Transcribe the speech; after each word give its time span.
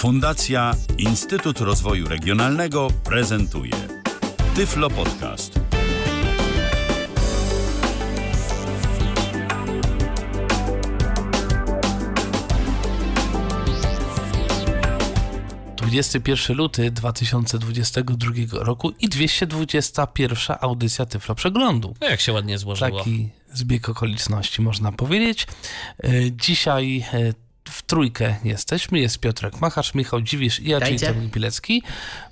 Fundacja 0.00 0.74
Instytut 0.98 1.60
Rozwoju 1.60 2.08
Regionalnego 2.08 2.88
prezentuje 3.04 3.72
Tyflo 4.54 4.90
Podcast. 4.90 5.60
Dwudziesty 15.76 16.20
pierwszy 16.20 16.54
luty 16.54 16.90
2022 16.90 18.32
roku 18.52 18.92
i 19.00 19.08
221 19.08 20.56
audycja 20.60 21.06
Tyflo 21.06 21.34
Przeglądu. 21.34 21.94
No 22.00 22.08
jak 22.08 22.20
się 22.20 22.32
ładnie 22.32 22.58
złożyło. 22.58 22.98
Taki 22.98 23.28
zbieg 23.52 23.88
okoliczności 23.88 24.62
można 24.62 24.92
powiedzieć. 24.92 25.46
E, 26.04 26.10
Dzisiaj 26.32 27.04
e, 27.12 27.49
w 27.68 27.82
trójkę 27.82 28.36
jesteśmy. 28.44 28.98
Jest 29.00 29.18
Piotrek 29.18 29.60
Machacz, 29.60 29.94
Michał 29.94 30.20
Dziwisz 30.20 30.60
i 30.60 30.68
ja, 30.68 30.80
czyli 30.80 30.98
Dajcie. 30.98 31.14
Tomi 31.14 31.30
Pilecki. 31.30 31.82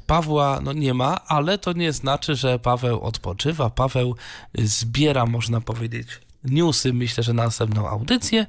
Pawła 0.07 0.61
no 0.63 0.73
nie 0.73 0.95
ma, 0.95 1.27
ale 1.27 1.59
to 1.59 1.73
nie 1.73 1.93
znaczy, 1.93 2.35
że 2.35 2.59
Paweł 2.59 3.01
odpoczywa. 3.01 3.71
Paweł 3.71 4.17
zbiera, 4.59 5.27
można 5.27 5.61
powiedzieć, 5.61 6.09
newsy, 6.45 6.93
myślę, 6.93 7.23
że 7.23 7.33
na 7.33 7.45
następną 7.45 7.89
audycję. 7.89 8.47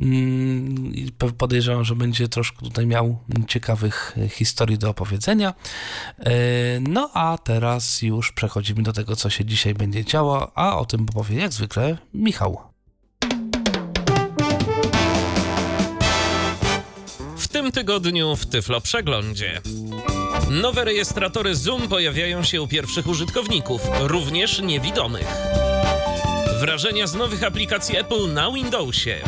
Mm, 0.00 0.92
Podejrzewam, 1.38 1.84
że 1.84 1.96
będzie 1.96 2.28
troszkę 2.28 2.58
tutaj 2.58 2.86
miał 2.86 3.18
ciekawych 3.48 4.16
e, 4.18 4.28
historii 4.28 4.78
do 4.78 4.90
opowiedzenia. 4.90 5.54
E, 6.18 6.32
No 6.80 7.10
a 7.14 7.38
teraz 7.38 8.02
już 8.02 8.32
przechodzimy 8.32 8.82
do 8.82 8.92
tego, 8.92 9.16
co 9.16 9.30
się 9.30 9.44
dzisiaj 9.44 9.74
będzie 9.74 10.04
działo, 10.04 10.52
a 10.58 10.78
o 10.78 10.84
tym 10.84 11.06
powie 11.06 11.36
jak 11.38 11.52
zwykle 11.52 11.98
Michał. 12.14 12.73
Tygodniu 17.74 18.36
w 18.36 18.46
Tyflo 18.46 18.80
Przeglądzie. 18.80 19.60
Nowe 20.50 20.84
rejestratory 20.84 21.56
Zoom 21.56 21.88
pojawiają 21.88 22.44
się 22.44 22.62
u 22.62 22.68
pierwszych 22.68 23.06
użytkowników, 23.06 23.80
również 24.00 24.60
niewidomych. 24.60 25.26
Wrażenia 26.60 27.06
z 27.06 27.14
nowych 27.14 27.42
aplikacji 27.42 27.96
Apple 27.96 28.32
na 28.32 28.52
Windowsie. 28.52 29.18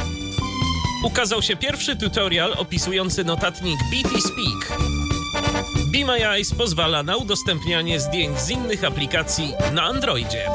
Ukazał 1.05 1.43
się 1.43 1.57
pierwszy 1.57 1.97
tutorial 1.97 2.53
opisujący 2.53 3.25
notatnik 3.25 3.79
BT 3.91 4.21
Speak. 4.21 4.79
Be 5.93 6.05
My 6.05 6.27
Eyes 6.29 6.55
pozwala 6.55 7.03
na 7.03 7.17
udostępnianie 7.17 8.01
zdjęć 8.01 8.41
z 8.41 8.51
innych 8.51 8.85
aplikacji 8.85 9.53
na 9.73 9.83
Androidzie. 9.83 10.47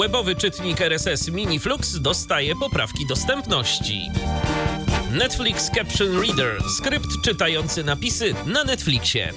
Webowy 0.00 0.36
czytnik 0.36 0.80
RSS 0.80 1.28
MiniFlux 1.28 2.00
dostaje 2.00 2.56
poprawki 2.56 3.06
dostępności. 3.06 4.10
Netflix 5.10 5.70
Caption 5.70 6.20
Reader, 6.20 6.62
skrypt 6.78 7.08
czytający 7.24 7.84
napisy 7.84 8.34
na 8.46 8.64
Netflixie. 8.64 9.32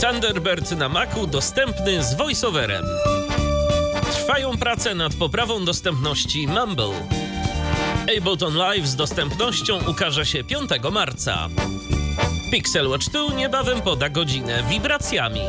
Thunderbird 0.00 0.70
na 0.70 0.88
Macu 0.88 1.26
dostępny 1.26 2.04
z 2.04 2.14
voiceoverem. 2.14 2.84
Trwają 4.12 4.58
prace 4.58 4.94
nad 4.94 5.14
poprawą 5.14 5.64
dostępności 5.64 6.48
Mumble. 6.48 7.08
Ableton 8.18 8.54
Live 8.54 8.86
z 8.86 8.96
dostępnością 8.96 9.78
ukaże 9.88 10.26
się 10.26 10.44
5 10.44 10.70
marca. 10.92 11.48
Pixel 12.50 12.88
Watch 12.88 13.08
2 13.08 13.34
niebawem 13.34 13.82
poda 13.82 14.08
godzinę 14.08 14.62
wibracjami. 14.68 15.40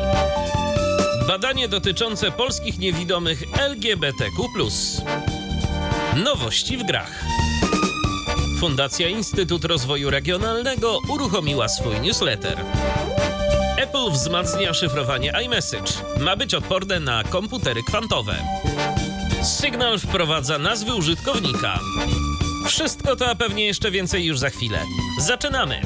Badanie 1.27 1.67
dotyczące 1.67 2.31
polskich 2.31 2.79
niewidomych 2.79 3.43
LGBTQ+. 3.59 4.47
Nowości 6.15 6.77
w 6.77 6.83
grach. 6.83 7.40
Fundacja 8.61 9.07
Instytut 9.07 9.65
Rozwoju 9.65 10.09
Regionalnego 10.09 10.99
uruchomiła 11.09 11.69
swój 11.69 11.99
newsletter. 11.99 12.65
Apple 13.77 14.11
wzmacnia 14.11 14.73
szyfrowanie 14.73 15.33
iMessage. 15.45 15.91
Ma 16.19 16.35
być 16.35 16.53
odporne 16.53 16.99
na 16.99 17.23
komputery 17.23 17.83
kwantowe. 17.83 18.35
Signal 19.61 19.99
wprowadza 19.99 20.57
nazwy 20.57 20.95
użytkownika. 20.95 21.79
Wszystko 22.67 23.15
to, 23.15 23.29
a 23.29 23.35
pewnie 23.35 23.65
jeszcze 23.65 23.91
więcej 23.91 24.25
już 24.25 24.39
za 24.39 24.49
chwilę. 24.49 24.79
Zaczynamy! 25.19 25.81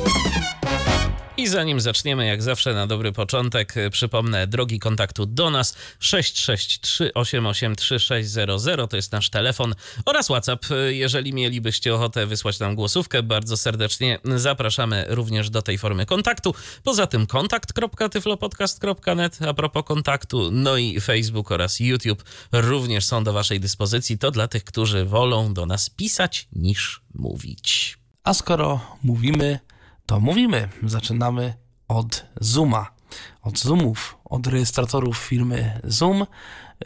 I 1.37 1.47
zanim 1.47 1.79
zaczniemy, 1.79 2.25
jak 2.25 2.43
zawsze 2.43 2.73
na 2.73 2.87
dobry 2.87 3.11
początek, 3.11 3.77
y, 3.77 3.89
przypomnę 3.89 4.47
drogi 4.47 4.79
kontaktu 4.79 5.25
do 5.25 5.49
nas 5.49 5.75
663 5.99 7.13
883 7.13 7.99
600 7.99 8.49
to 8.89 8.95
jest 8.95 9.11
nasz 9.11 9.29
telefon 9.29 9.75
oraz 10.05 10.25
WhatsApp. 10.25 10.71
Y, 10.71 10.95
Jeżeli 10.95 11.33
mielibyście 11.33 11.95
ochotę 11.95 12.25
wysłać 12.25 12.59
nam 12.59 12.75
głosówkę, 12.75 13.23
bardzo 13.23 13.57
serdecznie 13.57 14.19
zapraszamy 14.35 15.05
również 15.09 15.49
do 15.49 15.61
tej 15.61 15.77
formy 15.77 16.05
kontaktu. 16.05 16.55
Poza 16.83 17.07
tym 17.07 17.27
kontakt.tyflopodcast.net 17.27 19.41
a 19.41 19.53
propos 19.53 19.83
kontaktu, 19.85 20.51
no 20.51 20.77
i 20.77 21.01
Facebook 21.01 21.51
oraz 21.51 21.79
YouTube 21.79 22.23
również 22.51 23.05
są 23.05 23.23
do 23.23 23.33
waszej 23.33 23.59
dyspozycji. 23.59 24.17
To 24.17 24.31
dla 24.31 24.47
tych, 24.47 24.63
którzy 24.63 25.05
wolą 25.05 25.53
do 25.53 25.65
nas 25.65 25.89
pisać 25.89 26.47
niż 26.53 27.01
mówić. 27.13 27.97
A 28.23 28.33
skoro 28.33 28.97
mówimy, 29.03 29.59
to 30.05 30.19
mówimy. 30.19 30.69
Zaczynamy 30.83 31.53
od 31.87 32.25
Zooma. 32.41 32.95
Od 33.41 33.59
Zoomów, 33.59 34.17
od 34.25 34.47
rejestratorów 34.47 35.17
firmy 35.17 35.79
Zoom, 35.83 36.25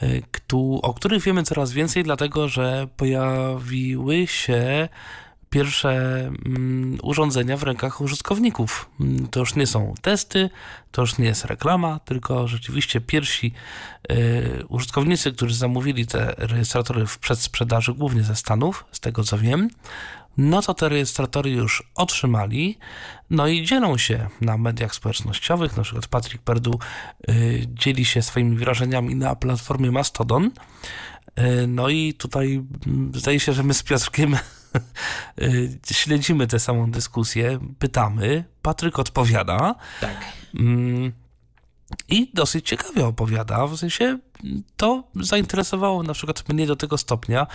y, 0.04 0.24
o 0.82 0.94
których 0.94 1.24
wiemy 1.24 1.44
coraz 1.44 1.72
więcej, 1.72 2.04
dlatego 2.04 2.48
że 2.48 2.88
pojawiły 2.98 4.28
się 4.28 4.90
pierwsze 5.50 5.92
mm, 6.46 6.98
urządzenia 7.04 7.58
w 7.58 7.64
rękach 7.64 8.02
użytkowników. 8.02 8.90
Mm, 9.00 9.28
To 9.28 9.40
już 9.40 9.56
nie 9.56 9.68
są 9.68 9.94
testy, 10.02 10.50
to 10.92 11.02
już 11.02 11.18
nie 11.18 11.26
jest 11.26 11.46
reklama, 11.46 12.00
tylko 12.00 12.48
rzeczywiście 12.48 13.02
pierwsi 13.02 13.54
y, 14.12 14.66
użytkownicy, 14.68 15.32
którzy 15.32 15.56
zamówili 15.56 16.08
te 16.08 16.34
rejestratory 16.38 17.06
w 17.06 17.20
przedsprzedaży, 17.20 17.94
głównie 17.94 18.24
ze 18.24 18.36
Stanów, 18.36 18.86
z 18.92 19.00
tego 19.00 19.24
co 19.24 19.38
wiem, 19.38 19.70
no 20.40 20.62
to 20.62 20.74
te 20.74 20.90
rejestratory 20.90 21.50
już 21.50 21.92
otrzymali, 21.96 22.78
no 23.30 23.48
i 23.48 23.66
dzielą 23.66 23.98
się 23.98 24.30
na 24.42 24.58
mediach 24.58 24.96
społecznościowych. 24.96 25.78
Na 25.78 25.84
przykład 25.84 26.08
Patrick 26.08 26.44
Perdu 26.44 26.80
y, 27.30 27.68
dzieli 27.68 28.06
się 28.06 28.22
swoimi 28.22 28.58
wrażeniami 28.58 29.16
na 29.16 29.36
platformie 29.36 29.92
Mastodon. 29.92 30.46
Y, 31.40 31.68
no 31.68 31.90
i 31.90 32.14
tutaj 32.14 32.66
mm, 32.88 33.12
zdaje 33.16 33.40
się, 33.40 33.54
że 33.54 33.64
my 33.64 33.74
z 33.74 33.84
Piotrkiem 33.84 34.36
y, 35.42 35.80
śledzimy 35.92 36.48
tę 36.48 36.60
samą 36.60 36.92
dyskusję, 36.92 37.60
pytamy, 37.80 38.44
Patryk 38.62 39.00
odpowiada. 39.00 39.76
Tak. 40.02 40.18
Mm, 40.60 41.12
I 42.08 42.32
dosyć 42.34 42.68
ciekawie 42.68 43.06
opowiada, 43.06 43.68
w 43.68 43.78
sensie 43.78 44.20
to 44.78 45.04
zainteresowało 45.16 46.04
na 46.04 46.14
przykład 46.14 46.50
mnie 46.50 46.68
do 46.68 46.76
tego 46.76 46.98
stopnia, 46.98 47.48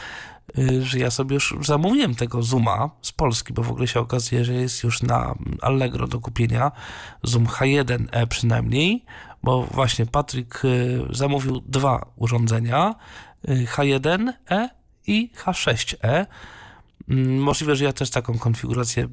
y, 0.58 0.82
że 0.82 0.98
ja 0.98 1.10
sobie 1.10 1.34
już 1.34 1.54
zamówiłem 1.60 2.14
tego 2.14 2.42
Zooma 2.42 2.90
z 3.02 3.12
Polski, 3.12 3.52
bo 3.52 3.62
w 3.62 3.70
ogóle 3.70 3.86
się 3.86 4.00
okazuje, 4.00 4.44
że 4.44 4.54
jest 4.54 4.84
już 4.84 5.02
na 5.02 5.34
Allegro 5.62 6.08
do 6.08 6.20
kupienia, 6.20 6.72
Zoom 7.22 7.46
H1e 7.46 8.26
przynajmniej, 8.26 9.04
bo 9.42 9.62
właśnie 9.62 10.06
Patryk 10.06 10.64
y, 10.64 11.00
zamówił 11.10 11.60
dwa 11.66 12.06
urządzenia, 12.16 12.94
y, 13.48 13.66
H1e 13.66 14.68
i 15.06 15.30
H6e. 15.44 16.26
Mm, 17.08 17.38
Możliwe, 17.38 17.76
że 17.76 17.84
ja 17.84 17.92
też 17.92 18.10
taką 18.10 18.38
konfigurację 18.38 19.08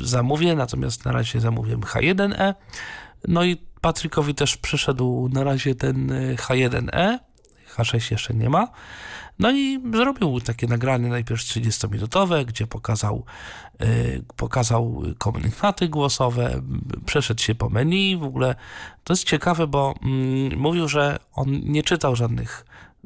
zamówię, 0.00 0.56
natomiast 0.56 1.04
na 1.04 1.12
razie 1.12 1.40
zamówiłem 1.40 1.80
H1e. 1.80 2.54
No 3.28 3.44
i 3.44 3.56
Patrykowi 3.80 4.34
też 4.34 4.56
przyszedł 4.56 5.28
na 5.32 5.44
razie 5.44 5.74
ten 5.74 6.10
y, 6.10 6.36
H1e, 6.36 7.18
H6 7.76 8.12
jeszcze 8.12 8.34
nie 8.34 8.50
ma. 8.50 8.68
No 9.38 9.52
i 9.52 9.80
zrobił 9.92 10.40
takie 10.40 10.66
nagranie 10.66 11.08
najpierw 11.08 11.40
30-minutowe, 11.40 12.44
gdzie 12.44 12.66
pokazał, 12.66 13.24
y, 13.82 14.24
pokazał 14.36 15.02
komunikaty 15.18 15.88
głosowe, 15.88 16.62
przeszedł 17.06 17.42
się 17.42 17.54
po 17.54 17.68
menu. 17.68 18.16
W 18.16 18.22
ogóle 18.22 18.54
to 19.04 19.12
jest 19.12 19.24
ciekawe, 19.24 19.66
bo 19.66 19.94
mm, 20.02 20.58
mówił, 20.58 20.88
że 20.88 21.18
on 21.32 21.60
nie 21.64 21.82
czytał 21.82 22.16
żadnych 22.16 22.64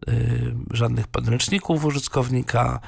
y, 0.09 0.55
żadnych 0.71 1.09
podręczników 1.09 1.85
użytkownika, 1.85 2.81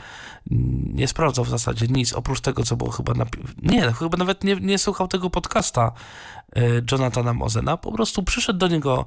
nie 0.94 1.08
sprawdzał 1.08 1.44
w 1.44 1.48
zasadzie 1.48 1.86
nic, 1.86 2.12
oprócz 2.12 2.40
tego, 2.40 2.62
co 2.62 2.76
było 2.76 2.90
chyba 2.90 3.12
napi- 3.12 3.44
Nie, 3.62 3.92
chyba 3.92 4.16
nawet 4.16 4.44
nie, 4.44 4.56
nie 4.56 4.78
słuchał 4.78 5.08
tego 5.08 5.30
podcasta 5.30 5.92
y, 6.58 6.82
Jonathana 6.92 7.32
Mozena, 7.34 7.76
po 7.76 7.92
prostu 7.92 8.22
przyszedł 8.22 8.58
do 8.58 8.68
niego 8.68 9.06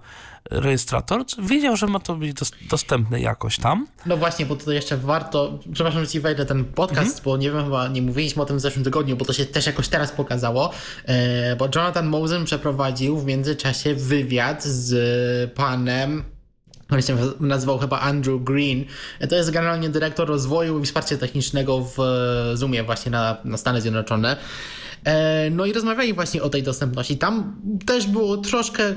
rejestrator, 0.52 1.24
wiedział, 1.40 1.76
że 1.76 1.88
ma 1.88 2.00
to 2.00 2.16
być 2.16 2.34
dos- 2.34 2.52
dostępne 2.70 3.20
jakoś 3.22 3.58
tam, 3.58 3.88
No 4.06 4.18
właśnie, 4.18 4.46
bo 4.46 4.56
tutaj 4.56 4.76
jeszcze 4.76 4.98
warto, 4.98 5.60
przepraszam, 5.74 6.02
że 6.02 6.08
ci 6.08 6.20
wejdę 6.20 6.46
ten 6.46 6.66
podcast, 6.66 7.24
bo 7.24 7.38
nie 7.38 7.52
wiem, 7.52 7.64
chyba 7.64 7.88
nie 7.88 8.02
mówiliśmy 8.02 8.42
o 8.42 8.46
tym 8.46 8.58
w 8.58 8.62
zeszłym 8.62 8.84
tygodniu, 8.84 9.18
bo 9.18 9.26
to 9.26 9.34
się 9.34 9.46
też 9.46 9.66
jakoś 9.66 9.88
teraz 9.88 10.12
pokazało, 10.12 10.72
e, 11.06 11.56
bo 11.56 11.66
Jonathan 11.76 12.08
Mosen 12.08 12.46
przeprowadził 12.46 13.18
w 13.20 13.26
międzyczasie 13.26 13.96
wywiad 13.96 14.64
z 14.64 15.54
panem 15.54 16.24
on 16.90 17.02
się 17.02 17.18
nazywał 17.40 17.78
chyba 17.78 18.00
Andrew 18.00 18.44
Green. 18.44 18.86
To 19.30 19.36
jest 19.36 19.52
generalnie 19.52 19.90
dyrektor 19.90 20.28
rozwoju 20.28 20.80
i 20.80 20.86
wsparcia 20.86 21.18
technicznego 21.18 21.80
w 21.80 21.98
Zoomie 22.54 22.84
właśnie 22.84 23.12
na, 23.12 23.38
na 23.44 23.58
Stany 23.58 23.82
Zjednoczone. 23.82 24.38
E, 25.08 25.50
no 25.50 25.66
i 25.66 25.74
rozmawiali 25.74 26.14
właśnie 26.14 26.44
o 26.44 26.50
tej 26.50 26.64
dostępności. 26.64 27.18
Tam 27.18 27.62
też 27.86 28.08
było 28.08 28.38
troszkę 28.38 28.94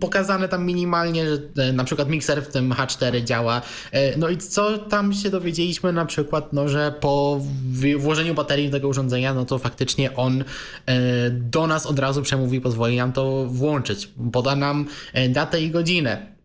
pokazane 0.00 0.48
tam 0.48 0.66
minimalnie, 0.66 1.26
że 1.28 1.38
e, 1.56 1.72
na 1.72 1.84
przykład 1.84 2.08
mikser 2.08 2.42
w 2.42 2.48
tym 2.48 2.70
H4 2.70 3.24
działa. 3.24 3.62
E, 3.92 4.18
no 4.18 4.28
i 4.28 4.36
co 4.36 4.78
tam 4.78 5.12
się 5.12 5.30
dowiedzieliśmy 5.30 5.92
na 5.92 6.06
przykład, 6.06 6.52
no 6.52 6.68
że 6.68 6.94
po 7.00 7.40
włożeniu 7.98 8.34
baterii 8.34 8.66
do 8.66 8.72
tego 8.72 8.88
urządzenia, 8.88 9.34
no 9.34 9.44
to 9.44 9.58
faktycznie 9.58 10.16
on 10.16 10.44
do 11.30 11.66
nas 11.66 11.86
od 11.86 11.98
razu 11.98 12.22
przemówi 12.22 12.60
pozwoli 12.60 12.96
nam 12.96 13.12
to 13.12 13.46
włączyć. 13.46 14.08
Poda 14.32 14.56
nam 14.56 14.86
datę 15.28 15.62
i 15.62 15.70
godzinę. 15.70 16.37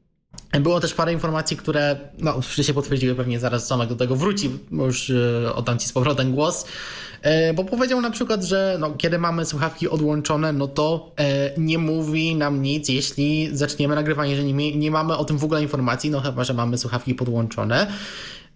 Było 0.59 0.79
też 0.79 0.93
parę 0.93 1.13
informacji, 1.13 1.57
które 1.57 1.97
no, 2.19 2.41
się 2.41 2.73
potwierdziły, 2.73 3.15
pewnie 3.15 3.39
zaraz 3.39 3.67
Tomek 3.67 3.89
do 3.89 3.95
tego 3.95 4.15
wróci, 4.15 4.49
bo 4.71 4.85
już 4.85 5.09
yy, 5.09 5.53
oddam 5.55 5.79
Ci 5.79 5.87
z 5.87 5.91
powrotem 5.91 6.31
głos. 6.31 6.65
E, 7.23 7.53
bo 7.53 7.63
powiedział 7.63 8.01
na 8.01 8.11
przykład, 8.11 8.43
że 8.43 8.77
no, 8.79 8.91
kiedy 8.91 9.19
mamy 9.19 9.45
słuchawki 9.45 9.89
odłączone, 9.89 10.53
no 10.53 10.67
to 10.67 11.11
e, 11.19 11.51
nie 11.57 11.77
mówi 11.77 12.35
nam 12.35 12.61
nic, 12.61 12.89
jeśli 12.89 13.49
zaczniemy 13.57 13.95
nagrywanie, 13.95 14.35
że 14.35 14.43
nie, 14.43 14.75
nie 14.75 14.91
mamy 14.91 15.17
o 15.17 15.25
tym 15.25 15.37
w 15.37 15.43
ogóle 15.43 15.61
informacji, 15.61 16.09
no 16.09 16.21
chyba, 16.21 16.43
że 16.43 16.53
mamy 16.53 16.77
słuchawki 16.77 17.15
podłączone. 17.15 17.87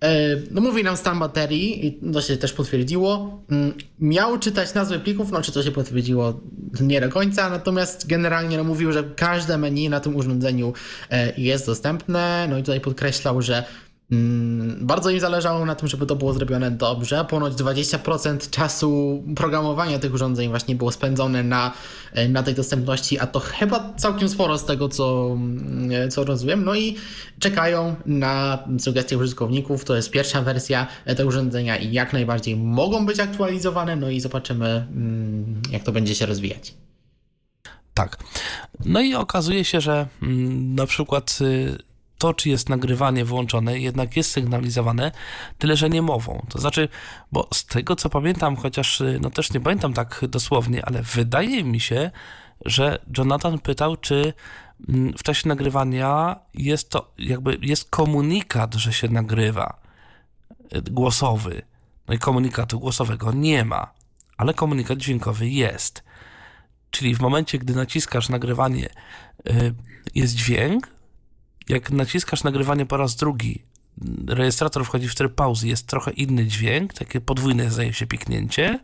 E, 0.03 0.37
no 0.51 0.61
mówi 0.61 0.83
nam 0.83 0.97
stan 0.97 1.19
baterii 1.19 1.87
i 1.87 2.11
to 2.13 2.21
się 2.21 2.37
też 2.37 2.53
potwierdziło. 2.53 3.41
Mm, 3.51 3.73
miał 3.99 4.39
czytać 4.39 4.73
nazwy 4.73 4.99
plików, 4.99 5.31
no 5.31 5.41
czy 5.41 5.51
to 5.51 5.63
się 5.63 5.71
potwierdziło 5.71 6.39
nie 6.81 7.01
do 7.01 7.09
końca, 7.09 7.49
natomiast 7.49 8.07
generalnie 8.07 8.57
no, 8.57 8.63
mówił, 8.63 8.91
że 8.91 9.03
każde 9.03 9.57
menu 9.57 9.89
na 9.89 9.99
tym 9.99 10.15
urządzeniu 10.15 10.73
e, 11.09 11.33
jest 11.37 11.65
dostępne. 11.65 12.47
No 12.49 12.57
i 12.57 12.61
tutaj 12.61 12.81
podkreślał, 12.81 13.41
że 13.41 13.63
bardzo 14.81 15.09
im 15.09 15.19
zależało 15.19 15.65
na 15.65 15.75
tym, 15.75 15.87
żeby 15.87 16.05
to 16.05 16.15
było 16.15 16.33
zrobione 16.33 16.71
dobrze. 16.71 17.25
Ponoć 17.29 17.53
20% 17.53 18.49
czasu 18.49 19.23
programowania 19.35 19.99
tych 19.99 20.13
urządzeń 20.13 20.49
właśnie 20.49 20.75
było 20.75 20.91
spędzone 20.91 21.43
na, 21.43 21.73
e, 22.13 22.29
na 22.29 22.43
tej 22.43 22.55
dostępności, 22.55 23.19
a 23.19 23.27
to 23.27 23.39
chyba 23.39 23.93
całkiem 23.97 24.29
sporo 24.29 24.57
z 24.57 24.65
tego, 24.65 24.89
co, 24.89 25.29
mm, 25.31 26.11
co 26.11 26.23
rozumiem. 26.23 26.65
No 26.65 26.75
i 26.75 26.95
czekają 27.39 27.95
na 28.05 28.63
sugestie 28.79 29.17
użytkowników. 29.17 29.85
To 29.85 29.95
jest 29.95 30.11
pierwsza 30.11 30.41
wersja 30.41 30.87
tego 31.05 31.29
urządzenia 31.29 31.77
i 31.77 31.91
jak 31.91 32.13
najbardziej 32.13 32.55
mogą 32.55 33.05
być 33.05 33.19
aktualizowane. 33.19 33.95
No 33.95 34.09
i 34.09 34.19
zobaczymy, 34.19 34.67
mm, 34.67 35.61
jak 35.71 35.83
to 35.83 35.91
będzie 35.91 36.15
się 36.15 36.25
rozwijać. 36.25 36.73
Tak. 37.93 38.17
No 38.85 39.01
i 39.01 39.15
okazuje 39.15 39.65
się, 39.65 39.81
że 39.81 40.07
na 40.75 40.85
przykład 40.85 41.39
y, 41.41 41.86
to, 42.17 42.33
czy 42.33 42.49
jest 42.49 42.69
nagrywanie 42.69 43.25
włączone, 43.25 43.79
jednak 43.79 44.17
jest 44.17 44.31
sygnalizowane, 44.31 45.11
tyle 45.57 45.77
że 45.77 45.89
nie 45.89 46.01
mową. 46.01 46.45
To 46.49 46.59
znaczy, 46.59 46.89
bo 47.31 47.47
z 47.53 47.65
tego 47.65 47.95
co 47.95 48.09
pamiętam, 48.09 48.55
chociaż 48.55 49.01
y, 49.01 49.19
no 49.21 49.29
też 49.29 49.53
nie 49.53 49.59
pamiętam 49.59 49.93
tak 49.93 50.21
dosłownie, 50.29 50.85
ale 50.85 51.03
wydaje 51.03 51.63
mi 51.63 51.79
się, 51.79 52.11
że 52.65 52.99
Jonathan 53.17 53.59
pytał, 53.59 53.97
czy 53.97 54.33
mm, 54.89 55.13
w 55.17 55.23
czasie 55.23 55.47
nagrywania 55.47 56.35
jest 56.53 56.89
to 56.89 57.11
jakby 57.17 57.57
jest 57.61 57.89
komunikat, 57.89 58.75
że 58.75 58.93
się 58.93 59.09
nagrywa 59.09 59.79
y, 60.75 60.81
głosowy. 60.81 61.61
No 62.07 62.13
i 62.13 62.19
komunikatu 62.19 62.79
głosowego 62.79 63.31
nie 63.31 63.65
ma, 63.65 63.91
ale 64.37 64.53
komunikat 64.53 64.97
dźwiękowy 64.97 65.49
jest. 65.49 66.03
Czyli 66.91 67.15
w 67.15 67.19
momencie, 67.19 67.57
gdy 67.57 67.75
naciskasz 67.75 68.29
nagrywanie, 68.29 68.89
y, 69.49 69.73
jest 70.15 70.35
dźwięk, 70.35 70.96
jak 71.69 71.91
naciskasz 71.91 72.43
nagrywanie 72.43 72.85
po 72.85 72.97
raz 72.97 73.15
drugi, 73.15 73.63
rejestrator 74.27 74.85
wchodzi 74.85 75.07
w 75.07 75.15
tryb 75.15 75.35
pauzy, 75.35 75.67
jest 75.67 75.87
trochę 75.87 76.11
inny 76.11 76.45
dźwięk, 76.45 76.93
takie 76.93 77.21
podwójne 77.21 77.71
zdaje 77.71 77.93
się 77.93 78.07
piknięcie. 78.07 78.79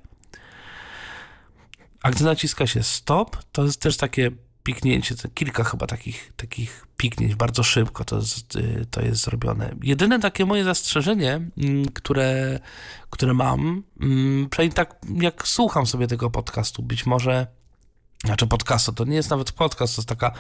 A 2.01 2.12
gdy 2.12 2.24
naciska 2.24 2.68
się 2.68 2.83
stop, 2.83 3.38
to 3.51 3.63
jest 3.63 3.81
też 3.81 3.97
takie 3.97 4.31
piknięcie, 4.63 5.15
kilka 5.33 5.63
chyba 5.63 5.88
takich, 5.88 6.33
takich 6.35 6.88
piknięć, 6.97 7.35
bardzo 7.35 7.63
szybko 7.63 8.06
to 8.06 8.15
jest, 8.15 8.56
y, 8.56 8.85
to 8.91 9.01
jest 9.01 9.24
zrobione. 9.24 9.75
Jedyne 9.81 10.19
takie 10.19 10.45
moje 10.45 10.63
zastrzeżenie, 10.63 11.41
mm, 11.57 11.85
które, 11.85 12.59
które 13.09 13.33
mam, 13.33 13.83
mm, 14.01 14.50
przynajmniej 14.50 14.75
tak 14.75 14.95
jak 15.21 15.47
słucham 15.47 15.88
sobie 15.88 16.07
tego 16.07 16.30
podcastu, 16.30 16.83
być 16.83 17.06
może 17.06 17.47
znaczy 18.24 18.47
podcastu, 18.47 18.94
to 18.94 19.06
nie 19.06 19.15
jest 19.15 19.30
nawet 19.30 19.51
podcast, 19.51 19.95
to 19.95 20.00
jest 20.00 20.09
taka, 20.09 20.31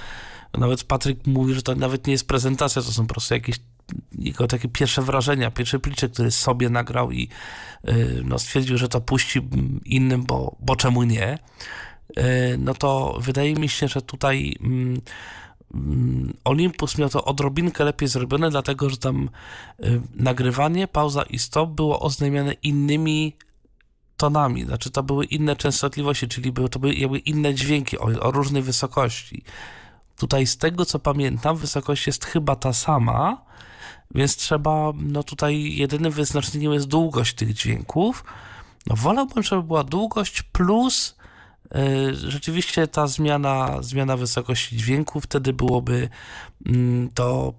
nawet 0.57 0.83
Patryk 0.83 1.27
mówi, 1.27 1.53
że 1.53 1.61
to 1.61 1.75
nawet 1.75 2.07
nie 2.07 2.13
jest 2.13 2.27
prezentacja, 2.27 2.81
to 2.81 2.91
są 2.91 3.07
po 3.07 3.13
prostu 3.13 3.33
jakieś 3.33 3.55
jego 4.19 4.47
takie 4.47 4.67
pierwsze 4.67 5.01
wrażenia, 5.01 5.51
pierwszy 5.51 5.79
pliczek, 5.79 6.11
który 6.11 6.31
sobie 6.31 6.69
nagrał 6.69 7.11
i 7.11 7.29
yy, 7.83 8.21
no, 8.25 8.39
stwierdził, 8.39 8.77
że 8.77 8.89
to 8.89 9.01
puści 9.01 9.41
innym, 9.85 10.23
bo, 10.23 10.55
bo 10.59 10.75
czemu 10.75 11.03
nie, 11.03 11.39
yy, 12.17 12.23
no 12.57 12.73
to 12.73 13.17
wydaje 13.21 13.53
mi 13.53 13.69
się, 13.69 13.87
że 13.87 14.01
tutaj 14.01 14.55
yy, 14.61 15.01
Olympus 16.43 16.97
miał 16.97 17.09
to 17.09 17.25
odrobinkę 17.25 17.83
lepiej 17.83 18.07
zrobione, 18.07 18.49
dlatego 18.49 18.89
że 18.89 18.97
tam 18.97 19.29
y, 19.79 20.01
nagrywanie, 20.15 20.87
pauza 20.87 21.23
i 21.23 21.39
stop 21.39 21.69
było 21.69 21.99
oznajmiane 21.99 22.53
innymi 22.53 23.35
tonami, 24.17 24.65
znaczy 24.65 24.91
to 24.91 25.03
były 25.03 25.25
inne 25.25 25.55
częstotliwości, 25.55 26.27
czyli 26.27 26.51
były, 26.51 26.69
to 26.69 26.79
były 26.79 26.93
jakby 26.93 27.19
inne 27.19 27.53
dźwięki 27.53 27.99
o, 27.99 28.03
o 28.03 28.31
różnej 28.31 28.61
wysokości. 28.61 29.43
Tutaj 30.17 30.47
z 30.47 30.57
tego 30.57 30.85
co 30.85 30.99
pamiętam, 30.99 31.57
wysokość 31.57 32.07
jest 32.07 32.25
chyba 32.25 32.55
ta 32.55 32.73
sama, 32.73 33.45
więc 34.15 34.35
trzeba, 34.35 34.91
no 34.95 35.23
tutaj 35.23 35.75
jedynym 35.75 36.11
wyznacznikiem 36.11 36.73
jest 36.73 36.87
długość 36.87 37.33
tych 37.33 37.53
dźwięków. 37.53 38.23
No 38.87 38.95
wolałbym, 38.95 39.43
żeby 39.43 39.63
była 39.63 39.83
długość 39.83 40.41
plus 40.41 41.15
yy, 41.75 42.15
rzeczywiście 42.31 42.87
ta 42.87 43.07
zmiana, 43.07 43.77
zmiana 43.81 44.17
wysokości 44.17 44.77
dźwięku, 44.77 45.21
wtedy 45.21 45.53
byłoby 45.53 46.09
yy, 46.65 47.09
to 47.13 47.53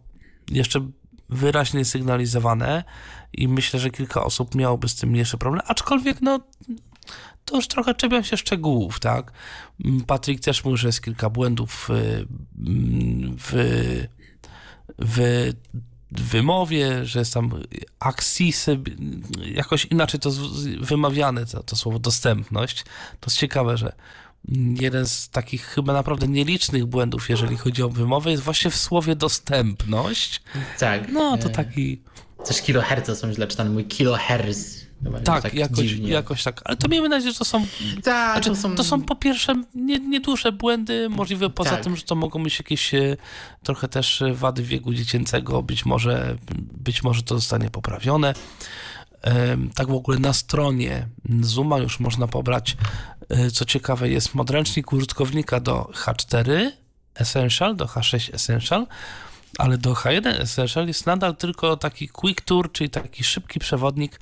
jeszcze 0.50 0.80
wyraźnie 1.28 1.84
sygnalizowane 1.84 2.84
i 3.32 3.48
myślę, 3.48 3.80
że 3.80 3.90
kilka 3.90 4.24
osób 4.24 4.54
miałoby 4.54 4.88
z 4.88 4.94
tym 4.94 5.10
mniejszy 5.10 5.38
problem, 5.38 5.62
aczkolwiek 5.66 6.22
no 6.22 6.40
to 7.44 7.56
już 7.56 7.68
trochę 7.68 7.94
czepiam 7.94 8.24
się 8.24 8.36
szczegółów, 8.36 9.00
tak? 9.00 9.32
Patryk 10.06 10.40
też 10.40 10.64
mówił, 10.64 10.76
że 10.76 10.88
jest 10.88 11.02
kilka 11.02 11.30
błędów 11.30 11.88
w, 11.88 12.24
w, 13.38 13.52
w 14.98 15.52
wymowie, 16.10 17.04
że 17.04 17.18
jest 17.18 17.34
tam 17.34 17.50
aksisy, 17.98 18.80
jakoś 19.44 19.84
inaczej 19.84 20.20
to 20.20 20.30
wymawiane, 20.80 21.46
to, 21.46 21.62
to 21.62 21.76
słowo 21.76 21.98
dostępność. 21.98 22.84
To 23.20 23.30
jest 23.30 23.36
ciekawe, 23.36 23.76
że 23.76 23.92
jeden 24.80 25.06
z 25.06 25.28
takich 25.28 25.64
chyba 25.64 25.92
naprawdę 25.92 26.28
nielicznych 26.28 26.86
błędów, 26.86 27.30
jeżeli 27.30 27.56
chodzi 27.56 27.82
o 27.82 27.88
wymowę, 27.88 28.30
jest 28.30 28.42
właśnie 28.42 28.70
w 28.70 28.76
słowie 28.76 29.16
dostępność. 29.16 30.42
Tak. 30.78 31.08
No, 31.12 31.38
to 31.38 31.48
taki... 31.48 32.02
Też 32.46 32.62
kiloherce 32.62 33.16
są 33.16 33.32
źle 33.32 33.46
czytane, 33.46 33.70
mój 33.70 33.84
Tak, 35.24 35.42
tak 35.42 35.54
jakoś, 35.54 35.92
jakoś 35.92 36.42
tak. 36.42 36.60
Ale 36.64 36.76
to 36.76 36.88
miejmy 36.88 37.08
nadzieję, 37.08 37.32
że 37.32 37.38
to 37.38 37.44
są. 37.44 37.66
Tak, 38.04 38.34
znaczy, 38.34 38.50
to, 38.50 38.56
są... 38.56 38.76
to 38.76 38.84
są 38.84 39.02
po 39.02 39.16
pierwsze 39.16 39.54
nieduże 40.08 40.48
nie 40.48 40.56
błędy, 40.56 41.08
możliwe 41.08 41.50
poza 41.50 41.70
tak. 41.70 41.84
tym, 41.84 41.96
że 41.96 42.02
to 42.02 42.14
mogą 42.14 42.42
być 42.42 42.58
jakieś 42.58 42.94
e, 42.94 43.16
trochę 43.62 43.88
też 43.88 44.22
e, 44.22 44.34
wady 44.34 44.62
wieku 44.62 44.94
dziecięcego, 44.94 45.62
być 45.62 45.86
może, 45.86 46.36
być 46.72 47.02
może 47.02 47.22
to 47.22 47.34
zostanie 47.34 47.70
poprawione. 47.70 48.34
Tak 49.74 49.88
w 49.88 49.94
ogóle 49.94 50.18
na 50.18 50.32
stronie 50.32 51.08
Zuma 51.40 51.78
już 51.78 52.00
można 52.00 52.28
pobrać, 52.28 52.76
e, 53.28 53.50
co 53.50 53.64
ciekawe, 53.64 54.08
jest 54.08 54.32
podręcznik 54.32 54.92
użytkownika 54.92 55.60
do 55.60 55.90
H4 55.94 56.70
Essential, 57.14 57.76
do 57.76 57.84
H6 57.84 58.34
Essential, 58.34 58.86
ale 59.58 59.78
do 59.78 59.92
H1 59.92 60.40
Essential 60.40 60.86
jest 60.86 61.06
nadal 61.06 61.36
tylko 61.36 61.76
taki 61.76 62.08
quick 62.08 62.40
tour, 62.40 62.72
czyli 62.72 62.90
taki 62.90 63.24
szybki 63.24 63.60
przewodnik. 63.60 64.20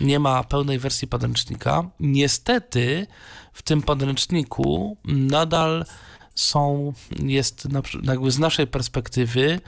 Nie 0.00 0.18
ma 0.18 0.44
pełnej 0.44 0.78
wersji 0.78 1.08
podręcznika. 1.08 1.90
Niestety 2.00 3.06
w 3.52 3.62
tym 3.62 3.82
podręczniku 3.82 4.96
nadal 5.04 5.84
są, 6.34 6.92
jest 7.22 7.68
jakby 8.02 8.30
z 8.30 8.38
naszej 8.38 8.66
perspektywy 8.66 9.60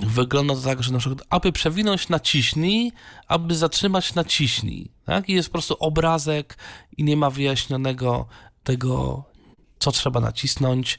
wygląda 0.00 0.54
to 0.54 0.60
tak, 0.60 0.82
że 0.82 0.92
na 0.92 0.98
przykład, 0.98 1.26
aby 1.30 1.52
przewinąć 1.52 2.08
naciśnij, 2.08 2.92
aby 3.28 3.54
zatrzymać 3.54 4.14
naciśnij. 4.14 4.90
Tak? 5.04 5.28
I 5.28 5.32
jest 5.32 5.48
po 5.48 5.52
prostu 5.52 5.76
obrazek 5.80 6.56
i 6.96 7.04
nie 7.04 7.16
ma 7.16 7.30
wyjaśnionego 7.30 8.26
tego, 8.64 9.24
co 9.84 9.92
trzeba 9.92 10.20
nacisnąć. 10.20 10.98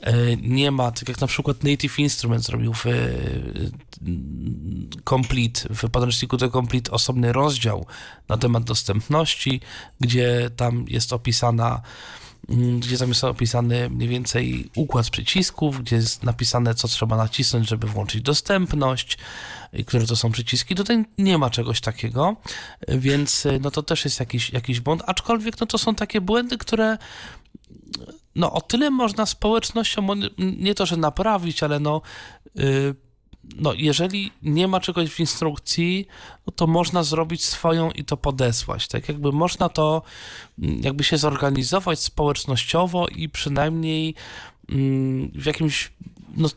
E, 0.00 0.36
nie 0.36 0.70
ma, 0.70 0.90
tak 0.90 1.08
jak 1.08 1.20
na 1.20 1.26
przykład 1.26 1.64
Native 1.64 1.98
Instrument 1.98 2.44
zrobił 2.44 2.72
w 2.72 2.86
e, 2.86 2.90
Complete, 5.08 5.60
w 5.70 5.90
podręczniku 5.90 6.36
do 6.36 6.50
Complete 6.50 6.90
osobny 6.90 7.32
rozdział 7.32 7.86
na 8.28 8.36
temat 8.36 8.64
dostępności, 8.64 9.60
gdzie 10.00 10.50
tam 10.56 10.84
jest 10.88 11.12
opisana 11.12 11.80
mm, 12.48 12.80
gdzie 12.80 12.98
tam 12.98 13.08
jest 13.08 13.24
opisany 13.24 13.90
mniej 13.90 14.08
więcej 14.08 14.70
układ 14.76 15.10
przycisków, 15.10 15.82
gdzie 15.82 15.96
jest 15.96 16.22
napisane, 16.22 16.74
co 16.74 16.88
trzeba 16.88 17.16
nacisnąć, 17.16 17.68
żeby 17.68 17.86
włączyć 17.86 18.22
dostępność, 18.22 19.18
które 19.86 20.06
to 20.06 20.16
są 20.16 20.32
przyciski. 20.32 20.74
Tutaj 20.74 21.04
nie 21.18 21.38
ma 21.38 21.50
czegoś 21.50 21.80
takiego, 21.80 22.36
więc 22.88 23.46
no 23.60 23.70
to 23.70 23.82
też 23.82 24.04
jest 24.04 24.20
jakiś, 24.20 24.50
jakiś 24.50 24.80
błąd, 24.80 25.02
aczkolwiek 25.06 25.60
no 25.60 25.66
to 25.66 25.78
są 25.78 25.94
takie 25.94 26.20
błędy, 26.20 26.58
które 26.58 26.98
no 28.36 28.52
o 28.52 28.60
tyle 28.60 28.90
można 28.90 29.26
społecznością 29.26 30.06
nie 30.38 30.74
to, 30.74 30.86
że 30.86 30.96
naprawić, 30.96 31.62
ale 31.62 31.80
no, 31.80 32.00
yy, 32.54 32.94
no 33.54 33.72
jeżeli 33.74 34.32
nie 34.42 34.68
ma 34.68 34.80
czegoś 34.80 35.10
w 35.10 35.20
instrukcji, 35.20 36.06
no 36.46 36.52
to 36.56 36.66
można 36.66 37.02
zrobić 37.02 37.44
swoją 37.44 37.90
i 37.90 38.04
to 38.04 38.16
podesłać. 38.16 38.88
Tak 38.88 39.08
jakby 39.08 39.32
można 39.32 39.68
to 39.68 40.02
mm, 40.58 40.80
jakby 40.82 41.04
się 41.04 41.18
zorganizować 41.18 42.00
społecznościowo 42.00 43.08
i 43.08 43.28
przynajmniej 43.28 44.14
mm, 44.68 45.30
w 45.34 45.46
jakimś 45.46 45.92
no, 46.36 46.48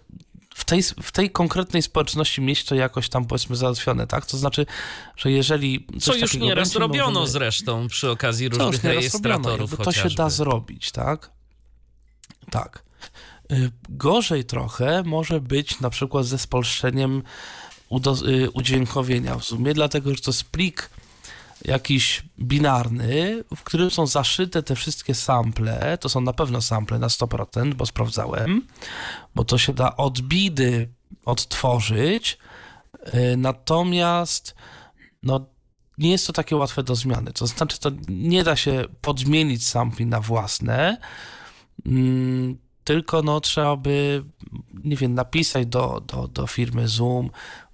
w 0.56 0.66
tej, 0.66 0.84
w 0.84 1.12
tej 1.12 1.30
konkretnej 1.32 1.82
społeczności 1.82 2.42
mieć 2.42 2.64
to 2.64 2.76
jakoś 2.76 3.10
tam 3.10 3.26
powiedzmy 3.26 3.56
załatwione, 3.56 4.08
tak? 4.08 4.26
To 4.26 4.38
znaczy, 4.38 4.66
że 5.16 5.32
jeżeli. 5.32 5.88
Co 6.02 6.16
już 6.16 6.34
nieraz 6.34 6.76
robiono 6.76 7.12
możemy... 7.12 7.32
zresztą 7.32 7.88
przy 7.88 8.10
okazji 8.10 8.50
różnych 8.50 8.84
rejestratorów. 8.84 9.78
to 9.78 9.92
się 9.92 10.10
da 10.10 10.30
zrobić, 10.30 10.92
tak? 10.92 11.39
Tak. 12.52 12.84
Y, 13.52 13.72
gorzej 13.90 14.46
trochę 14.46 15.04
może 15.04 15.42
być 15.42 15.80
na 15.80 15.90
przykład 15.90 16.26
ze 16.26 16.38
spolszczeniem 16.38 17.24
y, 18.28 18.52
udźwiękowienia 18.52 19.38
w 19.38 19.44
sumie, 19.44 19.74
dlatego 19.74 20.16
że 20.16 20.22
to 20.22 20.32
jest 20.32 20.44
plik 20.44 20.90
jakiś 21.66 22.24
binarny, 22.40 23.44
w 23.56 23.64
którym 23.64 23.92
są 23.92 24.08
zaszyte 24.08 24.64
te 24.64 24.76
wszystkie 24.76 25.16
sample, 25.16 25.98
to 25.98 26.10
są 26.10 26.22
na 26.22 26.34
pewno 26.34 26.62
sample 26.62 27.00
na 27.00 27.08
100%, 27.08 27.74
bo 27.74 27.86
sprawdzałem, 27.86 28.68
bo 29.36 29.44
to 29.44 29.58
się 29.58 29.74
da 29.74 29.98
od 29.98 30.22
bidy 30.22 30.90
odtworzyć, 31.26 32.38
y, 33.14 33.38
natomiast 33.38 34.56
no, 35.24 35.46
nie 35.98 36.12
jest 36.12 36.28
to 36.28 36.34
takie 36.34 36.56
łatwe 36.56 36.84
do 36.84 36.96
zmiany, 36.96 37.34
to 37.34 37.48
znaczy 37.48 37.80
to 37.80 37.92
nie 38.10 38.44
da 38.44 38.56
się 38.56 38.86
podmienić 39.02 39.68
sampli 39.68 40.06
na 40.06 40.22
własne, 40.22 40.98
tylko 42.90 43.22
no, 43.22 43.42
trzeba 43.42 43.76
by, 43.76 44.24
nie 44.84 44.96
wiem, 44.96 45.14
napisać 45.14 45.68
do, 45.68 46.02
do, 46.08 46.28
do 46.28 46.48
firmy 46.48 46.88
Zoom, 46.88 47.30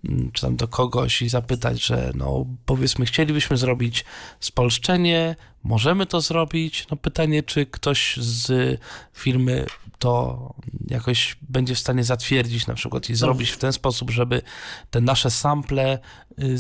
mm, 0.06 0.32
czy 0.32 0.42
tam 0.42 0.56
do 0.56 0.68
kogoś 0.68 1.22
i 1.22 1.30
zapytać, 1.30 1.86
że 1.86 2.12
no 2.16 2.46
powiedzmy 2.66 3.06
chcielibyśmy 3.06 3.58
zrobić 3.58 4.06
spolszczenie, 4.40 5.36
możemy 5.64 6.06
to 6.06 6.22
zrobić. 6.22 6.88
No 6.92 6.98
pytanie, 6.98 7.44
czy 7.44 7.66
ktoś 7.66 8.18
z 8.18 8.80
firmy 9.14 9.66
to 10.00 10.54
jakoś 10.88 11.38
będzie 11.42 11.76
w 11.76 11.80
stanie 11.80 12.04
zatwierdzić 12.04 12.68
na 12.68 12.74
przykład 12.74 13.10
i 13.10 13.12
no. 13.12 13.18
zrobić 13.18 13.50
w 13.50 13.58
ten 13.58 13.74
sposób, 13.74 14.12
żeby 14.12 14.42
te 14.90 15.02
nasze 15.02 15.32
sample 15.32 16.00
y, 16.40 16.56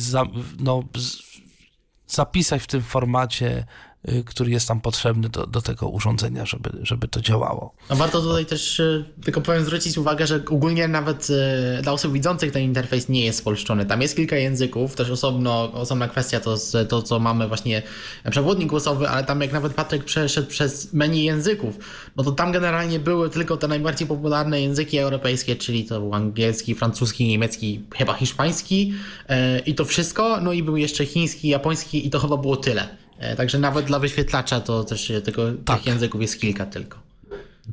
no, 0.59 0.83
zapisać 2.07 2.61
w 2.61 2.67
tym 2.67 2.81
formacie 2.81 3.65
który 4.25 4.51
jest 4.51 4.67
tam 4.67 4.81
potrzebny 4.81 5.29
do, 5.29 5.47
do 5.47 5.61
tego 5.61 5.89
urządzenia, 5.89 6.45
żeby, 6.45 6.69
żeby 6.81 7.07
to 7.07 7.21
działało. 7.21 7.75
A 7.89 7.95
warto 7.95 8.21
tutaj 8.21 8.45
też 8.45 8.79
y, 8.79 9.05
tylko 9.23 9.41
powiem 9.41 9.63
zwrócić 9.63 9.97
uwagę, 9.97 10.27
że 10.27 10.35
ogólnie 10.49 10.87
nawet 10.87 11.27
y, 11.29 11.81
dla 11.81 11.91
osób 11.91 12.13
widzących 12.13 12.51
ten 12.51 12.63
interfejs 12.63 13.09
nie 13.09 13.25
jest 13.25 13.39
spolszczony. 13.39 13.85
Tam 13.85 14.01
jest 14.01 14.15
kilka 14.15 14.35
języków, 14.35 14.95
też 14.95 15.09
osobno, 15.09 15.71
osobna 15.71 16.07
kwestia 16.07 16.39
to, 16.39 16.55
to, 16.89 17.01
co 17.01 17.19
mamy 17.19 17.47
właśnie 17.47 17.81
przewodnik 18.31 18.69
głosowy, 18.69 19.09
ale 19.09 19.23
tam 19.23 19.41
jak 19.41 19.53
nawet 19.53 19.73
Patryk 19.73 20.03
przeszedł 20.03 20.47
przez 20.47 20.93
menu 20.93 21.23
języków, 21.23 21.79
no 22.15 22.23
to 22.23 22.31
tam 22.31 22.51
generalnie 22.51 22.99
były 22.99 23.29
tylko 23.29 23.57
te 23.57 23.67
najbardziej 23.67 24.07
popularne 24.07 24.61
języki 24.61 24.97
europejskie, 24.97 25.55
czyli 25.55 25.85
to 25.85 25.99
był 25.99 26.13
angielski, 26.13 26.75
francuski, 26.75 27.27
niemiecki, 27.27 27.83
chyba 27.95 28.13
hiszpański 28.13 28.93
i 29.65 29.75
to 29.75 29.85
wszystko, 29.85 30.41
no 30.41 30.53
i 30.53 30.63
był 30.63 30.77
jeszcze 30.77 31.05
chiński, 31.05 31.47
japoński 31.47 32.07
i 32.07 32.09
to 32.09 32.19
chyba 32.19 32.37
było 32.37 32.57
tyle. 32.57 33.04
E, 33.17 33.35
także 33.35 33.59
nawet 33.59 33.85
dla 33.85 33.99
wyświetlacza 33.99 34.61
to 34.61 34.83
też 34.83 35.11
tego, 35.25 35.43
tak. 35.65 35.77
tych 35.77 35.87
języków 35.87 36.21
jest 36.21 36.41
kilka 36.41 36.65
tylko. 36.65 36.99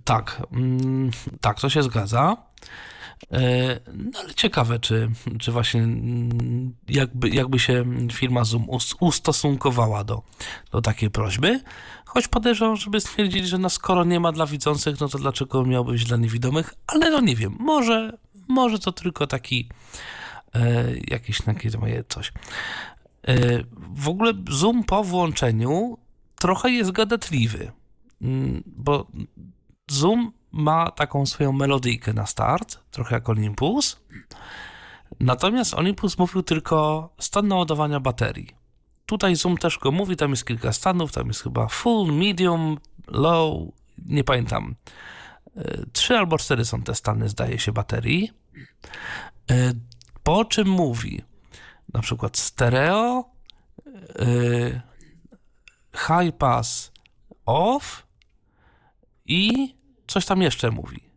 Tak, 0.04 0.42
mm, 0.52 1.10
tak, 1.40 1.60
to 1.60 1.68
się 1.68 1.82
zgadza. 1.82 2.36
E, 3.32 3.80
no 3.94 4.18
ale 4.20 4.34
ciekawe, 4.34 4.78
czy, 4.78 5.10
czy 5.40 5.52
właśnie 5.52 5.80
mm, 5.80 6.74
jakby, 6.88 7.28
jakby 7.28 7.58
się 7.58 7.84
firma 8.12 8.44
Zoom 8.44 8.66
ustosunkowała 9.00 10.04
do, 10.04 10.22
do 10.72 10.82
takiej 10.82 11.10
prośby. 11.10 11.60
Choć 12.04 12.28
podejrzewam, 12.28 12.76
żeby 12.76 13.00
stwierdzić, 13.00 13.48
że 13.48 13.58
no 13.58 13.70
skoro 13.70 14.04
nie 14.04 14.20
ma 14.20 14.32
dla 14.32 14.46
widzących, 14.46 15.00
no 15.00 15.08
to 15.08 15.18
dlaczego 15.18 15.64
miałby 15.64 15.92
być 15.92 16.04
dla 16.04 16.16
niewidomych? 16.16 16.74
Ale 16.86 17.10
no 17.10 17.20
nie 17.20 17.36
wiem, 17.36 17.56
może, 17.60 18.12
może 18.48 18.78
to 18.78 18.92
tylko 18.92 19.26
taki 19.26 19.68
e, 20.54 20.84
jakieś 21.08 21.42
takie 21.42 21.78
moje 21.78 22.04
coś. 22.08 22.32
E, 23.28 23.34
w 23.94 24.08
ogóle 24.08 24.32
zoom 24.50 24.84
po 24.84 25.04
włączeniu 25.04 25.98
trochę 26.34 26.70
jest 26.70 26.90
gadatliwy, 26.90 27.72
mm, 28.22 28.62
bo 28.66 29.06
zoom 29.90 30.32
ma 30.52 30.90
taką 30.90 31.26
swoją 31.26 31.52
melodyjkę 31.52 32.12
na 32.12 32.26
start, 32.26 32.78
trochę 32.90 33.14
jak 33.14 33.28
Olympus. 33.28 34.00
Natomiast 35.20 35.74
Olympus 35.74 36.18
mówił 36.18 36.42
tylko 36.42 37.08
stan 37.18 37.48
naładowania 37.48 38.00
baterii. 38.00 38.62
Tutaj 39.06 39.36
Zoom 39.36 39.58
też 39.58 39.78
go 39.78 39.92
mówi, 39.92 40.16
tam 40.16 40.30
jest 40.30 40.46
kilka 40.46 40.72
stanów, 40.72 41.12
tam 41.12 41.28
jest 41.28 41.42
chyba 41.42 41.68
full, 41.68 42.12
medium, 42.12 42.78
low, 43.06 43.62
nie 44.06 44.24
pamiętam. 44.24 44.74
E, 45.56 45.86
trzy 45.92 46.18
albo 46.18 46.38
cztery 46.38 46.64
są 46.64 46.82
te 46.82 46.94
stany, 46.94 47.28
zdaje 47.28 47.58
się, 47.58 47.72
baterii. 47.72 48.30
E, 49.50 49.72
po 50.22 50.44
czym 50.44 50.68
mówi? 50.68 51.22
Na 51.94 52.00
przykład 52.00 52.36
stereo, 52.36 53.24
yy, 54.18 54.80
high 55.92 56.36
pass 56.38 56.92
off 57.46 58.06
i 59.26 59.74
coś 60.06 60.26
tam 60.26 60.42
jeszcze 60.42 60.70
mówi. 60.70 61.12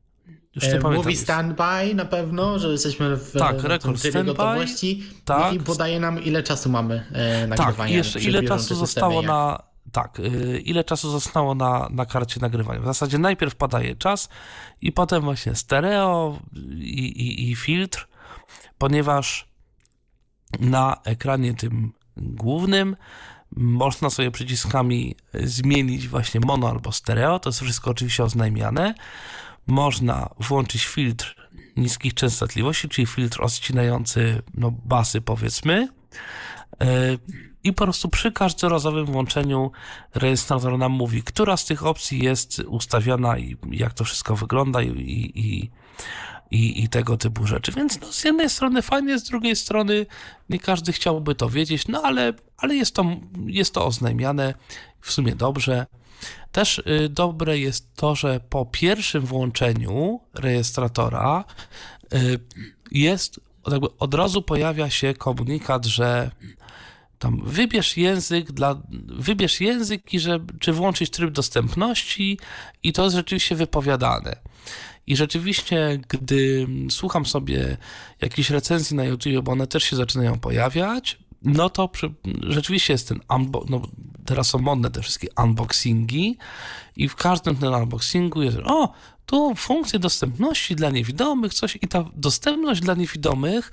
Już 0.56 0.64
nie 0.64 0.74
e. 0.74 0.80
Mówi 0.80 1.18
standby 1.18 1.96
na 1.96 2.06
pewno, 2.06 2.60
że 2.60 2.68
jesteśmy 2.68 3.18
w 3.18 3.32
tak, 3.32 3.64
rekord 3.64 4.02
trybie 4.02 4.24
gotowości 4.24 5.04
tak. 5.26 5.54
i 5.54 5.60
podaje 5.60 6.00
nam 6.00 6.24
ile 6.24 6.44
czasu 6.44 6.70
mamy 6.70 7.06
e, 7.12 7.48
nagrywania. 7.48 7.78
Tak, 7.78 7.90
jeszcze 7.90 8.20
ile 8.20 8.44
czasu 8.44 8.76
zostało 8.76 9.22
na 9.22 9.64
tak, 9.92 10.20
y, 10.20 10.60
ile 10.66 10.84
czasu 10.84 11.12
zostało 11.12 11.56
na, 11.56 11.88
na 11.92 12.06
karcie 12.06 12.40
nagrywania. 12.40 12.82
W 12.82 12.86
zasadzie 12.86 13.18
najpierw 13.18 13.56
podaje 13.56 13.96
czas 13.96 14.30
i 14.82 14.92
potem 14.92 15.22
właśnie 15.22 15.56
stereo 15.56 16.40
i, 16.76 17.06
i, 17.06 17.52
i 17.52 17.56
filtr, 17.56 18.08
ponieważ 18.78 19.48
na 20.60 21.02
ekranie 21.04 21.54
tym 21.54 21.94
głównym 22.18 22.96
można 23.56 24.10
sobie 24.10 24.32
przyciskami 24.32 25.16
zmienić 25.34 26.08
właśnie 26.08 26.40
mono 26.40 26.70
albo 26.70 26.92
stereo, 26.92 27.40
to 27.40 27.50
jest 27.50 27.62
wszystko 27.62 27.92
oczywiście 27.92 28.24
oznajmiane. 28.24 28.96
Można 29.68 30.30
włączyć 30.40 30.86
filtr 30.86 31.36
niskich 31.78 32.14
częstotliwości, 32.14 32.90
czyli 32.90 33.08
filtr 33.08 33.44
odcinający 33.44 34.42
no, 34.54 34.72
basy 34.72 35.22
powiedzmy. 35.22 35.88
E, 36.82 36.88
I 37.64 37.74
po 37.74 37.84
prostu 37.84 38.10
przy 38.10 38.32
każdorazowym 38.32 39.06
włączeniu 39.06 39.72
rejestrator 40.16 40.78
nam 40.78 40.92
mówi, 40.92 41.24
która 41.24 41.58
z 41.58 41.66
tych 41.66 41.86
opcji 41.86 42.24
jest 42.24 42.60
ustawiona 42.60 43.38
i 43.38 43.58
jak 43.72 43.94
to 43.94 44.04
wszystko 44.04 44.36
wygląda 44.36 44.82
i, 44.82 44.88
i, 44.90 45.40
i, 45.40 45.72
i 46.56 46.90
tego 46.90 47.18
typu 47.18 47.48
rzeczy. 47.48 47.72
Więc 47.72 48.02
no, 48.02 48.14
z 48.14 48.24
jednej 48.24 48.50
strony 48.50 48.82
fajnie, 48.82 49.20
z 49.20 49.24
drugiej 49.24 49.56
strony 49.56 50.06
nie 50.50 50.60
każdy 50.60 50.94
chciałby 50.94 51.36
to 51.36 51.50
wiedzieć, 51.50 51.88
no 51.88 52.02
ale, 52.02 52.34
ale 52.58 52.76
jest, 52.76 52.96
to, 52.96 53.06
jest 53.46 53.74
to 53.74 53.86
oznajmiane 53.86 54.54
w 55.02 55.12
sumie 55.12 55.36
dobrze. 55.36 55.86
Też 56.52 56.80
y, 56.80 57.10
dobre 57.10 57.60
jest 57.60 57.96
to, 57.96 58.16
że 58.16 58.40
po 58.50 58.66
pierwszym 58.66 59.26
włączeniu 59.26 60.20
rejestratora 60.34 61.44
y, 62.14 62.40
jest, 62.92 63.40
jakby 63.72 63.88
od 63.98 64.14
razu 64.14 64.42
pojawia 64.42 64.90
się 64.90 65.14
komunikat, 65.14 65.86
że 65.86 66.32
tam 67.20 67.42
wybierz 67.46 67.98
język 67.98 68.52
dla, 68.52 68.82
wybierz 69.20 69.62
język 69.62 70.14
i 70.14 70.20
że, 70.20 70.40
czy 70.60 70.74
włączyć 70.74 71.10
tryb 71.10 71.32
dostępności 71.32 72.40
i 72.84 72.94
to 72.94 73.04
jest 73.04 73.16
rzeczywiście 73.16 73.56
wypowiadane. 73.56 74.36
I 75.08 75.16
rzeczywiście, 75.16 76.00
gdy 76.08 76.68
słucham 76.90 77.26
sobie 77.26 77.78
jakichś 78.22 78.50
recenzji 78.50 78.96
na 78.96 79.04
YouTube, 79.04 79.44
bo 79.44 79.52
one 79.52 79.68
też 79.68 79.84
się 79.84 79.96
zaczynają 79.96 80.40
pojawiać, 80.40 81.18
no 81.42 81.70
to 81.70 81.88
przy, 81.88 82.14
rzeczywiście 82.42 82.94
jest 82.94 83.08
ten 83.08 83.20
unbo- 83.30 83.66
no 83.70 83.82
teraz 84.26 84.48
są 84.48 84.60
modne 84.60 84.92
te 84.92 85.02
wszystkie 85.02 85.28
unboxingi 85.44 86.38
i 86.96 87.10
w 87.10 87.16
każdym 87.16 87.56
tym 87.56 87.74
unboxingu 87.74 88.42
jest 88.42 88.58
o, 88.64 88.94
tu 89.26 89.56
funkcje 89.56 90.00
dostępności 90.00 90.76
dla 90.76 90.90
niewidomych, 90.90 91.54
coś 91.54 91.78
i 91.82 91.88
ta 91.88 92.06
dostępność 92.16 92.82
dla 92.82 92.94
niewidomych 92.94 93.72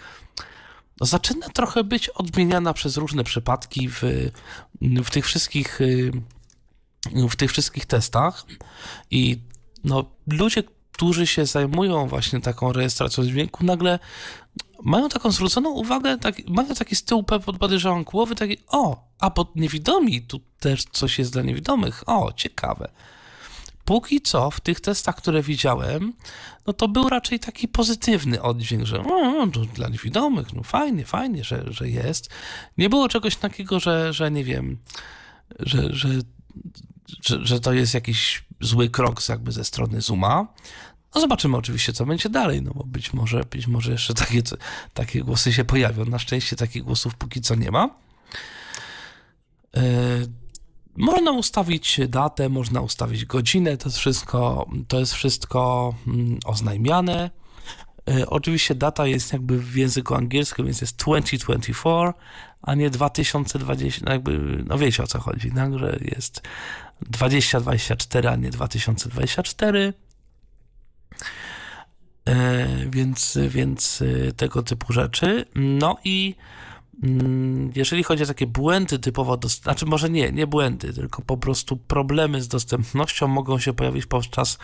zaczyna 1.01 1.49
trochę 1.49 1.85
być 1.85 2.09
odmieniana 2.09 2.75
przez 2.75 2.97
różne 2.97 3.25
przypadki 3.25 3.89
w, 3.89 4.03
w 5.05 5.11
tych 5.11 5.27
wszystkich 5.27 5.81
y, 5.81 6.13
w 7.31 7.37
tych 7.37 7.51
wszystkich 7.51 7.87
testach 7.87 8.47
i 9.11 9.39
no, 9.85 10.11
ludzie, 10.27 10.63
którzy 11.03 11.27
się 11.27 11.47
zajmują 11.47 12.07
właśnie 12.07 12.41
taką 12.41 12.73
rejestracją 12.73 13.25
dźwięku, 13.25 13.65
nagle 13.65 13.99
mają 14.83 15.09
taką 15.09 15.31
zwróconą 15.31 15.71
uwagę, 15.71 16.19
tak, 16.19 16.37
mają 16.49 16.75
taki 16.75 16.97
z 16.97 17.05
tyłu 17.05 17.23
podejrzewam 17.59 18.05
głowy, 18.05 18.35
taki 18.35 18.57
o, 18.69 19.09
a 19.19 19.31
pod 19.31 19.57
niewidomi, 19.57 20.23
tu 20.23 20.41
też 20.61 20.85
coś 20.85 21.19
jest 21.19 21.33
dla 21.33 21.43
niewidomych, 21.43 22.03
o, 22.07 22.33
ciekawe. 22.37 22.91
Póki 23.85 24.21
co 24.21 24.51
w 24.51 24.61
tych 24.61 24.81
testach, 24.81 25.17
które 25.17 25.43
widziałem, 25.43 26.13
no 26.67 26.73
to 26.73 26.89
był 26.89 27.09
raczej 27.09 27.41
taki 27.41 27.69
pozytywny 27.69 28.43
oddźwięk, 28.43 28.87
że 28.87 29.03
no, 29.09 29.47
to 29.53 29.61
dla 29.61 29.89
niewidomych, 29.89 30.53
no 30.53 30.63
fajnie, 30.63 31.05
fajnie, 31.05 31.45
że, 31.45 31.65
że 31.67 31.89
jest. 31.89 32.31
Nie 32.79 32.89
było 32.89 33.09
czegoś 33.09 33.37
takiego, 33.37 33.81
że, 33.81 34.13
że 34.13 34.31
nie 34.31 34.45
wiem, 34.45 34.79
że, 35.59 35.95
że, 35.95 36.09
że, 37.23 37.47
że 37.47 37.61
to 37.61 37.73
jest 37.73 37.95
jakiś 37.95 38.45
zły 38.61 38.89
krok 38.89 39.29
jakby 39.29 39.53
ze 39.53 39.65
strony 39.65 40.01
Zuma. 40.01 40.47
No 41.15 41.21
zobaczymy 41.21 41.57
oczywiście, 41.57 41.93
co 41.93 42.07
będzie 42.07 42.29
dalej, 42.29 42.63
no 42.63 42.71
bo 42.75 42.85
być 42.85 43.13
może, 43.13 43.45
być 43.51 43.67
może 43.67 43.93
jeszcze 43.93 44.15
takie, 44.15 44.43
takie 44.95 45.21
głosy 45.21 45.53
się 45.53 45.65
pojawią. 45.65 46.05
Na 46.05 46.19
szczęście 46.19 46.57
takich 46.57 46.83
głosów 46.83 47.15
póki 47.15 47.41
co 47.41 47.55
nie 47.55 47.71
ma. 47.71 47.91
Yy, 49.75 49.83
można 50.97 51.33
ustawić 51.33 52.01
datę, 52.09 52.49
można 52.49 52.81
ustawić 52.81 53.25
godzinę, 53.25 53.77
to 53.77 53.89
jest 53.89 53.99
wszystko, 53.99 54.67
to 54.89 55.01
jest 55.01 55.15
wszystko 55.15 55.95
mm, 56.07 56.39
oznajmiane. 56.45 57.31
Yy, 58.07 58.29
oczywiście 58.29 58.75
data 58.75 59.07
jest 59.07 59.33
jakby 59.33 59.59
w 59.59 59.77
języku 59.77 60.15
angielskim, 60.15 60.65
więc 60.65 60.81
jest 60.81 60.97
2024, 60.97 62.13
a 62.63 62.75
nie 62.75 62.91
2020, 62.91 64.01
no 64.05 64.13
jakby, 64.13 64.65
no 64.67 64.79
wiecie 64.79 65.03
o 65.03 65.07
co 65.07 65.21
chodzi, 65.21 65.53
tak? 65.53 65.79
że 65.79 65.99
jest 66.01 66.43
2024, 67.01 68.29
a 68.29 68.37
nie 68.37 68.51
2024. 68.51 69.93
E, 72.29 72.67
więc, 72.91 73.39
więc 73.49 74.03
e, 74.03 74.33
tego 74.33 74.63
typu 74.63 74.93
rzeczy. 74.93 75.45
No 75.55 75.97
i 76.05 76.35
mm, 77.03 77.73
jeżeli 77.75 78.03
chodzi 78.03 78.23
o 78.23 78.27
takie 78.27 78.47
błędy 78.47 78.99
typowo, 78.99 79.39
znaczy 79.49 79.87
może 79.87 80.11
nie, 80.11 80.33
nie 80.33 80.47
błędy, 80.47 80.93
tylko 80.93 81.23
po 81.23 81.37
prostu 81.37 81.77
problemy 81.77 82.43
z 82.43 82.49
dostępnością 82.49 83.29
mogą 83.29 83.59
się 83.59 83.73
pojawić 83.73 84.07
podczas 84.07 84.59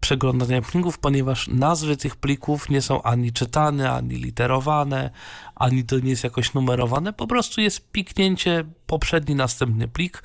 przeglądania 0.00 0.62
plików, 0.62 0.98
ponieważ 0.98 1.48
nazwy 1.48 1.96
tych 1.96 2.16
plików 2.16 2.70
nie 2.70 2.82
są 2.82 3.02
ani 3.02 3.32
czytane, 3.32 3.92
ani 3.92 4.14
literowane, 4.14 5.10
ani 5.54 5.84
to 5.84 5.98
nie 5.98 6.10
jest 6.10 6.24
jakoś 6.24 6.54
numerowane, 6.54 7.12
po 7.12 7.26
prostu 7.26 7.60
jest 7.60 7.90
piknięcie 7.90 8.64
poprzedni, 8.86 9.34
następny 9.34 9.88
plik 9.88 10.22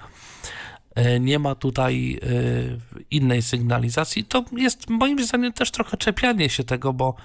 nie 1.20 1.40
ma 1.40 1.56
tutaj 1.56 2.20
e, 2.22 3.06
innej 3.12 3.42
sygnalizacji. 3.42 4.24
To 4.24 4.46
jest 4.58 4.90
moim 4.90 5.26
zdaniem 5.26 5.54
też 5.54 5.72
trochę 5.72 5.98
czepianie 5.98 6.50
się 6.50 6.64
tego, 6.64 6.94
bo. 6.94 7.16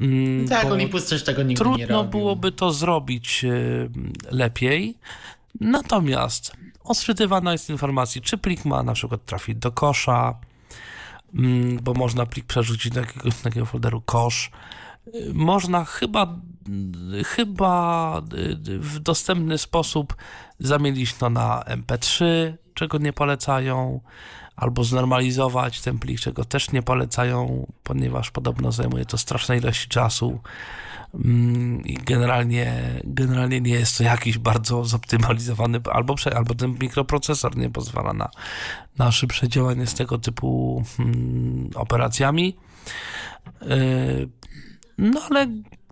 Mm, 0.00 0.48
tak, 0.48 0.64
Olympus 0.64 1.06
też 1.06 1.24
tego 1.24 1.42
nigdy 1.42 1.64
trudno 1.64 1.78
nie 1.78 1.86
robił. 1.86 2.10
byłoby 2.10 2.52
to 2.52 2.72
zrobić 2.72 3.44
e, 3.44 3.48
lepiej. 4.30 4.98
Natomiast 5.60 6.52
odczytywana 6.84 7.52
jest 7.52 7.70
informacja, 7.70 8.22
czy 8.22 8.38
plik 8.38 8.64
ma 8.64 8.82
na 8.82 8.92
przykład 8.92 9.24
trafić 9.24 9.56
do 9.56 9.72
kosza, 9.72 10.34
mm, 11.34 11.78
bo 11.82 11.94
można 11.94 12.26
plik 12.26 12.46
przerzucić 12.46 12.92
do 12.92 13.00
jakiegoś 13.00 13.36
takiego 13.36 13.66
folderu 13.66 14.00
kosz. 14.00 14.50
Można 15.32 15.84
chyba, 15.84 16.36
chyba 17.24 18.22
w 18.66 18.98
dostępny 18.98 19.58
sposób 19.58 20.16
zamienić 20.58 21.14
to 21.14 21.30
na 21.30 21.64
MP3, 21.68 22.24
czego 22.76 22.98
nie 22.98 23.12
polecają, 23.12 24.00
albo 24.56 24.84
znormalizować 24.84 25.80
ten 25.80 25.98
plik, 25.98 26.20
czego 26.20 26.44
też 26.44 26.72
nie 26.72 26.82
polecają, 26.82 27.66
ponieważ 27.82 28.30
podobno 28.30 28.72
zajmuje 28.72 29.04
to 29.04 29.18
strasznej 29.18 29.58
ilości 29.58 29.88
czasu 29.88 30.40
mm, 31.14 31.84
i 31.84 31.94
generalnie, 31.94 32.82
generalnie 33.04 33.60
nie 33.60 33.70
jest 33.74 33.98
to 33.98 34.04
jakiś 34.04 34.38
bardzo 34.38 34.84
zoptymalizowany, 34.84 35.80
albo, 35.92 36.14
albo 36.34 36.54
ten 36.54 36.76
mikroprocesor 36.80 37.56
nie 37.56 37.70
pozwala 37.70 38.12
na, 38.12 38.30
na 38.98 39.12
szybsze 39.12 39.48
działanie 39.48 39.86
z 39.86 39.94
tego 39.94 40.18
typu 40.18 40.82
hmm, 40.96 41.70
operacjami. 41.74 42.56
Yy, 43.62 44.28
no 44.98 45.20
ale 45.30 45.46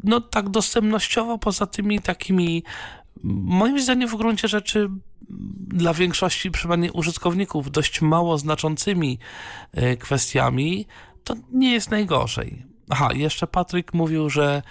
no 0.05 0.21
tak 0.21 0.49
dostępnościowo, 0.49 1.39
poza 1.39 1.67
tymi 1.67 2.01
takimi 2.01 2.63
moim 3.25 3.81
zdaniem 3.81 4.09
w 4.09 4.17
gruncie 4.17 4.49
rzeczy 4.49 4.91
dla 5.69 5.95
większości 5.95 6.51
przynajmniej 6.51 6.91
użytkowników 6.91 7.71
dość 7.71 8.01
mało 8.01 8.39
znaczącymi 8.39 9.19
e, 9.73 9.97
kwestiami, 9.97 10.87
to 11.25 11.35
nie 11.53 11.73
jest 11.73 11.91
najgorzej. 11.91 12.75
Aha, 12.91 13.09
jeszcze 13.15 13.47
Patryk 13.47 13.95
mówił, 13.95 14.31
że, 14.31 14.63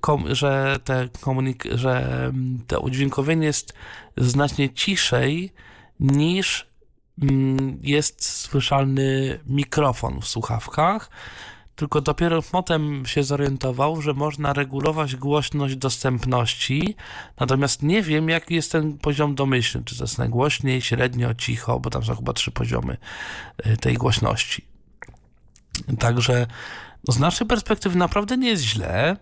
kom, 0.00 0.34
że, 0.34 0.76
te 0.84 1.08
komunik- 1.20 1.76
że 1.76 2.24
mm, 2.24 2.58
to 2.66 2.80
udźwiękowienie 2.80 3.46
jest 3.46 3.72
znacznie 4.16 4.70
ciszej 4.70 5.52
niż 6.00 6.66
mm, 7.22 7.78
jest 7.82 8.24
słyszalny 8.24 9.38
mikrofon 9.46 10.20
w 10.20 10.28
słuchawkach 10.28 11.10
tylko 11.76 12.00
dopiero 12.00 12.42
potem 12.42 13.06
się 13.06 13.24
zorientował, 13.24 14.02
że 14.02 14.14
można 14.14 14.52
regulować 14.52 15.16
głośność 15.16 15.76
dostępności, 15.76 16.96
natomiast 17.40 17.82
nie 17.82 18.02
wiem, 18.02 18.28
jaki 18.28 18.54
jest 18.54 18.72
ten 18.72 18.98
poziom 18.98 19.34
domyślny, 19.34 19.84
czy 19.84 19.98
to 19.98 20.04
jest 20.04 20.18
najgłośniej, 20.18 20.82
średnio, 20.82 21.34
cicho, 21.34 21.80
bo 21.80 21.90
tam 21.90 22.04
są 22.04 22.16
chyba 22.16 22.32
trzy 22.32 22.50
poziomy 22.50 22.96
y, 23.66 23.76
tej 23.76 23.94
głośności. 23.94 24.64
Także 25.98 26.46
no 27.08 27.14
z 27.14 27.18
naszej 27.18 27.46
perspektywy 27.46 27.98
naprawdę 27.98 28.36
nie 28.36 28.48
jest 28.48 28.62
źle. 28.62 29.16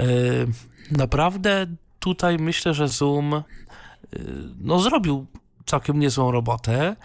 Y, 0.00 0.46
naprawdę 0.90 1.66
tutaj 2.00 2.38
myślę, 2.38 2.74
że 2.74 2.88
Zoom 2.88 3.34
y, 3.34 3.42
no, 4.60 4.78
zrobił 4.78 5.26
całkiem 5.66 5.98
niezłą 5.98 6.32
robotę. 6.32 6.96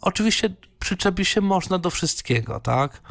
Oczywiście 0.00 0.54
przyczepi 0.78 1.24
się 1.24 1.40
można 1.40 1.78
do 1.78 1.90
wszystkiego, 1.90 2.60
tak? 2.60 3.02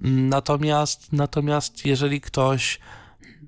Natomiast, 0.00 1.12
natomiast 1.12 1.86
jeżeli 1.86 2.20
ktoś 2.20 2.80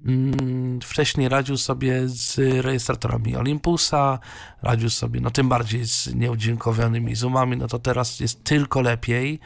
mm, 0.06 0.80
wcześniej 0.80 1.28
radził 1.28 1.56
sobie 1.56 2.08
z 2.08 2.38
rejestratorami 2.64 3.37
Olympusa, 3.37 4.18
radził 4.62 4.90
sobie, 4.90 5.20
no 5.20 5.30
tym 5.30 5.48
bardziej 5.48 5.87
z 5.87 6.14
nieudźwiękowionymi 6.14 7.14
zoomami, 7.16 7.56
no 7.56 7.66
to 7.66 7.78
teraz 7.78 8.20
jest 8.20 8.44
tylko 8.44 8.80
lepiej. 8.80 9.40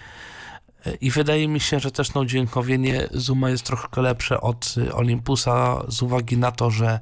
I 1.01 1.11
wydaje 1.11 1.49
mi 1.49 1.61
się, 1.61 1.81
że 1.81 1.91
też 1.91 2.15
no, 2.15 2.21
udźwiękowienie 2.21 3.09
Zooma 3.11 3.51
jest 3.51 3.65
trochę 3.65 4.03
lepsze 4.03 4.41
od 4.41 4.75
Olympusa 4.93 5.83
z 5.89 6.03
uwagi 6.03 6.37
na 6.39 6.53
to, 6.53 6.71
że 6.71 7.01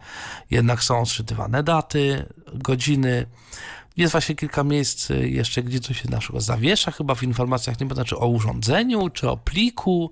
jednak 0.51 0.83
są 0.83 1.01
odczytywane 1.01 1.63
daty, 1.63 2.27
godziny, 2.55 3.27
jest 3.97 4.13
właśnie 4.13 4.35
kilka 4.35 4.65
miejsc 4.65 5.11
y, 5.11 5.29
jeszcze, 5.29 5.63
gdzie 5.63 5.81
to 5.81 5.95
się 5.95 6.11
na 6.11 6.19
przykład 6.19 6.43
zawiesza, 6.43 6.91
chyba 6.91 7.15
w 7.15 7.23
informacjach, 7.23 7.81
nie 7.81 7.87
pamiętam, 7.87 8.05
czy 8.05 8.17
o 8.17 8.29
urządzeniu, 8.29 9.11
czy 9.11 9.31
o 9.31 9.37
pliku. 9.37 10.11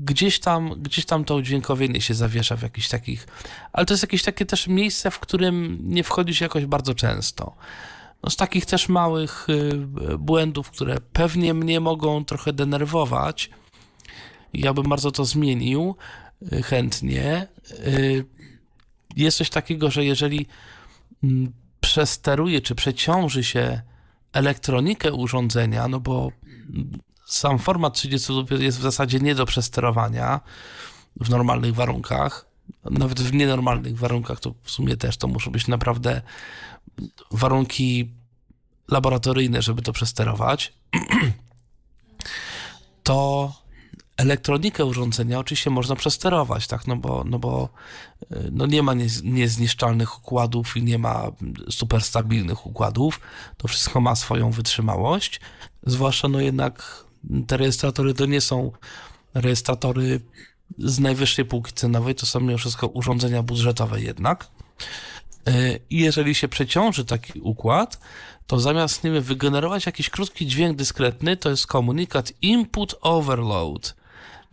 Gdzieś 0.00 0.40
tam, 0.40 0.82
gdzieś 0.82 1.06
tam 1.06 1.24
to 1.24 1.34
udźwiękowienie 1.34 2.00
się 2.00 2.14
zawiesza 2.14 2.56
w 2.56 2.62
jakichś 2.62 2.88
takich, 2.88 3.26
ale 3.72 3.86
to 3.86 3.94
jest 3.94 4.02
jakieś 4.02 4.22
takie 4.22 4.46
też 4.46 4.66
miejsce, 4.66 5.10
w 5.10 5.18
którym 5.18 5.78
nie 5.82 6.04
wchodzi 6.04 6.34
się 6.34 6.44
jakoś 6.44 6.66
bardzo 6.66 6.94
często. 6.94 7.56
No 8.22 8.30
z 8.30 8.36
takich 8.36 8.66
też 8.66 8.88
małych 8.88 9.46
y, 9.48 10.18
błędów, 10.18 10.70
które 10.70 10.96
pewnie 11.12 11.54
mnie 11.54 11.80
mogą 11.80 12.24
trochę 12.24 12.52
denerwować, 12.52 13.50
ja 14.54 14.74
bym 14.74 14.84
bardzo 14.84 15.12
to 15.12 15.24
zmienił 15.24 15.96
y, 16.52 16.62
chętnie. 16.62 17.46
Jest 19.16 19.38
coś 19.38 19.50
takiego, 19.50 19.90
że 19.90 20.04
jeżeli 20.04 20.46
mm, 21.24 21.52
przesteruje 21.80 22.60
czy 22.60 22.74
przeciąży 22.74 23.44
się 23.44 23.82
elektronikę 24.32 25.12
urządzenia, 25.12 25.88
no 25.88 26.00
bo 26.00 26.32
sam 27.26 27.58
format 27.58 27.94
30 27.94 28.32
jest 28.50 28.78
w 28.78 28.82
zasadzie 28.82 29.18
nie 29.18 29.34
do 29.34 29.46
przesterowania 29.46 30.40
w 31.20 31.30
normalnych 31.30 31.74
warunkach. 31.74 32.46
Nawet 32.84 33.20
w 33.20 33.32
nienormalnych 33.32 33.98
warunkach 33.98 34.40
to 34.40 34.54
w 34.62 34.70
sumie 34.70 34.96
też 34.96 35.16
to 35.16 35.28
muszą 35.28 35.50
być 35.50 35.68
naprawdę 35.68 36.22
warunki 37.30 38.10
laboratoryjne, 38.88 39.62
żeby 39.62 39.82
to 39.82 39.92
przesterować. 39.92 40.72
To 43.02 43.52
elektronikę 44.20 44.84
urządzenia 44.84 45.38
oczywiście 45.38 45.70
można 45.70 45.96
przesterować, 45.96 46.66
tak, 46.66 46.86
no 46.86 46.96
bo, 46.96 47.24
no 47.26 47.38
bo 47.38 47.68
y, 48.22 48.50
no 48.52 48.66
nie 48.66 48.82
ma 48.82 48.94
niezniszczalnych 49.24 50.18
układów 50.18 50.76
i 50.76 50.82
nie 50.82 50.98
ma 50.98 51.32
super 51.70 52.02
stabilnych 52.02 52.66
układów, 52.66 53.20
to 53.56 53.68
wszystko 53.68 54.00
ma 54.00 54.16
swoją 54.16 54.50
wytrzymałość, 54.50 55.40
zwłaszcza 55.86 56.28
no 56.28 56.40
jednak 56.40 57.04
te 57.46 57.56
rejestratory 57.56 58.14
to 58.14 58.26
nie 58.26 58.40
są 58.40 58.72
rejestratory 59.34 60.20
z 60.78 60.98
najwyższej 60.98 61.44
półki 61.44 61.72
cenowej, 61.72 62.14
to 62.14 62.26
są 62.26 62.40
mimo 62.40 62.58
wszystko 62.58 62.86
urządzenia 62.86 63.42
budżetowe 63.42 64.00
jednak. 64.00 64.48
I 65.90 65.98
jeżeli 65.98 66.34
się 66.34 66.48
przeciąży 66.48 67.04
taki 67.04 67.40
układ, 67.40 68.00
to 68.46 68.60
zamiast 68.60 69.02
wiem, 69.02 69.22
wygenerować 69.22 69.86
jakiś 69.86 70.10
krótki 70.10 70.46
dźwięk 70.46 70.76
dyskretny, 70.76 71.36
to 71.36 71.50
jest 71.50 71.66
komunikat 71.66 72.32
input 72.42 72.94
overload. 73.00 73.99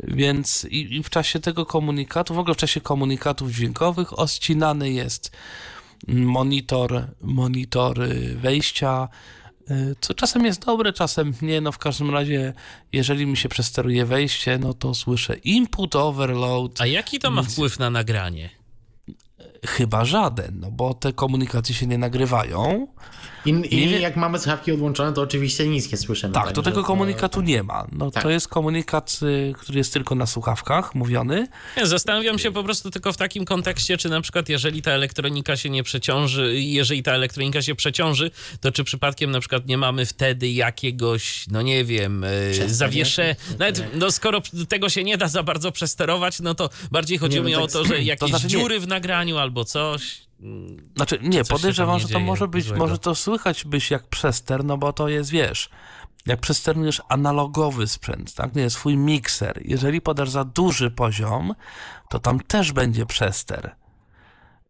Więc 0.04 0.68
i, 0.70 0.96
i 0.96 1.04
w 1.04 1.10
czasie 1.10 1.40
tego 1.40 1.66
komunikatu, 1.66 2.34
w 2.34 2.40
ogóle 2.40 2.54
w 2.54 2.58
czasie 2.58 2.82
komunikatów 2.82 3.52
dźwiękowych 3.52 4.20
oscinany 4.20 4.92
jest 4.92 5.32
monitor, 6.08 7.08
monitor 7.22 8.00
wejścia, 8.36 9.10
y, 9.72 9.96
co 10.02 10.14
czasem 10.14 10.46
jest 10.46 10.66
dobre, 10.66 10.94
czasem 10.94 11.34
nie. 11.42 11.62
No 11.62 11.72
w 11.72 11.78
każdym 11.78 12.10
razie, 12.10 12.54
jeżeli 12.94 13.26
mi 13.26 13.38
się 13.38 13.50
przesteruje 13.50 14.06
wejście, 14.06 14.58
no 14.58 14.74
to 14.74 14.94
słyszę 14.94 15.36
input 15.36 15.96
overload. 15.96 16.82
A 16.82 16.86
jaki 16.86 17.20
to 17.20 17.32
ma 17.32 17.44
wpływ 17.44 17.80
na 17.80 17.90
nagranie? 17.90 18.50
Chyba 19.66 20.06
żaden, 20.06 20.60
no 20.60 20.72
bo 20.72 20.94
te 20.94 21.14
komunikaty 21.14 21.74
się 21.74 21.88
nie 21.88 21.98
nagrywają. 21.98 22.88
I, 23.48 23.76
i 23.76 24.02
jak 24.02 24.16
mamy 24.16 24.40
słuchawki 24.40 24.72
odłączone, 24.72 25.14
to 25.14 25.22
oczywiście 25.22 25.68
nic 25.68 25.92
nie 25.92 25.98
słyszymy. 25.98 26.34
Tak, 26.34 26.52
to 26.52 26.62
tego 26.62 26.84
komunikatu 26.84 27.42
nie 27.42 27.64
ma. 27.64 27.88
No, 27.92 28.12
tak. 28.12 28.24
To 28.24 28.30
jest 28.30 28.48
komunikat, 28.48 29.20
y, 29.24 29.54
który 29.58 29.78
jest 29.78 29.94
tylko 29.94 30.16
na 30.16 30.26
słuchawkach 30.26 30.96
mówiony. 30.96 31.48
Ja 31.78 31.86
zastanawiam 31.86 32.40
się 32.40 32.52
po 32.52 32.64
prostu 32.64 32.92
tylko 32.92 33.14
w 33.14 33.18
takim 33.18 33.46
kontekście, 33.46 33.98
czy 33.98 34.10
na 34.10 34.22
przykład 34.22 34.50
jeżeli 34.50 34.82
ta 34.82 34.92
elektronika 34.92 35.58
się 35.58 35.70
nie 35.70 35.84
przeciąży, 35.84 36.62
jeżeli 36.62 37.04
ta 37.04 37.12
elektronika 37.12 37.62
się 37.62 37.76
przeciąży, 37.76 38.32
to 38.62 38.72
czy 38.72 38.84
przypadkiem 38.84 39.32
na 39.32 39.40
przykład 39.40 39.68
nie 39.68 39.78
mamy 39.78 40.06
wtedy 40.06 40.50
jakiegoś, 40.50 41.46
no 41.52 41.62
nie 41.62 41.86
wiem, 41.86 42.24
y, 42.24 42.54
zawiesze... 42.68 43.36
Nawet, 43.60 43.84
no 43.94 44.12
skoro 44.12 44.42
tego 44.70 44.90
się 44.90 45.04
nie 45.04 45.18
da 45.18 45.28
za 45.28 45.44
bardzo 45.44 45.72
przesterować, 45.72 46.40
no 46.40 46.56
to 46.56 46.70
bardziej 46.92 47.18
chodzi 47.18 47.42
mi 47.42 47.52
tak 47.54 47.62
o 47.62 47.68
to, 47.68 47.86
że 47.86 48.04
jakieś 48.04 48.32
to 48.32 48.38
znaczy 48.38 48.48
dziury 48.48 48.80
w 48.80 48.88
nagraniu 48.88 49.38
albo 49.38 49.66
coś. 49.66 50.27
Znaczy, 50.96 51.20
nie, 51.22 51.44
podejrzewam, 51.44 52.00
że 52.00 52.08
to 52.08 52.20
może 52.20 52.48
być, 52.48 52.66
złego. 52.66 52.84
może 52.84 52.98
to 52.98 53.16
słychać 53.16 53.66
być 53.66 53.92
jak 53.92 54.08
przester, 54.08 54.64
no 54.64 54.78
bo 54.78 54.94
to 54.94 55.08
jest, 55.08 55.30
wiesz, 55.30 55.70
jak 56.26 56.40
przesternujesz 56.40 57.02
analogowy 57.10 57.88
sprzęt, 57.88 58.34
tak, 58.34 58.56
nie, 58.56 58.70
swój 58.70 58.98
mikser, 58.98 59.62
jeżeli 59.66 60.02
podasz 60.02 60.30
za 60.30 60.44
duży 60.44 60.92
poziom, 60.92 61.56
to 62.10 62.20
tam 62.20 62.40
też 62.40 62.72
będzie 62.72 63.06
przester. 63.06 63.76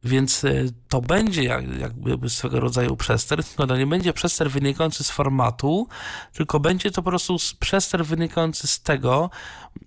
Więc 0.03 0.43
y, 0.43 0.73
to 0.89 1.01
będzie 1.01 1.43
jak, 1.43 1.77
jakby 1.79 2.29
swego 2.29 2.59
rodzaju 2.59 2.97
przester, 2.97 3.43
no 3.59 3.67
to 3.67 3.77
nie 3.77 3.87
będzie 3.87 4.13
przester 4.13 4.51
wynikający 4.51 5.03
z 5.03 5.11
formatu, 5.11 5.87
tylko 6.33 6.59
będzie 6.59 6.91
to 6.91 7.01
po 7.03 7.09
prostu 7.09 7.37
przester 7.59 8.05
wynikający 8.05 8.67
z 8.67 8.81
tego, 8.81 9.29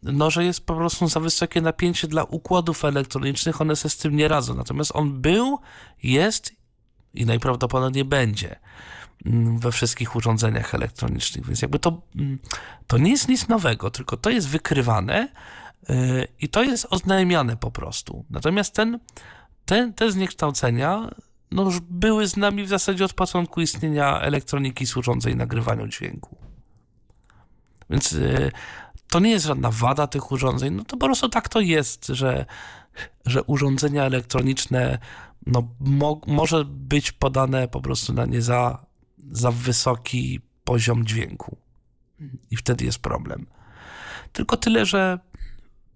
no, 0.03 0.31
że 0.31 0.45
jest 0.45 0.67
po 0.67 0.75
prostu 0.75 1.09
za 1.09 1.21
wysokie 1.21 1.61
napięcie 1.61 2.09
dla 2.09 2.25
układów 2.25 2.85
elektronicznych, 2.85 3.61
one 3.61 3.77
sobie 3.77 3.91
z 3.91 3.97
tym 3.97 4.17
nie 4.17 4.29
radzą. 4.29 4.55
Natomiast 4.55 4.91
on 4.95 5.21
był, 5.21 5.59
jest 6.03 6.53
i 7.15 7.27
najprawdopodobniej 7.27 8.05
będzie 8.05 8.57
mm, 9.27 9.59
we 9.59 9.73
wszystkich 9.73 10.17
urządzeniach 10.17 10.75
elektronicznych. 10.75 11.47
Więc 11.47 11.63
jakby 11.63 11.79
to, 11.79 12.03
mm, 12.17 12.39
to 12.87 12.99
nie 12.99 13.11
jest 13.11 13.29
nic 13.29 13.49
nowego, 13.49 13.91
tylko 13.91 14.17
to 14.17 14.31
jest 14.31 14.49
wykrywane 14.49 15.29
y, 15.91 16.29
i 16.41 16.49
to 16.49 16.63
jest 16.63 16.87
oznajmiane 16.91 17.57
po 17.57 17.71
prostu. 17.71 18.25
Natomiast 18.31 18.75
ten 18.75 18.99
te, 19.71 19.93
te 19.93 20.13
zniekształcenia 20.13 21.11
no 21.51 21.63
już 21.63 21.81
były 21.81 22.27
z 22.29 22.37
nami 22.37 22.65
w 22.65 22.69
zasadzie 22.69 23.05
od 23.05 23.13
początku 23.13 23.61
istnienia 23.61 24.21
elektroniki 24.21 24.85
urządzeń 24.97 25.37
nagrywaniu 25.37 25.89
dźwięku. 25.89 26.37
Więc 27.91 28.13
y, 28.13 28.53
to 29.09 29.21
nie 29.21 29.31
jest 29.31 29.47
żadna 29.47 29.71
wada 29.71 30.07
tych 30.07 30.33
urządzeń, 30.33 30.75
no 30.75 30.85
to 30.85 30.97
po 30.97 31.07
prostu 31.07 31.29
tak 31.29 31.49
to 31.49 31.61
jest, 31.61 32.07
że, 32.07 32.47
że 33.27 33.43
urządzenia 33.43 34.05
elektroniczne 34.05 34.99
no, 35.47 35.69
mo, 35.81 36.21
może 36.27 36.65
być 36.65 37.13
podane 37.13 37.69
po 37.69 37.81
prostu 37.81 38.13
na 38.13 38.27
nie 38.27 38.43
za, 38.43 38.87
za 39.31 39.51
wysoki 39.51 40.41
poziom 40.65 41.07
dźwięku. 41.07 41.57
I 42.51 42.57
wtedy 42.57 42.85
jest 42.85 42.99
problem. 42.99 43.47
Tylko 44.33 44.57
tyle, 44.57 44.87
że 44.87 45.19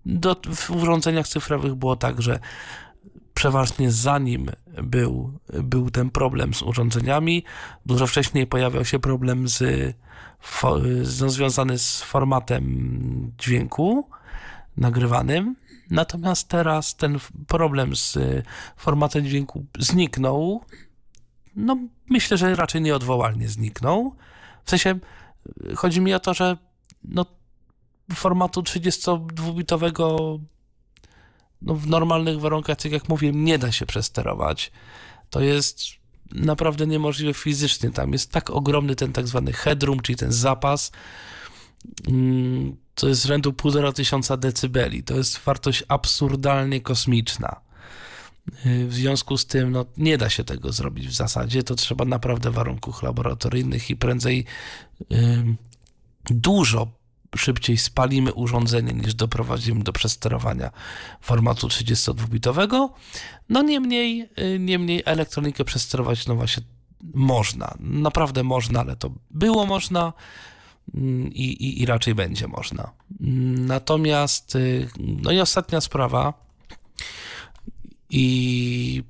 do, 0.06 0.36
w 0.54 0.70
urządzeniach 0.70 1.28
cyfrowych 1.28 1.74
było 1.74 1.96
tak, 1.96 2.22
że 2.22 2.38
przeważnie 3.34 3.92
zanim 3.92 4.50
był, 4.82 5.38
był 5.62 5.90
ten 5.90 6.10
problem 6.10 6.54
z 6.54 6.62
urządzeniami, 6.62 7.44
dużo 7.86 8.06
wcześniej 8.06 8.46
pojawiał 8.46 8.84
się 8.84 8.98
problem 8.98 9.48
z, 9.48 9.62
no, 11.20 11.30
związany 11.30 11.78
z 11.78 12.02
formatem 12.02 13.32
dźwięku 13.38 14.08
nagrywanym. 14.76 15.56
Natomiast 15.90 16.48
teraz 16.48 16.96
ten 16.96 17.18
problem 17.46 17.96
z 17.96 18.18
formatem 18.76 19.24
dźwięku 19.24 19.66
zniknął. 19.78 20.64
No, 21.56 21.76
myślę, 22.10 22.36
że 22.36 22.54
raczej 22.54 22.80
nieodwołalnie 22.80 23.48
zniknął. 23.48 24.14
W 24.64 24.70
sensie 24.70 24.98
chodzi 25.76 26.00
mi 26.00 26.14
o 26.14 26.20
to, 26.20 26.34
że 26.34 26.56
no, 27.04 27.26
formatu 28.14 28.60
32-bitowego 28.60 30.38
no, 31.64 31.74
w 31.74 31.86
normalnych 31.86 32.40
warunkach, 32.40 32.76
tak 32.78 32.92
jak 32.92 33.08
mówię, 33.08 33.32
nie 33.32 33.58
da 33.58 33.72
się 33.72 33.86
przesterować. 33.86 34.72
To 35.30 35.40
jest 35.40 35.80
naprawdę 36.32 36.86
niemożliwe 36.86 37.34
fizycznie. 37.34 37.90
Tam 37.90 38.12
jest 38.12 38.32
tak 38.32 38.50
ogromny 38.50 38.96
ten 38.96 39.12
tak 39.12 39.28
zwany 39.28 39.52
headroom, 39.52 40.00
czyli 40.00 40.16
ten 40.16 40.32
zapas, 40.32 40.92
mm, 42.08 42.76
to 42.94 43.08
jest 43.08 43.24
rzędu 43.24 43.52
półtora 43.52 43.92
tysiąca 43.92 44.36
decybeli. 44.36 45.02
To 45.02 45.14
jest 45.14 45.38
wartość 45.38 45.84
absurdalnie 45.88 46.80
kosmiczna. 46.80 47.60
W 48.64 48.94
związku 48.94 49.38
z 49.38 49.46
tym 49.46 49.72
no, 49.72 49.84
nie 49.96 50.18
da 50.18 50.30
się 50.30 50.44
tego 50.44 50.72
zrobić 50.72 51.08
w 51.08 51.14
zasadzie. 51.14 51.62
To 51.62 51.74
trzeba 51.74 52.04
naprawdę 52.04 52.50
warunków 52.50 53.02
laboratoryjnych 53.02 53.90
i 53.90 53.96
prędzej 53.96 54.44
dużo 56.30 56.88
szybciej 57.36 57.78
spalimy 57.78 58.32
urządzenie 58.32 58.92
niż 58.92 59.14
doprowadzimy 59.14 59.84
do 59.84 59.92
przesterowania 59.92 60.70
formatu 61.20 61.66
32-bitowego. 61.66 62.88
No 63.48 63.62
niemniej, 63.62 64.28
y, 64.38 64.58
niemniej 64.58 65.02
elektronikę 65.04 65.64
przesterować 65.64 66.26
no 66.26 66.34
właśnie 66.34 66.62
można. 67.14 67.74
Naprawdę 67.80 68.42
można, 68.42 68.80
ale 68.80 68.96
to 68.96 69.10
było 69.30 69.66
można 69.66 70.12
mm, 70.94 71.32
i, 71.32 71.42
i, 71.42 71.82
i 71.82 71.86
raczej 71.86 72.14
będzie 72.14 72.48
można. 72.48 72.92
Natomiast, 73.66 74.56
y, 74.56 74.88
no 74.98 75.32
i 75.32 75.40
ostatnia 75.40 75.80
sprawa, 75.80 76.44
i 78.10 79.02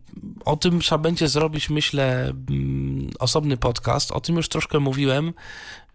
o 0.44 0.56
tym 0.56 0.80
trzeba 0.80 0.98
będzie 0.98 1.28
zrobić, 1.28 1.70
myślę, 1.70 2.32
mm, 2.50 3.10
osobny 3.18 3.56
podcast. 3.56 4.12
O 4.12 4.20
tym 4.20 4.36
już 4.36 4.48
troszkę 4.48 4.80
mówiłem 4.80 5.32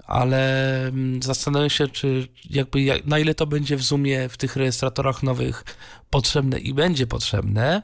ale 0.09 0.77
mm, 0.87 1.23
zastanawiam 1.23 1.69
się, 1.69 1.87
czy 1.87 2.27
jakby 2.49 2.81
jak, 2.81 3.05
na 3.05 3.19
ile 3.19 3.35
to 3.35 3.47
będzie 3.47 3.77
w 3.77 3.83
Zoomie 3.83 4.29
w 4.29 4.37
tych 4.37 4.55
rejestratorach 4.55 5.23
nowych 5.23 5.63
potrzebne 6.09 6.59
i 6.59 6.73
będzie 6.73 7.07
potrzebne. 7.07 7.81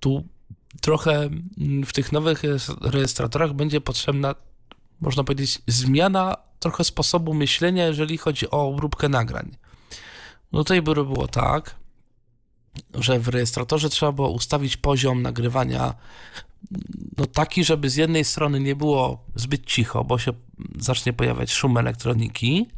Tu 0.00 0.24
trochę 0.80 1.22
mm, 1.58 1.86
w 1.86 1.92
tych 1.92 2.12
nowych 2.12 2.42
rejestratorach 2.80 3.52
będzie 3.52 3.80
potrzebna, 3.80 4.34
można 5.00 5.24
powiedzieć, 5.24 5.62
zmiana 5.66 6.36
trochę 6.58 6.84
sposobu 6.84 7.34
myślenia, 7.34 7.86
jeżeli 7.86 8.18
chodzi 8.18 8.50
o 8.50 8.68
obróbkę 8.68 9.08
nagrań. 9.08 9.56
Do 10.52 10.64
tej 10.64 10.82
pory 10.82 11.04
było 11.04 11.28
tak, 11.28 11.74
że 12.94 13.18
w 13.18 13.28
rejestratorze 13.28 13.88
trzeba 13.88 14.12
było 14.12 14.30
ustawić 14.30 14.76
poziom 14.76 15.22
nagrywania 15.22 15.94
no 17.16 17.26
taki, 17.26 17.64
żeby 17.64 17.90
z 17.90 17.96
jednej 17.96 18.24
strony 18.24 18.60
nie 18.60 18.76
było 18.76 19.24
zbyt 19.34 19.66
cicho, 19.66 20.04
bo 20.04 20.18
się 20.18 20.32
zacznie 20.78 21.12
pojawiać 21.12 21.52
szum 21.52 21.76
elektroniki, 21.76 22.68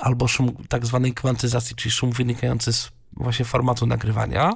albo 0.00 0.28
szum 0.28 0.56
tak 0.68 0.86
zwanej 0.86 1.14
kwantyzacji, 1.14 1.76
czyli 1.76 1.90
szum 1.90 2.12
wynikający 2.12 2.72
z 2.72 2.90
właśnie 3.12 3.44
formatu 3.44 3.86
nagrywania. 3.86 4.52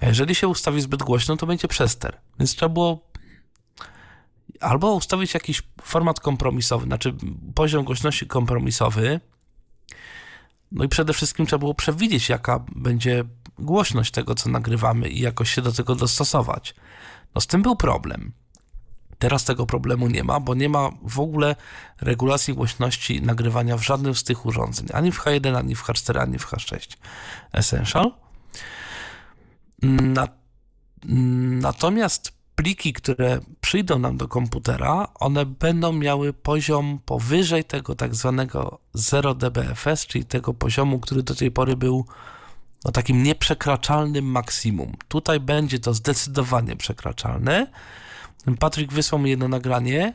A 0.00 0.06
jeżeli 0.06 0.34
się 0.34 0.48
ustawi 0.48 0.80
zbyt 0.80 1.02
głośno, 1.02 1.36
to 1.36 1.46
będzie 1.46 1.68
przester. 1.68 2.20
Więc 2.38 2.54
trzeba 2.54 2.68
było 2.68 3.10
albo 4.60 4.94
ustawić 4.94 5.34
jakiś 5.34 5.62
format 5.82 6.20
kompromisowy, 6.20 6.86
znaczy 6.86 7.14
poziom 7.54 7.84
głośności 7.84 8.26
kompromisowy, 8.26 9.20
no 10.72 10.84
i 10.84 10.88
przede 10.88 11.12
wszystkim 11.12 11.46
trzeba 11.46 11.58
było 11.58 11.74
przewidzieć, 11.74 12.28
jaka 12.28 12.64
będzie 12.76 13.24
głośność 13.58 14.10
tego, 14.10 14.34
co 14.34 14.50
nagrywamy 14.50 15.08
i 15.08 15.20
jakoś 15.20 15.54
się 15.54 15.62
do 15.62 15.72
tego 15.72 15.94
dostosować. 15.94 16.74
No 17.34 17.40
z 17.40 17.46
tym 17.46 17.62
był 17.62 17.76
problem. 17.76 18.32
Teraz 19.18 19.44
tego 19.44 19.66
problemu 19.66 20.08
nie 20.08 20.24
ma, 20.24 20.40
bo 20.40 20.54
nie 20.54 20.68
ma 20.68 20.90
w 21.02 21.20
ogóle 21.20 21.56
regulacji 22.00 22.54
głośności 22.54 23.22
nagrywania 23.22 23.76
w 23.76 23.82
żadnym 23.82 24.14
z 24.14 24.24
tych 24.24 24.46
urządzeń. 24.46 24.88
Ani 24.92 25.12
w 25.12 25.20
H1, 25.20 25.56
ani 25.56 25.74
w 25.74 25.84
H4, 25.84 26.18
ani 26.18 26.38
w 26.38 26.46
H6 26.46 26.96
Essential. 27.52 28.12
Na, 29.82 30.28
natomiast 31.60 32.32
pliki, 32.54 32.92
które 32.92 33.40
przyjdą 33.60 33.98
nam 33.98 34.16
do 34.16 34.28
komputera, 34.28 35.08
one 35.14 35.46
będą 35.46 35.92
miały 35.92 36.32
poziom 36.32 36.98
powyżej 37.04 37.64
tego 37.64 37.94
tak 37.94 38.14
zwanego 38.14 38.78
0 38.94 39.34
dBFS, 39.34 40.06
czyli 40.06 40.24
tego 40.24 40.54
poziomu, 40.54 40.98
który 40.98 41.22
do 41.22 41.34
tej 41.34 41.50
pory 41.50 41.76
był 41.76 42.04
no, 42.84 42.92
takim 42.92 43.22
nieprzekraczalnym 43.22 44.24
maksimum. 44.24 44.96
Tutaj 45.08 45.40
będzie 45.40 45.78
to 45.78 45.94
zdecydowanie 45.94 46.76
przekraczalne. 46.76 47.66
Patryk 48.58 48.92
wysłał 48.92 49.20
mi 49.20 49.30
jedno 49.30 49.48
nagranie, 49.48 50.14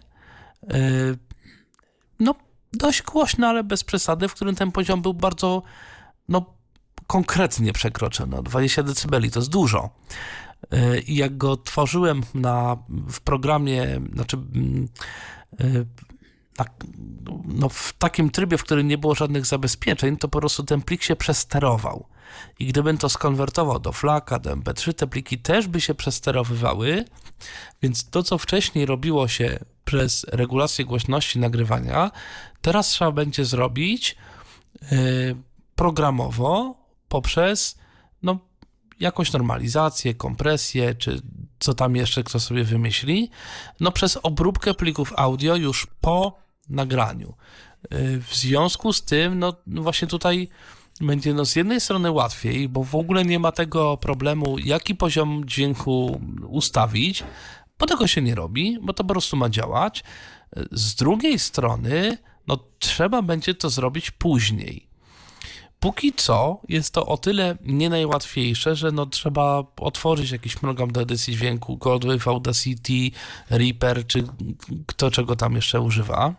yy, 0.64 1.18
no 2.20 2.36
dość 2.74 3.02
głośne, 3.02 3.48
ale 3.48 3.64
bez 3.64 3.84
przesady, 3.84 4.28
w 4.28 4.34
którym 4.34 4.56
ten 4.56 4.72
poziom 4.72 5.02
był 5.02 5.14
bardzo, 5.14 5.64
no 6.30 6.46
konkretnie 7.08 7.74
przekroczony. 7.74 8.44
20 8.44 8.84
dB 8.84 9.32
to 9.32 9.40
jest 9.40 9.50
dużo. 9.50 9.90
Yy, 10.72 11.00
I 11.00 11.16
jak 11.16 11.38
go 11.38 11.58
tworzyłem 11.58 12.22
na, 12.34 12.78
w 12.90 13.22
programie, 13.22 14.02
znaczy 14.14 14.38
na, 16.60 16.66
no 17.46 17.70
w 17.70 17.94
takim 17.94 18.30
trybie, 18.30 18.58
w 18.58 18.64
którym 18.64 18.88
nie 18.88 18.98
było 18.98 19.16
żadnych 19.16 19.46
zabezpieczeń, 19.46 20.18
to 20.18 20.28
po 20.28 20.40
prostu 20.40 20.64
ten 20.64 20.82
plik 20.82 21.04
się 21.04 21.16
przesterował. 21.16 22.08
I 22.60 22.66
gdybym 22.66 22.98
to 22.98 23.10
skonwertował 23.10 23.80
do 23.80 23.92
flaka, 23.92 24.40
do 24.40 24.56
MP3, 24.56 24.94
te 24.94 25.08
pliki 25.08 25.38
też 25.38 25.68
by 25.68 25.82
się 25.82 25.96
przesterowywały, 25.96 27.06
więc 27.82 28.10
to, 28.10 28.24
co 28.24 28.38
wcześniej 28.38 28.86
robiło 28.86 29.28
się 29.28 29.60
przez 29.86 30.26
regulację 30.30 30.86
głośności 30.86 31.40
nagrywania, 31.40 32.12
teraz 32.62 32.88
trzeba 32.88 33.12
będzie 33.12 33.46
zrobić 33.46 34.16
yy, 34.82 35.36
programowo 35.76 36.76
poprzez 37.08 37.78
no, 38.24 38.40
jakąś 39.00 39.34
normalizację, 39.34 40.14
kompresję, 40.14 40.96
czy 40.96 41.22
co 41.60 41.74
tam 41.74 41.96
jeszcze 41.96 42.24
kto 42.24 42.40
sobie 42.40 42.64
wymyśli, 42.64 43.30
no 43.80 43.92
przez 43.92 44.18
obróbkę 44.24 44.74
plików 44.74 45.14
audio 45.16 45.56
już 45.56 45.88
po 46.02 46.38
nagraniu. 46.70 47.34
Yy, 47.92 48.22
w 48.22 48.36
związku 48.36 48.94
z 48.94 49.04
tym, 49.04 49.40
no 49.40 49.54
właśnie 49.68 50.08
tutaj 50.08 50.50
będzie 51.02 51.34
no 51.34 51.46
z 51.46 51.56
jednej 51.56 51.82
strony 51.82 52.12
łatwiej, 52.12 52.70
bo 52.70 52.84
w 52.84 52.96
ogóle 52.96 53.26
nie 53.26 53.40
ma 53.40 53.52
tego 53.52 53.98
problemu, 53.98 54.60
jaki 54.60 54.96
poziom 54.96 55.44
dźwięku 55.46 56.22
ustawić, 56.48 57.24
bo 57.80 57.86
tego 57.86 58.08
się 58.08 58.22
nie 58.22 58.36
robi, 58.36 58.80
bo 58.82 58.94
to 58.94 59.04
po 59.04 59.14
prostu 59.14 59.38
ma 59.38 59.50
działać. 59.50 60.04
Z 60.72 60.96
drugiej 60.96 61.40
strony, 61.40 62.18
no 62.48 62.60
trzeba 62.80 63.22
będzie 63.22 63.54
to 63.54 63.70
zrobić 63.70 64.12
później. 64.12 64.88
Póki 65.80 66.14
co 66.14 66.62
jest 66.70 66.94
to 66.94 67.06
o 67.06 67.18
tyle 67.18 67.58
nie 67.62 67.90
najłatwiejsze, 67.90 68.76
że 68.76 68.92
no 68.92 69.06
trzeba 69.06 69.64
otworzyć 69.78 70.32
jakiś 70.32 70.56
program 70.56 70.92
do 70.92 71.02
edycji 71.02 71.34
dźwięku, 71.34 71.78
Goldwave, 71.78 72.28
Audacity, 72.28 73.18
Reaper, 73.50 74.08
czy 74.08 74.24
kto 74.86 75.12
czego 75.12 75.36
tam 75.36 75.56
jeszcze 75.56 75.82
używa. 75.82 76.34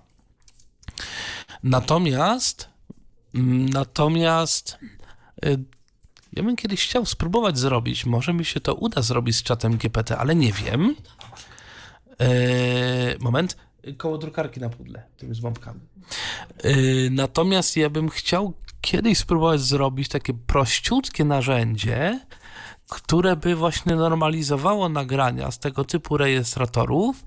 Natomiast 1.63 2.69
Natomiast 3.73 4.79
y, 5.45 5.59
ja 6.33 6.43
bym 6.43 6.57
kiedyś 6.57 6.85
chciał 6.85 7.07
spróbować 7.07 7.59
zrobić, 7.59 8.07
może 8.07 8.33
mi 8.33 8.45
się 8.45 8.61
to 8.61 8.75
uda 8.75 9.03
zrobić 9.03 9.37
z 9.37 9.43
czatem 9.43 9.77
GPT, 9.77 10.19
ale 10.19 10.35
nie 10.35 10.53
wiem. 10.53 10.97
Yy, 12.21 12.27
moment, 13.21 13.57
koło 13.97 14.19
drukarki 14.19 14.61
na 14.61 14.69
pudle, 14.69 15.03
tymi 15.17 15.35
z 15.35 15.41
bombkami. 15.41 15.81
Natomiast 17.11 17.77
ja 17.77 17.91
bym 17.91 18.09
chciał 18.09 18.55
kiedyś 18.81 19.19
spróbować 19.19 19.61
zrobić 19.61 20.09
takie 20.09 20.35
prościutkie 20.35 21.25
narzędzie, 21.25 22.21
które 22.89 23.37
by 23.37 23.55
właśnie 23.55 23.95
normalizowało 23.97 24.89
nagrania 24.89 25.51
z 25.51 25.59
tego 25.59 25.85
typu 25.85 26.17
rejestratorów 26.17 27.25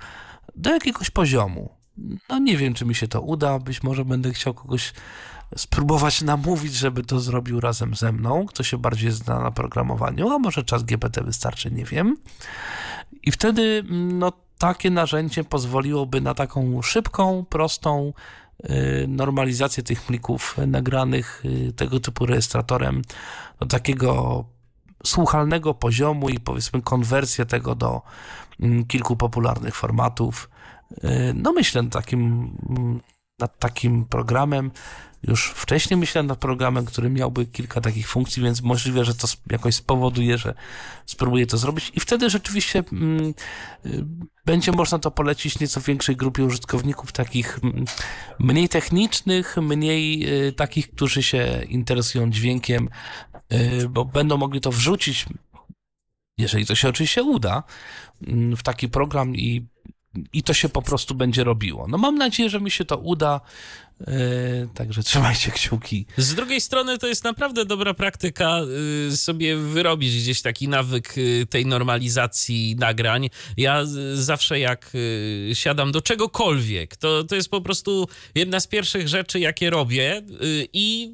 do 0.55 0.73
jakiegoś 0.73 1.09
poziomu. 1.09 1.69
No 2.29 2.39
nie 2.39 2.57
wiem, 2.57 2.73
czy 2.73 2.85
mi 2.85 2.95
się 2.95 3.07
to 3.07 3.21
uda, 3.21 3.59
być 3.59 3.83
może 3.83 4.05
będę 4.05 4.31
chciał 4.31 4.53
kogoś 4.53 4.93
spróbować 5.55 6.21
namówić, 6.21 6.73
żeby 6.73 7.03
to 7.03 7.19
zrobił 7.19 7.59
razem 7.59 7.95
ze 7.95 8.11
mną, 8.11 8.45
kto 8.45 8.63
się 8.63 8.77
bardziej 8.77 9.11
zna 9.11 9.39
na 9.39 9.51
programowaniu, 9.51 10.29
a 10.29 10.39
może 10.39 10.63
czas 10.63 10.83
GPT 10.83 11.23
wystarczy, 11.23 11.71
nie 11.71 11.85
wiem. 11.85 12.17
I 13.23 13.31
wtedy 13.31 13.83
no, 13.89 14.31
takie 14.57 14.89
narzędzie 14.89 15.43
pozwoliłoby 15.43 16.21
na 16.21 16.33
taką 16.33 16.81
szybką, 16.81 17.45
prostą 17.49 18.13
y, 18.69 19.05
normalizację 19.07 19.83
tych 19.83 20.01
plików 20.01 20.57
nagranych 20.67 21.43
y, 21.45 21.73
tego 21.73 21.99
typu 21.99 22.25
rejestratorem 22.25 23.01
do 23.59 23.65
takiego 23.65 24.45
słuchalnego 25.05 25.73
poziomu 25.73 26.29
i 26.29 26.39
powiedzmy 26.39 26.81
konwersję 26.81 27.45
tego 27.45 27.75
do 27.75 28.01
mm, 28.59 28.85
kilku 28.85 29.15
popularnych 29.15 29.75
formatów. 29.75 30.49
Y, 31.03 31.33
no 31.35 31.53
myślę 31.53 31.89
takim, 31.89 32.51
mm, 32.69 32.99
nad 33.39 33.59
takim 33.59 34.05
programem. 34.05 34.71
Już 35.23 35.49
wcześniej 35.49 35.97
myślałem 35.97 36.27
nad 36.27 36.39
programem, 36.39 36.85
który 36.85 37.09
miałby 37.09 37.45
kilka 37.45 37.81
takich 37.81 38.07
funkcji, 38.07 38.43
więc 38.43 38.61
możliwe, 38.61 39.05
że 39.05 39.15
to 39.15 39.27
jakoś 39.51 39.75
spowoduje, 39.75 40.37
że 40.37 40.53
spróbuję 41.05 41.47
to 41.47 41.57
zrobić 41.57 41.91
i 41.95 41.99
wtedy 41.99 42.29
rzeczywiście 42.29 42.83
mm, 42.91 43.33
y, 43.85 44.05
będzie 44.45 44.71
można 44.71 44.99
to 44.99 45.11
polecić 45.11 45.59
nieco 45.59 45.81
większej 45.81 46.15
grupie 46.15 46.43
użytkowników, 46.43 47.11
takich 47.11 47.59
mm, 47.63 47.85
mniej 48.39 48.69
technicznych, 48.69 49.57
mniej 49.57 50.27
y, 50.47 50.53
takich, 50.53 50.91
którzy 50.91 51.23
się 51.23 51.63
interesują 51.67 52.29
dźwiękiem, 52.29 52.89
y, 53.53 53.89
bo 53.89 54.05
będą 54.05 54.37
mogli 54.37 54.61
to 54.61 54.71
wrzucić, 54.71 55.25
jeżeli 56.37 56.65
to 56.65 56.75
się 56.75 56.89
oczywiście 56.89 57.23
uda, 57.23 57.63
mm, 58.27 58.55
w 58.55 58.63
taki 58.63 58.89
program 58.89 59.35
i 59.35 59.67
i 60.33 60.43
to 60.43 60.53
się 60.53 60.69
po 60.69 60.81
prostu 60.81 61.15
będzie 61.15 61.43
robiło. 61.43 61.87
No 61.87 61.97
mam 61.97 62.15
nadzieję, 62.15 62.49
że 62.49 62.61
mi 62.61 62.71
się 62.71 62.85
to 62.85 62.97
uda. 62.97 63.41
Yy, 63.99 64.69
także 64.73 65.03
trzymajcie 65.03 65.51
kciuki. 65.51 66.05
Z 66.17 66.35
drugiej 66.35 66.61
strony 66.61 66.97
to 66.97 67.07
jest 67.07 67.23
naprawdę 67.23 67.65
dobra 67.65 67.93
praktyka 67.93 68.59
yy, 69.09 69.17
sobie 69.17 69.57
wyrobić 69.57 70.17
gdzieś 70.17 70.41
taki 70.41 70.67
nawyk 70.67 71.17
yy, 71.17 71.45
tej 71.45 71.65
normalizacji 71.65 72.75
nagrań. 72.75 73.29
Ja 73.57 73.81
zawsze 74.13 74.59
jak 74.59 74.91
siadam 75.53 75.91
do 75.91 76.01
czegokolwiek, 76.01 76.97
to, 76.97 77.23
to 77.23 77.35
jest 77.35 77.49
po 77.49 77.61
prostu 77.61 78.07
jedna 78.35 78.59
z 78.59 78.67
pierwszych 78.67 79.07
rzeczy, 79.07 79.39
jakie 79.39 79.69
robię 79.69 80.21
i 80.73 81.13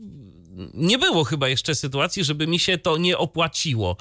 nie 0.73 0.97
było 0.97 1.23
chyba 1.23 1.49
jeszcze 1.49 1.75
sytuacji, 1.75 2.23
żeby 2.23 2.47
mi 2.47 2.59
się 2.59 2.77
to 2.77 2.97
nie 2.97 3.17
opłaciło. 3.17 3.97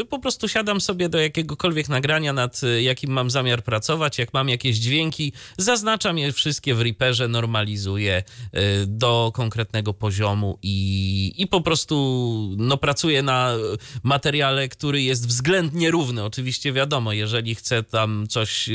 Y, 0.00 0.04
po 0.04 0.18
prostu 0.18 0.48
siadam 0.48 0.80
sobie 0.80 1.08
do 1.08 1.18
jakiegokolwiek 1.18 1.88
nagrania, 1.88 2.32
nad 2.32 2.62
y, 2.62 2.82
jakim 2.82 3.10
mam 3.10 3.30
zamiar 3.30 3.62
pracować, 3.62 4.18
jak 4.18 4.34
mam 4.34 4.48
jakieś 4.48 4.76
dźwięki, 4.76 5.32
zaznaczam 5.58 6.18
je 6.18 6.32
wszystkie 6.32 6.74
w 6.74 6.80
Reaperze, 6.80 7.28
normalizuję 7.28 8.22
y, 8.54 8.86
do 8.86 9.32
konkretnego 9.34 9.94
poziomu 9.94 10.58
i, 10.62 11.34
i 11.36 11.46
po 11.46 11.60
prostu 11.60 12.54
no, 12.56 12.76
pracuję 12.76 13.22
na 13.22 13.54
materiale, 14.02 14.68
który 14.68 15.02
jest 15.02 15.28
względnie 15.28 15.90
równy. 15.90 16.24
Oczywiście 16.24 16.72
wiadomo, 16.72 17.12
jeżeli 17.12 17.54
chcę 17.54 17.82
tam 17.82 18.26
coś 18.28 18.68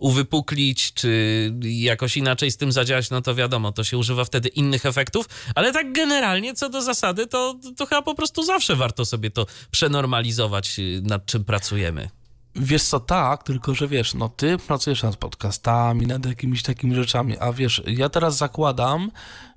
uwypuklić, 0.00 0.92
czy 0.92 1.52
jakoś 1.62 2.16
inaczej 2.16 2.50
z 2.50 2.56
tym 2.56 2.72
zadziałać, 2.72 3.10
no 3.10 3.22
to 3.22 3.34
wiadomo, 3.34 3.72
to 3.72 3.84
się 3.84 3.98
używa 3.98 4.24
wtedy 4.24 4.48
innych 4.48 4.86
efektów, 4.86 5.28
ale 5.54 5.72
tak 5.72 5.92
generalnie 5.92 6.54
co 6.58 6.68
do 6.68 6.82
zasady, 6.82 7.26
to, 7.26 7.54
to 7.76 7.86
chyba 7.86 8.02
po 8.02 8.14
prostu 8.14 8.42
zawsze 8.42 8.76
warto 8.76 9.04
sobie 9.04 9.30
to 9.30 9.46
przenormalizować, 9.70 10.78
y, 10.78 11.00
nad 11.04 11.26
czym 11.26 11.44
pracujemy. 11.44 12.08
Wiesz 12.54 12.82
co, 12.82 13.00
tak, 13.00 13.42
tylko 13.42 13.74
że 13.74 13.88
wiesz, 13.88 14.14
no 14.14 14.28
ty 14.28 14.58
pracujesz 14.58 15.02
nad 15.02 15.16
podcastami, 15.16 16.06
nad 16.06 16.26
jakimiś 16.26 16.62
takimi 16.62 16.94
rzeczami, 16.94 17.38
a 17.38 17.52
wiesz, 17.52 17.82
ja 17.86 18.08
teraz 18.08 18.36
zakładam, 18.36 19.10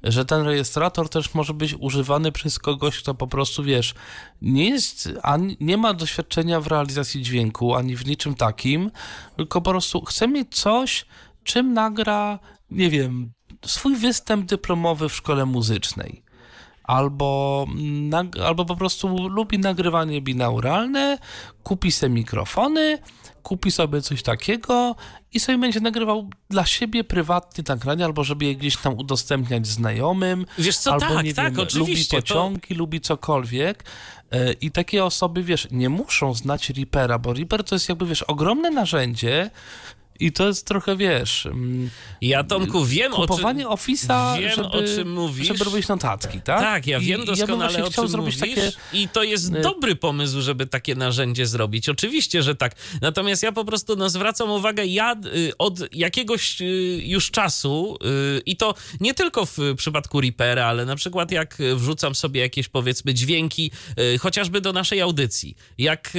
że 0.04 0.26
ten 0.26 0.42
rejestrator 0.42 1.10
też 1.10 1.34
może 1.34 1.54
być 1.54 1.76
używany 1.80 2.32
przez 2.32 2.60
kogoś, 2.60 3.00
kto 3.00 3.16
po 3.16 3.28
prostu, 3.28 3.64
wiesz, 3.64 3.94
nie 4.42 4.70
jest, 4.70 5.10
ani, 5.24 5.58
nie 5.60 5.78
ma 5.78 5.94
doświadczenia 5.94 6.62
w 6.62 6.68
realizacji 6.68 7.22
dźwięku, 7.22 7.76
ani 7.76 7.96
w 7.96 8.06
niczym 8.06 8.36
takim, 8.36 8.92
tylko 9.38 9.62
po 9.62 9.72
prostu 9.72 10.06
chce 10.06 10.28
mieć 10.28 10.56
coś, 10.56 11.06
czym 11.44 11.74
nagra, 11.74 12.40
nie 12.72 12.90
wiem, 12.90 13.32
swój 13.66 13.96
występ 13.96 14.46
dyplomowy 14.46 15.10
w 15.10 15.16
szkole 15.16 15.46
muzycznej 15.46 16.24
albo, 16.92 17.68
albo 18.46 18.66
po 18.66 18.76
prostu 18.76 19.28
lubi 19.28 19.60
nagrywanie 19.60 20.22
binauralne, 20.22 21.18
kupi 21.64 21.92
sobie 21.92 22.14
mikrofony, 22.14 22.98
kupi 23.44 23.72
sobie 23.72 24.02
coś 24.02 24.24
takiego 24.24 24.96
i 25.34 25.40
sobie 25.40 25.58
będzie 25.58 25.80
nagrywał 25.80 26.30
dla 26.50 26.66
siebie 26.66 27.04
prywatnie 27.04 27.64
nagrania, 27.68 28.06
albo 28.06 28.24
żeby 28.24 28.46
je 28.46 28.56
gdzieś 28.56 28.78
tam 28.78 28.94
udostępniać 28.98 29.68
znajomym. 29.68 30.46
Wiesz 30.58 30.78
co, 30.78 30.94
albo, 30.94 31.06
tak, 31.06 31.26
nie 31.26 31.34
tak, 31.34 31.56
wiem. 31.56 31.68
Lubi 31.76 32.06
pociągi, 32.12 32.68
to... 32.68 32.76
lubi 32.76 33.02
cokolwiek. 33.02 33.84
E, 34.32 34.54
I 34.54 34.72
takie 34.72 35.06
osoby, 35.06 35.44
wiesz, 35.44 35.68
nie 35.72 35.90
muszą 35.90 36.34
znać 36.34 36.70
Reapera, 36.70 37.20
bo 37.20 37.34
Reaper 37.34 37.64
to 37.64 37.76
jest 37.76 37.90
jakby, 37.90 38.06
wiesz, 38.06 38.24
ogromne 38.24 38.72
narzędzie, 38.72 39.50
I 40.22 40.32
to 40.32 40.48
jest 40.48 40.66
trochę, 40.66 40.98
wiesz... 40.98 41.46
Mm, 41.46 41.90
ja, 42.22 42.44
Tomku, 42.44 42.86
wiem 42.86 43.12
kupowanie 43.12 43.68
o 43.68 43.78
czym... 43.78 43.96
Office'a, 43.96 44.40
wiem, 44.40 44.52
żeby, 44.56 44.68
o 44.68 44.84
czym 44.84 45.14
mówisz. 45.14 45.48
żeby 45.48 45.64
robić 45.64 45.88
notatki, 45.88 46.42
tak? 46.42 46.60
Tak, 46.60 46.88
ja 46.88 47.00
wiem 47.00 47.22
I, 47.22 47.26
doskonale 47.26 47.80
ja 47.80 47.86
o 47.86 47.92
czym 47.92 48.08
zrobić 48.08 48.40
mówisz 48.40 48.56
takie... 48.56 48.72
i 48.94 49.08
to 49.08 49.24
jest 49.24 49.54
y- 49.56 49.62
dobry 49.62 49.96
pomysł, 49.96 50.42
żeby 50.42 50.68
takie 50.68 50.96
narzędzie 50.96 51.46
zrobić. 51.46 51.90
Oczywiście, 51.90 52.44
że 52.44 52.56
tak. 52.56 52.76
Natomiast 53.02 53.44
ja 53.44 53.52
po 53.52 53.66
prostu 53.66 53.96
no, 53.96 54.10
zwracam 54.10 54.52
uwagę, 54.52 54.86
ja 54.86 55.16
y, 55.26 55.52
od 55.58 55.96
jakiegoś 55.96 56.62
y, 56.62 56.66
już 57.06 57.32
czasu 57.32 57.98
i 58.46 58.58
to 58.58 58.76
nie 59.00 59.14
tylko 59.14 59.46
w 59.46 59.58
przypadku 59.78 60.22
Reapera, 60.22 60.66
ale 60.66 60.86
na 60.86 60.96
przykład 60.96 61.32
jak 61.32 61.58
wrzucam 61.76 62.16
sobie 62.16 62.42
jakieś 62.42 62.68
powiedzmy 62.68 63.14
dźwięki, 63.14 63.72
chociażby 64.20 64.62
do 64.62 64.74
naszej 64.74 65.02
audycji. 65.02 65.56
Jak 65.78 66.14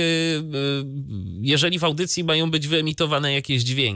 jeżeli 1.41 1.79
w 1.79 1.85
audycji 1.85 2.25
mają 2.25 2.51
być 2.51 2.69
wyemitowane 2.69 3.33
jakieś 3.33 3.63
dźwięki. 3.63 3.92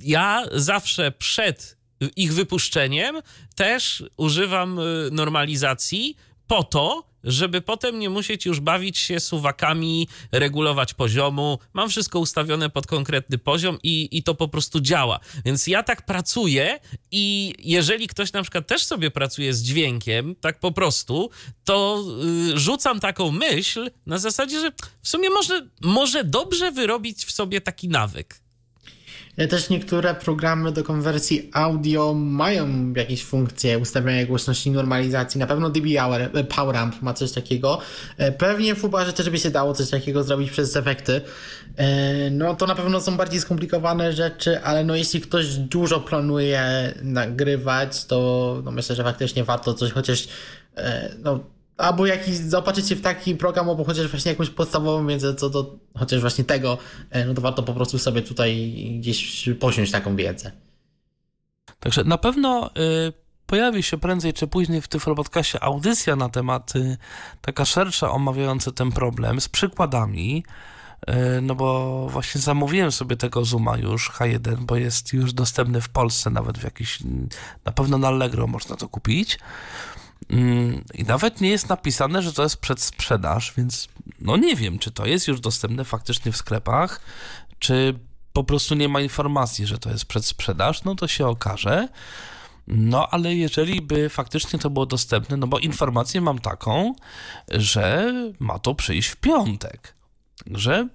Ja 0.00 0.44
zawsze 0.52 1.12
przed 1.12 1.76
ich 2.16 2.34
wypuszczeniem 2.34 3.16
też 3.54 4.04
używam 4.16 4.80
normalizacji 5.10 6.16
po 6.46 6.62
to, 6.62 7.12
żeby 7.24 7.60
potem 7.60 7.98
nie 7.98 8.10
musieć 8.10 8.46
już 8.46 8.60
bawić 8.60 8.98
się 8.98 9.20
suwakami, 9.20 10.08
regulować 10.32 10.94
poziomu. 10.94 11.58
Mam 11.72 11.88
wszystko 11.88 12.18
ustawione 12.18 12.70
pod 12.70 12.86
konkretny 12.86 13.38
poziom 13.38 13.78
i, 13.82 14.08
i 14.12 14.22
to 14.22 14.34
po 14.34 14.48
prostu 14.48 14.80
działa. 14.80 15.20
Więc 15.44 15.66
ja 15.66 15.82
tak 15.82 16.06
pracuję 16.06 16.78
i 17.10 17.54
jeżeli 17.58 18.08
ktoś 18.08 18.32
na 18.32 18.42
przykład 18.42 18.66
też 18.66 18.84
sobie 18.84 19.10
pracuje 19.10 19.54
z 19.54 19.62
dźwiękiem, 19.62 20.34
tak 20.40 20.60
po 20.60 20.72
prostu, 20.72 21.30
to 21.64 22.04
yy, 22.48 22.58
rzucam 22.58 23.00
taką 23.00 23.30
myśl 23.30 23.90
na 24.06 24.18
zasadzie, 24.18 24.60
że 24.60 24.72
w 25.02 25.08
sumie 25.08 25.30
może, 25.30 25.68
może 25.80 26.24
dobrze 26.24 26.72
wyrobić 26.72 27.24
w 27.24 27.32
sobie 27.32 27.60
taki 27.60 27.88
nawyk. 27.88 28.41
Też 29.36 29.70
niektóre 29.70 30.14
programy 30.14 30.72
do 30.72 30.84
konwersji 30.84 31.50
audio 31.52 32.14
mają 32.14 32.92
jakieś 32.96 33.24
funkcje 33.24 33.78
ustawiania 33.78 34.26
głośności 34.26 34.70
normalizacji. 34.70 35.40
Na 35.40 35.46
pewno 35.46 35.70
DB 35.70 35.86
e, 35.98 36.44
PowerAmp 36.44 37.02
ma 37.02 37.14
coś 37.14 37.32
takiego. 37.32 37.78
E, 38.16 38.32
pewnie 38.32 38.74
w 38.74 38.84
Ubarze 38.84 39.12
też 39.12 39.30
by 39.30 39.38
się 39.38 39.50
dało 39.50 39.74
coś 39.74 39.90
takiego 39.90 40.24
zrobić 40.24 40.50
przez 40.50 40.76
efekty. 40.76 41.20
E, 41.76 42.30
no 42.30 42.54
to 42.54 42.66
na 42.66 42.74
pewno 42.74 43.00
są 43.00 43.16
bardziej 43.16 43.40
skomplikowane 43.40 44.12
rzeczy, 44.12 44.60
ale 44.62 44.84
no 44.84 44.94
jeśli 44.94 45.20
ktoś 45.20 45.56
dużo 45.56 46.00
planuje 46.00 46.94
nagrywać, 47.02 48.04
to 48.04 48.60
no 48.64 48.70
myślę, 48.70 48.96
że 48.96 49.04
faktycznie 49.04 49.44
warto 49.44 49.74
coś 49.74 49.92
chociaż 49.92 50.28
no, 51.18 51.40
albo 51.76 52.06
jakiś, 52.06 52.34
zaopatrzyć 52.34 52.88
się 52.88 52.96
w 52.96 53.00
taki 53.00 53.36
program, 53.36 53.68
albo 53.68 53.84
chociaż 53.84 54.08
właśnie 54.08 54.30
jakąś 54.30 54.50
podstawową 54.50 55.06
wiedzę 55.06 55.34
co 55.34 55.50
do 55.50 55.78
chociaż 55.98 56.20
właśnie 56.20 56.44
tego, 56.44 56.78
e, 57.10 57.24
no 57.24 57.34
to 57.34 57.40
warto 57.40 57.62
po 57.62 57.72
prostu 57.74 57.98
sobie 57.98 58.22
tutaj 58.22 58.74
gdzieś 59.00 59.48
posiąść 59.60 59.92
taką 59.92 60.16
wiedzę. 60.16 60.52
Także 61.80 62.04
na 62.04 62.18
pewno 62.18 62.70
y, 63.08 63.12
pojawi 63.46 63.82
się 63.82 63.98
prędzej 63.98 64.32
czy 64.32 64.46
później 64.46 64.80
w 64.80 64.88
Tyflopodcaście 64.88 65.62
audycja 65.62 66.16
na 66.16 66.28
temat 66.28 66.76
y, 66.76 66.96
taka 67.40 67.64
szersza 67.64 68.10
omawiająca 68.10 68.72
ten 68.72 68.92
problem 68.92 69.40
z 69.40 69.48
przykładami, 69.48 70.44
y, 71.08 71.40
no 71.42 71.54
bo 71.54 72.08
właśnie 72.08 72.40
zamówiłem 72.40 72.92
sobie 72.92 73.16
tego 73.16 73.44
Zooma 73.44 73.76
już 73.76 74.10
H1, 74.10 74.56
bo 74.56 74.76
jest 74.76 75.12
już 75.12 75.32
dostępny 75.32 75.80
w 75.80 75.88
Polsce, 75.88 76.30
nawet 76.30 76.58
w 76.58 76.64
jakiś, 76.64 76.98
na 77.64 77.72
pewno 77.72 77.98
na 77.98 78.08
Allegro 78.08 78.46
można 78.46 78.76
to 78.76 78.88
kupić. 78.88 79.38
Mm, 80.30 80.84
I 80.94 81.04
nawet 81.04 81.40
nie 81.40 81.48
jest 81.48 81.68
napisane, 81.68 82.22
że 82.22 82.32
to 82.32 82.42
jest 82.42 82.56
przedsprzedaż, 82.56 83.52
więc 83.56 83.88
no 84.20 84.36
nie 84.36 84.56
wiem, 84.56 84.78
czy 84.78 84.90
to 84.90 85.06
jest 85.06 85.28
już 85.28 85.40
dostępne 85.40 85.84
faktycznie 85.84 86.32
w 86.32 86.36
sklepach, 86.36 87.00
czy 87.58 87.98
po 88.32 88.44
prostu 88.44 88.74
nie 88.74 88.88
ma 88.88 89.00
informacji, 89.00 89.66
że 89.66 89.78
to 89.78 89.90
jest 89.90 90.04
przedsprzedaż, 90.04 90.84
no 90.84 90.94
to 90.94 91.08
się 91.08 91.26
okaże. 91.26 91.88
No, 92.66 93.08
ale 93.10 93.34
jeżeli 93.34 93.80
by 93.80 94.08
faktycznie 94.08 94.58
to 94.58 94.70
było 94.70 94.86
dostępne, 94.86 95.36
no 95.36 95.46
bo 95.46 95.58
informację 95.58 96.20
mam 96.20 96.38
taką, 96.38 96.94
że 97.48 98.12
ma 98.38 98.58
to 98.58 98.74
przyjść 98.74 99.08
w 99.08 99.16
piątek. 99.16 99.94
Że 100.46 100.88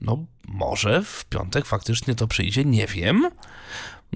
no 0.00 0.24
może 0.48 1.02
w 1.02 1.24
piątek 1.24 1.66
faktycznie 1.66 2.14
to 2.14 2.26
przyjdzie, 2.26 2.64
nie 2.64 2.86
wiem. 2.86 3.30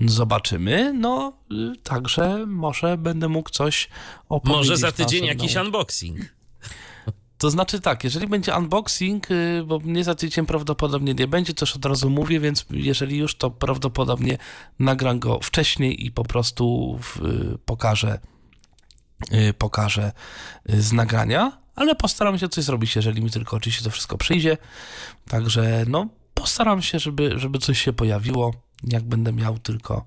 Zobaczymy. 0.00 0.92
No, 0.92 1.32
y, 1.52 1.76
także 1.82 2.46
może 2.46 2.98
będę 2.98 3.28
mógł 3.28 3.50
coś 3.50 3.88
opowiedzieć. 4.28 4.58
Może 4.58 4.76
za 4.76 4.92
tydzień 4.92 5.24
jakiś 5.24 5.56
unboxing. 5.56 6.18
To 7.38 7.50
znaczy 7.50 7.80
tak, 7.80 8.04
jeżeli 8.04 8.26
będzie 8.26 8.56
unboxing, 8.56 9.30
y, 9.30 9.64
bo 9.66 9.78
mnie 9.78 10.04
za 10.04 10.14
tydzień 10.14 10.46
prawdopodobnie 10.46 11.14
nie 11.14 11.26
będzie, 11.26 11.54
też 11.54 11.76
od 11.76 11.84
razu 11.84 12.10
mówię, 12.10 12.40
więc 12.40 12.66
jeżeli 12.70 13.16
już, 13.16 13.36
to 13.36 13.50
prawdopodobnie 13.50 14.38
nagram 14.78 15.18
go 15.18 15.40
wcześniej 15.42 16.06
i 16.06 16.10
po 16.10 16.24
prostu 16.24 16.98
y, 17.54 17.58
pokażę, 17.58 18.18
pokażę 19.58 20.12
z 20.68 20.92
nagrania, 20.92 21.58
ale 21.74 21.94
postaram 21.94 22.38
się 22.38 22.48
coś 22.48 22.64
zrobić, 22.64 22.96
jeżeli 22.96 23.22
mi 23.22 23.30
tylko 23.30 23.56
oczywiście 23.56 23.84
to 23.84 23.90
wszystko 23.90 24.18
przyjdzie. 24.18 24.56
Także 25.28 25.84
no, 25.88 26.08
postaram 26.34 26.82
się, 26.82 26.98
żeby, 26.98 27.32
żeby 27.36 27.58
coś 27.58 27.80
się 27.80 27.92
pojawiło 27.92 28.54
jak 28.88 29.02
będę 29.02 29.32
miał 29.32 29.58
tylko. 29.58 30.04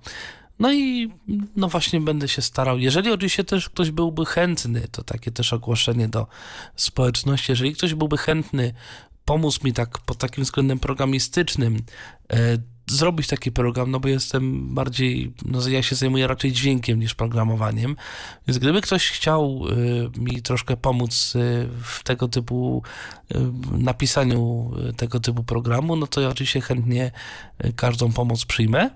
No 0.60 0.74
i 0.74 1.12
no 1.56 1.68
właśnie 1.68 2.02
będę 2.02 2.28
się 2.28 2.42
starał. 2.42 2.80
Jeżeli 2.80 3.12
oczywiście 3.12 3.44
też 3.44 3.70
ktoś 3.70 3.92
byłby 3.92 4.26
chętny, 4.26 4.88
to 4.92 5.04
takie 5.04 5.32
też 5.32 5.54
ogłoszenie 5.54 6.08
do 6.08 6.28
społeczności, 6.76 7.52
jeżeli 7.52 7.76
ktoś 7.76 7.94
byłby 7.94 8.18
chętny 8.18 8.74
pomóc 9.26 9.64
mi 9.64 9.74
tak 9.74 10.00
pod 10.00 10.18
takim 10.18 10.44
względem 10.44 10.80
programistycznym, 10.80 11.78
e, 12.30 12.58
zrobić 12.88 13.28
taki 13.28 13.52
program, 13.52 13.92
no 13.92 14.00
bo 14.00 14.08
jestem 14.08 14.76
bardziej, 14.76 15.34
no 15.46 15.68
ja 15.68 15.84
się 15.84 15.96
zajmuję 15.96 16.28
raczej 16.28 16.52
dźwiękiem 16.52 17.00
niż 17.00 17.16
programowaniem, 17.16 17.96
więc 18.48 18.58
gdyby 18.58 18.82
ktoś 18.82 19.10
chciał 19.10 19.62
y, 20.16 20.20
mi 20.20 20.42
troszkę 20.42 20.78
pomóc 20.78 21.36
y, 21.36 21.70
w 21.84 22.04
tego 22.04 22.28
typu 22.28 22.84
y, 23.36 23.40
napisaniu 23.72 24.72
tego 24.98 25.20
typu 25.20 25.44
programu, 25.44 25.96
no 25.96 26.08
to 26.08 26.22
ja 26.22 26.30
oczywiście 26.30 26.62
chętnie 26.62 27.12
każdą 27.76 28.14
pomoc 28.14 28.46
przyjmę. 28.46 28.90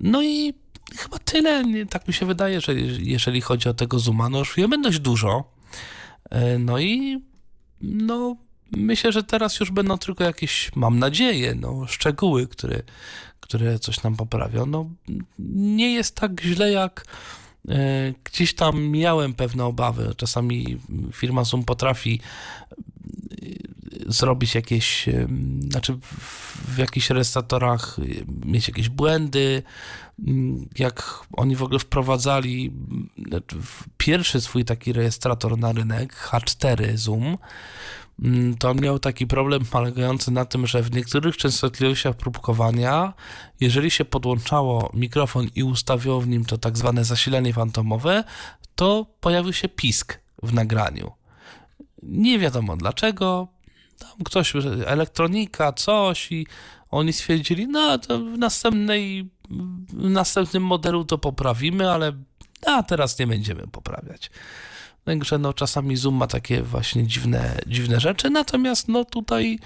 No 0.00 0.22
i 0.22 0.54
chyba 0.96 1.18
tyle, 1.18 1.64
tak 1.90 2.08
mi 2.08 2.14
się 2.14 2.26
wydaje, 2.26 2.60
że 2.60 2.74
jeżeli 2.98 3.40
chodzi 3.40 3.68
o 3.68 3.74
tego 3.74 3.98
Zooma, 3.98 4.28
no 4.28 4.38
już 4.38 4.54
wiemy 4.56 4.82
dość 4.82 4.98
dużo. 4.98 5.52
No 6.58 6.78
i 6.78 7.22
no 7.80 8.36
myślę, 8.76 9.12
że 9.12 9.22
teraz 9.22 9.60
już 9.60 9.70
będą 9.70 9.98
tylko 9.98 10.24
jakieś, 10.24 10.70
mam 10.74 10.98
nadzieję, 10.98 11.54
no, 11.54 11.86
szczegóły, 11.86 12.46
które, 12.46 12.82
które 13.40 13.78
coś 13.78 14.02
nam 14.02 14.16
poprawią. 14.16 14.66
No, 14.66 14.90
nie 15.54 15.94
jest 15.94 16.14
tak 16.14 16.40
źle, 16.40 16.72
jak 16.72 17.04
e, 17.68 18.14
gdzieś 18.24 18.54
tam 18.54 18.82
miałem 18.82 19.34
pewne 19.34 19.64
obawy. 19.64 20.14
Czasami 20.16 20.78
firma 21.12 21.44
Zoom 21.44 21.64
potrafi 21.64 22.20
e, 22.70 22.76
zrobić 24.06 24.54
jakieś, 24.54 25.08
e, 25.08 25.28
znaczy 25.68 25.98
w 26.68 26.78
jakichś 26.78 27.10
restauratorach 27.10 27.96
mieć 28.44 28.68
jakieś 28.68 28.88
błędy, 28.88 29.62
jak 30.78 31.20
oni 31.32 31.56
w 31.56 31.62
ogóle 31.62 31.78
wprowadzali 31.78 32.72
pierwszy 33.98 34.40
swój 34.40 34.64
taki 34.64 34.92
rejestrator 34.92 35.58
na 35.58 35.72
rynek, 35.72 36.28
H4 36.30 36.96
Zoom, 36.96 37.22
Mm, 37.22 37.38
to 38.58 38.70
on 38.70 38.80
miał 38.80 38.98
taki 38.98 39.26
problem 39.26 39.64
polegający 39.64 40.30
na 40.30 40.44
tym, 40.44 40.66
że 40.66 40.82
w 40.82 40.92
niektórych 40.92 41.36
częstotliwościach 41.36 42.16
próbkowania, 42.16 43.12
jeżeli 43.60 43.90
się 43.90 44.04
podłączało 44.04 44.90
mikrofon 44.94 45.46
i 45.54 45.62
ustawiło 45.62 46.20
w 46.20 46.28
nim 46.28 46.44
to 46.44 46.58
tak 46.58 46.78
zwane 46.78 47.04
zasilanie 47.04 47.52
fantomowe, 47.52 48.24
to 48.74 49.06
pojawił 49.20 49.52
się 49.52 49.68
pisk 49.68 50.18
w 50.42 50.52
nagraniu. 50.52 51.12
Nie 52.02 52.38
wiadomo 52.38 52.76
dlaczego. 52.76 53.48
Tam 53.98 54.24
ktoś, 54.24 54.52
elektronika, 54.86 55.72
coś 55.72 56.32
i 56.32 56.46
oni 56.90 57.12
stwierdzili, 57.12 57.68
no 57.68 57.98
to 57.98 58.18
w 58.18 58.38
następnej, 58.38 59.30
w 59.88 60.10
następnym 60.10 60.62
modelu 60.62 61.04
to 61.04 61.18
poprawimy, 61.18 61.90
ale 61.90 62.12
a 62.66 62.82
teraz 62.82 63.18
nie 63.18 63.26
będziemy 63.26 63.66
poprawiać. 63.66 64.30
Także 65.08 65.38
no, 65.38 65.52
czasami 65.52 65.96
Zoom 65.96 66.14
ma 66.14 66.26
takie 66.26 66.62
właśnie 66.62 67.06
dziwne, 67.06 67.58
dziwne 67.66 68.00
rzeczy, 68.00 68.30
natomiast 68.30 68.88
no 68.88 69.04
tutaj 69.04 69.58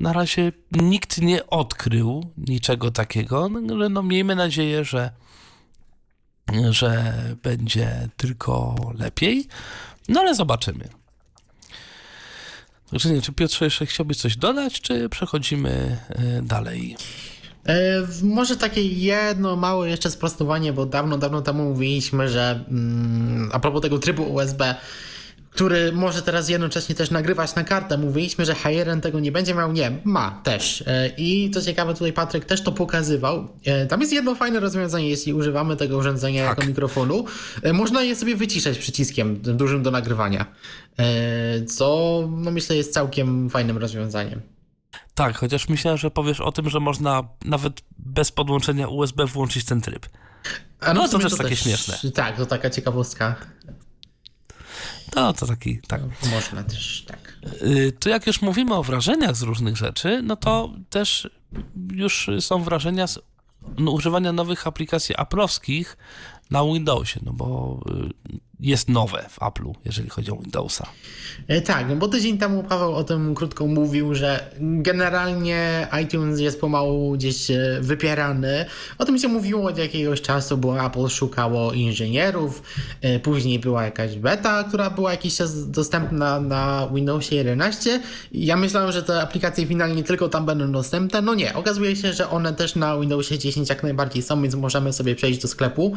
na 0.00 0.12
razie 0.12 0.52
nikt 0.72 1.18
nie 1.18 1.46
odkrył 1.46 2.32
niczego 2.36 2.90
takiego, 2.90 3.48
no, 3.48 3.88
no 3.88 4.02
miejmy 4.02 4.36
nadzieję, 4.36 4.84
że, 4.84 5.10
że 6.70 7.14
będzie 7.42 8.08
tylko 8.16 8.76
lepiej, 8.98 9.48
no 10.08 10.20
ale 10.20 10.34
zobaczymy. 10.34 10.88
Także 12.90 13.10
nie, 13.10 13.22
czy 13.22 13.32
Piotrze 13.32 13.64
jeszcze 13.64 13.86
chciałbyś 13.86 14.16
coś 14.16 14.36
dodać, 14.36 14.80
czy 14.80 15.08
przechodzimy 15.08 15.98
e, 16.08 16.42
dalej? 16.42 16.96
E, 17.66 18.02
może 18.22 18.56
takie 18.56 18.82
jedno 18.82 19.56
małe 19.56 19.90
jeszcze 19.90 20.10
sprostowanie, 20.10 20.72
bo 20.72 20.86
dawno, 20.86 21.18
dawno 21.18 21.42
temu 21.42 21.64
mówiliśmy, 21.64 22.28
że 22.28 22.64
mm, 22.70 23.50
a 23.52 23.60
propos 23.60 23.82
tego 23.82 23.98
trybu 23.98 24.22
USB, 24.22 24.74
który 25.50 25.92
może 25.92 26.22
teraz 26.22 26.48
jednocześnie 26.48 26.94
też 26.94 27.10
nagrywać 27.10 27.54
na 27.54 27.64
kartę. 27.64 27.98
Mówiliśmy, 27.98 28.44
że 28.44 28.54
Hayeren 28.54 29.00
tego 29.00 29.20
nie 29.20 29.32
będzie 29.32 29.54
miał. 29.54 29.72
Nie, 29.72 29.92
ma 30.04 30.40
też. 30.44 30.84
E, 30.86 31.10
I 31.16 31.50
co 31.50 31.62
ciekawe, 31.62 31.94
tutaj 31.94 32.12
Patryk 32.12 32.44
też 32.44 32.62
to 32.62 32.72
pokazywał. 32.72 33.48
E, 33.64 33.86
tam 33.86 34.00
jest 34.00 34.12
jedno 34.12 34.34
fajne 34.34 34.60
rozwiązanie, 34.60 35.08
jeśli 35.08 35.34
używamy 35.34 35.76
tego 35.76 35.96
urządzenia 35.96 36.48
tak. 36.48 36.58
jako 36.58 36.68
mikrofonu. 36.68 37.24
Można 37.72 38.02
je 38.02 38.16
sobie 38.16 38.36
wyciszać 38.36 38.78
przyciskiem 38.78 39.40
dużym 39.40 39.82
do 39.82 39.90
nagrywania. 39.90 40.46
Co 41.66 42.28
no 42.36 42.50
myślę 42.50 42.76
jest 42.76 42.92
całkiem 42.92 43.50
fajnym 43.50 43.78
rozwiązaniem. 43.78 44.40
Tak, 45.14 45.36
chociaż 45.36 45.68
myślałem, 45.68 45.98
że 45.98 46.10
powiesz 46.10 46.40
o 46.40 46.52
tym, 46.52 46.70
że 46.70 46.80
można 46.80 47.22
nawet 47.44 47.82
bez 47.98 48.32
podłączenia 48.32 48.88
USB 48.88 49.26
włączyć 49.26 49.64
ten 49.64 49.80
tryb. 49.80 50.06
A 50.80 50.94
no, 50.94 51.02
no 51.02 51.08
to 51.08 51.18
też 51.18 51.36
takie 51.36 51.48
też, 51.48 51.60
śmieszne. 51.60 52.10
Tak, 52.14 52.36
to 52.36 52.46
taka 52.46 52.70
ciekawostka. 52.70 53.36
No, 55.16 55.32
to 55.32 55.46
taki, 55.46 55.80
tak. 55.88 56.02
No, 56.02 56.30
można 56.30 56.62
też, 56.62 57.04
tak. 57.08 57.36
Y, 57.62 57.92
to 58.00 58.08
jak 58.08 58.26
już 58.26 58.42
mówimy 58.42 58.74
o 58.74 58.82
wrażeniach 58.82 59.36
z 59.36 59.42
różnych 59.42 59.76
rzeczy, 59.76 60.22
no 60.22 60.36
to 60.36 60.70
też 60.90 61.30
już 61.92 62.30
są 62.40 62.62
wrażenia 62.62 63.06
z 63.06 63.18
no, 63.78 63.90
używania 63.90 64.32
nowych 64.32 64.66
aplikacji 64.66 65.16
aplowskich 65.16 65.96
na 66.50 66.64
Windowsie, 66.64 67.20
no 67.22 67.32
bo 67.32 67.78
y, 68.30 68.38
jest 68.62 68.88
nowe 68.88 69.26
w 69.28 69.38
Apple'u, 69.40 69.74
jeżeli 69.84 70.10
chodzi 70.10 70.30
o 70.30 70.36
Windowsa. 70.36 70.86
E, 71.48 71.60
tak, 71.60 71.98
bo 71.98 72.08
tydzień 72.08 72.38
temu 72.38 72.62
Paweł 72.62 72.94
o 72.94 73.04
tym 73.04 73.34
krótko 73.34 73.66
mówił, 73.66 74.14
że 74.14 74.50
generalnie 74.60 75.88
iTunes 76.02 76.40
jest 76.40 76.60
pomału 76.60 77.12
gdzieś 77.12 77.50
e, 77.50 77.78
wypierany. 77.80 78.64
O 78.98 79.04
tym 79.04 79.18
się 79.18 79.28
mówiło 79.28 79.68
od 79.68 79.78
jakiegoś 79.78 80.20
czasu, 80.20 80.56
bo 80.58 80.86
Apple 80.86 81.08
szukało 81.08 81.72
inżynierów, 81.72 82.62
e, 83.00 83.18
później 83.18 83.58
była 83.58 83.84
jakaś 83.84 84.16
beta, 84.16 84.64
która 84.64 84.90
była 84.90 85.10
jakiś 85.10 85.36
czas 85.36 85.70
dostępna 85.70 86.40
na 86.40 86.88
Windowsie 86.94 87.36
11. 87.36 88.00
Ja 88.32 88.56
myślałem, 88.56 88.92
że 88.92 89.02
te 89.02 89.22
aplikacje 89.22 89.66
finalnie 89.66 90.04
tylko 90.04 90.28
tam 90.28 90.46
będą 90.46 90.72
dostępne. 90.72 91.22
No 91.22 91.34
nie, 91.34 91.54
okazuje 91.54 91.96
się, 91.96 92.12
że 92.12 92.30
one 92.30 92.52
też 92.52 92.74
na 92.74 92.98
Windowsie 92.98 93.38
10 93.38 93.68
jak 93.68 93.82
najbardziej 93.82 94.22
są, 94.22 94.42
więc 94.42 94.54
możemy 94.54 94.92
sobie 94.92 95.14
przejść 95.14 95.42
do 95.42 95.48
sklepu. 95.48 95.96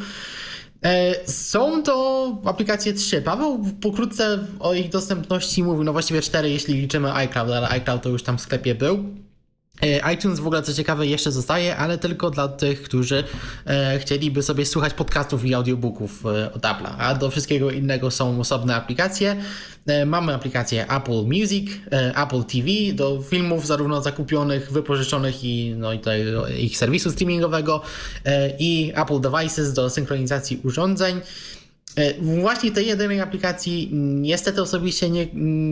E, 0.84 1.16
są 1.28 1.84
to 1.84 2.42
aplikacje 2.46 2.94
trzy. 2.94 3.22
Paweł 3.22 3.66
pokrótce 3.82 4.40
o 4.60 4.74
ich 4.74 4.90
dostępności 4.90 5.64
mówił, 5.64 5.84
no 5.84 5.94
właściwie 5.94 6.22
cztery, 6.22 6.50
jeśli 6.50 6.74
liczymy 6.74 7.14
iCloud, 7.14 7.52
ale 7.52 7.70
iCloud 7.70 8.02
to 8.02 8.10
już 8.10 8.24
tam 8.24 8.38
w 8.38 8.42
sklepie 8.42 8.76
był. 8.76 9.25
E, 9.82 10.14
iTunes 10.14 10.40
w 10.40 10.48
ogóle, 10.48 10.62
co 10.62 10.74
ciekawe, 10.74 11.08
jeszcze 11.08 11.32
zostaje, 11.32 11.78
ale 11.78 11.98
tylko 11.98 12.30
dla 12.30 12.48
tych, 12.48 12.82
którzy 12.84 13.24
e, 13.66 14.00
chcieliby 14.00 14.44
sobie 14.44 14.66
słuchać 14.66 14.94
podcastów 14.94 15.46
i 15.46 15.54
audiobooków 15.54 16.26
e, 16.26 16.54
od 16.54 16.62
Apple'a, 16.62 16.96
a 16.98 17.16
do 17.16 17.30
wszystkiego 17.30 17.72
innego 17.72 18.12
są 18.12 18.40
osobne 18.40 18.76
aplikacje. 18.76 19.36
E, 19.86 20.06
mamy 20.06 20.34
aplikację 20.34 20.88
Apple 20.90 21.24
Music, 21.24 21.72
e, 21.92 22.14
Apple 22.24 22.44
TV 22.44 22.68
do 22.94 23.22
filmów 23.22 23.68
zarówno 23.68 24.02
zakupionych, 24.02 24.72
wypożyczonych 24.72 25.44
i, 25.44 25.74
no, 25.78 25.94
i 25.94 26.00
tego, 26.00 26.48
ich 26.48 26.78
serwisu 26.78 27.12
streamingowego 27.12 27.82
e, 28.26 28.58
i 28.60 28.94
Apple 28.96 29.20
Devices 29.20 29.74
do 29.74 29.90
synchronizacji 29.90 30.60
urządzeń. 30.64 31.22
Właśnie 32.22 32.72
tej 32.72 32.88
jedynej 32.88 33.22
aplikacji 33.22 33.90
niestety 33.94 34.62
osobiście 34.62 35.10
nie, 35.10 35.28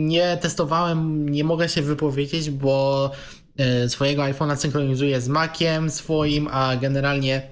nie 0.06 0.38
testowałem, 0.40 1.28
nie 1.28 1.44
mogę 1.44 1.68
się 1.68 1.82
wypowiedzieć, 1.82 2.50
bo 2.50 3.10
swojego 3.88 4.22
iPhone'a 4.22 4.56
synchronizuję 4.56 5.20
z 5.20 5.28
Maciem 5.28 5.90
swoim, 5.90 6.48
a 6.50 6.76
generalnie 6.76 7.42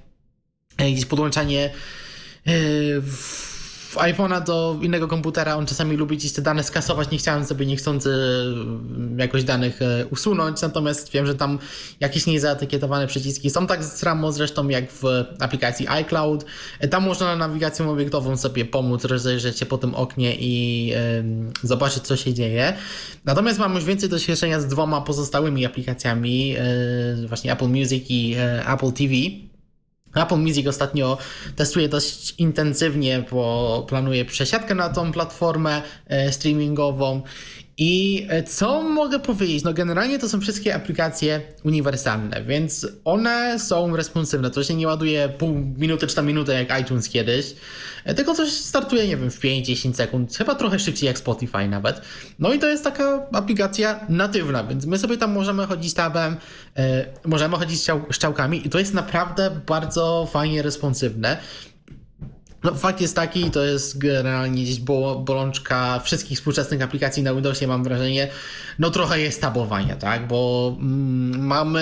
gdzieś 0.78 1.06
podłączanie 1.06 1.70
w 2.46 3.51
iPhone'a 3.96 4.44
do 4.44 4.78
innego 4.82 5.08
komputera, 5.08 5.56
on 5.56 5.66
czasami 5.66 5.96
lubi 5.96 6.16
gdzieś 6.16 6.32
te 6.32 6.42
dane 6.42 6.64
skasować, 6.64 7.10
nie 7.10 7.18
chciałem 7.18 7.44
sobie 7.44 7.66
niechcący 7.66 8.10
mm, 8.10 9.18
jakoś 9.18 9.44
danych 9.44 9.82
e, 9.82 10.06
usunąć, 10.06 10.62
natomiast 10.62 11.12
wiem, 11.12 11.26
że 11.26 11.34
tam 11.34 11.58
jakieś 12.00 12.26
niezaetykietowane 12.26 13.06
przyciski 13.06 13.50
są 13.50 13.66
tak 13.66 13.84
samo 13.84 14.32
zresztą 14.32 14.68
jak 14.68 14.92
w 14.92 15.04
aplikacji 15.40 15.88
iCloud. 15.88 16.44
E, 16.80 16.88
tam 16.88 17.04
można 17.04 17.26
na 17.26 17.36
nawigacją 17.36 17.90
obiektową 17.90 18.36
sobie 18.36 18.64
pomóc, 18.64 19.04
rozejrzeć 19.04 19.58
się 19.58 19.66
po 19.66 19.78
tym 19.78 19.94
oknie 19.94 20.36
i 20.38 20.92
zobaczyć, 21.62 22.02
co 22.02 22.16
się 22.16 22.34
dzieje. 22.34 22.72
Natomiast 23.24 23.58
mam 23.58 23.74
już 23.74 23.84
więcej 23.84 24.08
doświadczenia 24.08 24.60
z 24.60 24.66
dwoma 24.66 25.00
pozostałymi 25.00 25.66
aplikacjami, 25.66 26.48
yy, 26.48 27.28
właśnie 27.28 27.52
Apple 27.52 27.68
Music 27.68 28.04
i 28.08 28.36
Apple 28.66 28.92
TV. 28.92 29.14
Apple 30.14 30.36
Music 30.36 30.66
ostatnio 30.66 31.18
testuje 31.56 31.88
dość 31.88 32.34
intensywnie, 32.38 33.24
bo 33.30 33.84
planuje 33.88 34.24
przesiadkę 34.24 34.74
na 34.74 34.88
tą 34.88 35.12
platformę 35.12 35.82
e, 36.06 36.32
streamingową 36.32 37.22
i 37.78 38.26
e, 38.28 38.42
co 38.42 38.82
mogę 38.82 39.18
powiedzieć? 39.18 39.64
No 39.64 39.72
generalnie 39.72 40.18
to 40.18 40.28
są 40.28 40.40
wszystkie 40.40 40.74
aplikacje 40.74 41.40
uniwersalne, 41.64 42.44
więc 42.44 42.86
one 43.04 43.58
są 43.58 43.96
responsywne. 43.96 44.50
To 44.50 44.64
się 44.64 44.74
nie 44.74 44.86
ładuje 44.86 45.28
pół 45.28 45.54
minuty 45.76 46.06
czy 46.06 46.14
tam 46.14 46.26
minutę 46.26 46.64
jak 46.64 46.80
iTunes 46.80 47.08
kiedyś, 47.08 47.54
e, 48.04 48.14
tylko 48.14 48.34
coś 48.34 48.50
startuje, 48.50 49.08
nie 49.08 49.16
wiem, 49.16 49.30
w 49.30 49.40
5-10 49.40 49.94
sekund, 49.94 50.36
chyba 50.36 50.54
trochę 50.54 50.78
szybciej 50.78 51.06
jak 51.06 51.18
Spotify 51.18 51.68
nawet. 51.68 52.02
No 52.38 52.52
i 52.52 52.58
to 52.58 52.68
jest 52.68 52.84
taka 52.84 53.26
aplikacja 53.32 54.00
natywna, 54.08 54.64
więc 54.64 54.86
my 54.86 54.98
sobie 54.98 55.16
tam 55.16 55.32
możemy 55.32 55.66
chodzić 55.66 55.94
tabem, 55.94 56.36
e, 56.76 57.06
możemy 57.24 57.56
chodzić 57.56 57.80
strzałkami 58.12 58.66
i 58.66 58.70
to 58.70 58.78
jest 58.78 58.94
naprawdę 58.94 59.50
bardzo 59.66 60.28
fajnie 60.32 60.62
responsywne. 60.62 61.36
No, 62.64 62.74
fakt 62.74 63.00
jest 63.00 63.16
taki, 63.16 63.50
to 63.50 63.64
jest 63.64 63.98
generalnie 63.98 64.62
gdzieś 64.62 64.80
bolączka 65.18 66.00
wszystkich 66.04 66.38
współczesnych 66.38 66.82
aplikacji 66.82 67.22
na 67.22 67.34
Windowsie, 67.34 67.66
mam 67.66 67.84
wrażenie, 67.84 68.28
no 68.78 68.90
trochę 68.90 69.20
jest 69.20 69.40
tabowania, 69.40 69.96
tak? 69.96 70.28
Bo 70.28 70.72
mm, 70.80 71.46
mamy 71.46 71.80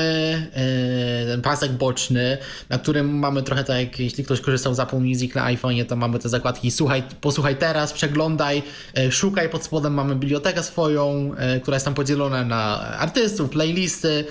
e, 0.54 1.26
ten 1.26 1.42
pasek 1.42 1.72
boczny, 1.72 2.38
na 2.68 2.78
którym 2.78 3.18
mamy 3.18 3.42
trochę 3.42 3.64
tak, 3.64 3.78
jak 3.78 4.00
jeśli 4.00 4.24
ktoś 4.24 4.40
korzystał 4.40 4.74
z 4.74 4.80
Apple 4.80 5.00
Music 5.00 5.34
na 5.34 5.54
iPhone'ie, 5.54 5.86
to 5.86 5.96
mamy 5.96 6.18
te 6.18 6.28
zakładki 6.28 6.70
słuchaj, 6.70 7.02
posłuchaj 7.20 7.56
teraz, 7.56 7.92
przeglądaj, 7.92 8.62
e, 8.96 9.12
szukaj, 9.12 9.48
pod 9.48 9.64
spodem 9.64 9.94
mamy 9.94 10.16
bibliotekę 10.16 10.62
swoją, 10.62 11.34
e, 11.36 11.60
która 11.60 11.74
jest 11.76 11.84
tam 11.84 11.94
podzielona 11.94 12.44
na 12.44 12.80
artystów, 12.80 13.50
playlisty. 13.50 14.24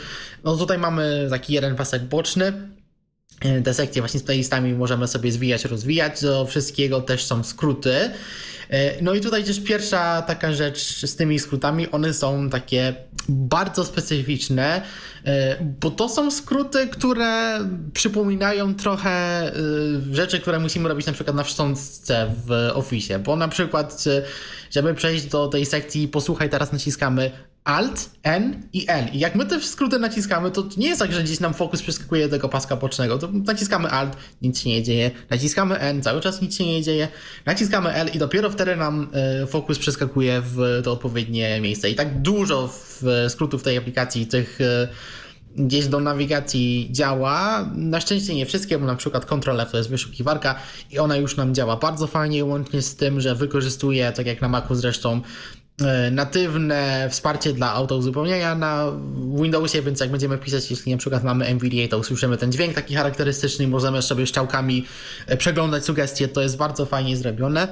No 0.43 0.57
tutaj 0.57 0.77
mamy 0.77 1.27
taki 1.29 1.53
jeden 1.53 1.75
pasek 1.75 2.03
boczny, 2.03 2.53
te 3.63 3.73
sekcje 3.73 4.01
właśnie 4.01 4.19
z 4.19 4.23
playlistami 4.23 4.73
możemy 4.73 5.07
sobie 5.07 5.31
zwijać, 5.31 5.65
rozwijać. 5.65 6.21
Do 6.21 6.45
wszystkiego 6.45 7.01
też 7.01 7.25
są 7.25 7.43
skróty. 7.43 8.11
E, 8.69 9.01
no 9.01 9.13
i 9.13 9.21
tutaj 9.21 9.43
też 9.43 9.59
pierwsza 9.59 10.21
taka 10.21 10.53
rzecz 10.53 11.05
z 11.05 11.15
tymi 11.15 11.39
skrótami, 11.39 11.91
one 11.91 12.13
są 12.13 12.49
takie 12.49 12.95
bardzo 13.29 13.85
specyficzne, 13.85 14.81
e, 15.25 15.57
bo 15.81 15.91
to 15.91 16.09
są 16.09 16.31
skróty, 16.31 16.87
które 16.87 17.59
przypominają 17.93 18.75
trochę 18.75 19.51
rzeczy, 20.11 20.39
które 20.39 20.59
musimy 20.59 20.89
robić 20.89 21.07
na 21.07 21.13
przykład 21.13 21.35
na 21.35 21.43
szczątce 21.43 22.31
w 22.45 22.69
Office, 22.73 23.19
bo 23.19 23.35
na 23.35 23.47
przykład 23.47 24.05
żeby 24.71 24.93
przejść 24.93 25.25
do 25.25 25.47
tej 25.47 25.65
sekcji 25.65 26.07
posłuchaj, 26.07 26.49
teraz 26.49 26.71
naciskamy 26.71 27.31
Alt, 27.63 28.09
N 28.23 28.63
i 28.73 28.85
L. 28.87 29.05
I 29.13 29.19
jak 29.19 29.35
my 29.35 29.45
te 29.45 29.61
skróty 29.61 29.99
naciskamy, 29.99 30.51
to 30.51 30.69
nie 30.77 30.87
jest 30.87 30.99
tak, 30.99 31.11
że 31.11 31.23
gdzieś 31.23 31.39
nam 31.39 31.53
fokus 31.53 31.81
przeskakuje 31.81 32.25
do 32.25 32.31
tego 32.31 32.49
paska 32.49 32.75
bocznego. 32.75 33.17
To 33.17 33.29
naciskamy 33.31 33.89
Alt, 33.89 34.17
nic 34.41 34.59
się 34.59 34.69
nie 34.69 34.83
dzieje. 34.83 35.11
Naciskamy 35.29 35.79
N, 35.79 36.01
cały 36.01 36.21
czas 36.21 36.41
nic 36.41 36.55
się 36.55 36.65
nie 36.65 36.83
dzieje. 36.83 37.07
Naciskamy 37.45 37.93
L 37.93 38.09
i 38.13 38.17
dopiero 38.17 38.49
wtedy 38.49 38.75
nam 38.75 39.07
e, 39.13 39.47
fokus 39.47 39.79
przeskakuje 39.79 40.41
w 40.45 40.81
to 40.83 40.91
odpowiednie 40.91 41.61
miejsce. 41.61 41.89
I 41.89 41.95
tak 41.95 42.21
dużo 42.21 42.69
skrótów 43.29 43.63
tej 43.63 43.77
aplikacji, 43.77 44.27
tych 44.27 44.61
e, 44.61 44.87
gdzieś 45.55 45.87
do 45.87 45.99
nawigacji 45.99 46.89
działa. 46.91 47.69
Na 47.75 48.01
szczęście 48.01 48.35
nie 48.35 48.45
wszystkie, 48.45 48.77
bo 48.79 48.85
na 48.85 48.95
przykład 48.95 49.25
Ctrl 49.25 49.61
F 49.61 49.71
to 49.71 49.77
jest 49.77 49.89
wyszukiwarka 49.89 50.55
i 50.91 50.99
ona 50.99 51.17
już 51.17 51.37
nam 51.37 51.55
działa 51.55 51.77
bardzo 51.77 52.07
fajnie, 52.07 52.45
łącznie 52.45 52.81
z 52.81 52.95
tym, 52.95 53.21
że 53.21 53.35
wykorzystuje, 53.35 54.11
tak 54.11 54.25
jak 54.25 54.41
na 54.41 54.49
Macu 54.49 54.75
zresztą, 54.75 55.21
natywne 56.11 57.07
wsparcie 57.11 57.53
dla 57.53 57.73
autouzupełniania 57.73 58.55
na 58.55 58.91
Windowsie, 59.41 59.81
więc 59.81 59.99
jak 59.99 60.11
będziemy 60.11 60.37
pisać, 60.37 60.71
jeśli 60.71 60.91
na 60.91 60.97
przykład 60.97 61.23
mamy 61.23 61.45
NVDA, 61.45 61.87
to 61.89 61.97
usłyszymy 61.97 62.37
ten 62.37 62.51
dźwięk 62.51 62.75
taki 62.75 62.95
charakterystyczny 62.95 63.67
możemy 63.67 64.01
sobie 64.01 64.27
szczałkami 64.27 64.85
e, 65.27 65.37
przeglądać 65.37 65.85
sugestie, 65.85 66.27
to 66.27 66.41
jest 66.41 66.57
bardzo 66.57 66.85
fajnie 66.85 67.17
zrobione. 67.17 67.67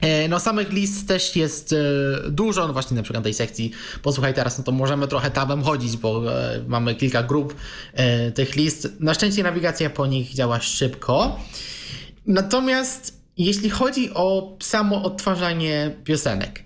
E, 0.00 0.28
no 0.28 0.40
samych 0.40 0.72
list 0.72 1.08
też 1.08 1.36
jest 1.36 1.74
dużo, 2.28 2.66
no 2.66 2.72
właśnie 2.72 2.96
na 2.96 3.02
przykład 3.02 3.24
tej 3.24 3.34
sekcji 3.34 3.70
posłuchaj 4.02 4.34
teraz, 4.34 4.58
no 4.58 4.64
to 4.64 4.72
możemy 4.72 5.08
trochę 5.08 5.30
tabem 5.30 5.62
chodzić, 5.62 5.96
bo 5.96 6.22
mamy 6.66 6.94
kilka 6.94 7.22
grup 7.22 7.54
tych 8.34 8.56
list. 8.56 8.88
Na 9.00 9.14
szczęście 9.14 9.42
nawigacja 9.42 9.90
po 9.90 10.06
nich 10.06 10.34
działa 10.34 10.60
szybko. 10.60 11.40
Natomiast 12.26 13.20
jeśli 13.38 13.70
chodzi 13.70 14.10
o 14.14 14.56
samo 14.60 15.02
odtwarzanie 15.02 15.96
piosenek, 16.04 16.65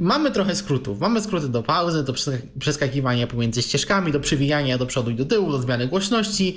mamy 0.00 0.30
trochę 0.30 0.56
skrótów. 0.56 1.00
Mamy 1.00 1.22
skróty 1.22 1.48
do 1.48 1.62
pauzy, 1.62 2.04
do 2.04 2.14
przeskakiwania 2.58 3.26
pomiędzy 3.26 3.62
ścieżkami, 3.62 4.12
do 4.12 4.20
przywijania 4.20 4.78
do 4.78 4.86
przodu 4.86 5.10
i 5.10 5.14
do 5.14 5.24
tyłu, 5.24 5.52
do 5.52 5.58
zmiany 5.58 5.86
głośności. 5.86 6.56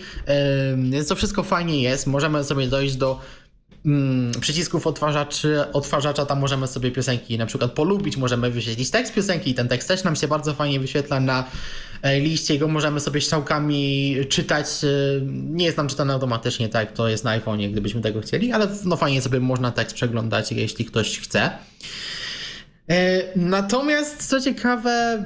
Więc 0.91 1.07
to 1.07 1.15
wszystko 1.15 1.43
fajnie 1.43 1.81
jest. 1.81 2.07
Możemy 2.07 2.43
sobie 2.43 2.67
dojść 2.67 2.95
do 2.95 3.19
mm, 3.85 4.31
przycisków 4.39 4.87
odtwarzaczy, 4.87 5.71
odtwarzacza, 5.73 6.25
tam 6.25 6.39
możemy 6.39 6.67
sobie 6.67 6.91
piosenki 6.91 7.37
na 7.37 7.45
przykład 7.45 7.71
polubić, 7.71 8.17
możemy 8.17 8.51
wyświetlić 8.51 8.91
tekst 8.91 9.13
piosenki 9.13 9.49
i 9.49 9.53
ten 9.53 9.67
tekst 9.67 9.87
też 9.87 10.03
nam 10.03 10.15
się 10.15 10.27
bardzo 10.27 10.53
fajnie 10.53 10.79
wyświetla 10.79 11.19
na 11.19 11.43
e, 12.01 12.19
liście, 12.19 12.59
go 12.59 12.67
możemy 12.67 12.99
sobie 12.99 13.21
strzałkami 13.21 14.15
czytać. 14.29 14.65
E, 14.83 14.87
nie 15.25 15.65
jest 15.65 15.77
nam 15.77 15.87
czytane 15.87 16.13
automatycznie, 16.13 16.69
tak 16.69 16.93
to 16.93 17.07
jest 17.07 17.23
na 17.23 17.39
iPhone'ie, 17.39 17.71
gdybyśmy 17.71 18.01
tego 18.01 18.21
chcieli, 18.21 18.51
ale 18.51 18.67
no 18.85 18.97
fajnie 18.97 19.21
sobie 19.21 19.39
można 19.39 19.71
tekst 19.71 19.95
przeglądać, 19.95 20.51
jeśli 20.51 20.85
ktoś 20.85 21.19
chce. 21.19 21.51
E, 22.89 23.23
natomiast 23.35 24.27
co 24.27 24.41
ciekawe, 24.41 25.25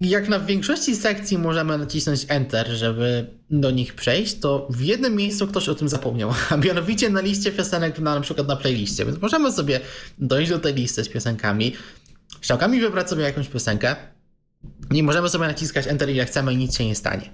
jak 0.00 0.28
na 0.28 0.40
większości 0.40 0.96
sekcji 0.96 1.38
możemy 1.38 1.78
nacisnąć 1.78 2.26
Enter, 2.28 2.66
żeby 2.68 3.26
do 3.50 3.70
nich 3.70 3.94
przejść, 3.94 4.38
to 4.38 4.68
w 4.70 4.80
jednym 4.80 5.16
miejscu 5.16 5.46
ktoś 5.46 5.68
o 5.68 5.74
tym 5.74 5.88
zapomniał, 5.88 6.34
a 6.50 6.56
mianowicie 6.56 7.10
na 7.10 7.20
liście 7.20 7.52
piosenek, 7.52 7.98
na, 7.98 8.14
na 8.14 8.20
przykład 8.20 8.48
na 8.48 8.56
playliście. 8.56 9.04
Więc 9.04 9.18
możemy 9.18 9.52
sobie 9.52 9.80
dojść 10.18 10.50
do 10.50 10.58
tej 10.58 10.74
listy 10.74 11.04
z 11.04 11.08
piosenkami, 11.08 11.72
strzałkami 12.40 12.80
wybrać 12.80 13.10
sobie 13.10 13.22
jakąś 13.22 13.48
piosenkę 13.48 13.96
i 14.90 15.02
możemy 15.02 15.28
sobie 15.28 15.46
naciskać 15.46 15.86
Enter 15.86 16.10
ile 16.10 16.24
chcemy 16.24 16.52
i 16.52 16.56
nic 16.56 16.76
się 16.76 16.86
nie 16.86 16.94
stanie. 16.94 17.30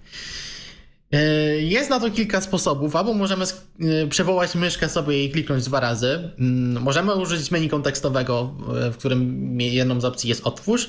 E, 1.15 1.61
jest 1.61 1.91
na 1.91 2.01
to 2.01 2.11
kilka 2.11 2.41
sposobów, 2.41 2.97
albo 2.97 3.15
możemy 3.15 3.45
e, 3.45 4.07
przewołać 4.07 4.55
myszkę 4.55 4.89
sobie 4.89 5.25
i 5.25 5.31
kliknąć 5.31 5.65
dwa 5.65 5.81
razy. 5.81 6.31
Mm, 6.39 6.83
możemy 6.83 7.15
użyć 7.15 7.51
menu 7.51 7.69
kontekstowego, 7.69 8.55
e, 8.87 8.91
w 8.91 8.97
którym 8.97 9.61
jedną 9.61 10.01
z 10.01 10.05
opcji 10.05 10.29
jest 10.29 10.47
otwórz. 10.47 10.89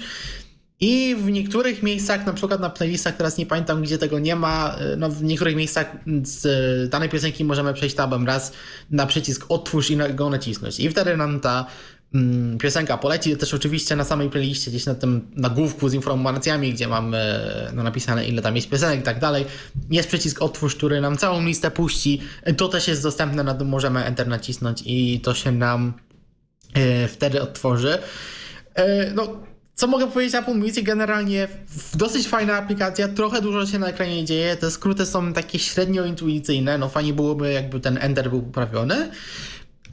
I 0.80 1.16
w 1.20 1.32
niektórych 1.32 1.84
miejscach, 1.84 2.26
na 2.26 2.34
przykład 2.34 2.62
na 2.62 2.70
playlistach, 2.70 3.16
teraz 3.16 3.38
nie 3.38 3.46
pamiętam 3.46 3.82
gdzie 3.82 3.98
tego 3.98 4.20
nie 4.20 4.36
ma, 4.36 4.76
no 4.98 5.10
w 5.10 5.24
niektórych 5.24 5.56
miejscach 5.56 5.96
z 6.24 6.90
danej 6.90 7.10
piosenki 7.10 7.46
możemy 7.46 7.74
przejść 7.74 7.96
tabem 7.96 8.28
raz 8.28 8.52
na 8.92 9.06
przycisk 9.06 9.46
otwórz 9.50 9.92
i 9.92 9.98
go 9.98 10.30
nacisnąć. 10.30 10.80
I 10.80 10.90
wtedy 10.90 11.18
nam 11.18 11.40
ta 11.40 11.66
piosenka 12.60 12.98
poleci. 12.98 13.38
Też 13.38 13.54
oczywiście 13.54 13.96
na 13.96 14.04
samej 14.04 14.30
playliście, 14.30 14.72
gdzieś 14.72 14.86
na 14.86 14.96
tym 14.96 15.28
nagłówku 15.36 15.90
z 15.90 15.94
informacjami, 15.94 16.74
gdzie 16.74 16.88
mamy 16.88 17.40
no, 17.74 17.84
napisane 17.84 18.28
ile 18.28 18.42
tam 18.42 18.56
jest 18.56 18.70
piosenek 18.70 19.00
i 19.00 19.04
tak 19.04 19.20
dalej, 19.20 19.46
jest 19.90 20.08
przycisk 20.08 20.42
otwórz, 20.42 20.76
który 20.76 21.02
nam 21.02 21.18
całą 21.18 21.46
listę 21.46 21.72
puści. 21.72 22.22
To 22.58 22.68
też 22.68 22.88
jest 22.88 23.04
dostępne, 23.04 23.44
na 23.44 23.54
tym 23.54 23.68
możemy 23.68 24.06
enter 24.06 24.28
nacisnąć 24.28 24.84
i 24.86 25.20
to 25.20 25.34
się 25.34 25.52
nam 25.52 25.94
e, 26.74 27.08
wtedy 27.08 27.42
otworzy. 27.42 27.98
E, 28.76 29.12
no 29.12 29.28
co 29.76 29.88
mogę 29.88 30.08
powiedzieć 30.08 30.36
Apple 30.36 30.56
Music? 30.56 30.84
Generalnie 30.84 31.48
dosyć 31.94 32.28
fajna 32.28 32.58
aplikacja, 32.58 33.08
trochę 33.08 33.42
dużo 33.42 33.66
się 33.66 33.80
na 33.80 33.88
ekranie 33.88 34.26
dzieje, 34.26 34.56
te 34.56 34.72
skróty 34.72 35.06
są 35.06 35.34
takie 35.34 35.60
średnio 35.60 36.06
intuicyjne, 36.06 36.78
no 36.78 36.90
fajnie 36.90 37.14
byłoby 37.14 37.52
jakby 37.52 37.80
ten 37.80 37.98
Ender 38.02 38.30
był 38.30 38.42
poprawiony. 38.42 39.12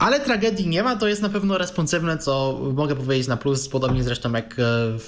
Ale 0.03 0.19
tragedii 0.19 0.67
nie 0.67 0.83
ma, 0.83 0.95
to 0.95 1.07
jest 1.07 1.21
na 1.21 1.29
pewno 1.29 1.57
responsywne, 1.57 2.17
co 2.17 2.59
mogę 2.73 2.95
powiedzieć 2.95 3.27
na 3.27 3.37
plus, 3.37 3.69
podobnie 3.69 4.03
zresztą 4.03 4.31
jak 4.33 4.59
e, 4.59 4.63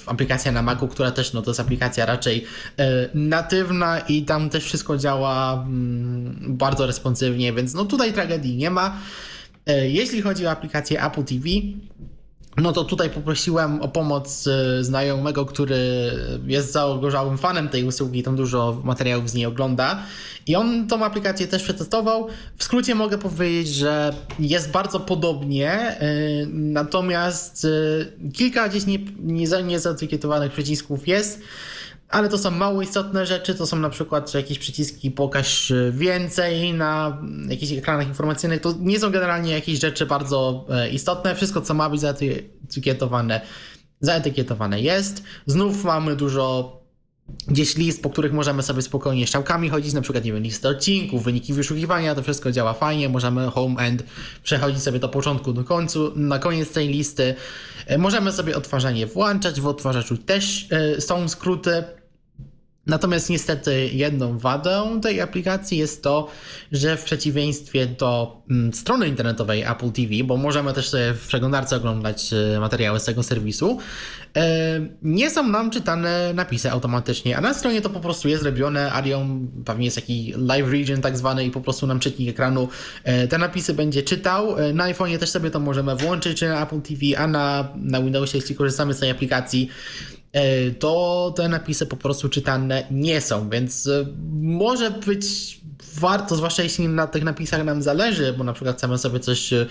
aplikacja 0.06 0.52
na 0.52 0.62
Macu, 0.62 0.88
która 0.88 1.10
też 1.10 1.32
no, 1.32 1.42
to 1.42 1.50
jest 1.50 1.60
aplikacja 1.60 2.06
raczej 2.06 2.44
e, 2.78 3.08
natywna 3.14 3.98
i 3.98 4.22
tam 4.22 4.50
też 4.50 4.64
wszystko 4.64 4.96
działa 4.96 5.52
mm, 5.52 6.36
bardzo 6.56 6.86
responsywnie, 6.86 7.52
więc 7.52 7.74
no 7.74 7.84
tutaj 7.84 8.12
tragedii 8.12 8.56
nie 8.56 8.70
ma. 8.70 8.96
E, 9.66 9.88
jeśli 9.88 10.22
chodzi 10.22 10.46
o 10.46 10.50
aplikację 10.50 11.04
Apple 11.04 11.24
TV, 11.24 11.44
no 12.56 12.72
to 12.72 12.84
tutaj 12.84 13.10
poprosiłem 13.10 13.82
o 13.82 13.88
pomoc 13.88 14.46
e, 14.46 14.84
znajomego, 14.84 15.46
który 15.46 16.10
jest 16.46 16.72
zagorzałym 16.72 17.38
fanem 17.38 17.68
tej 17.68 17.84
usługi, 17.84 18.22
tam 18.22 18.36
dużo 18.36 18.80
materiałów 18.84 19.30
z 19.30 19.34
niej 19.34 19.46
ogląda. 19.46 20.02
I 20.46 20.56
on 20.56 20.88
tą 20.88 21.04
aplikację 21.04 21.46
też 21.46 21.62
przetestował. 21.62 22.26
W 22.56 22.64
skrócie 22.64 22.94
mogę 22.94 23.18
powiedzieć, 23.18 23.68
że 23.68 24.14
jest 24.38 24.70
bardzo 24.70 25.00
podobnie, 25.00 25.70
e, 25.70 25.98
natomiast 26.52 27.64
e, 27.64 28.30
kilka 28.32 28.68
gdzieś 28.68 28.82
niezaetykietowanych 29.64 30.52
przycisków 30.52 31.08
jest 31.08 31.40
ale 32.08 32.28
to 32.28 32.38
są 32.38 32.50
mało 32.50 32.82
istotne 32.82 33.26
rzeczy, 33.26 33.54
to 33.54 33.66
są 33.66 33.76
na 33.76 33.90
przykład 33.90 34.34
jakieś 34.34 34.58
przyciski 34.58 35.10
pokaż 35.10 35.72
więcej 35.90 36.74
na 36.74 37.18
jakichś 37.48 37.72
ekranach 37.72 38.08
informacyjnych, 38.08 38.60
to 38.60 38.74
nie 38.80 39.00
są 39.00 39.10
generalnie 39.10 39.52
jakieś 39.52 39.80
rzeczy 39.80 40.06
bardzo 40.06 40.66
e, 40.70 40.90
istotne, 40.90 41.34
wszystko 41.34 41.60
co 41.60 41.74
ma 41.74 41.90
być 41.90 42.00
zaetykietowane, 42.00 43.40
zaetykietowane 44.00 44.80
jest. 44.80 45.22
Znów 45.46 45.84
mamy 45.84 46.16
dużo 46.16 46.76
gdzieś 47.48 47.76
list, 47.76 48.02
po 48.02 48.10
których 48.10 48.32
możemy 48.32 48.62
sobie 48.62 48.82
spokojnie 48.82 49.26
strzałkami 49.26 49.68
chodzić, 49.68 49.92
na 49.92 50.00
przykład, 50.00 50.24
nie 50.24 50.32
wiem, 50.32 50.42
listy 50.42 50.68
odcinków, 50.68 51.24
wyniki 51.24 51.52
wyszukiwania, 51.52 52.14
to 52.14 52.22
wszystko 52.22 52.52
działa 52.52 52.72
fajnie, 52.72 53.08
możemy 53.08 53.50
home 53.50 53.82
end 53.82 54.02
przechodzić 54.42 54.82
sobie 54.82 54.98
do 54.98 55.08
początku 55.08 55.52
do 55.52 55.64
końcu, 55.64 56.12
na 56.16 56.38
koniec 56.38 56.72
tej 56.72 56.88
listy. 56.88 57.34
E, 57.86 57.98
możemy 57.98 58.32
sobie 58.32 58.56
odtwarzanie 58.56 59.06
włączać, 59.06 59.60
w 59.60 59.66
odtwarzaczu 59.66 60.16
też 60.16 60.68
e, 60.70 61.00
są 61.00 61.28
skróty, 61.28 61.84
Natomiast 62.86 63.30
niestety 63.30 63.88
jedną 63.92 64.38
wadą 64.38 65.00
tej 65.00 65.20
aplikacji 65.20 65.78
jest 65.78 66.02
to, 66.02 66.28
że 66.72 66.96
w 66.96 67.04
przeciwieństwie 67.04 67.86
do 67.86 68.42
mm, 68.50 68.72
strony 68.72 69.08
internetowej 69.08 69.62
Apple 69.62 69.92
TV, 69.92 70.24
bo 70.24 70.36
możemy 70.36 70.72
też 70.72 70.88
sobie 70.88 71.14
w 71.14 71.26
przeglądarce 71.26 71.76
oglądać 71.76 72.32
e, 72.32 72.60
materiały 72.60 73.00
z 73.00 73.04
tego 73.04 73.22
serwisu, 73.22 73.78
e, 74.36 74.80
nie 75.02 75.30
są 75.30 75.48
nam 75.48 75.70
czytane 75.70 76.32
napisy 76.34 76.70
automatycznie, 76.70 77.36
a 77.36 77.40
na 77.40 77.54
stronie 77.54 77.80
to 77.80 77.90
po 77.90 78.00
prostu 78.00 78.28
jest 78.28 78.44
robione, 78.44 78.92
Arion 78.92 79.48
pewnie 79.64 79.84
jest 79.84 79.96
taki 79.96 80.34
live 80.36 80.70
region 80.70 81.00
tak 81.00 81.16
zwany 81.16 81.44
i 81.44 81.50
po 81.50 81.60
prostu 81.60 81.86
nam 81.86 82.00
czytnik 82.00 82.28
ekranu 82.28 82.68
e, 83.04 83.28
te 83.28 83.38
napisy 83.38 83.74
będzie 83.74 84.02
czytał. 84.02 84.56
Na 84.74 84.92
iPhone'ie 84.92 85.18
też 85.18 85.30
sobie 85.30 85.50
to 85.50 85.60
możemy 85.60 85.96
włączyć, 85.96 86.38
czy 86.38 86.48
na 86.48 86.62
Apple 86.62 86.80
TV, 86.80 87.18
a 87.18 87.26
na, 87.26 87.68
na 87.76 88.00
Windowsie, 88.00 88.38
jeśli 88.38 88.54
korzystamy 88.54 88.94
z 88.94 88.98
tej 88.98 89.10
aplikacji, 89.10 89.70
to 90.78 91.32
te 91.36 91.48
napisy 91.48 91.86
po 91.86 91.96
prostu 91.96 92.28
czytane 92.28 92.86
nie 92.90 93.20
są, 93.20 93.50
więc 93.50 93.86
e, 93.86 94.06
może 94.40 94.90
być 94.90 95.26
warto, 95.94 96.36
zwłaszcza 96.36 96.62
jeśli 96.62 96.88
na 96.88 97.06
tych 97.06 97.24
napisach 97.24 97.64
nam 97.64 97.82
zależy, 97.82 98.32
bo 98.32 98.44
na 98.44 98.52
przykład 98.52 98.76
chcemy 98.76 98.98
sobie 98.98 99.20
coś, 99.20 99.52
e, 99.52 99.66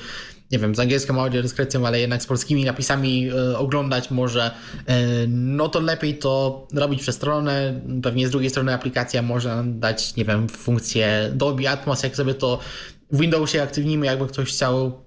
nie 0.52 0.60
wiem, 0.60 0.76
z 0.76 0.80
angielską 0.80 1.22
audiodeskrypcją, 1.22 1.88
ale 1.88 2.00
jednak 2.00 2.24
z 2.24 2.26
polskimi 2.26 2.66
napisami 2.66 3.32
oglądać 3.58 4.12
może, 4.12 4.52
no 5.28 5.70
to 5.70 5.80
lepiej 5.80 6.18
to 6.18 6.68
robić 6.74 7.02
przez 7.02 7.16
stronę. 7.16 7.82
Pewnie 8.04 8.28
z 8.28 8.32
drugiej 8.32 8.50
strony 8.50 8.74
aplikacja 8.74 9.22
może 9.22 9.50
nam 9.50 9.80
dać, 9.80 10.16
nie 10.16 10.26
wiem, 10.26 10.50
funkcję 10.50 11.32
Dolby 11.34 11.70
Atmos, 11.70 12.04
jak 12.04 12.16
sobie 12.16 12.34
to 12.34 12.60
w 13.12 13.20
Windowsie 13.20 13.64
aktywnimy, 13.64 14.06
jakby 14.06 14.28
ktoś 14.28 14.50
chciał 14.50 15.02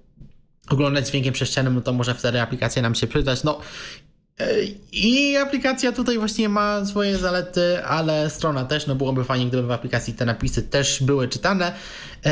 oglądać 0.69 1.07
dźwiękiem 1.07 1.33
przestrzennym, 1.33 1.75
no 1.75 1.81
to 1.81 1.93
może 1.93 2.15
wtedy 2.15 2.41
aplikacja 2.41 2.81
nam 2.81 2.95
się 2.95 3.07
przydać. 3.07 3.43
No, 3.43 3.59
i 4.91 5.37
aplikacja 5.37 5.91
tutaj 5.91 6.17
właśnie 6.17 6.49
ma 6.49 6.85
swoje 6.85 7.17
zalety, 7.17 7.85
ale 7.85 8.29
strona 8.29 8.65
też, 8.65 8.87
no 8.87 8.95
byłoby 8.95 9.23
fajnie, 9.23 9.45
gdyby 9.45 9.67
w 9.67 9.71
aplikacji 9.71 10.13
te 10.13 10.25
napisy 10.25 10.63
też 10.63 11.03
były 11.03 11.27
czytane, 11.27 11.73
e, 12.25 12.31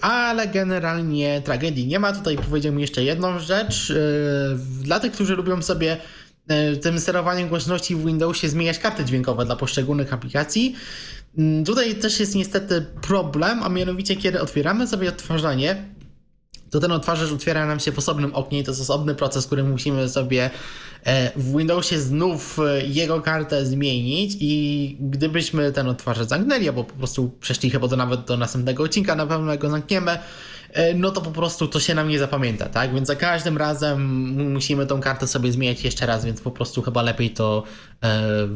ale 0.00 0.48
generalnie 0.48 1.42
tragedii 1.44 1.86
nie 1.86 1.98
ma. 1.98 2.12
Tutaj 2.12 2.36
powiedziałbym 2.36 2.80
jeszcze 2.80 3.04
jedną 3.04 3.38
rzecz. 3.38 3.90
E, 3.90 3.94
dla 4.82 5.00
tych, 5.00 5.12
którzy 5.12 5.36
lubią 5.36 5.62
sobie 5.62 5.96
e, 6.48 6.76
tym 6.76 7.00
sterowaniem 7.00 7.48
głośności 7.48 7.96
w 7.96 8.06
Windowsie 8.06 8.48
zmieniać 8.48 8.78
karty 8.78 9.04
dźwiękowe 9.04 9.44
dla 9.44 9.56
poszczególnych 9.56 10.12
aplikacji, 10.12 10.74
mm, 11.38 11.64
tutaj 11.64 11.94
też 11.94 12.20
jest 12.20 12.34
niestety 12.34 12.86
problem, 13.02 13.62
a 13.62 13.68
mianowicie 13.68 14.16
kiedy 14.16 14.40
otwieramy 14.40 14.86
sobie 14.86 15.08
odtwarzanie, 15.08 15.84
to 16.70 16.80
ten 16.80 16.92
odtwarzacz 16.92 17.32
otwiera 17.32 17.66
nam 17.66 17.80
się 17.80 17.92
w 17.92 17.98
osobnym 17.98 18.34
oknie 18.34 18.58
i 18.58 18.64
to 18.64 18.70
jest 18.70 18.80
osobny 18.80 19.14
proces, 19.14 19.46
który 19.46 19.64
musimy 19.64 20.08
sobie 20.08 20.50
e, 21.04 21.32
w 21.36 21.56
Windowsie 21.58 21.98
znów 21.98 22.58
e, 22.58 22.86
jego 22.86 23.20
kartę 23.20 23.66
zmienić 23.66 24.36
i 24.40 24.96
gdybyśmy 25.00 25.72
ten 25.72 25.88
odtwarzacz 25.88 26.28
zamknęli, 26.28 26.68
albo 26.68 26.84
po 26.84 26.94
prostu 26.94 27.30
przeszli 27.40 27.70
chyba 27.70 27.88
do 27.88 27.96
nawet 27.96 28.24
do 28.24 28.36
następnego 28.36 28.82
odcinka, 28.82 29.14
na 29.14 29.26
pewno 29.26 29.58
go 29.58 29.70
zamkniemy, 29.70 30.18
E, 30.72 30.94
no 30.94 31.10
to 31.10 31.20
po 31.20 31.30
prostu 31.30 31.68
to 31.68 31.80
się 31.80 31.94
nam 31.94 32.08
nie 32.08 32.18
zapamięta, 32.18 32.66
tak? 32.66 32.94
Więc 32.94 33.08
za 33.08 33.16
każdym 33.16 33.56
razem 33.56 34.02
musimy 34.52 34.86
tą 34.86 35.00
kartę 35.00 35.26
sobie 35.26 35.52
zmieniać 35.52 35.84
jeszcze 35.84 36.06
raz, 36.06 36.24
więc 36.24 36.40
po 36.40 36.50
prostu 36.50 36.82
chyba 36.82 37.02
lepiej 37.02 37.30
to 37.30 37.62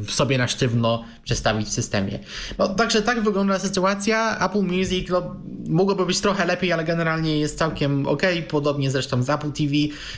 sobie 0.08 0.38
na 0.38 0.48
sztywno 0.48 1.04
przestawić 1.24 1.68
w 1.68 1.72
systemie. 1.72 2.18
No, 2.58 2.68
także 2.68 3.02
tak 3.02 3.22
wygląda 3.22 3.58
sytuacja. 3.58 4.46
Apple 4.46 4.62
Music 4.62 5.08
no, 5.08 5.36
mogłoby 5.68 6.06
być 6.06 6.20
trochę 6.20 6.46
lepiej, 6.46 6.72
ale 6.72 6.84
generalnie 6.84 7.38
jest 7.38 7.58
całkiem 7.58 8.06
ok, 8.06 8.22
podobnie 8.48 8.90
zresztą 8.90 9.22
z 9.22 9.30
Apple 9.30 9.52
TV. 9.52 9.72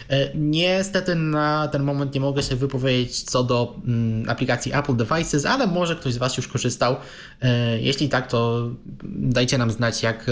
E, 0.09 0.31
niestety 0.35 1.15
na 1.15 1.69
ten 1.69 1.83
moment 1.83 2.15
nie 2.15 2.21
mogę 2.21 2.43
się 2.43 2.57
wypowiedzieć 2.57 3.23
co 3.23 3.45
do 3.45 3.77
mm, 3.87 4.31
aplikacji 4.31 4.73
Apple 4.75 4.97
Devices, 4.97 5.47
ale 5.47 5.67
może 5.67 5.97
ktoś 5.97 6.13
z 6.15 6.19
Was 6.19 6.37
już 6.37 6.49
korzystał. 6.49 6.97
Jeśli 7.81 8.09
tak, 8.09 8.27
to 8.27 8.71
dajcie 9.05 9.59
nam 9.59 9.71
znać, 9.71 10.03
jak, 10.03 10.27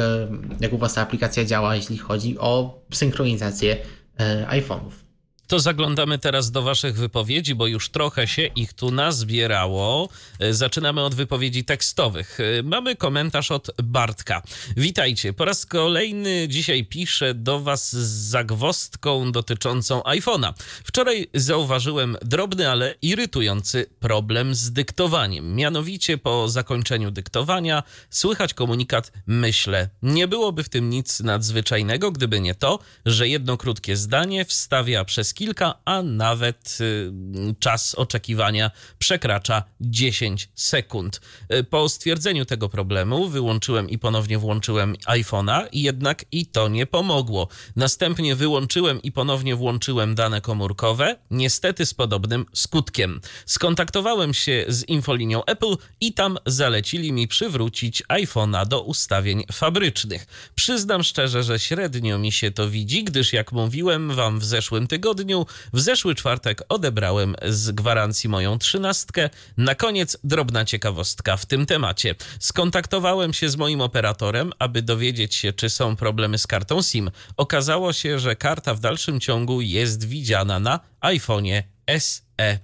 jak 0.60 0.72
u 0.72 0.78
Was 0.78 0.94
ta 0.94 1.00
aplikacja 1.02 1.44
działa 1.44 1.76
jeśli 1.76 1.98
chodzi 1.98 2.38
o 2.38 2.80
synchronizację 2.92 3.76
e, 4.20 4.46
iPhone'ów. 4.46 5.11
To 5.52 5.60
zaglądamy 5.60 6.18
teraz 6.18 6.50
do 6.50 6.62
Waszych 6.62 6.96
wypowiedzi, 6.96 7.54
bo 7.54 7.66
już 7.66 7.88
trochę 7.88 8.28
się 8.28 8.42
ich 8.42 8.72
tu 8.72 8.90
nazbierało. 8.90 10.08
E, 10.38 10.54
zaczynamy 10.54 11.00
od 11.00 11.14
wypowiedzi 11.14 11.64
tekstowych. 11.64 12.38
E, 12.40 12.62
mamy 12.62 12.96
komentarz 12.96 13.50
od 13.50 13.70
Bartka. 13.82 14.42
Witajcie. 14.76 15.32
Po 15.32 15.44
raz 15.44 15.66
kolejny 15.66 16.48
dzisiaj 16.48 16.84
piszę 16.84 17.34
do 17.34 17.60
Was 17.60 17.96
z 17.96 18.28
zagwostką 18.30 19.32
dotyczącą 19.32 20.00
iPhone'a. 20.00 20.52
Wczoraj 20.84 21.28
zauważyłem 21.34 22.16
drobny, 22.22 22.70
ale 22.70 22.94
irytujący 23.02 23.86
problem 24.00 24.54
z 24.54 24.72
dyktowaniem. 24.72 25.54
Mianowicie 25.54 26.18
po 26.18 26.48
zakończeniu 26.48 27.10
dyktowania 27.10 27.82
słychać 28.10 28.54
komunikat 28.54 29.12
myślę. 29.26 29.88
Nie 30.02 30.28
byłoby 30.28 30.62
w 30.62 30.68
tym 30.68 30.90
nic 30.90 31.20
nadzwyczajnego, 31.20 32.12
gdyby 32.12 32.40
nie 32.40 32.54
to, 32.54 32.78
że 33.06 33.28
jedno 33.28 33.56
krótkie 33.56 33.96
zdanie 33.96 34.44
wstawia 34.44 35.04
przez 35.04 35.34
kilka, 35.34 35.41
a 35.84 36.02
nawet 36.02 36.78
y, 36.80 37.12
czas 37.58 37.94
oczekiwania 37.94 38.70
przekracza 38.98 39.64
10 39.80 40.48
sekund. 40.54 41.20
Y, 41.54 41.64
po 41.64 41.88
stwierdzeniu 41.88 42.44
tego 42.44 42.68
problemu 42.68 43.28
wyłączyłem 43.28 43.90
i 43.90 43.98
ponownie 43.98 44.38
włączyłem 44.38 44.94
iPhone'a, 44.94 45.68
jednak 45.72 46.24
i 46.32 46.46
to 46.46 46.68
nie 46.68 46.86
pomogło. 46.86 47.48
Następnie 47.76 48.36
wyłączyłem 48.36 49.02
i 49.02 49.12
ponownie 49.12 49.56
włączyłem 49.56 50.14
dane 50.14 50.40
komórkowe, 50.40 51.16
niestety 51.30 51.86
z 51.86 51.94
podobnym 51.94 52.46
skutkiem. 52.52 53.20
Skontaktowałem 53.46 54.34
się 54.34 54.64
z 54.68 54.88
infolinią 54.88 55.44
Apple 55.44 55.76
i 56.00 56.12
tam 56.12 56.38
zalecili 56.46 57.12
mi 57.12 57.28
przywrócić 57.28 58.02
iPhone'a 58.08 58.66
do 58.66 58.82
ustawień 58.82 59.44
fabrycznych. 59.52 60.26
Przyznam 60.54 61.02
szczerze, 61.02 61.42
że 61.42 61.58
średnio 61.58 62.18
mi 62.18 62.32
się 62.32 62.50
to 62.50 62.70
widzi, 62.70 63.04
gdyż 63.04 63.32
jak 63.32 63.52
mówiłem 63.52 64.14
wam 64.14 64.40
w 64.40 64.44
zeszłym 64.44 64.86
tygodniu, 64.86 65.31
w 65.72 65.80
zeszły 65.80 66.14
czwartek 66.14 66.62
odebrałem 66.68 67.34
z 67.48 67.70
gwarancji 67.70 68.28
moją 68.28 68.58
trzynastkę. 68.58 69.30
Na 69.56 69.74
koniec 69.74 70.16
drobna 70.24 70.64
ciekawostka 70.64 71.36
w 71.36 71.46
tym 71.46 71.66
temacie. 71.66 72.14
Skontaktowałem 72.40 73.32
się 73.32 73.48
z 73.48 73.56
moim 73.56 73.80
operatorem, 73.80 74.52
aby 74.58 74.82
dowiedzieć 74.82 75.34
się, 75.34 75.52
czy 75.52 75.70
są 75.70 75.96
problemy 75.96 76.38
z 76.38 76.46
kartą 76.46 76.82
SIM. 76.82 77.10
Okazało 77.36 77.92
się, 77.92 78.18
że 78.18 78.36
karta 78.36 78.74
w 78.74 78.80
dalszym 78.80 79.20
ciągu 79.20 79.60
jest 79.60 80.08
widziana 80.08 80.60
na 80.60 80.80
iPhone'ie 81.00 81.62
SE. 81.98 82.58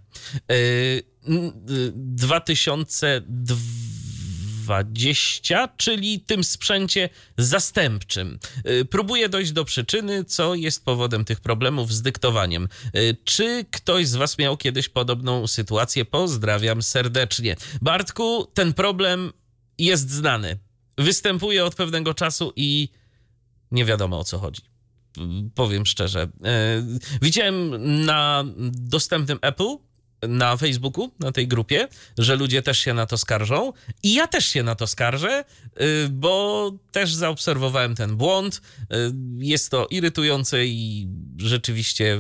Yy, 0.49 1.03
2020, 4.69 5.69
czyli 5.77 6.21
tym 6.21 6.45
sprzęcie 6.45 7.09
zastępczym. 7.39 8.39
Y, 8.71 8.85
próbuję 8.85 9.29
dojść 9.29 9.53
do 9.53 9.65
przyczyny, 9.65 10.25
co 10.25 10.55
jest 10.55 10.85
powodem 10.85 11.25
tych 11.25 11.41
problemów 11.41 11.93
z 11.93 12.03
dyktowaniem. 12.03 12.69
Y, 12.97 13.17
czy 13.25 13.65
ktoś 13.71 14.09
z 14.09 14.15
Was 14.15 14.39
miał 14.39 14.57
kiedyś 14.57 14.89
podobną 14.89 15.47
sytuację? 15.47 16.05
Pozdrawiam 16.05 16.83
serdecznie. 16.83 17.57
Bartku, 17.83 18.47
ten 18.55 18.75
problem 18.75 19.33
jest 19.79 20.11
znany. 20.11 20.59
Występuje 20.99 21.65
od 21.65 21.75
pewnego 21.75 22.15
czasu 22.15 22.53
i 22.57 22.89
nie 23.71 23.85
wiadomo 23.85 24.19
o 24.19 24.25
co 24.25 24.39
chodzi 24.39 24.63
powiem 25.55 25.87
szczerze. 25.87 26.29
Widziałem 27.23 27.87
na 28.05 28.45
dostępnym 28.73 29.39
Apple 29.43 29.77
na 30.23 30.57
Facebooku, 30.57 31.11
na 31.21 31.33
tej 31.33 31.49
grupie, 31.49 31.89
że 32.19 32.37
ludzie 32.37 32.63
też 32.63 32.79
się 32.79 32.95
na 32.95 33.07
to 33.07 33.19
skarżą. 33.19 33.73
I 34.03 34.15
ja 34.15 34.27
też 34.27 34.47
się 34.47 34.63
na 34.63 34.75
to 34.75 34.87
skarżę, 34.87 35.45
y, 35.81 36.09
bo 36.09 36.73
też 36.93 37.15
zaobserwowałem 37.15 37.95
ten 37.95 38.17
błąd. 38.17 38.63
Y, 38.81 38.87
jest 39.39 39.71
to 39.71 39.87
irytujące 39.91 40.67
i 40.67 41.09
rzeczywiście 41.37 42.19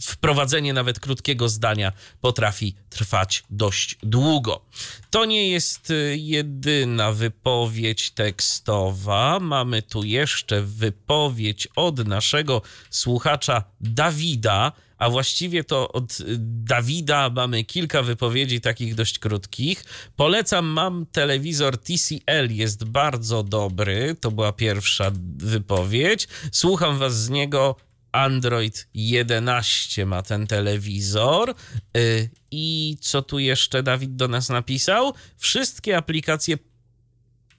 wprowadzenie 0.00 0.72
nawet 0.72 1.00
krótkiego 1.00 1.48
zdania 1.48 1.92
potrafi 2.20 2.74
trwać 2.90 3.44
dość 3.50 3.98
długo. 4.02 4.64
To 5.10 5.24
nie 5.24 5.50
jest 5.50 5.90
y, 5.90 6.16
jedyna 6.18 7.12
wypowiedź 7.12 8.10
tekstowa. 8.10 9.40
Mamy 9.40 9.82
tu 9.82 10.04
jeszcze 10.04 10.62
wypowiedź 10.62 11.68
od 11.76 12.08
naszego 12.08 12.62
słuchacza 12.90 13.64
Dawida 13.80 14.72
a 14.98 15.10
właściwie 15.10 15.64
to 15.64 15.92
od 15.92 16.18
Dawida 16.64 17.30
mamy 17.30 17.64
kilka 17.64 18.02
wypowiedzi 18.02 18.60
takich 18.60 18.94
dość 18.94 19.18
krótkich. 19.18 19.84
Polecam, 20.16 20.66
mam 20.66 21.06
telewizor 21.06 21.78
TCL, 21.78 22.48
jest 22.50 22.84
bardzo 22.84 23.42
dobry. 23.42 24.16
To 24.20 24.30
była 24.30 24.52
pierwsza 24.52 25.10
wypowiedź. 25.36 26.28
Słucham 26.52 26.98
was 26.98 27.16
z 27.16 27.30
niego. 27.30 27.76
Android 28.12 28.88
11 28.94 30.06
ma 30.06 30.22
ten 30.22 30.46
telewizor. 30.46 31.54
Y, 31.96 32.30
I 32.50 32.96
co 33.00 33.22
tu 33.22 33.38
jeszcze 33.38 33.82
Dawid 33.82 34.16
do 34.16 34.28
nas 34.28 34.48
napisał? 34.48 35.14
Wszystkie 35.36 35.96
aplikacje 35.96 36.58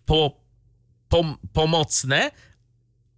po, 0.05 0.41
pom, 1.09 1.37
pomocne, 1.53 2.31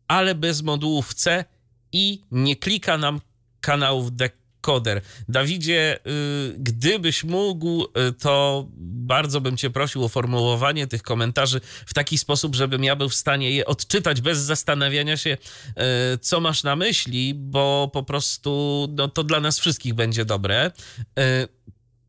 ale 0.07 0.35
bez 0.35 0.61
modułów 0.61 1.13
C 1.13 1.45
i 1.91 2.23
nie 2.31 2.55
klika 2.55 2.97
nam 2.97 3.21
kanałów 3.61 4.15
dekoder. 4.15 5.01
Dawidzie, 5.29 5.99
y, 6.07 6.55
gdybyś 6.57 7.23
mógł, 7.23 7.83
y, 7.83 8.13
to 8.13 8.65
bardzo 8.77 9.41
bym 9.41 9.57
cię 9.57 9.69
prosił 9.69 10.03
o 10.03 10.09
formułowanie 10.09 10.87
tych 10.87 11.03
komentarzy 11.03 11.61
w 11.85 11.93
taki 11.93 12.17
sposób, 12.17 12.55
żebym 12.55 12.83
ja 12.83 12.95
był 12.95 13.09
w 13.09 13.15
stanie 13.15 13.51
je 13.51 13.65
odczytać 13.65 14.21
bez 14.21 14.39
zastanawiania 14.39 15.17
się, 15.17 15.29
y, 15.33 16.17
co 16.17 16.39
masz 16.39 16.63
na 16.63 16.75
myśli, 16.75 17.33
bo 17.33 17.89
po 17.93 18.03
prostu 18.03 18.87
no, 18.97 19.07
to 19.07 19.23
dla 19.23 19.39
nas 19.39 19.59
wszystkich 19.59 19.93
będzie 19.93 20.25
dobre. 20.25 20.71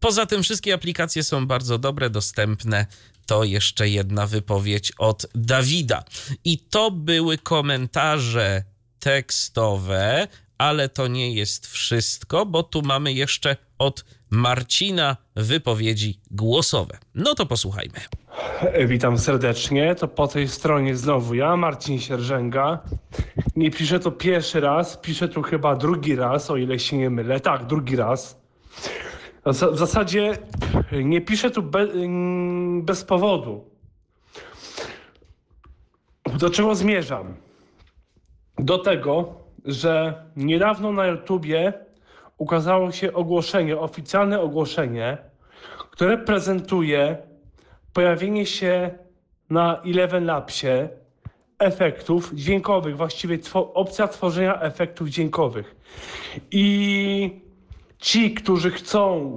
Poza 0.01 0.27
tym 0.27 0.43
wszystkie 0.43 0.75
aplikacje 0.75 1.23
są 1.25 1.47
bardzo 1.47 1.79
dobre, 1.79 2.11
dostępne. 2.11 2.87
To 3.27 3.45
jeszcze 3.45 3.89
jedna 3.89 4.27
wypowiedź 4.27 4.93
od 4.99 5.27
Dawida. 5.35 6.05
I 6.45 6.59
to 6.59 6.91
były 6.91 7.39
komentarze 7.39 8.65
tekstowe 8.99 10.29
ale 10.63 10.89
to 10.89 11.09
nie 11.09 11.35
jest 11.35 11.67
wszystko, 11.67 12.47
bo 12.47 12.63
tu 12.63 12.83
mamy 12.83 13.13
jeszcze 13.13 13.57
od 13.79 14.05
Marcina 14.31 15.17
wypowiedzi 15.37 16.21
głosowe. 16.31 16.99
No 17.15 17.35
to 17.35 17.47
posłuchajmy. 17.47 18.01
Witam 18.87 19.19
serdecznie. 19.19 19.95
To 19.95 20.09
po 20.09 20.29
tej 20.29 20.49
stronie 20.49 20.97
znowu 20.97 21.35
ja, 21.35 21.57
Marcin 21.57 22.01
Sierżęga. 22.01 22.79
Nie 23.57 23.71
piszę 23.71 24.01
to 24.01 24.11
pierwszy 24.11 24.61
raz, 24.61 24.97
piszę 24.97 25.29
tu 25.29 25.43
chyba 25.43 25.77
drugi 25.77 26.17
raz, 26.17 26.51
o 26.51 26.57
ile 26.57 26.79
się 26.79 26.97
nie 26.97 27.11
mylę. 27.11 27.41
Tak, 27.41 27.67
drugi 27.67 27.97
raz. 27.97 28.41
W 29.47 29.79
zasadzie 29.79 30.39
nie 31.05 31.21
piszę 31.21 31.51
tu 31.51 31.63
be, 31.63 31.81
mm, 31.81 32.83
bez 32.83 33.05
powodu. 33.05 33.65
Do 36.39 36.51
czego 36.51 36.75
zmierzam? 36.75 37.35
Do 38.59 38.79
tego, 38.79 39.42
że 39.65 40.25
niedawno 40.37 40.93
na 40.93 41.07
YouTubie 41.07 41.73
ukazało 42.39 42.93
się 42.93 43.13
ogłoszenie, 43.13 43.79
oficjalne 43.79 44.41
ogłoszenie, 44.41 45.19
które 45.91 46.19
prezentuje 46.19 47.17
pojawienie 47.93 48.47
się 48.47 48.91
na 49.51 49.83
Eleven 49.83 50.25
Labsie 50.25 50.89
efektów 51.59 52.35
dźwiękowych, 52.35 52.97
właściwie 52.97 53.39
opcja 53.55 54.09
tworzenia 54.09 54.61
efektów 54.61 55.09
dźwiękowych. 55.09 55.77
I 56.51 57.41
ci, 57.99 58.35
którzy 58.35 58.71
chcą, 58.71 59.33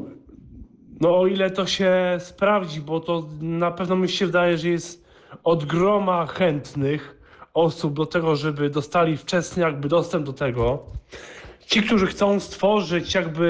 no 1.01 1.19
o 1.19 1.27
ile 1.27 1.49
to 1.49 1.65
się 1.65 2.17
sprawdzi, 2.19 2.81
bo 2.81 2.99
to 2.99 3.23
na 3.41 3.71
pewno 3.71 3.95
mi 3.95 4.09
się 4.09 4.25
wydaje, 4.25 4.57
że 4.57 4.69
jest 4.69 5.05
od 5.43 5.65
groma 5.65 6.25
chętnych, 6.25 7.15
osób 7.55 7.93
do 7.93 8.05
tego, 8.05 8.35
żeby 8.35 8.69
dostali 8.69 9.17
wczesny 9.17 9.63
jakby 9.63 9.87
dostęp 9.87 10.25
do 10.25 10.33
tego. 10.33 10.83
Ci, 11.65 11.83
którzy 11.83 12.07
chcą 12.07 12.39
stworzyć 12.39 13.13
jakby 13.13 13.45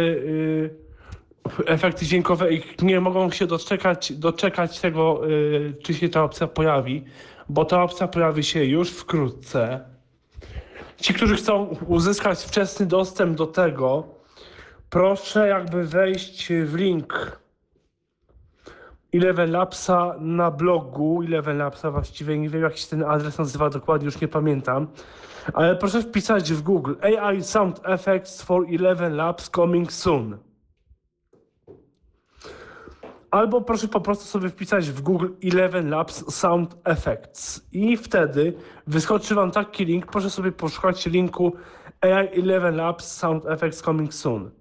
y, 1.60 1.66
efekty 1.66 2.06
dźwiękowe 2.06 2.54
i 2.54 2.64
nie 2.82 3.00
mogą 3.02 3.32
się 3.32 3.48
doczekać, 3.48 4.14
doczekać 4.14 4.80
tego, 4.80 5.30
y, 5.30 5.74
czy 5.84 5.94
się 5.94 6.10
ta 6.10 6.24
opcja 6.24 6.48
pojawi, 6.48 7.04
bo 7.50 7.66
ta 7.66 7.84
opcja 7.84 8.08
pojawi 8.08 8.44
się 8.44 8.66
już 8.66 8.90
wkrótce. 8.90 9.86
Ci, 11.02 11.14
którzy 11.14 11.36
chcą 11.36 11.78
uzyskać 11.88 12.44
wczesny 12.44 12.86
dostęp 12.86 13.38
do 13.38 13.48
tego, 13.48 14.04
proszę 14.90 15.48
jakby 15.48 15.84
wejść 15.84 16.48
w 16.54 16.76
link 16.76 17.40
Eleven 19.16 19.52
Labsa 19.52 20.16
na 20.20 20.52
blogu, 20.52 21.22
Eleven 21.22 21.58
Labsa 21.58 21.92
właściwie, 21.92 22.40
nie 22.40 22.50
wiem 22.50 22.62
jak 22.62 22.78
się 22.78 22.88
ten 22.88 23.04
adres 23.04 23.38
nazywa 23.38 23.70
dokładnie, 23.70 24.06
już 24.06 24.22
nie 24.22 24.28
pamiętam, 24.28 24.88
ale 25.54 25.76
proszę 25.76 26.02
wpisać 26.02 26.54
w 26.54 26.62
Google. 26.62 26.94
AI 27.02 27.44
Sound 27.44 27.82
Effects 27.84 28.42
for 28.42 28.66
Eleven 28.70 29.16
Labs 29.16 29.50
coming 29.50 29.92
soon. 29.92 30.38
Albo 33.32 33.62
proszę 33.62 33.88
po 33.88 34.02
prostu 34.02 34.26
sobie 34.26 34.50
wpisać 34.50 34.90
w 34.90 35.02
Google 35.02 35.28
Eleven 35.44 35.90
Labs 35.90 36.36
Sound 36.36 36.78
Effects. 36.84 37.68
I 37.72 37.98
wtedy 37.98 38.54
wyskoczy 38.88 39.36
Wam 39.36 39.52
taki 39.52 39.86
link, 39.86 40.06
proszę 40.06 40.30
sobie 40.30 40.52
poszukać 40.52 41.06
linku 41.06 41.56
AI11 42.02 42.76
Labs 42.76 43.18
Sound 43.18 43.46
Effects 43.46 43.82
Coming 43.82 44.14
Soon. 44.14 44.52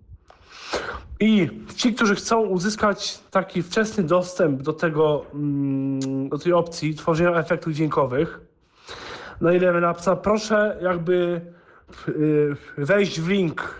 I 1.21 1.51
ci, 1.77 1.95
którzy 1.95 2.15
chcą 2.15 2.41
uzyskać 2.41 3.19
taki 3.31 3.63
wczesny 3.63 4.05
dostęp 4.05 4.63
do 4.63 4.73
tego, 4.73 5.27
mm, 5.35 6.29
do 6.29 6.39
tej 6.39 6.53
opcji 6.53 6.95
tworzenia 6.95 7.31
efektów 7.31 7.73
dźwiękowych 7.73 8.41
na 9.41 9.53
11 9.53 9.81
Labsa, 9.81 10.17
proszę 10.17 10.79
jakby 10.83 11.41
y, 12.09 12.57
wejść 12.79 13.21
w 13.21 13.29
link, 13.29 13.75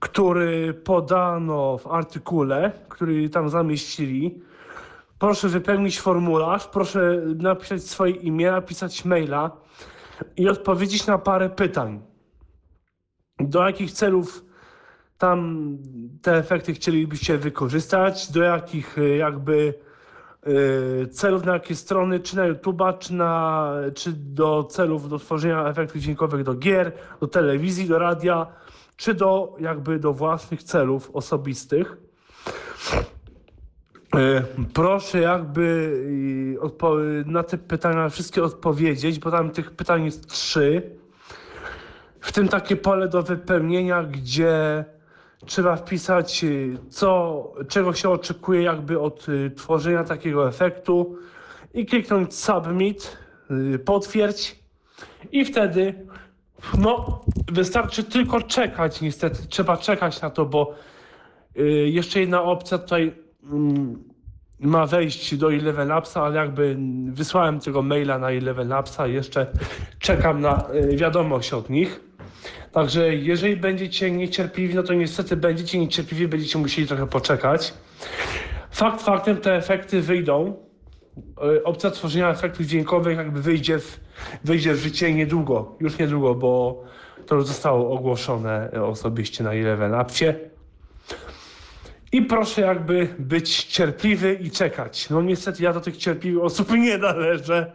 który 0.00 0.74
podano 0.74 1.78
w 1.78 1.86
artykule, 1.86 2.72
który 2.88 3.28
tam 3.28 3.48
zamieścili. 3.48 4.42
Proszę 5.18 5.48
wypełnić 5.48 6.00
formularz, 6.00 6.66
proszę 6.66 7.22
napisać 7.36 7.82
swoje 7.82 8.12
imię, 8.12 8.50
napisać 8.50 9.04
maila 9.04 9.50
i 10.36 10.48
odpowiedzieć 10.48 11.06
na 11.06 11.18
parę 11.18 11.50
pytań. 11.50 12.00
Do 13.40 13.66
jakich 13.66 13.92
celów 13.92 14.49
tam 15.20 15.68
te 16.22 16.36
efekty 16.36 16.74
chcielibyście 16.74 17.38
wykorzystać, 17.38 18.32
do 18.32 18.42
jakich 18.42 18.98
y, 18.98 19.16
jakby 19.16 19.74
y, 20.46 21.08
celów, 21.08 21.44
na 21.44 21.52
jakie 21.52 21.74
strony, 21.74 22.20
czy 22.20 22.36
na 22.36 22.48
YouTube'a, 22.48 22.98
czy, 22.98 23.14
na, 23.14 23.72
czy 23.94 24.12
do 24.12 24.64
celów 24.64 25.08
do 25.08 25.18
tworzenia 25.18 25.68
efektów 25.68 26.00
dźwiękowych 26.00 26.42
do 26.42 26.54
gier, 26.54 26.92
do 27.20 27.26
telewizji, 27.26 27.88
do 27.88 27.98
radia, 27.98 28.46
czy 28.96 29.14
do 29.14 29.56
jakby 29.60 29.98
do 29.98 30.12
własnych 30.12 30.62
celów 30.62 31.10
osobistych. 31.12 31.96
E, 34.16 34.42
Proszę 34.74 35.20
jakby 35.20 35.96
na 37.26 37.42
te 37.42 37.58
pytania 37.58 38.08
wszystkie 38.08 38.44
odpowiedzieć, 38.44 39.18
bo 39.18 39.30
tam 39.30 39.50
tych 39.50 39.70
pytań 39.70 40.04
jest 40.04 40.26
trzy. 40.26 40.82
W 42.20 42.32
tym 42.32 42.48
takie 42.48 42.76
pole 42.76 43.08
do 43.08 43.22
wypełnienia, 43.22 44.02
gdzie 44.02 44.84
trzeba 45.46 45.76
wpisać, 45.76 46.44
y, 46.44 46.78
co, 46.88 47.52
czego 47.68 47.94
się 47.94 48.10
oczekuje 48.10 48.62
jakby 48.62 49.00
od 49.00 49.28
y, 49.28 49.50
tworzenia 49.50 50.04
takiego 50.04 50.48
efektu 50.48 51.16
i 51.74 51.86
kliknąć 51.86 52.34
submit, 52.34 53.16
y, 53.74 53.78
potwierdź 53.78 54.60
i 55.32 55.44
wtedy 55.44 56.06
no, 56.78 57.20
wystarczy 57.52 58.04
tylko 58.04 58.40
czekać 58.40 59.00
niestety, 59.00 59.48
trzeba 59.48 59.76
czekać 59.76 60.20
na 60.20 60.30
to, 60.30 60.46
bo 60.46 60.74
jeszcze 61.86 62.20
jedna 62.20 62.42
opcja 62.42 62.78
tutaj 62.78 63.12
mm, 63.52 64.04
ma 64.60 64.86
wejść 64.86 65.36
do 65.36 65.52
Eleven 65.52 65.88
Labsa, 65.88 66.22
ale 66.22 66.36
jakby 66.36 66.76
wysłałem 67.06 67.60
tego 67.60 67.82
maila 67.82 68.18
na 68.18 68.30
Eleven 68.30 68.72
i 69.08 69.12
jeszcze 69.12 69.46
czekam 69.98 70.40
na 70.40 70.66
wiadomość 70.96 71.52
od 71.52 71.70
nich. 71.70 72.09
Także 72.72 73.14
jeżeli 73.14 73.56
będziecie 73.56 74.10
niecierpliwi, 74.10 74.74
no 74.74 74.82
to 74.82 74.94
niestety 74.94 75.36
będziecie 75.36 75.78
niecierpliwi, 75.78 76.28
będziecie 76.28 76.58
musieli 76.58 76.88
trochę 76.88 77.06
poczekać. 77.06 77.74
Fakt 78.70 79.02
faktem 79.02 79.36
te 79.36 79.56
efekty 79.56 80.00
wyjdą. 80.00 80.56
Y, 81.56 81.64
Opcja 81.64 81.90
tworzenia 81.90 82.30
efektów 82.30 82.66
dźwiękowych 82.66 83.16
jakby 83.16 83.42
wyjdzie 83.42 83.78
w, 83.78 84.00
wyjdzie 84.44 84.74
w 84.74 84.78
życie 84.78 85.14
niedługo, 85.14 85.76
już 85.80 85.98
niedługo, 85.98 86.34
bo 86.34 86.82
to 87.26 87.34
już 87.34 87.46
zostało 87.46 87.90
ogłoszone 87.92 88.70
y, 88.74 88.84
osobiście 88.84 89.44
na 89.44 89.52
Eleven 89.52 89.90
Labsie. 89.90 90.34
I 92.12 92.22
proszę 92.22 92.60
jakby 92.60 93.08
być 93.18 93.64
cierpliwy 93.64 94.34
i 94.34 94.50
czekać. 94.50 95.10
No 95.10 95.22
niestety 95.22 95.62
ja 95.62 95.72
do 95.72 95.80
tych 95.80 95.96
cierpliwych 95.96 96.42
osób 96.42 96.70
nie 96.78 96.98
należę. 96.98 97.72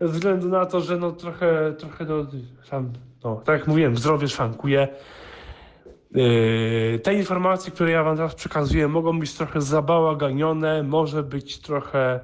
Ze 0.00 0.08
względu 0.08 0.48
na 0.48 0.66
to, 0.66 0.80
że 0.80 0.96
no 0.96 1.12
trochę, 1.12 1.74
trochę 1.78 2.04
no, 2.04 2.26
tam, 2.70 2.92
no 3.24 3.36
tak 3.36 3.58
jak 3.58 3.68
mówiłem, 3.68 3.96
zdrowie 3.96 4.28
szwankuje. 4.28 4.88
Yy, 6.14 7.00
te 7.02 7.14
informacje, 7.14 7.72
które 7.72 7.90
ja 7.90 8.02
wam 8.02 8.16
teraz 8.16 8.34
przekazuję, 8.34 8.88
mogą 8.88 9.18
być 9.18 9.34
trochę 9.34 9.60
zabałaganione, 9.60 10.82
może 10.82 11.22
być 11.22 11.58
trochę 11.58 12.20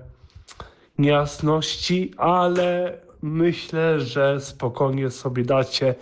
niejasności, 0.98 2.14
ale 2.16 2.98
myślę, 3.22 4.00
że 4.00 4.40
spokojnie 4.40 5.10
sobie 5.10 5.44
dacie 5.44 5.94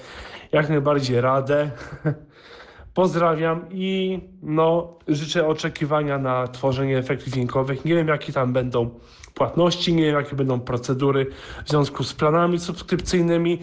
jak 0.52 0.68
najbardziej 0.68 1.20
radę. 1.20 1.70
Pozdrawiam 2.94 3.66
i 3.70 4.20
no, 4.42 4.98
życzę 5.08 5.46
oczekiwania 5.46 6.18
na 6.18 6.48
tworzenie 6.48 6.98
efektów 6.98 7.32
dźwiękowych. 7.32 7.84
Nie 7.84 7.94
wiem, 7.94 8.08
jakie 8.08 8.32
tam 8.32 8.52
będą 8.52 8.90
płatności, 9.34 9.94
nie 9.94 10.02
wiem, 10.02 10.14
jakie 10.14 10.36
będą 10.36 10.60
procedury 10.60 11.26
w 11.64 11.68
związku 11.68 12.04
z 12.04 12.14
planami 12.14 12.58
subskrypcyjnymi. 12.58 13.58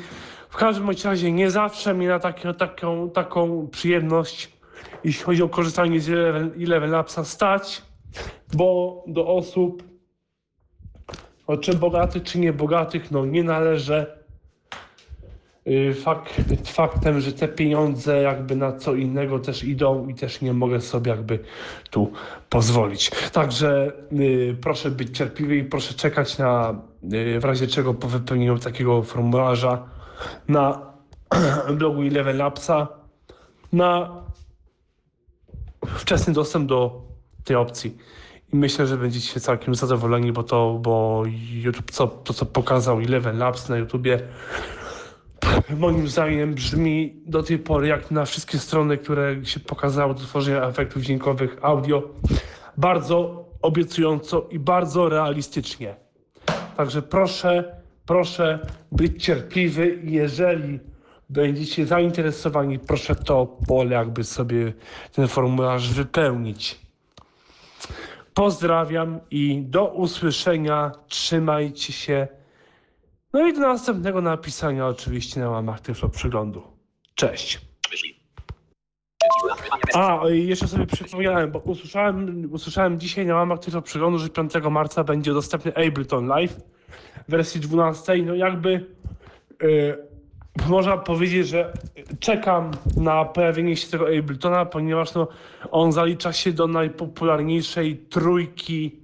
W 0.50 0.58
każdym 0.58 0.90
razie 1.06 1.32
nie 1.32 1.52
zawsze 1.52 1.94
mnie 1.94 2.08
na 2.08 2.20
takie, 2.20 2.54
taką, 2.54 3.10
taką 3.10 3.68
przyjemność, 3.68 4.52
jeśli 5.04 5.24
chodzi 5.24 5.44
o 5.44 5.50
korzystanie 5.50 6.00
z 6.00 6.10
Eleven, 6.64 6.92
Labsa 6.92 7.24
stać, 7.24 7.82
bo 8.54 9.04
do 9.08 9.28
osób, 9.28 9.84
o 11.48 11.58
czy 11.58 11.74
bogatych, 11.74 12.24
czy 12.24 12.40
niebogatych, 12.40 13.12
no 13.12 13.26
nie 13.26 13.44
należę. 13.44 14.20
Y, 15.68 15.94
Fakt, 15.94 16.42
faktem, 16.66 17.22
że 17.22 17.34
te 17.34 17.48
pieniądze 17.48 18.22
jakby 18.22 18.56
na 18.56 18.72
co 18.72 18.96
innego 18.96 19.40
też 19.40 19.64
idą 19.64 20.08
i 20.08 20.16
też 20.16 20.42
nie 20.42 20.54
mogę 20.54 20.82
sobie 20.82 21.12
jakby 21.12 21.40
tu 21.90 22.12
pozwolić. 22.50 23.12
Także 23.32 23.92
y, 24.14 24.56
proszę 24.62 24.92
być 24.92 25.18
cierpliwy 25.18 25.58
i 25.58 25.64
proszę 25.64 25.94
czekać 25.94 26.38
na 26.38 26.82
y, 27.14 27.40
w 27.40 27.46
razie 27.46 27.68
czego 27.68 27.94
po 27.94 28.08
wypełnieniu 28.08 28.60
takiego 28.60 29.04
formularza 29.04 29.99
na 30.48 30.94
blogu 31.78 32.02
Eleven 32.02 32.38
Labsa 32.38 32.88
na 33.74 34.24
wczesny 35.86 36.34
dostęp 36.34 36.70
do 36.70 37.02
tej 37.44 37.56
opcji. 37.56 37.98
I 38.54 38.56
myślę, 38.56 38.88
że 38.88 38.98
będziecie 38.98 39.40
całkiem 39.40 39.76
zadowoleni, 39.76 40.32
bo 40.32 40.44
to, 40.44 40.80
bo 40.82 41.24
YouTube, 41.52 41.92
co, 41.92 42.08
to 42.08 42.34
co 42.34 42.46
pokazał 42.46 43.00
Eleven 43.00 43.38
Labs 43.38 43.70
na 43.70 43.78
YouTubie, 43.78 44.20
moim 45.78 46.08
zdaniem 46.08 46.54
brzmi 46.54 47.22
do 47.26 47.44
tej 47.44 47.60
pory 47.60 47.88
jak 47.88 48.12
na 48.12 48.26
wszystkie 48.26 48.58
strony, 48.58 48.98
które 48.98 49.46
się 49.46 49.60
pokazały 49.60 50.14
do 50.14 50.20
tworzenia 50.20 50.64
efektów 50.64 51.04
dźwiękowych 51.04 51.58
audio, 51.62 52.04
bardzo 52.78 53.46
obiecująco 53.62 54.48
i 54.52 54.60
bardzo 54.60 55.10
realistycznie. 55.10 55.96
Także 56.78 57.02
proszę, 57.02 57.79
proszę 58.10 58.60
być 58.92 59.24
cierpliwy 59.24 60.00
i 60.04 60.12
jeżeli 60.12 60.80
będziecie 61.30 61.86
zainteresowani, 61.86 62.80
proszę 62.80 63.16
to 63.16 63.46
pole 63.68 63.96
jakby 63.96 64.24
sobie 64.24 64.74
ten 65.14 65.28
formularz 65.28 65.90
wypełnić. 65.90 66.80
Pozdrawiam 68.34 69.20
i 69.32 69.62
do 69.62 69.86
usłyszenia. 69.86 70.92
Trzymajcie 71.08 71.94
się. 71.94 72.28
No 73.34 73.48
i 73.48 73.54
do 73.54 73.60
następnego 73.60 74.22
napisania 74.22 74.88
oczywiście 74.88 75.40
na 75.40 75.50
łamach 75.50 75.80
Tyflo 75.82 76.10
Przeglądu. 76.10 76.64
Cześć. 77.16 77.62
A, 79.94 80.20
jeszcze 80.30 80.68
sobie 80.68 80.86
przypomniałem, 80.86 81.52
bo 81.52 81.60
usłyszałem, 81.60 82.50
usłyszałem 82.52 83.00
dzisiaj 83.00 83.26
na 83.26 83.36
łamach 83.36 83.60
Tyflo 83.60 83.82
Przeglądu, 83.82 84.20
że 84.20 84.30
5 84.30 84.54
marca 84.72 85.04
będzie 85.04 85.34
dostępny 85.34 85.76
Ableton 85.76 86.28
Live 86.28 86.79
wersji 87.28 87.62
12. 87.62 88.18
No 88.26 88.36
jakby 88.36 88.86
y, 89.64 89.98
można 90.68 90.98
powiedzieć, 90.98 91.48
że 91.48 91.74
czekam 92.20 92.72
na 92.98 93.26
pojawienie 93.26 93.78
się 93.78 93.88
tego 93.88 94.06
Abletona, 94.20 94.66
ponieważ 94.66 95.14
no, 95.14 95.28
on 95.72 95.92
zalicza 95.92 96.34
się 96.34 96.54
do 96.54 96.68
najpopularniejszej 96.68 97.98
trójki 97.98 99.00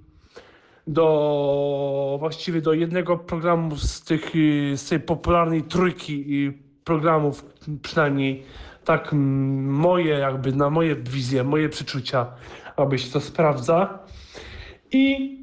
do 0.86 2.16
właściwie 2.18 2.60
do 2.60 2.72
jednego 2.72 3.18
programu 3.18 3.76
z, 3.76 4.02
tych, 4.02 4.36
y, 4.36 4.72
z 4.76 4.88
tej 4.88 5.00
popularnej 5.00 5.62
trójki 5.62 6.46
y, 6.46 6.52
programów, 6.84 7.44
przynajmniej 7.82 8.42
tak 8.84 9.12
moje 9.12 10.18
jakby, 10.18 10.52
na 10.52 10.70
moje 10.70 10.96
wizje, 10.96 11.44
moje 11.44 11.68
przeczucia, 11.68 12.26
aby 12.76 12.98
się 12.98 13.12
to 13.12 13.20
sprawdza. 13.20 13.98
I 14.92 15.36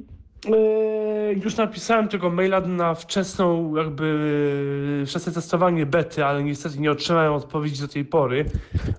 już 1.43 1.55
napisałem 1.57 2.07
tego 2.07 2.29
maila 2.29 2.61
na 2.61 2.95
wczesną 2.95 3.75
jakby 3.75 5.05
wczesne 5.07 5.31
testowanie 5.31 5.85
bety, 5.85 6.25
ale 6.25 6.43
niestety 6.43 6.79
nie 6.79 6.91
otrzymałem 6.91 7.33
odpowiedzi 7.33 7.81
do 7.81 7.87
tej 7.87 8.05
pory. 8.05 8.45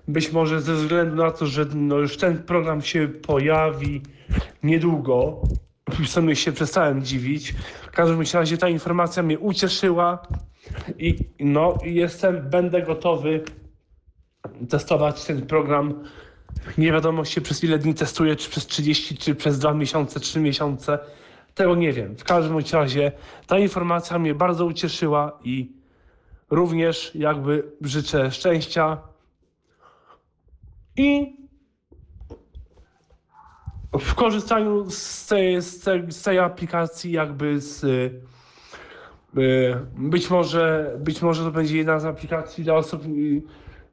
Być 0.07 0.31
może 0.31 0.61
ze 0.61 0.73
względu 0.73 1.15
na 1.15 1.31
to, 1.31 1.45
że 1.45 1.65
no 1.75 1.97
już 1.97 2.17
ten 2.17 2.43
program 2.43 2.81
się 2.81 3.07
pojawi 3.07 4.01
niedługo, 4.63 5.41
w 5.89 6.07
sumie 6.07 6.35
się 6.35 6.51
przestałem 6.51 7.03
dziwić. 7.03 7.51
W 7.87 7.91
każdym 7.91 8.21
razie 8.33 8.57
ta 8.57 8.69
informacja 8.69 9.23
mnie 9.23 9.39
ucieszyła 9.39 10.27
i 10.99 11.15
no 11.39 11.77
jestem, 11.83 12.49
będę 12.49 12.81
gotowy 12.81 13.43
testować 14.69 15.25
ten 15.25 15.45
program. 15.45 16.03
Nie 16.77 16.91
wiadomo 16.91 17.25
się 17.25 17.41
przez 17.41 17.63
ile 17.63 17.77
dni 17.77 17.93
testuję, 17.93 18.35
czy 18.35 18.49
przez 18.49 18.67
30, 18.67 19.17
czy 19.17 19.35
przez 19.35 19.59
2 19.59 19.73
miesiące, 19.73 20.19
3 20.19 20.39
miesiące. 20.39 20.99
Tego 21.55 21.75
nie 21.75 21.93
wiem. 21.93 22.15
W 22.15 22.23
każdym 22.23 22.57
razie 22.73 23.11
ta 23.47 23.59
informacja 23.59 24.19
mnie 24.19 24.35
bardzo 24.35 24.65
ucieszyła 24.65 25.39
i 25.43 25.71
również 26.49 27.11
jakby 27.15 27.71
życzę 27.81 28.31
szczęścia. 28.31 28.97
I 30.97 31.35
w 33.99 34.15
korzystaniu 34.15 34.89
z 34.89 35.27
tej, 35.27 35.61
z 35.61 35.79
tej, 35.79 36.11
z 36.11 36.21
tej 36.21 36.39
aplikacji 36.39 37.11
jakby 37.11 37.61
z 37.61 37.83
y, 37.83 38.21
być 39.97 40.29
może, 40.29 40.95
być 40.99 41.21
może 41.21 41.43
to 41.43 41.51
będzie 41.51 41.77
jedna 41.77 41.99
z 41.99 42.05
aplikacji 42.05 42.63
dla 42.63 42.73
osób 42.73 43.05
y, 43.05 43.41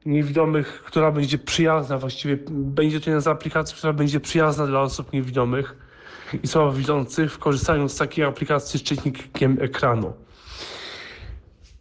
niewidomych, 0.05 0.83
która 0.85 1.11
będzie 1.11 1.37
przyjazna, 1.37 1.97
właściwie. 1.97 2.37
Będzie 2.51 2.99
to 2.99 3.09
jedna 3.09 3.21
z 3.21 3.27
aplikacji, 3.27 3.77
która 3.77 3.93
będzie 3.93 4.19
przyjazna 4.19 4.67
dla 4.67 4.81
osób 4.81 5.13
niewidomych 5.13 5.82
i 6.43 6.47
słabowidzących 6.47 7.31
w 7.33 7.39
korzystaniu 7.39 7.89
z 7.89 7.97
takiej 7.97 8.25
aplikacji 8.25 8.79
z 8.79 8.83
czytnikiem 8.83 9.57
ekranu. 9.61 10.13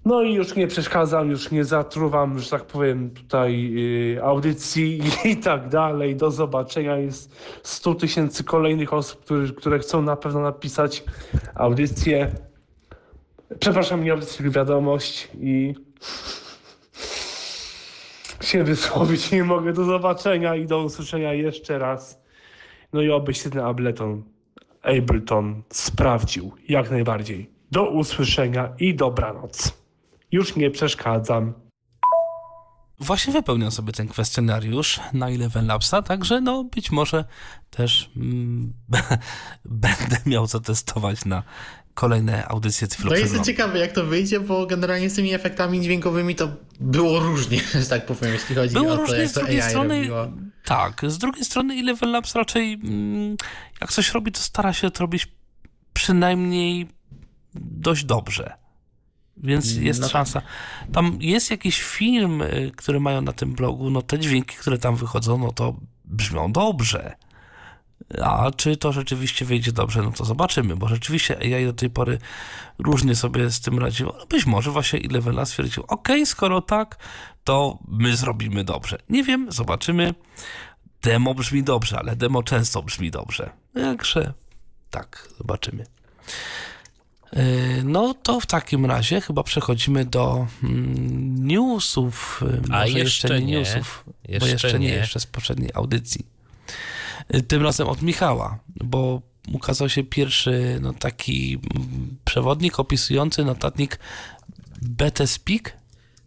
No 0.04 0.22
i 0.22 0.34
już 0.34 0.56
nie 0.56 0.66
przeszkadzam, 0.66 1.30
już 1.30 1.50
nie 1.50 1.64
zatruwam, 1.64 2.38
że 2.38 2.50
tak 2.50 2.64
powiem, 2.64 3.10
tutaj 3.10 3.72
y, 4.16 4.22
audycji 4.24 5.00
i 5.32 5.36
tak 5.36 5.68
dalej. 5.68 6.16
Do 6.16 6.30
zobaczenia. 6.30 6.96
Jest 6.96 7.36
100 7.62 7.94
tysięcy 7.94 8.44
kolejnych 8.44 8.92
osób, 8.92 9.24
które, 9.24 9.48
które 9.48 9.78
chcą 9.78 10.02
na 10.02 10.16
pewno 10.16 10.40
napisać 10.40 11.04
audycję. 11.54 12.32
Przepraszam, 13.58 14.04
nie 14.04 14.12
audycję, 14.12 14.50
wiadomość 14.50 15.28
i 15.40 15.74
się 18.40 18.64
wysłowić 18.64 19.32
nie 19.32 19.44
mogę. 19.44 19.72
Do 19.72 19.84
zobaczenia 19.84 20.56
i 20.56 20.66
do 20.66 20.82
usłyszenia 20.82 21.34
jeszcze 21.34 21.78
raz. 21.78 22.22
No 22.92 23.02
i 23.02 23.10
oby 23.10 23.34
się 23.34 23.50
ten 23.50 23.62
Ableton, 23.62 24.22
Ableton 24.82 25.62
sprawdził 25.70 26.52
jak 26.68 26.90
najbardziej. 26.90 27.50
Do 27.70 27.90
usłyszenia 27.90 28.72
i 28.78 28.94
dobranoc. 28.94 29.82
Już 30.32 30.56
nie 30.56 30.70
przeszkadzam. 30.70 31.52
Właśnie 33.00 33.32
wypełniam 33.32 33.70
sobie 33.70 33.92
ten 33.92 34.08
kwestionariusz 34.08 35.00
na 35.12 35.28
Eleven 35.28 35.66
Labsa, 35.66 36.02
także 36.02 36.40
no 36.40 36.64
być 36.64 36.92
może 36.92 37.24
też 37.70 38.10
mm, 38.16 38.72
będę 39.64 40.16
miał 40.26 40.46
co 40.46 40.60
testować 40.60 41.24
na 41.24 41.42
kolejne 41.94 42.48
audycje 42.48 42.88
No 43.04 43.16
jestem 43.16 43.44
ciekawy 43.44 43.78
jak 43.78 43.92
to 43.92 44.04
wyjdzie, 44.06 44.40
bo 44.40 44.66
generalnie 44.66 45.10
z 45.10 45.14
tymi 45.14 45.34
efektami 45.34 45.80
dźwiękowymi 45.80 46.34
to 46.34 46.48
było 46.80 47.20
różnie, 47.20 47.60
że 47.80 47.86
tak 47.86 48.06
powiem, 48.06 48.32
jeśli 48.32 48.54
chodzi 48.54 48.74
Było 48.74 48.92
o 48.92 48.96
to, 48.96 49.02
różnie, 49.02 49.18
jak 49.18 49.28
z 49.28 49.32
to 49.32 49.40
drugiej 49.40 49.62
AI 49.62 49.70
strony 49.70 49.96
robiło. 49.98 50.32
tak, 50.64 51.00
z 51.06 51.18
drugiej 51.18 51.44
strony 51.44 51.74
Eleven 51.74 52.10
Labs 52.10 52.34
raczej 52.34 52.72
mm, 52.72 53.36
jak 53.80 53.92
coś 53.92 54.12
robi, 54.12 54.32
to 54.32 54.40
stara 54.40 54.72
się 54.72 54.90
to 54.90 55.00
robić 55.00 55.28
przynajmniej 55.92 56.88
dość 57.54 58.04
dobrze. 58.04 58.52
Więc 59.36 59.76
jest 59.76 60.00
no 60.00 60.06
tak. 60.06 60.12
szansa. 60.12 60.42
Tam 60.92 61.18
jest 61.20 61.50
jakiś 61.50 61.82
film, 61.82 62.42
y, 62.42 62.72
który 62.76 63.00
mają 63.00 63.20
na 63.20 63.32
tym 63.32 63.52
blogu, 63.52 63.90
no 63.90 64.02
te 64.02 64.18
dźwięki, 64.18 64.56
które 64.56 64.78
tam 64.78 64.96
wychodzą, 64.96 65.38
no 65.38 65.52
to 65.52 65.76
brzmią 66.04 66.52
dobrze. 66.52 67.16
A 68.22 68.50
czy 68.56 68.76
to 68.76 68.92
rzeczywiście 68.92 69.44
wyjdzie 69.44 69.72
dobrze, 69.72 70.02
no 70.02 70.12
to 70.12 70.24
zobaczymy, 70.24 70.76
bo 70.76 70.88
rzeczywiście 70.88 71.38
AI 71.38 71.64
do 71.66 71.72
tej 71.72 71.90
pory 71.90 72.18
różnie 72.78 73.14
sobie 73.14 73.50
z 73.50 73.60
tym 73.60 73.78
radziło. 73.78 74.14
No 74.18 74.26
być 74.26 74.46
może 74.46 74.70
właśnie 74.70 75.00
Elevena 75.10 75.44
stwierdził, 75.46 75.84
ok, 75.88 76.08
skoro 76.24 76.60
tak, 76.60 76.96
to 77.44 77.78
my 77.88 78.16
zrobimy 78.16 78.64
dobrze. 78.64 78.98
Nie 79.08 79.24
wiem, 79.24 79.52
zobaczymy. 79.52 80.14
Demo 81.02 81.34
brzmi 81.34 81.62
dobrze, 81.62 81.98
ale 81.98 82.16
demo 82.16 82.42
często 82.42 82.82
brzmi 82.82 83.10
dobrze. 83.10 83.50
Jakże 83.74 84.32
tak, 84.90 85.28
zobaczymy. 85.38 85.86
Yy, 87.32 87.40
No 87.84 88.14
to 88.14 88.40
w 88.40 88.46
takim 88.46 88.86
razie 88.86 89.20
chyba 89.20 89.42
przechodzimy 89.42 90.04
do 90.04 90.46
mm, 90.62 91.46
newsów. 91.46 92.40
Yy, 92.68 92.74
A 92.74 92.80
Może 92.80 92.98
jeszcze 92.98 93.40
nie. 93.40 93.46
newsów, 93.58 94.04
bo 94.06 94.12
Jeszcze 94.28 94.48
jeszcze 94.50 94.78
nie, 94.80 94.86
nie. 94.88 94.94
jeszcze 94.94 95.20
z 95.20 95.26
poprzedniej 95.26 95.70
audycji. 95.74 96.26
Tym 97.48 97.62
razem 97.62 97.88
od 97.88 98.02
Michała, 98.02 98.58
bo 98.84 99.22
ukazał 99.52 99.88
się 99.88 100.04
pierwszy 100.04 100.78
no, 100.82 100.92
taki 100.92 101.58
przewodnik 102.24 102.80
opisujący 102.80 103.44
notatnik 103.44 103.98
BT 104.82 105.26
Speak. 105.26 105.82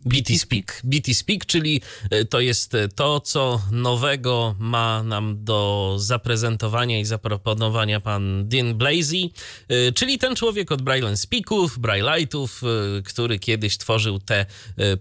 BT 0.05 0.37
Speak. 0.37 0.81
BT 0.83 1.13
Speak, 1.13 1.45
czyli 1.45 1.81
e, 2.09 2.25
to 2.25 2.39
jest 2.39 2.75
e, 2.75 2.87
to, 2.89 3.19
co 3.19 3.61
nowego 3.71 4.55
ma 4.59 5.03
nam 5.03 5.43
do 5.43 5.93
zaprezentowania 5.99 6.99
i 6.99 7.05
zaproponowania 7.05 7.99
pan 7.99 8.47
Dean 8.47 8.75
Blasey, 8.75 9.31
e, 9.67 9.91
czyli 9.91 10.17
ten 10.19 10.35
człowiek 10.35 10.71
od 10.71 10.81
Braille 10.81 11.17
Speaków, 11.17 11.79
Braille'itów, 11.79 12.65
który 13.05 13.39
kiedyś 13.39 13.77
tworzył 13.77 14.19
te 14.19 14.45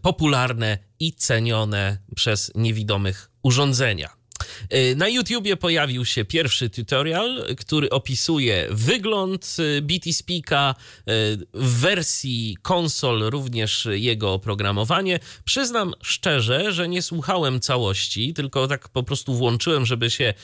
popularne 0.03 0.79
i 1.01 1.13
cenione 1.13 1.99
przez 2.15 2.53
niewidomych 2.55 3.31
urządzenia. 3.43 4.24
E, 4.71 4.95
Na 4.95 5.09
YouTubie 5.09 5.57
pojawił 5.57 6.05
się 6.05 6.25
pierwszy 6.25 6.71
tutorial, 6.71 7.45
który 7.59 7.91
opisuje 7.91 8.67
wygląd 8.71 9.57
e, 9.79 9.83
BT 9.83 10.13
Speaka, 10.13 10.75
e, 10.75 11.13
w 11.55 11.81
wersji 11.81 12.57
konsol 12.63 13.21
również 13.23 13.89
jego 13.91 14.33
oprogramowanie. 14.33 15.21
Przyznam 15.45 15.95
szczerze, 16.03 16.73
że 16.73 16.89
nie 16.89 17.03
słuchałem 17.03 17.61
całości, 17.61 18.35
tylko 18.35 18.69
tak 18.69 18.89
po 18.89 19.03
prostu 19.03 19.35
włączyłem, 19.35 19.87
żeby 19.87 20.11
się 20.11 20.35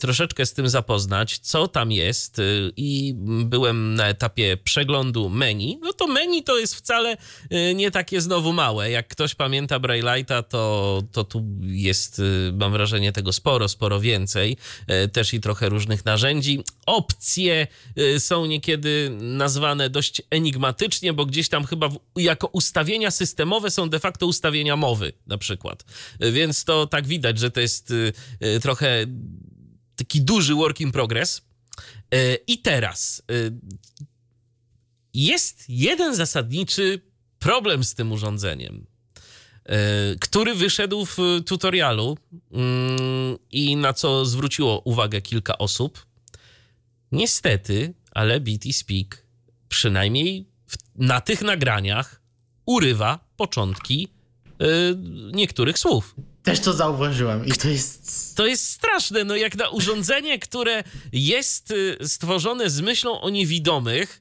troszeczkę 0.00 0.46
z 0.46 0.52
tym 0.54 0.68
zapoznać, 0.68 1.38
co 1.38 1.68
tam 1.68 1.92
jest 1.92 2.40
i 2.76 3.14
byłem 3.44 3.94
na 3.94 4.08
etapie 4.08 4.56
przeglądu 4.56 5.28
menu. 5.28 5.78
No 5.82 5.92
to 5.92 6.06
menu 6.06 6.42
to 6.42 6.58
jest 6.58 6.74
wcale 6.74 7.16
nie 7.74 7.90
takie 7.90 8.20
znowu 8.20 8.52
małe. 8.52 8.90
Jak 8.90 9.08
ktoś 9.08 9.34
pamięta 9.34 9.80
Braille'a, 9.80 10.42
to, 10.48 11.02
to 11.12 11.24
tu 11.24 11.44
jest, 11.62 12.22
mam 12.52 12.72
wrażenie, 12.72 13.12
tego 13.12 13.32
sporo, 13.32 13.47
sporo 13.68 14.00
więcej. 14.00 14.56
E, 14.86 15.08
Też 15.08 15.34
i 15.34 15.40
trochę 15.40 15.68
różnych 15.68 16.04
narzędzi. 16.04 16.64
Opcje 16.86 17.66
e, 17.96 18.20
są 18.20 18.46
niekiedy 18.46 19.10
nazwane 19.20 19.90
dość 19.90 20.22
enigmatycznie, 20.30 21.12
bo 21.12 21.26
gdzieś 21.26 21.48
tam 21.48 21.64
chyba 21.64 21.88
jako 22.16 22.46
ustawienia 22.46 23.10
systemowe 23.10 23.70
są 23.70 23.88
de 23.88 23.98
facto 23.98 24.26
ustawienia 24.26 24.76
mowy 24.76 25.12
na 25.26 25.38
przykład. 25.38 25.84
E, 26.20 26.32
Więc 26.32 26.64
to 26.64 26.86
tak 26.86 27.06
widać, 27.06 27.38
że 27.38 27.50
to 27.50 27.60
jest 27.60 27.92
trochę 28.62 29.06
taki 29.96 30.20
duży 30.22 30.54
work 30.54 30.80
in 30.80 30.92
progress. 30.92 31.42
I 32.46 32.58
teraz 32.58 33.22
jest 35.14 35.64
jeden 35.68 36.14
zasadniczy 36.14 37.00
problem 37.38 37.84
z 37.84 37.94
tym 37.94 38.12
urządzeniem 38.12 38.86
który 40.20 40.54
wyszedł 40.54 41.06
w 41.06 41.16
tutorialu 41.46 42.18
mm, 42.52 43.38
i 43.50 43.76
na 43.76 43.92
co 43.92 44.24
zwróciło 44.24 44.80
uwagę 44.80 45.22
kilka 45.22 45.58
osób. 45.58 46.06
Niestety, 47.12 47.94
ale 48.10 48.40
BT 48.40 48.72
Speak 48.72 49.26
przynajmniej 49.68 50.46
na 50.94 51.20
tych 51.20 51.42
nagraniach 51.42 52.20
urywa 52.66 53.18
początki 53.36 54.08
y, 54.48 54.96
niektórych 55.32 55.78
słów. 55.78 56.14
Też 56.42 56.60
to 56.60 56.72
zauważyłem 56.72 57.46
i 57.46 57.52
to 57.52 57.68
jest... 57.68 58.36
To 58.36 58.46
jest 58.46 58.70
straszne, 58.70 59.24
no 59.24 59.36
jak 59.36 59.56
na 59.56 59.68
urządzenie, 59.68 60.38
które 60.38 60.84
jest 61.12 61.70
y, 61.70 61.96
stworzone 62.08 62.70
z 62.70 62.80
myślą 62.80 63.20
o 63.20 63.30
niewidomych 63.30 64.20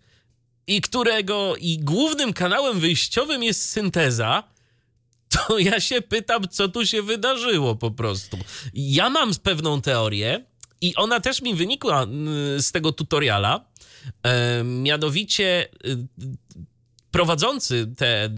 i 0.68 0.82
którego 0.82 1.56
i 1.56 1.80
głównym 1.80 2.34
kanałem 2.34 2.80
wyjściowym 2.80 3.44
jest 3.44 3.70
synteza, 3.70 4.44
to 5.30 5.60
ja 5.60 5.80
się 5.80 6.02
pytam, 6.02 6.48
co 6.48 6.68
tu 6.70 6.86
się 6.86 7.02
wydarzyło 7.02 7.76
po 7.76 7.92
prostu. 7.92 8.38
Ja 8.74 9.10
mam 9.10 9.32
pewną 9.44 9.82
teorię 9.82 10.46
i 10.82 10.96
ona 10.96 11.20
też 11.20 11.42
mi 11.42 11.56
wynikła 11.56 12.06
y, 12.58 12.62
z 12.62 12.72
tego 12.72 12.92
tutoriala. 12.92 13.66
Mianowicie 14.64 15.68
y, 15.86 15.98
prowadzący 17.12 17.94
te, 17.98 18.30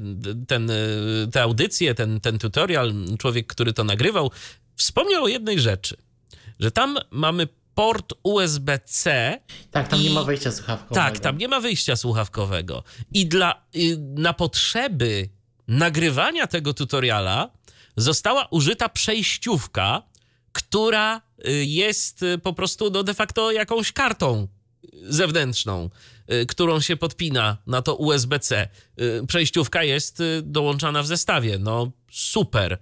ten, 0.48 0.70
y, 0.70 1.28
te 1.32 1.42
audycje, 1.42 1.96
ten, 1.96 2.20
ten 2.20 2.40
tutorial, 2.40 2.94
człowiek, 3.20 3.48
który 3.48 3.74
to 3.74 3.84
nagrywał, 3.84 4.32
wspomniał 4.76 5.24
o 5.24 5.28
jednej 5.28 5.60
rzeczy, 5.60 5.98
że 6.60 6.72
tam 6.72 6.98
mamy 7.12 7.48
port 7.76 8.14
USB-C. 8.24 9.40
Tak, 9.72 9.88
tam 9.88 10.02
nie 10.02 10.10
I- 10.10 10.14
ma 10.14 10.24
wejścia 10.24 10.52
słuchawkowego. 10.52 10.96
Tak, 10.96 11.20
tam 11.20 11.38
nie 11.38 11.48
ma 11.48 11.60
wyjścia 11.60 11.96
słuchawkowego. 11.96 12.84
I 13.14 13.26
dla, 13.28 13.66
y, 13.76 13.98
na 14.00 14.34
potrzeby 14.34 15.30
nagrywania 15.70 16.47
tego 16.47 16.74
tutoriala 16.74 17.49
została 17.97 18.47
użyta 18.51 18.89
przejściówka, 18.89 20.03
która 20.51 21.22
y, 21.47 21.65
jest 21.65 22.24
y, 22.24 22.38
po 22.38 22.53
prostu 22.53 22.89
no, 22.91 23.03
de 23.03 23.13
facto 23.13 23.51
jakąś 23.51 23.91
kartą 23.91 24.47
zewnętrzną, 25.03 25.89
y, 26.34 26.45
którą 26.45 26.80
się 26.80 26.97
podpina 26.97 27.57
na 27.67 27.82
to 27.82 27.95
USB-C. 27.95 28.70
Przejściówka 29.28 29.84
jest 29.84 30.24
dołączana 30.43 31.03
w 31.03 31.07
zestawie. 31.07 31.57
No 31.59 31.91
super. 32.11 32.78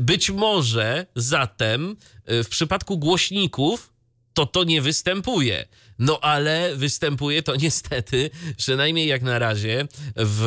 Być 0.00 0.30
może 0.30 1.06
zatem 1.16 1.96
w 2.26 2.46
przypadku 2.48 2.98
głośników 2.98 3.91
to 4.34 4.46
to 4.46 4.64
nie 4.64 4.82
występuje. 4.82 5.68
No 5.98 6.20
ale 6.20 6.76
występuje 6.76 7.42
to 7.42 7.56
niestety, 7.56 8.30
przynajmniej 8.56 9.06
jak 9.08 9.22
na 9.22 9.38
razie, 9.38 9.86
w, 10.16 10.46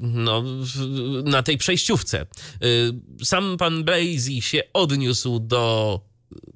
no, 0.00 0.42
w, 0.42 0.76
na 1.24 1.42
tej 1.42 1.58
przejściówce. 1.58 2.26
Y, 2.64 3.24
sam 3.24 3.56
pan 3.56 3.84
Blazy 3.84 4.42
się 4.42 4.62
odniósł 4.72 5.38
do 5.38 6.00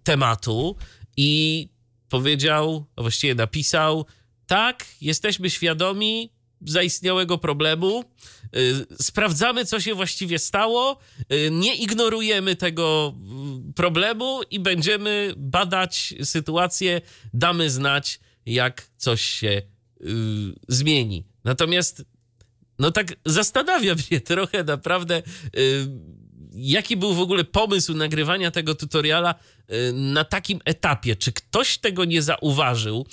tematu 0.02 0.76
i 1.16 1.68
powiedział, 2.08 2.86
a 2.96 3.02
właściwie 3.02 3.34
napisał, 3.34 4.06
tak, 4.46 4.86
jesteśmy 5.00 5.50
świadomi 5.50 6.32
zaistniałego 6.60 7.38
problemu, 7.38 8.04
sprawdzamy, 9.00 9.64
co 9.64 9.80
się 9.80 9.94
właściwie 9.94 10.38
stało, 10.38 10.98
y, 11.32 11.50
nie 11.50 11.76
ignorujemy 11.76 12.56
tego 12.56 13.14
y, 13.68 13.72
problemu 13.72 14.40
i 14.50 14.60
będziemy 14.60 15.34
badać 15.36 16.14
sytuację, 16.22 17.00
damy 17.34 17.70
znać, 17.70 18.20
jak 18.46 18.90
coś 18.96 19.22
się 19.22 19.62
zmieni. 20.68 21.24
Natomiast, 21.44 22.04
no 22.78 22.90
tak 22.90 23.06
zastanawiam 23.26 23.98
się 24.10 24.20
trochę 24.20 24.64
naprawdę, 24.64 25.22
jaki 26.54 26.96
był 26.96 27.14
w 27.14 27.20
ogóle 27.20 27.44
pomysł 27.44 27.94
nagrywania 27.94 28.50
tego 28.50 28.74
tutoriala 28.74 29.34
na 29.92 30.24
takim 30.24 30.60
etapie. 30.64 31.16
Czy 31.16 31.32
ktoś 31.32 31.78
tego 31.78 32.04
nie 32.04 32.22
zauważył? 32.22 33.06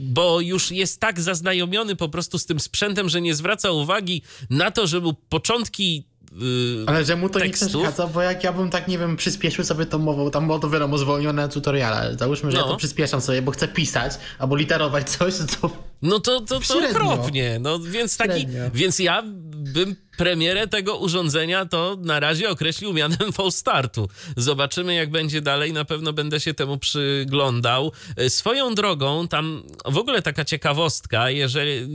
bo 0.00 0.40
już 0.40 0.70
jest 0.70 1.00
tak 1.00 1.20
zaznajomiony 1.20 1.96
po 1.96 2.08
prostu 2.08 2.38
z 2.38 2.46
tym 2.46 2.60
sprzętem, 2.60 3.08
że 3.08 3.20
nie 3.20 3.34
zwraca 3.34 3.70
uwagi 3.70 4.22
na 4.50 4.70
to, 4.70 4.86
że 4.86 5.00
mu 5.00 5.14
początki 5.14 6.04
Yy, 6.36 6.84
Ale 6.86 7.04
że 7.04 7.16
mu 7.16 7.28
to 7.28 7.38
tekstów. 7.38 7.74
nie 7.74 7.80
przeszkadza, 7.80 8.06
bo 8.06 8.22
jak 8.22 8.44
ja 8.44 8.52
bym 8.52 8.70
tak, 8.70 8.88
nie 8.88 8.98
wiem, 8.98 9.16
przyspieszył 9.16 9.64
sobie 9.64 9.86
tą 9.86 9.98
mową, 9.98 10.30
tam 10.30 10.46
było 10.46 10.58
to 10.58 10.70
wiadomo 10.70 10.98
zwolnione 10.98 11.48
tutoriale. 11.48 12.16
Załóżmy, 12.18 12.50
że 12.50 12.58
no. 12.58 12.64
ja 12.64 12.70
to 12.70 12.76
przyspieszam 12.76 13.20
sobie, 13.20 13.42
bo 13.42 13.50
chcę 13.50 13.68
pisać 13.68 14.12
albo 14.38 14.56
literować 14.56 15.10
coś, 15.10 15.34
to... 15.60 15.70
No 16.02 16.20
to, 16.20 16.40
to, 16.40 16.60
to 16.60 16.90
okropnie. 16.90 17.58
No 17.60 17.78
więc 17.78 18.16
taki, 18.16 18.46
więc 18.74 18.98
ja 18.98 19.22
bym 19.52 19.96
premierę 20.16 20.68
tego 20.68 20.96
urządzenia 20.96 21.66
to 21.66 21.96
na 22.00 22.20
razie 22.20 22.50
określił 22.50 22.92
mianem 22.92 23.32
fall 23.36 23.52
startu. 23.52 24.08
Zobaczymy 24.36 24.94
jak 24.94 25.10
będzie 25.10 25.40
dalej, 25.40 25.72
na 25.72 25.84
pewno 25.84 26.12
będę 26.12 26.40
się 26.40 26.54
temu 26.54 26.78
przyglądał. 26.78 27.92
E, 28.16 28.30
swoją 28.30 28.74
drogą, 28.74 29.28
tam 29.28 29.62
w 29.84 29.98
ogóle 29.98 30.22
taka 30.22 30.44
ciekawostka, 30.44 31.30
jeżeli 31.30 31.88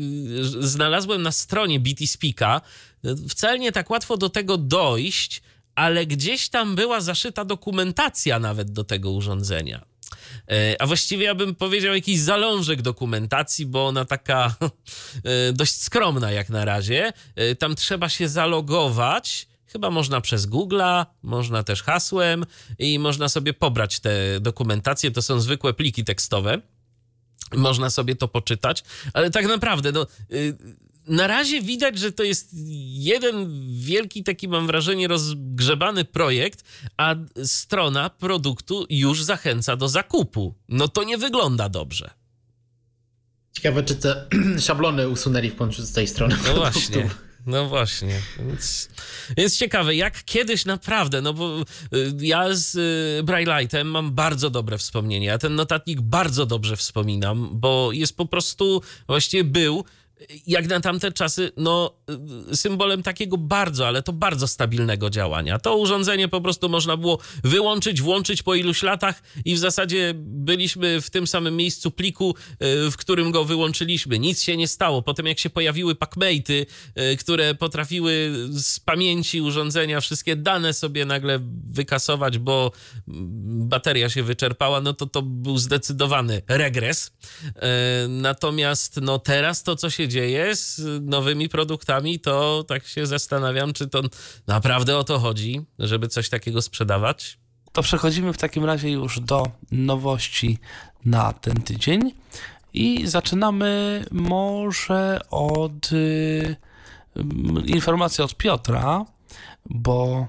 znalazłem 0.59 1.21
na 1.21 1.31
stronie 1.31 1.79
BT 1.79 2.07
Speaka, 2.07 2.61
wcale 3.29 3.59
nie 3.59 3.71
tak 3.71 3.89
łatwo 3.89 4.17
do 4.17 4.29
tego 4.29 4.57
dojść, 4.57 5.41
ale 5.75 6.05
gdzieś 6.05 6.49
tam 6.49 6.75
była 6.75 7.01
zaszyta 7.01 7.45
dokumentacja 7.45 8.39
nawet 8.39 8.71
do 8.71 8.83
tego 8.83 9.11
urządzenia. 9.11 9.85
E, 10.51 10.81
a 10.81 10.87
właściwie 10.87 11.25
ja 11.25 11.35
bym 11.35 11.55
powiedział 11.55 11.95
jakiś 11.95 12.19
zalążek 12.19 12.81
dokumentacji, 12.81 13.65
bo 13.65 13.87
ona 13.87 14.05
taka 14.05 14.55
e, 15.23 15.53
dość 15.53 15.81
skromna 15.81 16.31
jak 16.31 16.49
na 16.49 16.65
razie. 16.65 17.13
E, 17.35 17.55
tam 17.55 17.75
trzeba 17.75 18.09
się 18.09 18.29
zalogować. 18.29 19.47
Chyba 19.65 19.89
można 19.89 20.21
przez 20.21 20.47
Google'a, 20.47 21.05
można 21.23 21.63
też 21.63 21.83
hasłem 21.83 22.45
i 22.79 22.99
można 22.99 23.29
sobie 23.29 23.53
pobrać 23.53 23.99
te 23.99 24.39
dokumentacje. 24.39 25.11
To 25.11 25.21
są 25.21 25.39
zwykłe 25.39 25.73
pliki 25.73 26.03
tekstowe. 26.03 26.61
Można 27.55 27.89
sobie 27.89 28.15
to 28.15 28.27
poczytać, 28.27 28.83
ale 29.13 29.31
tak 29.31 29.47
naprawdę, 29.47 29.91
no, 29.91 30.07
y, 30.31 30.57
na 31.07 31.27
razie 31.27 31.61
widać, 31.61 31.99
że 31.99 32.11
to 32.11 32.23
jest 32.23 32.49
jeden 32.93 33.65
wielki, 33.79 34.23
taki 34.23 34.47
mam 34.47 34.67
wrażenie, 34.67 35.07
rozgrzebany 35.07 36.05
projekt, 36.05 36.63
a 36.97 37.15
strona 37.43 38.09
produktu 38.09 38.85
już 38.89 39.23
zachęca 39.23 39.75
do 39.75 39.89
zakupu. 39.89 40.55
No 40.69 40.87
to 40.87 41.03
nie 41.03 41.17
wygląda 41.17 41.69
dobrze. 41.69 42.09
Ciekawe, 43.53 43.83
czy 43.83 43.95
te 43.95 44.25
szablony 44.59 45.09
usunęli 45.09 45.49
w 45.49 45.55
końcu 45.55 45.81
z 45.81 45.91
tej 45.91 46.07
strony. 46.07 46.35
No 46.47 46.53
właśnie. 46.55 47.09
No 47.47 47.67
właśnie. 47.67 48.21
Więc, 48.39 48.89
więc 49.37 49.57
ciekawe, 49.57 49.95
jak 49.95 50.23
kiedyś 50.23 50.65
naprawdę, 50.65 51.21
no 51.21 51.33
bo 51.33 51.61
y, 51.61 51.65
ja 52.21 52.53
z 52.53 52.75
y, 52.75 53.23
Braille'item 53.23 53.83
mam 53.85 54.11
bardzo 54.11 54.49
dobre 54.49 54.77
wspomnienia. 54.77 55.31
Ja 55.31 55.37
ten 55.37 55.55
notatnik 55.55 56.01
bardzo 56.01 56.45
dobrze 56.45 56.77
wspominam, 56.77 57.49
bo 57.51 57.91
jest 57.91 58.17
po 58.17 58.25
prostu, 58.25 58.81
właściwie 59.07 59.43
był 59.43 59.85
jak 60.47 60.67
na 60.67 60.79
tamte 60.79 61.11
czasy, 61.11 61.51
no, 61.57 61.93
symbolem 62.53 63.03
takiego 63.03 63.37
bardzo, 63.37 63.87
ale 63.87 64.03
to 64.03 64.13
bardzo 64.13 64.47
stabilnego 64.47 65.09
działania. 65.09 65.59
To 65.59 65.77
urządzenie 65.77 66.27
po 66.27 66.41
prostu 66.41 66.69
można 66.69 66.97
było 66.97 67.19
wyłączyć, 67.43 68.01
włączyć 68.01 68.43
po 68.43 68.55
iluś 68.55 68.83
latach 68.83 69.21
i 69.45 69.55
w 69.55 69.57
zasadzie 69.57 70.13
byliśmy 70.17 71.01
w 71.01 71.09
tym 71.09 71.27
samym 71.27 71.55
miejscu 71.55 71.91
pliku, 71.91 72.35
e, 72.51 72.91
w 72.91 72.97
którym 72.97 73.31
go 73.31 73.45
wyłączyliśmy. 73.45 74.19
Nic 74.19 74.41
się 74.41 74.57
nie 74.57 74.67
stało. 74.67 75.01
Potem 75.01 75.25
jak 75.25 75.39
się 75.39 75.49
pojawiły 75.49 75.95
packmate'y, 75.95 76.65
e, 76.95 77.15
które 77.15 77.55
potrafiły 77.55 78.33
z 78.49 78.79
pamięci 78.79 79.41
urządzenia 79.41 80.01
wszystkie 80.01 80.35
dane 80.35 80.73
sobie 80.73 81.05
nagle 81.05 81.39
wykasować, 81.69 82.37
bo 82.37 82.71
bateria 83.67 84.09
się 84.09 84.23
wyczerpała, 84.23 84.81
no 84.81 84.93
to 84.93 85.05
to 85.05 85.21
był 85.21 85.57
zdecydowany 85.57 86.41
regres. 86.47 87.11
Natomiast 88.09 88.99
no 89.01 89.19
teraz 89.19 89.63
to, 89.63 89.75
co 89.75 89.89
się 89.89 90.06
dzieje 90.07 90.55
z 90.55 90.81
nowymi 91.01 91.49
produktami, 91.49 92.19
to 92.19 92.65
tak 92.67 92.87
się 92.87 93.05
zastanawiam, 93.05 93.73
czy 93.73 93.87
to 93.87 94.01
naprawdę 94.47 94.97
o 94.97 95.03
to 95.03 95.19
chodzi, 95.19 95.61
żeby 95.79 96.07
coś 96.07 96.29
takiego 96.29 96.61
sprzedawać. 96.61 97.37
To 97.71 97.81
przechodzimy 97.81 98.33
w 98.33 98.37
takim 98.37 98.65
razie 98.65 98.91
już 98.91 99.19
do 99.19 99.51
nowości 99.71 100.57
na 101.05 101.33
ten 101.33 101.61
tydzień 101.61 102.11
i 102.73 103.07
zaczynamy 103.07 104.03
może 104.11 105.19
od 105.29 105.91
y, 105.91 106.55
informacji 107.65 108.23
od 108.23 108.35
Piotra, 108.35 109.05
bo 109.65 110.27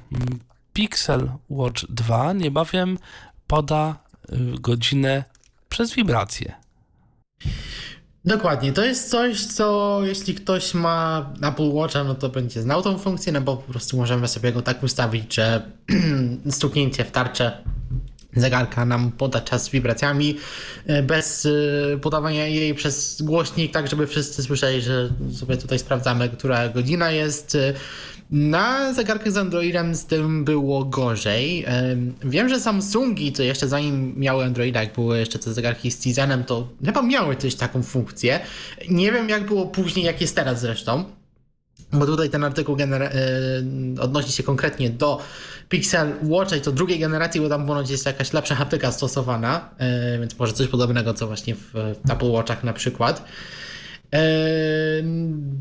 Pixel 0.72 1.31
Watch 1.49 1.85
2 1.89 2.33
niebawem 2.33 2.99
poda 3.47 3.99
y, 4.33 4.37
godzinę 4.61 5.24
przez 5.68 5.95
wibrację. 5.95 6.55
Dokładnie, 8.29 8.72
to 8.72 8.85
jest 8.85 9.11
coś, 9.11 9.45
co 9.45 9.99
jeśli 10.05 10.35
ktoś 10.35 10.74
ma 10.74 11.31
Apple 11.43 11.70
Watcha, 11.70 12.05
no 12.05 12.14
to 12.14 12.29
będzie 12.29 12.62
znał 12.62 12.83
tą 12.83 12.99
funkcję, 12.99 13.33
no 13.33 13.41
bo 13.41 13.57
po 13.57 13.72
prostu 13.72 13.97
możemy 13.97 14.29
sobie 14.29 14.53
go 14.53 14.62
tak 14.62 14.83
ustawić, 14.83 15.35
że 15.35 15.62
stuknięcie 16.51 17.05
w 17.05 17.11
tarczę 17.11 17.59
zegarka 18.37 18.85
nam 18.85 19.12
poda 19.12 19.41
czas 19.41 19.64
z 19.64 19.68
wibracjami 19.68 20.37
e, 20.87 21.03
bez 21.03 21.47
e, 21.47 21.99
podawania 21.99 22.47
jej 22.47 22.74
przez 22.74 23.22
głośnik, 23.22 23.72
tak 23.72 23.89
żeby 23.89 24.07
wszyscy 24.07 24.43
słyszeli, 24.43 24.83
że 24.83 25.09
sobie 25.35 25.57
tutaj 25.57 25.79
sprawdzamy, 25.79 26.29
która 26.29 26.68
godzina 26.68 27.11
jest. 27.11 27.57
Na 28.31 28.95
zegarkach 28.95 29.33
z 29.33 29.37
Androidem 29.37 29.95
z 29.95 30.07
tym 30.07 30.45
było 30.45 30.85
gorzej. 30.85 31.66
Wiem, 32.24 32.49
że 32.49 32.61
Samsungi, 32.61 33.33
to 33.33 33.43
jeszcze 33.43 33.68
zanim 33.68 34.14
miały 34.16 34.45
Androida, 34.45 34.83
jak 34.83 34.95
były 34.95 35.18
jeszcze 35.18 35.39
te 35.39 35.53
zegarki 35.53 35.91
z 35.91 35.99
Tizenem, 35.99 36.45
to 36.45 36.68
chyba 36.85 37.03
miały 37.03 37.37
też 37.37 37.55
taką 37.55 37.83
funkcję. 37.83 38.41
Nie 38.89 39.12
wiem, 39.12 39.29
jak 39.29 39.47
było 39.47 39.66
później, 39.66 40.05
jak 40.05 40.20
jest 40.20 40.37
teraz 40.37 40.61
zresztą. 40.61 41.05
Bo 41.93 42.07
tutaj 42.07 42.31
ten 42.31 42.45
artykuł 42.45 42.76
e, 42.81 43.01
odnosi 44.01 44.33
się 44.33 44.43
konkretnie 44.43 44.91
do 44.91 45.20
Pixel 45.68 46.12
Watcha 46.22 46.57
i 46.57 46.61
to 46.61 46.72
drugiej 46.72 46.99
generacji, 46.99 47.41
bo 47.41 47.49
tam 47.49 47.66
ponoć 47.66 47.91
jest 47.91 48.07
jakaś 48.07 48.33
lepsza 48.33 48.55
haptyka 48.55 48.93
stosowana, 48.93 49.70
e, 49.79 50.18
więc 50.18 50.39
może 50.39 50.53
coś 50.53 50.68
podobnego, 50.68 51.14
co 51.14 51.26
właśnie 51.26 51.55
w 51.55 51.95
Apple 52.11 52.31
Watchach 52.31 52.64
na 52.64 52.72
przykład. 52.72 53.24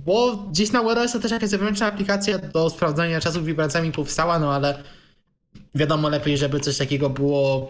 Bo 0.05 0.37
gdzieś 0.37 0.71
na 0.71 0.83
wear 0.83 1.11
też 1.21 1.31
jakaś 1.31 1.49
zewnętrzna 1.49 1.85
aplikacja 1.85 2.39
do 2.39 2.69
sprawdzania 2.69 3.19
czasu 3.19 3.43
wibracjami 3.43 3.91
powstała, 3.91 4.39
no 4.39 4.53
ale 4.53 4.83
wiadomo 5.75 6.09
lepiej, 6.09 6.37
żeby 6.37 6.59
coś 6.59 6.77
takiego 6.77 7.09
było 7.09 7.67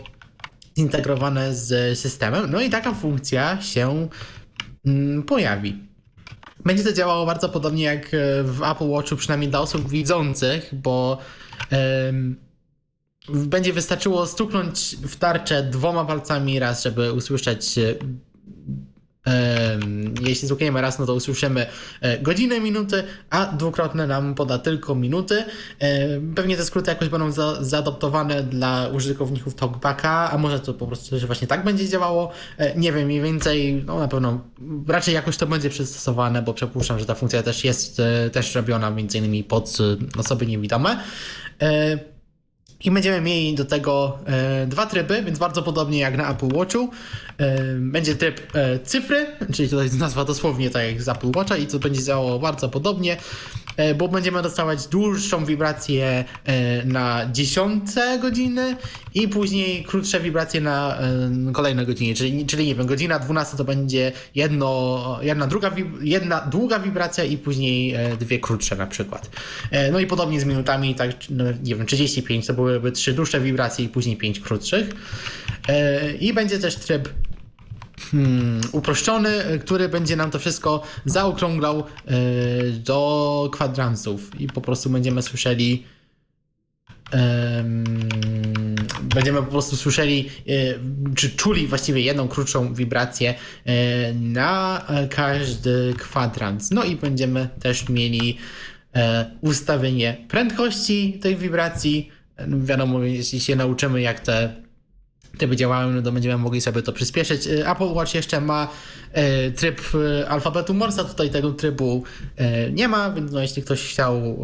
zintegrowane 0.77 1.53
z 1.55 1.99
systemem. 1.99 2.51
No 2.51 2.61
i 2.61 2.69
taka 2.69 2.93
funkcja 2.93 3.61
się 3.61 4.09
mm, 4.85 5.23
pojawi. 5.23 5.87
Będzie 6.65 6.83
to 6.83 6.93
działało 6.93 7.25
bardzo 7.25 7.49
podobnie 7.49 7.83
jak 7.83 8.09
w 8.43 8.61
Apple 8.71 8.89
Watchu, 8.89 9.15
przynajmniej 9.15 9.49
dla 9.49 9.59
osób 9.59 9.89
widzących, 9.89 10.69
bo 10.73 11.17
będzie 13.29 13.73
wystarczyło 13.73 14.25
stuknąć 14.25 14.95
w 14.95 15.15
tarczę 15.15 15.63
dwoma 15.63 16.05
palcami 16.05 16.59
raz, 16.59 16.83
żeby 16.83 17.13
usłyszeć 17.13 17.75
jeśli 20.21 20.47
złukniemy 20.47 20.81
raz, 20.81 20.99
no 20.99 21.05
to 21.05 21.13
usłyszymy 21.13 21.65
e, 22.01 22.19
godzinę, 22.19 22.59
minuty, 22.59 23.03
a 23.29 23.45
dwukrotne 23.45 24.07
nam 24.07 24.35
poda 24.35 24.59
tylko 24.59 24.95
minuty. 24.95 25.43
Pewnie 26.35 26.57
te 26.57 26.65
skróty 26.65 26.89
jakoś 26.89 27.09
będą 27.09 27.31
za, 27.31 27.63
zaadoptowane 27.63 28.43
dla 28.43 28.87
użytkowników 28.87 29.55
TalkBacka, 29.55 30.31
a 30.31 30.37
może 30.37 30.59
to 30.59 30.73
po 30.73 30.87
prostu 30.87 31.19
że 31.19 31.27
właśnie 31.27 31.47
tak 31.47 31.63
będzie 31.63 31.89
działało. 31.89 32.31
E, 32.57 32.75
nie 32.75 32.93
wiem, 32.93 33.05
mniej 33.05 33.21
więcej, 33.21 33.83
no 33.85 33.99
na 33.99 34.07
pewno 34.07 34.41
raczej 34.87 35.13
jakoś 35.13 35.37
to 35.37 35.47
będzie 35.47 35.69
przystosowane, 35.69 36.41
bo 36.41 36.53
przypuszczam, 36.53 36.99
że 36.99 37.05
ta 37.05 37.15
funkcja 37.15 37.43
też 37.43 37.63
jest 37.63 37.99
e, 37.99 38.29
też 38.29 38.55
robiona 38.55 38.91
między 38.91 39.17
innymi 39.17 39.43
pod 39.43 39.77
osoby 40.17 40.45
niewidome. 40.45 40.97
I 42.83 42.91
będziemy 42.91 43.21
mieli 43.21 43.55
do 43.55 43.65
tego 43.65 44.19
dwa 44.67 44.85
tryby, 44.85 45.23
więc 45.23 45.39
bardzo 45.39 45.63
podobnie 45.63 45.99
jak 45.99 46.17
na 46.17 46.31
Apple 46.31 46.47
Watchu. 46.53 46.89
Będzie 47.79 48.15
tryb 48.15 48.41
e, 48.55 48.79
cyfry, 48.79 49.25
czyli 49.53 49.69
tutaj 49.69 49.89
nazwa 49.99 50.25
dosłownie 50.25 50.69
tak 50.69 50.83
jak 50.83 51.01
z 51.01 51.09
Apple 51.09 51.31
Watcha 51.35 51.57
i 51.57 51.67
to 51.67 51.79
będzie 51.79 52.03
działało 52.03 52.39
bardzo 52.39 52.69
podobnie, 52.69 53.17
e, 53.77 53.95
bo 53.95 54.07
będziemy 54.07 54.41
dostawać 54.41 54.87
dłuższą 54.87 55.45
wibrację 55.45 56.25
e, 56.45 56.85
na 56.85 57.29
dziesiąte 57.31 58.19
godziny 58.19 58.75
i 59.13 59.27
później 59.27 59.83
krótsze 59.83 60.19
wibracje 60.19 60.61
na 60.61 60.97
kolejne 61.53 61.85
godziny, 61.85 62.15
czyli, 62.15 62.45
czyli 62.45 62.65
nie 62.65 62.75
wiem, 62.75 62.87
godzina 62.87 63.19
12 63.19 63.57
to 63.57 63.63
będzie 63.63 64.11
jedno, 64.35 65.19
jedna, 65.21 65.47
druga, 65.47 65.71
jedna 66.01 66.41
długa 66.41 66.79
wibracja 66.79 67.23
i 67.23 67.37
później 67.37 67.95
dwie 68.19 68.39
krótsze 68.39 68.75
na 68.75 68.87
przykład. 68.87 69.29
No 69.91 69.99
i 69.99 70.07
podobnie 70.07 70.41
z 70.41 70.45
minutami, 70.45 70.95
tak, 70.95 71.11
no, 71.29 71.43
nie 71.63 71.75
wiem, 71.75 71.85
35 71.85 72.47
to 72.47 72.53
byłyby 72.53 72.91
trzy 72.91 73.13
dłuższe 73.13 73.41
wibracje 73.41 73.85
i 73.85 73.89
później 73.89 74.17
pięć 74.17 74.39
krótszych. 74.39 74.89
I 76.19 76.33
będzie 76.33 76.59
też 76.59 76.75
tryb 76.75 77.09
hmm, 78.11 78.61
uproszczony, 78.71 79.59
który 79.65 79.89
będzie 79.89 80.15
nam 80.15 80.31
to 80.31 80.39
wszystko 80.39 80.83
zaokrąglał 81.05 81.79
e, 81.79 81.83
do 82.71 83.49
kwadransów 83.53 84.41
i 84.41 84.47
po 84.47 84.61
prostu 84.61 84.89
będziemy 84.89 85.21
słyszeli 85.21 85.83
em, 87.11 87.83
będziemy 89.15 89.43
po 89.43 89.51
prostu 89.51 89.75
słyszeli, 89.75 90.29
e, 90.47 90.51
czy 91.15 91.29
czuli 91.29 91.67
właściwie 91.67 92.01
jedną 92.01 92.27
krótszą 92.27 92.73
wibrację 92.73 93.35
e, 93.65 94.13
na 94.13 94.85
każdy 95.09 95.93
kwadrans. 95.97 96.71
No 96.71 96.83
i 96.83 96.95
będziemy 96.95 97.49
też 97.59 97.89
mieli 97.89 98.37
ustawienie 99.41 100.17
prędkości 100.27 101.19
tej 101.21 101.35
wibracji. 101.35 102.09
No 102.47 102.57
Wiadomo, 102.59 103.03
jeśli 103.03 103.39
się 103.39 103.55
nauczymy, 103.55 104.01
jak 104.01 104.19
te 104.19 104.66
tryby 105.37 105.55
działają, 105.55 105.91
no 105.91 106.01
to 106.01 106.11
będziemy 106.11 106.37
mogli 106.37 106.61
sobie 106.61 106.81
to 106.81 106.93
przyspieszyć. 106.93 107.47
E, 107.47 107.71
Apple 107.71 107.93
Watch 107.93 108.15
jeszcze 108.15 108.41
ma 108.41 108.67
e, 109.13 109.51
tryb 109.51 109.81
e, 110.21 110.29
alfabetu 110.29 110.73
Morsa, 110.73 111.03
tutaj 111.03 111.29
tego 111.29 111.51
trybu 111.51 112.03
nie 112.71 112.87
ma, 112.87 113.11
więc 113.11 113.31
no, 113.31 113.41
jeśli 113.41 113.63
ktoś 113.63 113.83
chciał 113.83 114.37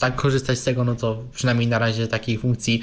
tak 0.00 0.16
korzystać 0.16 0.58
z 0.58 0.64
tego, 0.64 0.84
no 0.84 0.94
to 0.94 1.22
przynajmniej 1.34 1.68
na 1.68 1.78
razie 1.78 2.08
takiej 2.08 2.38
funkcji 2.38 2.82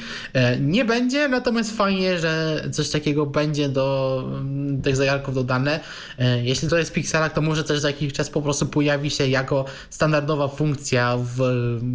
nie 0.60 0.86
będzie, 0.86 1.28
natomiast 1.28 1.78
fajnie, 1.78 2.20
że 2.20 2.64
coś 2.72 2.90
takiego 2.90 3.26
będzie 3.26 3.70
do 3.70 4.24
mm, 4.26 4.82
tych 4.82 4.96
zegarków 4.96 5.36
dodane. 5.36 5.80
Jeśli 6.44 6.70
to 6.70 6.78
jest 6.78 6.96
w 6.96 7.34
to 7.34 7.42
może 7.42 7.64
też 7.64 7.80
za 7.80 7.88
jakiś 7.88 8.14
czas 8.14 8.30
po 8.30 8.42
prostu 8.42 8.66
pojawi 8.66 9.10
się 9.10 9.28
jako 9.28 9.66
standardowa 9.90 10.48
funkcja 10.48 11.18
w 11.18 11.38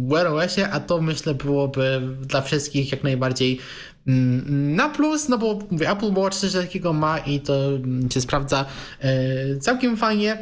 Wear 0.09 0.27
OSie, 0.27 0.69
a 0.69 0.79
to 0.79 1.01
myślę 1.01 1.33
byłoby 1.33 2.01
dla 2.21 2.41
wszystkich 2.41 2.91
jak 2.91 3.03
najbardziej 3.03 3.59
Na 4.05 4.89
plus, 4.89 5.29
no 5.29 5.37
bo 5.37 5.59
mówię, 5.71 5.89
Apple 5.91 6.13
Watch 6.13 6.37
coś 6.37 6.53
takiego 6.53 6.93
ma 6.93 7.19
i 7.19 7.39
to 7.39 7.67
mm, 7.75 8.11
się 8.11 8.21
sprawdza 8.21 8.65
e, 8.99 9.57
całkiem 9.57 9.97
fajnie. 9.97 10.37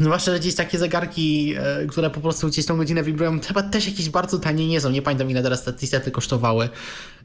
Zwłaszcza, 0.00 0.32
że 0.32 0.40
gdzieś 0.40 0.54
takie 0.54 0.78
zegarki, 0.78 1.54
e, 1.56 1.86
które 1.86 2.10
po 2.10 2.20
prostu 2.20 2.48
gdzieś 2.48 2.66
tą 2.66 2.76
godzinę 2.76 3.02
wibrują, 3.02 3.40
chyba 3.40 3.62
też 3.62 3.86
jakieś 3.86 4.10
bardzo 4.10 4.38
tanie 4.38 4.68
nie 4.68 4.80
są. 4.80 4.90
Nie 4.90 5.02
pamiętam 5.02 5.30
ile 5.30 5.42
teraz 5.42 5.64
te 5.64 5.72
niestety 5.82 6.10
kosztowały, 6.10 6.68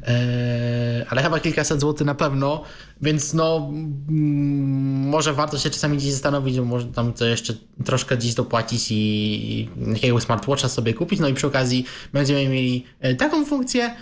e, 0.08 1.06
ale 1.10 1.24
chyba 1.24 1.40
kilkaset 1.40 1.80
złotych 1.80 2.08
na 2.08 2.16
pewno, 2.16 2.64
więc 3.02 3.34
no 3.34 3.72
mm, 4.10 5.10
może 5.10 5.34
warto 5.34 5.58
się 5.58 5.70
czasami 5.70 5.98
gdzieś 5.98 6.12
zastanowić, 6.12 6.60
może 6.60 6.86
tam 6.86 7.14
to 7.14 7.26
jeszcze 7.26 7.54
troszkę 7.86 8.18
gdzieś 8.18 8.34
dopłacić 8.34 8.92
i, 8.92 8.96
i 8.96 9.70
jakiego 9.88 10.22
smartwatcha 10.22 10.70
sobie 10.70 10.94
kupić. 10.94 11.20
No 11.20 11.28
i 11.28 11.34
przy 11.34 11.48
okazji 11.48 11.86
będziemy 12.14 12.50
mieli 12.50 12.86
taką 13.18 13.46
funkcję, 13.46 13.96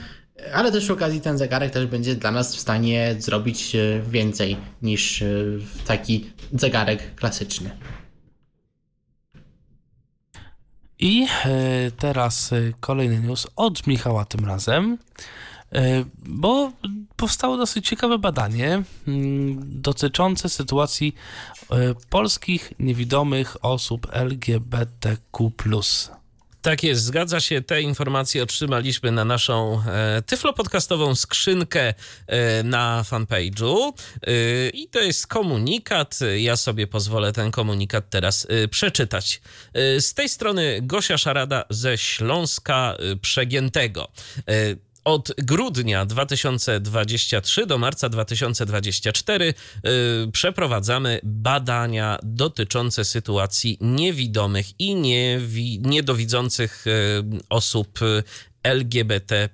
ale 0.54 0.72
też 0.72 0.84
przy 0.84 0.94
okazji 0.94 1.22
ten 1.22 1.38
zegarek 1.38 1.74
też 1.74 1.86
będzie 1.86 2.16
dla 2.16 2.32
nas 2.32 2.56
w 2.56 2.60
stanie 2.60 3.16
zrobić 3.20 3.76
e, 3.76 4.02
więcej 4.08 4.58
niż 4.82 5.22
e, 5.22 5.26
taki 5.88 6.30
zegarek 6.54 7.16
klasyczny. 7.16 7.78
I 11.00 11.28
e, 11.46 11.91
teraz 11.91 12.52
kolejny 12.80 13.20
news 13.20 13.48
od 13.56 13.88
Michała 13.88 14.26
tym 14.26 14.46
razem, 14.46 14.98
bo 16.26 16.72
powstało 17.16 17.58
dosyć 17.58 17.88
ciekawe 17.88 18.18
badanie 18.18 18.84
mm, 19.08 19.82
dotyczące 19.82 20.50
sytuacji 20.50 21.16
polskich 22.10 22.74
niewidomych 22.80 23.66
osób 23.66 24.08
LGBTQ. 24.12 25.52
Tak 26.64 26.84
jest, 26.84 27.03
zgadza 27.03 27.39
się. 27.39 27.61
Te 27.61 27.82
informacje 27.82 28.43
otrzymaliśmy 28.43 29.11
na 29.11 29.26
naszą 29.26 29.84
e, 29.88 30.22
tyflopodcastową 30.22 31.16
skrzynkę 31.16 31.93
e, 32.28 32.64
na 32.64 33.03
fanpage'u. 33.03 33.93
E, 34.22 34.70
I 34.70 34.88
to 34.88 34.99
jest 34.99 35.28
komunikat. 35.28 36.20
Ja 36.38 36.57
sobie 36.57 36.88
pozwolę 36.88 37.34
ten 37.34 37.51
komunikat 37.51 38.09
teraz 38.09 38.47
e, 38.49 38.68
przeczytać. 38.68 39.41
E, 39.74 40.01
z 40.01 40.14
tej 40.14 40.30
strony 40.30 40.80
Gosia 40.82 41.18
Szarada 41.18 41.64
ze 41.70 41.97
Śląska 41.97 42.95
e, 42.99 43.16
Przegiętego. 43.16 44.11
Od 45.04 45.32
grudnia 45.38 46.06
2023 46.06 47.66
do 47.66 47.78
marca 47.78 48.10
2024 48.10 49.54
y, 50.26 50.32
przeprowadzamy 50.32 51.20
badania 51.24 52.20
dotyczące 52.24 53.06
sytuacji 53.06 53.78
niewidomych 53.82 54.80
i 54.80 54.95
niewi- 54.95 55.80
niedowidzących 55.88 56.88
y, 56.88 56.91
osób 57.49 57.99
LGBT 58.64 59.49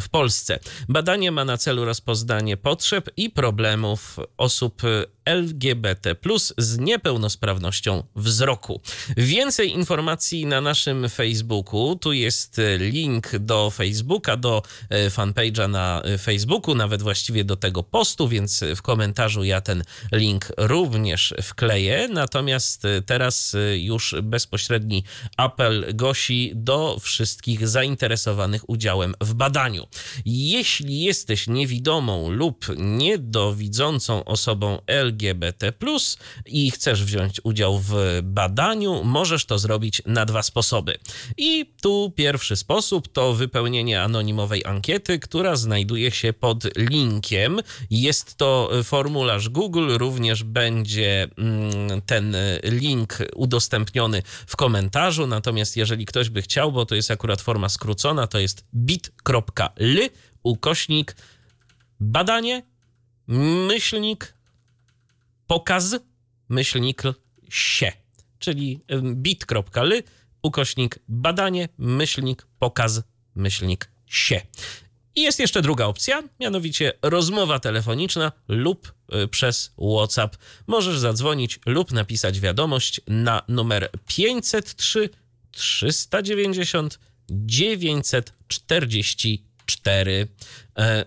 w 0.00 0.08
Polsce. 0.08 0.58
Badanie 0.88 1.32
ma 1.32 1.44
na 1.44 1.58
celu 1.58 1.84
rozpoznanie 1.84 2.56
potrzeb 2.56 3.10
i 3.16 3.30
problemów 3.30 4.16
osób 4.36 4.82
LGBT 5.24 6.16
z 6.58 6.78
niepełnosprawnością 6.78 8.02
wzroku. 8.16 8.80
Więcej 9.16 9.70
informacji 9.70 10.46
na 10.46 10.60
naszym 10.60 11.08
Facebooku. 11.08 11.96
Tu 11.96 12.12
jest 12.12 12.60
link 12.78 13.38
do 13.38 13.70
Facebooka, 13.70 14.36
do 14.36 14.62
e, 14.88 15.10
fanpage'a 15.10 15.68
na 15.68 16.02
Facebooku, 16.22 16.74
nawet 16.74 17.02
właściwie 17.02 17.44
do 17.44 17.56
tego 17.56 17.82
postu, 17.82 18.28
więc 18.28 18.64
w 18.76 18.82
komentarzu 18.82 19.44
ja 19.44 19.60
ten 19.60 19.82
link 20.12 20.52
również 20.56 21.34
wkleję. 21.42 22.08
Natomiast 22.08 22.84
e, 22.84 23.02
teraz 23.02 23.54
e, 23.54 23.78
już 23.78 24.14
bezpośredni 24.22 25.04
apel 25.36 25.86
Gosi 25.94 26.52
do 26.54 26.98
wszystkich 27.00 27.68
zainteresowanych 27.68 28.51
udziałem 28.66 29.14
w 29.20 29.34
badaniu. 29.34 29.86
Jeśli 30.24 31.00
jesteś 31.00 31.46
niewidomą 31.46 32.30
lub 32.30 32.66
niedowidzącą 32.76 34.24
osobą 34.24 34.78
LGBT 34.86 35.72
i 36.46 36.70
chcesz 36.70 37.04
wziąć 37.04 37.40
udział 37.44 37.78
w 37.78 38.20
badaniu, 38.22 39.04
możesz 39.04 39.44
to 39.44 39.58
zrobić 39.58 40.02
na 40.06 40.24
dwa 40.24 40.42
sposoby. 40.42 40.98
I 41.36 41.72
tu 41.82 42.12
pierwszy 42.16 42.56
sposób 42.56 43.12
to 43.12 43.32
wypełnienie 43.34 44.02
anonimowej 44.02 44.64
ankiety, 44.64 45.18
która 45.18 45.56
znajduje 45.56 46.10
się 46.10 46.32
pod 46.32 46.76
linkiem. 46.76 47.60
Jest 47.90 48.36
to 48.36 48.70
formularz 48.84 49.48
Google, 49.48 49.90
również 49.98 50.44
będzie 50.44 51.28
mm, 51.38 52.02
ten 52.02 52.36
link 52.64 53.18
udostępniony 53.34 54.22
w 54.46 54.56
komentarzu. 54.56 55.26
Natomiast 55.26 55.76
jeżeli 55.76 56.06
ktoś 56.06 56.28
by 56.28 56.42
chciał, 56.42 56.72
bo 56.72 56.86
to 56.86 56.94
jest 56.94 57.10
akurat 57.10 57.42
forma 57.42 57.68
skrócona, 57.68 58.26
to 58.26 58.38
jest 58.42 58.66
bit.ly 58.74 60.10
ukośnik 60.42 61.16
badanie 62.00 62.62
myślnik 63.68 64.34
pokaz 65.46 65.96
myślnik 66.48 67.02
się, 67.48 67.92
czyli 68.38 68.80
bit.ly 69.02 70.02
ukośnik 70.42 70.98
badanie 71.08 71.68
myślnik 71.78 72.46
pokaz 72.58 73.02
myślnik 73.34 73.90
się. 74.06 74.40
I 75.14 75.22
jest 75.22 75.38
jeszcze 75.38 75.62
druga 75.62 75.84
opcja, 75.86 76.22
mianowicie 76.40 76.92
rozmowa 77.02 77.58
telefoniczna 77.58 78.32
lub 78.48 78.94
y, 79.24 79.28
przez 79.28 79.74
WhatsApp. 79.96 80.36
Możesz 80.66 80.98
zadzwonić 80.98 81.60
lub 81.66 81.92
napisać 81.92 82.40
wiadomość 82.40 83.00
na 83.06 83.42
numer 83.48 83.90
503 84.06 85.10
390 85.50 86.98
944. 87.30 90.28
E, 90.78 91.04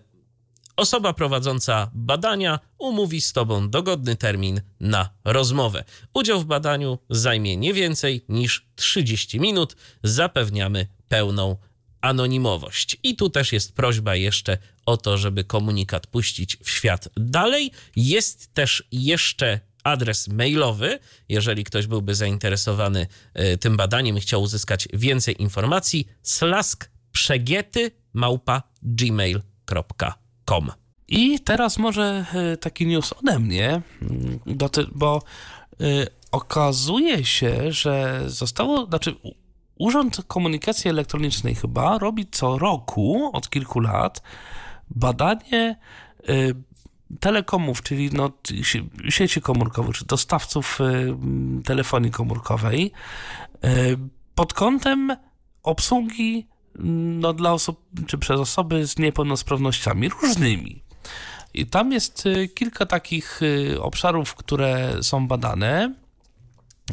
Osoba 0.76 1.14
prowadząca 1.14 1.92
badania 1.94 2.60
umówi 2.78 3.22
z 3.22 3.34
Tobą 3.34 3.70
dogodny 3.70 4.16
termin 4.16 4.62
na 4.80 5.10
rozmowę. 5.26 5.84
Udział 6.14 6.42
w 6.42 6.46
badaniu 6.46 7.00
zajmie 7.10 7.58
nie 7.58 7.74
więcej 7.74 8.26
niż 8.30 8.68
30 8.76 9.40
minut. 9.40 9.76
Zapewniamy 10.04 10.88
pełną 11.08 11.58
anonimowość. 12.02 12.98
I 13.04 13.16
tu 13.16 13.30
też 13.30 13.54
jest 13.54 13.76
prośba 13.76 14.16
jeszcze 14.16 14.58
o 14.86 14.98
to, 14.98 15.18
żeby 15.18 15.44
komunikat 15.44 16.08
puścić 16.08 16.58
w 16.64 16.70
świat 16.70 17.10
dalej. 17.18 17.72
Jest 17.96 18.54
też 18.54 18.84
jeszcze 18.92 19.60
adres 19.86 20.28
mailowy, 20.28 21.00
jeżeli 21.30 21.64
ktoś 21.64 21.88
byłby 21.88 22.16
zainteresowany 22.16 23.08
y, 23.54 23.58
tym 23.58 23.78
badaniem 23.78 24.18
i 24.18 24.22
chciał 24.22 24.42
uzyskać 24.42 24.88
więcej 24.94 25.42
informacji, 25.42 26.08
slask 26.24 26.90
przegiety 27.12 27.92
małpa 28.14 28.64
gmail.com. 28.84 30.72
I 31.08 31.40
teraz 31.40 31.78
może 31.78 32.26
e, 32.34 32.58
taki 32.58 32.88
news 32.88 33.14
ode 33.14 33.40
mnie, 33.40 33.82
mm, 34.02 34.40
bo 34.96 35.22
y, 35.82 36.08
okazuje 36.32 37.26
się, 37.26 37.72
że 37.72 38.24
zostało, 38.28 38.86
znaczy 38.86 39.16
Urząd 39.76 40.18
Komunikacji 40.28 40.90
Elektronicznej 40.90 41.56
chyba 41.56 41.98
robi 41.98 42.28
co 42.32 42.58
roku 42.58 43.30
od 43.34 43.50
kilku 43.50 43.80
lat 43.80 44.22
badanie 44.90 45.76
telekomów, 47.20 47.82
czyli 47.82 48.10
no, 48.14 48.32
sieci 49.10 49.42
komórkowych, 49.42 49.96
czy 49.96 50.06
dostawców 50.06 50.80
y, 50.82 51.16
telefonii 51.64 52.12
komórkowej 52.12 52.92
y, 53.66 53.98
pod 54.36 54.54
kątem 54.54 55.16
obsługi 55.64 56.48
no, 57.20 57.34
dla 57.34 57.54
osób, 57.54 57.86
czy 58.08 58.18
przez 58.18 58.40
osoby 58.40 58.88
z 58.88 59.00
niepełnosprawnościami 59.00 60.10
różnymi. 60.10 60.84
I 61.54 61.66
tam 61.66 61.92
jest 61.92 62.26
y, 62.26 62.48
kilka 62.48 62.86
takich 62.86 63.42
obszarów, 63.80 64.36
które 64.36 65.04
są 65.04 65.28
badane. 65.28 65.94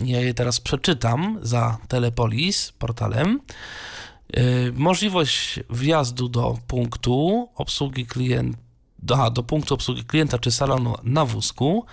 Ja 0.05 0.21
je 0.21 0.35
teraz 0.35 0.61
przeczytam 0.61 1.39
za 1.43 1.79
Telepolis 1.89 2.73
portalem. 2.79 3.41
Możliwość 4.75 5.61
wjazdu 5.71 6.29
do 6.29 6.59
punktu 6.67 7.49
obsługi 7.55 8.07
klienta 8.07 8.59
do, 9.03 9.31
do 9.31 9.43
punktu 9.43 9.75
obsługi 9.75 10.05
klienta 10.05 10.39
czy 10.39 10.53
salonu 10.53 10.95
na 11.03 11.25
wózku, 11.25 11.87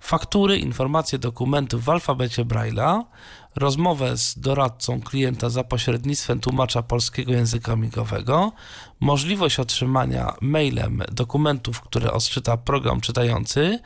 faktury, 0.00 0.58
informacje, 0.58 1.18
dokumentów 1.18 1.84
w 1.84 1.88
alfabecie 1.88 2.44
Braille'a, 2.44 3.02
rozmowę 3.56 4.16
z 4.16 4.38
doradcą 4.38 5.00
klienta 5.00 5.50
za 5.50 5.64
pośrednictwem 5.64 6.40
tłumacza 6.40 6.82
polskiego 6.82 7.32
języka 7.32 7.76
migowego, 7.76 8.52
możliwość 9.00 9.60
otrzymania 9.60 10.34
mailem 10.40 11.02
dokumentów, 11.12 11.80
które 11.80 12.12
odczyta 12.12 12.56
program 12.56 13.00
czytający, 13.00 13.78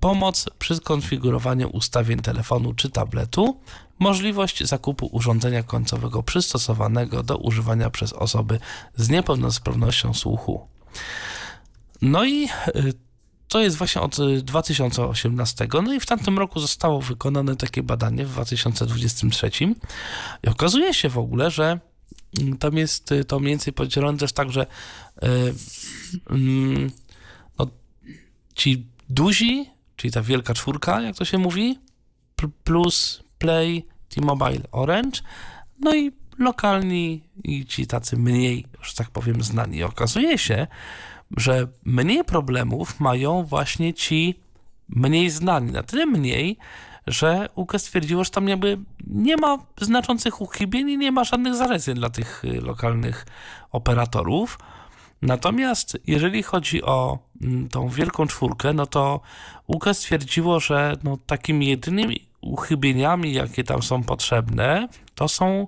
pomoc 0.00 0.46
przy 0.58 0.76
skonfigurowaniu 0.76 1.68
ustawień 1.68 2.18
telefonu 2.18 2.74
czy 2.74 2.90
tabletu, 2.90 3.60
możliwość 3.98 4.64
zakupu 4.64 5.06
urządzenia 5.12 5.62
końcowego 5.62 6.22
przystosowanego 6.22 7.22
do 7.22 7.36
używania 7.36 7.90
przez 7.90 8.12
osoby 8.12 8.58
z 8.96 9.08
niepełnosprawnością 9.08 10.14
słuchu. 10.14 10.66
No 12.02 12.24
i 12.24 12.44
y, 12.44 12.92
to 13.48 13.60
jest 13.60 13.76
właśnie 13.76 14.00
od 14.00 14.16
2018. 14.42 15.64
Y, 15.64 15.68
no 15.82 15.94
i 15.94 16.00
w 16.00 16.06
tamtym 16.06 16.38
roku 16.38 16.60
zostało 16.60 17.00
wykonane 17.00 17.56
takie 17.56 17.82
badanie 17.82 18.26
w 18.26 18.30
2023. 18.30 19.50
I 20.42 20.48
okazuje 20.48 20.94
się 20.94 21.08
w 21.08 21.18
ogóle, 21.18 21.50
że 21.50 21.78
mm, 22.40 22.58
tam 22.58 22.76
jest 22.76 23.12
y, 23.12 23.24
to 23.24 23.40
mniej 23.40 23.52
więcej 23.52 23.72
podzielone 23.72 24.18
też 24.18 24.32
tak, 24.32 24.50
że 24.52 24.66
mm, 26.30 26.90
no, 27.58 27.66
ci 28.54 28.86
duzi, 29.08 29.70
czyli 29.96 30.12
ta 30.12 30.22
wielka 30.22 30.54
czwórka, 30.54 31.00
jak 31.00 31.16
to 31.16 31.24
się 31.24 31.38
mówi, 31.38 31.78
plus 32.64 33.22
Play, 33.38 33.86
T-Mobile, 34.08 34.60
Orange, 34.72 35.20
no 35.80 35.94
i 35.94 36.12
lokalni 36.38 37.22
i 37.44 37.66
ci 37.66 37.86
tacy 37.86 38.16
mniej, 38.16 38.66
że 38.82 38.94
tak 38.94 39.10
powiem, 39.10 39.42
znani. 39.42 39.78
I 39.78 39.82
okazuje 39.82 40.38
się, 40.38 40.66
że 41.36 41.68
mniej 41.84 42.24
problemów 42.24 43.00
mają 43.00 43.42
właśnie 43.42 43.94
ci 43.94 44.40
mniej 44.88 45.30
znani. 45.30 45.72
Na 45.72 45.82
tyle 45.82 46.06
mniej, 46.06 46.56
że 47.06 47.48
UKE 47.54 47.78
stwierdziło, 47.78 48.24
że 48.24 48.30
tam 48.30 48.48
jakby 48.48 48.78
nie 49.06 49.36
ma 49.36 49.58
znaczących 49.80 50.40
uchybień 50.40 50.90
i 50.90 50.98
nie 50.98 51.12
ma 51.12 51.24
żadnych 51.24 51.54
zaleceń 51.54 51.94
dla 51.94 52.10
tych 52.10 52.44
y, 52.44 52.60
lokalnych 52.60 53.26
operatorów. 53.72 54.58
Natomiast 55.22 55.98
jeżeli 56.06 56.42
chodzi 56.42 56.82
o 56.82 57.18
mm, 57.42 57.68
tą 57.68 57.88
wielką 57.88 58.26
czwórkę, 58.26 58.72
no 58.72 58.86
to 58.86 59.20
UKE 59.66 59.94
stwierdziło, 59.94 60.60
że 60.60 60.96
no 61.04 61.18
takimi 61.26 61.66
jedynymi 61.66 62.26
uchybieniami, 62.40 63.32
jakie 63.32 63.64
tam 63.64 63.82
są 63.82 64.02
potrzebne, 64.02 64.88
to 65.14 65.28
są 65.28 65.66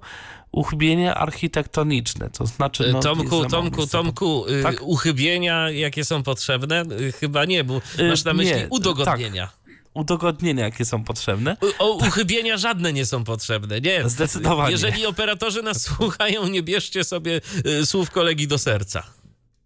uchybienia 0.53 1.15
architektoniczne, 1.15 2.31
to 2.31 2.47
znaczy... 2.47 2.91
No, 2.93 3.01
Tomku, 3.01 3.45
Tomku, 3.45 3.87
Tomku, 3.87 4.47
y, 4.47 4.63
tak? 4.63 4.77
uchybienia, 4.83 5.71
jakie 5.71 6.05
są 6.05 6.23
potrzebne? 6.23 6.85
Y, 7.01 7.13
chyba 7.13 7.45
nie, 7.45 7.65
bo 7.65 7.81
y, 7.99 8.09
masz 8.09 8.25
na 8.25 8.33
myśli 8.33 8.55
nie, 8.55 8.67
udogodnienia. 8.71 9.47
Tak 9.47 9.59
udogodnienia, 9.95 10.65
jakie 10.65 10.85
są 10.85 11.05
potrzebne. 11.05 11.57
O, 11.79 11.97
uchybienia 11.97 12.57
żadne 12.57 12.93
nie 12.93 13.07
są 13.07 13.25
potrzebne, 13.25 13.81
nie. 13.81 14.09
Zdecydowanie. 14.09 14.71
Jeżeli 14.71 15.07
operatorzy 15.07 15.63
nas 15.63 15.83
słuchają, 15.83 16.49
nie 16.49 16.63
bierzcie 16.63 17.05
sobie 17.05 17.41
słów 17.85 18.11
kolegi 18.11 18.49
do 18.49 18.59
serca. 18.59 19.03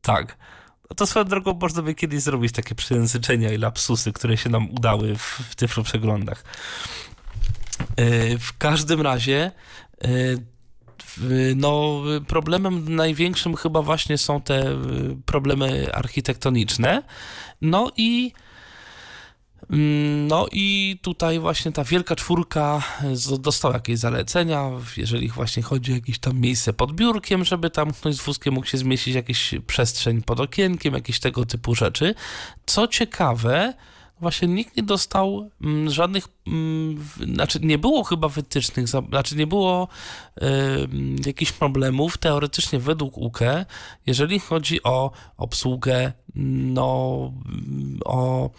Tak. 0.03 0.37
No 0.91 0.97
to 0.97 1.07
swoją 1.07 1.25
drogą 1.25 1.59
można 1.61 1.83
by 1.83 1.95
kiedyś 1.95 2.21
zrobić 2.23 2.53
takie 2.53 2.75
przejęzyczenia 2.75 3.53
i 3.53 3.59
lapsusy, 3.59 4.13
które 4.13 4.37
się 4.37 4.51
nam 4.51 4.71
udały 4.71 5.17
w, 5.17 5.23
w 5.51 5.55
tych 5.55 5.71
przeglądach. 5.85 6.45
W 8.41 8.59
każdym 8.59 9.01
razie 9.01 9.51
no, 11.57 12.03
problemem 12.27 12.95
największym 12.95 13.57
chyba 13.57 13.83
właśnie 13.83 14.19
są 14.19 14.41
te 14.41 14.73
y, 14.73 14.77
problemy 15.27 15.95
architektoniczne. 15.95 17.03
No 17.61 17.91
i 17.97 18.33
mm, 19.71 20.27
no 20.27 20.47
i 20.53 20.99
tutaj 21.03 21.39
właśnie 21.39 21.73
ta 21.73 21.85
wielka 21.85 22.17
czwórka 22.17 22.83
dostała 23.39 23.75
jakieś 23.75 23.99
zalecenia, 23.99 24.71
jeżeli 24.97 25.29
właśnie 25.29 25.63
chodzi 25.63 25.93
o 25.93 25.95
jakieś 25.95 26.19
tam 26.19 26.41
miejsce 26.41 26.73
pod 26.73 26.93
biurkiem, 26.93 27.45
żeby 27.45 27.71
tam 27.71 27.93
ktoś 27.93 28.15
z 28.15 28.23
wózkiem 28.23 28.55
mógł 28.55 28.67
się 28.67 28.79
zmieścić, 28.79 29.15
jakieś 29.15 29.55
przestrzeń 29.67 30.23
pod 30.23 30.41
okienkiem, 30.41 30.95
jakieś 30.95 31.21
tego 31.21 31.47
typu 31.47 31.75
rzeczy. 31.75 32.15
Co 32.67 32.89
ciekawe, 32.89 33.75
właśnie 34.23 34.49
nikt 34.49 34.77
nie 34.77 34.83
dostał 34.83 35.51
mm, 35.63 35.91
żadnych, 35.91 36.29
mm, 36.47 37.05
znaczy 37.35 37.59
nie 37.63 37.79
było 37.79 38.05
chyba 38.05 38.29
wytycznych, 38.29 38.89
znaczy 38.89 39.37
nie 39.37 39.47
było 39.47 39.89
y, 40.43 40.47
jakichś 41.27 41.53
problemów 41.53 42.19
teoretycznie 42.19 42.79
według 42.79 43.19
UKE, 43.19 43.67
jeżeli 44.07 44.41
chodzi 44.41 44.83
o 44.83 45.11
obsługę, 45.37 46.13
no, 46.35 47.33
o 48.05 48.51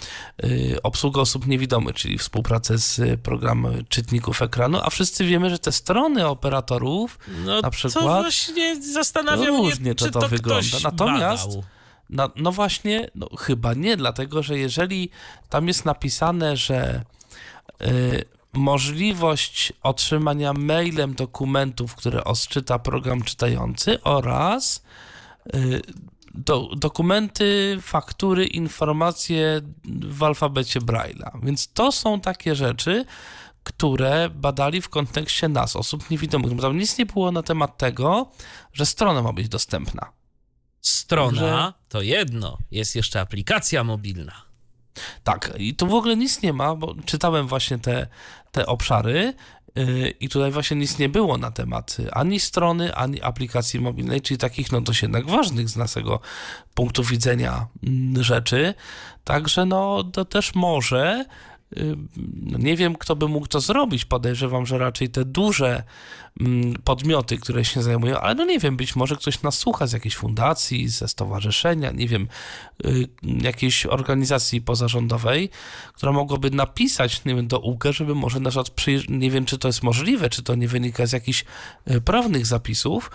y, 0.43 0.77
obsługę 0.83 1.21
osób 1.21 1.47
niewidomych, 1.47 1.95
czyli 1.95 2.17
współpracę 2.17 2.77
z 2.77 3.21
programem 3.21 3.85
czytników 3.89 4.41
ekranu, 4.41 4.79
a 4.83 4.89
wszyscy 4.89 5.25
wiemy, 5.25 5.49
że 5.49 5.59
te 5.59 5.71
strony 5.71 6.27
operatorów 6.27 7.19
no, 7.45 7.61
na 7.61 7.69
przykład... 7.69 7.93
To 7.93 8.21
właśnie 8.21 8.81
zastanawiam 8.81 9.55
różnie 9.55 9.81
mnie, 9.81 9.95
to, 9.95 10.11
to, 10.11 10.19
to 10.19 10.27
wygląda. 10.27 10.77
Natomiast... 10.83 11.47
Badał. 11.47 11.63
No, 12.09 12.29
no 12.35 12.51
właśnie, 12.51 13.09
no 13.15 13.29
chyba 13.39 13.73
nie, 13.73 13.97
dlatego 13.97 14.43
że 14.43 14.57
jeżeli 14.57 15.09
tam 15.49 15.67
jest 15.67 15.85
napisane, 15.85 16.57
że 16.57 17.03
y, 17.81 18.25
możliwość 18.53 19.73
otrzymania 19.83 20.53
mailem 20.53 21.13
dokumentów, 21.13 21.95
które 21.95 22.23
odczyta 22.23 22.79
program 22.79 23.21
czytający 23.21 24.03
oraz 24.03 24.83
y, 25.55 25.81
do, 26.33 26.69
dokumenty, 26.75 27.77
faktury, 27.81 28.45
informacje 28.45 29.61
w 29.85 30.23
alfabecie 30.23 30.79
Braille'a. 30.79 31.45
Więc 31.45 31.73
to 31.73 31.91
są 31.91 32.19
takie 32.19 32.55
rzeczy, 32.55 33.05
które 33.63 34.29
badali 34.29 34.81
w 34.81 34.89
kontekście 34.89 35.49
nas, 35.49 35.75
osób 35.75 36.09
niewidomych. 36.09 36.61
Tam 36.61 36.77
nic 36.77 36.97
nie 36.97 37.05
było 37.05 37.31
na 37.31 37.43
temat 37.43 37.77
tego, 37.77 38.31
że 38.73 38.85
strona 38.85 39.21
ma 39.21 39.33
być 39.33 39.49
dostępna. 39.49 40.22
Strona 40.83 41.73
to 41.89 42.01
jedno, 42.01 42.57
jest 42.71 42.95
jeszcze 42.95 43.21
aplikacja 43.21 43.83
mobilna. 43.83 44.41
Tak, 45.23 45.53
i 45.57 45.75
tu 45.75 45.87
w 45.87 45.93
ogóle 45.93 46.15
nic 46.17 46.41
nie 46.41 46.53
ma, 46.53 46.75
bo 46.75 46.95
czytałem 47.05 47.47
właśnie 47.47 47.79
te, 47.79 48.07
te 48.51 48.65
obszary 48.65 49.33
yy, 49.75 50.09
i 50.09 50.29
tutaj 50.29 50.51
właśnie 50.51 50.77
nic 50.77 50.99
nie 50.99 51.09
było 51.09 51.37
na 51.37 51.51
temat 51.51 51.97
ani 52.11 52.39
strony, 52.39 52.95
ani 52.95 53.21
aplikacji 53.21 53.79
mobilnej, 53.79 54.21
czyli 54.21 54.37
takich 54.37 54.71
no 54.71 54.81
dość 54.81 55.01
jednak 55.01 55.27
ważnych 55.27 55.69
z 55.69 55.75
naszego 55.75 56.19
punktu 56.73 57.03
widzenia 57.03 57.67
yy, 57.83 58.23
rzeczy. 58.23 58.73
Także 59.23 59.65
no 59.65 60.03
to 60.03 60.25
też 60.25 60.55
może 60.55 61.25
nie 62.59 62.75
wiem, 62.75 62.95
kto 62.95 63.15
by 63.15 63.27
mógł 63.27 63.47
to 63.47 63.59
zrobić. 63.59 64.05
Podejrzewam, 64.05 64.65
że 64.65 64.77
raczej 64.77 65.09
te 65.09 65.25
duże 65.25 65.83
mm, 66.39 66.73
podmioty, 66.83 67.37
które 67.37 67.65
się 67.65 67.83
zajmują, 67.83 68.19
ale 68.19 68.35
no 68.35 68.45
nie 68.45 68.59
wiem, 68.59 68.77
być 68.77 68.95
może 68.95 69.15
ktoś 69.15 69.41
nas 69.41 69.59
słucha 69.59 69.87
z 69.87 69.93
jakiejś 69.93 70.15
fundacji, 70.15 70.89
ze 70.89 71.07
stowarzyszenia, 71.07 71.91
nie 71.91 72.07
wiem, 72.07 72.27
y, 72.85 73.07
jakiejś 73.41 73.85
organizacji 73.85 74.61
pozarządowej, 74.61 75.49
która 75.93 76.11
mogłaby 76.11 76.51
napisać 76.51 77.25
nie 77.25 77.35
wiem, 77.35 77.47
do 77.47 77.59
UGE, 77.59 77.93
żeby 77.93 78.15
może 78.15 78.39
na 78.39 78.49
przykład, 78.49 79.09
nie 79.09 79.31
wiem, 79.31 79.45
czy 79.45 79.57
to 79.57 79.67
jest 79.67 79.83
możliwe, 79.83 80.29
czy 80.29 80.43
to 80.43 80.55
nie 80.55 80.67
wynika 80.67 81.05
z 81.05 81.11
jakichś 81.11 81.45
y, 81.91 82.01
prawnych 82.01 82.45
zapisów, 82.45 83.11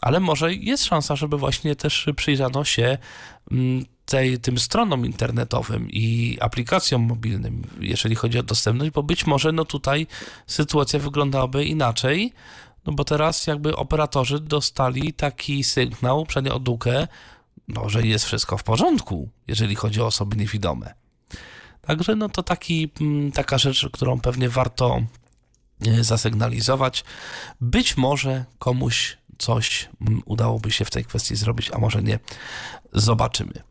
ale 0.00 0.20
może 0.20 0.54
jest 0.54 0.84
szansa, 0.84 1.16
żeby 1.16 1.38
właśnie 1.38 1.76
też 1.76 2.06
przyjrzano 2.16 2.64
się 2.64 2.98
mm, 3.50 3.84
tej, 4.06 4.38
tym 4.38 4.58
stronom 4.58 5.06
internetowym 5.06 5.90
i 5.90 6.38
aplikacjom 6.40 7.02
mobilnym, 7.02 7.62
jeżeli 7.80 8.14
chodzi 8.14 8.38
o 8.38 8.42
dostępność, 8.42 8.90
bo 8.90 9.02
być 9.02 9.26
może 9.26 9.52
no 9.52 9.64
tutaj 9.64 10.06
sytuacja 10.46 10.98
wyglądałaby 10.98 11.64
inaczej. 11.64 12.32
no 12.86 12.92
bo 12.92 13.04
teraz 13.04 13.46
jakby 13.46 13.76
operatorzy 13.76 14.40
dostali 14.40 15.12
taki 15.12 15.64
sygnał, 15.64 16.26
przynajmniej 16.26 16.54
od 16.54 16.84
no, 17.68 17.88
że 17.88 18.06
jest 18.06 18.24
wszystko 18.24 18.58
w 18.58 18.64
porządku, 18.64 19.28
jeżeli 19.46 19.74
chodzi 19.74 20.00
o 20.00 20.06
osoby 20.06 20.36
niewidome. 20.36 20.94
Także 21.82 22.16
no 22.16 22.28
to 22.28 22.42
taki, 22.42 22.90
mm, 23.00 23.32
taka 23.32 23.58
rzecz, 23.58 23.88
którą 23.92 24.20
pewnie 24.20 24.48
warto 24.48 25.02
e, 25.86 26.04
zasygnalizować. 26.04 27.04
Być 27.60 27.96
może 27.96 28.44
komuś 28.58 29.16
coś 29.38 29.88
mm, 30.00 30.22
udałoby 30.24 30.70
się 30.70 30.84
w 30.84 30.90
tej 30.90 31.04
kwestii 31.04 31.36
zrobić, 31.36 31.70
a 31.70 31.78
może 31.78 32.02
nie. 32.02 32.18
Zobaczymy. 32.92 33.62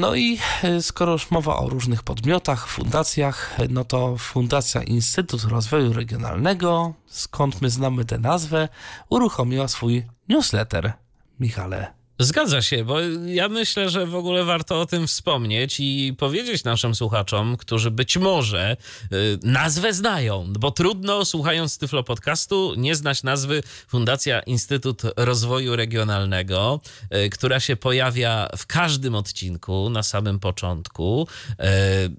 No 0.00 0.14
i 0.14 0.38
e, 0.62 0.82
skoro 0.82 1.12
już 1.12 1.30
mowa 1.30 1.56
o 1.56 1.68
różnych 1.68 2.02
podmiotach, 2.02 2.66
fundacjach, 2.66 3.56
no 3.68 3.84
to 3.84 4.16
Fundacja 4.18 4.82
Instytut 4.82 5.44
Rozwoju 5.44 5.92
Regionalnego, 5.92 6.94
skąd 7.06 7.62
my 7.62 7.70
znamy 7.70 8.04
tę 8.04 8.18
nazwę, 8.18 8.68
uruchomiła 9.08 9.68
swój 9.68 10.06
newsletter. 10.28 10.92
Michale, 11.40 11.99
Zgadza 12.22 12.62
się, 12.62 12.84
bo 12.84 13.00
ja 13.26 13.48
myślę, 13.48 13.90
że 13.90 14.06
w 14.06 14.14
ogóle 14.14 14.44
warto 14.44 14.80
o 14.80 14.86
tym 14.86 15.06
wspomnieć 15.06 15.80
i 15.80 16.14
powiedzieć 16.18 16.64
naszym 16.64 16.94
słuchaczom, 16.94 17.56
którzy 17.56 17.90
być 17.90 18.16
może 18.16 18.76
y, 19.12 19.38
nazwę 19.42 19.92
znają, 19.94 20.52
bo 20.58 20.70
trudno 20.70 21.24
słuchając 21.24 21.78
Tyflo 21.78 22.04
Podcastu 22.04 22.74
nie 22.76 22.94
znać 22.94 23.22
nazwy 23.22 23.62
Fundacja 23.88 24.40
Instytut 24.40 25.02
Rozwoju 25.16 25.76
Regionalnego, 25.76 26.80
y, 27.26 27.30
która 27.30 27.60
się 27.60 27.76
pojawia 27.76 28.48
w 28.56 28.66
każdym 28.66 29.14
odcinku 29.14 29.90
na 29.90 30.02
samym 30.02 30.40
początku. 30.40 31.28
Y, 31.50 31.54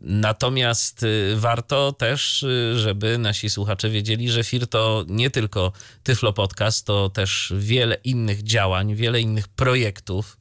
natomiast 0.02 1.06
warto 1.36 1.92
też, 1.92 2.46
żeby 2.76 3.18
nasi 3.18 3.50
słuchacze 3.50 3.90
wiedzieli, 3.90 4.30
że 4.32 4.44
FIR 4.44 4.68
to 4.68 5.06
nie 5.08 5.30
tylko 5.30 5.72
Tyflo 6.04 6.34
Podcast, 6.34 6.86
to 6.86 7.10
też 7.10 7.54
wiele 7.58 7.96
innych 7.96 8.44
działań, 8.44 8.96
wiele 8.96 9.22
innych 9.22 9.48
projektów, 9.48 9.91
projektów, 9.92 10.38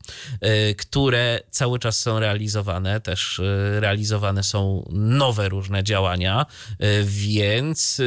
y, 0.70 0.74
które 0.74 1.40
cały 1.50 1.78
czas 1.78 2.00
są 2.00 2.20
realizowane. 2.20 3.00
Też 3.00 3.38
y, 3.38 3.80
realizowane 3.80 4.42
są 4.42 4.88
nowe 4.92 5.48
różne 5.48 5.84
działania, 5.84 6.46
y, 6.70 7.04
więc 7.04 8.02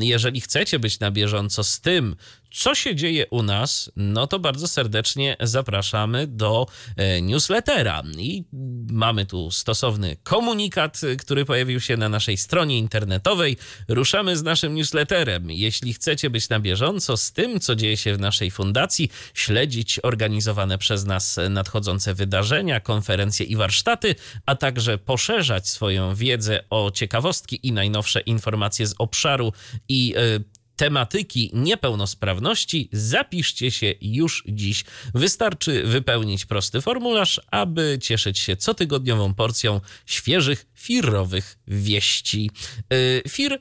jeżeli 0.00 0.40
chcecie 0.40 0.78
być 0.78 1.00
na 1.00 1.10
bieżąco 1.10 1.64
z 1.64 1.80
tym, 1.80 2.16
co 2.52 2.74
się 2.74 2.94
dzieje 2.94 3.26
u 3.30 3.42
nas, 3.42 3.90
no 3.96 4.26
to 4.26 4.38
bardzo 4.38 4.68
serdecznie 4.68 5.36
zapraszamy 5.40 6.26
do 6.26 6.66
e, 6.96 7.22
newslettera. 7.22 8.02
I 8.18 8.44
mamy 8.90 9.26
tu 9.26 9.50
stosowny 9.50 10.16
komunikat, 10.22 11.00
który 11.18 11.44
pojawił 11.44 11.80
się 11.80 11.96
na 11.96 12.08
naszej 12.08 12.36
stronie 12.36 12.78
internetowej. 12.78 13.56
Ruszamy 13.88 14.36
z 14.36 14.42
naszym 14.42 14.74
newsletterem. 14.74 15.50
Jeśli 15.50 15.94
chcecie 15.94 16.30
być 16.30 16.48
na 16.48 16.60
bieżąco 16.60 17.16
z 17.16 17.32
tym, 17.32 17.60
co 17.60 17.74
dzieje 17.74 17.96
się 17.96 18.14
w 18.14 18.20
naszej 18.20 18.50
fundacji, 18.50 19.10
śledzić 19.34 20.00
organizowane 20.02 20.78
przez 20.78 21.04
nas 21.04 21.40
nadchodzące 21.50 22.14
wydarzenia, 22.14 22.80
konferencje 22.80 23.46
i 23.46 23.56
warsztaty, 23.56 24.14
a 24.46 24.54
także 24.54 24.98
poszerzać 24.98 25.68
swoją 25.68 26.14
wiedzę 26.14 26.64
o 26.70 26.90
ciekawostki 26.90 27.66
i 27.66 27.72
najnowsze 27.72 28.20
informacje 28.20 28.86
z 28.86 28.94
obszaru 28.98 29.52
i 29.88 30.14
y, 30.16 30.61
tematyki 30.76 31.50
niepełnosprawności, 31.54 32.88
zapiszcie 32.92 33.70
się 33.70 33.94
już 34.00 34.44
dziś. 34.48 34.84
Wystarczy 35.14 35.82
wypełnić 35.82 36.46
prosty 36.46 36.80
formularz, 36.80 37.40
aby 37.50 37.98
cieszyć 38.02 38.38
się 38.38 38.56
cotygodniową 38.56 39.34
porcją 39.34 39.80
świeżych, 40.06 40.66
firowych 40.74 41.58
wieści. 41.66 42.50
Yy, 42.90 43.22
fir 43.28 43.60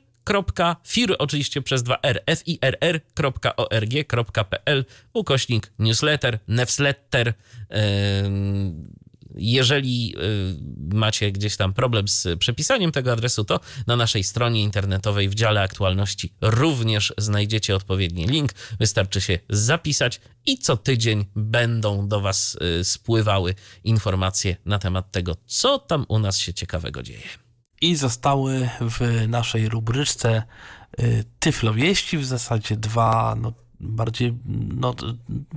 fir 0.87 1.15
oczywiście 1.19 1.61
przez 1.61 1.83
2r, 1.83 2.19
firr.org.pl 3.15 4.85
ukośnik 5.13 5.71
newsletter, 5.79 6.39
newsletter 6.47 7.33
yy, 7.69 7.75
jeżeli 9.35 10.15
y, 10.91 10.95
macie 10.95 11.31
gdzieś 11.31 11.57
tam 11.57 11.73
problem 11.73 12.07
z 12.07 12.27
przepisaniem 12.39 12.91
tego 12.91 13.11
adresu, 13.11 13.43
to 13.43 13.59
na 13.87 13.95
naszej 13.95 14.23
stronie 14.23 14.63
internetowej 14.63 15.29
w 15.29 15.35
dziale 15.35 15.61
aktualności 15.61 16.33
również 16.41 17.13
znajdziecie 17.17 17.75
odpowiedni 17.75 18.27
link. 18.27 18.51
Wystarczy 18.79 19.21
się 19.21 19.39
zapisać 19.49 20.21
i 20.45 20.57
co 20.57 20.77
tydzień 20.77 21.25
będą 21.35 22.07
do 22.07 22.21
Was 22.21 22.57
y, 22.79 22.83
spływały 22.83 23.55
informacje 23.83 24.55
na 24.65 24.79
temat 24.79 25.11
tego, 25.11 25.35
co 25.45 25.79
tam 25.79 26.05
u 26.09 26.19
nas 26.19 26.37
się 26.37 26.53
ciekawego 26.53 27.03
dzieje. 27.03 27.27
I 27.81 27.95
zostały 27.95 28.69
w 28.81 29.25
naszej 29.27 29.69
rubryczce 29.69 30.43
y, 30.99 31.23
Tyflowieści 31.39 32.17
w 32.17 32.25
zasadzie 32.25 32.77
dwa 32.77 33.35
no, 33.41 33.53
bardziej 33.79 34.33
no, 34.75 34.95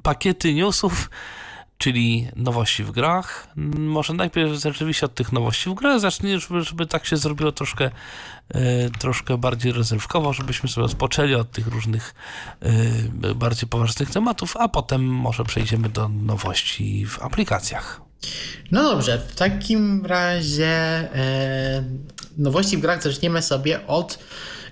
pakiety 0.02 0.54
newsów 0.54 1.10
czyli 1.84 2.28
nowości 2.36 2.84
w 2.84 2.90
grach. 2.90 3.48
Może 3.76 4.12
najpierw 4.12 4.52
rzeczywiście 4.52 5.06
od 5.06 5.14
tych 5.14 5.32
nowości 5.32 5.70
w 5.70 5.74
grach 5.74 6.00
zacznij, 6.00 6.40
żeby, 6.40 6.62
żeby 6.62 6.86
tak 6.86 7.06
się 7.06 7.16
zrobiło 7.16 7.52
troszkę, 7.52 7.90
e, 8.48 8.90
troszkę 8.90 9.38
bardziej 9.38 9.72
rozrywkowo, 9.72 10.32
żebyśmy 10.32 10.68
sobie 10.68 10.82
rozpoczęli 10.82 11.34
od 11.34 11.50
tych 11.50 11.66
różnych 11.66 12.14
e, 13.22 13.34
bardziej 13.34 13.68
poważnych 13.68 14.10
tematów, 14.10 14.56
a 14.56 14.68
potem 14.68 15.04
może 15.04 15.44
przejdziemy 15.44 15.88
do 15.88 16.08
nowości 16.08 17.06
w 17.06 17.22
aplikacjach. 17.22 18.00
No 18.70 18.82
dobrze, 18.82 19.18
w 19.28 19.34
takim 19.34 20.06
razie 20.06 20.66
e, 20.66 21.84
nowości 22.38 22.76
w 22.76 22.80
grach 22.80 23.02
zaczniemy 23.02 23.42
sobie 23.42 23.86
od 23.86 24.18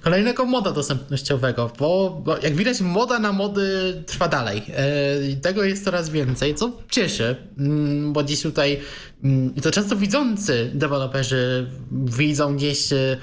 kolejnego 0.03 0.45
moda 0.47 0.73
dostępnościowego, 0.73 1.71
bo, 1.79 2.23
bo 2.25 2.39
jak 2.39 2.57
widać 2.57 2.81
moda 2.81 3.19
na 3.19 3.33
mody 3.33 3.95
trwa 4.07 4.29
dalej. 4.29 4.63
E, 4.69 5.37
tego 5.37 5.65
jest 5.65 5.85
coraz 5.85 6.11
więcej, 6.11 6.55
co 6.55 6.73
cieszy, 6.91 7.37
mm, 7.59 8.13
bo 8.13 8.23
dziś 8.23 8.43
tutaj 8.43 8.81
mm, 9.25 9.55
to 9.55 9.71
często 9.71 9.97
widzący 9.97 10.71
deweloperzy 10.75 11.71
widzą 11.93 12.57
gdzieś 12.57 12.93
e, 12.93 13.17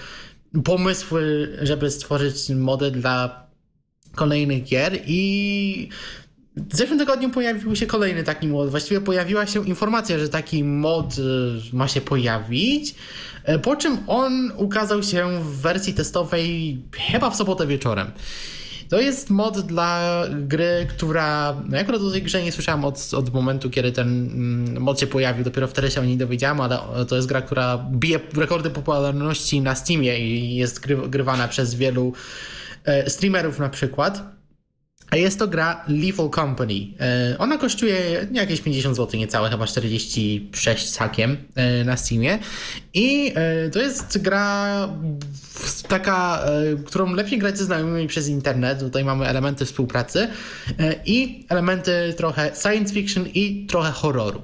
pomysły, 0.64 1.50
żeby 1.62 1.92
stworzyć 1.92 2.50
mody 2.50 2.92
dla 2.92 3.48
kolejnych 4.16 4.64
gier 4.64 5.00
i 5.08 5.90
w 6.70 6.76
zeszłym 6.76 7.00
tygodniu 7.00 7.30
pojawił 7.30 7.76
się 7.76 7.86
kolejny 7.86 8.24
taki 8.24 8.48
mod. 8.48 8.70
Właściwie 8.70 9.02
pojawiła 9.02 9.46
się 9.46 9.68
informacja, 9.68 10.20
że 10.20 10.30
taki 10.30 10.64
mod 10.64 11.14
e, 11.14 11.76
ma 11.76 11.88
się 11.88 12.02
pojawić. 12.02 12.96
E, 13.50 13.60
po 13.60 13.76
czym 13.76 13.98
on 14.08 14.52
ukazał 14.58 15.04
się 15.04 15.42
w 15.44 15.62
wersji 15.62 15.94
testowej 15.94 16.78
chyba 17.12 17.30
w 17.30 17.36
sobotę 17.36 17.68
wieczorem. 17.68 18.12
To 18.90 19.02
jest 19.02 19.30
mod 19.30 19.60
dla 19.60 20.24
gry, 20.32 20.88
która. 20.90 21.56
No 21.70 21.76
ja 21.76 21.82
akurat 21.82 22.02
o 22.02 22.12
tej 22.12 22.24
grze 22.24 22.44
nie 22.44 22.52
słyszałem 22.52 22.86
od, 22.86 23.14
od 23.14 23.34
momentu, 23.34 23.70
kiedy 23.70 23.92
ten 23.92 24.08
mm, 24.08 24.82
mod 24.82 25.00
się 25.00 25.08
pojawił. 25.08 25.44
Dopiero 25.44 25.68
wtedy 25.68 25.92
się 25.92 26.02
o 26.02 26.06
niej 26.06 26.18
dowiedziałem, 26.18 26.62
ale 26.62 26.80
to 27.08 27.16
jest 27.16 27.28
gra, 27.28 27.42
która 27.42 27.78
bije 27.92 28.20
rekordy 28.36 28.70
popularności 28.70 29.62
na 29.62 29.76
Steamie 29.76 30.20
i 30.20 30.56
jest 30.56 30.80
gry, 30.80 30.98
grywana 31.08 31.48
przez 31.48 31.76
wielu 31.76 32.14
e, 32.86 33.10
streamerów 33.10 33.60
na 33.60 33.70
przykład. 33.70 34.39
A 35.11 35.15
jest 35.15 35.40
to 35.40 35.48
gra 35.48 35.86
Lethal 35.88 36.30
Company. 36.30 36.88
E, 36.99 37.36
ona 37.38 37.57
kosztuje 37.57 38.27
jakieś 38.31 38.61
50 38.61 38.95
zł, 38.95 39.19
niecałe, 39.19 39.49
chyba 39.49 39.68
46 39.68 40.90
z 40.90 40.98
hakiem 40.98 41.38
e, 41.56 41.84
na 41.84 41.98
Steamie. 41.98 42.40
I 42.94 43.34
e, 43.36 43.69
to 43.69 43.80
jest 43.80 44.22
gra 44.22 44.90
taka, 45.88 46.45
którą 46.86 47.14
lepiej 47.14 47.40
grać 47.40 47.57
ze 47.57 47.65
znajomymi 47.65 48.07
przez 48.07 48.27
internet. 48.27 48.80
Tutaj 48.80 49.06
mamy 49.06 49.27
elementy 49.27 49.65
współpracy 49.65 50.27
i 51.06 51.45
elementy 51.49 52.14
trochę 52.18 52.52
science 52.61 52.94
fiction 52.94 53.26
i 53.34 53.65
trochę 53.69 53.91
horroru. 53.91 54.41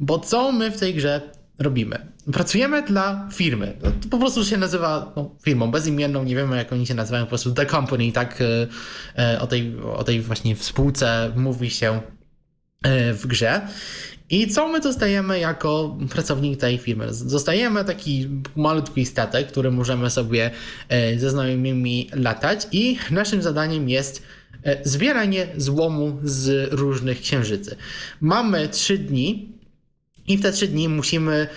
Bo 0.00 0.18
co 0.18 0.52
my 0.52 0.70
w 0.70 0.80
tej 0.80 0.94
grze 0.94 1.20
robimy? 1.58 2.06
Pracujemy 2.32 2.82
dla 2.82 3.28
firmy. 3.32 3.76
No, 3.82 3.90
to 4.02 4.08
po 4.08 4.18
prostu 4.18 4.44
się 4.44 4.56
nazywa 4.56 5.12
no, 5.16 5.36
firmą 5.42 5.70
bezimienną, 5.70 6.24
nie 6.24 6.36
wiemy 6.36 6.56
jak 6.56 6.72
oni 6.72 6.86
się 6.86 6.94
nazywają, 6.94 7.24
po 7.24 7.28
prostu 7.28 7.52
The 7.52 7.66
Company, 7.66 8.12
tak 8.12 8.40
e, 8.40 8.66
e, 9.34 9.40
o 9.40 9.46
tej, 9.46 9.76
o 9.96 10.04
tej 10.04 10.20
właśnie 10.20 10.56
spółce 10.56 11.32
mówi 11.36 11.70
się 11.70 12.00
e, 12.82 13.12
w 13.12 13.26
grze. 13.26 13.60
I 14.30 14.48
co 14.48 14.68
my 14.68 14.80
dostajemy 14.80 15.38
jako 15.38 15.98
pracownik 16.10 16.60
tej 16.60 16.78
firmy? 16.78 17.06
Dostajemy 17.24 17.84
taki 17.84 18.28
malutki 18.56 19.06
statek, 19.06 19.48
który 19.48 19.70
możemy 19.70 20.10
sobie 20.10 20.50
ze 21.16 21.30
znajomymi 21.30 22.10
latać 22.12 22.66
i 22.72 22.98
naszym 23.10 23.42
zadaniem 23.42 23.88
jest 23.88 24.22
zbieranie 24.84 25.46
złomu 25.56 26.18
z 26.22 26.72
różnych 26.72 27.20
księżycy. 27.20 27.76
Mamy 28.20 28.68
trzy 28.68 28.98
dni 28.98 29.57
i 30.28 30.36
w 30.36 30.42
te 30.42 30.52
trzy 30.52 30.68
dni 30.68 30.88
musimy 30.88 31.48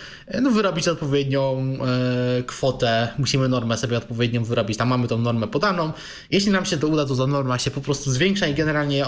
no, 0.42 0.52
wyrobić 0.52 0.88
odpowiednią 0.88 1.58
e, 2.40 2.44
kwotę, 2.44 3.08
musimy 3.18 3.50
normę 3.50 3.78
sobie 3.78 3.98
odpowiednią 3.98 4.44
wyrobić. 4.44 4.78
Tam 4.78 4.88
mamy 4.88 5.08
tą 5.08 5.18
normę 5.18 5.48
podaną. 5.48 5.92
Jeśli 6.32 6.52
nam 6.52 6.66
się 6.66 6.78
to 6.78 6.88
uda, 6.88 7.06
to 7.06 7.16
ta 7.16 7.28
norma 7.28 7.60
się 7.60 7.72
po 7.72 7.82
prostu 7.82 8.12
zwiększa 8.12 8.48
i 8.48 8.54
generalnie 8.54 9.06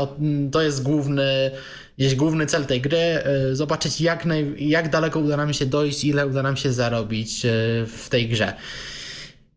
to 0.52 0.62
jest 0.62 0.84
główny, 0.84 1.52
jest 1.98 2.16
główny 2.16 2.46
cel 2.46 2.66
tej 2.66 2.82
gry. 2.82 2.98
E, 2.98 3.56
zobaczyć 3.56 4.02
jak, 4.02 4.26
naj, 4.26 4.56
jak 4.58 4.90
daleko 4.90 5.20
uda 5.20 5.38
nam 5.38 5.54
się 5.54 5.66
dojść, 5.66 6.04
ile 6.04 6.28
uda 6.28 6.44
nam 6.44 6.58
się 6.58 6.74
zarobić 6.74 7.46
e, 7.46 7.50
w 7.88 8.08
tej 8.10 8.30
grze. 8.30 8.54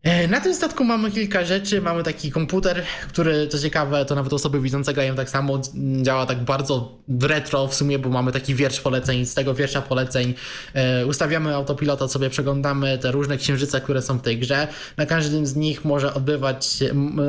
E, 0.07 0.27
na 0.27 0.41
tym 0.41 0.53
statku 0.53 0.83
mamy 0.83 1.11
kilka 1.11 1.45
rzeczy. 1.45 1.81
Mamy 1.81 2.03
taki 2.03 2.31
komputer, 2.31 2.83
który, 3.07 3.47
co 3.47 3.59
ciekawe, 3.59 4.05
to 4.05 4.15
nawet 4.15 4.33
osoby 4.33 4.61
widzące 4.61 4.93
grają 4.93 5.15
tak 5.15 5.29
samo. 5.29 5.61
Działa 6.01 6.25
tak 6.25 6.43
bardzo 6.43 6.97
retro 7.21 7.67
w 7.67 7.75
sumie, 7.75 7.99
bo 7.99 8.09
mamy 8.09 8.31
taki 8.31 8.55
wiersz 8.55 8.81
poleceń. 8.81 9.25
Z 9.25 9.33
tego 9.33 9.53
wiersza 9.53 9.81
poleceń 9.81 10.33
e, 10.73 11.05
ustawiamy 11.05 11.55
autopilota, 11.55 12.07
sobie 12.07 12.29
przeglądamy 12.29 12.97
te 12.97 13.11
różne 13.11 13.37
księżyce, 13.37 13.81
które 13.81 14.01
są 14.01 14.17
w 14.17 14.21
tej 14.21 14.37
grze. 14.37 14.67
Na 14.97 15.05
każdym 15.05 15.45
z 15.45 15.55
nich 15.55 15.85
może 15.85 16.13
odbywać, 16.13 16.79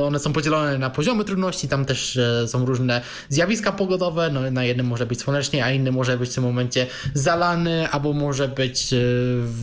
one 0.02 0.18
są 0.18 0.32
podzielone 0.32 0.78
na 0.78 0.90
poziomy 0.90 1.24
trudności. 1.24 1.68
Tam 1.68 1.84
też 1.84 2.16
e, 2.16 2.48
są 2.48 2.66
różne 2.66 3.00
zjawiska 3.28 3.72
pogodowe. 3.72 4.30
No, 4.30 4.50
na 4.50 4.64
jednym 4.64 4.86
może 4.86 5.06
być 5.06 5.20
słonecznie, 5.20 5.64
a 5.64 5.70
inny 5.70 5.92
może 5.92 6.18
być 6.18 6.30
w 6.30 6.34
tym 6.34 6.44
momencie 6.44 6.86
zalany, 7.14 7.88
albo 7.88 8.12
może 8.12 8.48
być 8.48 8.94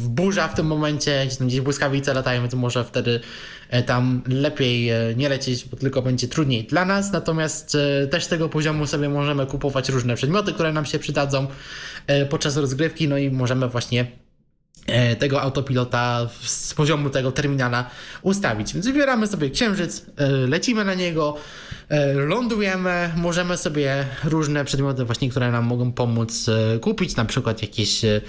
burza 0.05 0.47
w 0.47 0.55
tym 0.55 0.65
momencie, 0.65 1.25
gdzie 1.27 1.37
tam 1.37 1.47
gdzieś 1.47 1.61
błyskawice 1.61 2.13
latają, 2.13 2.41
więc 2.41 2.53
może 2.53 2.83
wtedy 2.83 3.04
wtedy 3.05 3.19
e, 3.69 3.83
tam 3.83 4.21
lepiej 4.27 4.89
e, 4.89 5.15
nie 5.15 5.29
lecieć, 5.29 5.65
bo 5.65 5.77
tylko 5.77 6.01
będzie 6.01 6.27
trudniej 6.27 6.63
dla 6.63 6.85
nas. 6.85 7.11
Natomiast 7.11 7.75
e, 7.75 8.07
też 8.07 8.23
z 8.23 8.27
tego 8.27 8.49
poziomu 8.49 8.87
sobie 8.87 9.09
możemy 9.09 9.45
kupować 9.45 9.89
różne 9.89 10.15
przedmioty, 10.15 10.53
które 10.53 10.73
nam 10.73 10.85
się 10.85 10.99
przydadzą 10.99 11.47
podczas 12.29 12.57
rozgrywki, 12.57 13.07
no 13.07 13.17
i 13.17 13.31
możemy 13.31 13.67
właśnie 13.67 14.05
tego 15.19 15.41
autopilota 15.41 16.29
z 16.41 16.73
poziomu 16.73 17.09
tego 17.09 17.31
terminala 17.31 17.89
ustawić. 18.21 18.73
Więc 18.73 18.85
wybieramy 18.85 19.27
sobie 19.27 19.49
księżyc, 19.49 20.05
lecimy 20.47 20.85
na 20.85 20.93
niego, 20.93 21.37
lądujemy, 22.27 23.09
możemy 23.15 23.57
sobie 23.57 24.05
różne 24.23 24.65
przedmioty 24.65 25.05
właśnie, 25.05 25.29
które 25.29 25.51
nam 25.51 25.65
mogą 25.65 25.91
pomóc 25.91 26.49
e, 26.49 26.79
kupić, 26.79 27.15
na 27.15 27.25
przykład 27.25 27.61
jakieś, 27.61 28.05
e, 28.05 28.21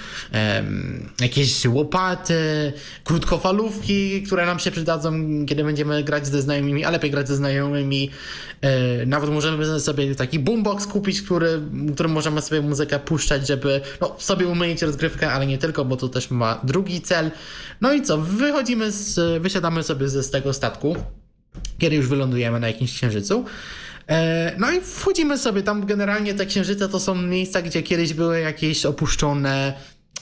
jakieś 1.20 1.66
łopaty, 1.66 2.72
krótkofalówki, 3.04 4.22
które 4.22 4.46
nam 4.46 4.58
się 4.58 4.70
przydadzą, 4.70 5.12
kiedy 5.46 5.64
będziemy 5.64 6.04
grać 6.04 6.26
ze 6.26 6.42
znajomymi, 6.42 6.84
a 6.84 6.90
lepiej 6.90 7.10
grać 7.10 7.28
ze 7.28 7.36
znajomymi. 7.36 8.10
Nawet 9.06 9.30
możemy 9.30 9.80
sobie 9.80 10.14
taki 10.14 10.38
boombox 10.38 10.86
kupić, 10.86 11.22
który, 11.22 11.60
którym 11.94 12.12
możemy 12.12 12.42
sobie 12.42 12.60
muzykę 12.60 12.98
puszczać, 12.98 13.46
żeby 13.46 13.80
no, 14.00 14.16
sobie 14.18 14.46
umyć 14.46 14.82
rozgrywkę, 14.82 15.32
ale 15.32 15.46
nie 15.46 15.58
tylko, 15.58 15.84
bo 15.84 15.96
to 15.96 16.08
też 16.08 16.30
ma 16.30 16.60
drugi 16.64 17.00
cel. 17.00 17.30
No 17.80 17.92
i 17.92 18.02
co, 18.02 18.18
wychodzimy 18.18 18.92
z, 18.92 19.42
wysiadamy 19.42 19.82
sobie 19.82 20.08
z 20.08 20.30
tego 20.30 20.52
statku 20.52 20.96
kiedy 21.78 21.96
już 21.96 22.08
wylądujemy 22.08 22.60
na 22.60 22.66
jakimś 22.66 22.92
księżycu. 22.92 23.44
E, 24.08 24.52
no 24.58 24.72
i 24.72 24.80
wchodzimy 24.80 25.38
sobie 25.38 25.62
tam. 25.62 25.86
Generalnie 25.86 26.34
te 26.34 26.46
księżyce 26.46 26.88
to 26.88 27.00
są 27.00 27.14
miejsca, 27.14 27.62
gdzie 27.62 27.82
kiedyś 27.82 28.14
były 28.14 28.40
jakieś 28.40 28.86
opuszczone 28.86 29.72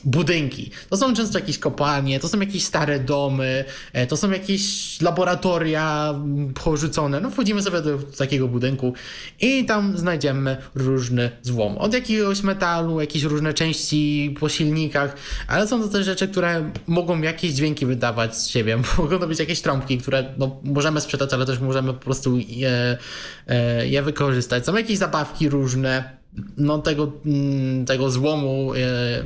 budynki. 0.05 0.71
To 0.91 0.97
są 0.97 1.15
często 1.15 1.39
jakieś 1.39 1.59
kopalnie, 1.59 2.21
to 2.21 2.29
są 2.29 2.41
jakieś 2.41 2.65
stare 2.65 3.01
domy, 3.01 3.65
e, 3.93 4.07
to 4.07 4.17
są 4.17 4.31
jakieś 4.31 5.01
laboratoria 5.01 6.15
porzucone. 6.65 7.21
No 7.21 7.31
wchodzimy 7.31 7.63
sobie 7.63 7.83
do 7.83 7.99
takiego 7.99 8.49
budynku 8.49 8.95
i 9.41 9.65
tam 9.65 9.99
znajdziemy 9.99 10.57
różny 10.75 11.31
złom. 11.43 11.79
Od 11.79 11.95
jakiegoś 11.95 12.43
metalu, 12.43 13.01
jakieś 13.01 13.23
różne 13.23 13.55
części 13.55 14.35
po 14.41 14.49
silnikach, 14.49 15.17
ale 15.49 15.69
są 15.69 15.83
to 15.83 15.89
też 15.89 16.05
rzeczy, 16.05 16.29
które 16.29 16.71
mogą 16.87 17.23
jakieś 17.23 17.53
dźwięki 17.53 17.87
wydawać 17.87 18.37
z 18.37 18.47
siebie. 18.47 18.79
Mogą 18.99 19.19
to 19.19 19.27
być 19.27 19.39
jakieś 19.39 19.61
trąbki, 19.61 19.99
które 19.99 20.35
no, 20.39 20.61
możemy 20.65 21.01
sprzedać, 21.01 21.33
ale 21.33 21.47
też 21.47 21.59
możemy 21.59 21.93
po 21.93 22.01
prostu 22.01 22.39
je, 22.49 22.99
e, 23.49 23.89
je 23.89 24.03
wykorzystać. 24.03 24.67
Są 24.67 24.77
jakieś 24.77 24.99
zabawki 24.99 25.49
różne, 25.49 26.17
no 26.57 26.79
tego, 26.79 27.13
mm, 27.27 27.87
tego 27.87 28.11
złomu 28.11 28.75
e, 28.75 28.79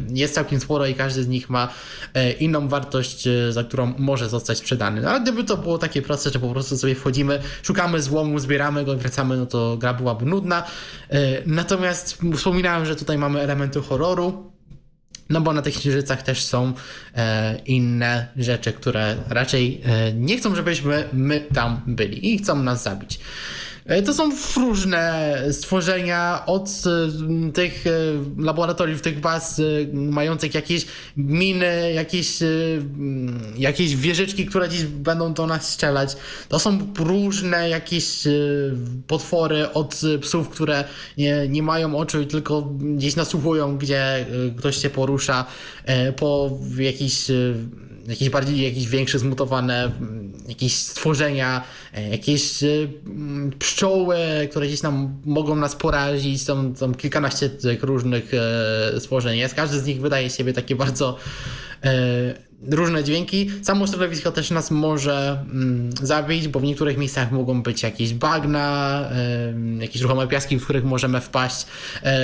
jest 0.09 0.35
całkiem 0.35 0.61
sporo 0.61 0.87
i 0.87 0.95
każdy 0.95 1.23
z 1.23 1.29
nich 1.29 1.51
ma 1.51 1.69
e, 2.15 2.33
inną 2.33 2.69
wartość, 2.69 3.27
e, 3.27 3.53
za 3.53 3.65
którą 3.65 3.95
może 3.99 4.29
zostać 4.29 4.59
sprzedany. 4.59 5.01
No, 5.01 5.11
ale 5.11 5.21
gdyby 5.21 5.45
to 5.45 5.57
było 5.57 5.79
takie 5.79 6.03
proste, 6.03 6.31
że 6.31 6.39
po 6.39 6.51
prostu 6.51 6.79
sobie 6.79 6.95
wchodzimy, 6.95 7.41
szukamy 7.63 8.03
złomu, 8.03 8.39
zbieramy 8.39 8.85
go 8.85 8.95
i 8.95 8.97
wracamy, 8.97 9.37
no 9.37 9.47
to 9.47 9.77
gra 9.77 9.95
byłaby 9.95 10.27
nudna. 10.27 10.65
Natomiast 11.47 12.19
wspominałem, 12.37 12.87
że 12.87 12.97
tutaj 12.97 13.19
mamy 13.19 13.41
elementy 13.41 13.81
horroru. 13.81 14.53
No 15.31 15.41
bo 15.41 15.53
na 15.53 15.63
tych 15.63 15.75
księżycach 15.75 16.23
też 16.23 16.45
są 16.45 16.73
inne 17.67 18.29
rzeczy, 18.37 18.73
które 18.73 19.17
raczej 19.29 19.83
nie 20.15 20.39
chcą, 20.39 20.55
żebyśmy 20.55 21.09
my 21.13 21.41
tam 21.55 21.81
byli 21.87 22.35
i 22.35 22.39
chcą 22.39 22.63
nas 22.63 22.83
zabić. 22.83 23.21
E, 23.89 24.03
to 24.03 24.15
są 24.15 24.31
różne 24.57 25.37
stworzenia 25.53 26.43
od 26.47 26.69
e, 26.69 27.53
tych 27.53 27.87
e, 27.87 27.91
laboratoriów, 28.39 29.01
tych 29.01 29.21
baz 29.21 29.61
mających 29.93 30.55
jakieś 30.55 30.87
miny, 31.17 31.93
jakieś, 31.93 32.39
jakieś 33.57 33.97
wieżyczki, 33.97 34.47
które 34.47 34.69
gdzieś 34.69 34.85
będą 34.85 35.35
do 35.35 35.47
nas 35.47 35.73
strzelać. 35.73 36.17
To 36.49 36.59
są 36.59 36.79
różne 36.99 37.69
jakieś 37.69 38.25
potwory 39.07 39.73
od 39.73 40.01
psów, 40.21 40.49
które 40.49 40.85
nie, 41.19 41.49
nie 41.49 41.63
mają 41.63 41.97
oczu 41.97 42.21
i 42.21 42.27
tylko 42.27 42.63
gdzieś 42.63 43.17
nasłuchują, 43.17 43.79
gdzie 43.79 44.27
ktoś 44.59 44.77
się 44.77 44.91
porusza, 44.91 45.45
po 46.17 46.59
jakiś 46.79 47.31
jakieś 48.09 48.31
bardziej, 48.31 48.65
jakieś 48.65 48.89
większe 48.89 49.19
zmutowane, 49.19 49.93
jakieś 50.49 50.75
stworzenia, 50.75 51.63
e, 51.95 52.09
jakieś 52.09 52.63
e, 52.63 52.67
pszczoły, 53.59 54.17
które 54.51 54.67
gdzieś 54.67 54.83
nam 54.83 55.21
mogą 55.25 55.57
nas 55.57 55.77
porazić, 55.77 56.43
są, 56.43 56.77
są 56.77 56.95
kilkanaście 56.95 57.51
tych 57.51 57.83
różnych 57.83 58.35
e, 58.35 59.01
stworzeń 59.01 59.39
jest. 59.39 59.55
Każdy 59.55 59.81
z 59.81 59.87
nich 59.87 60.01
wydaje 60.01 60.31
siebie 60.31 60.53
takie 60.53 60.77
bardzo 60.77 61.17
różne 62.63 63.05
dźwięki. 63.05 63.51
Samo 63.63 63.87
środowisko 63.87 64.33
też 64.33 64.51
nas 64.51 64.71
może 64.71 65.45
mm, 65.53 65.91
zabić, 66.03 66.49
bo 66.49 66.61
w 66.61 66.63
niektórych 66.63 66.99
miejscach 66.99 67.33
mogą 67.33 67.63
być 67.63 67.83
jakieś 67.83 68.15
bagna, 68.15 69.01
y, 69.79 69.83
jakieś 69.83 70.03
ruchome 70.03 70.27
piaski, 70.27 70.59
w 70.59 70.65
których 70.65 70.85
możemy 70.85 71.21
wpaść. 71.21 71.67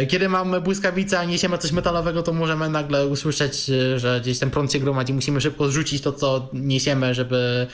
Y, 0.03 0.07
kiedy 0.07 0.29
mamy 0.29 0.61
błyskawice, 0.61 1.19
a 1.19 1.25
niesiemy 1.25 1.59
coś 1.59 1.73
metalowego, 1.73 2.23
to 2.23 2.33
możemy 2.33 2.69
nagle 2.69 3.07
usłyszeć, 3.07 3.71
y, 3.71 3.99
że 3.99 4.21
gdzieś 4.21 4.39
ten 4.39 4.51
prąd 4.51 4.73
się 4.73 4.79
gromadzi. 4.79 5.13
Musimy 5.13 5.41
szybko 5.41 5.69
zrzucić 5.69 6.03
to, 6.03 6.13
co 6.13 6.49
niesiemy, 6.53 7.15
żeby 7.15 7.67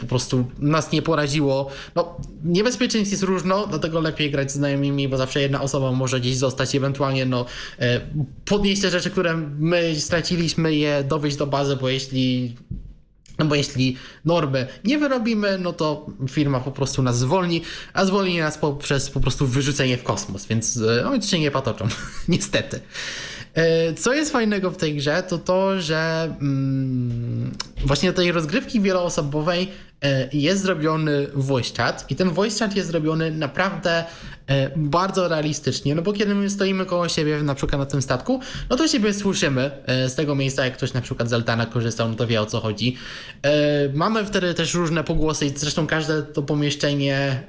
po 0.00 0.06
prostu 0.06 0.44
nas 0.58 0.92
nie 0.92 1.02
poraziło. 1.02 1.70
No, 1.94 2.16
niebezpieczeństw 2.44 3.12
jest 3.12 3.22
różno, 3.22 3.66
dlatego 3.66 4.00
lepiej 4.00 4.30
grać 4.30 4.52
z 4.52 4.54
znajomymi, 4.54 5.08
bo 5.08 5.16
zawsze 5.16 5.40
jedna 5.40 5.60
osoba 5.60 5.92
może 5.92 6.20
gdzieś 6.20 6.36
zostać, 6.36 6.74
ewentualnie 6.74 7.26
no, 7.26 7.46
podnieść 8.44 8.82
te 8.82 8.90
rzeczy, 8.90 9.10
które 9.10 9.36
my 9.58 10.00
straciliśmy, 10.00 10.74
je 10.74 11.04
dowieść 11.08 11.36
do 11.36 11.46
bazy, 11.46 11.76
bo 11.84 11.88
jeśli 11.88 12.56
no 13.38 13.44
bo 13.44 13.54
jeśli 13.54 13.96
normy 14.24 14.66
nie 14.84 14.98
wyrobimy, 14.98 15.58
no 15.58 15.72
to 15.72 16.06
firma 16.28 16.60
po 16.60 16.72
prostu 16.72 17.02
nas 17.02 17.18
zwolni, 17.18 17.62
a 17.92 18.04
zwolni 18.04 18.38
nas 18.38 18.58
poprzez 18.58 19.10
po 19.10 19.20
prostu 19.20 19.46
wyrzucenie 19.46 19.98
w 19.98 20.02
kosmos, 20.02 20.46
więc 20.46 20.76
e, 20.76 21.02
no, 21.04 21.22
się 21.22 21.40
nie 21.40 21.50
patoczą, 21.50 21.88
niestety. 22.28 22.80
E, 23.54 23.94
co 23.94 24.14
jest 24.14 24.32
fajnego 24.32 24.70
w 24.70 24.76
tej 24.76 24.96
grze, 24.96 25.22
to 25.22 25.38
to, 25.38 25.80
że 25.80 26.34
mm, 26.40 27.52
właśnie 27.86 28.10
do 28.10 28.16
tej 28.16 28.32
rozgrywki 28.32 28.80
wieloosobowej 28.80 29.70
jest 30.32 30.62
zrobiony 30.62 31.26
voice 31.34 31.74
chat 31.76 32.10
i 32.10 32.16
ten 32.16 32.30
voice 32.30 32.58
chat 32.58 32.76
jest 32.76 32.88
zrobiony 32.88 33.30
naprawdę 33.30 34.04
E, 34.46 34.70
bardzo 34.76 35.28
realistycznie, 35.28 35.94
no 35.94 36.02
bo 36.02 36.12
kiedy 36.12 36.34
my 36.34 36.50
stoimy 36.50 36.86
koło 36.86 37.08
siebie 37.08 37.42
na 37.42 37.54
przykład 37.54 37.78
na 37.78 37.86
tym 37.86 38.02
statku, 38.02 38.40
no 38.70 38.76
to 38.76 38.88
siebie 38.88 39.14
słyszymy 39.14 39.70
e, 39.86 40.08
z 40.08 40.14
tego 40.14 40.34
miejsca, 40.34 40.64
jak 40.64 40.76
ktoś 40.76 40.92
na 40.92 41.00
przykład 41.00 41.28
z 41.28 41.32
Altana 41.32 41.66
korzystał, 41.66 42.08
no 42.08 42.14
to 42.14 42.26
wie 42.26 42.40
o 42.40 42.46
co 42.46 42.60
chodzi. 42.60 42.96
E, 43.42 43.88
mamy 43.94 44.24
wtedy 44.24 44.54
też 44.54 44.74
różne 44.74 45.04
pogłosy 45.04 45.52
zresztą 45.56 45.86
każde 45.86 46.22
to 46.22 46.42
pomieszczenie 46.42 47.42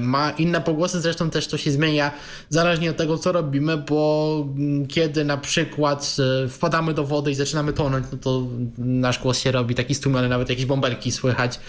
ma 0.00 0.30
inne 0.30 0.60
pogłosy, 0.60 1.00
zresztą 1.00 1.30
też 1.30 1.46
to 1.46 1.56
się 1.56 1.70
zmienia 1.70 2.12
zależnie 2.48 2.90
od 2.90 2.96
tego, 2.96 3.18
co 3.18 3.32
robimy, 3.32 3.76
bo 3.76 4.44
mm, 4.56 4.86
kiedy 4.86 5.24
na 5.24 5.36
przykład 5.36 6.16
wpadamy 6.48 6.94
do 6.94 7.04
wody 7.04 7.30
i 7.30 7.34
zaczynamy 7.34 7.72
tonąć, 7.72 8.06
no 8.12 8.18
to 8.18 8.46
nasz 8.78 9.18
głos 9.18 9.38
się 9.38 9.52
robi 9.52 9.74
taki 9.74 9.94
stłumiony, 9.94 10.28
nawet 10.28 10.48
jakieś 10.48 10.66
bąbelki 10.66 11.12
słychać. 11.12 11.60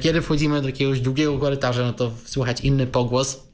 Kiedy 0.00 0.22
wchodzimy 0.22 0.62
do 0.62 0.68
jakiegoś 0.68 1.00
długiego 1.00 1.38
korytarza, 1.38 1.82
no 1.82 1.92
to 1.92 2.10
słychać 2.24 2.60
inny 2.60 2.86
pogłos. 2.86 3.44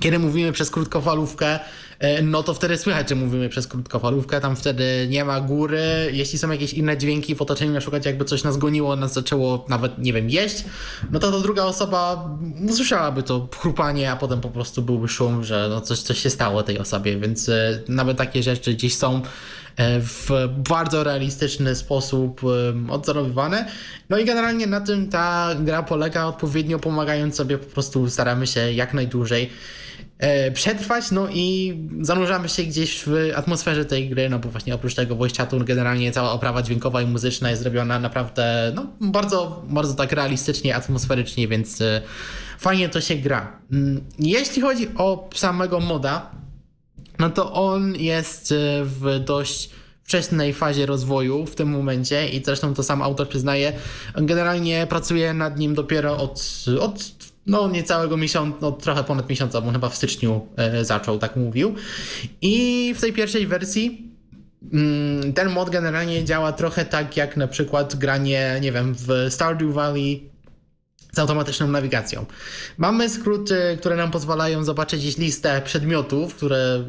Kiedy 0.00 0.18
mówimy 0.18 0.52
przez 0.52 0.70
krótkofalówkę, 0.70 1.58
e, 1.98 2.22
no 2.22 2.42
to 2.42 2.54
wtedy 2.54 2.78
słychać, 2.78 3.08
że 3.08 3.14
mówimy 3.14 3.48
przez 3.48 3.66
krótkofalówkę, 3.66 4.40
tam 4.40 4.56
wtedy 4.56 5.06
nie 5.10 5.24
ma 5.24 5.40
góry. 5.40 6.10
Jeśli 6.12 6.38
są 6.38 6.50
jakieś 6.50 6.74
inne 6.74 6.98
dźwięki 6.98 7.34
w 7.34 7.42
otoczeniu, 7.42 7.72
na 7.72 7.80
przykład 7.80 8.06
jakby 8.06 8.24
coś 8.24 8.44
nas 8.44 8.56
goniło, 8.56 8.96
nas 8.96 9.12
zaczęło 9.12 9.66
nawet, 9.68 9.98
nie 9.98 10.12
wiem, 10.12 10.30
jeść, 10.30 10.64
no 11.10 11.18
to, 11.18 11.30
to 11.30 11.40
druga 11.40 11.64
osoba 11.64 12.30
usłyszałaby 12.68 13.22
to 13.22 13.48
chrupanie, 13.58 14.12
a 14.12 14.16
potem 14.16 14.40
po 14.40 14.48
prostu 14.48 14.82
byłby 14.82 15.08
szum, 15.08 15.44
że 15.44 15.66
no 15.70 15.80
coś, 15.80 15.98
coś 15.98 16.18
się 16.18 16.30
stało 16.30 16.62
tej 16.62 16.78
osobie, 16.78 17.18
więc 17.18 17.48
e, 17.48 17.82
nawet 17.88 18.18
takie 18.18 18.42
rzeczy 18.42 18.74
gdzieś 18.74 18.94
są 18.96 19.16
e, 19.16 19.22
w 19.78 20.48
bardzo 20.68 21.04
realistyczny 21.04 21.74
sposób 21.74 22.40
odzorowywane. 22.88 23.68
No 24.08 24.18
i 24.18 24.24
generalnie 24.24 24.66
na 24.66 24.80
tym 24.80 25.08
ta 25.08 25.54
gra 25.60 25.82
polega, 25.82 26.24
odpowiednio 26.24 26.78
pomagając 26.78 27.36
sobie, 27.36 27.58
po 27.58 27.66
prostu 27.66 28.10
staramy 28.10 28.46
się 28.46 28.72
jak 28.72 28.94
najdłużej 28.94 29.50
e, 30.18 30.50
przetrwać, 30.50 31.10
no 31.10 31.28
i 31.32 31.76
zanurzamy 32.00 32.48
się 32.48 32.62
gdzieś 32.62 33.02
w 33.06 33.12
atmosferze 33.36 33.84
tej 33.84 34.08
gry, 34.08 34.28
no 34.28 34.38
bo 34.38 34.48
właśnie 34.48 34.74
oprócz 34.74 34.94
tego 34.94 35.16
voice 35.16 35.36
chatu 35.36 35.60
generalnie 35.64 36.12
cała 36.12 36.32
oprawa 36.32 36.62
dźwiękowa 36.62 37.02
i 37.02 37.06
muzyczna 37.06 37.50
jest 37.50 37.62
zrobiona 37.62 37.98
naprawdę, 37.98 38.72
no 38.74 38.86
bardzo, 39.00 39.64
bardzo 39.68 39.94
tak 39.94 40.12
realistycznie, 40.12 40.76
atmosferycznie, 40.76 41.48
więc 41.48 41.80
e, 41.80 42.02
fajnie 42.58 42.88
to 42.88 43.00
się 43.00 43.14
gra. 43.14 43.58
Mm, 43.72 44.04
Jeśli 44.18 44.62
chodzi 44.62 44.88
o 44.96 45.30
samego 45.34 45.80
moda, 45.80 46.30
no 47.18 47.30
to 47.30 47.52
on 47.52 47.94
jest 47.96 48.52
e, 48.52 48.84
w 48.84 49.20
dość 49.24 49.70
wczesnej 50.04 50.52
fazie 50.52 50.86
rozwoju 50.86 51.46
w 51.46 51.54
tym 51.54 51.68
momencie 51.68 52.28
i 52.28 52.44
zresztą 52.44 52.74
to 52.74 52.82
sam 52.82 53.02
autor 53.02 53.28
przyznaje. 53.28 53.72
Generalnie 54.14 54.86
pracuje 54.88 55.34
nad 55.34 55.58
nim 55.58 55.74
dopiero 55.74 56.18
od, 56.18 56.64
od 56.80 57.12
no 57.46 57.68
niecałego 57.68 58.16
miesiąca, 58.16 58.58
no 58.60 58.72
trochę 58.72 59.04
ponad 59.04 59.30
miesiąca, 59.30 59.60
bo 59.60 59.72
chyba 59.72 59.88
w 59.88 59.96
styczniu 59.96 60.46
e, 60.56 60.84
zaczął, 60.84 61.18
tak 61.18 61.36
mówił. 61.36 61.74
I 62.40 62.94
w 62.96 63.00
tej 63.00 63.12
pierwszej 63.12 63.46
wersji 63.46 64.12
mm, 64.72 65.32
ten 65.32 65.50
mod 65.50 65.70
generalnie 65.70 66.24
działa 66.24 66.52
trochę 66.52 66.84
tak 66.84 67.16
jak 67.16 67.36
na 67.36 67.48
przykład 67.48 67.96
granie, 67.96 68.58
nie 68.60 68.72
wiem, 68.72 68.94
w 68.94 69.26
Stardew 69.30 69.74
Valley 69.74 70.35
z 71.16 71.18
automatyczną 71.18 71.68
nawigacją. 71.68 72.26
Mamy 72.78 73.08
skróty, 73.08 73.76
które 73.78 73.96
nam 73.96 74.10
pozwalają 74.10 74.64
zobaczyć 74.64 75.18
listę 75.18 75.62
przedmiotów, 75.64 76.34
które, 76.34 76.84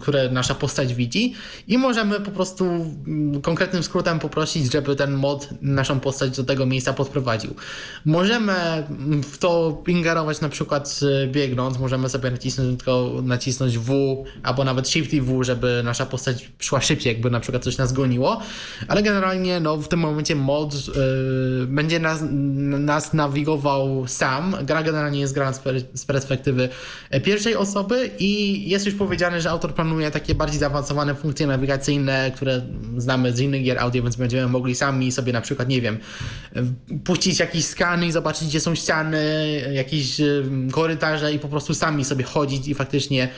które 0.00 0.30
nasza 0.30 0.54
postać 0.54 0.94
widzi 0.94 1.34
i 1.68 1.78
możemy 1.78 2.20
po 2.20 2.30
prostu 2.30 2.64
mm, 2.64 3.42
konkretnym 3.42 3.82
skrótem 3.82 4.18
poprosić, 4.18 4.72
żeby 4.72 4.96
ten 4.96 5.12
mod 5.12 5.48
naszą 5.62 6.00
postać 6.00 6.36
do 6.36 6.44
tego 6.44 6.66
miejsca 6.66 6.92
podprowadził. 6.92 7.54
Możemy 8.04 8.52
w 9.22 9.38
to 9.38 9.82
ingerować 9.86 10.40
na 10.40 10.48
przykład 10.48 11.00
y, 11.24 11.26
biegnąc, 11.26 11.78
możemy 11.78 12.08
sobie 12.08 12.30
nacisnąć 12.30 12.78
tylko 12.78 13.12
nacisnąć 13.22 13.78
W 13.78 14.24
albo 14.42 14.64
nawet 14.64 14.88
Shift 14.88 15.12
i 15.12 15.20
W, 15.20 15.44
żeby 15.44 15.80
nasza 15.84 16.06
postać 16.06 16.50
szła 16.58 16.80
szybciej, 16.80 17.12
jakby 17.12 17.30
na 17.30 17.40
przykład 17.40 17.64
coś 17.64 17.78
nas 17.78 17.92
goniło, 17.92 18.40
ale 18.88 19.02
generalnie 19.02 19.60
no, 19.60 19.76
w 19.76 19.88
tym 19.88 20.00
momencie 20.00 20.34
mod 20.34 20.74
y, 20.74 21.66
będzie 21.66 21.98
nas, 21.98 22.20
nas 22.78 23.14
nawigował 23.20 24.04
sam. 24.06 24.56
Gra 24.62 24.82
generalnie 24.82 25.20
jest 25.20 25.34
grana 25.34 25.52
z, 25.52 25.58
per, 25.58 25.74
z 25.94 26.04
perspektywy 26.04 26.68
pierwszej 27.24 27.56
osoby 27.56 28.10
i 28.18 28.62
jest 28.70 28.86
już 28.86 28.94
powiedziane, 28.94 29.40
że 29.40 29.50
autor 29.50 29.74
planuje 29.74 30.10
takie 30.10 30.34
bardziej 30.34 30.60
zaawansowane 30.60 31.14
funkcje 31.14 31.46
nawigacyjne, 31.46 32.32
które 32.34 32.60
znamy 32.96 33.32
z 33.32 33.40
innych 33.40 33.64
gier 33.64 33.78
audio, 33.78 34.02
więc 34.02 34.16
będziemy 34.16 34.48
mogli 34.48 34.74
sami 34.74 35.12
sobie 35.12 35.32
na 35.32 35.40
przykład, 35.40 35.68
nie 35.68 35.80
wiem, 35.80 35.98
puścić 37.04 37.38
jakiś 37.38 37.64
skan 37.64 38.04
i 38.04 38.12
zobaczyć, 38.12 38.48
gdzie 38.48 38.60
są 38.60 38.74
ściany, 38.74 39.24
jakieś 39.72 40.20
y, 40.20 40.44
korytarze 40.72 41.32
i 41.32 41.38
po 41.38 41.48
prostu 41.48 41.74
sami 41.74 42.04
sobie 42.04 42.24
chodzić 42.24 42.68
i 42.68 42.74
faktycznie 42.74 43.28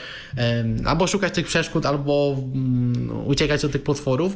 albo 0.84 1.06
szukać 1.06 1.34
tych 1.34 1.46
przeszkód, 1.46 1.86
albo 1.86 2.36
mm, 2.54 3.26
uciekać 3.26 3.64
od 3.64 3.72
tych 3.72 3.82
potworów. 3.82 4.32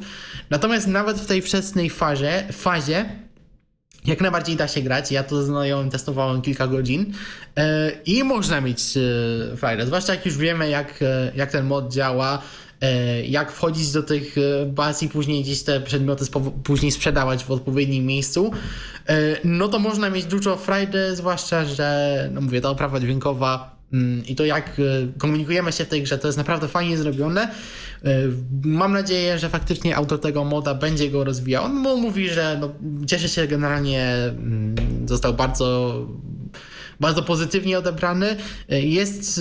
Natomiast 0.50 0.86
nawet 0.86 1.18
w 1.18 1.26
tej 1.26 1.42
wczesnej 1.42 1.90
fazie, 1.90 2.44
fazie 2.52 3.25
jak 4.06 4.20
najbardziej 4.20 4.56
da 4.56 4.68
się 4.68 4.82
grać. 4.82 5.12
Ja 5.12 5.22
to 5.22 5.42
znajomym 5.42 5.90
testowałem 5.90 6.42
kilka 6.42 6.66
godzin 6.66 7.12
e, 7.56 7.90
i 8.06 8.24
można 8.24 8.60
mieć 8.60 8.80
e, 8.96 9.56
frajdę. 9.56 9.86
Zwłaszcza 9.86 10.14
jak 10.14 10.26
już 10.26 10.36
wiemy, 10.36 10.70
jak, 10.70 11.02
e, 11.02 11.32
jak 11.36 11.50
ten 11.50 11.66
mod 11.66 11.92
działa, 11.92 12.42
jak 13.24 13.52
wchodzić 13.52 13.92
do 13.92 14.02
tych 14.02 14.36
baz 14.66 15.02
i 15.02 15.08
później 15.08 15.42
gdzieś 15.42 15.62
te 15.62 15.80
przedmioty 15.80 16.24
później 16.64 16.92
sprzedawać 16.92 17.44
w 17.44 17.50
odpowiednim 17.50 18.06
miejscu. 18.06 18.50
No 19.44 19.68
to 19.68 19.78
można 19.78 20.10
mieć 20.10 20.24
dużo 20.24 20.56
frajdy, 20.56 21.16
zwłaszcza, 21.16 21.64
że 21.64 22.30
no 22.32 22.40
mówię, 22.40 22.60
ta 22.60 22.70
oprawa 22.70 23.00
dźwiękowa 23.00 23.75
i 24.26 24.36
to 24.36 24.44
jak 24.44 24.68
e, 24.68 24.82
komunikujemy 25.18 25.72
się 25.72 25.84
w 25.84 25.88
tej 25.88 26.02
grze, 26.02 26.18
to 26.18 26.28
jest 26.28 26.38
naprawdę 26.38 26.68
fajnie 26.68 26.98
zrobione. 26.98 27.42
E, 27.42 27.48
Mam 28.64 28.92
nadzieję, 28.92 29.38
że 29.38 29.48
faktycznie 29.48 29.96
autor 29.96 30.20
tego 30.20 30.44
moda 30.44 30.74
będzie 30.74 31.10
go 31.10 31.24
rozwijał. 31.24 31.64
On 31.64 31.74
mu 31.74 31.96
mówi, 31.96 32.28
że 32.28 32.58
no, 32.60 32.70
cieszy 33.06 33.28
się 33.28 33.46
generalnie, 33.46 34.04
mm, 34.04 34.74
został 35.08 35.34
bardzo, 35.34 36.00
bardzo 37.00 37.22
pozytywnie 37.22 37.78
odebrany. 37.78 38.36
E, 38.68 38.80
Jest, 38.80 39.40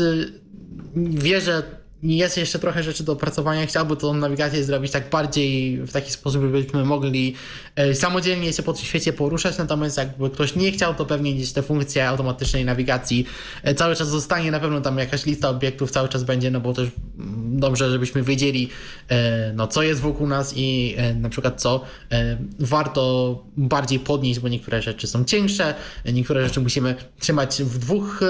wie, 0.95 1.41
że 1.41 1.63
jest 2.03 2.37
jeszcze 2.37 2.59
trochę 2.59 2.83
rzeczy 2.83 3.03
do 3.03 3.11
opracowania. 3.13 3.65
Chciałby 3.65 3.97
tą 3.97 4.13
nawigację 4.13 4.63
zrobić 4.63 4.91
tak 4.91 5.09
bardziej 5.09 5.77
w 5.77 5.91
taki 5.91 6.11
sposób, 6.11 6.41
żebyśmy 6.41 6.85
mogli 6.85 7.35
e, 7.75 7.95
samodzielnie 7.95 8.53
się 8.53 8.63
po 8.63 8.75
świecie 8.75 9.13
poruszać. 9.13 9.57
Natomiast 9.57 9.97
jakby 9.97 10.29
ktoś 10.29 10.55
nie 10.55 10.71
chciał, 10.71 10.95
to 10.95 11.05
pewnie 11.05 11.33
gdzieś 11.33 11.51
te 11.51 11.63
funkcje 11.63 12.07
automatycznej 12.07 12.65
nawigacji 12.65 13.25
e, 13.63 13.75
cały 13.75 13.95
czas 13.95 14.07
zostanie. 14.07 14.51
Na 14.51 14.59
pewno 14.59 14.81
tam 14.81 14.97
jakaś 14.97 15.25
lista 15.25 15.49
obiektów 15.49 15.91
cały 15.91 16.09
czas 16.09 16.23
będzie, 16.23 16.51
no 16.51 16.59
bo 16.61 16.73
też 16.73 16.89
mm, 17.19 17.59
dobrze, 17.59 17.91
żebyśmy 17.91 18.23
wiedzieli, 18.23 18.69
e, 19.09 19.53
no, 19.53 19.67
co 19.67 19.83
jest 19.83 20.01
wokół 20.01 20.27
nas 20.27 20.53
i 20.55 20.95
na 21.15 21.29
przykład 21.29 21.61
co 21.61 21.81
warto 22.59 23.43
bardziej 23.57 23.99
podnieść, 23.99 24.39
bo 24.39 24.47
niektóre 24.47 24.81
rzeczy 24.81 25.07
są 25.07 25.25
cięższe, 25.25 25.73
niektóre 26.13 26.43
rzeczy 26.47 26.61
musimy 26.61 26.95
trzymać 27.19 27.63
w 27.63 27.77
dwóch 27.77 28.21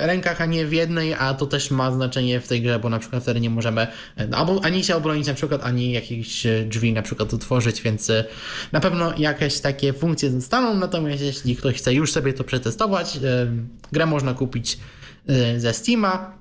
rękach, 0.00 0.40
a 0.40 0.46
nie 0.46 0.66
w 0.66 0.72
jednej, 0.72 1.14
a 1.14 1.34
to 1.34 1.46
też 1.46 1.70
ma 1.70 1.92
znaczenie 1.92 2.40
w 2.40 2.48
tej 2.48 2.62
grze, 2.62 2.78
bo 2.78 2.88
na 2.88 2.95
przykład 2.98 3.22
wtedy 3.22 3.40
nie 3.40 3.50
możemy 3.50 3.86
e, 4.16 4.26
no, 4.26 4.36
albo 4.36 4.64
ani 4.64 4.84
się 4.84 4.96
obronić 4.96 5.26
na 5.26 5.34
przykład, 5.34 5.64
ani 5.64 5.92
jakichś 5.92 6.46
e, 6.46 6.64
drzwi 6.64 6.92
na 6.92 7.02
przykład 7.02 7.34
otworzyć, 7.34 7.82
więc 7.82 8.10
e, 8.10 8.24
na 8.72 8.80
pewno 8.80 9.12
jakieś 9.18 9.60
takie 9.60 9.92
funkcje 9.92 10.30
zostaną, 10.30 10.74
natomiast 10.74 11.22
jeśli 11.22 11.56
ktoś 11.56 11.76
chce 11.76 11.94
już 11.94 12.12
sobie 12.12 12.32
to 12.32 12.44
przetestować, 12.44 13.18
grę 13.92 14.06
można 14.06 14.34
kupić 14.34 14.78
ze 15.56 15.74
Steama, 15.74 16.38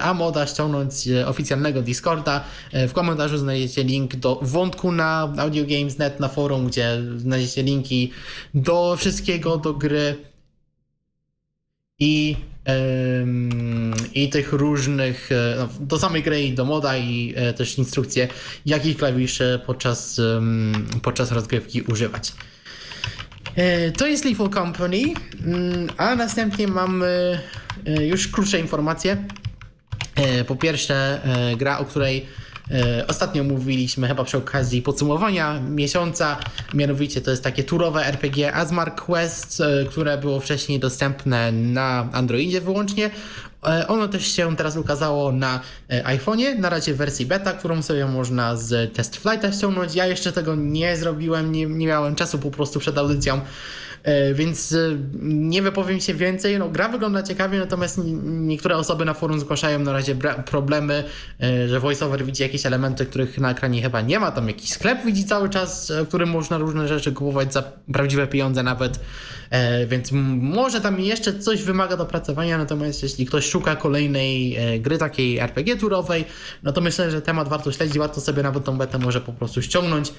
a 0.00 0.14
moda 0.14 0.46
ściągnąć 0.46 0.94
z 0.94 1.28
oficjalnego 1.28 1.82
Discorda. 1.82 2.44
W 2.72 2.92
komentarzu 2.92 3.38
znajdziecie 3.38 3.84
link 3.84 4.16
do 4.16 4.38
wątku 4.42 4.92
na 4.92 5.34
Audio 5.38 5.64
Games.net 5.66 6.20
na 6.20 6.28
forum, 6.28 6.66
gdzie 6.66 7.02
znajdziecie 7.16 7.62
linki 7.62 8.12
do 8.54 8.96
wszystkiego, 8.96 9.56
do 9.56 9.74
gry. 9.74 10.16
I, 11.98 12.36
i 14.14 14.28
tych 14.28 14.52
różnych, 14.52 15.32
e, 15.32 15.54
no, 15.58 15.68
do 15.80 15.98
samej 15.98 16.22
gry 16.22 16.42
i 16.42 16.52
do 16.52 16.64
moda 16.64 16.96
i 16.96 17.34
e, 17.36 17.52
też 17.52 17.78
instrukcje, 17.78 18.28
jakich 18.66 18.96
klawiszy 18.96 19.60
podczas, 19.66 20.20
podczas 21.02 21.32
rozgrywki 21.32 21.82
używać. 21.82 22.32
E, 23.56 23.92
To 23.92 24.06
jest 24.06 24.24
Lethal 24.24 24.50
Company, 24.50 25.02
mm, 25.46 25.88
a 25.96 26.16
następnie 26.16 26.68
mamy 26.68 27.40
już 28.00 28.28
krótsze 28.28 28.60
informacje. 28.60 29.24
Po 30.46 30.56
pierwsze, 30.56 31.20
gra, 31.56 31.78
o 31.78 31.84
której 31.84 32.26
ostatnio 33.08 33.44
mówiliśmy 33.44 34.08
chyba 34.08 34.24
przy 34.24 34.36
okazji 34.36 34.82
podsumowania 34.82 35.60
miesiąca, 35.60 36.36
mianowicie 36.74 37.20
to 37.20 37.30
jest 37.30 37.44
takie 37.44 37.64
turowe 37.64 38.06
RPG 38.06 38.54
Asmar 38.54 38.94
Quest, 38.94 39.60
e, 39.60 39.84
które 39.84 40.18
było 40.18 40.40
wcześniej 40.40 40.80
dostępne 40.80 41.52
na 41.52 42.08
Androidzie 42.12 42.60
wyłącznie. 42.60 43.10
E, 43.66 43.88
Ono 43.88 44.08
też 44.08 44.26
się 44.26 44.56
teraz 44.56 44.76
ukazało 44.76 45.32
na 45.32 45.60
e, 45.90 46.02
iPhone'ie, 46.02 46.58
na 46.58 46.68
razie 46.68 46.94
w 46.94 46.96
wersji 46.96 47.26
beta, 47.26 47.52
którą 47.52 47.82
sobie 47.82 48.06
można 48.06 48.56
z 48.56 48.94
Test 48.94 49.16
Flighta 49.16 49.52
ściągnąć. 49.52 49.94
Ja 49.94 50.06
jeszcze 50.06 50.32
tego 50.32 50.54
nie 50.54 50.96
zrobiłem, 50.96 51.52
nie, 51.52 51.66
nie 51.66 51.86
miałem 51.86 52.14
czasu 52.14 52.38
po 52.38 52.50
prostu 52.50 52.80
przed 52.80 52.98
audycją. 52.98 53.40
E, 54.02 54.34
Więc 54.34 54.72
e, 54.72 54.96
nie 55.22 55.62
wypowiem 55.62 56.00
się 56.00 56.14
więcej. 56.14 56.58
No, 56.58 56.68
gra 56.68 56.88
wygląda 56.88 57.22
ciekawie, 57.22 57.58
natomiast 57.58 58.00
niektóre 58.24 58.76
osoby 58.76 59.04
na 59.04 59.14
forum 59.14 59.40
zgłaszają 59.40 59.78
na 59.78 59.92
razie 59.92 60.16
problemy, 60.46 61.04
e, 61.42 61.68
że 61.68 61.80
voiceover 61.80 62.24
widzi 62.24 62.42
jakieś 62.42 62.66
elementy, 62.66 63.06
których 63.06 63.38
na 63.38 63.50
ekranie 63.50 63.82
chyba 63.82 64.00
nie 64.00 64.20
ma. 64.20 64.30
Tam 64.30 64.48
jakiś 64.48 64.70
sklep 64.70 65.04
widzi 65.04 65.24
cały 65.24 65.48
czas, 65.48 65.92
w 66.04 66.08
którym 66.08 66.28
można 66.28 66.58
różne 66.58 66.88
rzeczy 66.88 67.12
kupować 67.12 67.52
za 67.52 67.62
prawdziwe 67.92 68.26
pieniądze 68.26 68.62
nawet. 68.62 69.00
Więc 69.86 70.12
może 70.40 70.80
tam 70.80 71.00
jeszcze 71.00 71.38
coś 71.38 71.62
wymaga 71.62 71.96
dopracowania, 71.96 72.58
natomiast 72.58 73.02
jeśli 73.02 73.26
ktoś 73.26 73.46
szuka 73.46 73.76
kolejnej 73.76 74.58
gry 74.80 74.98
takiej 74.98 75.38
RPG 75.38 75.76
turowej, 75.76 76.24
no 76.62 76.72
to 76.72 76.80
myślę, 76.80 77.10
że 77.10 77.22
temat 77.22 77.48
warto 77.48 77.72
śledzić, 77.72 77.98
warto 77.98 78.20
sobie 78.20 78.42
nawet 78.42 78.64
tą 78.64 78.78
betę 78.78 78.98
może 78.98 79.20
po 79.20 79.32
prostu 79.32 79.62
ściągnąć. 79.62 80.12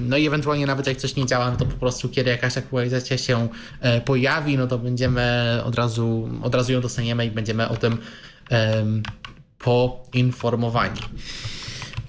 No 0.00 0.16
i 0.16 0.26
ewentualnie 0.26 0.66
nawet 0.66 0.86
jak 0.86 0.96
coś 0.96 1.16
nie 1.16 1.26
działa, 1.26 1.50
no 1.50 1.56
to 1.56 1.64
po 1.64 1.76
prostu 1.76 2.08
kiedy 2.08 2.30
jakaś 2.30 2.56
aktualizacja 2.56 3.18
się 3.18 3.48
e, 3.80 4.00
pojawi, 4.00 4.58
no 4.58 4.66
to 4.66 4.78
będziemy 4.78 5.60
od 5.64 5.74
razu, 5.74 6.28
od 6.42 6.54
razu 6.54 6.72
ją 6.72 6.80
dostaniemy 6.80 7.26
i 7.26 7.30
będziemy 7.30 7.68
o 7.68 7.76
tym 7.76 7.98
poinformowani. 9.58 11.00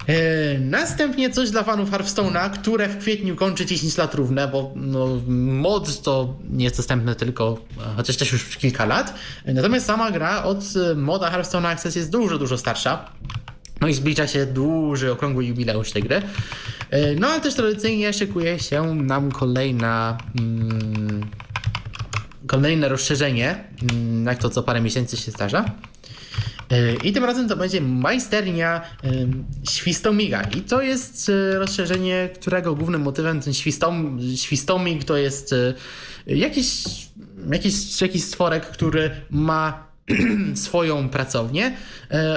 E, 0.06 0.58
Następnie 0.58 1.30
coś 1.30 1.50
dla 1.50 1.62
fanów 1.62 1.90
Hearthstone'a, 1.90 2.50
które 2.50 2.88
w 2.88 2.98
kwietniu 2.98 3.36
kończy 3.36 3.66
10 3.66 3.96
lat 3.96 4.14
równe, 4.14 4.48
bo 4.48 4.72
no, 4.76 5.08
mod 5.36 6.02
to 6.02 6.34
nie 6.50 6.64
jest 6.64 6.76
dostępny 6.76 7.14
tylko, 7.14 7.58
e, 7.78 7.96
chociaż 7.96 8.16
też 8.16 8.32
już 8.32 8.56
kilka 8.56 8.84
lat. 8.84 9.14
Natomiast 9.44 9.86
sama 9.86 10.10
gra 10.10 10.42
od 10.44 10.58
moda 10.96 11.30
Hearthstone 11.30 11.68
Access 11.68 11.96
jest 11.96 12.10
dużo, 12.10 12.38
dużo 12.38 12.58
starsza. 12.58 13.10
No 13.80 13.88
i 13.88 13.94
zbliża 13.94 14.26
się 14.26 14.46
duży, 14.46 15.12
okrągły 15.12 15.44
jubileusz 15.44 15.92
tej 15.92 16.02
gry. 16.02 16.22
E, 16.90 17.14
No 17.14 17.28
ale 17.28 17.40
też 17.40 17.54
tradycyjnie 17.54 18.12
szykuje 18.12 18.58
się 18.58 18.94
nam 18.94 19.32
kolejna. 19.32 20.18
Mm, 20.40 21.30
kolejne 22.46 22.88
rozszerzenie, 22.88 23.64
mm, 23.92 24.26
jak 24.26 24.38
to 24.38 24.50
co 24.50 24.62
parę 24.62 24.80
miesięcy 24.80 25.16
się 25.16 25.30
zdarza. 25.30 25.64
E, 26.70 26.94
I 26.94 27.12
tym 27.12 27.24
razem 27.24 27.48
to 27.48 27.56
będzie 27.56 27.80
majsternia 27.80 28.80
Świstomiga. 29.70 30.42
I 30.42 30.60
to 30.60 30.82
jest 30.82 31.30
rozszerzenie, 31.54 32.28
którego 32.34 32.74
głównym 32.74 33.02
motywem 33.02 33.40
ten 33.40 33.54
świstom, 33.54 34.18
Świstomig 34.36 35.04
to 35.04 35.16
jest 35.16 35.54
jakiś, 36.26 36.84
jakiś, 37.50 38.00
jakiś 38.00 38.24
stworek, 38.24 38.66
który 38.66 39.10
ma 39.30 39.89
swoją 40.54 41.08
pracownię, 41.08 41.76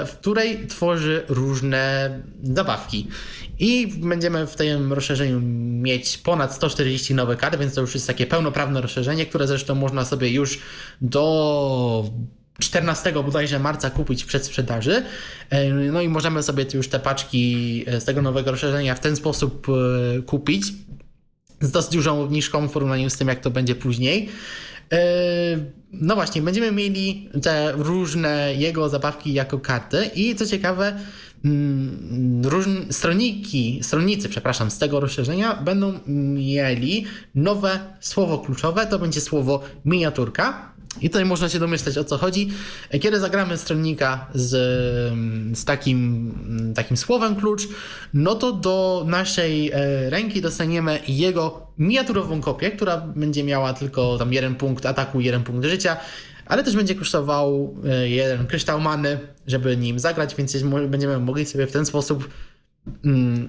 w 0.07 0.11
której 0.11 0.67
tworzy 0.67 1.23
różne 1.27 2.09
zabawki. 2.43 3.07
I 3.59 3.87
będziemy 3.97 4.47
w 4.47 4.55
tym 4.55 4.93
rozszerzeniu 4.93 5.41
mieć 5.81 6.17
ponad 6.17 6.55
140 6.55 7.13
nowe 7.13 7.35
kart, 7.35 7.59
więc 7.59 7.73
to 7.73 7.81
już 7.81 7.93
jest 7.93 8.07
takie 8.07 8.25
pełnoprawne 8.25 8.81
rozszerzenie, 8.81 9.25
które 9.25 9.47
zresztą 9.47 9.75
można 9.75 10.05
sobie 10.05 10.29
już 10.29 10.59
do 11.01 12.09
14 12.59 13.13
bodajże 13.13 13.59
marca 13.59 13.89
kupić 13.89 14.25
przed 14.25 14.45
sprzedaży. 14.45 15.03
E, 15.49 15.69
no 15.69 16.01
i 16.01 16.09
możemy 16.09 16.43
sobie 16.43 16.65
już 16.73 16.87
te 16.87 16.99
paczki 16.99 17.83
e, 17.87 18.01
z 18.01 18.05
tego 18.05 18.21
nowego 18.21 18.51
rozszerzenia 18.51 18.95
w 18.95 18.99
ten 18.99 19.15
sposób 19.15 19.67
e, 19.69 20.21
kupić 20.21 20.65
z 21.61 21.71
dosyć 21.71 21.93
dużą 21.93 22.21
obniżką 22.21 22.67
w 22.67 22.71
porównaniu 22.71 23.09
z 23.09 23.17
tym, 23.17 23.27
jak 23.27 23.39
to 23.39 23.51
będzie 23.51 23.75
później. 23.75 24.29
No 25.91 26.15
właśnie, 26.15 26.41
będziemy 26.41 26.71
mieli 26.71 27.29
te 27.41 27.71
różne 27.71 28.53
jego 28.57 28.89
zabawki 28.89 29.33
jako 29.33 29.59
karty 29.59 30.09
i 30.15 30.35
co 30.35 30.45
ciekawe, 30.45 30.99
Mm, 31.45 32.41
różne 32.45 32.93
stroniki, 32.93 33.79
stronnicy, 33.81 34.29
przepraszam, 34.29 34.71
z 34.71 34.77
tego 34.77 34.99
rozszerzenia 34.99 35.55
będą 35.55 35.99
mieli 36.07 37.05
nowe 37.35 37.79
słowo 37.99 38.39
kluczowe, 38.39 38.87
to 38.87 38.99
będzie 38.99 39.21
słowo 39.21 39.63
miniaturka. 39.85 40.72
I 41.01 41.09
tutaj 41.09 41.25
można 41.25 41.49
się 41.49 41.59
domyśleć 41.59 41.97
o 41.97 42.03
co 42.03 42.17
chodzi. 42.17 42.49
Kiedy 43.01 43.19
zagramy 43.19 43.57
stronnika 43.57 44.27
z, 44.33 44.51
z 45.57 45.65
takim, 45.65 46.73
takim 46.75 46.97
słowem 46.97 47.35
klucz, 47.35 47.61
no 48.13 48.35
to 48.35 48.51
do 48.51 49.05
naszej 49.07 49.71
e, 49.71 50.09
ręki 50.09 50.41
dostaniemy 50.41 50.99
jego 51.07 51.67
miniaturową 51.77 52.41
kopię, 52.41 52.71
która 52.71 52.97
będzie 52.97 53.43
miała 53.43 53.73
tylko 53.73 54.17
tam 54.17 54.33
jeden 54.33 54.55
punkt 54.55 54.85
ataku, 54.85 55.21
jeden 55.21 55.43
punkt 55.43 55.65
życia 55.65 55.97
ale 56.45 56.63
też 56.63 56.75
będzie 56.75 56.95
kosztował 56.95 57.75
e, 57.85 58.09
jeden 58.09 58.47
kryształ 58.47 58.81
many, 58.81 59.19
żeby 59.47 59.77
nim 59.77 59.99
zagrać, 59.99 60.35
więc 60.35 60.57
będziemy 60.87 61.19
mogli 61.19 61.45
sobie 61.45 61.67
w 61.67 61.71
ten 61.71 61.85
sposób 61.85 62.17
mm, 62.19 62.33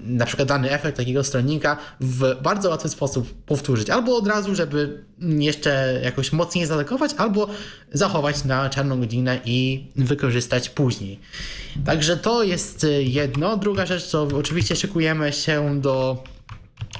na 0.06 0.26
przykład 0.26 0.48
dany 0.48 0.70
efekt 0.70 0.96
takiego 0.96 1.24
stronnika 1.24 1.76
w 2.00 2.42
bardzo 2.42 2.70
łatwy 2.70 2.88
sposób 2.88 3.34
powtórzyć. 3.46 3.90
Albo 3.90 4.16
od 4.16 4.26
razu, 4.26 4.54
żeby 4.54 5.04
jeszcze 5.20 6.00
jakoś 6.04 6.32
mocniej 6.32 6.66
zaatakować, 6.66 7.10
albo 7.16 7.48
zachować 7.92 8.44
na 8.44 8.70
czarną 8.70 9.00
godzinę 9.00 9.40
i 9.44 9.86
wykorzystać 9.96 10.68
później. 10.68 11.20
Także 11.84 12.16
to 12.16 12.42
jest 12.42 12.86
jedno. 12.98 13.56
Druga 13.56 13.86
rzecz, 13.86 14.10
to 14.10 14.22
oczywiście 14.22 14.76
szykujemy 14.76 15.32
się 15.32 15.80
do 15.80 16.24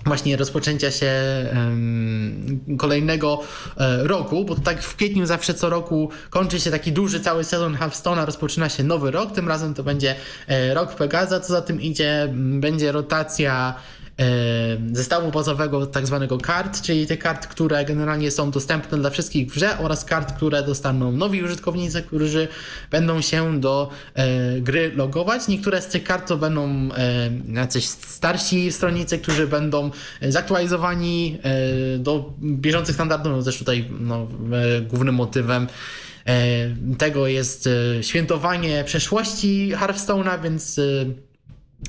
właśnie 0.05 0.37
rozpoczęcia 0.37 0.91
się 0.91 1.13
kolejnego 2.79 3.41
e, 3.77 4.05
roku, 4.05 4.45
bo 4.45 4.55
tak 4.55 4.83
w 4.83 4.97
kwietniu 4.97 5.27
zawsze 5.27 5.55
co 5.55 5.71
roku 5.71 6.11
kończy 6.31 6.61
się 6.61 6.71
taki 6.71 6.93
duży 6.93 7.21
cały 7.21 7.45
sezon 7.45 7.77
Hearthstone'a, 7.77 8.27
rozpoczyna 8.27 8.69
się 8.69 8.85
nowy 8.85 9.11
rok, 9.11 9.33
tym 9.33 9.49
razem 9.49 9.75
to 9.75 9.83
będzie 9.83 10.15
e, 10.49 10.75
rok 10.75 10.95
Pegaza, 10.95 11.41
co 11.41 11.53
za 11.53 11.63
tym 11.63 11.81
idzie, 11.81 12.29
będzie 12.35 12.93
rotacja 12.93 13.75
zestawu 14.93 15.31
bazowego 15.31 15.87
tak 15.87 16.07
zwanego 16.07 16.39
kart, 16.39 16.83
czyli 16.83 17.07
te 17.07 17.17
kart, 17.17 17.47
które 17.47 17.85
generalnie 17.85 18.31
są 18.31 18.51
dostępne 18.51 18.99
dla 18.99 19.11
wszystkich 19.11 19.51
w 19.51 19.55
grze 19.55 19.79
oraz 19.79 20.05
kart, 20.05 20.33
które 20.37 20.63
dostaną 20.63 21.13
nowi 21.13 21.43
użytkownicy, 21.43 22.03
którzy 22.03 22.49
będą 22.91 23.21
się 23.21 23.61
do 23.61 23.91
e, 24.15 24.61
gry 24.61 24.93
logować. 24.97 25.49
Niektóre 25.49 25.83
z 25.83 25.87
tych 25.87 26.05
kart 26.05 26.29
to 26.29 26.37
będą 26.37 26.69
e, 26.97 27.31
jacyś 27.53 27.87
starsi 27.89 28.73
stronnicy, 28.73 29.19
którzy 29.19 29.47
będą 29.47 29.91
zaktualizowani 30.23 31.39
e, 31.43 31.99
do 31.99 32.33
bieżących 32.43 32.95
standardów, 32.95 33.33
no 33.37 33.43
też 33.43 33.59
tutaj 33.59 33.91
no, 34.01 34.27
głównym 34.89 35.15
motywem 35.15 35.67
tego 36.99 37.27
jest 37.27 37.69
świętowanie 38.01 38.85
przeszłości 38.85 39.73
Hearthstone'a, 39.75 40.43
więc 40.43 40.81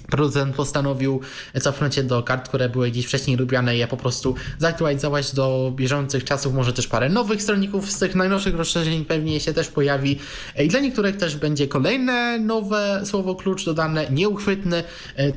producent 0.10 0.56
postanowił 0.56 1.22
cofnąć 1.62 1.96
się 1.96 2.04
do 2.04 2.24
kart, 2.24 2.48
które 2.48 2.70
były 2.70 2.92
gdzieś 2.92 3.06
wcześniej 3.06 3.38
lubiane 3.38 3.76
i 3.76 3.80
je 3.80 3.88
po 3.88 3.98
prostu 3.98 4.36
zaktualizować 4.60 5.34
do 5.34 5.74
bieżących 5.76 6.24
czasów. 6.24 6.54
Może 6.54 6.74
też 6.74 6.88
parę 6.88 7.10
nowych 7.10 7.42
stronników 7.42 7.92
z 7.92 8.00
tych 8.00 8.16
najnowszych 8.16 8.56
rozszerzeń 8.56 9.06
pewnie 9.06 9.40
się 9.40 9.54
też 9.54 9.68
pojawi. 9.68 10.20
I 10.60 10.68
dla 10.68 10.80
niektórych 10.80 11.18
też 11.18 11.36
będzie 11.36 11.68
kolejne 11.68 12.40
nowe 12.40 13.02
słowo 13.06 13.36
klucz 13.36 13.66
dodane, 13.66 14.08
nieuchwytny. 14.12 14.84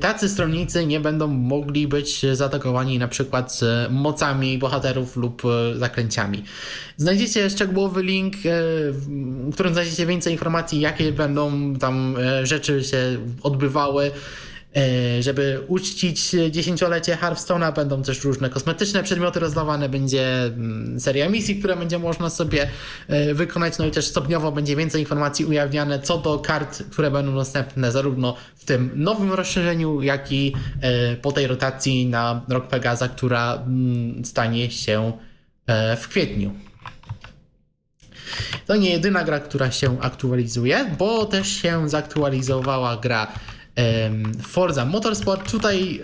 Tacy 0.00 0.28
stronnicy 0.28 0.86
nie 0.86 1.00
będą 1.00 1.26
mogli 1.28 1.88
być 1.88 2.26
zaatakowani 2.32 2.98
na 2.98 3.08
przykład 3.08 3.60
mocami 3.90 4.58
bohaterów 4.58 5.16
lub 5.16 5.42
zaklęciami. 5.76 6.44
Znajdziecie 6.96 7.50
szczegółowy 7.50 8.02
link, 8.02 8.34
w 9.50 9.50
którym 9.54 9.72
znajdziecie 9.72 10.06
więcej 10.06 10.32
informacji, 10.32 10.80
jakie 10.80 11.12
będą 11.12 11.74
tam 11.74 12.16
e, 12.16 12.46
rzeczy 12.46 12.84
się 12.84 13.18
odbywały. 13.42 14.10
E, 14.76 15.22
żeby 15.22 15.64
uczcić 15.68 16.36
dziesięciolecie 16.50 17.16
Hearthstone'a 17.16 17.74
będą 17.74 18.02
też 18.02 18.24
różne 18.24 18.50
kosmetyczne 18.50 19.02
przedmioty 19.02 19.40
rozdawane, 19.40 19.88
będzie 19.88 20.44
mm, 20.44 21.00
seria 21.00 21.28
misji, 21.28 21.56
które 21.56 21.76
będzie 21.76 21.98
można 21.98 22.30
sobie 22.30 22.68
e, 23.08 23.34
wykonać, 23.34 23.78
no 23.78 23.86
i 23.86 23.90
też 23.90 24.06
stopniowo 24.06 24.52
będzie 24.52 24.76
więcej 24.76 25.00
informacji 25.00 25.44
ujawniane 25.44 25.98
co 25.98 26.18
do 26.18 26.38
kart, 26.38 26.82
które 26.90 27.10
będą 27.10 27.34
dostępne 27.34 27.92
zarówno 27.92 28.36
w 28.56 28.64
tym 28.64 28.90
nowym 28.94 29.32
rozszerzeniu, 29.32 30.02
jak 30.02 30.32
i 30.32 30.54
e, 30.80 31.16
po 31.16 31.32
tej 31.32 31.46
rotacji 31.46 32.06
na 32.06 32.42
rok 32.48 32.68
Pegaza, 32.68 33.08
która 33.08 33.54
mm, 33.54 34.24
stanie 34.24 34.70
się 34.70 35.12
w 36.00 36.08
kwietniu. 36.08 36.54
To 38.66 38.76
nie 38.76 38.90
jedyna 38.90 39.24
gra, 39.24 39.40
która 39.40 39.70
się 39.70 40.00
aktualizuje, 40.00 40.90
bo 40.98 41.24
też 41.24 41.48
się 41.48 41.88
zaktualizowała 41.88 42.96
gra 42.96 43.32
Forza 44.42 44.84
Motorsport. 44.84 45.50
Tutaj 45.50 46.00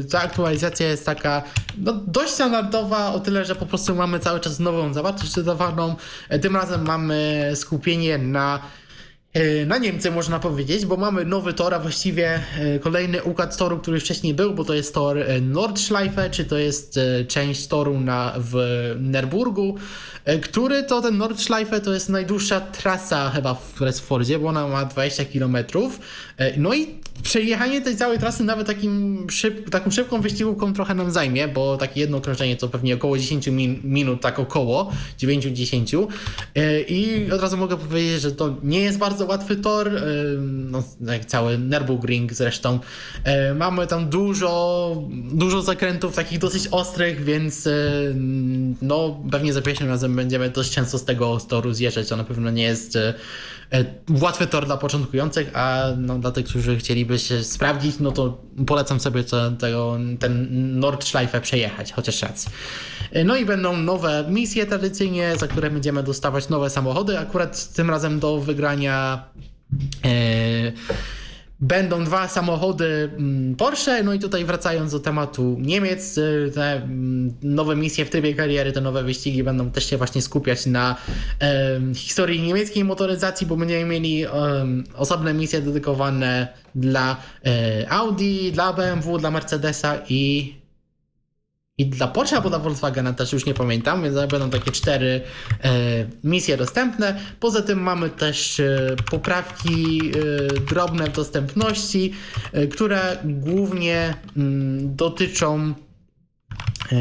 e, 0.00 0.04
ta 0.04 0.20
aktualizacja 0.22 0.88
jest 0.88 1.06
taka 1.06 1.42
no, 1.78 1.92
dość 2.06 2.32
standardowa, 2.32 3.12
o 3.12 3.20
tyle, 3.20 3.44
że 3.44 3.54
po 3.54 3.66
prostu 3.66 3.94
mamy 3.94 4.20
cały 4.20 4.40
czas 4.40 4.58
nową 4.58 4.94
zawartość 4.94 5.34
dodawaną. 5.34 5.96
E, 6.28 6.38
tym 6.38 6.56
razem 6.56 6.84
mamy 6.84 7.50
skupienie 7.54 8.18
na 8.18 8.60
e, 9.32 9.66
na 9.66 9.78
Niemcy 9.78 10.10
można 10.10 10.38
powiedzieć, 10.38 10.86
bo 10.86 10.96
mamy 10.96 11.24
nowy 11.24 11.52
tor, 11.52 11.74
a 11.74 11.78
właściwie 11.78 12.40
kolejny 12.80 13.22
układ 13.22 13.56
toru, 13.56 13.78
który 13.78 14.00
wcześniej 14.00 14.34
był, 14.34 14.54
bo 14.54 14.64
to 14.64 14.74
jest 14.74 14.94
tor 14.94 15.16
Nordschleife, 15.40 16.30
czy 16.30 16.44
to 16.44 16.58
jest 16.58 17.00
część 17.28 17.66
toru 17.66 18.00
na, 18.00 18.34
w 18.38 18.56
Nerburgu, 19.00 19.76
który 20.42 20.82
to 20.82 21.02
ten 21.02 21.18
Nordschleife 21.18 21.80
to 21.80 21.92
jest 21.92 22.08
najdłuższa 22.08 22.60
trasa 22.60 23.30
chyba 23.30 23.54
w 23.54 23.80
Resfordzie, 23.80 24.38
bo 24.38 24.48
ona 24.48 24.68
ma 24.68 24.84
20 24.84 25.24
km. 25.24 25.56
No 26.56 26.74
i 26.74 27.01
przejechanie 27.22 27.80
tej 27.80 27.96
całej 27.96 28.18
trasy 28.18 28.44
nawet 28.44 28.66
takim 28.66 29.26
szyb, 29.30 29.70
taką 29.70 29.90
szybką 29.90 30.20
wyścigówką 30.20 30.72
trochę 30.72 30.94
nam 30.94 31.10
zajmie, 31.10 31.48
bo 31.48 31.76
takie 31.76 32.00
jedno 32.00 32.16
okrążenie 32.16 32.56
to 32.56 32.68
pewnie 32.68 32.94
około 32.94 33.18
10 33.18 33.46
min, 33.46 33.80
minut, 33.84 34.20
tak 34.20 34.38
około 34.38 34.92
9-10 35.18 36.06
e, 36.54 36.80
i 36.80 37.32
od 37.32 37.40
razu 37.40 37.56
mogę 37.56 37.76
powiedzieć, 37.76 38.20
że 38.20 38.32
to 38.32 38.56
nie 38.62 38.80
jest 38.80 38.98
bardzo 38.98 39.26
łatwy 39.26 39.56
tor, 39.56 39.88
e, 39.88 40.02
no, 40.46 40.82
jak 41.00 41.24
cały 41.24 41.58
Nürburgring 41.58 42.32
zresztą. 42.32 42.78
E, 43.24 43.54
mamy 43.54 43.86
tam 43.86 44.08
dużo, 44.08 45.02
dużo 45.32 45.62
zakrętów 45.62 46.14
takich 46.14 46.38
dosyć 46.38 46.68
ostrych, 46.70 47.24
więc 47.24 47.68
no 48.82 49.20
pewnie 49.30 49.52
za 49.52 49.62
pierwszym 49.62 49.88
razem 49.88 50.16
będziemy 50.16 50.50
dość 50.50 50.72
często 50.72 50.98
z 50.98 51.04
tego 51.04 51.38
toru 51.48 51.72
zjeżdżać, 51.72 52.08
to 52.08 52.16
na 52.16 52.24
pewno 52.24 52.50
nie 52.50 52.62
jest 52.62 52.98
łatwy 54.20 54.46
tor 54.46 54.66
dla 54.66 54.76
początkujących, 54.76 55.50
a 55.54 55.84
no, 55.96 56.18
dla 56.18 56.30
tych, 56.30 56.46
którzy 56.46 56.76
chcieliby 56.76 57.18
się 57.18 57.44
sprawdzić, 57.44 57.98
no 58.00 58.12
to 58.12 58.38
polecam 58.66 59.00
sobie 59.00 59.24
to, 59.24 59.50
tego, 59.50 59.98
ten 60.18 60.48
Nordschleife 60.80 61.40
przejechać, 61.40 61.92
chociaż 61.92 62.22
raz. 62.22 62.46
No 63.24 63.36
i 63.36 63.44
będą 63.44 63.76
nowe 63.76 64.24
misje 64.28 64.66
tradycyjnie, 64.66 65.36
za 65.36 65.48
które 65.48 65.70
będziemy 65.70 66.02
dostawać 66.02 66.48
nowe 66.48 66.70
samochody, 66.70 67.18
akurat 67.18 67.72
tym 67.74 67.90
razem 67.90 68.20
do 68.20 68.40
wygrania. 68.40 69.24
Yy, 70.04 70.72
Będą 71.62 72.04
dwa 72.04 72.28
samochody 72.28 73.10
mm, 73.18 73.54
Porsche, 73.54 74.02
no 74.02 74.14
i 74.14 74.18
tutaj 74.18 74.44
wracając 74.44 74.92
do 74.92 75.00
tematu 75.00 75.56
Niemiec, 75.60 76.18
y, 76.18 76.50
te 76.54 76.72
mm, 76.72 77.34
nowe 77.42 77.76
misje 77.76 78.04
w 78.04 78.10
trybie 78.10 78.34
kariery, 78.34 78.72
te 78.72 78.80
nowe 78.80 79.02
wyścigi 79.02 79.42
będą 79.42 79.70
też 79.70 79.90
się 79.90 79.96
właśnie 79.96 80.22
skupiać 80.22 80.66
na 80.66 80.96
um, 81.74 81.94
historii 81.94 82.42
niemieckiej 82.42 82.84
motoryzacji, 82.84 83.46
bo 83.46 83.56
będziemy 83.56 83.84
mieli 83.84 84.26
um, 84.26 84.84
osobne 84.96 85.34
misje 85.34 85.60
dedykowane 85.60 86.48
dla 86.74 87.16
um, 87.44 87.52
Audi, 87.88 88.52
dla 88.52 88.72
BMW, 88.72 89.18
dla 89.18 89.30
Mercedesa 89.30 89.98
i 90.08 90.61
i 91.78 91.86
dla 91.86 92.08
Porsche 92.08 92.36
albo 92.36 92.48
dla 92.48 92.58
Volkswagena 92.58 93.12
też 93.12 93.32
już 93.32 93.46
nie 93.46 93.54
pamiętam, 93.54 94.02
więc 94.02 94.14
będą 94.14 94.50
takie 94.50 94.70
cztery 94.70 95.20
e, 95.64 95.70
misje 96.24 96.56
dostępne. 96.56 97.20
Poza 97.40 97.62
tym 97.62 97.82
mamy 97.82 98.10
też 98.10 98.60
e, 98.60 98.96
poprawki 99.10 100.00
e, 100.00 100.60
drobne 100.60 101.04
w 101.04 101.12
dostępności, 101.12 102.12
e, 102.52 102.66
które 102.66 103.18
głównie 103.24 104.14
m, 104.36 104.42
mm, 104.42 104.96
dotyczą 104.96 105.74
e, 106.92 106.96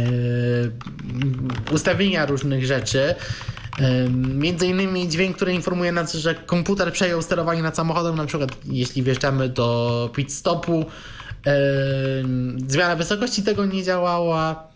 ustawienia 1.73 2.26
różnych 2.26 2.65
rzeczy. 2.65 3.15
E, 3.80 4.10
między 4.19 4.68
innymi 4.68 5.10
dźwięk, 5.10 5.35
który 5.35 5.53
informuje 5.53 5.91
nas, 5.91 6.14
że 6.14 6.35
komputer 6.35 6.93
przejął 6.93 7.22
sterowanie 7.22 7.61
nad 7.61 7.76
samochodem, 7.76 8.15
na 8.15 8.26
przykład 8.26 8.52
jeśli 8.65 9.03
wjeżdżamy 9.03 9.49
do 9.49 10.10
pit 10.15 10.34
stopu, 10.34 10.85
Zmiana 12.68 12.95
wysokości 12.95 13.43
tego 13.43 13.65
nie 13.65 13.84
działała. 13.84 14.72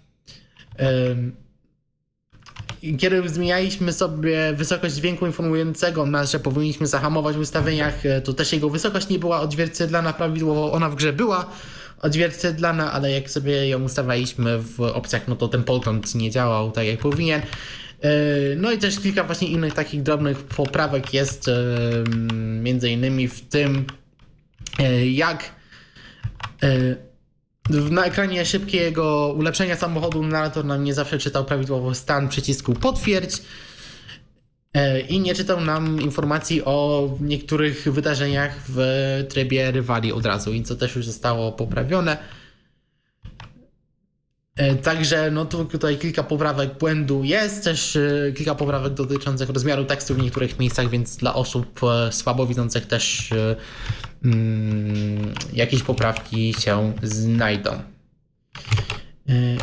Kiedy 2.99 3.29
zmienialiśmy 3.29 3.93
sobie 3.93 4.53
wysokość 4.53 4.95
dźwięku 4.95 5.25
informującego 5.25 6.05
nas, 6.05 6.31
że 6.31 6.39
powinniśmy 6.39 6.87
zahamować 6.87 7.35
w 7.35 7.39
ustawieniach, 7.39 8.05
e, 8.05 8.21
to 8.21 8.33
też 8.33 8.53
jego 8.53 8.69
wysokość 8.69 9.09
nie 9.09 9.19
była 9.19 9.41
odzwierciedlana 9.41 10.13
prawidłowo. 10.13 10.71
Ona 10.71 10.89
w 10.89 10.95
grze 10.95 11.13
była 11.13 11.49
odzwierciedlana, 12.01 12.91
ale 12.91 13.11
jak 13.11 13.29
sobie 13.29 13.69
ją 13.69 13.83
ustawialiśmy 13.83 14.59
w 14.59 14.81
opcjach, 14.81 15.27
no 15.27 15.35
to 15.35 15.47
ten 15.47 15.63
podgląd 15.63 16.15
nie 16.15 16.31
działał 16.31 16.71
tak 16.71 16.87
jak 16.87 16.99
powinien. 16.99 17.41
No 18.57 18.71
i 18.71 18.77
też 18.77 18.99
kilka 18.99 19.23
właśnie 19.23 19.47
innych 19.47 19.73
takich 19.73 20.03
drobnych 20.03 20.37
poprawek 20.37 21.13
jest, 21.13 21.49
między 22.61 22.89
innymi 22.89 23.27
w 23.27 23.41
tym, 23.41 23.85
e, 24.79 25.07
jak 25.07 25.51
na 27.69 28.05
ekranie 28.05 28.45
szybkiego 28.45 29.33
ulepszenia 29.37 29.75
samochodu 29.75 30.23
narrator 30.23 30.65
nam 30.65 30.83
nie 30.83 30.93
zawsze 30.93 31.17
czytał 31.17 31.45
prawidłowo 31.45 31.93
stan 31.95 32.29
przycisku 32.29 32.73
potwierdź 32.73 33.41
e, 34.73 34.99
i 34.99 35.19
nie 35.19 35.35
czytał 35.35 35.61
nam 35.61 36.01
informacji 36.01 36.65
o 36.65 37.09
niektórych 37.21 37.93
wydarzeniach 37.93 38.59
w 38.67 38.79
trybie 39.29 39.71
rywali 39.71 40.13
od 40.13 40.25
razu, 40.25 40.53
i 40.53 40.63
co 40.63 40.75
też 40.75 40.95
już 40.95 41.05
zostało 41.05 41.51
poprawione. 41.51 42.17
E, 44.55 44.75
także 44.75 45.31
no 45.31 45.45
tutaj 45.45 45.97
kilka 45.97 46.23
poprawek 46.23 46.77
błędu 46.77 47.23
jest, 47.23 47.63
też 47.63 47.95
e, 47.95 48.31
kilka 48.35 48.55
poprawek 48.55 48.93
dotyczących 48.93 49.49
rozmiaru 49.49 49.85
tekstu 49.85 50.15
w 50.15 50.17
niektórych 50.17 50.59
miejscach, 50.59 50.89
więc 50.89 51.17
dla 51.17 51.33
osób 51.33 51.79
słabowidzących 52.11 52.85
też 52.85 53.29
mm, 54.25 55.33
jakieś 55.53 55.83
poprawki 55.83 56.53
się 56.53 56.93
znajdą. 57.03 57.71
E, 57.71 57.81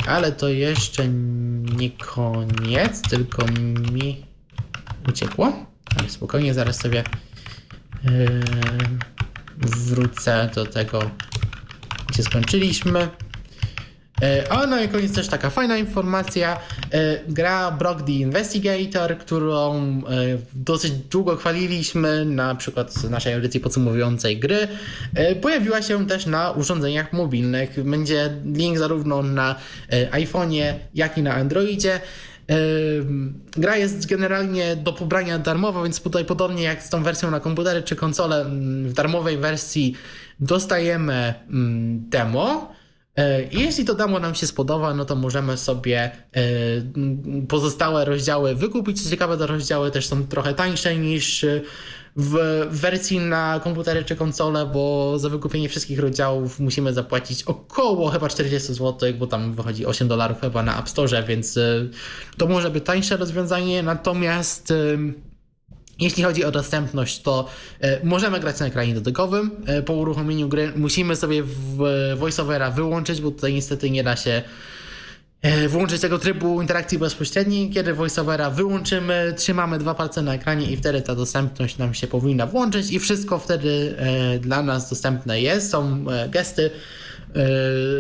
ale 0.07 0.33
to 0.33 0.49
jeszcze 0.49 1.09
nie 1.79 1.91
koniec, 1.91 3.03
tylko 3.03 3.47
mi 3.93 4.27
uciekło. 5.09 5.53
Ale 5.99 6.11
spokojnie, 6.11 6.55
zaraz 6.55 6.81
sobie 6.81 7.05
wrócę 9.57 10.51
do 10.55 10.67
tego, 10.67 11.11
gdzie 12.09 12.23
skończyliśmy. 12.23 13.09
E, 14.23 14.53
a 14.53 14.67
na 14.67 14.89
koniec 14.89 15.13
też 15.13 15.29
taka 15.29 15.51
fajna 15.51 15.77
informacja. 15.77 16.59
E, 16.93 17.21
gra 17.29 17.71
Brock 17.71 18.03
the 18.03 18.13
Investigator, 18.13 19.19
którą 19.19 19.75
e, 19.75 20.03
dosyć 20.55 20.93
długo 20.93 21.37
chwaliliśmy, 21.37 22.25
na 22.25 22.55
przykład 22.55 23.05
naszej 23.11 23.35
audycji 23.35 23.61
podsumowującej 23.61 24.39
gry, 24.39 24.69
pojawiła 25.41 25.83
się 25.83 26.07
też 26.07 26.27
na 26.27 26.51
urządzeniach 26.51 27.13
mobilnych. 27.13 27.85
Będzie 27.85 28.31
link 28.45 28.79
zarówno 28.79 29.23
na 29.23 29.55
iPhone'ie, 30.11 30.75
jak 30.95 31.19
i 31.19 31.23
na 31.23 31.35
Androidzie. 31.35 32.01
Gra 33.57 33.77
jest 33.77 34.07
generalnie 34.07 34.77
do 34.77 34.93
pobrania 34.93 35.39
darmowa, 35.39 35.83
więc 35.83 36.01
tutaj 36.01 36.25
podobnie 36.25 36.63
jak 36.63 36.83
z 36.83 36.91
tą 36.91 37.03
wersją 37.03 37.31
na 37.31 37.41
komputery 37.41 37.83
czy 37.83 37.97
konsole, 37.97 38.45
w 38.85 38.93
darmowej 38.93 39.39
wersji 39.39 39.95
dostajemy 40.41 41.35
demo. 42.09 42.73
E, 43.17 43.43
jeśli 43.43 43.85
to 43.85 43.95
demo 43.95 44.19
nam 44.19 44.35
się 44.35 44.47
spodoba, 44.47 44.95
no 44.95 45.05
to 45.05 45.17
możemy 45.17 45.57
sobie 45.57 46.11
e, 46.37 46.41
pozostałe 47.49 48.05
rozdziały 48.05 48.55
wykupić. 48.55 49.03
Co 49.03 49.11
ciekawe, 49.11 49.39
te 49.39 49.47
rozdziały 49.47 49.91
też 49.91 50.07
są 50.07 50.27
trochę 50.27 50.55
tańsze 50.55 50.97
niż 50.97 51.47
w 52.17 52.67
wersji 52.71 53.19
na 53.21 53.61
komputery 53.65 54.05
czy 54.05 54.17
konsole, 54.17 54.67
bo 54.67 55.15
za 55.19 55.29
wykupienie 55.29 55.69
wszystkich 55.69 55.99
rozdziałów 55.99 56.61
musimy 56.61 56.93
zapłacić 56.93 57.43
około 57.43 58.11
chyba 58.11 58.29
40 58.29 58.75
zł, 58.75 59.13
bo 59.19 59.27
tam 59.27 59.55
wychodzi 59.55 59.87
8 59.87 60.09
dolarów 60.09 60.41
chyba 60.41 60.63
na 60.63 60.79
App 60.81 60.89
Store, 60.89 61.23
więc 61.23 61.57
e, 61.57 61.89
to 62.39 62.47
może 62.47 62.71
być 62.71 62.85
tańsze 62.85 63.17
rozwiązanie. 63.17 63.83
Natomiast 63.83 64.73
jeśli 66.03 66.23
chodzi 66.23 66.45
o 66.45 66.51
dostępność, 66.51 67.23
to 67.23 67.49
e, 67.81 68.05
możemy 68.05 68.41
grać 68.41 68.61
na 68.61 68.67
ekranie 68.67 68.95
dotykowym. 68.95 69.51
E, 69.67 69.83
po 69.83 69.93
uruchomieniu 69.93 70.49
gry 70.49 70.73
musimy 70.77 71.17
sobie 71.17 71.43
voiceovera 72.17 72.71
wyłączyć, 72.71 73.21
bo 73.21 73.31
tutaj 73.31 73.55
niestety 73.55 73.91
nie 73.91 74.05
da 74.05 74.17
się 74.17 74.43
e, 75.43 75.69
włączyć 75.69 76.01
tego 76.01 76.19
trybu 76.19 76.61
interakcji 76.61 76.99
bezpośredniej. 76.99 77.71
Kiedy 77.71 77.95
voiceovera 77.95 78.51
wyłączymy, 78.51 79.35
trzymamy 79.37 79.79
dwa 79.79 79.95
palce 79.95 80.23
na 80.23 80.35
ekranie 80.35 80.71
i 80.71 80.77
wtedy 80.77 81.03
ta 81.03 81.15
dostępność 81.15 81.79
nam 81.79 81.95
się 81.95 82.07
powinna 82.07 82.47
włączyć 82.47 82.93
i 82.93 82.99
wszystko 82.99 83.39
wtedy 83.39 83.95
dla 84.41 84.63
nas 84.63 84.91
dostępne 84.91 85.41
jest. 85.41 85.71
Są 85.71 86.05
gesty 86.29 86.71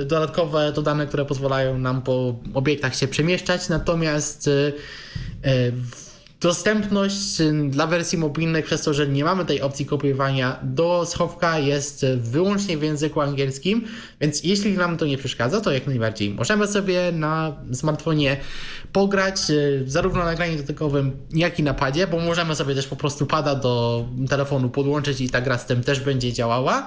dodatkowe, 0.06 0.72
dodane, 0.72 1.06
które 1.06 1.24
pozwalają 1.24 1.78
nam 1.78 2.02
po 2.02 2.34
obiektach 2.54 2.96
się 2.96 3.08
przemieszczać, 3.08 3.68
natomiast 3.68 4.50
w 5.42 6.11
Dostępność 6.42 7.38
dla 7.68 7.86
wersji 7.86 8.18
mobilnych, 8.18 8.64
przez 8.64 8.82
to, 8.82 8.94
że 8.94 9.08
nie 9.08 9.24
mamy 9.24 9.44
tej 9.44 9.60
opcji 9.60 9.86
kopiowania 9.86 10.58
do 10.62 11.06
schowka, 11.06 11.58
jest 11.58 12.06
wyłącznie 12.16 12.78
w 12.78 12.82
języku 12.82 13.20
angielskim, 13.20 13.84
więc 14.20 14.44
jeśli 14.44 14.72
nam 14.72 14.96
to 14.96 15.06
nie 15.06 15.18
przeszkadza, 15.18 15.60
to 15.60 15.72
jak 15.72 15.86
najbardziej 15.86 16.30
możemy 16.30 16.66
sobie 16.66 17.12
na 17.12 17.56
smartfonie 17.72 18.36
pograć 18.92 19.50
y, 19.50 19.84
zarówno 19.86 20.24
na 20.24 20.32
ekranie 20.32 20.56
dotykowym, 20.56 21.12
jak 21.30 21.58
i 21.58 21.62
na 21.62 21.74
padzie, 21.74 22.06
bo 22.06 22.18
możemy 22.18 22.54
sobie 22.54 22.74
też 22.74 22.86
po 22.86 22.96
prostu 22.96 23.26
pada 23.26 23.54
do 23.54 24.04
telefonu 24.28 24.70
podłączyć 24.70 25.20
i 25.20 25.30
ta 25.30 25.40
gra 25.40 25.58
z 25.58 25.66
tym 25.66 25.82
też 25.82 26.00
będzie 26.00 26.32
działała. 26.32 26.86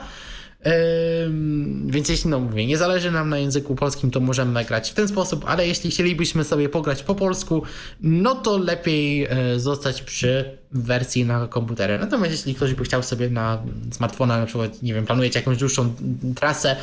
Więc 1.86 2.10
jeśli 2.10 2.30
no 2.30 2.40
mówię, 2.40 2.68
nie 2.68 2.78
zależy 2.78 3.12
nam 3.12 3.30
na 3.30 3.38
języku 3.38 3.76
polskim, 3.76 4.12
to 4.12 4.20
możemy 4.20 4.66
grać 4.66 4.92
w 4.92 4.94
ten 4.94 5.08
sposób, 5.08 5.46
ale 5.48 5.68
jeśli 5.68 5.92
chcielibyśmy 5.92 6.44
sobie 6.44 6.70
pograć 6.70 7.04
po 7.04 7.16
polsku, 7.16 7.64
no 8.02 8.36
to 8.36 8.58
lepiej 8.58 9.26
e, 9.26 9.60
zostać 9.60 10.02
przy 10.02 10.58
wersji 10.72 11.26
na 11.26 11.48
komputerze. 11.48 12.00
Natomiast 12.00 12.32
jeśli 12.32 12.56
ktoś 12.56 12.74
by 12.74 12.84
chciał 12.84 13.04
sobie 13.04 13.30
na 13.30 13.64
smartfona, 13.92 14.38
na 14.38 14.46
przykład, 14.46 14.84
nie 14.84 14.94
wiem, 14.94 15.06
planujecie 15.06 15.40
jakąś 15.40 15.58
dłuższą 15.58 15.94
trasę 16.36 16.76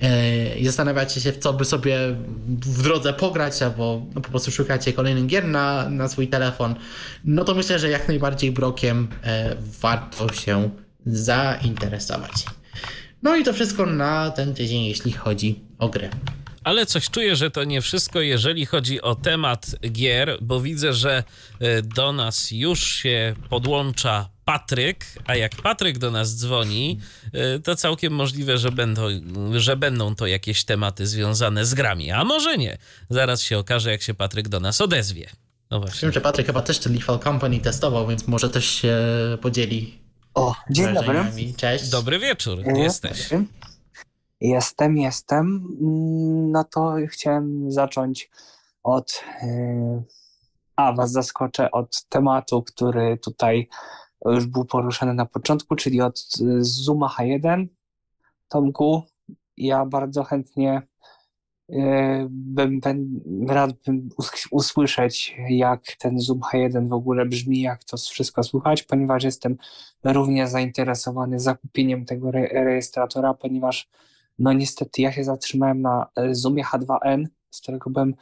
e, 0.00 0.58
i 0.58 0.66
zastanawiacie 0.66 1.20
się, 1.20 1.32
co 1.32 1.52
by 1.52 1.64
sobie 1.64 1.98
w 2.48 2.82
drodze 2.82 3.12
pograć, 3.12 3.62
albo 3.62 4.06
no, 4.14 4.20
po 4.20 4.30
prostu 4.30 4.50
szukacie 4.50 4.92
kolejnych 4.92 5.26
gier 5.26 5.44
na, 5.48 5.88
na 5.88 6.08
swój 6.08 6.28
telefon, 6.28 6.74
no 7.24 7.44
to 7.44 7.54
myślę, 7.54 7.78
że 7.78 7.90
jak 7.90 8.08
najbardziej 8.08 8.52
brokiem 8.52 9.08
e, 9.24 9.56
warto 9.80 10.32
się 10.32 10.70
zainteresować. 11.06 12.57
No 13.22 13.36
i 13.36 13.44
to 13.44 13.52
wszystko 13.52 13.86
na 13.86 14.30
ten 14.30 14.54
tydzień, 14.54 14.84
jeśli 14.84 15.12
chodzi 15.12 15.60
o 15.78 15.88
grę. 15.88 16.10
Ale 16.64 16.86
coś 16.86 17.10
czuję, 17.10 17.36
że 17.36 17.50
to 17.50 17.64
nie 17.64 17.80
wszystko, 17.80 18.20
jeżeli 18.20 18.66
chodzi 18.66 19.02
o 19.02 19.14
temat 19.14 19.66
gier, 19.92 20.38
bo 20.40 20.60
widzę, 20.60 20.92
że 20.92 21.24
e, 21.60 21.82
do 21.82 22.12
nas 22.12 22.50
już 22.50 22.84
się 22.84 23.34
podłącza 23.50 24.28
Patryk, 24.44 25.06
a 25.26 25.36
jak 25.36 25.56
Patryk 25.56 25.98
do 25.98 26.10
nas 26.10 26.36
dzwoni, 26.36 27.00
e, 27.32 27.58
to 27.58 27.76
całkiem 27.76 28.12
możliwe, 28.12 28.58
że 28.58 28.72
będą, 28.72 29.02
że 29.56 29.76
będą 29.76 30.14
to 30.14 30.26
jakieś 30.26 30.64
tematy 30.64 31.06
związane 31.06 31.66
z 31.66 31.74
grami, 31.74 32.10
a 32.10 32.24
może 32.24 32.58
nie. 32.58 32.78
Zaraz 33.10 33.42
się 33.42 33.58
okaże, 33.58 33.90
jak 33.90 34.02
się 34.02 34.14
Patryk 34.14 34.48
do 34.48 34.60
nas 34.60 34.80
odezwie. 34.80 35.30
No 35.70 35.80
właśnie. 35.80 36.00
Wiem, 36.02 36.12
że 36.12 36.20
Patryk 36.20 36.46
chyba 36.46 36.62
też 36.62 36.78
ten 36.78 36.94
Lethal 36.94 37.18
Company 37.18 37.60
testował, 37.60 38.08
więc 38.08 38.26
może 38.26 38.50
też 38.50 38.66
się 38.66 38.96
podzieli 39.40 39.98
o, 40.38 40.54
dzień 40.70 40.94
dobry. 40.94 41.24
Cześć. 41.56 41.90
Dobry 41.90 42.18
wieczór. 42.18 42.58
Jesteś. 42.74 43.30
Jestem, 44.40 44.96
jestem. 44.96 45.46
Mm, 45.80 46.50
no 46.50 46.64
to 46.64 46.94
chciałem 47.08 47.72
zacząć 47.72 48.30
od. 48.82 49.24
E, 49.42 50.02
a, 50.76 50.92
was 50.92 51.10
zaskoczę 51.10 51.70
od 51.70 52.04
tematu, 52.08 52.62
który 52.62 53.18
tutaj 53.18 53.68
już 54.24 54.46
był 54.46 54.64
poruszany 54.64 55.14
na 55.14 55.26
początku, 55.26 55.76
czyli 55.76 56.00
od 56.00 56.18
e, 56.18 56.44
Zuma 56.60 57.14
H1. 57.18 57.66
Tomku, 58.48 59.02
ja 59.56 59.86
bardzo 59.86 60.24
chętnie 60.24 60.82
bym, 62.30 62.80
bym 62.80 63.20
rad 63.48 63.72
bym 63.86 64.08
usłyszeć, 64.50 65.36
jak 65.50 65.82
ten 65.98 66.20
Zoom 66.20 66.40
H1 66.40 66.88
w 66.88 66.92
ogóle 66.92 67.26
brzmi, 67.26 67.60
jak 67.60 67.84
to 67.84 67.96
wszystko 67.96 68.42
słychać, 68.42 68.82
ponieważ 68.82 69.24
jestem 69.24 69.56
równie 70.04 70.48
zainteresowany 70.48 71.40
zakupieniem 71.40 72.04
tego 72.04 72.28
re 72.28 72.48
rejestratora, 72.64 73.34
ponieważ 73.34 73.88
no 74.38 74.52
niestety 74.52 75.02
ja 75.02 75.12
się 75.12 75.24
zatrzymałem 75.24 75.82
na 75.82 76.06
e, 76.16 76.34
Zoomie 76.34 76.64
H2N 76.64 77.24
z 77.50 77.60
którego 77.60 77.90
byłem 77.90 78.14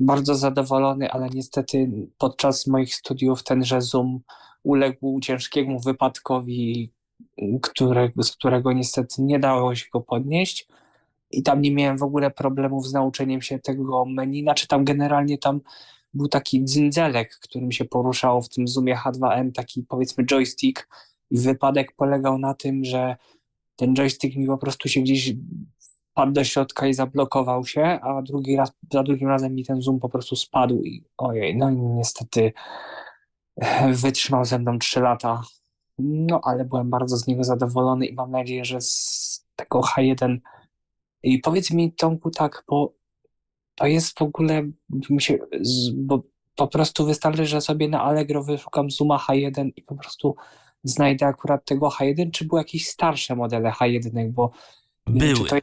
bardzo 0.00 0.34
zadowolony, 0.34 1.10
ale 1.10 1.28
niestety 1.28 1.90
podczas 2.18 2.66
moich 2.66 2.94
studiów 2.94 3.42
tenże 3.42 3.82
Zoom 3.82 4.20
uległ 4.62 5.20
ciężkiemu 5.20 5.80
wypadkowi, 5.80 6.92
którego, 7.62 8.22
z 8.22 8.32
którego 8.32 8.72
niestety 8.72 9.22
nie 9.22 9.38
dało 9.38 9.74
się 9.74 9.86
go 9.92 10.00
podnieść. 10.00 10.68
I 11.32 11.42
tam 11.42 11.62
nie 11.62 11.74
miałem 11.74 11.98
w 11.98 12.02
ogóle 12.02 12.30
problemów 12.30 12.86
z 12.86 12.92
nauczeniem 12.92 13.42
się 13.42 13.58
tego 13.58 14.04
menu. 14.04 14.42
Znaczy 14.42 14.68
tam 14.68 14.84
generalnie 14.84 15.38
tam 15.38 15.60
był 16.14 16.28
taki 16.28 16.64
dzyndzelek, 16.64 17.38
którym 17.42 17.72
się 17.72 17.84
poruszało 17.84 18.42
w 18.42 18.48
tym 18.48 18.68
Zoomie 18.68 18.96
H2N, 18.96 19.52
taki 19.52 19.82
powiedzmy 19.82 20.24
joystick. 20.24 20.88
I 21.30 21.38
wypadek 21.38 21.92
polegał 21.96 22.38
na 22.38 22.54
tym, 22.54 22.84
że 22.84 23.16
ten 23.76 23.94
joystick 23.94 24.36
mi 24.36 24.46
po 24.46 24.58
prostu 24.58 24.88
się 24.88 25.00
gdzieś 25.00 25.34
wpadł 26.12 26.32
do 26.32 26.44
środka 26.44 26.86
i 26.86 26.94
zablokował 26.94 27.66
się, 27.66 27.82
a 27.82 28.22
drugi 28.22 28.56
raz, 28.56 28.72
za 28.92 29.02
drugim 29.02 29.28
razem 29.28 29.54
mi 29.54 29.64
ten 29.64 29.82
zoom 29.82 30.00
po 30.00 30.08
prostu 30.08 30.36
spadł 30.36 30.82
i 30.82 31.04
ojej, 31.18 31.56
no 31.56 31.70
i 31.70 31.76
niestety 31.76 32.52
wytrzymał 34.02 34.44
ze 34.44 34.58
mną 34.58 34.78
3 34.78 35.00
lata. 35.00 35.42
No 35.98 36.40
ale 36.44 36.64
byłem 36.64 36.90
bardzo 36.90 37.16
z 37.16 37.26
niego 37.26 37.44
zadowolony 37.44 38.06
i 38.06 38.14
mam 38.14 38.30
nadzieję, 38.30 38.64
że 38.64 38.80
z 38.80 39.46
tego 39.56 39.80
H1 39.80 40.38
i 41.22 41.38
powiedz 41.38 41.70
mi 41.70 41.92
Tomku 41.92 42.30
tak, 42.30 42.64
bo 42.68 42.94
to 43.74 43.86
jest 43.86 44.18
w 44.18 44.22
ogóle 44.22 44.62
się, 45.18 45.38
bo 45.94 46.22
po 46.56 46.68
prostu 46.68 47.06
wystarczy, 47.06 47.46
że 47.46 47.60
sobie 47.60 47.88
na 47.88 48.02
Allegro 48.02 48.42
wyszukam 48.42 48.90
Zooma 48.90 49.18
H1 49.28 49.70
i 49.76 49.82
po 49.82 49.94
prostu 49.94 50.36
znajdę 50.84 51.26
akurat 51.26 51.64
tego 51.64 51.88
H1, 51.88 52.30
czy 52.30 52.44
były 52.44 52.60
jakieś 52.60 52.88
starsze 52.88 53.36
modele 53.36 53.70
H1, 53.70 54.30
bo 54.30 54.50
były. 55.06 55.48
To... 55.48 55.56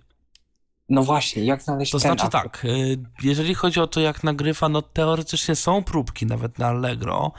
No 0.89 1.03
właśnie, 1.03 1.43
jak 1.43 1.61
znaleźć 1.61 1.91
To 1.91 1.99
znaczy 1.99 2.29
tak, 2.29 2.65
y, 2.65 2.97
jeżeli 3.23 3.55
chodzi 3.55 3.79
o 3.79 3.87
to, 3.87 3.99
jak 3.99 4.23
nagrywa, 4.23 4.69
no 4.69 4.81
teoretycznie 4.81 5.55
są 5.55 5.83
próbki 5.83 6.25
nawet 6.25 6.59
na 6.59 6.67
Allegro. 6.67 7.31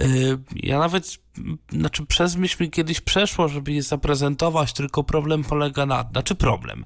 Y, 0.00 0.38
ja 0.54 0.78
nawet, 0.78 1.18
znaczy 1.72 2.06
przez 2.06 2.36
myśl 2.36 2.62
mi 2.62 2.70
kiedyś 2.70 3.00
przeszło, 3.00 3.48
żeby 3.48 3.72
je 3.72 3.82
zaprezentować, 3.82 4.72
tylko 4.72 5.04
problem 5.04 5.44
polega 5.44 5.86
na, 5.86 6.04
znaczy 6.12 6.34
problem. 6.34 6.84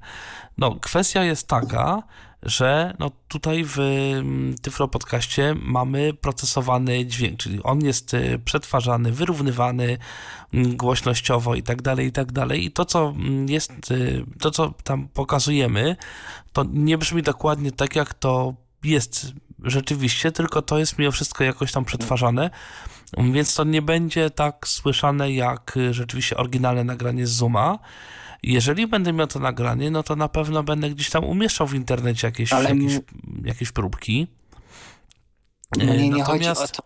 No, 0.57 0.75
kwestia 0.75 1.23
jest 1.23 1.47
taka, 1.47 2.03
że 2.43 2.95
no 2.99 3.11
tutaj 3.27 3.63
w 3.63 3.79
mm, 3.79 4.55
Tyflo 4.61 4.87
Podcaście 4.87 5.55
mamy 5.61 6.13
procesowany 6.13 7.05
dźwięk, 7.05 7.39
czyli 7.39 7.63
on 7.63 7.85
jest 7.85 8.13
y, 8.13 8.39
przetwarzany, 8.45 9.11
wyrównywany 9.11 9.97
mm, 10.53 10.77
głośnościowo 10.77 11.55
i 11.55 11.63
tak 11.63 11.81
dalej, 11.81 12.07
i 12.07 12.11
tak 12.11 12.31
dalej. 12.31 12.65
I 12.65 12.71
to, 12.71 12.85
co 12.85 13.09
mm, 13.09 13.49
jest, 13.49 13.91
y, 13.91 14.25
to, 14.39 14.51
co 14.51 14.73
tam 14.83 15.07
pokazujemy, 15.07 15.95
to 16.53 16.65
nie 16.73 16.97
brzmi 16.97 17.21
dokładnie 17.21 17.71
tak, 17.71 17.95
jak 17.95 18.13
to 18.13 18.53
jest 18.83 19.33
rzeczywiście, 19.63 20.31
tylko 20.31 20.61
to 20.61 20.79
jest 20.79 20.99
mimo 20.99 21.11
wszystko 21.11 21.43
jakoś 21.43 21.71
tam 21.71 21.85
przetwarzane, 21.85 22.49
więc 23.17 23.55
to 23.55 23.63
nie 23.63 23.81
będzie 23.81 24.29
tak 24.29 24.67
słyszane 24.67 25.31
jak 25.31 25.77
y, 25.77 25.93
rzeczywiście 25.93 26.37
oryginalne 26.37 26.83
nagranie 26.83 27.27
z 27.27 27.31
Zooma. 27.31 27.79
Jeżeli 28.43 28.87
będę 28.87 29.13
miał 29.13 29.27
to 29.27 29.39
nagranie, 29.39 29.91
no 29.91 30.03
to 30.03 30.15
na 30.15 30.29
pewno 30.29 30.63
będę 30.63 30.89
gdzieś 30.89 31.09
tam 31.09 31.23
umieszczał 31.23 31.67
w 31.67 31.73
internecie 31.73 32.27
jakieś, 32.27 32.53
Ale 32.53 32.69
jakieś, 32.69 32.99
jakieś 33.43 33.71
próbki. 33.71 34.27
No 35.77 35.85
nie, 35.85 36.09
nie 36.09 36.17
natomiast, 36.17 36.71
to. 36.71 36.83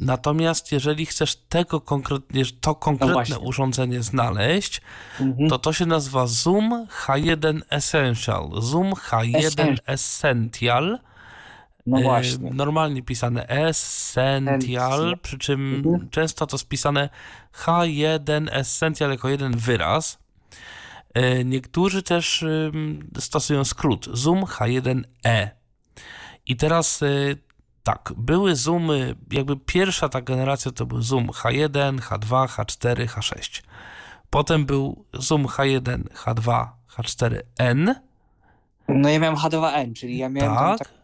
Natomiast 0.00 0.72
jeżeli 0.72 1.06
chcesz 1.06 1.36
tego 1.36 1.80
konkretnie, 1.80 2.44
to 2.60 2.74
konkretne 2.74 3.36
no 3.36 3.38
urządzenie 3.38 4.02
znaleźć, 4.02 4.80
mhm. 5.20 5.48
to 5.48 5.58
to 5.58 5.72
się 5.72 5.86
nazywa 5.86 6.26
Zoom 6.26 6.86
H1 6.86 7.60
Essential. 7.70 8.50
Zoom 8.58 8.92
H1 8.92 9.76
Essential. 9.86 10.98
No 11.86 12.00
właśnie. 12.00 12.50
Normalnie 12.50 13.02
pisane 13.02 13.48
Essential, 13.48 15.18
przy 15.22 15.38
czym 15.38 15.74
mhm. 15.74 16.10
często 16.10 16.46
to 16.46 16.58
spisane 16.58 17.08
H1 17.64 18.48
Essential 18.52 19.10
jako 19.10 19.28
jeden 19.28 19.56
wyraz. 19.56 20.18
E, 21.14 21.44
niektórzy 21.44 22.02
też 22.02 22.44
stosują 23.18 23.64
skrót 23.64 24.08
Zoom 24.12 24.40
H1e. 24.44 25.48
I 26.46 26.56
teraz 26.56 27.02
e, 27.02 27.06
tak, 27.82 28.12
były 28.16 28.56
zoomy, 28.56 29.14
jakby 29.30 29.56
pierwsza 29.56 30.08
ta 30.08 30.20
generacja 30.20 30.72
to 30.72 30.86
był 30.86 31.02
zoom 31.02 31.26
H1, 31.26 31.98
H2, 31.98 32.46
H4, 32.46 33.06
H6. 33.06 33.62
Potem 34.30 34.66
był 34.66 35.04
zoom 35.12 35.46
H1, 35.46 36.02
H2, 36.02 36.66
H4n. 36.96 37.94
No 38.88 39.08
ja 39.08 39.18
miałem 39.18 39.36
H2n, 39.36 39.92
czyli 39.92 40.18
ja 40.18 40.28
miałem 40.28 40.54
tak. 40.54 40.78
tak... 40.78 41.03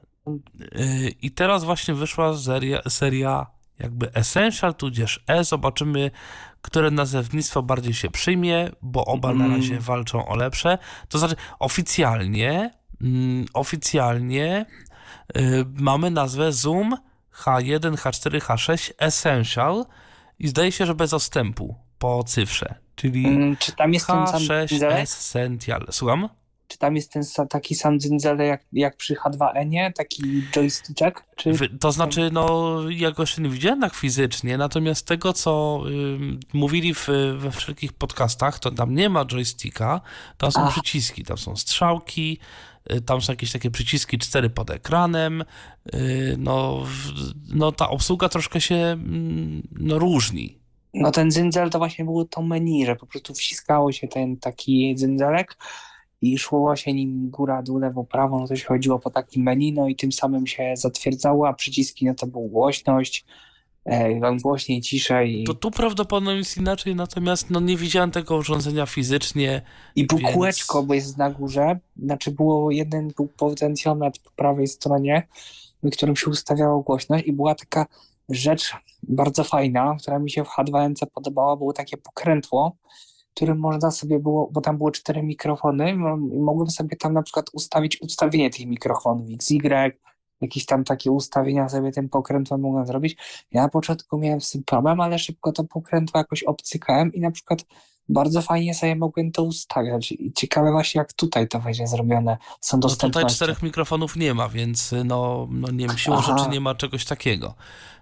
I 1.23 1.31
teraz 1.31 1.65
właśnie 1.65 1.95
wyszła 1.95 2.37
seria, 2.37 2.83
seria 2.89 3.47
jakby 3.81 4.13
Essential, 4.15 4.75
tudzież 4.75 5.25
E. 5.27 5.45
Zobaczymy, 5.45 6.11
które 6.63 6.91
nazewnictwo 6.91 7.63
bardziej 7.63 7.95
się 7.95 8.11
przyjmie, 8.11 8.71
bo 8.83 9.05
oba 9.05 9.31
mm. 9.31 9.49
na 9.49 9.57
razie 9.57 9.81
walczą 9.81 10.29
o 10.29 10.37
lepsze. 10.37 10.79
To 11.09 11.19
znaczy 11.19 11.37
oficjalnie, 11.59 12.71
mm, 13.01 13.47
oficjalnie 13.55 14.67
yy, 15.35 15.67
mamy 15.75 16.11
nazwę 16.11 16.53
Zoom 16.53 16.97
H1, 17.35 17.95
H4, 17.95 18.41
H6 18.41 18.93
Essential 18.99 19.85
i 20.39 20.49
zdaje 20.49 20.73
się, 20.73 20.87
że 20.87 20.95
bez 20.95 21.15
odstępu 21.15 21.75
po 21.99 22.25
cyfrze, 22.25 22.75
czyli 22.95 23.27
mm, 23.27 23.57
czy 23.57 23.73
tam 23.73 23.95
jest 23.95 24.07
H6 24.07 24.85
Essential. 24.85 25.87
Słucham? 25.91 26.29
Czy 26.71 26.79
tam 26.79 26.97
jest 26.97 27.13
ten 27.13 27.23
taki 27.49 27.75
sam 27.75 28.01
dzyndzele 28.01 28.47
jak, 28.47 28.65
jak 28.73 28.97
przy 28.97 29.15
H2N, 29.15 29.93
taki 29.93 30.43
joystick? 30.53 31.25
Czy... 31.37 31.53
To 31.81 31.93
znaczy, 31.93 32.31
no, 32.33 32.81
ja 32.91 33.11
go 33.11 33.23
jeszcze 33.23 33.43
nie 33.43 33.49
widziałem 33.49 33.81
tak 33.81 33.95
fizycznie, 33.95 34.59
natomiast 34.59 35.07
tego, 35.07 35.33
co 35.33 35.83
y, 35.89 36.39
mówili 36.53 36.95
w, 36.95 37.09
we 37.37 37.51
wszelkich 37.51 37.93
podcastach, 37.93 38.59
to 38.59 38.71
tam 38.71 38.95
nie 38.95 39.09
ma 39.09 39.25
joysticka, 39.25 40.01
tam 40.39 40.53
są 40.53 40.61
Ach. 40.61 40.73
przyciski, 40.73 41.25
tam 41.25 41.39
są 41.39 41.57
strzałki, 41.57 42.39
y, 42.93 43.01
tam 43.01 43.21
są 43.21 43.33
jakieś 43.33 43.53
takie 43.53 43.71
przyciski, 43.71 44.19
cztery 44.19 44.51
pod 44.51 44.71
ekranem, 44.71 45.45
y, 45.95 46.37
no, 46.39 46.85
no 47.55 47.73
ta 47.73 47.89
obsługa 47.89 48.29
troszkę 48.29 48.61
się 48.61 48.77
mm, 48.77 49.63
no, 49.73 49.99
różni. 49.99 50.59
No 50.95 51.11
ten 51.11 51.31
dzyndzal 51.31 51.71
to 51.71 51.79
właśnie 51.79 52.05
było 52.05 52.25
to 52.25 52.43
menu, 52.43 52.87
że 52.87 52.97
po 52.97 53.07
prostu 53.07 53.35
wciskało 53.35 53.93
się 53.93 54.09
ten 54.09 54.37
taki 54.37 54.95
dzyndzalek, 54.95 55.57
i 56.23 56.39
szło 56.39 56.77
się 56.77 56.93
nim 56.93 57.31
góra, 57.31 57.63
dół, 57.63 57.79
lewo, 57.79 58.05
prawo, 58.05 58.41
no 58.41 58.49
to 58.49 58.57
się 58.57 58.67
chodziło 58.67 58.99
po 58.99 59.11
takim 59.11 59.43
menu, 59.43 59.73
no 59.73 59.89
i 59.89 59.97
tym 59.97 60.13
samym 60.13 60.47
się 60.47 60.73
zatwierdzało, 60.77 61.49
a 61.49 61.53
przyciski 61.53 62.07
no 62.07 62.15
to 62.15 62.27
był 62.27 62.43
głośność, 62.43 63.25
e, 63.85 64.37
głośniej, 64.43 64.81
ciszej. 64.81 65.45
To 65.45 65.55
tu 65.55 65.71
prawdopodobnie 65.71 66.35
jest 66.35 66.57
inaczej, 66.57 66.95
natomiast 66.95 67.51
no 67.51 67.61
nie 67.61 67.77
widziałem 67.77 68.11
tego 68.11 68.37
urządzenia 68.37 68.87
fizycznie. 68.87 69.63
I 69.97 70.07
było 70.07 70.21
więc... 70.21 70.35
kółeczko, 70.35 70.83
bo 70.83 70.95
jest 70.95 71.19
na 71.19 71.31
górze, 71.31 71.79
znaczy 71.97 72.31
było 72.31 72.71
jeden 72.71 73.09
był 73.09 73.29
potencjometr 73.29 74.21
po 74.21 74.31
prawej 74.31 74.67
stronie, 74.67 75.29
w 75.83 75.91
którym 75.91 76.17
się 76.17 76.31
ustawiało 76.31 76.83
głośność 76.83 77.27
i 77.27 77.33
była 77.33 77.55
taka 77.55 77.87
rzecz 78.29 78.73
bardzo 79.03 79.45
fajna, 79.45 79.97
która 80.01 80.19
mi 80.19 80.31
się 80.31 80.45
w 80.45 80.49
H2N 80.49 80.95
podobała, 81.15 81.57
było 81.57 81.73
takie 81.73 81.97
pokrętło, 81.97 82.77
którym 83.35 83.59
można 83.59 83.91
sobie 83.91 84.19
było, 84.19 84.51
bo 84.53 84.61
tam 84.61 84.79
były 84.79 84.93
cztery 84.93 85.23
mikrofony 85.23 85.97
mogłem 86.45 86.71
sobie 86.71 86.97
tam 86.97 87.13
na 87.13 87.23
przykład 87.23 87.47
ustawić 87.53 88.03
ustawienie 88.03 88.51
tych 88.51 88.67
mikrofonów 88.67 89.27
XY, 89.31 89.93
jakieś 90.41 90.67
tam 90.67 90.85
takie 90.85 91.11
ustawienia 91.11 91.69
sobie 91.69 91.93
tym 91.93 92.09
pokrętłem 92.09 92.61
mogłem 92.61 92.87
zrobić. 92.87 93.17
Ja 93.53 93.63
na 93.63 93.69
początku 93.69 94.19
miałem 94.19 94.41
z 94.41 94.51
tym 94.51 94.65
problem, 94.65 95.01
ale 95.01 95.19
szybko 95.19 95.53
to 95.53 95.65
pokrętło 95.65 96.19
jakoś 96.19 96.43
obcykałem 96.43 97.13
i 97.13 97.21
na 97.21 97.31
przykład 97.31 97.65
bardzo 98.09 98.43
fajnie 98.43 98.75
sobie 98.75 98.97
mogłem 98.97 99.33
to 99.33 99.43
ustawiać. 99.43 100.13
I 100.13 100.33
ciekawe 100.33 100.73
właśnie, 100.73 100.99
jak 100.99 101.13
tutaj 101.13 101.49
to 101.49 101.59
będzie 101.59 101.87
zrobione. 101.87 102.39
Są 102.61 102.81
dostępne. 102.81 103.09
No 103.09 103.13
tutaj 103.13 103.37
czterech 103.37 103.63
mikrofonów 103.63 104.17
nie 104.17 104.35
ma, 104.35 104.49
więc 104.49 104.95
no, 105.05 105.49
no 105.51 105.71
nie 105.71 105.89
wiem, 105.89 105.99
siłą 105.99 106.17
Aha. 106.19 106.39
rzeczy 106.39 106.51
nie 106.51 106.61
ma 106.61 106.75
czegoś 106.75 107.05
takiego. 107.05 107.55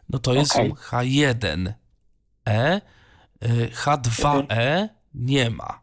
No 0.08 0.18
to 0.18 0.34
jest 0.34 0.52
okay. 0.52 0.70
H1E, 0.70 1.74
H2E, 3.84 4.88
nie 5.14 5.50
ma. 5.50 5.80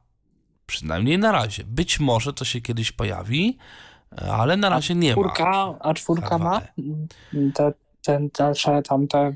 Przynajmniej 0.66 1.18
na 1.18 1.32
razie. 1.32 1.64
Być 1.64 2.00
może 2.00 2.34
to 2.34 2.46
się 2.46 2.62
kiedyś 2.62 2.92
pojawi, 2.92 3.58
ale 4.30 4.58
na 4.58 4.70
razie 4.70 4.96
nie 4.96 5.12
czwórka, 5.12 5.44
ma. 5.44 5.76
A 5.80 5.94
czwórka 5.94 6.38
ma 6.38 6.62
te, 7.54 7.74
te 8.02 8.20
dalsze 8.38 8.82
tamte 8.82 9.34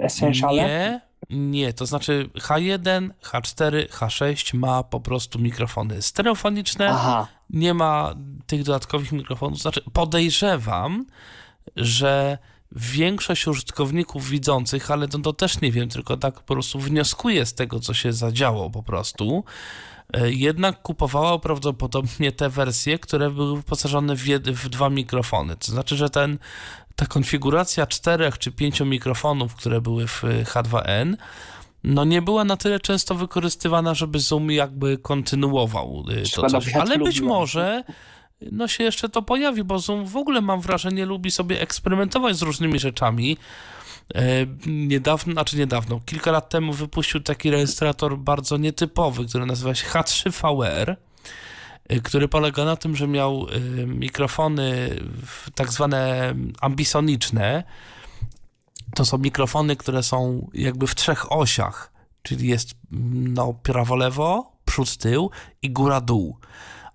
essentiale? 0.00 0.62
Nie, 0.62 1.00
nie, 1.30 1.72
to 1.72 1.86
znaczy 1.86 2.30
H1, 2.34 3.10
H4, 3.22 3.88
H6 3.88 4.56
ma 4.56 4.82
po 4.82 5.00
prostu 5.00 5.38
mikrofony 5.38 6.02
stereofoniczne, 6.02 6.88
Aha. 6.90 7.26
nie 7.50 7.74
ma 7.74 8.14
tych 8.46 8.62
dodatkowych 8.62 9.12
mikrofonów. 9.12 9.58
Znaczy 9.58 9.82
podejrzewam, 9.92 11.06
że 11.76 12.38
większość 12.72 13.46
użytkowników 13.46 14.28
widzących, 14.28 14.90
ale 14.90 15.08
to, 15.08 15.18
to 15.18 15.32
też 15.32 15.60
nie 15.60 15.72
wiem, 15.72 15.88
tylko 15.88 16.16
tak 16.16 16.34
po 16.34 16.54
prostu 16.54 16.78
wnioskuję 16.78 17.46
z 17.46 17.54
tego, 17.54 17.80
co 17.80 17.94
się 17.94 18.12
zadziało 18.12 18.70
po 18.70 18.82
prostu, 18.82 19.44
e, 20.12 20.32
jednak 20.32 20.82
kupowała 20.82 21.38
prawdopodobnie 21.38 22.32
te 22.32 22.50
wersje, 22.50 22.98
które 22.98 23.30
były 23.30 23.56
wyposażone 23.56 24.16
w, 24.16 24.24
jed- 24.24 24.52
w 24.52 24.68
dwa 24.68 24.90
mikrofony. 24.90 25.56
To 25.56 25.72
znaczy, 25.72 25.96
że 25.96 26.10
ten, 26.10 26.38
ta 26.96 27.06
konfiguracja 27.06 27.86
czterech 27.86 28.38
czy 28.38 28.52
pięciu 28.52 28.86
mikrofonów, 28.86 29.54
które 29.54 29.80
były 29.80 30.06
w 30.06 30.22
H2N, 30.44 31.16
no 31.84 32.04
nie 32.04 32.22
była 32.22 32.44
na 32.44 32.56
tyle 32.56 32.80
często 32.80 33.14
wykorzystywana, 33.14 33.94
żeby 33.94 34.20
Zoom 34.20 34.50
jakby 34.50 34.98
kontynuował 34.98 36.04
y, 36.10 36.22
to 36.22 36.28
Szkoda, 36.28 36.48
coś. 36.48 36.74
Ale 36.74 36.98
być 36.98 37.20
może 37.20 37.84
no 38.40 38.68
się 38.68 38.84
jeszcze 38.84 39.08
to 39.08 39.22
pojawi, 39.22 39.64
bo 39.64 39.78
Zoom 39.78 40.06
w 40.06 40.16
ogóle 40.16 40.40
mam 40.40 40.60
wrażenie 40.60 41.06
lubi 41.06 41.30
sobie 41.30 41.60
eksperymentować 41.60 42.36
z 42.36 42.42
różnymi 42.42 42.78
rzeczami. 42.78 43.36
E, 44.14 44.22
Niedawno, 44.66 45.32
znaczy 45.32 45.56
niedawno, 45.56 46.00
kilka 46.06 46.32
lat 46.32 46.48
temu 46.48 46.72
wypuścił 46.72 47.20
taki 47.20 47.50
rejestrator 47.50 48.18
bardzo 48.18 48.56
nietypowy, 48.56 49.26
który 49.26 49.46
nazywa 49.46 49.74
się 49.74 49.86
H3VR, 49.86 50.96
y, 51.92 52.00
który 52.00 52.28
polega 52.28 52.64
na 52.64 52.76
tym, 52.76 52.96
że 52.96 53.08
miał 53.08 53.46
y, 53.48 53.86
mikrofony 53.86 54.96
tak 55.54 55.72
zwane 55.72 56.34
ambisoniczne. 56.60 57.64
To 58.94 59.04
są 59.04 59.18
mikrofony, 59.18 59.76
które 59.76 60.02
są 60.02 60.50
jakby 60.54 60.86
w 60.86 60.94
trzech 60.94 61.32
osiach, 61.32 61.92
czyli 62.22 62.48
jest 62.48 62.74
mm, 62.92 63.34
no, 63.34 63.54
prawo-lewo, 63.62 64.52
przód-tył 64.64 65.30
i 65.62 65.70
góra-dół. 65.70 66.36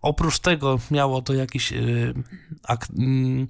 Oprócz 0.01 0.39
tego 0.39 0.80
miało 0.91 1.21
to 1.21 1.34
jakiś 1.34 1.71
y, 1.71 2.13
ak, 2.63 2.88
mm, 2.97 3.47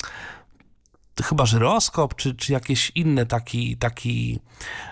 chyba 1.23 1.45
żyroskop, 1.45 2.15
czy, 2.15 2.35
czy 2.35 2.53
jakieś 2.53 2.91
inne 2.95 3.25
taki, 3.25 3.77
taki, 3.77 4.39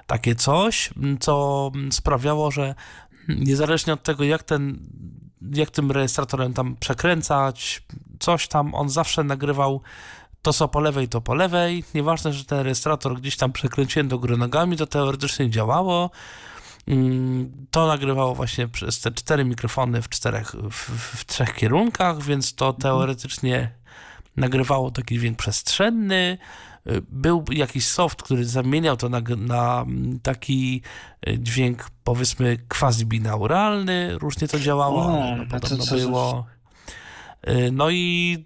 takie 0.08 0.36
coś, 0.36 0.90
co 1.20 1.72
sprawiało, 1.92 2.52
że 2.52 2.76
niezależnie 3.28 3.94
od 3.94 4.04
tego, 4.04 4.24
jak 4.24 4.44
ten, 4.44 4.80
jak 5.54 5.70
tym 5.70 5.92
rejestratorem 5.92 6.54
tam 6.54 6.76
przekręcać, 6.76 7.84
coś 8.20 8.48
tam, 8.48 8.76
on 8.76 8.90
zawsze 8.90 9.24
nagrywał 9.24 9.82
to 10.42 10.54
co 10.54 10.68
po 10.68 10.80
lewej, 10.80 11.08
to 11.08 11.22
po 11.22 11.36
lewej. 11.36 11.84
Nieważne, 11.96 12.34
że 12.34 12.46
ten 12.46 12.60
rejestrator 12.60 13.16
gdzieś 13.16 13.38
tam 13.38 13.52
przekręciłem 13.52 14.08
do 14.08 14.20
góry 14.20 14.38
nogami, 14.38 14.78
to 14.78 14.88
teoretycznie 14.88 15.50
działało. 15.50 16.10
Mm, 16.88 17.52
To 17.72 17.88
nagrywało 17.88 18.36
właśnie 18.36 18.68
przez 18.68 19.00
te 19.02 19.12
cztery 19.12 19.46
mikrofony 19.46 20.02
w, 20.02 20.10
czterech, 20.10 20.52
w, 20.72 20.90
w 21.18 21.26
trzech 21.26 21.54
kierunkach, 21.56 22.22
więc 22.24 22.56
to 22.56 22.74
teoretycznie 22.74 23.72
nagrywało 24.38 24.92
taki 24.92 25.16
dźwięk 25.20 25.38
przestrzenny. 25.38 26.38
Był 27.10 27.44
jakiś 27.52 27.88
soft, 27.88 28.24
który 28.24 28.46
zamieniał 28.46 28.98
to 28.98 29.10
na, 29.10 29.22
na 29.38 29.82
mm, 29.82 30.20
taki 30.20 30.82
y, 31.28 31.40
dźwięk, 31.40 31.90
powiedzmy, 32.04 32.58
quasi-binauralny. 32.70 34.18
Różnie 34.18 34.48
to 34.48 34.60
działało, 34.60 35.06
O, 35.06 35.10
no, 35.12 35.36
no 35.36 35.44
to 35.46 35.60
podobno 35.60 35.86
co- 35.86 35.96
było. 35.96 36.46
Y, 37.50 37.72
No 37.72 37.90
i 37.90 38.38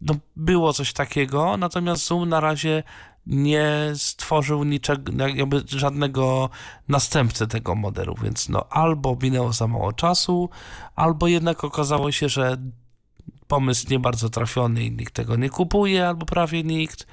no, 0.00 0.14
było 0.36 0.72
coś 0.72 0.92
takiego, 0.92 1.56
natomiast 1.56 2.06
Zoom 2.06 2.28
na 2.28 2.40
razie 2.40 2.82
nie 3.30 3.92
stworzył 3.94 4.64
niczego, 4.64 5.26
jakby 5.26 5.62
żadnego 5.66 6.50
następcy 6.88 7.46
tego 7.46 7.74
modelu, 7.74 8.14
więc 8.22 8.48
no 8.48 8.66
albo 8.70 9.16
minęło 9.22 9.52
za 9.52 9.66
mało 9.66 9.92
czasu, 9.92 10.50
albo 10.96 11.26
jednak 11.26 11.64
okazało 11.64 12.12
się, 12.12 12.28
że 12.28 12.56
pomysł 13.46 13.86
nie 13.90 13.98
bardzo 13.98 14.30
trafiony 14.30 14.84
i 14.84 14.92
nikt 14.92 15.14
tego 15.14 15.36
nie 15.36 15.50
kupuje, 15.50 16.08
albo 16.08 16.26
prawie 16.26 16.62
nikt. 16.62 17.06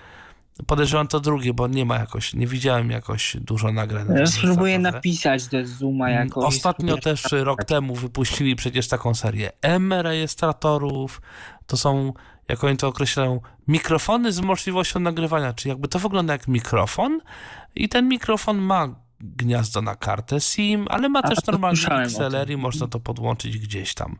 Podejrzewam 0.67 1.07
to 1.07 1.19
drugie, 1.19 1.53
bo 1.53 1.67
nie 1.67 1.85
ma 1.85 1.97
jakoś, 1.97 2.33
nie 2.33 2.47
widziałem 2.47 2.91
jakoś 2.91 3.37
dużo 3.41 3.71
nagrań. 3.71 4.07
na 4.07 4.19
Ja 4.19 4.27
spróbuję 4.27 4.79
napisać 4.79 5.47
do 5.47 5.65
Zooma 5.65 6.09
Mm, 6.09 6.27
jakoś. 6.27 6.45
Ostatnio 6.45 6.97
też 6.97 7.23
rok 7.31 7.63
temu 7.63 7.95
wypuścili 7.95 8.55
przecież 8.55 8.87
taką 8.87 9.13
serię 9.13 9.51
M 9.61 9.93
rejestratorów. 9.93 11.21
To 11.67 11.77
są, 11.77 12.13
jak 12.49 12.63
oni 12.63 12.77
to 12.77 12.87
określają, 12.87 13.41
mikrofony 13.67 14.31
z 14.31 14.39
możliwością 14.41 14.99
nagrywania, 14.99 15.53
czyli 15.53 15.69
jakby 15.69 15.87
to 15.87 15.99
wygląda 15.99 16.33
jak 16.33 16.47
mikrofon 16.47 17.19
i 17.75 17.89
ten 17.89 18.07
mikrofon 18.07 18.57
ma 18.57 18.95
gniazdo 19.19 19.81
na 19.81 19.95
kartę 19.95 20.41
SIM, 20.41 20.85
ale 20.89 21.09
ma 21.09 21.19
A, 21.23 21.27
też 21.29 21.45
normalny. 21.47 21.79
XLR 22.03 22.49
i 22.49 22.57
można 22.57 22.87
to 22.87 22.99
podłączyć 22.99 23.57
gdzieś 23.57 23.93
tam 23.93 24.17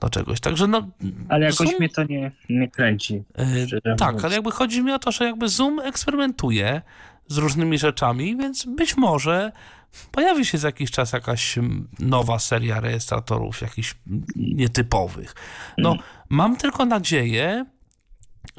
do 0.00 0.10
czegoś. 0.10 0.40
Także 0.40 0.66
no... 0.66 0.88
Ale 1.28 1.46
jakoś 1.46 1.68
Zoom- 1.68 1.78
mnie 1.78 1.88
to 1.88 2.04
nie, 2.04 2.30
nie 2.48 2.68
kręci. 2.68 3.22
E, 3.34 3.96
tak, 3.96 4.08
mówiąc. 4.08 4.24
ale 4.24 4.34
jakby 4.34 4.50
chodzi 4.50 4.82
mi 4.82 4.92
o 4.92 4.98
to, 4.98 5.12
że 5.12 5.24
jakby 5.24 5.48
Zoom 5.48 5.80
eksperymentuje 5.80 6.82
z 7.26 7.38
różnymi 7.38 7.78
rzeczami, 7.78 8.36
więc 8.36 8.64
być 8.66 8.96
może 8.96 9.52
pojawi 10.12 10.44
się 10.46 10.58
za 10.58 10.68
jakiś 10.68 10.90
czas 10.90 11.12
jakaś 11.12 11.58
nowa 11.98 12.38
seria 12.38 12.80
rejestratorów, 12.80 13.60
jakichś 13.60 13.94
nietypowych. 14.36 15.34
No, 15.78 15.90
Mm. 15.90 16.02
Mam 16.30 16.56
tylko 16.56 16.84
nadzieję, 16.84 17.64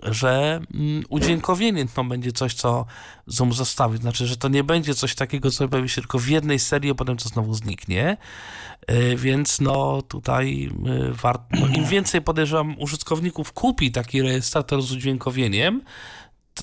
że 0.03 0.61
mm, 0.73 1.03
udźwiękowienie 1.10 1.85
to 1.95 2.03
będzie 2.03 2.31
coś, 2.31 2.53
co 2.53 2.85
Zoom 3.27 3.53
zostawi. 3.53 3.98
Znaczy, 3.98 4.27
że 4.27 4.38
to 4.38 4.48
nie 4.48 4.64
będzie 4.64 4.95
coś 4.95 5.15
takiego, 5.15 5.52
co 5.52 5.68
pojawi 5.68 5.89
się 5.89 6.02
tylko 6.02 6.19
w 6.19 6.27
jednej 6.27 6.60
serii, 6.60 6.91
a 6.91 6.95
potem 6.95 7.18
to 7.18 7.30
znowu 7.30 7.53
zniknie. 7.53 8.18
E, 8.88 9.15
Więc 9.15 9.61
no 9.61 10.02
tutaj 10.02 10.69
warto, 11.11 11.45
no, 11.52 11.68
im 11.68 11.85
więcej 11.85 12.22
podejrzewam 12.22 12.76
użytkowników 12.80 13.53
kupi 13.53 13.91
taki 13.91 14.22
rejestrator 14.22 14.81
z 14.81 14.91
udźwiękowieniem, 14.91 15.81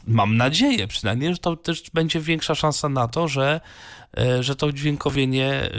mam 0.06 0.36
nadzieję 0.36 0.86
przynajmniej, 0.86 1.32
że 1.32 1.38
to 1.38 1.56
też 1.56 1.82
będzie 1.94 2.20
większa 2.20 2.54
szansa 2.54 2.88
na 2.88 3.08
to, 3.08 3.28
że, 3.28 3.60
e, 4.18 4.42
że 4.42 4.56
to 4.56 4.66
udźwiękowienie 4.66 5.70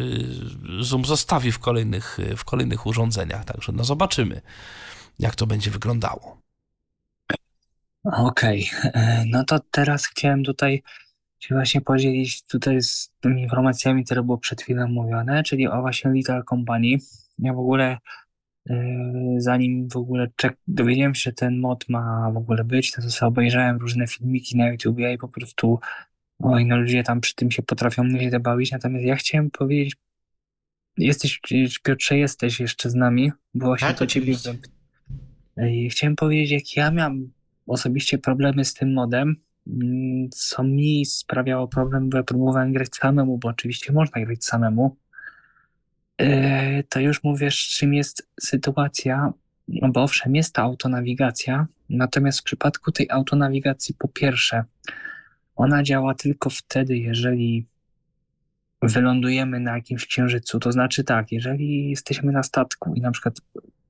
Zoom 0.79 1.05
zostawi 1.05 1.51
w 1.51 1.59
kolejnych, 1.59 2.17
w 2.37 2.43
kolejnych 2.43 2.85
urządzeniach. 2.85 3.45
Także 3.45 3.71
no 3.71 3.83
zobaczymy, 3.83 4.41
jak 5.19 5.35
to 5.35 5.47
będzie 5.47 5.71
wyglądało. 5.71 6.41
Okej, 8.03 8.69
e, 8.83 9.23
no 9.27 9.43
to 9.43 9.59
teraz 9.71 10.05
chciałem 10.05 10.43
tutaj 10.43 10.83
się 11.39 11.55
właśnie 11.55 11.81
podzielić 11.81 12.43
tutaj 12.43 12.81
z 12.81 13.11
tymi 13.19 13.41
informacjami, 13.41 14.05
które 14.05 14.23
było 14.23 14.37
przed 14.37 14.61
chwilą 14.61 14.87
mówione, 14.87 15.43
czyli 15.43 15.67
o 15.67 15.81
właśnie 15.81 16.11
Little 16.11 16.43
Company. 16.49 16.97
Ja 17.39 17.53
w 17.53 17.59
ogóle 17.59 17.97
e, 18.69 18.75
zanim 19.37 19.89
w 19.89 19.97
ogóle 19.97 20.27
czek- 20.35 20.57
dowiedziałem 20.67 21.15
się, 21.15 21.21
że 21.21 21.33
ten 21.33 21.59
mod 21.59 21.89
ma 21.89 22.31
w 22.31 22.37
ogóle 22.37 22.63
być, 22.63 22.91
to 22.91 23.01
sobie 23.01 23.27
obejrzałem 23.27 23.77
różne 23.77 24.07
filmiki 24.07 24.57
na 24.57 24.69
YouTubie 24.69 25.13
i 25.13 25.17
po 25.17 25.27
prostu 25.27 25.79
oj, 26.39 26.65
no 26.65 26.77
ludzie 26.77 27.03
tam 27.03 27.21
przy 27.21 27.35
tym 27.35 27.51
się 27.51 27.63
potrafią 27.63 28.03
nieźle 28.03 28.39
bawić, 28.39 28.71
natomiast 28.71 29.05
ja 29.05 29.15
chciałem 29.15 29.51
powiedzieć, 29.51 29.95
jesteś, 30.97 31.39
Piotrze, 31.83 32.17
jesteś 32.17 32.59
jeszcze 32.59 32.89
z 32.89 32.95
nami, 32.95 33.31
bo 33.53 33.65
właśnie 33.65 33.87
Tak, 33.87 33.97
to 33.97 34.07
ciebie 34.07 34.33
oczywiście. 34.33 34.78
Chciałem 35.89 36.15
powiedzieć, 36.15 36.51
jak 36.51 36.75
ja 36.75 36.91
miałem 36.91 37.31
osobiście 37.67 38.17
problemy 38.17 38.65
z 38.65 38.73
tym 38.73 38.93
modem, 38.93 39.35
mm, 39.67 40.29
co 40.29 40.63
mi 40.63 41.05
sprawiało 41.05 41.67
problem, 41.67 42.09
bo 42.09 42.17
ja 42.17 42.23
próbowałem 42.23 42.73
grać 42.73 42.95
samemu, 42.95 43.37
bo 43.37 43.49
oczywiście 43.49 43.93
można 43.93 44.25
grać 44.25 44.45
samemu. 44.45 44.97
Yy, 46.19 46.83
To 46.89 46.99
już 46.99 47.23
mówię, 47.23 47.51
czym 47.51 47.93
jest 47.93 48.29
sytuacja, 48.39 49.33
no 49.67 49.89
bo 49.89 50.03
owszem, 50.03 50.35
jest 50.35 50.53
ta 50.53 50.61
autonawigacja, 50.61 51.67
natomiast 51.89 52.39
w 52.39 52.43
przypadku 52.43 52.91
tej 52.91 53.09
autonawigacji, 53.09 53.95
po 53.99 54.07
pierwsze, 54.07 54.63
ona 55.55 55.83
działa 55.83 56.15
tylko 56.15 56.49
wtedy, 56.49 56.97
jeżeli 56.97 57.65
wylądujemy 58.81 59.59
na 59.59 59.75
jakimś 59.75 60.05
księżycu. 60.05 60.59
To 60.59 60.71
znaczy 60.71 61.03
tak, 61.03 61.31
jeżeli 61.31 61.89
jesteśmy 61.89 62.31
na 62.31 62.43
statku 62.43 62.93
i 62.95 63.01
na 63.01 63.11
przykład 63.11 63.35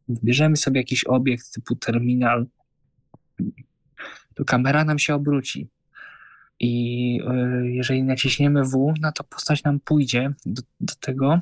wybierzemy 0.09 0.57
sobie 0.57 0.79
jakiś 0.79 1.03
obiekt 1.03 1.53
typu 1.53 1.75
terminal, 1.75 2.45
to 4.35 4.45
kamera 4.45 4.83
nam 4.85 4.99
się 4.99 5.15
obróci. 5.15 5.67
I 6.59 7.21
y, 7.63 7.71
jeżeli 7.71 8.03
naciśniemy 8.03 8.63
W, 8.63 8.93
no 9.01 9.11
to 9.11 9.23
postać 9.23 9.63
nam 9.63 9.79
pójdzie 9.79 10.33
do, 10.45 10.61
do 10.79 10.93
tego. 10.99 11.41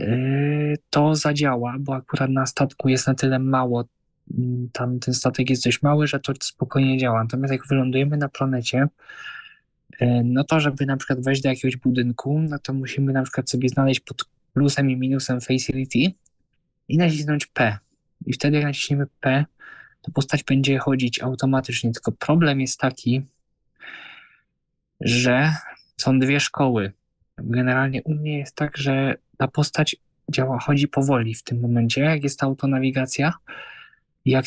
Y, 0.00 0.76
to 0.90 1.14
zadziała, 1.14 1.76
bo 1.80 1.94
akurat 1.94 2.30
na 2.30 2.46
statku 2.46 2.88
jest 2.88 3.06
na 3.06 3.14
tyle 3.14 3.38
mało, 3.38 3.84
mm, 4.38 4.68
tam 4.72 4.98
ten 4.98 5.14
statek 5.14 5.50
jest 5.50 5.64
dość 5.64 5.82
mały, 5.82 6.06
że 6.06 6.20
to 6.20 6.32
spokojnie 6.42 6.98
działa. 6.98 7.22
Natomiast 7.22 7.52
jak 7.52 7.66
wylądujemy 7.66 8.16
na 8.16 8.28
planecie, 8.28 8.88
y, 10.02 10.06
no 10.24 10.44
to 10.44 10.60
żeby 10.60 10.86
na 10.86 10.96
przykład 10.96 11.24
wejść 11.24 11.42
do 11.42 11.48
jakiegoś 11.48 11.76
budynku, 11.76 12.40
no 12.40 12.58
to 12.58 12.74
musimy 12.74 13.12
na 13.12 13.22
przykład 13.22 13.50
sobie 13.50 13.68
znaleźć 13.68 14.00
pod 14.00 14.24
plusem 14.52 14.90
i 14.90 14.96
minusem 14.96 15.40
facility 15.40 16.12
i 16.88 16.98
nacisnąć 16.98 17.46
P. 17.46 17.78
I 18.26 18.32
wtedy 18.32 18.56
jak 18.56 18.66
naciśniemy 18.66 19.06
P, 19.20 19.44
to 20.02 20.10
postać 20.10 20.44
będzie 20.44 20.78
chodzić 20.78 21.22
automatycznie. 21.22 21.92
Tylko 21.92 22.12
problem 22.12 22.60
jest 22.60 22.80
taki, 22.80 23.22
że 25.00 25.52
są 25.96 26.18
dwie 26.18 26.40
szkoły. 26.40 26.92
Generalnie 27.38 28.02
u 28.02 28.14
mnie 28.14 28.38
jest 28.38 28.54
tak, 28.54 28.76
że 28.76 29.14
ta 29.36 29.48
postać 29.48 29.96
działa, 30.30 30.58
chodzi 30.58 30.88
powoli 30.88 31.34
w 31.34 31.42
tym 31.42 31.60
momencie, 31.60 32.00
jak 32.00 32.22
jest 32.22 32.42
autonawigacja. 32.42 33.32
Jak, 34.24 34.44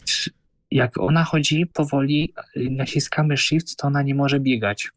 jak 0.71 0.97
ona 0.97 1.23
chodzi 1.23 1.65
powoli, 1.65 2.33
y, 2.57 2.69
naciskamy 2.71 3.37
shift, 3.37 3.75
to 3.75 3.87
ona 3.87 4.01
nie 4.01 4.15
może 4.15 4.39
biegać. 4.39 4.91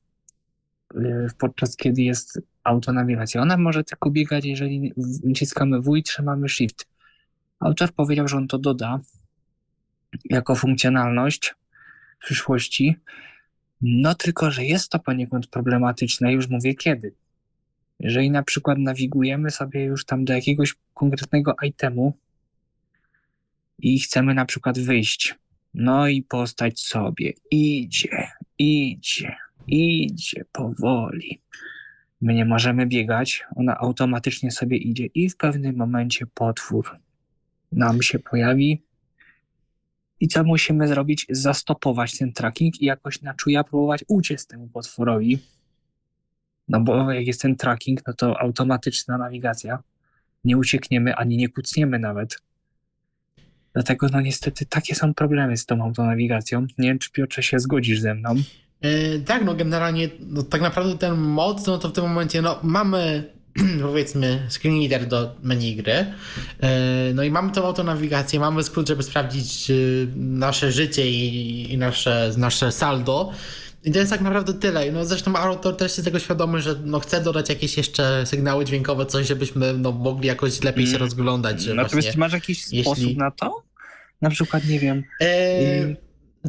Y, 0.95 1.27
Podczas 1.39 1.77
kiedy 1.77 2.03
jest 2.03 2.41
autonawigacja. 2.65 3.43
Ona 3.43 3.57
może 3.57 3.85
tylko 3.85 4.11
biegać, 4.11 4.45
jeżeli 4.45 4.93
naciskamy 5.25 5.81
W 5.81 5.97
i 5.97 6.03
trzymamy 6.03 6.49
Shift. 6.49 6.87
Autor 7.61 7.93
powiedział, 7.93 8.29
że 8.29 8.37
on 8.37 8.49
to 8.49 8.59
doda 8.59 9.01
jako 10.25 10.55
funkcjonalność 10.55 11.55
w 12.19 12.25
przyszłości. 12.25 12.97
No 13.81 14.15
tylko, 14.15 14.51
że 14.51 14.65
jest 14.65 14.91
to 14.91 14.99
poniekąd 14.99 15.47
problematyczne, 15.47 16.33
już 16.33 16.49
mówię 16.49 16.75
kiedy. 16.75 17.15
Jeżeli 18.01 18.31
na 18.31 18.43
przykład 18.43 18.79
nawigujemy 18.79 19.51
sobie 19.51 19.85
już 19.85 20.05
tam 20.05 20.25
do 20.25 20.33
jakiegoś 20.33 20.75
konkretnego 20.95 21.57
itemu 21.63 22.19
i 23.79 24.01
chcemy 24.01 24.35
na 24.35 24.45
przykład 24.45 24.79
wyjść, 24.79 25.35
no 25.75 26.09
i 26.09 26.23
postać 26.23 26.81
sobie 26.81 27.33
idzie, 27.51 28.29
idzie, 28.59 29.37
idzie 29.67 30.45
powoli. 30.53 31.41
My 32.21 32.35
nie 32.35 32.45
możemy 32.45 32.87
biegać, 32.87 33.45
ona 33.57 33.79
automatycznie 33.79 34.51
sobie 34.51 34.77
idzie 34.77 35.07
i 35.07 35.31
w 35.31 35.37
pewnym 35.37 35.77
momencie 35.77 36.27
potwór 36.27 36.99
nam 37.73 38.03
się 38.03 38.19
pojawi. 38.19 38.83
I 40.21 40.29
co 40.29 40.45
musimy 40.45 40.89
zrobić? 40.89 41.27
Zastopować 41.31 42.19
ten 42.19 42.33
tracking 42.33 42.81
i 42.81 42.85
jakoś 42.85 43.23
na 43.23 43.35
czuja 43.35 43.65
próbować 43.65 44.05
uciec 44.09 44.47
temu 44.47 44.69
potworowi. 44.69 45.39
No 46.69 46.81
bo 46.81 47.13
jak 47.13 47.27
jest 47.27 47.43
ten 47.43 47.57
tracking, 47.57 48.01
no 48.07 48.13
to 48.13 48.41
automatyczna 48.41 49.19
nawigacja. 49.19 49.83
Nie 50.45 50.59
uciekniemy 50.59 51.15
ani 51.15 51.37
nie 51.37 51.49
kucniemy 51.49 51.99
nawet. 51.99 52.39
Dlatego 53.73 54.07
no 54.13 54.21
niestety 54.21 54.67
takie 54.67 54.95
są 54.95 55.15
problemy 55.15 55.57
z 55.57 55.67
tą 55.67 55.83
autonawigacją. 55.83 56.67
Nie 56.79 56.89
wiem, 56.89 56.99
czy 56.99 57.11
Piotrze 57.11 57.43
się 57.43 57.59
zgodzisz 57.59 58.01
ze 58.01 58.15
mną. 58.15 58.35
E, 58.81 59.19
tak, 59.19 59.45
no 59.45 59.55
generalnie 59.55 60.09
no, 60.21 60.43
tak 60.43 60.61
naprawdę 60.61 60.99
ten 60.99 61.17
mod, 61.17 61.67
no 61.67 61.79
to 61.79 61.89
w 61.89 61.93
tym 61.93 62.05
momencie 62.05 62.43
no, 62.43 62.61
mamy 62.63 63.34
powiedzmy 63.83 64.47
screen 64.51 64.81
reader 64.81 65.09
do 65.09 65.35
menu 65.43 65.77
gry. 65.77 65.93
E, 65.93 66.07
no 67.15 67.23
i 67.23 67.31
mamy 67.31 67.53
tą 67.53 67.65
autonawigację, 67.67 68.41
mamy 68.41 68.63
skrót, 68.63 68.89
żeby 68.89 69.03
sprawdzić 69.03 69.71
e, 69.71 69.75
nasze 70.17 70.73
życie 70.73 71.11
i, 71.11 71.79
nasze, 71.79 72.31
nasze 72.37 72.73
saldo. 72.73 73.33
I 73.85 73.91
to 73.93 73.99
jest 73.99 74.11
tak 74.11 74.21
naprawdę 74.21 74.55
tyle. 74.55 74.93
No 74.93 75.05
zresztą 75.05 75.37
autor 75.37 75.77
też 75.77 75.93
jest 75.93 76.05
tego 76.05 76.19
świadomy, 76.19 76.61
że 76.63 76.75
no 76.85 77.01
chce 77.01 77.21
dodać 77.21 77.49
jakieś 77.49 77.77
jeszcze 77.77 78.27
sygnały 78.27 78.65
dźwiękowe, 78.65 79.07
coś, 79.07 79.27
żebyśmy 79.27 79.73
no, 79.79 79.93
mogli 79.93 80.27
jakoś 80.29 80.63
lepiej 80.63 80.85
się 80.87 80.91
Mm. 80.91 81.01
rozglądać. 81.03 81.67
Natomiast 81.67 81.93
właśnie, 81.95 82.13
masz 82.17 82.33
jakiś 82.33 82.59
jeśli- 82.59 82.83
sposób 82.83 83.17
na 83.17 83.31
to? 83.31 83.63
Na 84.23 84.31
przykład, 84.31 84.65
nie 84.69 84.81
wiem, 84.81 85.03
E, 85.21 85.79
Mm. 85.79 85.97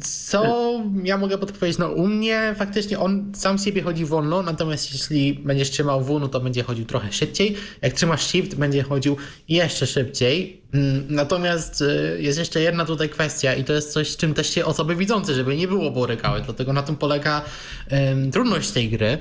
Co 0.01 0.81
ja 1.03 1.17
mogę 1.17 1.37
podpowiedzieć? 1.37 1.77
No 1.79 1.87
u 1.89 2.07
mnie 2.07 2.55
faktycznie 2.57 2.99
on 2.99 3.31
sam 3.35 3.57
siebie 3.57 3.81
chodzi 3.81 4.05
wolno, 4.05 4.41
natomiast 4.41 4.93
jeśli 4.93 5.33
będziesz 5.33 5.69
trzymał 5.69 6.03
W, 6.03 6.19
no 6.19 6.27
to 6.27 6.39
będzie 6.39 6.63
chodził 6.63 6.85
trochę 6.85 7.11
szybciej. 7.11 7.55
Jak 7.81 7.93
trzymasz 7.93 8.25
Shift, 8.27 8.55
będzie 8.55 8.83
chodził 8.83 9.17
jeszcze 9.49 9.87
szybciej. 9.87 10.61
Mm, 10.73 11.05
Natomiast 11.09 11.81
y, 11.81 12.17
jest 12.21 12.39
jeszcze 12.39 12.61
jedna 12.61 12.85
tutaj 12.85 13.09
kwestia 13.09 13.53
i 13.53 13.63
to 13.63 13.73
jest 13.73 13.93
coś, 13.93 14.09
z 14.11 14.17
czym 14.17 14.33
też 14.33 14.49
się 14.49 14.65
osoby 14.65 14.95
widzące, 14.95 15.33
żeby 15.33 15.55
nie 15.55 15.67
było 15.67 15.91
borykały. 15.91 16.41
Dlatego 16.41 16.73
na 16.73 16.83
tym 16.83 16.95
polega 16.95 17.41
em, 17.89 18.31
trudność 18.31 18.71
tej 18.71 18.89
gry. 18.89 19.17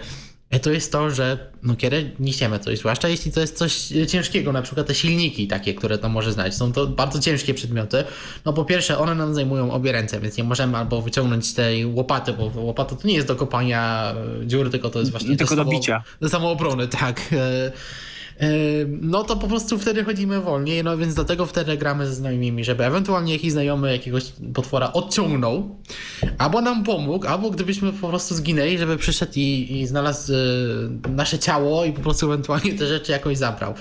E, 0.55 0.61
To 0.61 0.71
jest 0.71 0.93
to, 0.93 1.11
że 1.11 1.39
no 1.63 1.77
kiedy 1.77 2.11
niesiemy 2.21 2.59
coś, 2.59 2.79
zwłaszcza 2.79 3.09
jeśli 3.09 3.33
to 3.33 3.41
jest 3.41 3.57
coś 3.59 3.93
e, 3.93 4.07
ciężkiego, 4.07 4.53
na 4.53 4.63
przykład 4.63 4.87
te 4.87 4.95
silniki 4.95 5.47
takie, 5.49 5.75
które 5.75 5.99
to 5.99 6.09
może 6.09 6.33
znać, 6.33 6.55
są 6.55 6.73
to 6.73 6.87
bardzo 6.87 7.19
ciężkie 7.21 7.55
przedmioty. 7.55 8.05
No 8.45 8.53
po 8.53 8.65
pierwsze, 8.65 8.99
one 8.99 9.15
nam 9.15 9.35
zajmują 9.35 9.71
obie 9.73 9.93
ręce, 9.93 10.21
więc 10.21 10.37
nie 10.37 10.45
możemy 10.45 10.77
albo 10.79 11.03
wyciągnąć 11.03 11.55
tej 11.55 11.87
łopaty, 11.87 12.33
bo 12.33 12.51
łopata 12.57 12.97
to 12.97 13.09
nie 13.09 13.15
jest 13.15 13.27
do 13.29 13.37
kopania 13.37 14.15
e, 14.43 14.47
dziur, 14.47 14.71
tylko 14.71 14.91
to 14.91 14.99
jest 14.99 15.11
właśnie 15.11 15.37
Tylko 15.37 15.57
do 15.57 15.63
samo- 15.63 15.71
bicia. 15.71 16.03
Do 16.21 16.29
samoobrony, 16.29 16.89
tak. 16.89 17.21
No 18.87 19.25
to 19.25 19.37
po 19.37 19.49
prostu 19.49 19.79
wtedy 19.79 20.05
chodzimy 20.05 20.41
wolniej, 20.41 20.85
no 20.85 20.97
więc 20.99 21.15
dlatego 21.15 21.47
wtedy 21.47 21.77
gramy 21.77 22.07
ze 22.07 22.15
znajomymi, 22.15 22.65
żeby 22.65 22.85
ewentualnie 22.85 23.33
jakiś 23.33 23.53
znajomy 23.53 23.93
jakiegoś 23.93 24.33
potwora 24.55 24.93
odciągnął, 24.93 25.77
albo 26.39 26.61
nam 26.61 26.85
pomógł, 26.85 27.27
albo 27.27 27.51
gdybyśmy 27.51 27.93
po 27.93 28.09
prostu 28.09 28.35
zginęli, 28.35 28.79
żeby 28.79 28.97
przyszedł 28.97 29.33
i, 29.37 29.81
i 29.81 29.87
znalazł 29.87 30.33
e, 30.33 31.09
nasze 31.09 31.39
ciało 31.39 31.85
i 31.85 31.93
po 31.93 32.01
prostu 32.01 32.27
ewentualnie 32.27 32.75
te 32.75 32.87
rzeczy 32.87 33.13
jakoś 33.13 33.39
zabrał. 33.39 33.75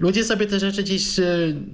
Ludzie 0.00 0.24
sobie 0.24 0.46
te 0.46 0.60
rzeczy 0.60 0.82
gdzieś 0.82 1.18
e, 1.18 1.24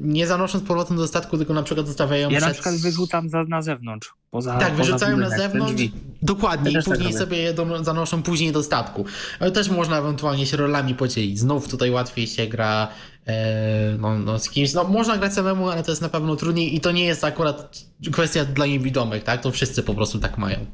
nie 0.00 0.26
zanoszą 0.26 0.58
z 0.58 0.62
powrotem 0.62 0.96
do 0.96 1.06
statku, 1.06 1.36
tylko 1.38 1.54
na 1.54 1.62
przykład 1.62 1.86
zostawiają 1.86 2.30
ja 2.30 2.38
przed... 2.38 2.48
na 2.48 2.54
przykład 2.54 2.74
wyrzucam 2.74 3.28
za, 3.28 3.44
na 3.44 3.62
zewnątrz. 3.62 4.14
Poza, 4.34 4.58
Tak, 4.58 4.70
poza 4.72 4.82
wyrzucają 4.84 5.16
na 5.16 5.30
zewnątrz, 5.30 5.82
dokładnie, 6.22 6.72
Ja 6.72 6.80
i 6.80 6.82
tak 6.82 6.92
później 6.92 7.06
robię. 7.12 7.18
sobie 7.18 7.36
je 7.38 7.54
do, 7.54 7.84
zanoszą 7.84 8.22
później 8.22 8.52
do 8.52 8.62
statku. 8.62 9.04
Ale 9.40 9.50
też 9.50 9.68
można 9.68 9.98
ewentualnie 9.98 10.46
się 10.46 10.56
rolami 10.56 10.94
podzielić. 10.94 11.38
Znów 11.38 11.68
tutaj 11.68 11.90
łatwiej 11.90 12.26
się 12.26 12.46
gra 12.46 12.88
e, 13.26 13.96
no, 13.98 14.18
no, 14.18 14.38
z 14.38 14.50
kimś. 14.50 14.72
No, 14.72 14.84
można 14.84 15.18
grać 15.18 15.34
samemu, 15.34 15.68
ale 15.68 15.82
to 15.82 15.92
jest 15.92 16.02
na 16.02 16.08
pewno 16.08 16.36
trudniej 16.36 16.76
i 16.76 16.80
to 16.80 16.92
nie 16.92 17.04
jest 17.04 17.24
akurat 17.24 17.84
kwestia 18.12 18.44
dla 18.44 18.66
niewidomych, 18.66 19.24
tak? 19.24 19.40
To 19.42 19.50
wszyscy 19.50 19.82
po 19.82 19.94
prostu 19.94 20.18
tak 20.18 20.38
mają. 20.38 20.66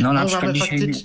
No 0.00 0.12
na 0.12 0.20
No, 0.20 0.26
przykład 0.28 0.52
dzisiaj... 0.52 0.68
faktycz... 0.78 0.98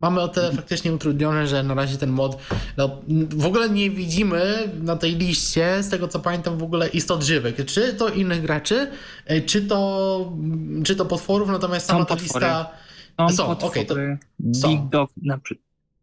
mamy 0.00 0.20
o 0.20 0.28
tyle 0.28 0.52
faktycznie 0.52 0.92
utrudnione, 0.92 1.46
że 1.46 1.62
na 1.62 1.74
razie 1.74 1.96
ten 1.98 2.10
mod. 2.10 2.38
No, 2.76 2.90
w 3.30 3.46
ogóle 3.46 3.70
nie 3.70 3.90
widzimy 3.90 4.68
na 4.82 4.96
tej 4.96 5.16
liście, 5.16 5.82
z 5.82 5.88
tego 5.88 6.08
co 6.08 6.20
pamiętam, 6.20 6.58
w 6.58 6.62
ogóle 6.62 6.88
istot 6.88 7.22
żywych. 7.22 7.64
Czy 7.66 7.94
to 7.94 8.08
innych 8.08 8.42
graczy, 8.42 8.90
e, 9.26 9.40
czy 9.40 9.62
to, 9.62 10.32
czy 10.84 10.96
to 10.96 11.04
potworów, 11.06 11.48
natomiast 11.48 11.86
sama 11.86 12.04
ta 12.04 12.16
potwory. 12.16 12.46
lista. 12.46 12.70
Są, 13.18 13.36
są, 13.36 13.46
potwory, 13.46 13.70
okej, 13.70 13.86
to 13.86 13.94
Big 14.40 14.56
są. 14.56 14.88
Dog, 14.88 15.10
na, 15.22 15.38
przy- 15.38 15.58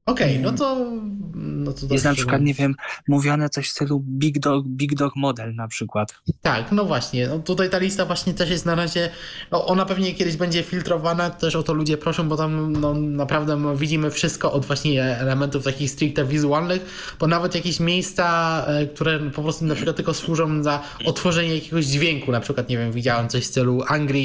Okej, 0.06 0.40
no 0.40 0.52
to. 0.52 0.92
No 1.36 1.74
to 1.74 1.94
jest 1.94 2.06
na 2.06 2.14
przykład, 2.14 2.42
nie 2.42 2.54
wiem, 2.54 2.76
mówione 3.08 3.50
coś 3.50 3.68
w 3.68 3.72
stylu 3.72 4.00
Big 4.00 4.40
Dog, 4.40 4.68
Big 4.68 4.96
Dog 4.96 5.16
Model 5.16 5.56
na 5.56 5.68
przykład. 5.68 6.16
Tak, 6.42 6.72
no 6.72 6.86
właśnie. 6.86 7.28
No 7.28 7.40
tutaj 7.40 7.70
ta 7.70 7.78
lista 7.78 8.06
właśnie 8.06 8.34
też 8.34 8.50
jest 8.50 8.66
na 8.66 8.76
razie. 8.76 9.10
No 9.52 9.66
ona 9.66 9.86
pewnie 9.86 10.14
kiedyś 10.14 10.36
będzie 10.36 10.64
filtrowana, 10.64 11.30
też 11.30 11.56
o 11.56 11.64
to 11.64 11.74
ludzie 11.74 11.98
proszą, 11.98 12.30
bo 12.30 12.38
tam 12.38 12.72
no, 12.72 12.94
naprawdę 12.94 13.56
no, 13.56 13.76
widzimy 13.76 14.12
wszystko 14.12 14.52
od 14.52 14.66
właśnie 14.66 15.04
elementów 15.04 15.64
takich 15.64 15.92
stricte 15.92 16.26
wizualnych, 16.26 17.16
bo 17.20 17.28
nawet 17.28 17.56
jakieś 17.56 17.80
miejsca, 17.80 18.66
e, 18.68 18.86
które 18.88 19.20
po 19.20 19.44
prostu 19.44 19.66
na 19.66 19.76
przykład 19.76 19.96
tylko 19.96 20.14
służą 20.14 20.64
za 20.64 20.82
otworzenie 21.06 21.56
jakiegoś 21.56 21.86
dźwięku, 21.86 22.32
na 22.32 22.40
przykład, 22.40 22.70
nie 22.70 22.78
wiem, 22.78 22.92
widziałem 22.92 23.30
coś 23.30 23.44
w 23.44 23.48
stylu 23.48 23.84
Angry 23.88 24.22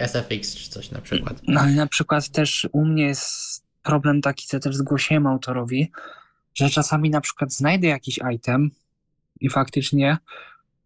SFX 0.00 0.54
czy 0.54 0.70
coś 0.70 0.90
na 0.90 1.00
przykład. 1.00 1.40
No 1.48 1.60
ale 1.60 1.72
na 1.72 1.86
przykład 1.86 2.28
też 2.28 2.68
u 2.72 2.84
mnie 2.84 3.06
jest 3.06 3.63
problem 3.84 4.20
taki, 4.20 4.46
co 4.46 4.60
też 4.60 4.76
zgłosiłem 4.76 5.26
autorowi, 5.26 5.90
że 6.54 6.70
czasami 6.70 7.10
na 7.10 7.20
przykład 7.20 7.52
znajdę 7.52 7.86
jakiś 7.86 8.20
item 8.34 8.70
i 9.40 9.50
faktycznie 9.50 10.18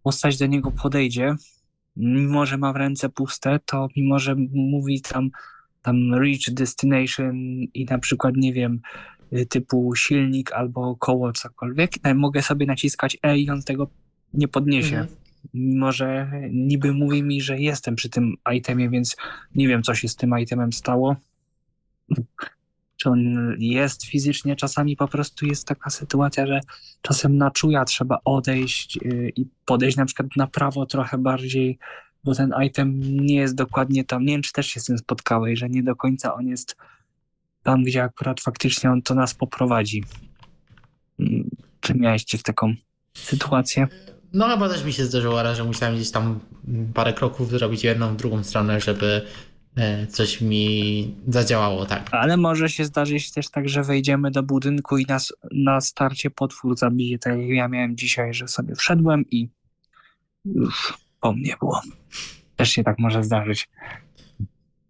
postać 0.02 0.38
do 0.38 0.46
niego 0.46 0.70
podejdzie, 0.70 1.36
mimo 1.96 2.46
że 2.46 2.58
ma 2.58 2.72
w 2.72 2.76
ręce 2.76 3.08
puste, 3.08 3.60
to 3.64 3.88
mimo 3.96 4.18
że 4.18 4.36
mówi 4.52 5.00
tam, 5.00 5.30
tam 5.82 6.14
reach 6.14 6.54
destination 6.54 7.62
i 7.74 7.84
na 7.84 7.98
przykład, 7.98 8.34
nie 8.36 8.52
wiem, 8.52 8.80
y, 9.32 9.46
typu 9.46 9.94
silnik 9.94 10.52
albo 10.52 10.96
koło, 10.96 11.32
cokolwiek, 11.32 11.90
e, 12.02 12.14
mogę 12.14 12.42
sobie 12.42 12.66
naciskać 12.66 13.18
E 13.22 13.38
i 13.38 13.50
on 13.50 13.62
tego 13.62 13.90
nie 14.34 14.48
podniesie. 14.48 14.96
Mhm. 14.96 15.16
Mimo, 15.54 15.92
że 15.92 16.30
niby 16.50 16.92
mówi 16.92 17.22
mi, 17.22 17.40
że 17.40 17.58
jestem 17.58 17.94
przy 17.94 18.08
tym 18.08 18.34
itemie, 18.54 18.90
więc 18.90 19.16
nie 19.54 19.68
wiem, 19.68 19.82
co 19.82 19.94
się 19.94 20.08
z 20.08 20.16
tym 20.16 20.38
itemem 20.38 20.72
stało. 20.72 21.16
Czy 22.98 23.10
on 23.10 23.54
jest 23.58 24.04
fizycznie, 24.04 24.56
czasami 24.56 24.96
po 24.96 25.08
prostu 25.08 25.46
jest 25.46 25.66
taka 25.66 25.90
sytuacja, 25.90 26.46
że 26.46 26.60
czasem 27.02 27.36
na 27.36 27.50
czuja 27.50 27.84
trzeba 27.84 28.18
odejść 28.24 28.96
yy, 28.96 29.32
i 29.36 29.46
podejść 29.64 29.96
na 29.96 30.04
przykład 30.06 30.28
na 30.36 30.46
prawo 30.46 30.86
trochę 30.86 31.18
bardziej, 31.18 31.78
bo 32.24 32.34
ten 32.34 32.54
item 32.64 33.00
nie 33.26 33.36
jest 33.36 33.54
dokładnie 33.54 34.04
tam. 34.04 34.24
Nie 34.24 34.32
wiem, 34.32 34.42
czy 34.42 34.52
też 34.52 34.66
się 34.66 34.80
z 34.80 34.84
tym 34.84 34.98
spotkałeś, 34.98 35.58
że 35.58 35.68
nie 35.68 35.82
do 35.82 35.96
końca 35.96 36.34
on 36.34 36.46
jest 36.46 36.76
tam, 37.62 37.82
gdzie 37.82 38.02
akurat 38.02 38.40
faktycznie 38.40 38.90
on 38.90 39.02
to 39.02 39.14
nas 39.14 39.34
poprowadzi. 39.34 40.04
Mm, 41.20 41.50
Czy 41.80 41.94
miałeś 41.94 42.24
w 42.24 42.42
taką 42.42 42.74
sytuację? 43.14 43.88
No 44.32 44.48
chyba 44.48 44.68
też 44.68 44.84
mi 44.84 44.92
się 44.92 45.04
zdarzyło 45.04 45.54
że 45.54 45.64
musiałem 45.64 45.94
gdzieś 45.94 46.10
tam 46.10 46.40
parę 46.94 47.12
kroków 47.12 47.50
zrobić 47.50 47.84
jedną, 47.84 48.14
w 48.14 48.16
drugą 48.16 48.44
stronę, 48.44 48.80
żeby 48.80 49.22
coś 50.08 50.40
mi 50.40 51.14
zadziałało, 51.28 51.86
tak. 51.86 52.08
Ale 52.10 52.36
może 52.36 52.68
się 52.68 52.84
zdarzyć 52.84 53.32
też 53.32 53.50
tak, 53.50 53.68
że 53.68 53.82
wejdziemy 53.82 54.30
do 54.30 54.42
budynku 54.42 54.98
i 54.98 55.06
nas 55.06 55.32
na 55.52 55.80
starcie 55.80 56.30
potwór 56.30 56.78
zabije, 56.78 57.18
tak 57.18 57.38
jak 57.38 57.48
ja 57.48 57.68
miałem 57.68 57.96
dzisiaj, 57.96 58.34
że 58.34 58.48
sobie 58.48 58.74
wszedłem 58.74 59.24
i 59.30 59.48
już 60.44 60.98
po 61.20 61.32
mnie 61.32 61.54
było. 61.60 61.80
Też 62.56 62.70
się 62.70 62.84
tak 62.84 62.98
może 62.98 63.24
zdarzyć. 63.24 63.68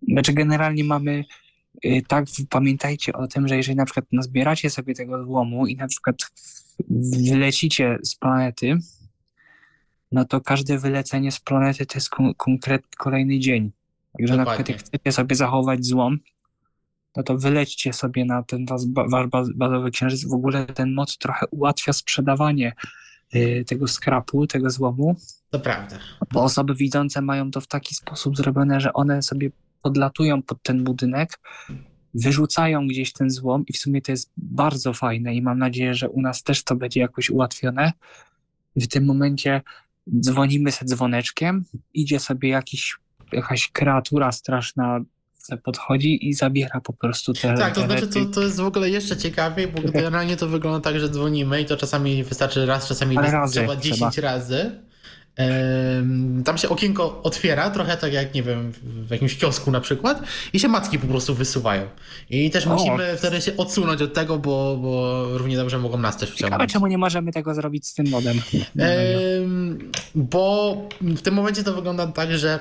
Znaczy 0.08 0.32
generalnie 0.32 0.84
mamy 0.84 1.24
y, 1.84 2.02
tak, 2.08 2.24
pamiętajcie 2.50 3.12
o 3.12 3.26
tym, 3.26 3.48
że 3.48 3.56
jeżeli 3.56 3.76
na 3.76 3.84
przykład 3.84 4.04
nazbieracie 4.12 4.70
sobie 4.70 4.94
tego 4.94 5.24
złomu 5.24 5.66
i 5.66 5.76
na 5.76 5.86
przykład 5.88 6.16
wylecicie 7.28 7.98
z 8.02 8.14
planety, 8.14 8.78
no 10.12 10.24
to 10.24 10.40
każde 10.40 10.78
wylecenie 10.78 11.32
z 11.32 11.40
planety 11.40 11.86
to 11.86 11.94
jest 11.94 12.10
kon- 12.10 12.34
konkretny 12.34 12.88
kolejny 12.98 13.38
dzień. 13.38 13.72
Także 14.12 14.36
na 14.36 14.42
przykład 14.42 14.58
Dokładnie. 14.58 14.74
jak 14.74 14.82
chcecie 14.82 15.12
sobie 15.12 15.36
zachować 15.36 15.86
złom, 15.86 16.18
no 17.16 17.22
to 17.22 17.38
wylećcie 17.38 17.92
sobie 17.92 18.24
na 18.24 18.42
ten 18.42 18.66
wasz, 19.10 19.26
bazowy 19.54 19.90
księżyc. 19.90 20.24
W 20.24 20.32
ogóle 20.32 20.66
ten 20.66 20.94
mod 20.94 21.18
trochę 21.18 21.46
ułatwia 21.50 21.92
sprzedawanie 21.92 22.72
y, 23.34 23.64
tego 23.66 23.88
skrapu, 23.88 24.46
tego 24.46 24.70
złomu. 24.70 25.16
To 25.50 25.60
prawda. 25.60 25.98
Bo 26.32 26.42
osoby 26.42 26.74
widzące 26.74 27.22
mają 27.22 27.50
to 27.50 27.60
w 27.60 27.66
taki 27.66 27.94
sposób 27.94 28.36
zrobione, 28.36 28.80
że 28.80 28.92
one 28.92 29.22
sobie 29.22 29.50
podlatują 29.82 30.42
pod 30.42 30.62
ten 30.62 30.84
budynek, 30.84 31.40
wyrzucają 32.14 32.86
gdzieś 32.86 33.12
ten 33.12 33.30
złom 33.30 33.66
i 33.66 33.72
w 33.72 33.78
sumie 33.78 34.02
to 34.02 34.12
jest 34.12 34.32
bardzo 34.36 34.92
fajne 34.92 35.34
i 35.34 35.42
mam 35.42 35.58
nadzieję, 35.58 35.94
że 35.94 36.08
u 36.08 36.20
nas 36.20 36.42
też 36.42 36.64
to 36.64 36.76
będzie 36.76 37.00
jakoś 37.00 37.30
ułatwione. 37.30 37.92
W 38.76 38.86
tym 38.86 39.04
momencie 39.04 39.62
dzwonimy 40.20 40.72
sobie 40.72 40.88
dzwoneczkiem, 40.88 41.64
idzie 41.94 42.20
sobie 42.20 42.48
jakiś, 42.48 42.96
jakaś 43.32 43.68
kreatura 43.68 44.32
straszna 44.32 45.00
podchodzi 45.62 46.28
i 46.28 46.34
zabiera 46.34 46.80
po 46.80 46.92
prostu 46.92 47.32
te 47.32 47.54
Tak, 47.54 47.74
to 47.74 47.80
znaczy 47.80 48.08
to, 48.08 48.24
to 48.24 48.42
jest 48.42 48.60
w 48.60 48.64
ogóle 48.64 48.90
jeszcze 48.90 49.16
ciekawiej, 49.16 49.68
bo 49.68 49.82
generalnie 49.92 50.36
to 50.36 50.48
wygląda 50.48 50.90
tak, 50.90 51.00
że 51.00 51.08
dzwonimy 51.08 51.60
i 51.60 51.64
to 51.64 51.76
czasami 51.76 52.24
wystarczy 52.24 52.66
raz, 52.66 52.88
czasami 52.88 53.16
razy, 53.16 53.52
trzeba 53.52 53.76
10 53.76 54.14
trzeba. 54.14 54.32
razy 54.32 54.88
tam 56.44 56.58
się 56.58 56.68
okienko 56.68 57.22
otwiera, 57.22 57.70
trochę 57.70 57.96
tak 57.96 58.12
jak, 58.12 58.34
nie 58.34 58.42
wiem, 58.42 58.72
w 58.82 59.10
jakimś 59.10 59.36
kiosku 59.36 59.70
na 59.70 59.80
przykład, 59.80 60.22
i 60.52 60.60
się 60.60 60.68
matki 60.68 60.98
po 60.98 61.06
prostu 61.06 61.34
wysuwają. 61.34 61.82
I 62.30 62.50
też 62.50 62.66
o. 62.66 62.74
musimy 62.74 63.16
wtedy 63.16 63.40
się 63.40 63.56
odsunąć 63.56 64.02
od 64.02 64.14
tego, 64.14 64.38
bo, 64.38 64.76
bo 64.76 65.24
równie 65.38 65.56
dobrze 65.56 65.78
mogą 65.78 65.98
nas 65.98 66.16
też 66.16 66.30
wciągnąć. 66.30 66.60
Ale 66.60 66.68
czemu 66.68 66.86
nie 66.86 66.98
możemy 66.98 67.32
tego 67.32 67.54
zrobić 67.54 67.86
z 67.86 67.94
tym 67.94 68.08
modem? 68.08 68.40
bo 70.14 70.76
w 71.00 71.20
tym 71.20 71.34
momencie 71.34 71.64
to 71.64 71.74
wygląda 71.74 72.06
tak, 72.06 72.38
że 72.38 72.58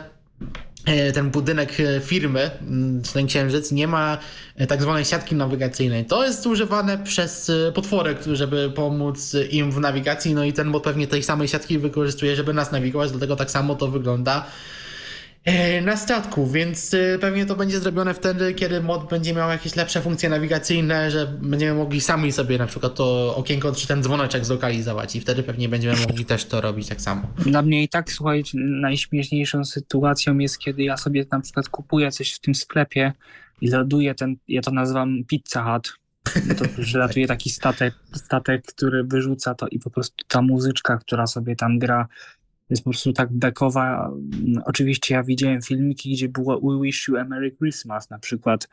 ten 1.13 1.29
budynek 1.29 1.79
e, 1.79 1.99
firmy, 1.99 2.51
mm, 2.61 3.01
ten 3.13 3.27
księżyc, 3.27 3.71
nie 3.71 3.87
ma 3.87 4.17
e, 4.55 4.67
tak 4.67 4.81
zwanej 4.81 5.05
siatki 5.05 5.35
nawigacyjnej. 5.35 6.05
To 6.05 6.23
jest 6.25 6.47
używane 6.47 6.97
przez 6.97 7.51
potwory, 7.73 8.15
żeby 8.33 8.71
pomóc 8.75 9.35
im 9.51 9.71
w 9.71 9.79
nawigacji, 9.79 10.33
no 10.33 10.43
i 10.43 10.53
ten 10.53 10.71
bo 10.71 10.79
pewnie 10.79 11.07
tej 11.07 11.23
samej 11.23 11.47
siatki 11.47 11.79
wykorzystuje, 11.79 12.35
żeby 12.35 12.53
nas 12.53 12.71
nawigować, 12.71 13.11
dlatego 13.11 13.35
tak 13.35 13.51
samo 13.51 13.75
to 13.75 13.87
wygląda 13.87 14.45
E, 14.45 14.86
na 15.81 15.97
statku, 15.97 16.47
więc 16.47 16.93
e, 16.93 17.19
pewnie 17.19 17.45
to 17.45 17.55
będzie 17.55 17.79
zrobione 17.79 18.13
wtedy, 18.13 18.53
kiedy 18.53 18.81
mod 18.81 19.09
będzie 19.09 19.33
miał 19.33 19.49
jakieś 19.49 19.75
lepsze 19.75 20.01
funkcje 20.01 20.29
nawigacyjne, 20.29 21.11
że 21.11 21.27
będziemy 21.41 21.73
mogli 21.73 22.01
sami 22.01 22.31
sobie 22.31 22.57
na 22.57 22.67
przykład 22.67 22.95
to 22.95 23.35
okienko 23.35 23.71
czy 23.71 23.87
ten 23.87 24.03
dzwoneczek 24.03 24.45
zlokalizować 24.45 25.15
i 25.15 25.21
wtedy 25.21 25.43
pewnie 25.43 25.69
będziemy 25.69 25.95
mogli 26.07 26.25
też 26.25 26.45
to 26.45 26.61
robić 26.61 26.87
tak 26.87 27.01
samo. 27.01 27.21
Dla 27.37 27.61
mnie 27.61 27.83
i 27.83 27.89
tak, 27.89 28.11
słuchaj, 28.11 28.43
najśmieszniejszą 28.53 29.65
sytuacją 29.65 30.37
jest, 30.37 30.59
kiedy 30.59 30.83
ja 30.83 30.97
sobie 30.97 31.25
na 31.31 31.39
przykład 31.39 31.69
kupuję 31.69 32.11
coś 32.11 32.33
w 32.33 32.39
tym 32.39 32.55
sklepie 32.55 33.13
i 33.61 33.71
ładuję 33.71 34.15
ten, 34.15 34.35
ja 34.47 34.61
to 34.61 34.71
nazywam 34.71 35.23
Pizza 35.27 35.63
Hut, 35.63 35.93
to 36.57 36.65
latuje 36.99 37.27
taki 37.27 37.49
statek, 37.49 37.93
statek, 38.13 38.65
który 38.65 39.03
wyrzuca 39.03 39.55
to 39.55 39.67
i 39.67 39.79
po 39.79 39.89
prostu 39.89 40.25
ta 40.27 40.41
muzyczka, 40.41 40.97
która 40.97 41.27
sobie 41.27 41.55
tam 41.55 41.79
gra, 41.79 42.07
jest 42.69 42.83
po 42.83 42.89
prostu 42.89 43.13
tak 43.13 43.33
bekowa. 43.33 44.11
Oczywiście 44.65 45.15
ja 45.15 45.23
widziałem 45.23 45.61
filmiki, 45.61 46.13
gdzie 46.13 46.29
było 46.29 46.61
We 46.61 46.83
Wish 46.83 47.07
You 47.07 47.17
a 47.17 47.23
Merry 47.23 47.51
Christmas 47.51 48.09
na 48.09 48.19
przykład 48.19 48.67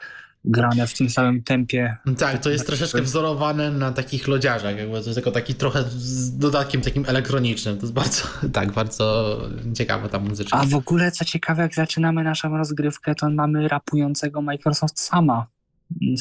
grane 0.44 0.86
w 0.86 0.94
tym 0.94 1.10
samym 1.10 1.42
tempie. 1.42 1.96
Tak, 2.18 2.38
to 2.38 2.50
jest 2.50 2.66
troszeczkę 2.66 3.02
wzorowane 3.02 3.70
na 3.70 3.92
takich 3.92 4.28
lodziarzach, 4.28 4.76
jakby 4.76 4.92
to 4.92 4.98
jest 4.98 5.14
tylko 5.14 5.30
taki 5.30 5.54
trochę 5.54 5.84
z 5.88 6.38
dodatkiem 6.38 6.80
takim 6.80 7.04
elektronicznym. 7.06 7.76
To 7.76 7.82
jest 7.82 7.92
bardzo, 7.92 8.22
tak, 8.52 8.72
bardzo 8.72 9.38
ciekawa 9.74 10.08
ta 10.08 10.18
muzyczka. 10.18 10.58
A 10.58 10.64
w 10.64 10.74
ogóle 10.74 11.10
co 11.10 11.24
ciekawe, 11.24 11.62
jak 11.62 11.74
zaczynamy 11.74 12.24
naszą 12.24 12.56
rozgrywkę, 12.56 13.14
to 13.14 13.30
mamy 13.30 13.68
rapującego 13.68 14.42
Microsoft 14.42 15.00
sama. 15.00 15.46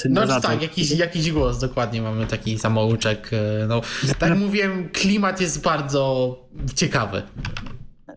No 0.10 0.41
tak, 0.41 0.61
jakiś, 0.61 0.91
jakiś 0.91 1.31
głos, 1.31 1.60
dokładnie 1.60 2.02
mamy 2.02 2.27
taki 2.27 2.60
samouczek. 2.60 3.30
E, 3.34 3.68
no, 3.68 3.81
tak 4.19 4.30
jak 4.30 4.40
mówiłem, 4.40 4.90
klimat 4.90 5.41
jest 5.41 5.61
bardzo 5.61 6.38
ciekawy. 6.76 7.22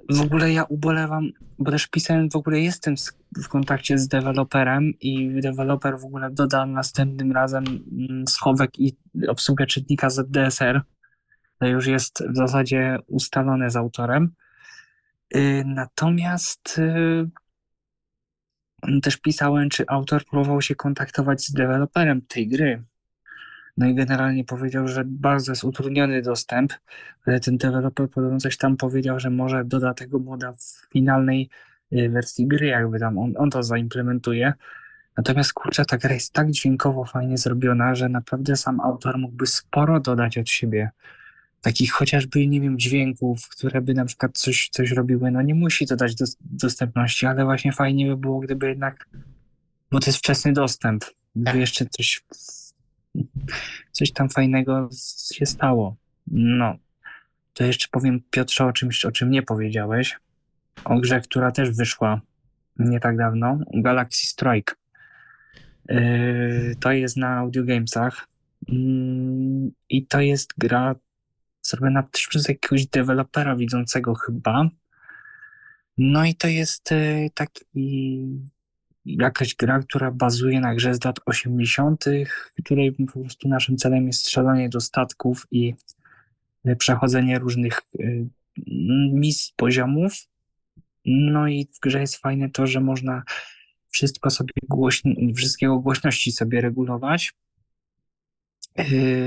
W 0.09 0.20
ogóle 0.20 0.52
ja 0.52 0.64
ubolewam, 0.64 1.31
bo 1.59 1.70
też 1.70 1.86
pisałem, 1.86 2.31
w 2.31 2.36
ogóle 2.36 2.60
jestem 2.60 2.94
w 3.44 3.48
kontakcie 3.48 3.98
z 3.98 4.09
deweloperem 4.09 4.93
i 5.01 5.40
deweloper 5.40 5.98
w 5.98 6.05
ogóle 6.05 6.31
doda 6.31 6.66
następnym 6.66 7.32
razem 7.32 7.64
mm, 7.66 8.24
schowek 8.28 8.78
i 8.78 8.97
obsługę 9.28 9.66
czytnika 9.66 10.10
ZDSR. 10.10 10.82
To 11.59 11.66
już 11.66 11.86
jest 11.86 12.23
w 12.31 12.36
zasadzie 12.36 12.98
ustalone 13.06 13.70
z 13.70 13.77
autorem. 13.77 14.32
Y, 15.36 15.62
natomiast 15.66 16.78
y, 16.78 17.28
też 19.03 19.16
pisałem, 19.16 19.69
czy 19.69 19.85
autor 19.89 20.24
próbował 20.24 20.62
się 20.62 20.74
kontaktować 20.74 21.44
z 21.44 21.53
deweloperem 21.53 22.23
tej 22.23 22.48
gry. 22.48 22.82
No 23.77 23.86
i 23.86 23.94
generalnie 23.94 24.44
powiedział, 24.44 24.89
że 24.89 25.03
bardzo 25.07 25.53
jest 25.53 25.65
utrudniony 25.65 26.23
dostęp, 26.23 26.73
ale 27.27 27.40
ten 27.40 27.57
deweloper 27.57 28.11
podobno 28.11 28.40
coś 28.40 28.57
tam 28.57 28.77
powiedział, 28.77 29.20
że 29.20 29.31
może 29.31 29.65
doda 29.65 29.94
tego 29.94 30.19
moda 30.19 30.53
w 30.53 30.89
finalnej 30.93 31.51
y, 31.93 32.09
wersji 32.09 32.47
gry, 32.47 32.66
jakby 32.66 32.98
tam 32.98 33.19
on, 33.19 33.35
on 33.36 33.51
to 33.51 33.62
zaimplementuje. 33.62 34.53
Natomiast 35.16 35.53
kurczę, 35.53 35.85
ta 35.85 35.98
gra 35.98 36.15
jest 36.15 36.32
tak 36.32 36.51
dźwiękowo 36.51 37.05
fajnie 37.05 37.39
zrobiona, 37.39 37.94
że 37.94 38.09
naprawdę 38.09 38.57
sam 38.57 38.81
autor 38.81 39.19
mógłby 39.19 39.47
sporo 39.47 40.01
dodać 40.01 40.39
od 40.39 40.48
siebie 40.48 40.90
takich 41.67 41.93
chociażby, 41.93 42.47
nie 42.47 42.61
wiem, 42.61 42.79
dźwięków, 42.79 43.49
które 43.49 43.81
by 43.81 43.95
na 43.95 44.05
przykład 44.05 44.39
coś, 44.39 44.69
coś 44.69 44.91
robiły. 44.91 45.31
No 45.31 45.43
nie 45.43 45.55
musi 45.55 45.87
to 45.87 45.97
dać 45.97 46.15
do, 46.15 46.25
dostępności, 46.41 47.27
ale 47.27 47.45
właśnie 47.45 47.73
fajnie 47.73 48.07
by 48.07 48.17
było, 48.17 48.41
gdyby 48.41 48.69
jednak, 48.69 49.09
bo 49.91 50.01
to 50.01 50.07
jest 50.07 50.19
wczesny 50.19 50.53
dostęp, 50.53 51.05
gdyby 51.35 51.51
tak. 51.51 51.61
jeszcze 51.61 51.87
coś, 51.87 52.25
coś 53.93 54.13
tam 54.13 54.29
fajnego 54.29 54.89
się 55.33 55.47
stało. 55.47 55.97
No, 56.27 56.77
to 57.55 57.65
jeszcze 57.65 57.89
powiem 57.91 58.21
Piotrze 58.31 58.65
o 58.65 58.73
czymś, 58.73 59.05
o 59.05 59.13
czym 59.13 59.31
nie 59.31 59.43
powiedziałeś. 59.43 60.17
O 60.85 61.01
grze, 61.01 61.21
która 61.21 61.53
też 61.53 61.71
wyszła 61.71 62.21
nie 62.79 63.01
tak 63.01 63.17
dawno, 63.17 63.59
Galaxy 63.75 64.27
Strike. 64.27 64.75
Yy, 65.89 66.77
to 66.81 66.93
jest 66.93 67.17
na 67.17 67.37
Audio 67.37 67.65
Gamesach. 67.65 68.29
Yy, 68.69 68.77
I 69.89 70.07
to 70.07 70.21
jest 70.21 70.55
gra 70.59 70.95
zrobiona 71.69 72.03
przez 72.03 72.49
jakiegoś 72.49 72.87
dewelopera 72.87 73.57
widzącego 73.57 74.15
chyba. 74.15 74.71
No 75.99 76.25
i 76.25 76.35
to 76.35 76.49
jest 76.49 76.93
y, 76.93 77.31
taki 77.35 77.65
jakaś 79.05 79.55
gra, 79.55 79.79
która 79.79 80.11
bazuje 80.11 80.61
na 80.61 80.75
grze 80.75 80.95
z 80.95 81.05
lat 81.05 81.21
80., 81.27 82.05
której 82.59 82.93
po 82.93 83.21
prostu 83.21 83.49
naszym 83.49 83.77
celem 83.77 84.07
jest 84.07 84.21
strzelanie 84.21 84.69
do 84.69 84.81
statków 84.81 85.47
i 85.51 85.75
y, 86.67 86.77
przechodzenie 86.77 87.39
różnych 87.39 87.83
y, 88.01 88.27
misji, 89.13 89.55
poziomów. 89.57 90.13
No 91.05 91.49
i 91.49 91.69
w 91.75 91.81
grze 91.81 92.01
jest 92.01 92.17
fajne 92.17 92.51
to, 92.51 92.67
że 92.67 92.81
można 92.81 93.23
wszystko 93.89 94.31
sobie 94.31 94.53
głośno, 94.69 95.11
wszystkiego 95.37 95.79
głośności 95.79 96.33
sobie 96.33 96.61
regulować. 96.61 97.35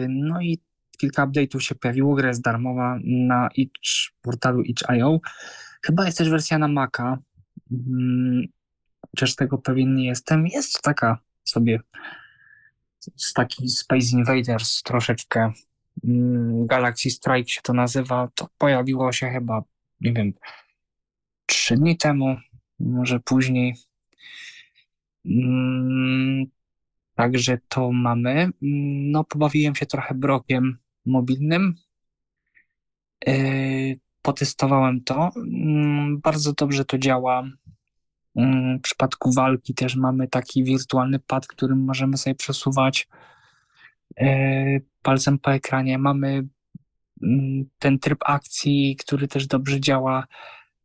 No 0.09 0.41
i 0.41 0.59
kilka 0.99 1.27
update'ów 1.27 1.59
się 1.59 1.75
pojawiło, 1.75 2.15
gra 2.15 2.27
jest 2.27 2.41
darmowa 2.41 2.99
na 3.03 3.49
itch, 3.55 4.11
portalu 4.21 4.61
itch.io. 4.61 5.19
Chyba 5.85 6.05
jest 6.05 6.17
też 6.17 6.29
wersja 6.29 6.57
na 6.57 6.67
Maca, 6.67 7.17
hmm, 7.69 8.47
chociaż 9.11 9.35
tego 9.35 9.57
pewien 9.57 9.95
nie 9.95 10.05
jestem. 10.05 10.47
Jest 10.47 10.81
taka 10.81 11.17
sobie 11.43 11.79
z 13.15 13.33
taki 13.33 13.69
Space 13.69 14.11
Invaders 14.11 14.83
troszeczkę. 14.83 15.51
Hmm, 16.01 16.67
Galaxy 16.67 17.09
Strike 17.09 17.49
się 17.49 17.61
to 17.61 17.73
nazywa. 17.73 18.29
To 18.35 18.49
pojawiło 18.57 19.11
się 19.11 19.29
chyba, 19.29 19.63
nie 20.01 20.13
wiem, 20.13 20.33
trzy 21.45 21.75
dni 21.75 21.97
temu, 21.97 22.37
może 22.79 23.19
później. 23.19 23.75
Hmm, 25.27 26.45
także 27.15 27.57
to 27.69 27.91
mamy. 27.91 28.49
No, 29.11 29.23
pobawiłem 29.23 29.75
się 29.75 29.85
trochę 29.85 30.15
brokiem 30.15 30.77
mobilnym. 31.09 31.75
E, 33.27 33.33
potestowałem 34.21 35.03
to. 35.03 35.29
Mm, 35.35 36.19
bardzo 36.19 36.53
dobrze 36.53 36.85
to 36.85 36.97
działa. 36.97 37.43
Mm, 38.35 38.79
w 38.79 38.81
przypadku 38.81 39.33
walki 39.33 39.73
też 39.73 39.95
mamy 39.95 40.27
taki 40.27 40.63
wirtualny 40.63 41.19
pad, 41.19 41.47
którym 41.47 41.85
możemy 41.85 42.17
sobie 42.17 42.35
przesuwać 42.35 43.07
e, 44.17 44.79
palcem 45.01 45.39
po 45.39 45.53
ekranie. 45.53 45.97
Mamy 45.97 46.47
mm, 47.23 47.65
ten 47.79 47.99
tryb 47.99 48.19
akcji, 48.25 48.95
który 48.95 49.27
też 49.27 49.47
dobrze 49.47 49.79
działa. 49.79 50.27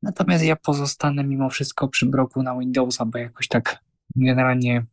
Natomiast 0.02 0.44
ja 0.44 0.56
pozostanę 0.56 1.24
mimo 1.24 1.50
wszystko 1.50 1.88
przy 1.88 2.06
broku 2.06 2.42
na 2.42 2.58
Windowsa, 2.58 3.06
bo 3.06 3.18
jakoś 3.18 3.48
tak 3.48 3.78
generalnie 4.16 4.86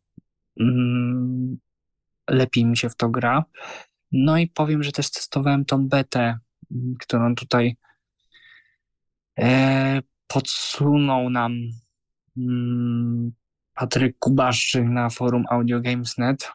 lepiej 2.28 2.64
mi 2.64 2.76
się 2.76 2.88
w 2.88 2.96
to 2.96 3.08
gra. 3.08 3.44
No 4.12 4.38
i 4.38 4.46
powiem, 4.46 4.82
że 4.82 4.92
też 4.92 5.10
testowałem 5.10 5.64
tą 5.64 5.88
betę, 5.88 6.38
mm, 6.70 6.94
którą 7.00 7.34
tutaj 7.34 7.76
e, 9.38 10.02
podsunął 10.26 11.30
nam 11.30 11.52
mm, 12.36 13.32
Patryk 13.74 14.18
Kubaszczyk 14.18 14.84
na 14.84 15.10
forum 15.10 15.44
AudioGames.net. 15.50 16.52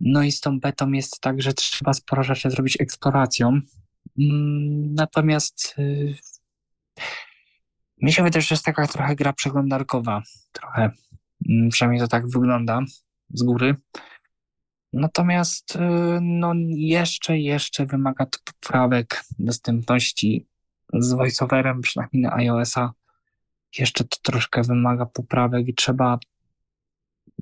No 0.00 0.22
i 0.22 0.32
z 0.32 0.40
tą 0.40 0.60
betą 0.60 0.92
jest 0.92 1.20
tak, 1.20 1.42
że 1.42 1.52
trzeba 1.52 1.92
sporo 1.92 2.22
rzeczy 2.22 2.50
zrobić 2.50 2.80
eksploracją. 2.80 3.48
Mm, 4.18 4.94
natomiast 4.94 5.74
y, 5.78 6.14
mi 8.02 8.12
się 8.12 8.22
wydaje, 8.22 8.42
że 8.42 8.54
jest 8.54 8.64
taka 8.64 8.86
trochę 8.86 9.16
gra 9.16 9.32
przeglądarkowa. 9.32 10.22
Trochę. 10.52 10.90
Przynajmniej 11.70 12.00
to 12.00 12.08
tak 12.08 12.28
wygląda 12.28 12.80
z 13.34 13.42
góry. 13.42 13.76
Natomiast 14.92 15.76
y, 15.76 15.78
no 16.20 16.52
jeszcze, 16.68 17.38
jeszcze 17.38 17.86
wymaga 17.86 18.26
to 18.26 18.38
poprawek 18.44 19.24
dostępności 19.38 20.46
z 20.94 21.12
voiceoverem, 21.12 21.80
przynajmniej 21.80 22.22
na 22.22 22.32
iOS-a. 22.32 22.92
Jeszcze 23.78 24.04
to 24.04 24.16
troszkę 24.22 24.62
wymaga 24.62 25.06
poprawek 25.06 25.68
i 25.68 25.74
trzeba 25.74 26.18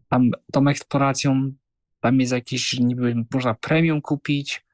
tam 0.09 0.31
tą 0.53 0.69
eksploracją, 0.69 1.53
tam 2.01 2.21
jest 2.21 2.33
jakieś, 2.33 2.73
niby 2.81 3.25
można 3.35 3.55
premium 3.55 4.01
kupić 4.01 4.65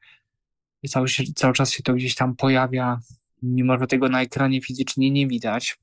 i 0.83 0.89
cały, 0.89 1.07
cały 1.35 1.55
czas 1.55 1.71
się 1.71 1.83
to 1.83 1.95
gdzieś 1.95 2.15
tam 2.15 2.37
pojawia, 2.37 3.01
mimo 3.43 3.79
że 3.79 3.87
tego 3.87 4.09
na 4.09 4.23
ekranie 4.23 4.61
fizycznie 4.61 5.11
nie 5.11 5.27
widać. 5.27 5.79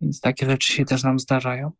Więc 0.00 0.20
takie 0.20 0.46
rzeczy 0.46 0.72
się 0.72 0.84
też 0.84 1.02
nam 1.02 1.18
zdarzają. 1.18 1.72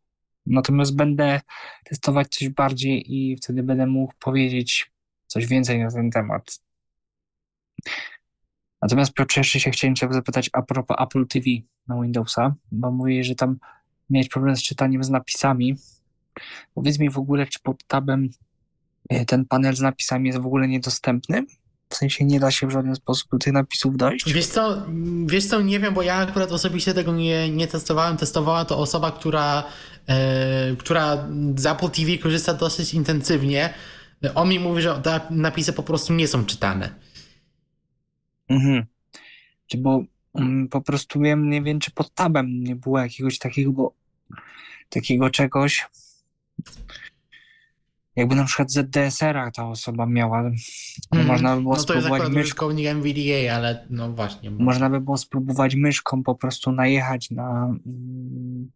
Natomiast 0.49 0.95
będę 0.95 1.41
testować 1.83 2.27
coś 2.27 2.49
bardziej 2.49 3.15
i 3.15 3.37
wtedy 3.37 3.63
będę 3.63 3.87
mógł 3.87 4.13
powiedzieć 4.19 4.91
coś 5.27 5.45
więcej 5.45 5.79
na 5.79 5.91
ten 5.91 6.11
temat. 6.11 6.59
Natomiast 8.81 9.13
Piotrze, 9.13 9.39
jeszcze 9.39 9.59
się 9.59 9.71
chciałem 9.71 9.95
Cię 9.95 10.07
zapytać 10.11 10.49
a 10.53 10.61
propos 10.61 10.97
Apple 10.99 11.27
TV 11.27 11.45
na 11.87 12.01
Windowsa, 12.01 12.55
bo 12.71 12.91
mówię, 12.91 13.23
że 13.23 13.35
tam 13.35 13.57
miałeś 14.09 14.29
problem 14.29 14.55
z 14.55 14.63
czytaniem 14.63 15.03
z 15.03 15.09
napisami. 15.09 15.75
Powiedz 16.73 16.99
mi 16.99 17.09
w 17.09 17.17
ogóle, 17.17 17.47
czy 17.47 17.59
pod 17.59 17.87
tabem 17.87 18.29
e, 19.09 19.25
ten 19.25 19.45
panel 19.45 19.75
z 19.75 19.81
napisami 19.81 20.27
jest 20.27 20.39
w 20.39 20.45
ogóle 20.45 20.67
niedostępny? 20.67 21.45
W 21.89 21.95
sensie 21.95 22.25
nie 22.25 22.39
da 22.39 22.51
się 22.51 22.67
w 22.67 22.71
żaden 22.71 22.95
sposób 22.95 23.31
do 23.31 23.37
tych 23.37 23.53
napisów 23.53 23.97
dojść? 23.97 24.33
Wiesz 24.33 24.47
co, 24.47 24.85
wiesz 25.25 25.45
co, 25.45 25.61
nie 25.61 25.79
wiem, 25.79 25.93
bo 25.93 26.01
ja 26.01 26.15
akurat 26.15 26.51
osobiście 26.51 26.93
tego 26.93 27.13
nie, 27.13 27.49
nie 27.49 27.67
testowałem. 27.67 28.17
Testowała 28.17 28.65
to 28.65 28.77
osoba, 28.77 29.11
która, 29.11 29.63
która 30.77 31.27
z 31.55 31.65
Apple 31.65 31.89
TV 31.89 32.17
korzysta 32.17 32.53
dosyć 32.53 32.93
intensywnie. 32.93 33.73
On 34.35 34.49
mi 34.49 34.59
mówi, 34.59 34.81
że 34.81 35.01
te 35.01 35.19
napisy 35.29 35.73
po 35.73 35.83
prostu 35.83 36.13
nie 36.13 36.27
są 36.27 36.45
czytane. 36.45 36.95
Mhm. 38.49 38.85
Czy 39.67 39.77
bo 39.77 40.03
mm, 40.35 40.67
po 40.67 40.81
prostu 40.81 41.19
wiem, 41.19 41.49
nie 41.49 41.61
wiem, 41.61 41.79
czy 41.79 41.91
pod 41.91 42.13
tabem 42.13 42.63
nie 42.63 42.75
było 42.75 42.99
jakiegoś 42.99 43.37
takiego, 43.37 43.93
takiego 44.89 45.29
czegoś. 45.29 45.87
Jakby 48.15 48.35
na 48.35 48.45
przykład 48.45 48.71
ZDSR-a 48.71 49.51
ta 49.51 49.69
osoba 49.69 50.05
miała, 50.05 50.51
Mm, 51.11 51.27
można 51.27 51.55
by 51.55 51.61
było 51.61 51.75
no 51.75 51.81
spróbować 51.81 52.21
myszką, 52.21 52.39
użytkownik 52.39 52.87
NVDA, 52.87 53.55
ale 53.55 53.87
no 53.89 54.11
właśnie. 54.11 54.51
można 54.51 54.89
by 54.89 55.01
było 55.01 55.17
spróbować 55.17 55.75
myszką 55.75 56.23
po 56.23 56.35
prostu 56.35 56.71
najechać 56.71 57.31
na 57.31 57.65
mm, 57.65 58.71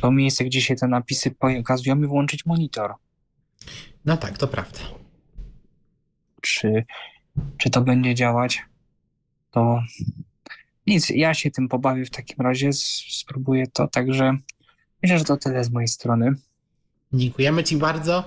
to 0.00 0.10
miejsce, 0.10 0.44
gdzie 0.44 0.62
się 0.62 0.74
te 0.74 0.88
napisy 0.88 1.30
pokazują 1.30 2.02
i 2.02 2.06
włączyć 2.06 2.46
monitor. 2.46 2.94
No 4.04 4.16
tak, 4.16 4.38
to 4.38 4.48
prawda. 4.48 4.78
Czy, 6.40 6.84
czy 7.58 7.70
to 7.70 7.80
będzie 7.80 8.14
działać? 8.14 8.62
To 9.50 9.82
nic, 10.86 11.10
ja 11.10 11.34
się 11.34 11.50
tym 11.50 11.68
pobawię 11.68 12.04
w 12.04 12.10
takim 12.10 12.36
razie, 12.38 12.72
spróbuję 13.10 13.66
to, 13.66 13.88
także 13.88 14.36
myślę, 15.02 15.18
że 15.18 15.24
to 15.24 15.36
tyle 15.36 15.64
z 15.64 15.70
mojej 15.70 15.88
strony. 15.88 16.34
Dziękujemy 17.12 17.64
Ci 17.64 17.76
bardzo. 17.76 18.24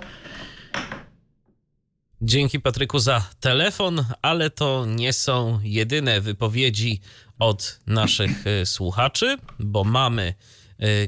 Dzięki 2.21 2.59
Patryku 2.59 2.99
za 2.99 3.29
telefon, 3.39 4.05
ale 4.21 4.49
to 4.49 4.85
nie 4.85 5.13
są 5.13 5.59
jedyne 5.63 6.21
wypowiedzi 6.21 7.01
od 7.39 7.79
naszych 7.87 8.47
y, 8.47 8.65
słuchaczy, 8.65 9.37
bo 9.59 9.83
mamy 9.83 10.33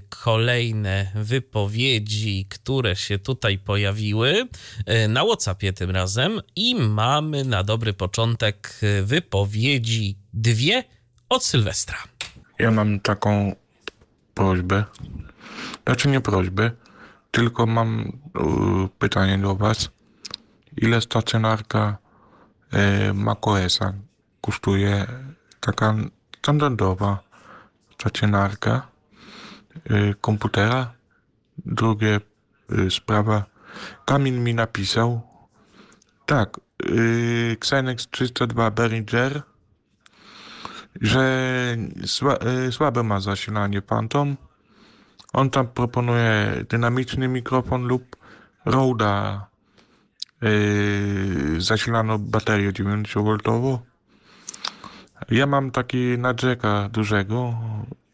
kolejne 0.10 1.12
wypowiedzi, 1.16 2.46
które 2.50 2.96
się 2.96 3.20
tutaj 3.20 3.58
pojawiły 3.58 4.48
y, 5.06 5.08
na 5.08 5.26
WhatsAppie 5.26 5.74
tym 5.74 5.92
razem 5.92 6.42
i 6.56 6.76
mamy 6.76 7.44
na 7.44 7.64
dobry 7.64 7.94
początek 7.94 8.80
y, 8.84 9.04
wypowiedzi 9.04 10.18
dwie 10.34 10.84
od 11.30 11.46
Sylwestra. 11.46 11.98
Ja 12.60 12.72
mam 12.72 13.00
taką 13.00 13.56
prośbę, 14.34 14.84
znaczy 15.86 16.08
nie 16.08 16.22
prośbę, 16.22 16.72
tylko 17.32 17.66
mam 17.66 18.00
y, 18.00 18.10
pytanie 19.00 19.38
do 19.38 19.56
Was. 19.56 19.90
Ile 20.78 21.02
stacjonarka 21.02 21.98
y, 22.74 22.78
kosztuje 24.42 25.06
taka 25.60 25.96
standardowa 26.42 27.20
stacjonarka 27.94 28.88
y, 28.94 28.97
komputera? 30.22 30.94
Drugie 31.66 32.20
y, 32.72 32.92
sprawa, 32.92 33.46
Kamil 34.06 34.40
mi 34.40 34.54
napisał, 34.54 35.22
tak, 36.26 36.60
y, 36.86 37.56
Xenex 37.60 38.08
302 38.08 38.72
Behringer 38.72 39.44
że 41.02 41.78
sła, 42.06 42.38
y, 42.68 42.72
słabe 42.72 43.04
ma 43.04 43.20
zasilanie 43.20 43.82
Phantom. 43.82 44.38
On 45.34 45.50
tam 45.50 45.68
proponuje 45.68 46.66
dynamiczny 46.70 47.28
mikrofon 47.28 47.88
lub 47.88 48.16
Roda 48.66 49.48
yy, 50.42 51.62
zasilaną 51.62 52.18
baterią 52.18 52.72
9V. 52.72 53.78
Ja 55.30 55.46
mam 55.46 55.72
taki 55.72 56.18
na 56.18 56.34
dużego 56.90 57.54
yy, 57.90 58.07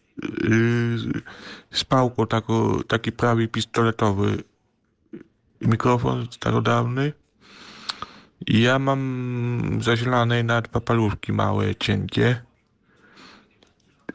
z 1.72 1.84
pałką 1.84 2.27
taką, 2.27 2.84
taki 2.88 3.11
prawie 3.11 3.48
pistoletowy 3.48 4.44
mikrofon 5.61 6.27
starodawny. 6.31 7.14
Ja 8.48 8.80
mam 8.80 9.80
zasilane 9.81 10.44
na 10.44 10.61
dwa 10.61 10.80
paluszki 10.80 11.34
małe, 11.34 11.76
cienkie 11.76 12.41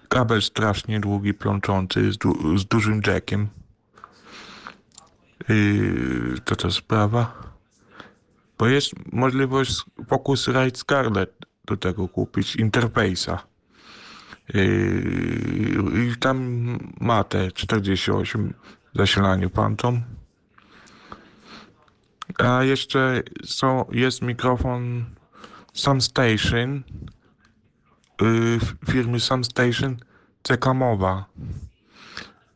kabel 0.08 0.42
strasznie 0.42 1.00
długi, 1.00 1.34
plączący, 1.34 2.12
z, 2.12 2.18
du- 2.18 2.58
z 2.58 2.64
dużym 2.66 3.00
jackiem. 3.06 3.48
Yy, 5.48 6.38
to 6.44 6.56
to 6.56 6.70
sprawa. 6.70 7.42
Bo 8.58 8.66
jest 8.66 9.12
możliwość 9.12 9.84
Focusrite 10.08 10.78
Scarlett 10.78 11.32
do 11.66 11.76
tego 11.76 12.08
kupić, 12.08 12.56
interfejsa. 12.56 13.47
Yy, 14.54 16.12
I 16.12 16.16
tam 16.16 16.38
ma 17.00 17.24
te 17.24 17.52
48 17.52 18.54
zasilaniu 18.94 19.50
Phantom. 19.50 20.02
A 22.38 22.64
jeszcze 22.64 23.22
są, 23.44 23.84
jest 23.92 24.22
mikrofon 24.22 25.04
SoundStation 25.72 26.82
y, 28.22 28.58
firmy 28.90 29.20
SoundStation 29.20 29.96
CK 30.42 30.74
Mowa. 30.74 31.24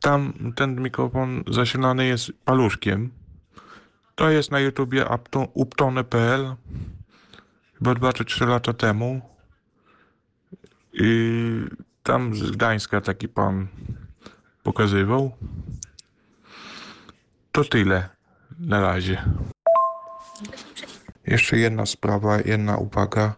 Tam 0.00 0.32
ten 0.56 0.82
mikrofon 0.82 1.44
zasilany 1.50 2.06
jest 2.06 2.32
paluszkiem. 2.44 3.10
To 4.14 4.30
jest 4.30 4.50
na 4.50 4.60
YouTubie 4.60 5.04
upto- 5.04 5.48
uptone.pl 5.54 6.54
chyba 7.78 7.94
2 7.94 8.12
czy 8.12 8.24
3 8.24 8.46
lata 8.46 8.72
temu. 8.72 9.31
I 10.92 11.10
tam 12.02 12.34
z 12.34 12.50
Gdańska 12.50 13.00
taki 13.00 13.28
pan 13.28 13.68
pokazywał. 14.62 15.30
To 17.52 17.64
tyle 17.64 18.08
na 18.58 18.80
razie. 18.80 19.22
Jeszcze 21.26 21.56
jedna 21.56 21.86
sprawa, 21.86 22.40
jedna 22.40 22.76
uwaga. 22.76 23.34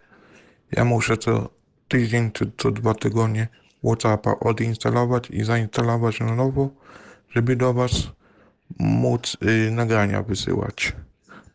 Ja 0.73 0.85
muszę 0.85 1.17
co 1.17 1.51
tydzień 1.89 2.31
czy 2.33 2.53
co 2.57 2.71
dwa 2.71 2.95
tygodnie 2.95 3.49
WhatsAppa 3.85 4.35
odinstalować 4.41 5.31
i 5.31 5.45
zainstalować 5.45 6.21
na 6.21 6.35
nowo, 6.35 6.71
żeby 7.31 7.57
do 7.57 7.75
Was 7.75 7.93
móc 8.79 9.37
y, 9.43 9.71
nagrania 9.71 10.23
wysyłać. 10.23 10.93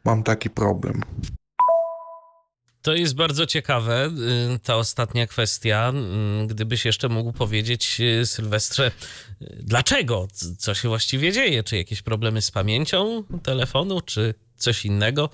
Mam 0.06 0.24
taki 0.24 0.50
problem. 0.50 1.02
To 2.82 2.94
jest 2.94 3.16
bardzo 3.16 3.46
ciekawe, 3.46 4.12
y, 4.56 4.60
ta 4.60 4.76
ostatnia 4.76 5.28
kwestia. 5.28 5.94
Y, 6.44 6.48
Gdybyś 6.48 6.86
jeszcze 6.86 7.10
mógł 7.10 7.34
powiedzieć, 7.34 7.98
y, 8.22 8.26
Sylwestrze, 8.26 8.92
dlaczego? 9.60 10.28
Co 10.58 10.74
się 10.74 10.88
właściwie 10.88 11.32
dzieje? 11.32 11.64
Czy 11.64 11.78
jakieś 11.78 12.02
problemy 12.02 12.42
z 12.42 12.52
pamięcią 12.52 13.24
telefonu, 13.44 14.02
czy 14.02 14.34
coś 14.58 14.86
innego? 14.86 15.30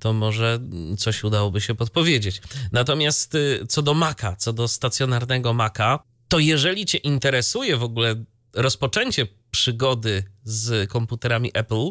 To 0.00 0.12
może 0.12 0.58
coś 0.98 1.24
udałoby 1.24 1.60
się 1.60 1.74
podpowiedzieć. 1.74 2.40
Natomiast 2.72 3.36
co 3.68 3.82
do 3.82 3.94
Maca, 3.94 4.36
co 4.36 4.52
do 4.52 4.68
stacjonarnego 4.68 5.52
Maca, 5.52 5.98
to 6.28 6.38
jeżeli 6.38 6.86
Cię 6.86 6.98
interesuje 6.98 7.76
w 7.76 7.82
ogóle 7.82 8.24
rozpoczęcie 8.54 9.26
przygody 9.50 10.24
z 10.44 10.90
komputerami 10.90 11.50
Apple, 11.54 11.90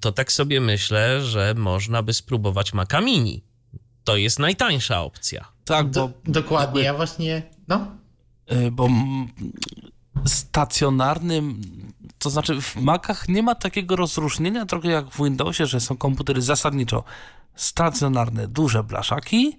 to 0.00 0.12
tak 0.12 0.32
sobie 0.32 0.60
myślę, 0.60 1.22
że 1.22 1.54
można 1.56 2.02
by 2.02 2.12
spróbować 2.12 2.72
Maca 2.72 3.00
Mini. 3.00 3.44
To 4.04 4.16
jest 4.16 4.38
najtańsza 4.38 5.02
opcja. 5.02 5.44
Tak, 5.64 5.86
bo... 5.86 5.92
Do, 5.92 6.12
dokładnie, 6.24 6.82
ja 6.82 6.94
właśnie, 6.94 7.42
no. 7.68 7.86
Y, 8.52 8.70
bo 8.70 8.88
stacjonarnym, 10.26 11.60
to 12.18 12.30
znaczy 12.30 12.60
w 12.60 12.76
Macach 12.76 13.28
nie 13.28 13.42
ma 13.42 13.54
takiego 13.54 13.96
rozróżnienia 13.96 14.66
trochę 14.66 14.88
jak 14.88 15.06
w 15.06 15.24
Windowsie, 15.24 15.66
że 15.66 15.80
są 15.80 15.96
komputery 15.96 16.42
zasadniczo 16.42 17.04
stacjonarne, 17.54 18.48
duże 18.48 18.84
blaszaki 18.84 19.58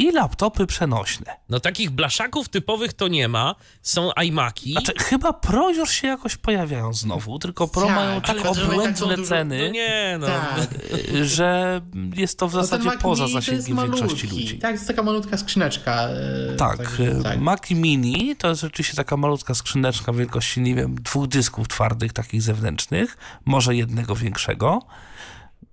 i 0.00 0.12
laptopy 0.12 0.66
przenośne. 0.66 1.36
No 1.48 1.60
takich 1.60 1.90
blaszaków 1.90 2.48
typowych 2.48 2.92
to 2.92 3.08
nie 3.08 3.28
ma. 3.28 3.54
Są 3.82 4.10
iMaki. 4.12 4.72
Znaczy, 4.72 4.92
chyba 4.98 5.32
Pro 5.32 5.70
już 5.70 5.90
się 5.90 6.08
jakoś 6.08 6.36
pojawiają 6.36 6.92
znowu, 6.92 7.38
tylko 7.38 7.68
Pro 7.68 7.86
Tak, 7.86 7.94
mają 7.96 8.10
ale 8.10 8.20
tak 8.20 8.36
tak 8.42 8.46
obłędne 8.46 9.06
dużo- 9.16 9.28
ceny, 9.28 9.58
No 9.66 9.72
nie, 9.72 10.16
no. 10.20 10.26
Tak. 10.26 10.68
y, 11.14 11.24
że 11.28 11.80
jest 12.16 12.38
to 12.38 12.48
w 12.48 12.54
No 12.54 12.62
zasadzie 12.62 12.84
Mac 12.84 13.00
poza 13.00 13.28
zasięgiem 13.28 13.76
większości 13.76 14.26
ludzi. 14.26 14.58
Tak, 14.58 14.70
to 14.70 14.72
jest 14.74 14.86
taka 14.86 15.02
malutka 15.02 15.36
skrzyneczka. 15.36 15.92
e, 16.08 16.56
Tak, 16.56 16.76
także 16.76 17.04
y, 17.34 17.38
Mac 17.40 17.70
Mini 17.70 18.36
to 18.36 18.48
jest 18.48 18.60
rzeczywiście 18.60 18.96
taka 18.96 19.16
malutka 19.16 19.54
skrzyneczka 19.54 20.12
wielkości, 20.12 20.60
nie 20.60 20.74
wiem, 20.74 20.94
dwóch 20.94 21.28
dysków 21.28 21.68
twardych, 21.68 22.12
takich 22.12 22.42
zewnętrznych, 22.42 23.16
może 23.44 23.74
jednego 23.76 24.14
większego. 24.16 24.82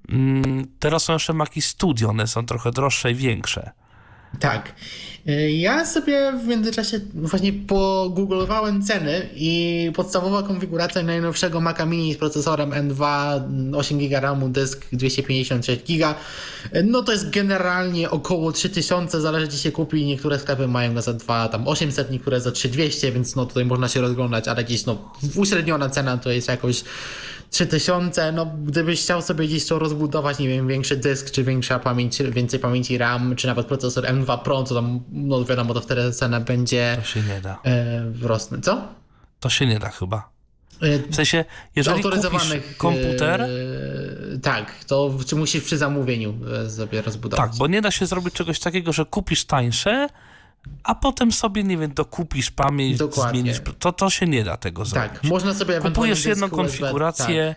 Mm, 0.10 0.68
Teraz 0.80 1.04
są 1.04 1.14
jeszcze 1.14 1.34
Maci 1.34 1.62
Studio, 1.62 2.10
one 2.10 2.28
są 2.28 2.46
trochę 2.46 2.72
droższe 2.72 3.12
i 3.12 3.16
większe. 3.16 3.72
Tak. 4.40 4.76
Y, 5.30 5.52
Ja 5.52 5.86
sobie 5.86 6.34
w 6.44 6.48
międzyczasie 6.48 7.00
właśnie 7.14 7.54
pogooglowałem 7.54 8.84
ceny 8.84 9.30
i 9.36 9.92
podstawowa 9.96 10.44
konfiguracja 10.44 11.04
najnowszego 11.04 11.62
Maca 11.62 11.86
Mini 11.86 12.14
z 12.14 12.18
procesorem 12.18 12.72
M2, 12.72 13.42
8 13.76 13.98
GB 13.98 14.20
RAMu, 14.20 14.50
dysk 14.50 14.86
256 14.92 15.82
GB, 15.88 16.16
y, 16.76 16.84
no 16.84 17.04
to 17.04 17.12
jest 17.12 17.30
generalnie 17.30 18.10
około 18.10 18.52
3000, 18.52 19.22
zależy 19.22 19.48
gdzie 19.48 19.58
się 19.58 19.72
kupi, 19.72 20.06
niektóre 20.06 20.40
sklepy 20.40 20.68
mają 20.68 20.94
go 20.94 21.02
za 21.02 21.14
2, 21.14 21.48
tam 21.48 21.68
800, 21.68 22.12
niektóre 22.12 22.42
za 22.42 22.52
3200, 22.52 23.12
więc 23.12 23.36
no 23.36 23.46
tutaj 23.46 23.66
można 23.66 23.88
się 23.88 24.02
rozglądać, 24.02 24.48
ale 24.48 24.64
gdzieś 24.64 24.86
no 24.86 25.12
uśredniona 25.36 25.90
cena 25.90 26.18
to 26.18 26.32
jest 26.32 26.48
jakoś 26.48 26.84
3000, 27.50 28.32
no 28.32 28.46
gdybyś 28.46 29.02
chciał 29.02 29.22
sobie 29.22 29.48
gdzieś 29.48 29.66
to 29.66 29.80
rozbudować, 29.80 30.40
nie 30.40 30.48
wiem, 30.48 30.68
większy 30.68 30.98
dysk, 30.98 31.32
czy 31.32 31.44
większa 31.44 31.80
pamięć, 31.80 32.20
więcej 32.24 32.60
pamięci 32.60 32.98
RAM, 32.98 33.36
czy 33.36 33.48
nawet 33.48 33.68
procesor 33.68 34.04
M2 34.04 34.38
Pro, 34.42 34.64
to 34.64 34.76
tam, 34.76 35.00
no 35.12 35.46
wiadomo, 35.46 35.74
to 35.74 35.82
wtedy 35.82 36.12
cena 36.12 36.40
będzie 36.40 36.98
To 37.02 37.08
się 37.08 37.22
nie 37.22 37.42
da. 37.42 37.60
e, 37.66 38.04
rosnąć. 38.22 38.66
Co? 38.66 38.88
To 39.40 39.50
się 39.50 39.66
nie 39.66 39.80
da 39.80 39.90
chyba. 39.90 40.30
E, 40.82 41.00
W 41.12 41.16
sensie, 41.16 41.46
jeżeli 41.76 42.04
kupisz 42.04 42.16
autoryzowanych 42.18 42.78
komputer, 42.78 43.42
E, 43.42 43.48
tak, 44.42 44.84
to 44.86 45.14
czy 45.28 45.36
musisz 45.36 45.64
przy 45.64 45.78
zamówieniu 45.78 46.34
sobie 46.70 47.02
rozbudować. 47.02 47.50
tak, 47.50 47.58
bo 47.60 47.68
nie 47.68 47.82
da 47.82 47.92
się 47.92 48.06
zrobić 48.06 48.34
czegoś 48.34 48.60
takiego, 48.60 48.94
że 48.94 49.06
kupisz 49.06 49.46
tańsze, 49.46 50.10
a 50.84 50.96
potem 50.96 51.32
sobie, 51.32 51.64
nie 51.64 51.78
wiem, 51.78 51.94
dokupisz 51.94 52.52
pamięć, 52.52 52.98
Dokładnie. 52.98 53.42
zmienisz. 53.42 53.62
To, 53.80 53.92
to 53.92 54.10
się 54.10 54.28
nie 54.28 54.44
da 54.44 54.58
tego 54.58 54.86
zrobić. 54.86 55.12
Tak, 55.12 55.24
można 55.24 55.54
sobie 55.54 55.82
Kupujesz 55.82 56.26
jedną 56.26 56.50
konfigurację 56.50 57.56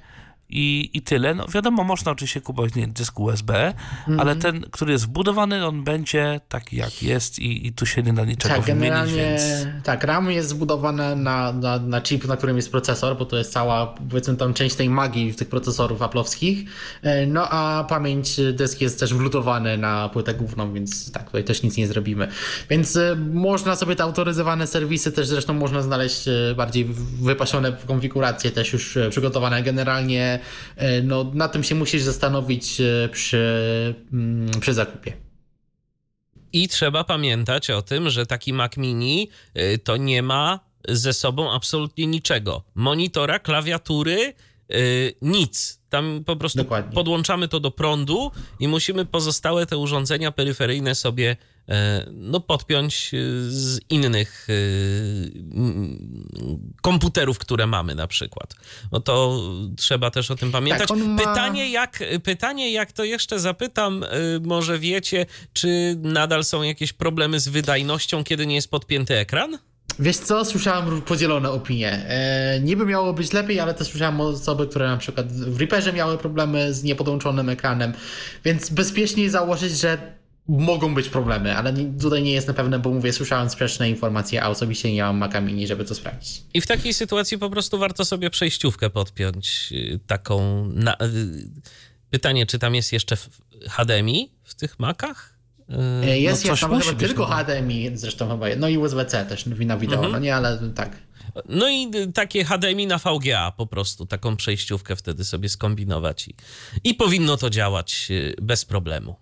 i, 0.50 0.90
i 0.94 1.02
tyle. 1.02 1.34
No 1.34 1.46
wiadomo, 1.54 1.84
można 1.84 2.12
oczywiście 2.12 2.40
kupować 2.40 2.74
nie, 2.74 2.88
dysk 2.88 3.20
USB, 3.20 3.74
Mhm. 4.00 4.20
ale 4.20 4.36
ten, 4.36 4.60
który 4.70 4.92
jest 4.92 5.04
wbudowany, 5.04 5.66
on 5.66 5.84
będzie 5.84 6.40
taki 6.48 6.76
jak 6.76 7.02
jest 7.02 7.38
i, 7.38 7.66
i 7.66 7.72
tu 7.72 7.86
się 7.86 8.02
nie 8.02 8.12
da 8.12 8.24
niczego 8.24 8.54
Tak, 8.54 8.64
wymienić, 8.64 9.12
więc... 9.12 9.42
tak, 9.84 10.04
RAM 10.04 10.30
jest 10.30 10.48
zbudowane 10.48 11.16
na, 11.16 11.52
na, 11.52 11.78
na 11.78 12.00
chip, 12.00 12.24
na 12.28 12.36
którym 12.36 12.56
jest 12.56 12.70
procesor, 12.70 13.16
bo 13.18 13.24
to 13.24 13.36
jest 13.36 13.52
cała, 13.52 13.86
powiedzmy 13.86 14.36
tam 14.36 14.54
część 14.54 14.74
tej 14.76 14.90
magii 14.90 15.34
tych 15.34 15.48
procesorów 15.48 16.02
aplowskich. 16.02 16.70
E, 17.02 17.26
No 17.26 17.48
a 17.50 17.84
pamięć 17.84 18.40
dysk 18.52 18.80
jest 18.80 19.00
też 19.00 19.14
wlutowany 19.14 19.78
na 19.78 20.08
płytę 20.08 20.34
główną, 20.34 20.72
więc 20.72 21.12
tak, 21.12 21.24
tutaj 21.26 21.44
też 21.44 21.62
nic 21.62 21.76
nie 21.76 21.86
zrobimy. 21.86 22.28
Więc 22.70 22.96
e, 22.96 23.16
można 23.32 23.76
sobie 23.76 23.96
te 23.96 24.02
autoryzowane 24.02 24.66
serwisy 24.66 25.12
też 25.12 25.26
zresztą 25.26 25.54
można 25.54 25.82
znaleźć 25.82 26.28
e, 26.28 26.54
bardziej 26.56 26.84
wypasione 27.22 27.72
konfiguracje 27.86 28.50
też 28.50 28.72
już 28.72 28.96
e, 28.96 29.10
przygotowane. 29.10 29.62
Generalnie 29.62 30.24
e, 30.34 30.39
no, 31.02 31.30
na 31.34 31.48
tym 31.48 31.64
się 31.64 31.74
musisz 31.74 32.02
zastanowić 32.02 32.80
e, 32.80 33.08
przy, 33.08 33.94
mm, 34.12 34.60
przy 34.60 34.74
zakupie. 34.74 35.12
I 36.52 36.68
trzeba 36.68 37.04
pamiętać 37.04 37.70
o 37.70 37.82
tym, 37.82 38.10
że 38.10 38.26
taki 38.26 38.52
Mac 38.52 38.76
Mini 38.76 39.30
y, 39.56 39.78
to 39.78 39.96
nie 39.96 40.22
ma 40.22 40.60
ze 40.88 41.12
sobą 41.12 41.52
absolutnie 41.52 42.06
niczego. 42.06 42.62
Monitora, 42.74 43.38
klawiatury, 43.38 44.34
nic. 45.22 45.79
Tam 45.90 46.22
po 46.26 46.36
prostu 46.36 46.58
Dokładnie. 46.58 46.92
podłączamy 46.94 47.48
to 47.48 47.60
do 47.60 47.70
prądu 47.70 48.30
i 48.60 48.68
musimy 48.68 49.04
pozostałe 49.04 49.66
te 49.66 49.76
urządzenia 49.76 50.32
peryferyjne 50.32 50.94
sobie 50.94 51.36
e, 51.68 52.06
no, 52.12 52.40
podpiąć 52.40 53.10
y, 53.14 53.50
z 53.50 53.80
innych 53.90 54.46
mm, 54.48 56.28
komputerów, 56.82 57.38
które 57.38 57.66
mamy 57.66 57.94
na 57.94 58.06
przykład. 58.06 58.54
No 58.92 59.00
to 59.00 59.40
trzeba 59.76 60.10
też 60.10 60.30
o 60.30 60.36
tym 60.36 60.52
pamiętać. 60.52 60.88
Tak, 60.88 60.98
ma- 60.98 61.18
Pytanie, 61.18 61.70
jak, 61.70 62.04
pytanie, 62.24 62.72
jak 62.72 62.92
to 62.92 63.04
jeszcze 63.04 63.40
zapytam, 63.40 64.04
może 64.42 64.78
wiecie, 64.78 65.26
czy 65.52 65.96
nadal 66.02 66.44
są 66.44 66.62
jakieś 66.62 66.92
problemy 66.92 67.40
z 67.40 67.48
wydajnością, 67.48 68.24
kiedy 68.24 68.46
nie 68.46 68.54
jest 68.54 68.70
podpięty 68.70 69.16
ekran? 69.16 69.58
Wiesz 70.00 70.16
co, 70.16 70.44
słyszałem 70.44 71.02
podzielone 71.02 71.50
opinie. 71.50 71.92
E, 71.92 72.60
niby 72.60 72.86
miało 72.86 73.12
być 73.12 73.32
lepiej, 73.32 73.60
ale 73.60 73.74
też 73.74 73.88
słyszałem 73.88 74.20
osoby, 74.20 74.66
które 74.66 74.86
na 74.86 74.96
przykład 74.96 75.32
w 75.32 75.60
Reaperze 75.60 75.92
miały 75.92 76.18
problemy 76.18 76.74
z 76.74 76.82
niepodłączonym 76.82 77.48
ekranem, 77.48 77.92
więc 78.44 78.70
bezpieczniej 78.70 79.30
założyć, 79.30 79.78
że 79.78 80.20
mogą 80.48 80.94
być 80.94 81.08
problemy, 81.08 81.56
ale 81.56 81.74
tutaj 82.00 82.22
nie 82.22 82.32
jestem 82.32 82.54
pewny, 82.54 82.78
bo 82.78 82.90
mówię, 82.90 83.12
słyszałem 83.12 83.50
sprzeczne 83.50 83.90
informacje, 83.90 84.42
a 84.42 84.48
osobiście 84.48 84.92
nie 84.92 85.02
mam 85.02 85.16
Maca 85.16 85.40
Mini, 85.40 85.66
żeby 85.66 85.84
to 85.84 85.94
sprawdzić. 85.94 86.42
I 86.54 86.60
w 86.60 86.66
takiej 86.66 86.94
sytuacji 86.94 87.38
po 87.38 87.50
prostu 87.50 87.78
warto 87.78 88.04
sobie 88.04 88.30
przejściówkę 88.30 88.90
podpiąć, 88.90 89.68
y, 89.72 90.00
taką... 90.06 90.64
Na, 90.74 90.94
y, 90.94 90.96
pytanie, 92.10 92.46
czy 92.46 92.58
tam 92.58 92.74
jest 92.74 92.92
jeszcze 92.92 93.16
HDMI 93.68 94.30
w 94.44 94.54
tych 94.54 94.78
Macach? 94.78 95.29
Y, 95.70 96.04
E, 96.04 96.18
jest, 96.18 96.42
coś 96.42 96.48
jest 96.50 96.60
tam 96.60 96.80
chyba 96.80 96.98
tylko 96.98 97.28
no. 97.28 97.36
HDMI 97.36 97.90
zresztą 97.94 98.28
chyba, 98.28 98.46
no 98.56 98.68
i 98.68 98.78
USB-C 98.78 99.26
też 99.26 99.46
na 99.46 99.76
wideo, 99.76 99.94
Mhm. 99.96 100.12
no 100.12 100.18
nie, 100.18 100.36
ale 100.36 100.58
tak. 100.74 100.90
No 101.48 101.68
i 101.68 101.90
takie 102.14 102.44
HDMI 102.44 102.86
na 102.86 102.98
VGA 102.98 103.52
po 103.56 103.66
prostu, 103.66 104.06
taką 104.06 104.36
przejściówkę 104.36 104.96
wtedy 104.96 105.24
sobie 105.24 105.48
skombinować 105.48 106.28
i, 106.28 106.34
i 106.84 106.94
powinno 106.94 107.36
to 107.36 107.50
działać 107.50 108.06
y, 108.10 108.34
bez 108.42 108.64
problemu. 108.64 109.16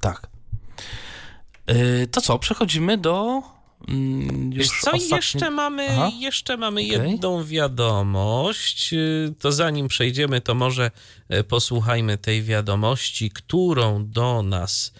Tak. 0.00 0.26
To 2.10 2.20
co, 2.20 2.38
przechodzimy 2.38 2.98
do 2.98 3.42
mm, 3.88 4.50
Wiesz 4.50 4.58
już 4.66 4.80
co, 4.80 4.90
ostatni- 4.90 5.16
jeszcze 5.16 5.50
mamy, 5.50 5.86
Aha. 5.90 6.10
jeszcze 6.20 6.56
mamy 6.56 6.80
Okej. 6.80 6.90
jedną 6.90 7.44
wiadomość. 7.44 8.94
To 9.38 9.52
zanim 9.52 9.88
przejdziemy, 9.88 10.40
to 10.40 10.54
może 10.54 10.90
y, 11.34 11.44
posłuchajmy 11.44 12.18
tej 12.18 12.42
wiadomości, 12.42 13.30
którą 13.30 14.06
do 14.10 14.42
nas 14.42 14.92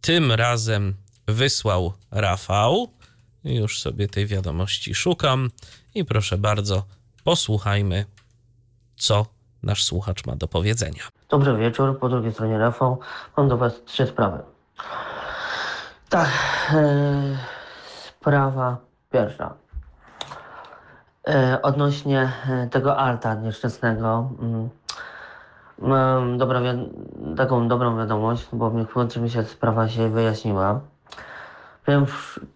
tym 0.00 0.32
razem 0.32 0.94
wysłał 1.28 1.92
Rafał. 2.10 2.92
Już 3.44 3.80
sobie 3.80 4.08
tej 4.08 4.26
wiadomości 4.26 4.94
szukam 4.94 5.50
i 5.94 6.04
proszę 6.04 6.38
bardzo, 6.38 6.84
posłuchajmy, 7.24 8.04
co 8.96 9.26
nasz 9.62 9.84
słuchacz 9.84 10.26
ma 10.26 10.36
do 10.36 10.48
powiedzenia. 10.48 11.02
Dobry 11.28 11.56
wieczór, 11.56 11.98
po 11.98 12.08
drugiej 12.08 12.32
stronie 12.32 12.58
Rafał. 12.58 13.00
Mam 13.36 13.48
do 13.48 13.56
Was 13.56 13.72
trzy 13.86 14.06
sprawy. 14.06 14.38
Tak, 16.08 16.30
e, 16.74 17.38
sprawa 18.26 18.76
pierwsza. 19.10 19.54
E, 21.28 21.62
odnośnie 21.62 22.32
e, 22.48 22.66
tego 22.66 22.96
alta 22.96 23.34
nieszczęsnego. 23.34 24.30
Mm, 24.42 24.68
mam 25.78 26.38
dobra 26.38 26.60
taką 27.36 27.68
dobrą 27.68 27.96
wiadomość, 27.96 28.48
bo 28.52 28.70
w 28.70 28.92
końcu 28.92 29.20
mi 29.20 29.30
się 29.30 29.44
sprawa 29.44 29.88
się 29.88 30.08
wyjaśniła. 30.08 30.80
Wiem, 31.88 32.06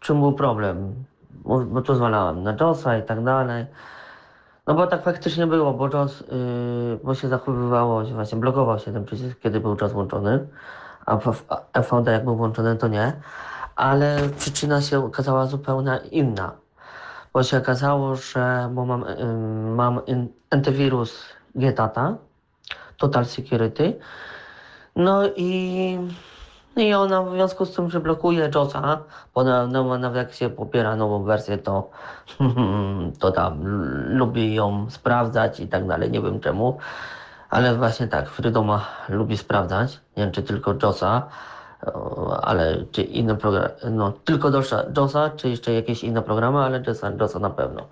czym 0.00 0.20
był 0.20 0.32
problem, 0.32 0.94
bo, 1.30 1.82
tu 1.82 1.94
zwalałem 1.94 2.42
na 2.42 2.54
JOSa 2.60 2.98
i 2.98 3.02
tak 3.02 3.24
dalej. 3.24 3.66
No 4.66 4.74
bo 4.74 4.86
tak 4.86 5.02
faktycznie 5.02 5.46
było, 5.46 5.72
bo 5.72 5.88
JOS, 5.88 6.20
yy, 6.20 6.98
bo 7.04 7.14
się 7.14 7.28
zachowywało, 7.28 8.04
właśnie 8.04 8.38
blokował 8.38 8.78
się 8.78 8.92
ten 8.92 9.04
przycisk, 9.04 9.38
kiedy 9.40 9.60
był 9.60 9.76
JOS 9.80 9.92
włączony, 9.92 10.46
a 11.06 11.16
w- 11.16 11.44
FVD 11.72 12.12
jak 12.12 12.24
był 12.24 12.36
włączony, 12.36 12.76
to 12.76 12.88
nie. 12.88 13.12
Ale 13.80 14.28
przyczyna 14.38 14.82
się 14.82 15.04
okazała 15.04 15.46
zupełnie 15.46 16.00
inna. 16.10 16.52
Bo 17.32 17.42
się 17.42 17.58
okazało, 17.58 18.16
że 18.16 18.68
bo 18.72 18.84
mam, 18.86 19.04
mam 19.76 20.00
antywirus 20.50 21.24
GTATA, 21.54 22.16
Total 22.96 23.24
Security, 23.24 23.98
no 24.96 25.22
i 25.36 25.98
No 26.76 26.82
i 26.82 26.94
ona 26.94 27.22
w 27.22 27.30
związku 27.30 27.66
z 27.66 27.74
tym, 27.74 27.90
że 27.90 28.00
blokuje 28.00 28.50
JOSa, 28.54 28.98
bo 29.34 29.44
na, 29.44 29.66
no, 29.66 29.98
nawet 29.98 30.16
jak 30.16 30.34
się 30.34 30.50
popiera 30.50 30.96
nową 30.96 31.22
wersję, 31.22 31.58
to, 31.58 31.90
to 33.20 33.32
tam 33.32 33.60
lubi 34.16 34.54
ją 34.54 34.90
sprawdzać 34.90 35.60
i 35.60 35.68
tak 35.68 35.86
dalej, 35.86 36.10
nie 36.10 36.20
wiem 36.20 36.40
czemu. 36.40 36.78
Ale 37.50 37.74
właśnie 37.74 38.08
tak, 38.08 38.30
Freedoma 38.30 38.84
lubi 39.08 39.36
sprawdzać, 39.36 40.00
nie 40.16 40.22
wiem 40.22 40.32
czy 40.32 40.42
tylko 40.42 40.74
JOSa, 40.82 41.26
ale 42.42 42.84
czy 42.92 43.02
inne 43.02 43.36
programy, 43.36 43.70
no 43.90 44.12
tylko 44.24 44.48
JOSa, 44.48 44.84
JOSa, 44.96 45.30
czy 45.36 45.48
jeszcze 45.48 45.72
jakieś 45.72 46.04
inne 46.04 46.22
programy, 46.22 46.58
ale 46.58 46.82
JOSa, 46.86 47.10
JOSa 47.20 47.38
na 47.38 47.50
pewno. 47.50 47.82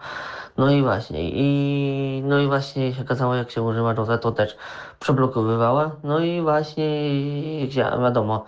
No 0.57 0.71
i 0.71 0.83
właśnie, 0.83 1.31
i 1.31 2.23
no 2.25 2.39
i 2.39 2.47
właśnie 2.47 2.95
się 2.95 3.03
okazało, 3.03 3.35
jak 3.35 3.51
się 3.51 3.63
używa 3.63 3.95
JOSa, 3.95 4.19
to 4.19 4.33
też 4.33 4.57
przeblokowywała. 5.01 5.91
No 6.05 6.19
i 6.19 6.41
właśnie, 6.41 6.87
wiadomo, 8.03 8.45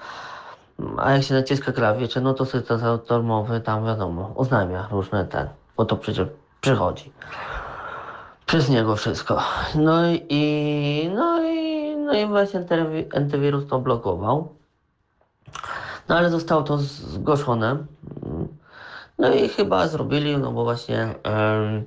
a 0.96 1.12
jak 1.12 1.22
się 1.22 1.34
naciska 1.34 1.72
klawisze, 1.72 2.20
no 2.20 2.34
to 2.34 2.44
syntezator 2.44 3.22
mowy 3.22 3.60
tam 3.60 3.84
wiadomo, 3.86 4.32
oznajmia 4.36 4.88
różne 4.90 5.24
ten, 5.24 5.48
bo 5.76 5.84
to 5.84 5.96
przecież 5.96 6.28
przychodzi. 6.60 7.12
Przez 8.46 8.68
niego 8.68 8.96
wszystko. 8.96 9.42
No 9.74 10.02
i, 10.28 11.10
no 11.14 11.44
i, 11.44 11.96
no 11.96 12.14
i 12.14 12.26
właśnie 12.26 12.60
antywi- 12.60 13.16
antywirus 13.16 13.66
to 13.66 13.78
blokował. 13.78 14.59
No 16.10 16.16
ale 16.16 16.30
zostało 16.30 16.62
to 16.62 16.78
zgłoszone. 16.78 17.76
No 19.18 19.34
i 19.34 19.48
chyba 19.48 19.88
zrobili, 19.88 20.38
no 20.38 20.52
bo 20.52 20.64
właśnie 20.64 21.14
em, 21.22 21.84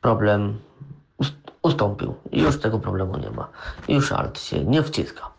problem 0.00 0.58
ust- 1.18 1.50
ustąpił. 1.62 2.14
Już 2.32 2.60
tego 2.60 2.78
problemu 2.78 3.16
nie 3.16 3.30
ma. 3.30 3.48
Już 3.88 4.12
alt 4.12 4.40
się 4.40 4.64
nie 4.64 4.82
wciska. 4.82 5.30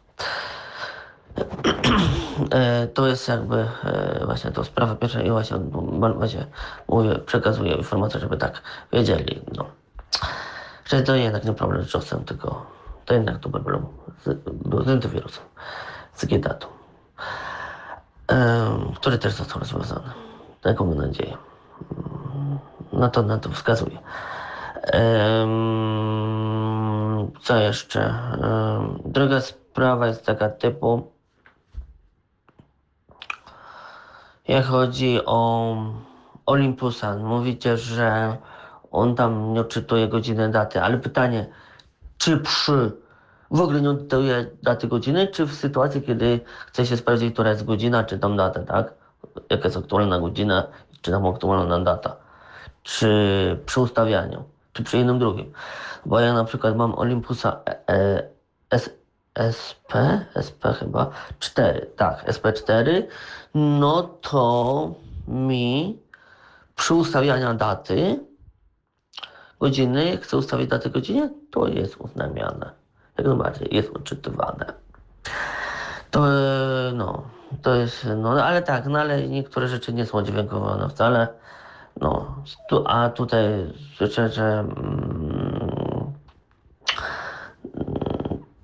E, 2.52 2.88
to 2.88 3.08
jest 3.08 3.28
jakby 3.28 3.68
e, 3.84 4.22
właśnie 4.26 4.52
to 4.52 4.64
sprawa 4.64 4.96
pierwsza 4.96 5.22
i 5.22 5.32
właśnie, 5.32 5.58
właśnie 6.16 6.46
mówię, 6.88 7.16
przekazuję 7.16 7.74
informację, 7.74 8.20
żeby 8.20 8.38
tak 8.38 8.62
wiedzieli, 8.94 9.42
no. 9.58 9.66
Że 10.86 11.02
to 11.02 11.16
jednak 11.16 11.46
nie 11.46 11.54
problem 11.54 11.86
z 11.86 11.94
JOS-em, 11.94 12.24
tylko 12.26 12.66
to 13.06 13.14
jednak 13.14 13.40
to 13.40 13.50
problem 13.50 13.86
z, 14.26 14.38
był 14.68 14.84
z 14.84 14.88
antywirusem, 14.88 15.44
z 16.14 16.26
GDAT-u, 16.26 16.68
który 18.96 19.18
też 19.18 19.34
został 19.34 19.60
rozwiązany. 19.60 20.10
Taką 20.62 20.86
mam 20.86 20.98
nadzieję. 20.98 21.38
No 22.94 23.10
to 23.10 23.24
na 23.24 23.38
to 23.38 23.50
wskazuje. 23.50 23.98
Co 27.42 27.56
jeszcze? 27.56 28.14
Druga 29.06 29.42
sprawa 29.42 30.08
jest 30.08 30.26
taka 30.26 30.50
typu, 30.50 31.12
jak 34.48 34.66
chodzi 34.66 35.20
o 35.26 35.76
Olympusa, 36.46 37.16
mówicie, 37.16 37.78
że 37.78 38.38
on 38.92 39.16
tam 39.16 39.54
nie 39.54 39.62
odczytuje 39.62 40.08
godziny, 40.08 40.52
daty, 40.52 40.82
ale 40.82 40.98
pytanie, 40.98 41.48
czy 42.18 42.38
przy 42.38 42.92
w 43.52 43.62
ogóle 43.62 43.82
nie 43.82 43.90
odczytuje 43.90 44.46
daty 44.64 44.88
godziny, 44.88 45.28
czy 45.28 45.46
w 45.46 45.54
sytuacji, 45.54 46.02
kiedy 46.02 46.40
chce 46.68 46.86
się 46.86 46.98
sprawdzić, 46.98 47.34
która 47.34 47.50
jest 47.50 47.66
godzina, 47.66 48.04
czy 48.04 48.20
tam 48.20 48.38
data, 48.38 48.64
tak? 48.64 48.94
Jaka 49.50 49.64
jest 49.64 49.78
aktualna 49.78 50.20
godzina, 50.20 50.68
czy 51.02 51.12
tam 51.12 51.26
aktualna 51.26 51.80
data. 51.80 52.16
Czy 52.84 53.60
przy 53.66 53.82
ustawianiu, 53.82 54.44
czy 54.74 54.84
przy 54.84 54.98
jednym 54.98 55.20
drugim. 55.20 55.54
Bo 56.06 56.20
ja 56.20 56.34
na 56.34 56.44
przykład 56.44 56.76
mam 56.76 56.96
Olympusa 56.96 57.60
e, 57.68 57.92
e, 57.92 58.30
S, 58.70 58.90
SP, 59.58 59.92
SP 60.48 60.62
chyba 60.80 61.12
4, 61.40 61.88
tak, 61.96 62.28
SP4, 62.28 63.04
no 63.54 64.04
to 64.04 64.94
mi 65.28 66.00
przy 66.76 66.94
ustawianiu 66.94 67.54
daty 67.54 68.20
godziny, 69.60 70.18
chcę 70.18 70.38
ustawić 70.38 70.70
datę 70.70 70.90
godziny, 70.90 71.30
to 71.52 71.68
jest 71.68 71.98
uznamiane. 71.98 72.79
Jak 73.20 73.28
najbardziej 73.28 73.68
jest 73.72 73.96
odczytywane. 73.96 74.66
To 76.12 76.28
e, 76.28 76.92
no, 76.94 77.24
to 77.62 77.76
jest, 77.76 78.08
no 78.18 78.44
ale 78.44 78.62
tak, 78.62 78.86
no 78.86 79.00
ale 79.00 79.28
niektóre 79.28 79.68
rzeczy 79.68 79.94
nie 79.94 80.06
są 80.06 80.22
dźwiękowane 80.22 80.90
wcale. 80.90 81.28
No, 82.02 82.36
tu, 82.70 82.84
a 82.88 83.10
tutaj 83.10 83.44
życzę, 83.98 84.30
że 84.30 84.44
mm, 84.44 86.14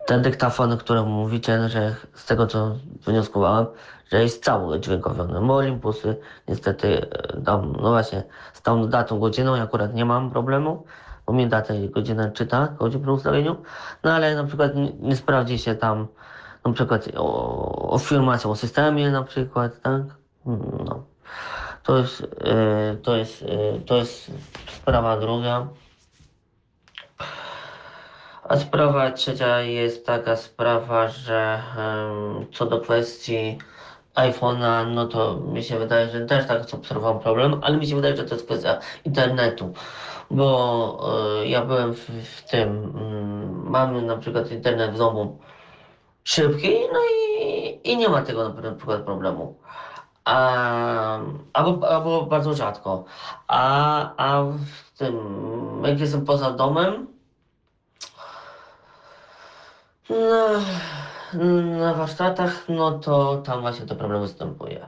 te 0.07 0.19
dyktafony, 0.19 0.77
które 0.77 1.03
mówicie, 1.03 1.69
że 1.69 1.95
z 2.14 2.26
tego 2.26 2.48
co 2.48 2.76
wnioskowałem, 3.07 3.65
że 4.11 4.23
jest 4.23 4.44
cały 4.44 4.80
dźwiękowiony. 4.80 5.48
Bo 5.48 5.56
Olympusy 5.56 6.15
niestety 6.48 7.10
e, 7.11 7.41
tam, 7.41 7.76
no 7.82 7.90
właśnie, 7.90 8.23
z 8.53 8.61
tą 8.61 8.88
datą, 8.88 9.19
godziną 9.19 9.56
akurat 9.56 9.94
nie 9.94 10.06
mam 10.06 10.32
problemu, 10.32 10.86
bo 11.26 11.34
mi 11.34 11.47
datę 11.47 11.77
i 11.77 11.89
godzinę 11.89 12.31
czyta, 12.31 12.76
chodzi 12.80 12.99
przy 12.99 13.11
ustawieniu, 13.11 13.56
no 14.03 14.14
ale 14.14 14.35
na 14.35 14.43
przykład 14.43 14.76
nie, 14.76 14.91
nie 14.99 15.15
sprawdzi 15.15 15.60
się 15.60 15.76
tam 15.76 16.07
na 16.65 16.73
przykład 16.73 17.07
o, 17.18 17.89
o 17.89 17.99
firmacją, 17.99 18.52
o 18.52 18.56
systemie 18.56 19.11
na 19.11 19.23
przykład, 19.23 19.81
tak? 19.81 20.02
No. 20.85 21.03
To 21.84 21.97
jest, 21.97 22.22
e, 22.22 22.95
to 23.03 23.15
jest, 23.15 23.43
e, 23.43 23.80
to 23.80 23.95
jest 23.95 24.31
sprawa 24.68 25.18
druga. 25.18 25.68
A 28.49 28.57
sprawa 28.57 29.11
trzecia 29.11 29.61
jest 29.61 30.06
taka 30.06 30.35
sprawa, 30.35 31.07
że 31.07 31.61
co 32.53 32.65
do 32.65 32.80
kwestii 32.80 33.57
iPhone'a, 34.15 34.93
no 34.93 35.06
to 35.07 35.35
mi 35.35 35.64
się 35.64 35.80
wydaje, 35.80 36.10
że 36.10 36.26
też 36.26 36.47
tak 36.47 36.73
obserwowałem 36.73 37.19
problem, 37.19 37.60
ale 37.64 37.77
mi 37.77 37.88
się 37.88 37.95
wydaje, 37.95 38.18
że 38.18 38.23
to 38.23 38.35
jest 38.35 38.45
kwestia 38.45 38.80
internetu. 39.06 39.73
Bo 40.31 40.99
e, 41.41 41.47
ja 41.47 41.65
byłem 41.65 41.93
w, 41.93 42.10
w 42.10 42.49
tym, 42.49 42.69
mm, 42.69 43.69
mamy 43.69 44.02
na 44.02 44.18
przykład 44.18 44.52
internet 44.52 44.91
w 44.91 44.97
domu 44.97 45.39
szybki, 46.23 46.73
no 46.93 46.99
i, 46.99 47.80
i 47.84 47.97
nie 47.97 48.10
ma 48.10 48.22
tego 48.22 48.49
na 48.49 48.72
przykład 48.72 49.02
problemu. 49.02 49.60
A, 50.26 51.19
albo, 51.53 51.89
albo 51.89 52.22
bardzo 52.22 52.53
rzadko. 52.53 53.06
A, 53.47 54.14
a 54.18 54.41
w 54.43 54.97
tym, 54.97 55.15
jak 55.85 55.99
jestem 55.99 56.26
poza 56.26 56.52
domem, 56.52 57.07
na, 60.10 60.61
na 61.80 61.93
warsztatach, 61.93 62.69
no 62.69 62.99
to 62.99 63.38
tam 63.38 63.61
właśnie 63.61 63.85
to 63.85 63.95
problem 63.95 64.22
występuje. 64.22 64.88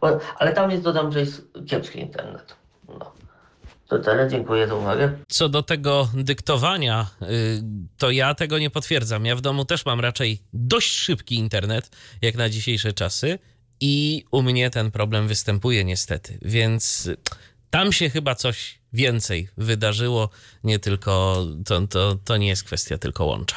Bo, 0.00 0.18
ale 0.38 0.52
tam 0.52 0.70
jest, 0.70 0.82
dodam, 0.82 1.12
że 1.12 1.20
jest 1.20 1.42
kiepski 1.66 2.00
internet. 2.00 2.56
No. 2.88 3.12
To 3.88 3.98
tyle, 3.98 4.28
dziękuję 4.30 4.68
za 4.68 4.74
uwagę. 4.74 5.18
Co 5.28 5.48
do 5.48 5.62
tego 5.62 6.08
dyktowania, 6.14 7.06
y, 7.22 7.26
to 7.98 8.10
ja 8.10 8.34
tego 8.34 8.58
nie 8.58 8.70
potwierdzam. 8.70 9.26
Ja 9.26 9.36
w 9.36 9.40
domu 9.40 9.64
też 9.64 9.86
mam 9.86 10.00
raczej 10.00 10.42
dość 10.52 10.90
szybki 10.94 11.34
internet, 11.34 11.90
jak 12.22 12.34
na 12.34 12.48
dzisiejsze 12.48 12.92
czasy, 12.92 13.38
i 13.80 14.24
u 14.30 14.42
mnie 14.42 14.70
ten 14.70 14.90
problem 14.90 15.28
występuje 15.28 15.84
niestety. 15.84 16.38
Więc 16.42 17.10
tam 17.70 17.92
się 17.92 18.10
chyba 18.10 18.34
coś 18.34 18.78
więcej 18.92 19.48
wydarzyło, 19.56 20.28
nie 20.64 20.78
tylko, 20.78 21.46
to, 21.66 21.86
to, 21.86 22.16
to 22.24 22.36
nie 22.36 22.48
jest 22.48 22.64
kwestia 22.64 22.98
tylko 22.98 23.24
łącza. 23.24 23.56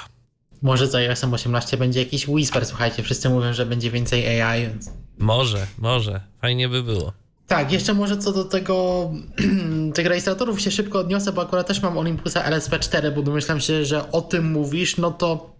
Może 0.61 0.87
za 0.87 0.97
iOS 0.97 1.23
18 1.23 1.77
będzie 1.77 1.99
jakiś 1.99 2.27
Whisper, 2.27 2.65
słuchajcie, 2.65 3.03
wszyscy 3.03 3.29
mówią, 3.29 3.53
że 3.53 3.65
będzie 3.65 3.91
więcej 3.91 4.41
AI, 4.41 4.61
więc... 4.61 4.91
Może, 5.17 5.67
może, 5.77 6.21
fajnie 6.41 6.69
by 6.69 6.83
było. 6.83 7.13
Tak, 7.51 7.71
jeszcze 7.71 7.93
może 7.93 8.17
co 8.17 8.31
do 8.31 8.43
tego, 8.43 9.09
tych 9.95 10.05
rejestratorów 10.05 10.61
się 10.61 10.71
szybko 10.71 10.99
odniosę, 10.99 11.31
bo 11.31 11.41
akurat 11.41 11.67
też 11.67 11.81
mam 11.81 11.97
Olympusa 11.97 12.49
LSP4, 12.49 13.15
bo 13.15 13.21
domyślam 13.21 13.59
się, 13.59 13.85
że 13.85 14.11
o 14.11 14.21
tym 14.21 14.51
mówisz, 14.51 14.97
no 14.97 15.11
to 15.11 15.55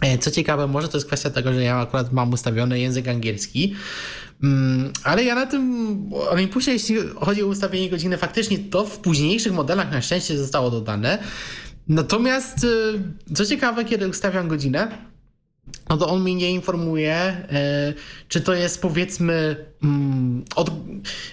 e, 0.00 0.18
co 0.18 0.30
ciekawe, 0.30 0.66
może 0.66 0.88
to 0.88 0.96
jest 0.96 1.06
kwestia 1.06 1.30
tego, 1.30 1.52
że 1.52 1.62
ja 1.62 1.76
akurat 1.76 2.12
mam 2.12 2.32
ustawiony 2.32 2.80
język 2.80 3.08
angielski, 3.08 3.74
Mm, 4.42 4.92
ale 5.04 5.24
ja 5.24 5.34
na 5.34 5.46
tym 5.46 5.96
Olympusie, 6.30 6.70
jeśli 6.72 6.96
chodzi 7.16 7.42
o 7.42 7.46
ustawienie 7.46 7.90
godziny, 7.90 8.18
faktycznie 8.18 8.58
to 8.58 8.84
w 8.84 8.98
późniejszych 8.98 9.52
modelach 9.52 9.92
na 9.92 10.02
szczęście 10.02 10.38
zostało 10.38 10.70
dodane. 10.70 11.18
Natomiast 11.88 12.64
y, 12.64 13.34
co 13.34 13.46
ciekawe, 13.46 13.84
kiedy 13.84 14.08
ustawiam 14.08 14.48
godzinę, 14.48 14.88
no 15.88 15.96
to 15.96 16.08
on 16.08 16.24
mi 16.24 16.34
nie 16.34 16.50
informuje, 16.50 17.14
e, 17.14 17.94
czy 18.28 18.40
to 18.40 18.54
jest 18.54 18.82
powiedzmy. 18.82 19.56
Mm, 19.82 20.44
od, 20.56 20.70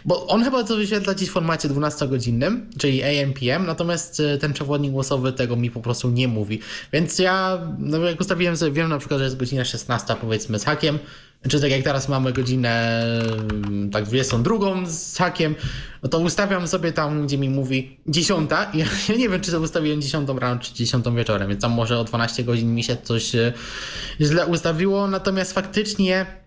bo 0.06 0.28
on 0.28 0.44
chyba 0.44 0.64
to 0.64 0.76
wyświetla 0.76 1.14
gdzieś 1.14 1.30
w 1.30 1.32
formacie 1.32 1.70
12-godzinnym, 1.70 2.62
czyli 2.78 3.04
AM-PM, 3.04 3.66
natomiast 3.66 4.20
e, 4.20 4.38
ten 4.38 4.54
przewodnik 4.54 4.92
głosowy 4.92 5.34
tego 5.34 5.56
mi 5.56 5.72
po 5.72 5.80
prostu 5.80 6.10
nie 6.10 6.28
mówi. 6.28 6.60
Więc 6.94 7.20
ja, 7.20 7.60
no 7.80 7.98
jak 7.98 8.22
ustawiłem 8.22 8.58
sobie, 8.58 8.72
wiem 8.72 8.90
na 8.90 9.00
przykład, 9.00 9.18
że 9.18 9.24
jest 9.24 9.38
godzina 9.38 9.66
16, 9.66 10.16
powiedzmy 10.22 10.60
z 10.60 10.64
hakiem, 10.64 11.00
czy 11.50 11.62
tak 11.62 11.72
jak 11.72 11.84
teraz 11.84 12.10
mamy 12.10 12.34
godzinę 12.34 13.04
mm, 13.66 13.90
tak 13.90 14.06
22 14.06 14.86
z 14.86 15.18
hakiem, 15.18 15.56
no 16.04 16.10
to 16.10 16.20
ustawiam 16.20 16.68
sobie 16.68 16.92
tam, 16.92 17.26
gdzie 17.28 17.38
mi 17.38 17.50
mówi 17.50 17.98
10 18.08 18.52
i 18.74 18.78
ja, 18.78 18.86
ja 19.10 19.16
nie 19.16 19.30
wiem, 19.30 19.42
czy 19.42 19.52
sobie 19.52 19.64
ustawiłem 19.64 20.02
10 20.02 20.30
rano, 20.40 20.60
czy 20.60 20.74
10 20.74 21.06
wieczorem, 21.16 21.50
więc 21.50 21.62
tam 21.62 21.72
może 21.72 22.00
o 22.00 22.04
12 22.04 22.44
godzin 22.44 22.76
mi 22.76 22.84
się 22.84 22.98
coś 23.04 23.36
e, 23.36 23.54
źle 24.22 24.46
ustawiło, 24.46 25.08
natomiast 25.08 25.54
faktycznie 25.54 26.43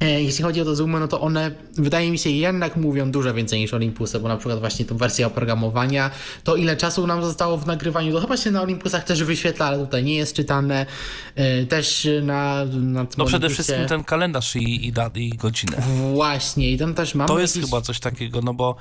jeśli 0.00 0.44
chodzi 0.44 0.60
o 0.60 0.64
te 0.64 0.76
zoomy, 0.76 1.00
no 1.00 1.08
to 1.08 1.20
one 1.20 1.50
wydaje 1.74 2.10
mi 2.10 2.18
się 2.18 2.30
jednak 2.30 2.76
mówią 2.76 3.10
dużo 3.10 3.34
więcej 3.34 3.60
niż 3.60 3.74
Olympusy, 3.74 4.20
bo 4.20 4.28
na 4.28 4.36
przykład 4.36 4.60
właśnie 4.60 4.84
tą 4.84 4.96
wersję 4.96 5.26
oprogramowania, 5.26 6.10
to 6.44 6.56
ile 6.56 6.76
czasu 6.76 7.06
nam 7.06 7.24
zostało 7.24 7.56
w 7.56 7.66
nagrywaniu, 7.66 8.12
to 8.12 8.20
chyba 8.20 8.36
się 8.36 8.50
na 8.50 8.62
Olympusach 8.62 9.04
też 9.04 9.24
wyświetla, 9.24 9.66
ale 9.66 9.78
tutaj 9.78 10.04
nie 10.04 10.14
jest 10.14 10.36
czytane. 10.36 10.86
E, 11.34 11.66
też 11.66 12.08
na, 12.22 12.64
na 12.64 13.06
No 13.18 13.24
przede 13.24 13.50
wszystkim 13.50 13.86
ten 13.86 14.04
kalendarz 14.04 14.56
i, 14.56 14.86
i, 14.86 14.92
i 15.14 15.30
godzinę. 15.30 15.82
Właśnie, 16.14 16.70
i 16.70 16.78
tam 16.78 16.94
też 16.94 17.14
mamy. 17.14 17.28
To 17.28 17.38
jest 17.38 17.56
jakieś... 17.56 17.70
chyba 17.70 17.80
coś 17.80 18.00
takiego, 18.00 18.40
no 18.42 18.54
bo 18.54 18.76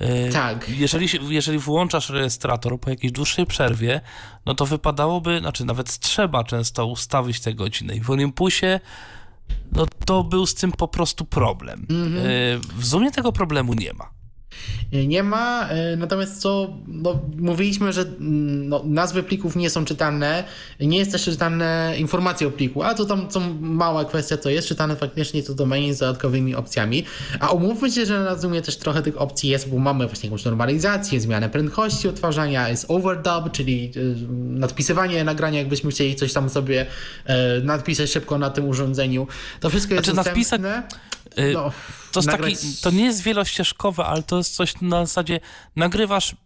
yy, 0.00 0.06
tak. 0.32 0.68
jeżeli, 0.68 1.08
jeżeli 1.28 1.58
włączasz 1.58 2.10
rejestrator 2.10 2.80
po 2.80 2.90
jakiejś 2.90 3.12
dłuższej 3.12 3.46
przerwie, 3.46 4.00
no 4.46 4.54
to 4.54 4.66
wypadałoby, 4.66 5.38
znaczy 5.38 5.64
nawet 5.64 5.98
trzeba 5.98 6.44
często 6.44 6.86
ustawić 6.86 7.40
te 7.40 7.54
godziny. 7.54 7.96
I 7.96 8.00
w 8.00 8.10
Olympusie 8.10 8.80
no 9.72 9.86
to 10.04 10.24
był 10.24 10.46
z 10.46 10.54
tym 10.54 10.72
po 10.72 10.88
prostu 10.88 11.24
problem. 11.24 11.86
Mm 11.90 12.12
-hmm. 12.12 12.20
W 12.76 12.86
Zoomie 12.86 13.10
tego 13.10 13.32
problemu 13.32 13.74
nie 13.74 13.92
ma. 13.92 14.17
Nie 14.92 15.22
ma, 15.22 15.68
e, 15.68 15.96
natomiast 15.96 16.40
co, 16.40 16.76
no, 16.86 17.20
mówiliśmy, 17.36 17.92
że 17.92 18.00
mm, 18.02 18.68
no, 18.68 18.82
nazwy 18.84 19.22
plików 19.22 19.56
nie 19.56 19.70
są 19.70 19.84
czytane, 19.84 20.44
nie 20.80 20.98
jest 20.98 21.12
też 21.12 21.24
czytane 21.24 21.94
informacje 21.98 22.48
o 22.48 22.50
pliku, 22.50 22.82
a 22.82 22.94
to 22.94 23.04
tam 23.04 23.28
co 23.28 23.40
mała 23.60 24.04
kwestia 24.04 24.36
to 24.36 24.50
jest 24.50 24.68
czytane 24.68 24.96
faktycznie 24.96 25.42
to 25.42 25.54
domenie 25.54 25.94
z 25.94 25.98
dodatkowymi 25.98 26.54
opcjami, 26.54 27.04
a 27.40 27.50
umówmy 27.50 27.90
się, 27.90 28.06
że 28.06 28.24
na 28.24 28.36
Zoomie 28.36 28.62
też 28.62 28.76
trochę 28.76 29.02
tych 29.02 29.20
opcji 29.20 29.50
jest, 29.50 29.68
bo 29.68 29.78
mamy 29.78 30.06
właśnie 30.06 30.26
jakąś 30.26 30.44
normalizację, 30.44 31.20
zmianę 31.20 31.48
prędkości 31.48 32.08
odtwarzania, 32.08 32.68
jest 32.68 32.84
overdub, 32.88 33.52
czyli 33.52 33.92
e, 33.96 34.00
nadpisywanie 34.58 35.24
nagrania, 35.24 35.58
jakbyśmy 35.58 35.90
chcieli 35.90 36.14
coś 36.14 36.32
tam 36.32 36.48
sobie 36.48 36.86
nadpisać 37.62 38.10
szybko 38.10 38.38
na 38.38 38.50
tym 38.50 38.68
urządzeniu. 38.68 39.26
To 39.60 39.70
wszystko 39.70 39.94
jest 39.94 40.04
znaczy, 40.04 40.16
dostępne. 40.16 40.70
Nadpisać 40.70 41.08
Y, 41.17 41.17
no, 41.54 41.72
to, 42.12 42.18
jest 42.18 42.28
nagrać... 42.28 42.54
taki, 42.54 42.74
to 42.82 42.90
nie 42.90 43.04
jest 43.04 43.22
wielościeżkowe, 43.22 44.04
ale 44.04 44.22
to 44.22 44.36
jest 44.36 44.54
coś 44.54 44.80
na 44.80 45.06
zasadzie 45.06 45.40
nagrywasz, 45.76 46.32
y, 46.32 46.36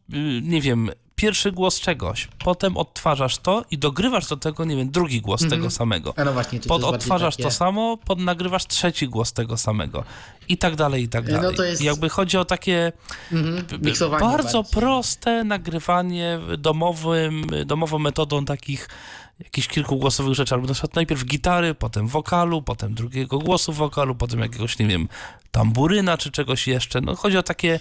nie 0.43 0.60
wiem, 0.60 0.90
pierwszy 1.23 1.52
głos 1.52 1.81
czegoś, 1.81 2.28
potem 2.44 2.77
odtwarzasz 2.77 3.39
to 3.39 3.64
i 3.70 3.78
dogrywasz 3.78 4.27
do 4.27 4.36
tego, 4.36 4.64
nie 4.64 4.77
wiem, 4.77 4.90
drugi 4.90 5.20
głos 5.20 5.40
mm 5.40 5.51
-hmm. 5.51 5.55
tego 5.55 5.70
samego. 5.70 6.14
A 6.16 6.24
no 6.24 6.32
właśnie, 6.32 6.60
pod 6.60 6.85
odtwarzasz 6.85 7.36
takie... 7.36 7.43
to 7.43 7.51
samo, 7.51 7.97
pod 7.97 8.19
nagrywasz 8.19 8.66
trzeci 8.66 9.09
głos 9.09 9.32
tego 9.32 9.56
samego. 9.56 10.05
I 10.48 10.59
tak 10.59 10.77
dalej, 10.77 11.02
i 11.02 11.09
tak 11.09 11.24
no 11.24 11.32
dalej. 11.32 11.51
No 11.51 11.56
to 11.56 11.64
jest... 11.64 11.82
Jakby 11.82 12.09
chodzi 12.09 12.36
o 12.36 12.44
takie 12.44 12.93
mm 13.32 13.66
-hmm. 13.66 14.20
bardzo 14.20 14.64
proste 14.64 15.44
nagrywanie 15.44 16.39
domowym, 16.59 17.47
domową 17.66 17.98
metodą 17.98 18.44
takich 18.44 18.89
jakichś 19.38 19.68
kilkugłosowych 19.68 20.34
rzeczy, 20.34 20.54
albo 20.54 20.66
na 20.66 20.72
przykład 20.72 20.94
najpierw 20.94 21.24
gitary, 21.24 21.74
potem 21.74 22.06
wokalu, 22.06 22.62
potem 22.62 22.94
drugiego 22.94 23.38
głosu 23.38 23.72
wokalu, 23.72 24.14
potem 24.14 24.40
jakiegoś, 24.40 24.78
nie 24.78 24.86
wiem, 24.86 25.09
tamburyna 25.50 26.18
czy 26.18 26.30
czegoś 26.30 26.66
jeszcze. 26.66 27.00
No 27.00 27.16
chodzi 27.16 27.38
o 27.38 27.42
takie 27.42 27.80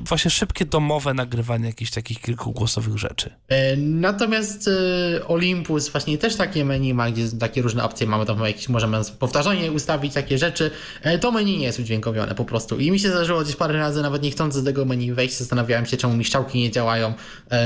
właśnie 0.00 0.30
szybkie 0.30 0.64
domowe 0.64 1.14
nagrywanie 1.14 1.66
jakichś 1.66 1.90
takich 1.90 2.20
kilkugłosowych 2.20 2.98
rzeczy. 2.98 3.30
E, 3.48 3.76
natomiast 3.76 4.68
e, 4.68 5.26
Olympus 5.26 5.88
właśnie 5.88 6.18
też 6.18 6.36
takie 6.36 6.64
menu 6.64 6.94
ma, 6.94 7.10
gdzie 7.10 7.28
takie 7.40 7.62
różne 7.62 7.84
opcje 7.84 8.06
mamy, 8.06 8.26
tam 8.26 8.44
jakieś 8.44 8.68
możemy 8.68 9.00
powtarzanie 9.18 9.72
ustawić, 9.72 10.14
takie 10.14 10.38
rzeczy. 10.38 10.70
E, 11.02 11.18
to 11.18 11.32
menu 11.32 11.58
nie 11.58 11.64
jest 11.64 11.78
udźwiękowione 11.78 12.34
po 12.34 12.44
prostu 12.44 12.78
i 12.78 12.90
mi 12.90 12.98
się 12.98 13.08
zdarzyło 13.10 13.40
gdzieś 13.40 13.56
parę 13.56 13.78
razy 13.78 14.02
nawet 14.02 14.22
nie 14.22 14.30
chcąc 14.30 14.56
do 14.56 14.62
tego 14.62 14.84
menu 14.84 15.12
wejść, 15.12 15.38
zastanawiałem 15.38 15.86
się 15.86 15.96
czemu 15.96 16.16
mi 16.16 16.24
szczałki 16.24 16.58
nie 16.58 16.70
działają. 16.70 17.14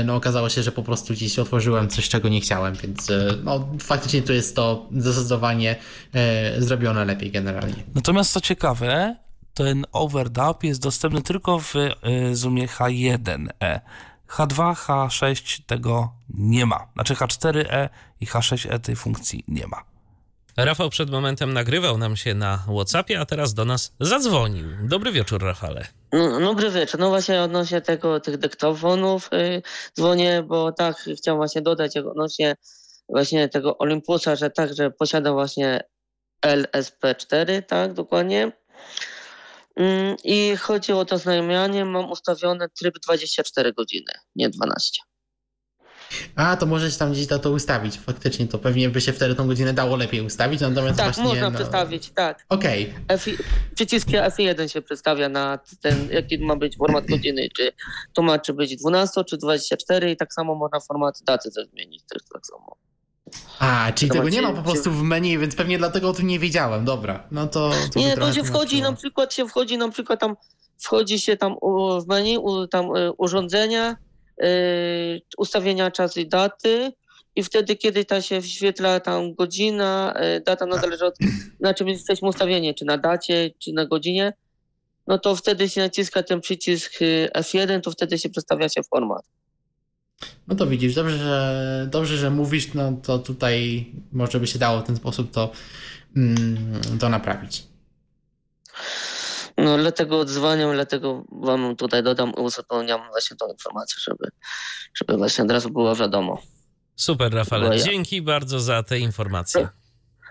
No 0.05 0.15
okazało 0.15 0.49
się, 0.49 0.63
że 0.63 0.71
po 0.71 0.83
prostu 0.83 1.13
gdzieś 1.13 1.39
otworzyłem 1.39 1.89
coś, 1.89 2.09
czego 2.09 2.29
nie 2.29 2.41
chciałem, 2.41 2.75
więc 2.75 3.07
no 3.43 3.67
faktycznie 3.79 4.21
tu 4.21 4.33
jest 4.33 4.55
to 4.55 4.89
zdecydowanie 4.97 5.75
zrobione 6.57 7.05
lepiej 7.05 7.31
generalnie. 7.31 7.83
Natomiast 7.95 8.31
co 8.31 8.41
ciekawe, 8.41 9.15
ten 9.55 9.85
overdub 9.91 10.63
jest 10.63 10.81
dostępny 10.81 11.21
tylko 11.21 11.59
w 11.59 11.75
y, 11.75 11.91
Zoomie 12.35 12.67
H1e. 12.67 13.79
H2, 14.29 14.73
H6 14.73 15.61
tego 15.65 16.13
nie 16.29 16.65
ma. 16.65 16.87
Znaczy 16.93 17.13
H4e 17.13 17.89
i 18.21 18.27
H6e 18.27 18.79
tej 18.79 18.95
funkcji 18.95 19.43
nie 19.47 19.67
ma. 19.67 19.83
Rafał 20.57 20.89
przed 20.89 21.09
momentem 21.09 21.53
nagrywał 21.53 21.97
nam 21.97 22.15
się 22.15 22.33
na 22.33 22.57
WhatsAppie, 22.57 23.19
a 23.19 23.25
teraz 23.25 23.53
do 23.53 23.65
nas 23.65 23.93
zadzwonił. 23.99 24.65
Dobry 24.83 25.11
wieczór, 25.11 25.43
Rafale. 25.43 25.87
No, 26.11 26.39
dobry 26.39 26.71
wieczór. 26.71 26.99
No 26.99 27.09
właśnie 27.09 27.41
odnośnie 27.41 27.81
tego, 27.81 28.19
tych 28.19 28.37
dyktofonów 28.37 29.29
yy, 29.31 29.61
dzwonię, 29.95 30.43
bo 30.47 30.71
tak 30.71 30.95
chciałem 31.17 31.37
właśnie 31.37 31.61
dodać 31.61 31.97
odnośnie 31.97 32.55
właśnie 33.09 33.49
tego 33.49 33.77
Olympusa, 33.77 34.35
że 34.35 34.49
także 34.49 34.91
posiada 34.91 35.33
właśnie 35.33 35.81
LSP4, 36.45 37.61
tak 37.61 37.93
dokładnie. 37.93 38.51
Mm, 39.75 40.15
I 40.23 40.55
chodzi 40.57 40.93
o 40.93 41.05
to 41.05 41.17
znajomanie, 41.17 41.85
mam 41.85 42.11
ustawiony 42.11 42.69
tryb 42.79 42.95
24 42.99 43.73
godziny, 43.73 44.11
nie 44.35 44.49
12. 44.49 45.01
A, 46.35 46.57
to 46.57 46.65
możesz 46.65 46.97
tam 46.97 47.11
gdzieś 47.11 47.27
to 47.27 47.51
ustawić. 47.51 47.97
Faktycznie 47.97 48.47
to 48.47 48.59
pewnie 48.59 48.89
by 48.89 49.01
się 49.01 49.13
wtedy 49.13 49.35
tą 49.35 49.47
godzinę 49.47 49.73
dało 49.73 49.95
lepiej 49.95 50.21
ustawić, 50.21 50.61
natomiast 50.61 50.97
tak, 50.97 51.05
właśnie... 51.05 51.23
można 51.23 51.49
no... 51.49 51.55
przestawić, 51.55 52.09
tak. 52.09 52.45
Okej. 52.49 52.93
Okay. 53.05 53.37
Przycisk 53.75 54.07
F1 54.07 54.67
się 54.67 54.81
przedstawia 54.81 55.29
na 55.29 55.59
ten, 55.81 56.09
jaki 56.11 56.39
ma 56.39 56.55
być 56.55 56.77
format 56.77 57.05
godziny, 57.05 57.49
czy 57.55 57.71
to 58.13 58.21
ma 58.21 58.39
czy 58.39 58.53
być 58.53 58.75
12, 58.75 59.23
czy 59.23 59.37
24 59.37 60.11
i 60.11 60.17
tak 60.17 60.33
samo 60.33 60.55
można 60.55 60.79
format 60.79 61.19
daty 61.25 61.51
też 61.51 61.67
zmienić, 61.67 62.03
też 62.09 62.21
tak 62.33 62.45
samo. 62.45 62.77
A, 63.59 63.91
czyli 63.95 64.11
tego 64.11 64.29
nie 64.29 64.41
ma 64.41 64.53
po 64.53 64.61
prostu 64.61 64.91
w 64.91 65.03
menu, 65.03 65.37
więc 65.37 65.55
pewnie 65.55 65.77
dlatego 65.77 66.09
o 66.09 66.13
tym 66.13 66.27
nie 66.27 66.39
wiedziałem. 66.39 66.85
Dobra, 66.85 67.27
no 67.31 67.47
to. 67.47 67.71
to 67.93 67.99
nie, 67.99 68.17
to 68.17 68.33
się 68.33 68.43
wchodzi 68.43 68.81
na 68.81 68.93
przykład, 68.93 69.33
się 69.33 69.47
wchodzi 69.47 69.77
na 69.77 69.89
przykład 69.89 70.19
tam, 70.19 70.35
wchodzi 70.77 71.19
się 71.19 71.37
tam 71.37 71.55
w 72.01 72.07
menu, 72.07 72.39
tam 72.71 72.95
y, 72.95 73.11
urządzenia, 73.17 73.95
yy, 74.41 74.47
ustawienia 75.37 75.91
czasu 75.91 76.19
i 76.19 76.27
daty. 76.27 76.91
I 77.35 77.43
wtedy, 77.43 77.75
kiedy 77.75 78.05
ta 78.05 78.21
się 78.21 78.41
wyświetla 78.41 78.99
tam 78.99 79.33
godzina, 79.33 80.13
yy, 80.19 80.41
data 80.41 80.65
no 80.65 80.77
zależy 80.77 81.05
od 81.05 81.15
na 81.59 81.73
czym 81.73 81.87
jesteśmy 81.87 82.27
ustawieni, 82.27 82.75
czy 82.75 82.85
na 82.85 82.97
dacie, 82.97 83.51
czy 83.59 83.73
na 83.73 83.85
godzinie, 83.85 84.33
no 85.07 85.19
to 85.19 85.35
wtedy 85.35 85.69
się 85.69 85.81
naciska 85.81 86.23
ten 86.23 86.41
przycisk 86.41 87.01
y, 87.01 87.29
F1, 87.35 87.81
to 87.81 87.91
wtedy 87.91 88.19
się 88.19 88.29
przedstawia 88.29 88.69
się 88.69 88.81
format. 88.83 89.25
No 90.47 90.55
to 90.55 90.67
widzisz, 90.67 90.95
dobrze, 90.95 91.17
że, 91.17 91.87
dobrze, 91.91 92.17
że 92.17 92.31
mówisz, 92.31 92.73
no 92.73 92.93
to 93.03 93.19
tutaj 93.19 93.85
może 94.11 94.39
by 94.39 94.47
się 94.47 94.59
dało 94.59 94.81
w 94.81 94.85
ten 94.85 94.95
sposób 94.95 95.31
to, 95.31 95.51
mm, 96.15 96.81
to 96.99 97.09
naprawić. 97.09 97.63
No 99.57 99.77
dlatego 99.77 100.19
odzwaniam, 100.19 100.73
dlatego 100.73 101.23
wam 101.31 101.75
tutaj 101.75 102.03
dodam, 102.03 102.33
uzupełniam 102.37 103.01
właśnie 103.09 103.37
tą 103.37 103.51
informację, 103.51 103.95
żeby, 103.99 104.27
żeby 104.95 105.17
właśnie 105.17 105.43
od 105.43 105.51
razu 105.51 105.69
było 105.69 105.95
wiadomo. 105.95 106.41
Super, 106.95 107.33
Rafale. 107.33 107.77
Ja. 107.77 107.83
Dzięki 107.83 108.21
bardzo 108.21 108.59
za 108.59 108.83
te 108.83 108.99
informacje. 108.99 109.67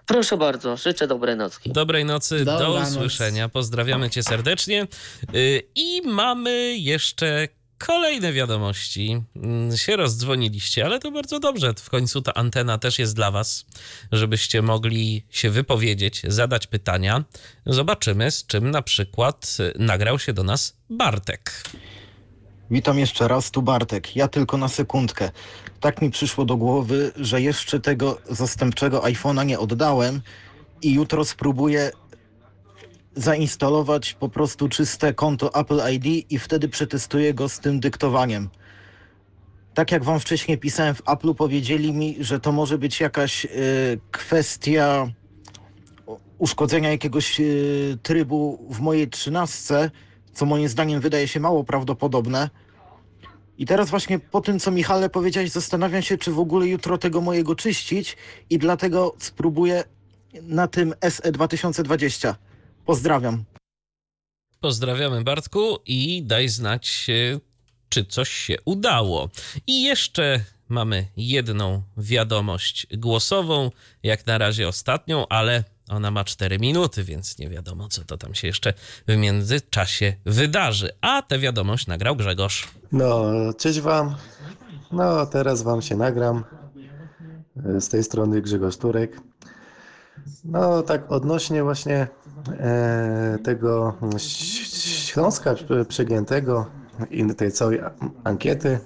Proszę 0.06 0.36
bardzo, 0.36 0.76
życzę 0.76 1.06
dobrej 1.06 1.36
nocy. 1.36 1.58
Dobrej 1.66 2.04
nocy, 2.04 2.44
Dobra 2.44 2.58
do 2.58 2.82
usłyszenia. 2.82 3.48
Pozdrawiamy 3.48 4.10
cię 4.10 4.22
serdecznie. 4.22 4.86
Y, 5.34 5.62
I 5.74 6.02
mamy 6.04 6.76
jeszcze 6.76 7.48
Kolejne 7.86 8.32
wiadomości. 8.32 9.22
Mm, 9.36 9.76
się 9.76 9.96
rozdzwoniliście, 9.96 10.84
ale 10.84 11.00
to 11.00 11.10
bardzo 11.10 11.40
dobrze. 11.40 11.74
W 11.78 11.90
końcu 11.90 12.22
ta 12.22 12.34
antena 12.34 12.78
też 12.78 12.98
jest 12.98 13.16
dla 13.16 13.30
Was, 13.30 13.66
żebyście 14.12 14.62
mogli 14.62 15.26
się 15.30 15.50
wypowiedzieć, 15.50 16.22
zadać 16.28 16.66
pytania. 16.66 17.24
Zobaczymy, 17.66 18.30
z 18.30 18.46
czym 18.46 18.70
na 18.70 18.82
przykład 18.82 19.56
nagrał 19.78 20.18
się 20.18 20.32
do 20.32 20.42
nas 20.42 20.76
Bartek. 20.90 21.62
Witam 22.70 22.98
jeszcze 22.98 23.28
raz, 23.28 23.50
tu 23.50 23.62
Bartek. 23.62 24.16
Ja 24.16 24.28
tylko 24.28 24.56
na 24.56 24.68
sekundkę. 24.68 25.30
Tak 25.80 26.02
mi 26.02 26.10
przyszło 26.10 26.44
do 26.44 26.56
głowy, 26.56 27.12
że 27.16 27.42
jeszcze 27.42 27.80
tego 27.80 28.18
zastępczego 28.30 29.00
iPhone'a 29.00 29.46
nie 29.46 29.58
oddałem 29.58 30.20
i 30.82 30.92
jutro 30.92 31.24
spróbuję 31.24 31.90
zainstalować 33.16 34.14
po 34.14 34.28
prostu 34.28 34.68
czyste 34.68 35.14
konto 35.14 35.54
Apple 35.54 35.80
ID 35.92 36.32
i 36.32 36.38
wtedy 36.38 36.68
przetestuję 36.68 37.34
go 37.34 37.48
z 37.48 37.60
tym 37.60 37.80
dyktowaniem. 37.80 38.48
Tak 39.74 39.92
jak 39.92 40.04
wam 40.04 40.20
wcześniej 40.20 40.58
pisałem 40.58 40.94
w 40.94 41.02
Apple, 41.08 41.34
powiedzieli 41.34 41.92
mi, 41.92 42.16
że 42.20 42.40
to 42.40 42.52
może 42.52 42.78
być 42.78 43.00
jakaś 43.00 43.44
y, 43.44 43.48
kwestia 44.10 45.08
uszkodzenia 46.38 46.90
jakiegoś 46.90 47.40
y, 47.40 47.98
trybu 48.02 48.66
w 48.70 48.80
mojej 48.80 49.08
trzynastce, 49.08 49.90
co 50.32 50.46
moim 50.46 50.68
zdaniem 50.68 51.00
wydaje 51.00 51.28
się 51.28 51.40
mało 51.40 51.64
prawdopodobne. 51.64 52.50
I 53.58 53.66
teraz 53.66 53.90
właśnie 53.90 54.18
po 54.18 54.40
tym, 54.40 54.58
co 54.58 54.70
Michale 54.70 55.10
powiedziałeś, 55.10 55.50
zastanawiam 55.50 56.02
się, 56.02 56.18
czy 56.18 56.32
w 56.32 56.38
ogóle 56.38 56.66
jutro 56.66 56.98
tego 56.98 57.20
mojego 57.20 57.54
czyścić 57.54 58.16
i 58.50 58.58
dlatego 58.58 59.14
spróbuję 59.18 59.84
na 60.42 60.68
tym 60.68 60.94
SE 61.08 61.32
2020. 61.32 62.36
Pozdrawiam. 62.86 63.44
Pozdrawiamy 64.60 65.24
Bartku 65.24 65.78
i 65.86 66.22
daj 66.22 66.48
znać, 66.48 67.06
czy 67.88 68.04
coś 68.04 68.30
się 68.30 68.56
udało. 68.64 69.28
I 69.66 69.82
jeszcze 69.82 70.40
mamy 70.68 71.06
jedną 71.16 71.82
wiadomość 71.96 72.86
głosową, 72.96 73.70
jak 74.02 74.26
na 74.26 74.38
razie 74.38 74.68
ostatnią, 74.68 75.28
ale 75.28 75.64
Ona 75.88 76.10
ma 76.10 76.24
4 76.24 76.58
minuty, 76.58 77.04
więc 77.04 77.38
nie 77.38 77.48
wiadomo, 77.48 77.88
co 77.88 78.04
to 78.04 78.16
tam 78.16 78.34
się 78.34 78.46
jeszcze 78.46 78.74
w 79.08 79.16
międzyczasie 79.16 80.16
wydarzy. 80.26 80.90
A 81.00 81.22
tę 81.22 81.38
wiadomość 81.38 81.86
nagrał 81.86 82.16
Grzegorz. 82.16 82.68
No, 82.92 83.24
cześć 83.58 83.80
Wam. 83.80 84.14
No, 84.92 85.26
teraz 85.26 85.62
Wam 85.62 85.82
się 85.82 85.96
nagram. 85.96 86.44
Z 87.56 87.88
tej 87.88 88.04
strony 88.04 88.42
Grzegorz 88.42 88.76
Turek. 88.76 89.20
No, 90.44 90.82
tak 90.82 91.12
odnośnie 91.12 91.62
właśnie 91.62 91.94
e, 91.96 92.08
tego 93.44 93.94
Śląska 94.18 95.54
Przegiętego 95.88 96.66
i 97.10 97.34
tej 97.34 97.52
całej 97.52 97.80
ankiety. 98.24 98.78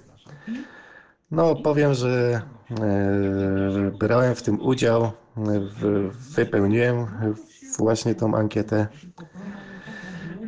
No, 1.31 1.57
powiem, 1.57 1.95
że 1.95 2.43
e, 2.71 3.91
brałem 3.99 4.35
w 4.35 4.43
tym 4.43 4.61
udział, 4.61 5.13
wypełniłem 6.37 7.07
właśnie 7.79 8.15
tą 8.15 8.35
ankietę. 8.35 8.87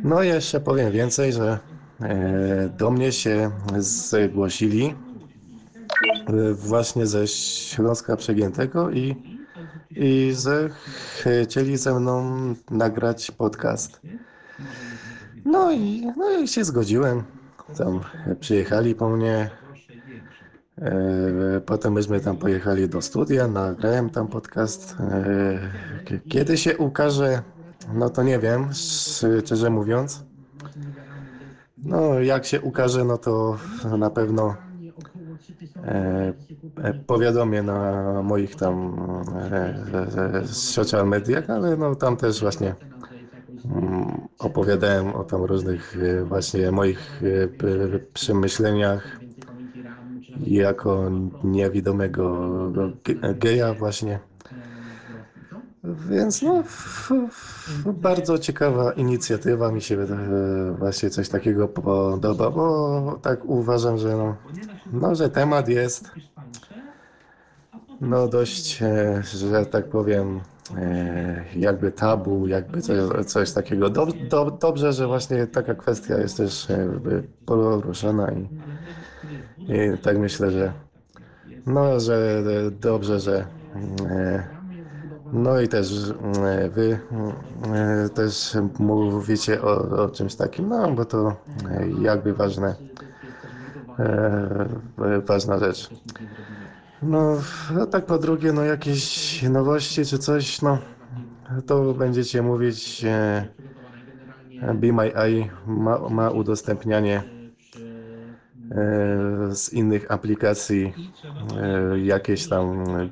No, 0.03 0.23
jeszcze 0.23 0.59
powiem 0.59 0.91
więcej, 0.91 1.33
że 1.33 1.59
e, 2.01 2.69
do 2.77 2.91
mnie 2.91 3.11
się 3.11 3.51
zgłosili 3.77 4.95
e, 6.27 6.53
właśnie 6.53 7.05
ze 7.05 7.27
Śląska 7.27 8.17
Przegiętego 8.17 8.91
i, 8.91 9.15
i 9.95 10.33
że 10.43 10.69
chcieli 11.43 11.77
ze 11.77 11.99
mną 11.99 12.23
nagrać 12.71 13.31
podcast. 13.31 14.01
No 15.45 15.71
i, 15.71 16.07
no 16.17 16.31
i 16.31 16.47
się 16.47 16.63
zgodziłem. 16.63 17.23
Tam 17.77 17.99
przyjechali 18.39 18.95
po 18.95 19.09
mnie. 19.09 19.49
E, 20.81 21.61
potem 21.65 21.93
myśmy 21.93 22.19
tam 22.19 22.37
pojechali 22.37 22.89
do 22.89 23.01
studia, 23.01 23.47
nagrałem 23.47 24.09
tam 24.09 24.27
podcast. 24.27 24.95
E, 24.99 25.59
kiedy 26.29 26.57
się 26.57 26.77
ukaże, 26.77 27.41
no 27.93 28.09
to 28.09 28.23
nie 28.23 28.39
wiem, 28.39 28.69
szczerze 28.73 29.69
mówiąc. 29.69 30.23
No, 31.77 32.19
jak 32.19 32.45
się 32.45 32.61
ukaże, 32.61 33.05
no 33.05 33.17
to 33.17 33.57
na 33.97 34.09
pewno 34.09 34.55
powiadomię 37.05 37.63
na 37.63 38.23
moich 38.23 38.55
tam 38.55 38.95
social 40.45 41.07
mediach, 41.07 41.49
ale 41.49 41.77
no 41.77 41.95
tam 41.95 42.17
też 42.17 42.39
właśnie 42.41 42.75
Mm, 43.65 44.27
opowiadałem 44.39 45.15
o 45.15 45.23
tam 45.23 45.43
różnych 45.43 45.95
e, 45.97 46.25
właśnie 46.25 46.71
moich 46.71 47.21
e, 47.23 47.99
przemyśleniach 48.13 49.21
jako 50.35 51.09
niewidomego 51.43 52.49
geja 53.35 53.73
właśnie. 53.73 54.19
Więc 55.83 56.41
no, 56.41 56.63
bardzo 57.85 58.39
ciekawa 58.39 58.91
inicjatywa 58.91 59.71
mi 59.71 59.81
się 59.81 59.97
e, 60.01 60.75
właśnie 60.77 61.09
coś 61.09 61.29
takiego 61.29 61.67
podoba, 61.67 62.49
bo 62.49 63.19
tak 63.21 63.45
uważam, 63.45 63.97
że 63.97 64.17
no, 64.17 64.35
no 64.93 65.15
że 65.15 65.29
temat 65.29 65.69
jest 65.69 66.11
no 68.01 68.27
dość, 68.27 68.83
że 69.23 69.65
tak 69.65 69.89
powiem, 69.89 70.41
E, 70.77 71.43
jakby 71.55 71.91
tabu, 71.91 72.47
jakby 72.47 72.81
coś, 72.81 73.25
coś 73.25 73.51
takiego. 73.51 73.89
Do, 73.89 74.05
do, 74.05 74.51
dobrze, 74.51 74.93
że 74.93 75.07
właśnie 75.07 75.47
taka 75.47 75.75
kwestia 75.75 76.17
jest 76.17 76.37
też 76.37 76.67
poruszona 77.45 78.31
i, 78.31 78.49
i 79.57 79.97
tak 79.97 80.17
myślę, 80.17 80.51
że 80.51 80.73
no, 81.65 81.99
że 81.99 82.43
dobrze, 82.71 83.19
że 83.19 83.45
e, 84.09 84.47
no 85.33 85.61
i 85.61 85.67
też 85.67 86.13
e, 86.45 86.69
wy 86.69 86.99
też 88.15 88.57
mówicie 88.79 89.61
o, 89.61 90.03
o 90.03 90.09
czymś 90.09 90.35
takim, 90.35 90.69
no 90.69 90.91
bo 90.91 91.05
to 91.05 91.35
jakby 92.01 92.33
ważne, 92.33 92.75
ważna 95.25 95.59
rzecz. 95.59 95.89
No, 97.03 97.37
a 97.81 97.85
tak 97.85 98.05
po 98.05 98.17
drugie, 98.17 98.53
no 98.53 98.63
jakieś 98.63 99.43
nowości 99.43 100.05
czy 100.05 100.17
coś, 100.17 100.61
no 100.61 100.77
to 101.65 101.93
będziecie 101.93 102.41
mówić 102.41 103.05
e, 103.05 103.47
Eye 105.15 105.49
ma, 105.67 106.09
ma 106.09 106.29
udostępnianie 106.29 107.17
e, 107.17 107.40
z 109.51 109.73
innych 109.73 110.11
aplikacji 110.11 110.93
e, 111.57 111.99
jakieś 111.99 112.49
tam 112.49 112.83
e, 112.89 113.05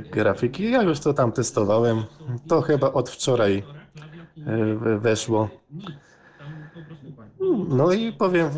grafiki. 0.00 0.70
Ja 0.70 0.82
już 0.82 1.00
to 1.00 1.14
tam 1.14 1.32
testowałem. 1.32 2.02
To 2.48 2.62
chyba 2.62 2.92
od 2.92 3.10
wczoraj 3.10 3.62
e, 4.46 4.98
weszło. 4.98 5.48
No 7.68 7.92
i 7.92 8.12
powiem, 8.12 8.50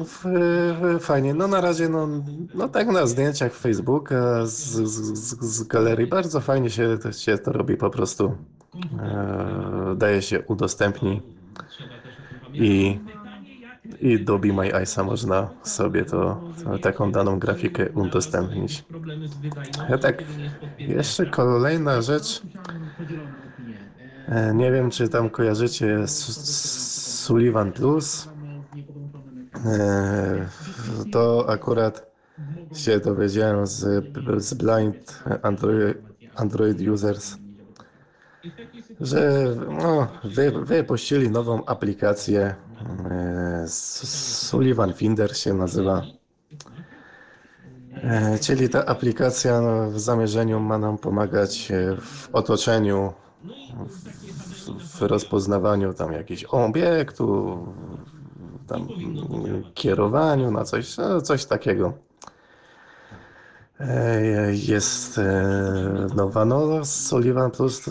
fajnie. 1.00 1.34
No 1.34 1.48
na 1.48 1.60
razie, 1.60 1.88
no, 1.88 2.08
no 2.54 2.68
tak 2.68 2.88
na 2.88 3.06
zdjęciach 3.06 3.54
Facebooka 3.54 4.46
z, 4.46 4.88
z, 4.88 5.40
z 5.40 5.62
galerii 5.62 6.06
bardzo 6.06 6.40
fajnie 6.40 6.70
się 6.70 6.98
to, 7.02 7.12
się 7.12 7.38
to 7.38 7.52
robi 7.52 7.76
po 7.76 7.90
prostu. 7.90 8.36
E, 9.00 9.94
daje 9.96 10.22
się 10.22 10.42
udostępni 10.42 11.22
i, 12.52 12.98
i 14.00 14.24
do 14.24 14.38
Be 14.38 14.52
My 14.52 14.74
Eyesa 14.74 15.04
można 15.04 15.48
sobie 15.62 16.04
to, 16.04 16.40
to, 16.64 16.78
taką 16.78 17.12
daną 17.12 17.38
grafikę 17.38 17.88
udostępnić. 17.92 18.84
Ja 19.90 19.98
tak, 19.98 20.24
jeszcze 20.78 21.26
kolejna 21.26 22.02
rzecz. 22.02 22.42
E, 24.28 24.54
nie 24.54 24.72
wiem, 24.72 24.90
czy 24.90 25.08
tam 25.08 25.30
kojarzycie 25.30 26.08
Sullivan 26.08 27.72
Plus. 27.72 28.28
E, 29.66 30.48
to 31.12 31.44
akurat 31.48 32.08
się 32.74 33.00
dowiedziałem 33.00 33.66
z, 33.66 34.04
z 34.38 34.54
Blind 34.54 35.22
Android, 35.42 35.98
Android 36.36 36.80
Users, 36.88 37.36
że 39.00 39.44
no, 39.82 40.08
wy, 40.24 40.52
wypuścili 40.64 41.30
nową 41.30 41.64
aplikację. 41.64 42.54
E, 43.10 43.64
Sullivan 43.68 44.92
Finder 44.92 45.36
się 45.36 45.54
nazywa. 45.54 46.02
E, 47.94 48.38
czyli 48.38 48.68
ta 48.68 48.86
aplikacja 48.86 49.60
no, 49.60 49.90
w 49.90 50.00
zamierzeniu 50.00 50.60
ma 50.60 50.78
nam 50.78 50.98
pomagać 50.98 51.72
w 52.00 52.28
otoczeniu, 52.32 53.12
w, 53.88 54.98
w 54.98 55.02
rozpoznawaniu 55.02 55.94
tam 55.94 56.12
jakichś 56.12 56.44
obiektów, 56.44 57.58
tam 58.66 58.88
kierowaniu, 59.74 60.50
na 60.50 60.64
coś, 60.64 60.96
no, 60.96 61.20
coś 61.20 61.44
takiego. 61.44 62.07
E, 63.80 64.54
jest 64.54 65.18
e, 65.18 66.06
nowa 66.16 66.44
no, 66.44 66.84
Sullivan 66.84 67.50
Plus, 67.50 67.82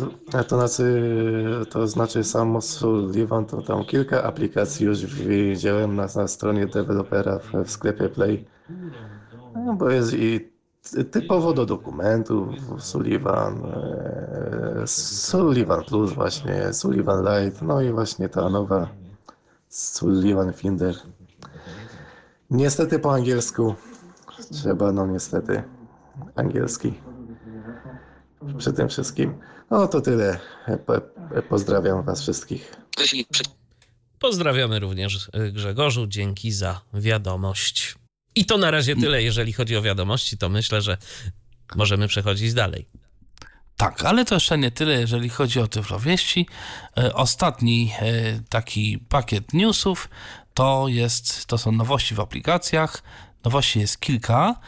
to 0.47 0.57
znaczy, 0.57 1.11
to 1.69 1.87
znaczy 1.87 2.23
samo 2.23 2.61
Sullivan, 2.61 3.45
to 3.45 3.61
tam 3.61 3.85
kilka 3.85 4.23
aplikacji 4.23 4.85
już 4.85 5.05
widziałem 5.05 5.95
na, 5.95 6.07
na 6.15 6.27
stronie 6.27 6.67
dewelopera 6.67 7.39
w, 7.39 7.51
w 7.65 7.71
sklepie 7.71 8.09
Play, 8.09 8.45
no, 9.55 9.73
bo 9.73 9.89
jest 9.89 10.13
i 10.13 10.49
typowo 11.11 11.53
do 11.53 11.65
dokumentów 11.65 12.49
Sullivan, 12.79 13.65
e, 13.65 14.87
Sullivan 14.87 15.83
Plus 15.83 16.13
właśnie, 16.13 16.73
Sullivan 16.73 17.19
Lite, 17.19 17.65
no 17.65 17.81
i 17.81 17.91
właśnie 17.91 18.29
ta 18.29 18.49
nowa 18.49 18.87
Sullivan 19.69 20.53
Finder. 20.53 20.95
Niestety 22.49 22.99
po 22.99 23.13
angielsku. 23.13 23.75
Trzeba, 24.51 24.91
no 24.91 25.07
niestety, 25.07 25.63
angielski. 26.35 26.93
Przy 28.57 28.73
tym 28.73 28.89
wszystkim. 28.89 29.37
No 29.71 29.87
to 29.87 30.01
tyle. 30.01 30.39
Pozdrawiam 31.49 32.03
Was 32.03 32.21
wszystkich. 32.21 32.75
Pozdrawiamy 34.19 34.79
również 34.79 35.29
e, 35.33 35.51
Grzegorzu. 35.51 36.07
Dzięki 36.07 36.51
za 36.51 36.81
wiadomość. 36.93 37.95
I 38.35 38.45
to 38.45 38.57
na 38.57 38.71
razie 38.71 38.95
tyle, 38.95 39.23
jeżeli 39.23 39.53
chodzi 39.53 39.77
o 39.77 39.81
wiadomości, 39.81 40.37
to 40.37 40.49
myślę, 40.49 40.81
że 40.81 40.97
możemy 41.75 42.07
przechodzić 42.07 42.53
dalej. 42.53 42.87
Tak, 43.77 44.03
ale 44.03 44.25
to 44.25 44.35
jeszcze 44.35 44.57
nie 44.57 44.71
tyle, 44.71 44.99
jeżeli 44.99 45.29
chodzi 45.29 45.59
o 45.59 45.67
Tyflowieści. 45.67 46.47
E, 46.97 47.13
ostatni 47.13 47.93
e, 47.99 48.39
taki 48.49 48.99
pakiet 49.09 49.53
newsów 49.53 50.09
to 50.53 50.85
jest, 50.87 51.45
to 51.45 51.57
są 51.57 51.71
nowości 51.71 52.15
w 52.15 52.19
aplikacjach. 52.19 53.03
Nowości 53.45 53.79
jest 53.79 53.99
kilka. 53.99 54.59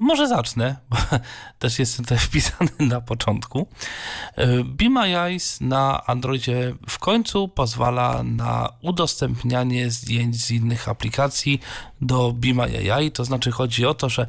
E, 0.00 0.04
może 0.04 0.28
zacznę, 0.28 0.76
bo 0.90 0.96
też 1.58 1.78
jestem 1.78 2.04
tutaj 2.04 2.18
wpisany 2.28 2.70
na 2.80 3.00
początku. 3.00 3.68
Be 4.64 4.90
My 4.90 5.18
Eyes 5.18 5.60
na 5.60 6.06
Androidzie 6.06 6.74
w 6.88 6.98
końcu 6.98 7.48
pozwala 7.48 8.22
na 8.22 8.68
udostępnianie 8.82 9.90
zdjęć 9.90 10.36
z 10.36 10.50
innych 10.50 10.88
aplikacji 10.88 11.60
do 12.00 12.32
Be 12.32 12.54
My 12.54 12.92
AI. 12.92 13.10
To 13.10 13.24
znaczy 13.24 13.50
chodzi 13.50 13.86
o 13.86 13.94
to, 13.94 14.08
że 14.08 14.26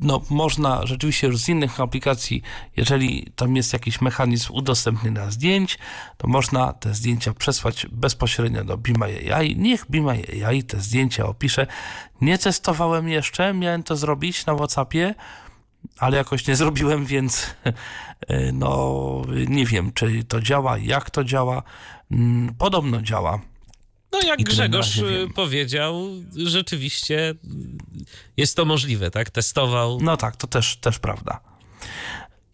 no, 0.00 0.20
można 0.30 0.86
rzeczywiście 0.86 1.26
już 1.26 1.38
z 1.38 1.48
innych 1.48 1.80
aplikacji, 1.80 2.42
jeżeli 2.76 3.32
tam 3.36 3.56
jest 3.56 3.72
jakiś 3.72 4.00
mechanizm 4.00 4.52
udostępnienia 4.52 5.30
zdjęć, 5.30 5.78
to 6.16 6.28
można 6.28 6.72
te 6.72 6.94
zdjęcia 6.94 7.32
przesłać 7.32 7.86
bezpośrednio 7.92 8.64
do 8.64 8.78
Be 8.78 8.92
My 8.98 9.34
AI. 9.34 9.56
Niech 9.56 9.86
Be 9.88 10.00
My 10.00 10.22
AI 10.46 10.62
te 10.62 10.80
zdjęcia 10.80 11.26
opisze. 11.26 11.66
Nie 12.20 12.38
testowałem 12.38 13.08
jeszcze, 13.08 13.54
miałem 13.54 13.82
to 13.82 13.96
zrobić 13.96 14.46
na 14.46 14.54
WhatsAppie, 14.54 15.14
ale 15.98 16.16
jakoś 16.16 16.46
nie 16.46 16.56
zrobiłem, 16.62 17.06
więc 17.06 17.54
no 18.52 19.22
nie 19.48 19.66
wiem, 19.66 19.92
czy 19.92 20.24
to 20.24 20.40
działa, 20.40 20.78
jak 20.78 21.10
to 21.10 21.24
działa. 21.24 21.62
Mm, 22.10 22.54
podobno 22.58 23.02
działa. 23.02 23.40
No 24.12 24.20
jak 24.26 24.42
Grzegorz 24.42 25.00
powiedział, 25.34 26.08
rzeczywiście 26.36 27.34
jest 28.36 28.56
to 28.56 28.64
możliwe, 28.64 29.10
tak? 29.10 29.30
Testował. 29.30 29.98
No 30.00 30.16
tak, 30.16 30.36
to 30.36 30.46
też, 30.46 30.76
też 30.76 30.98
prawda. 30.98 31.40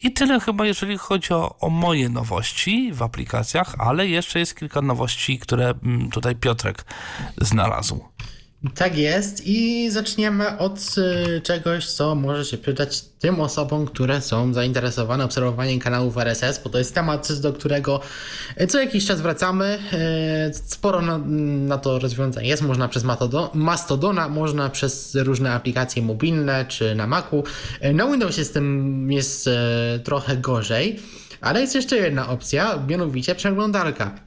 I 0.03 0.13
tyle 0.13 0.41
chyba, 0.41 0.67
jeżeli 0.67 0.99
chodzi 0.99 1.35
o, 1.35 1.59
o, 1.59 1.71
moje 1.71 2.09
nowości 2.09 2.93
w 2.93 3.03
aplikacjach, 3.03 3.75
ale 3.79 4.09
jeszcze 4.09 4.39
jest 4.39 4.59
kilka 4.59 4.83
nowości, 4.83 5.39
które 5.39 5.75
tutaj 6.13 6.37
Piotrek 6.37 6.85
znalazł. 7.39 8.05
Tak 8.75 8.99
jest 8.99 9.47
i 9.47 9.91
zaczniemy 9.91 10.59
od 10.59 10.81
czegoś, 11.43 11.87
co 11.87 12.15
może 12.15 12.45
się 12.45 12.59
przydać 12.59 13.01
tym 13.01 13.41
osobom, 13.41 13.87
które 13.87 14.21
są 14.21 14.55
zainteresowane 14.55 15.25
obserwowaniem 15.25 15.79
kanałów 15.79 16.19
RSS, 16.19 16.61
bo 16.65 16.71
to 16.71 16.79
jest 16.79 16.95
temat, 16.95 17.33
do 17.41 17.53
którego 17.53 18.01
co 18.69 18.81
jakiś 18.81 19.07
czas 19.07 19.21
wracamy. 19.21 19.79
Sporo 20.53 21.03
na, 21.03 21.19
na 21.69 21.79
to 21.79 21.99
rozwiązań 21.99 22.47
jest, 22.47 22.63
można 22.63 22.89
przez 22.89 23.05
Mastodona, 23.55 24.29
można 24.29 24.71
przez 24.71 25.15
różne 25.15 25.53
aplikacje 25.53 26.03
mobilne 26.03 26.65
czy 26.69 26.95
na 26.95 27.07
Macu. 27.07 27.45
Na 27.95 28.07
Windowsie 28.07 28.45
z 28.45 28.51
tym 28.51 29.13
jest 29.13 29.51
trochę 30.05 30.37
gorzej, 30.37 31.01
ale 31.41 31.61
jest 31.61 31.75
jeszcze 31.75 31.97
jedna 31.97 32.29
opcja, 32.29 32.85
mianowicie 32.89 33.35
przeglądarka. 33.35 34.24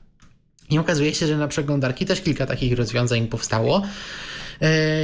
I 0.69 0.79
okazuje 0.79 1.13
się, 1.13 1.27
że 1.27 1.37
na 1.37 1.47
przeglądarki 1.47 2.05
też 2.05 2.21
kilka 2.21 2.45
takich 2.45 2.77
rozwiązań 2.77 3.27
powstało. 3.27 3.81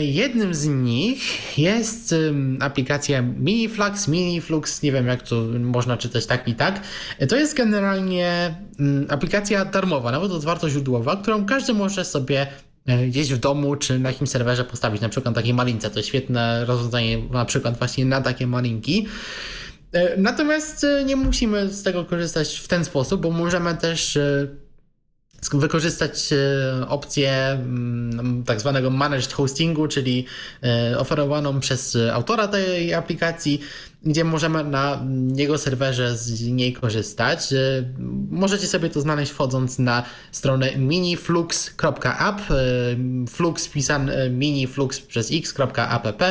Jednym 0.01 0.53
z 0.53 0.67
nich 0.67 1.57
jest 1.57 2.15
aplikacja 2.59 3.21
Miniflux, 3.21 4.07
Miniflux, 4.07 4.81
nie 4.81 4.91
wiem 4.91 5.07
jak 5.07 5.21
to 5.21 5.35
można 5.59 5.97
czytać 5.97 6.25
tak 6.25 6.47
i 6.47 6.55
tak. 6.55 6.81
To 7.29 7.35
jest 7.35 7.57
generalnie 7.57 8.55
aplikacja 9.09 9.65
darmowa, 9.65 10.11
nawet 10.11 10.31
otwarto 10.31 10.69
źródłowa, 10.69 11.17
którą 11.17 11.45
każdy 11.45 11.73
może 11.73 12.05
sobie 12.05 12.47
gdzieś 13.07 13.33
w 13.33 13.37
domu 13.37 13.75
czy 13.75 13.99
na 13.99 14.09
jakimś 14.09 14.29
serwerze 14.29 14.63
postawić, 14.63 15.01
na 15.01 15.09
przykład 15.09 15.35
takiej 15.35 15.53
malince. 15.53 15.89
To 15.89 15.99
jest 15.99 16.09
świetne 16.09 16.65
rozwiązanie 16.65 17.17
na 17.31 17.45
przykład 17.45 17.77
właśnie 17.77 18.05
na 18.05 18.21
takie 18.21 18.47
malinki. 18.47 19.07
Natomiast 20.17 20.85
nie 21.05 21.15
musimy 21.15 21.69
z 21.69 21.83
tego 21.83 22.05
korzystać 22.05 22.55
w 22.55 22.67
ten 22.67 22.85
sposób, 22.85 23.21
bo 23.21 23.31
możemy 23.31 23.77
też 23.77 24.19
wykorzystać 25.53 26.29
opcję 26.87 27.59
tak 28.45 28.59
zwanego 28.59 28.89
managed 28.89 29.33
hostingu, 29.33 29.87
czyli 29.87 30.25
oferowaną 30.97 31.59
przez 31.59 31.97
autora 32.13 32.47
tej 32.47 32.93
aplikacji, 32.93 33.61
gdzie 34.05 34.23
możemy 34.23 34.63
na 34.63 35.05
jego 35.35 35.57
serwerze 35.57 36.17
z 36.17 36.41
niej 36.41 36.73
korzystać. 36.73 37.53
Możecie 38.29 38.67
sobie 38.67 38.89
to 38.89 39.01
znaleźć 39.01 39.31
wchodząc 39.31 39.79
na 39.79 40.03
stronę 40.31 40.77
miniflux.app, 40.77 42.41
flux 43.29 43.67
pisany 43.67 44.29
miniflux 44.29 44.99
przez 45.01 45.31
x.app. 45.31 46.23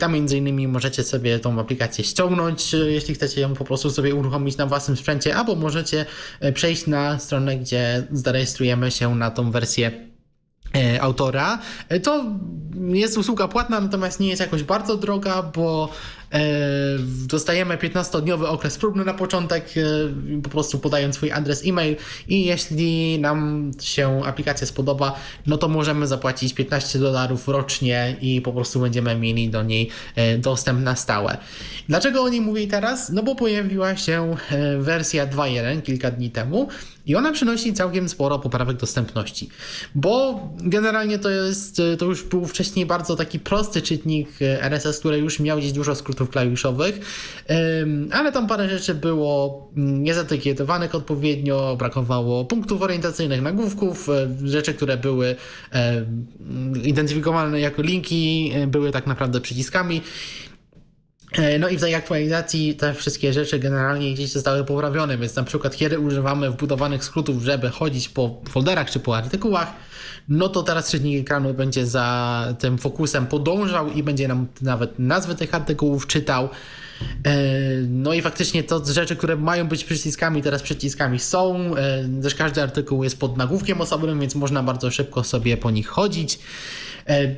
Tam 0.00 0.12
między 0.12 0.36
innymi 0.36 0.68
możecie 0.68 1.04
sobie 1.04 1.38
tą 1.38 1.60
aplikację 1.60 2.04
ściągnąć, 2.04 2.72
jeśli 2.72 3.14
chcecie 3.14 3.40
ją 3.40 3.54
po 3.54 3.64
prostu 3.64 3.90
sobie 3.90 4.14
uruchomić 4.14 4.56
na 4.56 4.66
własnym 4.66 4.96
sprzęcie, 4.96 5.36
albo 5.36 5.54
możecie 5.54 6.06
przejść 6.54 6.86
na 6.86 7.18
stronę, 7.18 7.56
gdzie 7.58 8.06
zarejestrujemy 8.12 8.90
się 8.90 9.14
na 9.14 9.30
tą 9.30 9.50
wersję 9.50 10.06
autora. 11.00 11.58
To 12.02 12.24
jest 12.88 13.18
usługa 13.18 13.48
płatna, 13.48 13.80
natomiast 13.80 14.20
nie 14.20 14.28
jest 14.28 14.40
jakoś 14.40 14.62
bardzo 14.62 14.96
droga, 14.96 15.42
bo 15.42 15.88
dostajemy 17.26 17.76
15-dniowy 17.76 18.46
okres 18.46 18.78
próbny 18.78 19.04
na 19.04 19.14
początek, 19.14 19.74
po 20.42 20.48
prostu 20.48 20.78
podając 20.78 21.14
swój 21.14 21.32
adres 21.32 21.62
e-mail 21.66 21.96
i 22.28 22.44
jeśli 22.44 23.18
nam 23.20 23.70
się 23.82 24.22
aplikacja 24.24 24.66
spodoba, 24.66 25.20
no 25.46 25.58
to 25.58 25.68
możemy 25.68 26.06
zapłacić 26.06 26.54
15 26.54 26.98
dolarów 26.98 27.48
rocznie 27.48 28.16
i 28.20 28.40
po 28.40 28.52
prostu 28.52 28.80
będziemy 28.80 29.16
mieli 29.16 29.50
do 29.50 29.62
niej 29.62 29.90
dostęp 30.38 30.80
na 30.80 30.96
stałe. 30.96 31.36
Dlaczego 31.88 32.22
o 32.22 32.28
niej 32.28 32.40
mówię 32.40 32.66
teraz? 32.66 33.10
No 33.10 33.22
bo 33.22 33.34
pojawiła 33.34 33.96
się 33.96 34.36
wersja 34.78 35.26
2.1 35.26 35.82
kilka 35.82 36.10
dni 36.10 36.30
temu 36.30 36.68
i 37.06 37.16
ona 37.16 37.32
przynosi 37.32 37.72
całkiem 37.72 38.08
sporo 38.08 38.38
poprawek 38.38 38.76
dostępności, 38.76 39.48
bo 39.94 40.40
generalnie 40.58 41.18
to 41.18 41.30
jest, 41.30 41.82
to 41.98 42.04
już 42.04 42.22
był 42.22 42.46
wcześniej 42.46 42.86
bardzo 42.86 43.16
taki 43.16 43.40
prosty 43.40 43.82
czytnik 43.82 44.28
RSS, 44.40 44.98
który 44.98 45.18
już 45.18 45.40
miał 45.40 45.58
gdzieś 45.58 45.72
dużo 45.72 45.94
skrótów 45.94 46.25
klawiszowych, 46.30 47.00
ale 48.12 48.32
tam 48.32 48.46
parę 48.46 48.68
rzeczy 48.68 48.94
było 48.94 49.68
niezatykietowanych 49.76 50.94
odpowiednio, 50.94 51.76
brakowało 51.78 52.44
punktów 52.44 52.82
orientacyjnych, 52.82 53.42
nagłówków, 53.42 54.08
rzeczy, 54.44 54.74
które 54.74 54.96
były 54.96 55.36
identyfikowane 56.84 57.60
jako 57.60 57.82
linki, 57.82 58.52
były 58.66 58.92
tak 58.92 59.06
naprawdę 59.06 59.40
przyciskami. 59.40 60.00
No 61.60 61.68
i 61.68 61.76
w 61.76 61.80
tej 61.80 61.94
aktualizacji 61.94 62.74
te 62.74 62.94
wszystkie 62.94 63.32
rzeczy 63.32 63.58
generalnie 63.58 64.14
gdzieś 64.14 64.32
zostały 64.32 64.64
poprawione, 64.64 65.18
więc 65.18 65.36
na 65.36 65.42
przykład 65.42 65.76
kiedy 65.76 65.98
używamy 65.98 66.50
wbudowanych 66.50 67.04
skrótów, 67.04 67.42
żeby 67.42 67.70
chodzić 67.70 68.08
po 68.08 68.40
folderach 68.48 68.90
czy 68.90 69.00
po 69.00 69.16
artykułach, 69.16 69.72
no 70.28 70.48
to 70.48 70.62
teraz 70.62 70.90
czytnik 70.90 71.20
ekranu 71.20 71.54
będzie 71.54 71.86
za 71.86 72.54
tym 72.58 72.78
fokusem 72.78 73.26
podążał 73.26 73.92
i 73.92 74.02
będzie 74.02 74.28
nam 74.28 74.46
nawet 74.60 74.98
nazwy 74.98 75.34
tych 75.34 75.54
artykułów 75.54 76.06
czytał. 76.06 76.48
No 77.88 78.14
i 78.14 78.22
faktycznie 78.22 78.64
to 78.64 78.84
rzeczy, 78.84 79.16
które 79.16 79.36
mają 79.36 79.68
być 79.68 79.84
przyciskami, 79.84 80.42
teraz 80.42 80.62
przyciskami 80.62 81.18
są. 81.18 81.74
Też 82.22 82.34
każdy 82.34 82.62
artykuł 82.62 83.04
jest 83.04 83.20
pod 83.20 83.36
nagłówkiem 83.36 83.80
osobnym, 83.80 84.20
więc 84.20 84.34
można 84.34 84.62
bardzo 84.62 84.90
szybko 84.90 85.24
sobie 85.24 85.56
po 85.56 85.70
nich 85.70 85.88
chodzić. 85.88 86.38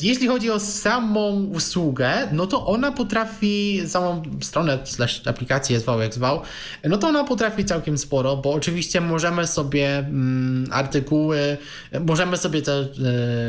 Jeśli 0.02 0.28
chodzi 0.28 0.50
o 0.50 0.60
samą 0.60 1.44
usługę, 1.44 2.28
no 2.32 2.46
to 2.46 2.66
ona 2.66 2.92
potrafi, 2.92 3.82
samą 3.86 4.22
stronę 4.40 4.78
slash 4.84 5.26
aplikację, 5.26 5.80
zwał 5.80 6.00
jak 6.00 6.14
zwał, 6.14 6.42
no 6.84 6.98
to 6.98 7.08
ona 7.08 7.24
potrafi 7.24 7.64
całkiem 7.64 7.98
sporo, 7.98 8.36
bo 8.36 8.52
oczywiście 8.52 9.00
możemy 9.00 9.46
sobie 9.46 9.98
mm, 9.98 10.68
artykuły, 10.72 11.56
możemy 12.00 12.36
sobie 12.36 12.62
te 12.62 12.80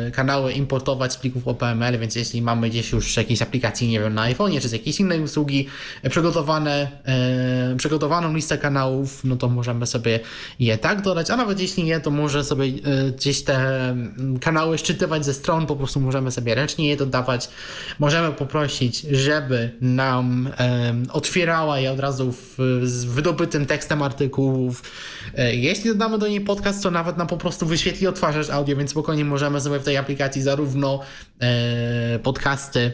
y, 0.08 0.12
kanały 0.12 0.52
importować 0.52 1.14
z 1.14 1.18
plików 1.18 1.48
OPML, 1.48 2.00
więc 2.00 2.16
jeśli 2.16 2.42
mamy 2.42 2.70
gdzieś 2.70 2.92
już 2.92 3.18
jakieś 3.18 3.42
aplikacje, 3.42 3.88
nie 3.88 4.00
wiem, 4.00 4.14
na 4.14 4.22
iPhone 4.22 4.60
czy 4.62 4.70
z 4.70 4.72
jakiejś 4.72 5.00
innej 5.00 5.22
usługi 5.22 5.68
przygotowane, 6.10 6.88
y, 7.74 7.76
przygotowaną 7.76 8.34
listę 8.34 8.58
kanałów, 8.58 9.24
no 9.24 9.36
to 9.36 9.50
możemy 9.50 9.86
sobie 9.86 10.20
je 10.60 10.78
tak 10.78 11.02
dodać, 11.02 11.30
a 11.30 11.38
nawet 11.38 11.60
jeśli 11.60 11.84
nie, 11.84 12.00
to 12.00 12.12
może 12.12 12.44
sobie 12.44 12.66
y, 12.66 13.12
gdzieś 13.18 13.44
te 13.44 13.60
kanały 14.42 14.78
szczytywać 14.78 15.26
ze 15.26 15.34
stron, 15.34 15.66
po 15.66 15.76
prostu 15.76 16.09
możemy 16.10 16.32
sobie 16.32 16.56
ręcznie 16.56 16.90
je 16.90 16.98
dodawać. 16.98 17.50
Możemy 18.00 18.34
poprosić, 18.34 19.02
żeby 19.02 19.72
nam 19.82 20.50
otwierała 21.14 21.80
je 21.80 21.92
od 21.92 22.00
razu 22.00 22.32
w, 22.32 22.58
z 22.84 23.06
wydobytym 23.06 23.66
tekstem 23.66 24.02
artykułów. 24.02 24.84
E, 25.38 25.56
jeśli 25.56 25.90
dodamy 25.90 26.18
do 26.18 26.28
niej 26.28 26.42
podcast, 26.42 26.84
to 26.84 26.92
nawet 26.92 27.18
nam 27.18 27.28
po 27.28 27.38
prostu 27.38 27.66
wyświetli 27.66 28.08
odtwarzacz 28.08 28.50
audio, 28.50 28.76
więc 28.78 28.92
spokojnie 28.92 29.26
możemy 29.26 29.62
sobie 29.62 29.80
w 29.80 29.84
tej 29.84 29.98
aplikacji 29.98 30.42
zarówno 30.42 31.00
e, 31.42 32.20
podcasty, 32.20 32.92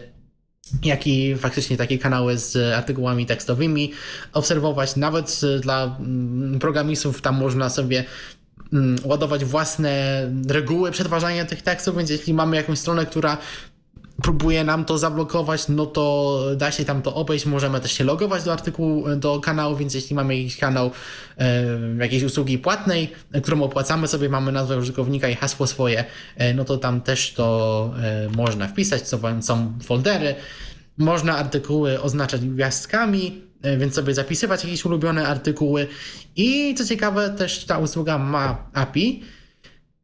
jak 0.84 1.08
i 1.08 1.36
faktycznie 1.36 1.78
takie 1.78 1.98
kanały 1.98 2.38
z 2.38 2.74
artykułami 2.74 3.26
tekstowymi 3.26 3.92
obserwować. 4.34 4.96
Nawet 4.96 5.42
dla 5.62 5.98
programistów 6.60 7.22
tam 7.22 7.36
można 7.36 7.70
sobie 7.70 8.04
ładować 9.04 9.46
własne 9.46 10.22
reguły 10.48 10.92
przetwarzania 10.92 11.46
tych 11.46 11.62
tekstów, 11.62 11.98
więc 11.98 12.10
jeśli 12.10 12.34
mamy 12.34 12.56
jakąś 12.56 12.80
stronę, 12.80 13.06
która 13.06 13.38
próbuje 14.22 14.64
nam 14.64 14.86
to 14.86 14.98
zablokować, 14.98 15.68
no 15.70 15.86
to 15.86 16.40
da 16.58 16.72
się 16.72 16.86
tam 16.86 17.02
to 17.02 17.16
obejść. 17.16 17.46
Możemy 17.46 17.80
też 17.80 17.92
się 17.92 18.04
logować 18.04 18.44
do 18.44 18.54
artykułu, 18.54 19.16
do 19.16 19.40
kanału, 19.40 19.76
więc 19.76 19.94
jeśli 19.94 20.16
mamy 20.16 20.38
jakiś 20.38 20.58
kanał 20.58 20.92
e, 21.38 21.66
jakiejś 22.00 22.24
usługi 22.24 22.58
płatnej, 22.58 23.12
którą 23.44 23.64
opłacamy 23.64 24.08
sobie, 24.08 24.30
mamy 24.30 24.52
nazwę 24.52 24.78
użytkownika 24.78 25.30
i 25.30 25.36
hasło 25.36 25.68
swoje, 25.68 26.06
e, 26.36 26.54
no 26.54 26.66
to 26.66 26.78
tam 26.78 27.02
też 27.02 27.34
to 27.34 27.94
e, 28.04 28.30
można 28.36 28.68
wpisać, 28.68 29.08
są, 29.08 29.42
są 29.42 29.74
foldery. 29.84 30.36
Można 30.98 31.38
artykuły 31.38 32.02
oznaczać 32.02 32.42
gwiazdkami, 32.42 33.42
więc 33.78 33.94
sobie 33.94 34.14
zapisywać 34.14 34.64
jakieś 34.64 34.86
ulubione 34.86 35.28
artykuły. 35.28 35.88
I 36.36 36.76
co 36.76 36.86
ciekawe, 36.86 37.30
też 37.30 37.66
ta 37.66 37.78
usługa 37.78 38.18
ma 38.18 38.70
API. 38.74 39.24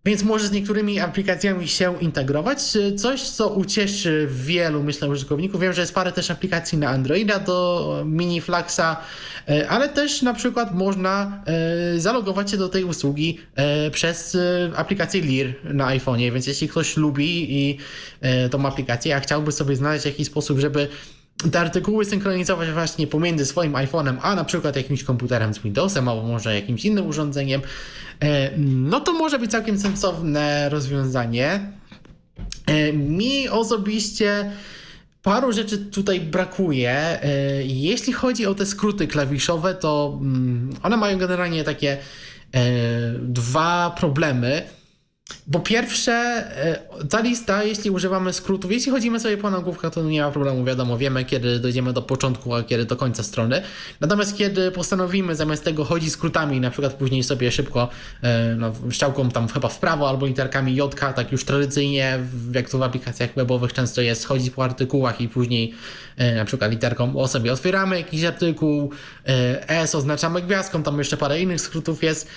Więc 0.05 0.23
może 0.23 0.47
z 0.47 0.51
niektórymi 0.51 0.99
aplikacjami 0.99 1.67
się 1.67 1.99
integrować. 1.99 2.57
Coś, 2.97 3.21
co 3.21 3.49
ucieszy 3.49 4.27
wielu, 4.31 4.83
myślę, 4.83 5.07
użytkowników. 5.07 5.61
Wiem, 5.61 5.73
że 5.73 5.81
jest 5.81 5.95
parę 5.95 6.11
też 6.11 6.31
aplikacji 6.31 6.77
na 6.77 6.89
Androida 6.89 7.39
do 7.39 8.03
Mini 8.05 8.41
Flaxa, 8.41 8.97
e, 9.49 9.69
ale 9.69 9.89
też 9.89 10.21
na 10.21 10.33
przykład 10.33 10.75
można 10.75 11.43
e, 11.45 11.99
zalogować 11.99 12.51
się 12.51 12.57
do 12.57 12.69
tej 12.69 12.83
usługi 12.83 13.37
e, 13.55 13.91
przez 13.91 14.37
aplikację 14.75 15.21
Lear 15.21 15.75
na 15.75 15.85
iPhone'ie. 15.97 16.33
Więc 16.33 16.47
jeśli 16.47 16.67
ktoś 16.67 16.97
lubi 16.97 17.57
i 17.59 17.77
tą 18.51 18.65
aplikację, 18.65 19.15
a 19.15 19.19
chciałby 19.19 19.51
sobie 19.51 19.75
znaleźć 19.75 20.05
jakiś 20.05 20.27
sposób, 20.27 20.59
żeby 20.59 20.87
te 21.49 21.59
artykuły 21.59 22.05
synchronizować 22.05 22.71
właśnie 22.71 23.07
pomiędzy 23.07 23.45
swoim 23.45 23.73
iPhone'em, 23.73 24.17
a 24.21 24.35
na 24.35 24.43
przykład 24.43 24.75
jakimś 24.75 25.03
komputerem 25.03 25.53
z 25.53 25.59
Windowsem, 25.59 26.07
albo 26.07 26.23
może 26.23 26.55
jakimś 26.55 26.85
innym 26.85 27.07
urządzeniem, 27.07 27.61
e, 28.19 28.51
no 28.57 28.99
to 28.99 29.13
może 29.13 29.39
być 29.39 29.51
całkiem 29.51 29.79
sensowne 29.79 30.69
rozwiązanie. 30.69 31.71
E, 32.65 32.93
mi 32.93 33.49
osobiście 33.49 34.51
paru 35.23 35.51
rzeczy 35.51 35.77
tutaj 35.77 36.21
brakuje. 36.21 36.91
E, 36.91 37.63
jeśli 37.63 38.13
chodzi 38.13 38.45
o 38.45 38.55
te 38.55 38.65
skróty 38.65 39.07
klawiszowe, 39.07 39.75
to 39.75 40.19
mm, 40.21 40.69
one 40.83 40.97
mają 40.97 41.17
generalnie 41.17 41.63
takie 41.63 41.97
dwa 43.21 43.95
problemy. 43.97 44.61
Po 45.51 45.59
pierwsze, 45.59 46.11
e, 46.11 46.79
ta 47.09 47.21
lista, 47.21 47.63
jeśli 47.63 47.89
używamy 47.89 48.33
skrótów, 48.33 48.71
jeśli 48.71 48.91
chodzimy 48.91 49.19
sobie 49.19 49.37
po 49.37 49.49
nagłówkach, 49.49 49.93
to 49.93 50.03
nie 50.03 50.21
ma 50.21 50.31
problemu, 50.31 50.65
wiadomo, 50.65 50.97
wiemy 50.97 51.25
kiedy 51.25 51.59
dojdziemy 51.59 51.93
do 51.93 52.01
początku, 52.01 52.55
a 52.55 52.63
kiedy 52.63 52.85
do 52.85 52.95
końca 52.95 53.23
strony. 53.23 53.61
Natomiast 53.99 54.37
kiedy 54.37 54.71
postanowimy 54.71 55.35
zamiast 55.35 55.63
tego 55.63 55.85
chodzić 55.85 56.11
skrótami, 56.11 56.59
na 56.59 56.71
przykład 56.71 56.93
później 56.93 57.23
sobie 57.23 57.51
szybko 57.51 57.89
e, 58.21 58.55
no, 58.55 58.73
strzałką 58.91 59.29
tam 59.29 59.47
chyba 59.47 59.67
w 59.67 59.79
prawo 59.79 60.09
albo 60.09 60.25
literkami 60.25 60.75
J, 60.75 60.95
tak 61.15 61.31
już 61.31 61.45
tradycyjnie, 61.45 62.19
jak 62.53 62.69
to 62.69 62.77
w 62.77 62.83
aplikacjach 62.83 63.29
webowych 63.35 63.73
często 63.73 64.01
jest, 64.01 64.25
chodzić 64.25 64.49
po 64.49 64.63
artykułach 64.63 65.21
i 65.21 65.29
później 65.29 65.73
e, 66.17 66.35
na 66.35 66.45
przykład 66.45 66.71
literką 66.71 67.15
O 67.15 67.27
sobie 67.27 67.53
otwieramy 67.53 67.97
jakiś 67.97 68.23
artykuł, 68.23 68.91
S 69.67 69.95
oznaczamy 69.95 70.41
gwiazdką, 70.41 70.83
tam 70.83 70.97
jeszcze 70.97 71.17
parę 71.17 71.41
innych 71.41 71.61
skrótów 71.61 72.03
jest. 72.03 72.27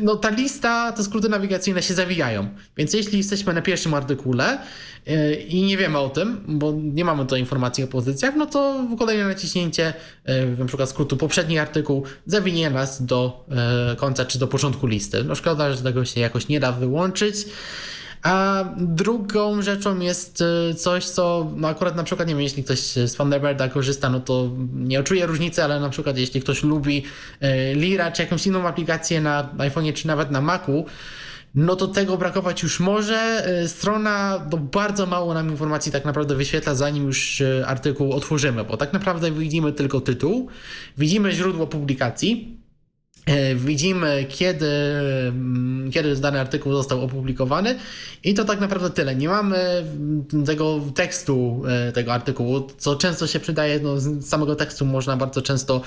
No 0.00 0.16
ta 0.16 0.30
lista, 0.30 0.92
te 0.92 1.04
skróty 1.04 1.28
nawigacyjne 1.28 1.82
się 1.82 1.94
zawijają. 1.94 2.43
Więc 2.76 2.92
jeśli 2.92 3.18
jesteśmy 3.18 3.54
na 3.54 3.62
pierwszym 3.62 3.94
artykule 3.94 4.58
e, 5.06 5.34
i 5.34 5.62
nie 5.62 5.76
wiemy 5.76 5.98
o 5.98 6.08
tym, 6.08 6.44
bo 6.48 6.72
nie 6.82 7.04
mamy 7.04 7.22
tutaj 7.22 7.40
informacji 7.40 7.84
o 7.84 7.86
pozycjach, 7.86 8.34
no 8.36 8.46
to 8.46 8.84
kolejne 8.98 9.24
naciśnięcie 9.24 9.94
e, 10.24 10.46
na 10.46 10.64
przykład 10.64 10.90
skrótu 10.90 11.16
poprzedni 11.16 11.58
artykuł 11.58 12.04
zawinie 12.26 12.70
nas 12.70 13.06
do 13.06 13.46
e, 13.92 13.96
końca 13.96 14.24
czy 14.24 14.38
do 14.38 14.46
początku 14.46 14.86
listy. 14.86 15.24
No 15.24 15.34
szkoda, 15.34 15.72
że 15.72 15.82
tego 15.82 16.04
się 16.04 16.20
jakoś 16.20 16.48
nie 16.48 16.60
da 16.60 16.72
wyłączyć. 16.72 17.36
A 18.22 18.64
drugą 18.76 19.62
rzeczą 19.62 20.00
jest 20.00 20.44
coś, 20.76 21.04
co 21.04 21.50
no 21.56 21.68
akurat 21.68 21.96
na 21.96 22.04
przykład, 22.04 22.28
nie 22.28 22.34
wiem, 22.34 22.42
jeśli 22.42 22.64
ktoś 22.64 22.78
z 22.80 23.14
Thunderbirda 23.16 23.68
korzysta, 23.68 24.10
no 24.10 24.20
to 24.20 24.50
nie 24.74 25.00
odczuje 25.00 25.26
różnicy, 25.26 25.64
ale 25.64 25.80
na 25.80 25.88
przykład 25.88 26.18
jeśli 26.18 26.40
ktoś 26.40 26.62
lubi 26.62 27.02
Lira 27.74 28.12
czy 28.12 28.22
jakąś 28.22 28.46
inną 28.46 28.68
aplikację 28.68 29.20
na 29.20 29.48
iPhone'ie 29.58 29.92
czy 29.92 30.06
nawet 30.06 30.30
na 30.30 30.40
Macu, 30.40 30.86
no 31.54 31.76
to 31.76 31.88
tego 31.88 32.16
brakować 32.16 32.62
już 32.62 32.80
może. 32.80 33.16
E, 33.16 33.68
strona 33.68 34.46
to 34.50 34.56
bardzo 34.56 35.06
mało 35.06 35.34
nam 35.34 35.50
informacji 35.50 35.92
tak 35.92 36.04
naprawdę 36.04 36.34
wyświetla, 36.34 36.74
zanim 36.74 37.06
już 37.06 37.40
e, 37.40 37.66
artykuł 37.66 38.12
otworzymy, 38.12 38.64
bo 38.64 38.76
tak 38.76 38.92
naprawdę 38.92 39.32
widzimy 39.32 39.72
tylko 39.72 40.00
tytuł, 40.00 40.48
widzimy 40.98 41.32
źródło 41.32 41.66
publikacji, 41.66 42.58
e, 43.26 43.54
Widzimy, 43.54 44.26
kiedy, 44.28 44.70
mm, 45.28 45.90
kiedy 45.90 46.16
dany 46.16 46.40
artykuł 46.40 46.72
został 46.72 47.04
opublikowany, 47.04 47.78
i 48.24 48.34
to 48.34 48.44
tak 48.44 48.60
naprawdę 48.60 48.90
tyle. 48.90 49.16
Nie 49.16 49.28
mamy 49.28 49.84
tego 50.46 50.80
tekstu 50.94 51.62
tego 51.94 52.12
artykułu, 52.12 52.66
co 52.78 52.96
często 52.96 53.26
się 53.26 53.40
przydaje. 53.40 53.80
No, 53.80 54.00
z 54.00 54.28
samego 54.28 54.56
tekstu 54.56 54.86
można 54.86 55.16
bardzo 55.16 55.42
często 55.42 55.80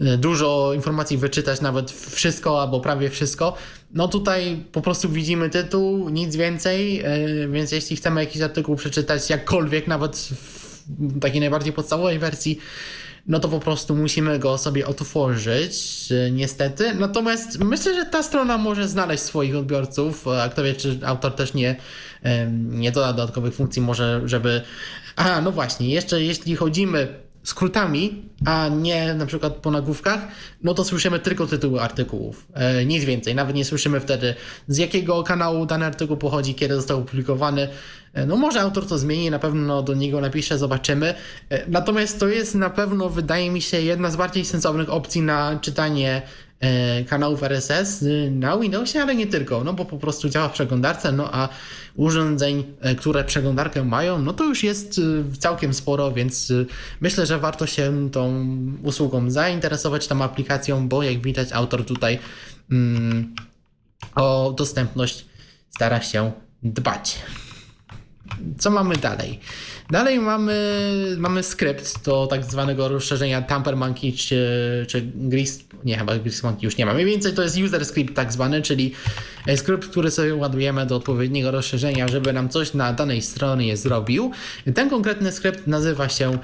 E, 0.00 0.16
dużo 0.16 0.72
informacji 0.74 1.18
wyczytać, 1.18 1.60
nawet 1.60 1.90
wszystko 1.90 2.62
albo 2.62 2.80
prawie 2.80 3.10
wszystko. 3.10 3.54
No 3.94 4.08
tutaj 4.08 4.64
po 4.72 4.82
prostu 4.82 5.08
widzimy 5.08 5.50
tytuł, 5.50 6.08
nic 6.08 6.36
więcej, 6.36 7.00
e, 7.00 7.48
więc 7.48 7.72
jeśli 7.72 7.96
chcemy 7.96 8.20
jakiś 8.20 8.42
artykuł 8.42 8.76
przeczytać 8.76 9.30
jakkolwiek, 9.30 9.86
nawet 9.86 10.16
w 10.88 11.20
takiej 11.20 11.40
najbardziej 11.40 11.72
podstawowej 11.72 12.18
wersji, 12.18 12.58
no 13.26 13.40
to 13.40 13.48
po 13.48 13.60
prostu 13.60 13.96
musimy 13.96 14.38
go 14.38 14.58
sobie 14.58 14.86
otworzyć, 14.86 16.08
e, 16.12 16.30
niestety. 16.30 16.94
Natomiast 16.94 17.58
myślę, 17.58 17.94
że 17.94 18.04
ta 18.04 18.22
strona 18.22 18.58
może 18.58 18.88
znaleźć 18.88 19.22
swoich 19.22 19.56
odbiorców, 19.56 20.28
a 20.28 20.48
kto 20.48 20.62
wie, 20.62 20.74
czy 20.74 20.98
autor 21.04 21.34
też 21.34 21.54
nie, 21.54 21.76
nie 22.52 22.92
doda 22.92 23.12
dodatkowych 23.12 23.54
funkcji, 23.54 23.82
może 23.82 24.20
żeby... 24.24 24.62
Aha, 25.16 25.40
no 25.40 25.52
właśnie, 25.52 25.88
jeszcze 25.88 26.22
jeśli 26.22 26.56
chodzimy 26.56 27.21
skrótami, 27.42 28.22
a 28.44 28.68
nie 28.68 29.14
na 29.14 29.26
przykład 29.26 29.52
po 29.52 29.70
nagłówkach, 29.70 30.28
no 30.62 30.74
to 30.74 30.84
słyszymy 30.84 31.18
tylko 31.18 31.46
tytuły 31.46 31.80
artykułów. 31.80 32.46
E, 32.54 32.86
nic 32.86 33.04
więcej. 33.04 33.34
Nawet 33.34 33.56
nie 33.56 33.64
słyszymy 33.64 34.00
wtedy, 34.00 34.34
z 34.68 34.78
jakiego 34.78 35.22
kanału 35.22 35.66
dany 35.66 35.86
artykuł 35.86 36.16
pochodzi, 36.16 36.54
kiedy 36.54 36.74
został 36.74 36.98
opublikowany. 36.98 37.68
E, 38.14 38.26
no 38.26 38.36
może 38.36 38.60
autor 38.60 38.86
to 38.86 38.98
zmieni, 38.98 39.30
na 39.30 39.38
pewno 39.38 39.82
do 39.82 39.94
niego 39.94 40.20
napisze, 40.20 40.58
zobaczymy. 40.58 41.14
E, 41.50 41.70
natomiast 41.70 42.20
to 42.20 42.28
jest 42.28 42.54
na 42.54 42.70
pewno, 42.70 43.08
wydaje 43.08 43.50
mi 43.50 43.62
się, 43.62 43.80
jedna 43.80 44.10
z 44.10 44.16
bardziej 44.16 44.44
sensownych 44.44 44.90
opcji 44.90 45.22
na 45.22 45.58
czytanie 45.60 46.22
kanałów 47.08 47.42
RSS 47.42 48.04
na 48.30 48.58
Windowsie, 48.58 49.00
ale 49.00 49.14
nie 49.14 49.26
tylko, 49.26 49.64
no 49.64 49.72
bo 49.72 49.84
po 49.84 49.98
prostu 49.98 50.28
działa 50.28 50.48
w 50.48 50.52
przeglądarce, 50.52 51.12
no 51.12 51.28
a 51.32 51.48
urządzeń, 51.94 52.64
e, 52.80 52.94
które 52.94 53.24
przeglądarkę 53.24 53.84
mają, 53.84 54.22
no 54.22 54.32
to 54.32 54.44
już 54.44 54.62
jest 54.62 54.98
e, 54.98 55.36
całkiem 55.38 55.74
sporo, 55.74 56.12
więc 56.12 56.52
myślę, 57.00 57.26
że 57.26 57.38
warto 57.38 57.66
się 57.66 58.10
tą 58.12 58.46
usługą 58.82 59.30
zainteresować, 59.30 60.06
tą 60.06 60.22
aplikacją, 60.22 60.88
bo 60.88 61.02
jak 61.02 61.22
widać 61.22 61.52
autor 61.52 61.86
tutaj 61.86 62.18
mm, 62.70 63.34
o 64.14 64.54
dostępność 64.56 65.26
stara 65.70 66.00
się 66.00 66.32
dbać. 66.62 67.18
Co 68.58 68.70
mamy 68.70 68.96
dalej? 68.96 69.40
Dalej 69.92 70.20
mamy, 70.20 70.54
mamy 71.18 71.42
skrypt 71.42 72.04
do 72.04 72.26
tak 72.26 72.44
zwanego 72.44 72.88
rozszerzenia 72.88 73.42
Tamper 73.42 73.76
Monkey 73.76 74.12
czy, 74.12 74.46
czy 74.88 75.02
Gris, 75.14 75.64
nie 75.84 75.98
chyba 75.98 76.18
Gris 76.18 76.42
Monkey 76.42 76.64
już 76.64 76.76
nie 76.76 76.86
ma. 76.86 76.94
Mniej 76.94 77.06
więcej 77.06 77.32
to 77.32 77.42
jest 77.42 77.58
user 77.58 77.86
script 77.86 78.14
tak 78.14 78.32
zwany, 78.32 78.62
czyli 78.62 78.94
e, 79.46 79.56
skrypt, 79.56 79.88
który 79.88 80.10
sobie 80.10 80.34
ładujemy 80.34 80.86
do 80.86 80.96
odpowiedniego 80.96 81.50
rozszerzenia, 81.50 82.08
żeby 82.08 82.32
nam 82.32 82.48
coś 82.48 82.74
na 82.74 82.92
danej 82.92 83.22
stronie 83.22 83.76
zrobił. 83.76 84.32
Ten 84.74 84.90
konkretny 84.90 85.32
skrypt 85.32 85.66
nazywa 85.66 86.08
się 86.08 86.38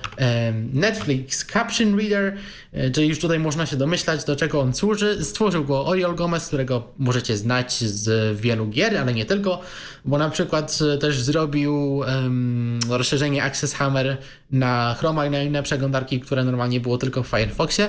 Netflix 0.73 1.47
Caption 1.47 1.99
Reader, 1.99 2.37
e, 2.73 2.91
czyli 2.91 3.09
już 3.09 3.19
tutaj 3.19 3.39
można 3.39 3.67
się 3.67 3.77
domyślać 3.77 4.25
do 4.25 4.37
czego 4.37 4.61
on 4.61 4.75
służy. 4.75 5.25
Stworzył 5.25 5.65
go 5.65 5.87
Oriol 5.87 6.15
Gomez, 6.15 6.47
którego 6.47 6.93
możecie 6.99 7.37
znać 7.37 7.73
z 7.85 8.37
wielu 8.41 8.67
gier, 8.67 8.97
ale 8.97 9.15
nie 9.15 9.25
tylko, 9.25 9.61
bo 10.09 10.19
na 10.19 10.31
przykład 10.31 10.79
e, 10.95 10.99
też 10.99 11.21
zrobił 11.21 11.97
um, 11.97 12.81
rozszerzenie 12.89 13.43
Access 13.43 13.75
Hammer 13.75 14.17
na 14.51 14.97
Chroma 14.99 15.27
i 15.27 15.31
na 15.31 15.43
inne 15.43 15.63
przeglądarki, 15.63 16.21
które 16.21 16.45
normalnie 16.45 16.81
było 16.81 16.99
tylko 16.99 17.23
w 17.23 17.27
Firefoxie. 17.27 17.89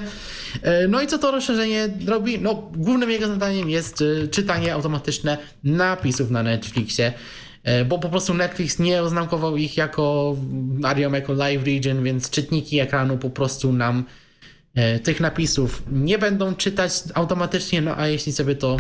E, 0.61 0.87
no 0.87 1.01
i 1.01 1.07
co 1.07 1.17
to 1.17 1.31
rozszerzenie 1.31 1.89
robi? 2.07 2.39
No, 2.39 2.69
głównym 2.75 3.11
jego 3.11 3.27
zadaniem 3.27 3.69
jest 3.69 4.01
e, 4.01 4.27
czytanie 4.27 4.73
automatyczne 4.73 5.37
napisów 5.63 6.31
na 6.31 6.43
Netflixie 6.43 7.13
bo 7.89 7.99
po 7.99 8.09
prostu 8.09 8.33
Netflix 8.33 8.79
nie 8.79 9.01
oznakował 9.01 9.57
ich 9.57 9.77
jako 9.77 10.35
Arium, 10.83 11.13
jako 11.13 11.33
Live 11.33 11.65
Region, 11.65 12.03
więc 12.03 12.29
czytniki 12.29 12.79
ekranu 12.79 13.17
po 13.17 13.29
prostu 13.29 13.73
nam 13.73 14.03
tych 15.03 15.19
napisów 15.19 15.83
nie 15.91 16.17
będą 16.17 16.55
czytać 16.55 16.91
automatycznie, 17.13 17.81
no 17.81 17.97
a 17.97 18.07
jeśli 18.07 18.33
sobie 18.33 18.55
to 18.55 18.77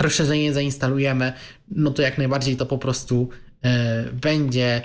rozszerzenie 0.00 0.52
zainstalujemy, 0.52 1.32
no 1.68 1.90
to 1.90 2.02
jak 2.02 2.18
najbardziej 2.18 2.56
to 2.56 2.66
po 2.66 2.78
prostu 2.78 3.28
będzie 4.12 4.82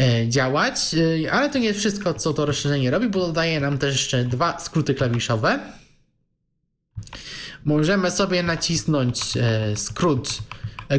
E, 0.00 0.28
działać, 0.28 0.94
e, 1.24 1.32
ale 1.32 1.50
to 1.50 1.58
nie 1.58 1.66
jest 1.66 1.78
wszystko, 1.78 2.14
co 2.14 2.34
to 2.34 2.46
rozszerzenie 2.46 2.90
robi, 2.90 3.08
bo 3.08 3.26
dodaje 3.26 3.60
nam 3.60 3.78
też 3.78 3.92
jeszcze 3.92 4.24
dwa 4.24 4.58
skróty 4.58 4.94
klawiszowe. 4.94 5.58
Możemy 7.64 8.10
sobie 8.10 8.42
nacisnąć 8.42 9.36
e, 9.36 9.76
skrót 9.76 10.38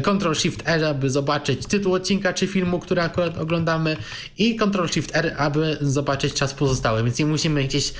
Ctrl 0.02 0.34
Shift 0.34 0.62
R, 0.64 0.84
aby 0.84 1.10
zobaczyć 1.10 1.66
tytuł 1.66 1.94
odcinka 1.94 2.32
czy 2.32 2.46
filmu, 2.46 2.78
który 2.78 3.02
akurat 3.02 3.38
oglądamy 3.38 3.96
i 4.38 4.56
Ctrl 4.56 4.86
Shift 4.86 5.16
R, 5.16 5.34
aby 5.38 5.78
zobaczyć 5.80 6.34
czas 6.34 6.54
pozostały, 6.54 7.04
więc 7.04 7.18
nie 7.18 7.26
musimy 7.26 7.64
gdzieś 7.64 7.92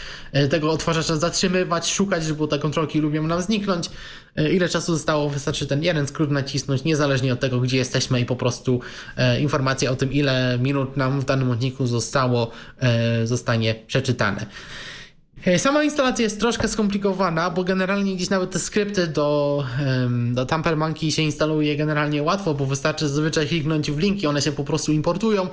tego 0.51 0.71
odtwarzacza 0.71 1.17
zatrzymywać, 1.17 1.93
szukać, 1.93 2.25
żeby 2.25 2.49
te 2.49 2.59
kontrolki 2.59 3.01
lubią 3.01 3.23
nam 3.23 3.43
zniknąć. 3.43 3.91
E, 4.37 4.53
ile 4.53 4.69
czasu 4.69 4.93
zostało, 4.93 5.31
wystarczy 5.31 5.67
ten 5.67 5.83
jeden 5.83 6.07
skrót 6.07 6.31
nacisnąć, 6.31 6.85
niezależnie 6.85 7.33
od 7.33 7.41
tego, 7.41 7.61
gdzie 7.61 7.77
jesteśmy 7.77 8.21
i 8.21 8.25
po 8.25 8.37
prostu 8.37 8.81
e, 9.17 9.41
informacja 9.41 9.91
o 9.91 9.97
tym, 9.97 10.13
ile 10.13 10.59
minut 10.63 10.97
nam 10.97 11.21
w 11.21 11.25
danym 11.25 11.51
odcinku 11.51 11.87
zostało, 11.87 12.51
e, 12.81 13.27
zostanie 13.27 13.75
przeczytane. 13.87 14.47
Sama 15.57 15.85
instalacja 15.85 16.23
jest 16.23 16.41
troszkę 16.41 16.69
skomplikowana, 16.69 17.51
bo 17.51 17.65
generalnie 17.65 18.17
gdzieś 18.17 18.31
nawet 18.31 18.51
te 18.51 18.59
skrypty 18.59 19.07
do, 19.07 19.65
do 20.33 20.47
Tamper 20.47 20.77
Monkey 20.77 21.13
się 21.13 21.23
instaluje 21.23 21.77
generalnie 21.77 22.23
łatwo, 22.23 22.55
bo 22.55 22.67
wystarczy 22.67 23.09
zazwyczaj 23.09 23.47
kliknąć 23.47 23.91
w 23.91 23.99
linki, 23.99 24.27
one 24.27 24.43
się 24.43 24.53
po 24.53 24.65
prostu 24.65 24.93
importują. 24.93 25.49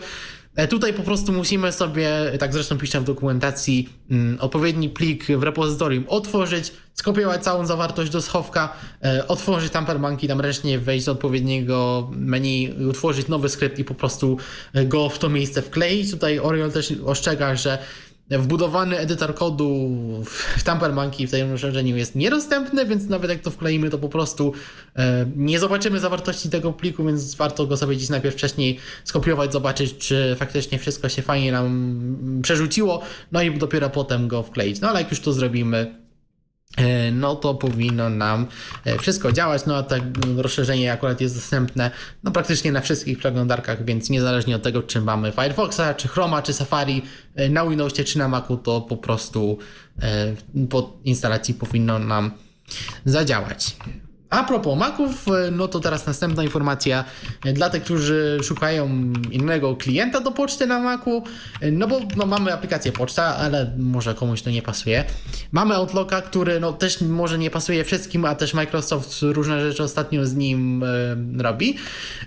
E, 0.56 0.68
tutaj 0.68 0.94
po 0.94 1.04
prostu 1.04 1.34
musimy 1.34 1.72
sobie, 1.72 2.10
tak 2.40 2.54
zresztą 2.54 2.78
piszę 2.78 3.02
w 3.02 3.04
dokumentacji, 3.04 3.90
mm, 4.12 4.38
odpowiedni 4.42 4.90
plik 4.90 5.26
w 5.26 5.44
repozytorium 5.44 6.06
otworzyć, 6.08 6.74
skopiować 6.94 7.44
całą 7.44 7.66
zawartość 7.66 8.12
do 8.12 8.22
schowka, 8.22 8.74
e, 9.04 9.28
otworzyć 9.28 9.72
Tamper 9.72 10.00
Monkey, 10.00 10.28
tam 10.28 10.42
ręcznie 10.42 10.80
wejść 10.80 11.06
do 11.06 11.12
odpowiedniego 11.12 12.10
menu, 12.12 12.74
utworzyć 12.90 13.28
nowy 13.28 13.50
skrypt 13.50 13.80
i 13.80 13.86
po 13.86 13.96
prostu 13.96 14.38
go 14.86 15.10
w 15.10 15.20
to 15.20 15.30
miejsce 15.30 15.62
wkleić. 15.62 16.12
Tutaj 16.12 16.40
Oriol 16.40 16.72
też 16.72 16.94
ostrzega, 17.06 17.56
że 17.56 17.78
Wbudowany 18.40 18.98
edytor 18.98 19.36
kodu 19.36 19.90
w 20.58 20.64
Tamper 20.64 20.94
Monkey 20.94 21.28
w 21.28 21.32
tym 21.32 21.52
rozszerzeniu 21.52 21.98
jest 21.98 22.16
niedostępny, 22.16 22.86
więc 22.86 23.08
nawet 23.10 23.30
jak 23.30 23.40
to 23.40 23.52
wkleimy, 23.52 23.90
to 23.90 23.98
po 23.98 24.10
prostu 24.10 24.54
e, 24.96 25.26
nie 25.36 25.60
zobaczymy 25.60 26.00
zawartości 26.00 26.50
tego 26.50 26.74
pliku, 26.74 27.06
więc 27.06 27.36
warto 27.36 27.66
go 27.68 27.78
sobie 27.78 27.96
gdzieś 27.96 28.10
najpierw 28.10 28.36
wcześniej 28.36 28.80
skopiować, 29.04 29.54
zobaczyć, 29.54 29.98
czy 29.98 30.36
faktycznie 30.40 30.80
wszystko 30.80 31.10
się 31.10 31.22
fajnie 31.22 31.52
nam 31.52 32.40
przerzuciło, 32.42 33.02
no 33.32 33.42
i 33.42 33.58
dopiero 33.58 33.90
potem 33.90 34.28
go 34.28 34.44
wkleić. 34.44 34.82
No 34.82 34.90
ale 34.90 35.02
jak 35.02 35.12
już 35.12 35.20
to 35.20 35.34
zrobimy, 35.34 36.03
no 37.12 37.36
to 37.36 37.56
powinno 37.56 38.10
nam 38.10 38.48
e, 38.86 38.98
wszystko 38.98 39.32
działać. 39.32 39.66
No 39.66 39.78
a 39.78 39.84
to 39.84 39.96
rozszerzenie 40.38 40.94
akurat 40.94 41.22
jest 41.22 41.36
dostępne 41.36 41.92
no, 42.24 42.32
praktycznie 42.32 42.72
na 42.72 42.82
wszystkich 42.82 43.18
przeglądarkach, 43.18 43.86
więc 43.86 44.10
niezależnie 44.10 44.56
od 44.56 44.64
tego, 44.64 44.84
czy 44.84 45.02
mamy 45.02 45.32
Firefoxa, 45.32 45.94
czy 45.98 46.08
Chroma, 46.08 46.42
czy 46.42 46.54
Safari 46.54 47.02
e, 47.36 47.50
na 47.50 47.66
Windowsie, 47.66 48.04
czy 48.04 48.18
na 48.18 48.28
Macu, 48.28 48.58
to 48.58 48.82
po 48.82 48.98
prostu 48.98 49.58
po 50.70 50.94
instalacji 51.04 51.54
powinno 51.54 52.00
nam 52.00 52.32
zadziałać. 53.06 53.76
A 54.34 54.44
propos 54.44 54.80
Maców, 54.80 55.28
e, 55.28 55.52
no 55.52 55.68
to 55.68 55.80
teraz 55.80 56.08
następna 56.08 56.44
informacja 56.44 57.04
dla 57.54 57.70
tych, 57.70 57.84
którzy 57.84 58.40
szukają 58.44 59.14
innego 59.32 59.76
klienta 59.76 60.20
do 60.22 60.32
poczty 60.32 60.68
na 60.68 60.80
Macu. 60.80 61.24
E, 61.62 61.72
no 61.72 61.88
bo 61.88 62.00
no, 62.16 62.26
mamy 62.26 62.54
aplikację 62.54 62.92
poczta, 62.92 63.24
ale 63.38 63.72
może 63.78 64.16
komuś 64.16 64.42
to 64.42 64.50
nie 64.50 64.62
pasuje. 64.62 65.04
Mamy 65.52 65.76
Outlooka, 65.76 66.22
który 66.22 66.60
no, 66.60 66.74
też 66.74 67.02
może 67.02 67.38
nie 67.38 67.50
pasuje 67.50 67.84
wszystkim, 67.84 68.26
a 68.26 68.36
też 68.36 68.54
Microsoft 68.54 69.22
różne 69.22 69.62
rzeczy 69.62 69.84
ostatnio 69.84 70.26
z 70.26 70.36
nim 70.36 70.84
e, 70.84 71.44
robi. 71.44 71.78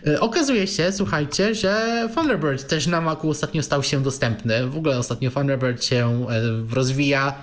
E, 0.06 0.20
okazuje 0.20 0.66
się, 0.66 0.92
słuchajcie, 0.92 1.54
że 1.54 2.08
Thunderbird 2.14 2.68
też 2.68 2.86
na 2.86 3.00
Macu 3.00 3.30
ostatnio 3.30 3.62
stał 3.62 3.82
się 3.82 4.02
dostępny. 4.02 4.66
W 4.66 4.76
ogóle 4.76 4.98
ostatnio 4.98 5.30
Thunderbird 5.30 5.84
się 5.84 6.26
e, 6.30 6.74
rozwija. 6.74 7.34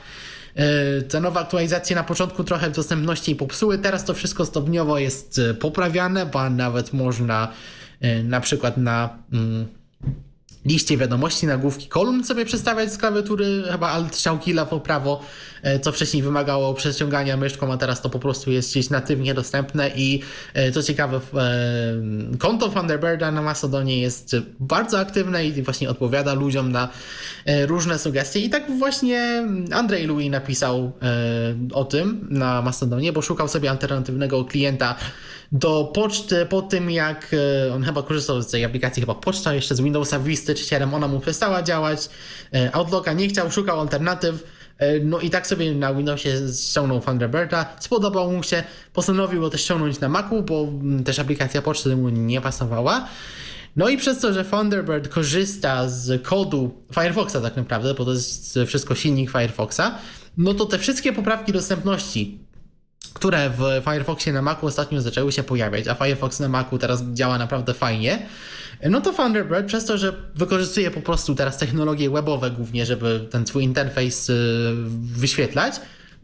E, 0.55 1.01
te 1.01 1.19
nowe 1.19 1.39
aktualizacje 1.39 1.95
na 1.95 2.03
początku 2.03 2.43
trochę 2.43 2.69
dostępności 2.69 3.35
popsuły, 3.35 3.77
teraz 3.77 4.05
to 4.05 4.13
wszystko 4.13 4.45
stopniowo 4.45 4.99
jest 4.99 5.39
e, 5.39 5.53
poprawiane, 5.53 6.25
bo 6.25 6.49
nawet 6.49 6.93
można 6.93 7.51
e, 8.01 8.23
na 8.23 8.41
przykład 8.41 8.77
na 8.77 9.09
mm, 9.33 9.67
liście 10.65 10.97
wiadomości, 10.97 11.47
nagłówki 11.47 11.87
kolumn 11.87 12.23
sobie 12.23 12.45
przestawiać 12.45 12.93
z 12.93 12.97
klawiatury, 12.97 13.63
chyba 13.71 13.89
alt 13.89 14.15
strzałki 14.15 14.53
lewo, 14.53 14.79
prawo, 14.79 15.21
e, 15.63 15.79
co 15.79 15.91
wcześniej 15.91 16.23
wymagało 16.23 16.73
przeciągania 16.73 17.37
myszką, 17.37 17.73
a 17.73 17.77
teraz 17.77 18.01
to 18.01 18.09
po 18.09 18.19
prostu 18.19 18.51
jest 18.51 18.71
gdzieś 18.71 18.89
natywnie 18.89 19.33
dostępne 19.33 19.91
i 19.95 20.21
e, 20.53 20.71
co 20.71 20.83
ciekawe, 20.83 21.17
e, 21.33 22.37
konto 22.37 22.69
Thunderbirda 22.69 23.31
na 23.31 23.41
Mastodonie 23.41 24.01
jest 24.01 24.35
bardzo 24.59 24.99
aktywne 24.99 25.45
i 25.45 25.63
właśnie 25.63 25.89
odpowiada 25.89 26.33
ludziom 26.33 26.71
na 26.71 26.89
różne 27.67 27.99
sugestie. 27.99 28.39
I 28.39 28.49
tak 28.49 28.77
właśnie 28.77 29.43
Andrzej 29.71 30.07
Louis 30.07 30.31
napisał 30.31 30.91
o 31.73 31.85
tym 31.85 32.27
na 32.29 32.61
Mastodonie, 32.61 33.13
bo 33.13 33.21
szukał 33.21 33.47
sobie 33.47 33.69
alternatywnego 33.69 34.45
klienta 34.45 34.95
do 35.53 35.91
poczty 35.93 36.45
po 36.45 36.61
tym, 36.61 36.91
jak 36.91 37.35
e, 37.69 37.73
on 37.73 37.83
chyba 37.83 38.03
korzystał 38.03 38.41
z 38.41 38.47
tej 38.47 38.65
aplikacji, 38.65 39.01
chyba 39.01 39.15
poczta 39.15 39.53
jeszcze 39.53 39.75
z 39.75 39.81
Windowsa 39.81 40.19
Vista 40.19 40.53
czy 40.53 40.63
7, 40.63 40.93
ona 40.93 41.07
mu 41.07 41.19
przestała 41.19 41.63
działać, 41.63 42.09
e, 42.53 42.75
Outlooka 42.75 43.13
nie 43.13 43.27
chciał, 43.27 43.51
szukał 43.51 43.79
alternatyw, 43.79 44.43
e, 44.77 44.99
no 44.99 45.19
i 45.19 45.29
tak 45.29 45.47
sobie 45.47 45.75
na 45.75 45.93
Windowsie 45.93 46.29
ściągnął 46.69 47.01
Thunderbirda, 47.01 47.75
spodobał 47.79 48.31
mu 48.31 48.43
się, 48.43 48.63
postanowił 48.93 49.41
go 49.41 49.49
też 49.49 49.61
ściągnąć 49.61 49.99
na 49.99 50.09
Macu, 50.09 50.43
bo 50.43 50.63
mm, 50.63 51.03
też 51.03 51.19
aplikacja 51.19 51.61
poczty 51.61 51.95
mu 51.95 52.09
nie 52.09 52.41
pasowała. 52.41 53.07
No 53.75 53.89
i 53.89 53.97
przez 53.97 54.19
to, 54.19 54.33
że 54.33 54.45
Thunderbird 54.45 55.07
korzysta 55.07 55.89
z 55.89 56.23
kodu 56.23 56.71
Firefoxa 56.93 57.41
tak 57.41 57.55
naprawdę, 57.55 57.93
bo 57.93 58.05
to 58.05 58.11
jest 58.11 58.59
wszystko 58.67 58.95
silnik 58.95 59.31
Firefoxa, 59.31 59.97
no 60.37 60.53
to 60.53 60.65
te 60.65 60.79
wszystkie 60.79 61.13
poprawki 61.13 61.51
dostępności 61.51 62.42
które 63.13 63.49
w 63.49 63.83
Firefoxie 63.83 64.33
na 64.33 64.41
Macu 64.41 64.65
ostatnio 64.65 65.01
zaczęły 65.01 65.31
się 65.31 65.43
pojawiać, 65.43 65.87
a 65.87 65.95
Firefox 65.95 66.39
na 66.39 66.47
Macu 66.47 66.77
teraz 66.77 67.03
działa 67.03 67.37
naprawdę 67.37 67.73
fajnie, 67.73 68.25
no 68.89 69.01
to 69.01 69.13
Thunderbird 69.13 69.67
przez 69.67 69.85
to, 69.85 69.97
że 69.97 70.13
wykorzystuje 70.35 70.91
po 70.91 71.01
prostu 71.01 71.35
teraz 71.35 71.57
technologie 71.57 72.09
webowe 72.09 72.51
głównie, 72.51 72.85
żeby 72.85 73.27
ten 73.31 73.47
swój 73.47 73.63
interfejs 73.63 74.29
y, 74.29 74.35
wyświetlać, 75.01 75.75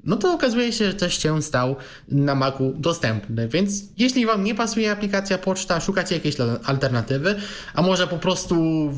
no 0.03 0.15
to 0.15 0.33
okazuje 0.33 0.73
się, 0.73 0.85
że 0.85 0.93
też 0.93 1.21
się 1.21 1.41
stał 1.41 1.75
na 2.07 2.35
Macu 2.35 2.73
dostępny. 2.75 3.47
Więc 3.47 3.83
jeśli 3.97 4.25
Wam 4.25 4.43
nie 4.43 4.55
pasuje 4.55 4.91
aplikacja 4.91 5.37
poczta, 5.37 5.79
szukacie 5.79 6.15
jakiejś 6.15 6.35
alternatywy, 6.65 7.35
a 7.73 7.81
może 7.81 8.07
po 8.07 8.17
prostu 8.17 8.55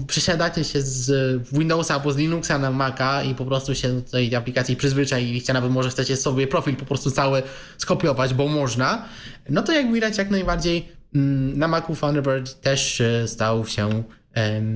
przesiadacie 0.07 0.63
się 0.63 0.81
z 0.81 1.11
Windowsa 1.51 1.93
albo 1.93 2.11
z 2.11 2.17
Linuxa 2.17 2.57
na 2.59 2.71
Maca 2.71 3.23
i 3.23 3.35
po 3.35 3.45
prostu 3.45 3.75
się 3.75 3.93
do 3.93 4.01
tej 4.01 4.35
aplikacji 4.35 4.75
przyzwyczailiście, 4.75 5.53
nawet 5.53 5.71
może 5.71 5.89
chcecie 5.89 6.17
sobie 6.17 6.47
profil 6.47 6.75
po 6.75 6.85
prostu 6.85 7.11
cały 7.11 7.43
skopiować, 7.77 8.33
bo 8.33 8.47
można, 8.47 9.05
no 9.49 9.61
to 9.61 9.71
jak 9.71 9.93
widać 9.93 10.17
jak 10.17 10.29
najbardziej 10.29 10.89
mm, 11.15 11.57
na 11.57 11.67
Macu 11.67 11.95
Thunderbird 11.95 12.61
też 12.61 13.01
e, 13.01 13.27
stał 13.27 13.65
się 13.65 14.03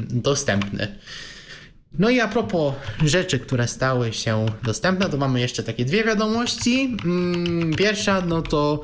dostępny. 0.09 0.95
No 1.99 2.09
i 2.09 2.19
a 2.19 2.27
propos 2.27 2.74
rzeczy, 3.03 3.40
które 3.40 3.67
stały 3.67 4.14
się 4.14 4.45
dostępne, 4.64 5.09
to 5.09 5.17
mamy 5.17 5.40
jeszcze 5.40 5.64
takie 5.64 5.85
dwie 5.85 6.03
wiadomości. 6.03 6.98
Mm, 7.06 7.74
pierwsza, 7.75 8.22
no 8.22 8.41
to 8.41 8.82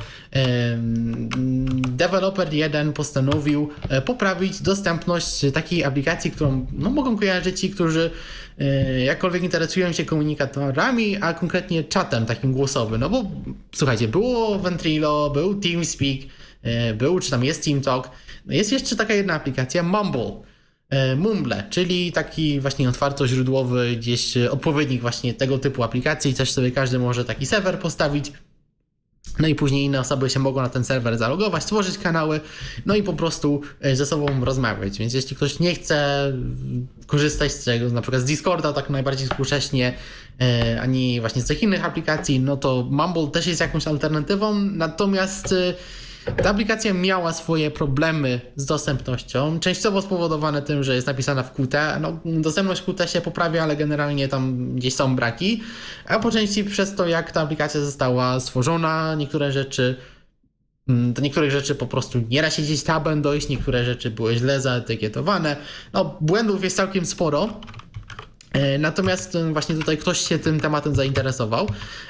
developer 1.89 2.53
1 2.53 2.93
postanowił 2.93 3.69
e, 3.89 4.01
poprawić 4.01 4.61
dostępność 4.61 5.45
takiej 5.53 5.83
aplikacji, 5.83 6.31
którą 6.31 6.67
no, 6.73 6.89
mogą 6.89 7.17
kojarzyć 7.17 7.59
ci, 7.59 7.69
którzy 7.69 8.11
e, 8.59 8.99
jakkolwiek 8.99 9.43
interesują 9.43 9.91
się 9.91 10.05
komunikatorami, 10.05 11.17
a 11.21 11.33
konkretnie 11.33 11.83
czatem 11.83 12.25
takim 12.25 12.53
głosowym. 12.53 12.99
No 12.99 13.09
bo 13.09 13.23
słuchajcie, 13.75 14.07
było 14.07 14.59
Ventrilo, 14.59 15.29
był 15.29 15.59
TeamSpeak, 15.59 16.19
e, 16.63 16.93
był 16.93 17.19
czy 17.19 17.31
tam 17.31 17.43
jest 17.43 17.65
TeamTalk. 17.65 18.09
Jest 18.45 18.71
jeszcze 18.71 18.95
taka 18.95 19.13
jedna 19.13 19.33
aplikacja, 19.33 19.83
Mumble. 19.83 20.50
E, 20.91 21.15
Mumble, 21.15 21.63
czyli 21.69 22.11
taki 22.11 22.59
właśnie 22.59 22.89
otwartoźródłowy 22.89 23.95
gdzieś 23.95 24.37
odpowiednik 24.37 25.01
właśnie 25.01 25.33
tego 25.33 25.57
typu 25.57 25.83
aplikacji. 25.83 26.33
Też 26.33 26.51
sobie 26.51 26.71
każdy 26.71 26.99
może 26.99 27.25
taki 27.25 27.45
serwer 27.45 27.79
postawić. 27.79 28.31
No 29.39 29.47
i 29.47 29.55
później 29.55 29.83
inne 29.85 29.99
osoby 29.99 30.29
się 30.29 30.39
mogą 30.39 30.61
na 30.61 30.69
ten 30.69 30.83
serwer 30.83 31.17
zalogować, 31.17 31.63
stworzyć 31.63 31.97
kanały, 31.97 32.39
no 32.85 32.95
i 32.95 33.03
po 33.03 33.13
prostu 33.13 33.61
e, 33.81 33.95
ze 33.95 34.05
sobą 34.05 34.45
rozmawiać. 34.45 34.97
Więc 34.97 35.13
jeśli 35.13 35.35
ktoś 35.35 35.59
nie 35.59 35.75
chce 35.75 36.31
korzystać 37.07 37.51
z 37.51 37.63
tego, 37.63 37.89
na 37.89 38.01
przykład 38.01 38.21
z 38.21 38.25
Discorda 38.25 38.73
tak 38.73 38.89
najbardziej 38.89 39.27
współcześnie, 39.27 39.93
e, 40.41 40.81
ani 40.81 41.21
właśnie 41.21 41.41
z 41.41 41.45
tych 41.45 41.63
innych 41.63 41.85
aplikacji, 41.85 42.39
no 42.39 42.57
to 42.57 42.87
Mumble 42.89 43.27
też 43.27 43.47
jest 43.47 43.61
jakąś 43.61 43.87
alternatywą, 43.87 44.55
natomiast 44.55 45.55
ta 46.43 46.49
aplikacja 46.49 46.93
miała 46.93 47.33
swoje 47.33 47.71
problemy 47.71 48.41
z 48.55 48.65
dostępnością, 48.65 49.59
częściowo 49.59 50.01
spowodowane 50.01 50.61
tym, 50.61 50.83
że 50.83 50.95
jest 50.95 51.07
napisana 51.07 51.43
w 51.43 51.53
Qt. 51.53 51.99
No, 52.01 52.19
dostępność 52.25 52.81
Qt 52.81 53.07
się 53.07 53.21
poprawia, 53.21 53.63
ale 53.63 53.75
generalnie 53.75 54.27
tam 54.27 54.75
gdzieś 54.75 54.93
są 54.93 55.15
braki, 55.15 55.61
a 56.07 56.19
po 56.19 56.31
części 56.31 56.63
przez 56.63 56.95
to, 56.95 57.07
jak 57.07 57.31
ta 57.31 57.41
aplikacja 57.41 57.81
została 57.81 58.39
stworzona, 58.39 59.15
niektóre 59.15 59.51
rzeczy 59.51 59.95
mm, 60.89 61.13
do 61.13 61.21
niektórych 61.21 61.51
rzeczy 61.51 61.75
po 61.75 61.87
prostu 61.87 62.21
nie 62.29 62.41
da 62.41 62.49
się 62.49 62.61
gdzieś 62.61 62.83
tabem 62.83 63.21
dojść, 63.21 63.49
niektóre 63.49 63.85
rzeczy 63.85 64.11
były 64.11 64.35
źle 64.35 64.61
zaetykietowane. 64.61 65.55
No, 65.93 66.17
błędów 66.21 66.63
jest 66.63 66.77
całkiem 66.77 67.05
sporo. 67.05 67.49
E, 68.53 68.77
natomiast 68.77 69.35
e, 69.35 69.53
właśnie 69.53 69.75
tutaj 69.75 69.97
ktoś 69.97 70.19
się 70.19 70.39
tym 70.39 70.59
tematem 70.59 70.95
zainteresował 70.95 71.67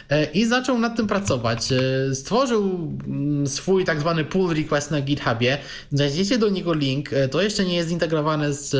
e, 0.09 0.25
i 0.25 0.45
zaczął 0.45 0.79
nad 0.79 0.97
tym 0.97 1.07
pracować. 1.07 1.67
Stworzył 2.13 2.91
mm, 3.07 3.47
swój 3.47 3.85
tak 3.85 3.99
zwany 3.99 4.25
pull 4.25 4.55
request 4.55 4.91
na 4.91 5.01
GitHubie. 5.01 5.57
Znajdziecie 5.91 6.37
do 6.37 6.49
niego 6.49 6.73
link. 6.73 7.09
To 7.31 7.41
jeszcze 7.41 7.65
nie 7.65 7.75
jest 7.75 7.89
zintegrowane 7.89 8.53
z 8.53 8.75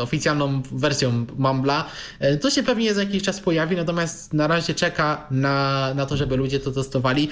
oficjalną 0.00 0.62
wersją 0.72 1.26
Mumbla. 1.38 1.84
To 2.40 2.50
się 2.50 2.62
pewnie 2.62 2.94
za 2.94 3.02
jakiś 3.02 3.22
czas 3.22 3.40
pojawi, 3.40 3.76
natomiast 3.76 4.34
na 4.34 4.46
razie 4.46 4.74
czeka 4.74 5.26
na, 5.30 5.94
na 5.94 6.06
to, 6.06 6.16
żeby 6.16 6.36
ludzie 6.36 6.60
to 6.60 6.70
testowali. 6.70 7.28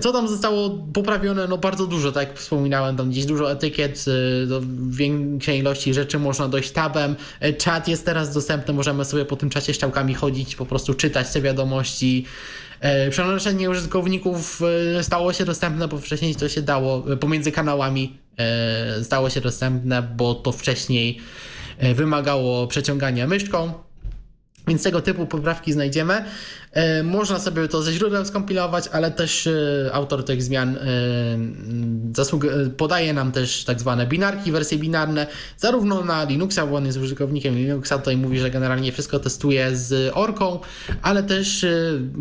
Co 0.00 0.12
tam 0.12 0.28
zostało 0.28 0.70
poprawione? 0.92 1.46
No 1.48 1.58
bardzo 1.58 1.86
dużo, 1.86 2.12
tak 2.12 2.28
jak 2.28 2.38
wspominałem, 2.38 2.96
tam 2.96 3.10
gdzieś 3.10 3.26
dużo 3.26 3.52
etykiet, 3.52 4.04
do 4.46 4.62
większej 4.88 5.58
ilości 5.58 5.94
rzeczy 5.94 6.18
można 6.18 6.48
dojść 6.48 6.70
tabem. 6.70 7.16
Chat 7.64 7.88
jest 7.88 8.04
teraz 8.04 8.34
dostępny, 8.34 8.74
możemy 8.74 9.04
sobie 9.12 9.24
po 9.24 9.36
tym 9.36 9.50
czacie 9.50 9.74
ściałkami 9.74 10.14
chodzić, 10.14 10.56
po 10.56 10.66
prostu 10.66 10.94
czytać 10.94 11.30
te 11.32 11.40
wiadomości. 11.40 12.26
E, 12.80 13.10
przenoszenie 13.10 13.70
użytkowników 13.70 14.62
e, 14.98 15.04
stało 15.04 15.32
się 15.32 15.44
dostępne, 15.44 15.88
bo 15.88 15.98
wcześniej 15.98 16.34
to 16.34 16.48
się 16.48 16.62
dało 16.62 17.12
e, 17.12 17.16
pomiędzy 17.16 17.52
kanałami 17.52 18.22
stało 19.02 19.30
się 19.30 19.40
dostępne, 19.40 20.02
bo 20.02 20.34
to 20.34 20.52
wcześniej 20.52 21.20
wymagało 21.94 22.66
przeciągania 22.66 23.26
myszką. 23.26 23.72
Więc 24.68 24.82
tego 24.82 25.00
typu 25.00 25.26
poprawki 25.26 25.72
znajdziemy. 25.72 26.24
E, 26.72 27.02
można 27.02 27.38
sobie 27.38 27.68
to 27.68 27.82
ze 27.82 27.92
źródeł 27.92 28.24
skompilować, 28.24 28.88
ale 28.92 29.10
też 29.10 29.46
e, 29.46 29.90
autor 29.92 30.24
tych 30.24 30.42
zmian 30.42 30.76
e, 30.76 32.70
podaje 32.76 33.12
nam 33.12 33.32
też 33.32 33.64
tak 33.64 33.80
zwane 33.80 34.06
binarki, 34.06 34.52
wersje 34.52 34.78
binarne, 34.78 35.26
zarówno 35.58 36.04
na 36.04 36.24
Linuxa, 36.24 36.66
bo 36.70 36.76
on 36.76 36.86
jest 36.86 36.98
użytkownikiem 36.98 37.56
Linuxa, 37.56 37.98
tutaj 37.98 38.16
mówi, 38.16 38.38
że 38.38 38.50
generalnie 38.50 38.92
wszystko 38.92 39.18
testuje 39.18 39.76
z 39.76 40.12
Orką, 40.14 40.58
ale 41.02 41.22
też 41.22 41.66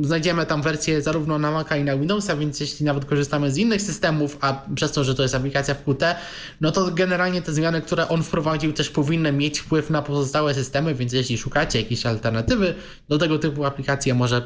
znajdziemy 0.02 0.46
tam 0.46 0.62
wersje 0.62 1.02
zarówno 1.02 1.40
na 1.40 1.52
Maca 1.52 1.78
i 1.78 1.84
na 1.84 1.98
Windowsa, 1.98 2.36
więc 2.36 2.60
jeśli 2.60 2.86
nawet 2.86 3.06
korzystamy 3.06 3.52
z 3.52 3.58
innych 3.58 3.82
systemów, 3.82 4.38
a 4.42 4.62
przez 4.76 4.92
to, 4.92 5.04
że 5.04 5.16
to 5.16 5.24
jest 5.24 5.36
aplikacja 5.36 5.76
w 5.76 5.84
Qt, 5.84 6.16
no 6.62 6.72
to 6.72 6.92
generalnie 6.92 7.42
te 7.42 7.54
zmiany, 7.54 7.82
które 7.82 8.08
on 8.08 8.24
wprowadził 8.24 8.74
też 8.74 8.90
powinny 8.90 9.32
mieć 9.32 9.60
wpływ 9.60 9.90
na 9.90 10.02
pozostałe 10.02 10.54
systemy, 10.54 10.96
więc 10.96 11.14
jeśli 11.14 11.38
szukacie 11.38 11.82
jakiejś 11.82 12.06
alternatywy 12.06 12.74
do 13.10 13.18
tego 13.18 13.40
typu 13.40 13.66
aplikacji, 13.66 14.14
może 14.14 14.41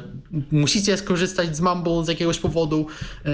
musicie 0.50 0.96
skorzystać 0.96 1.56
z 1.56 1.60
Mumble 1.60 2.04
z 2.04 2.08
jakiegoś 2.08 2.38
powodu 2.38 2.86
e, 2.88 3.30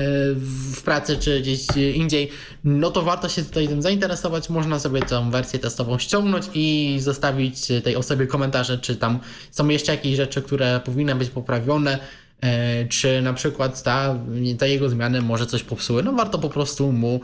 w 0.75 0.83
pracy 0.85 1.17
czy 1.17 1.41
gdzieś 1.41 1.67
indziej, 1.95 2.29
no 2.65 2.91
to 2.91 3.03
warto 3.03 3.29
się 3.29 3.45
tutaj 3.45 3.69
tym 3.69 3.83
zainteresować. 3.83 4.51
Można 4.51 4.79
sobie 4.79 5.01
tę 5.03 5.31
wersję 5.31 5.59
testową 5.59 5.99
ściągnąć 5.99 6.45
i 6.55 6.97
zostawić 7.01 7.67
tej 7.85 7.97
osobie 7.97 8.27
komentarze, 8.27 8.79
czy 8.79 8.97
tam 8.97 9.19
są 9.51 9.69
jeszcze 9.69 9.93
jakieś 9.93 10.17
rzeczy, 10.17 10.43
które 10.43 10.81
powinny 10.85 11.15
być 11.15 11.31
poprawione 11.31 11.99
e, 12.41 12.87
czy 12.87 13.23
na 13.23 13.33
przykład 13.33 13.83
ta, 13.83 14.17
ta 14.59 14.67
jego 14.67 14.89
zmiany 14.89 15.23
może 15.23 15.47
coś 15.47 15.63
popsuły, 15.63 16.03
no 16.03 16.13
warto 16.13 16.39
po 16.39 16.49
prostu 16.49 16.93
mu 16.93 17.21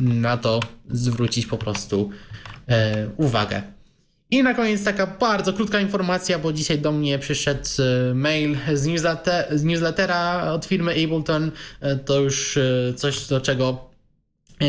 na 0.00 0.36
to 0.36 0.60
zwrócić 0.90 1.46
po 1.46 1.56
prostu 1.58 2.10
e, 2.68 3.08
uwagę. 3.16 3.75
I 4.30 4.42
na 4.42 4.54
koniec 4.54 4.84
taka 4.84 5.06
bardzo 5.06 5.52
krótka 5.52 5.80
informacja, 5.80 6.38
bo 6.38 6.52
dzisiaj 6.52 6.78
do 6.78 6.92
mnie 6.92 7.18
przyszedł 7.18 7.68
e, 7.78 8.14
mail 8.14 8.56
z, 8.74 8.86
newsletter, 8.86 9.58
z 9.58 9.64
newslettera 9.64 10.52
od 10.52 10.64
firmy 10.64 10.94
Ableton. 11.04 11.50
E, 11.80 11.96
to 11.96 12.20
już 12.20 12.56
e, 12.56 12.94
coś, 12.96 13.26
do 13.26 13.40
czego 13.40 13.86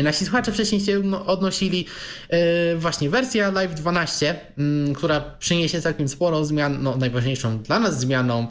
Nasi 0.02 0.24
słuchacze 0.24 0.52
wcześniej 0.52 0.80
się 0.80 1.02
odnosili 1.26 1.86
właśnie 2.76 3.10
wersja 3.10 3.50
Live 3.50 3.74
12, 3.74 4.40
mm, 4.58 4.94
która 4.94 5.20
przyniesie 5.20 5.80
całkiem 5.80 6.08
sporo 6.08 6.44
zmian. 6.44 6.82
No, 6.82 6.96
najważniejszą 6.96 7.58
dla 7.58 7.78
nas 7.78 8.00
zmianą 8.00 8.46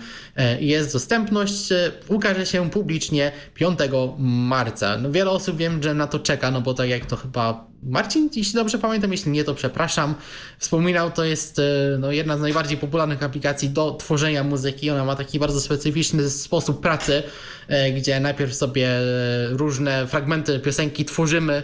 jest 0.59 0.93
dostępność. 0.93 1.69
Ukaże 2.07 2.45
się 2.45 2.69
publicznie 2.69 3.31
5 3.53 3.79
marca. 4.17 4.97
No, 4.97 5.11
wiele 5.11 5.31
osób 5.31 5.57
wiem, 5.57 5.83
że 5.83 5.93
na 5.93 6.07
to 6.07 6.19
czeka, 6.19 6.51
no 6.51 6.61
bo 6.61 6.73
tak 6.73 6.89
jak 6.89 7.05
to 7.05 7.15
chyba 7.15 7.66
Marcin, 7.83 8.29
jeśli 8.35 8.53
dobrze 8.53 8.77
pamiętam, 8.77 9.11
jeśli 9.11 9.31
nie, 9.31 9.43
to 9.43 9.53
przepraszam. 9.53 10.15
Wspominał, 10.59 11.11
to 11.11 11.23
jest 11.23 11.59
e, 11.59 11.63
no, 11.99 12.11
jedna 12.11 12.37
z 12.37 12.41
najbardziej 12.41 12.77
popularnych 12.77 13.23
aplikacji 13.23 13.69
do 13.69 13.91
tworzenia 13.91 14.43
muzyki. 14.43 14.89
Ona 14.89 15.05
ma 15.05 15.15
taki 15.15 15.39
bardzo 15.39 15.61
specyficzny 15.61 16.29
sposób 16.29 16.81
pracy, 16.81 17.23
e, 17.67 17.91
gdzie 17.91 18.19
najpierw 18.19 18.53
sobie 18.53 18.87
e, 18.87 19.03
różne 19.49 20.07
fragmenty 20.07 20.59
piosenki 20.59 21.05
tworzymy, 21.05 21.63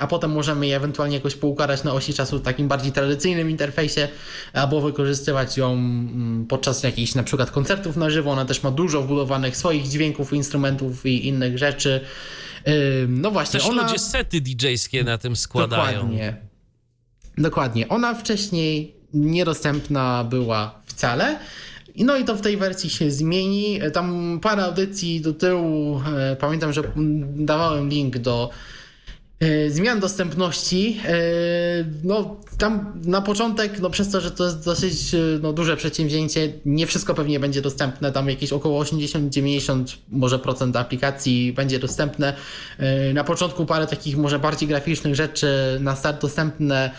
a 0.00 0.06
potem 0.06 0.32
możemy 0.32 0.66
je 0.66 0.76
ewentualnie 0.76 1.16
jakoś 1.16 1.34
poukładać 1.34 1.84
na 1.84 1.92
osi 1.92 2.14
czasu 2.14 2.38
w 2.38 2.42
takim 2.42 2.68
bardziej 2.68 2.92
tradycyjnym 2.92 3.50
interfejsie, 3.50 4.08
albo 4.52 4.80
wykorzystywać 4.80 5.56
ją 5.56 5.72
mm, 5.72 6.46
podczas 6.48 6.82
jakichś 6.82 7.14
na 7.14 7.22
przykład 7.22 7.50
koncertów 7.50 7.96
na 7.96 8.10
żywo. 8.10 8.30
Ona 8.30 8.44
też 8.44 8.62
ma 8.62 8.70
dużo 8.70 9.02
wbudowanych 9.02 9.56
swoich 9.56 9.88
dźwięków, 9.88 10.32
instrumentów 10.32 11.06
i 11.06 11.28
innych 11.28 11.58
rzeczy. 11.58 12.00
No 13.08 13.30
właśnie. 13.30 13.60
Też 13.60 13.68
ona... 13.68 13.82
ludzie 13.82 13.98
sety 13.98 14.40
DJ-skie 14.40 15.04
na 15.04 15.18
tym 15.18 15.36
składają. 15.36 16.00
Dokładnie. 16.00 16.36
Dokładnie. 17.38 17.88
Ona 17.88 18.14
wcześniej 18.14 18.94
niedostępna 19.14 20.24
była 20.24 20.80
wcale. 20.86 21.38
No 21.96 22.16
i 22.16 22.24
to 22.24 22.36
w 22.36 22.40
tej 22.40 22.56
wersji 22.56 22.90
się 22.90 23.10
zmieni. 23.10 23.80
Tam 23.92 24.38
parę 24.42 24.64
audycji 24.64 25.20
do 25.20 25.32
tyłu, 25.32 26.02
e, 26.16 26.36
pamiętam, 26.36 26.72
że 26.72 26.82
dawałem 27.36 27.88
link 27.88 28.18
do 28.18 28.50
zmian 29.68 30.00
dostępności. 30.00 31.00
E, 31.04 31.14
no, 32.04 32.36
tam 32.58 33.00
na 33.04 33.22
początek, 33.22 33.80
no 33.80 33.90
przez 33.90 34.10
to, 34.10 34.20
że 34.20 34.30
to 34.30 34.44
jest 34.44 34.64
dosyć 34.64 35.14
e, 35.14 35.18
no, 35.42 35.52
duże 35.52 35.76
przedsięwzięcie, 35.76 36.52
nie 36.64 36.86
wszystko 36.86 37.14
pewnie 37.14 37.40
będzie 37.40 37.62
dostępne. 37.62 38.12
Tam 38.12 38.28
jakieś 38.28 38.52
około 38.52 38.84
80-90 38.84 39.96
może 40.08 40.38
procent 40.38 40.76
aplikacji 40.76 41.52
będzie 41.52 41.78
dostępne. 41.78 42.34
Na 43.14 43.24
początku 43.24 43.66
parę 43.66 43.86
takich 43.86 44.16
może 44.16 44.38
bardziej 44.38 44.68
graficznych 44.68 45.14
rzeczy 45.14 45.46
na 45.80 45.96
start 45.96 46.22
dostępne 46.22 46.90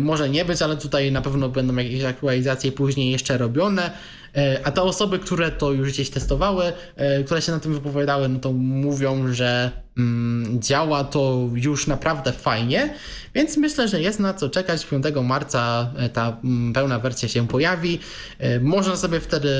może 0.00 0.30
nie 0.30 0.44
być, 0.44 0.62
ale 0.62 0.76
tutaj 0.76 1.12
na 1.12 1.22
pewno 1.22 1.48
będą 1.48 1.76
jakieś 1.76 2.04
aktualizacje 2.04 2.72
później 2.72 3.10
jeszcze 3.10 3.38
robione. 3.38 3.90
A 4.64 4.70
te 4.70 4.82
osoby, 4.82 5.18
które 5.18 5.50
to 5.50 5.72
już 5.72 5.92
gdzieś 5.92 6.10
testowały, 6.10 6.72
które 7.24 7.42
się 7.42 7.52
na 7.52 7.60
tym 7.60 7.74
wypowiadały, 7.74 8.28
no 8.28 8.38
to 8.38 8.52
mówią, 8.52 9.32
że 9.32 9.82
Mm, 9.96 10.62
działa 10.62 11.04
to 11.04 11.48
już 11.54 11.86
naprawdę 11.86 12.32
fajnie, 12.32 12.94
więc 13.34 13.56
myślę, 13.56 13.88
że 13.88 14.00
jest 14.00 14.20
na 14.20 14.34
co 14.34 14.50
czekać. 14.50 14.86
5 14.86 15.04
marca 15.22 15.90
e, 15.96 16.08
ta 16.08 16.36
mm, 16.44 16.72
pełna 16.72 16.98
wersja 16.98 17.28
się 17.28 17.48
pojawi. 17.48 17.98
E, 18.38 18.60
można 18.60 18.96
sobie 18.96 19.20
wtedy 19.20 19.50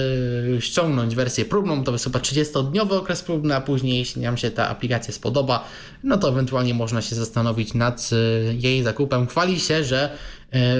ściągnąć 0.60 1.14
wersję 1.14 1.44
próbną, 1.44 1.84
to 1.84 1.92
jest 1.92 2.04
chyba 2.04 2.18
30-dniowy 2.18 2.94
okres 2.94 3.22
próbny, 3.22 3.56
a 3.56 3.60
później, 3.60 3.98
jeśli 3.98 4.22
nam 4.22 4.36
się 4.36 4.50
ta 4.50 4.68
aplikacja 4.68 5.14
spodoba, 5.14 5.68
no 6.04 6.18
to 6.18 6.28
ewentualnie 6.28 6.74
można 6.74 7.02
się 7.02 7.14
zastanowić 7.16 7.74
nad 7.74 8.10
e, 8.12 8.54
jej 8.54 8.82
zakupem. 8.82 9.26
Chwali 9.26 9.60
się, 9.60 9.84
że 9.84 10.16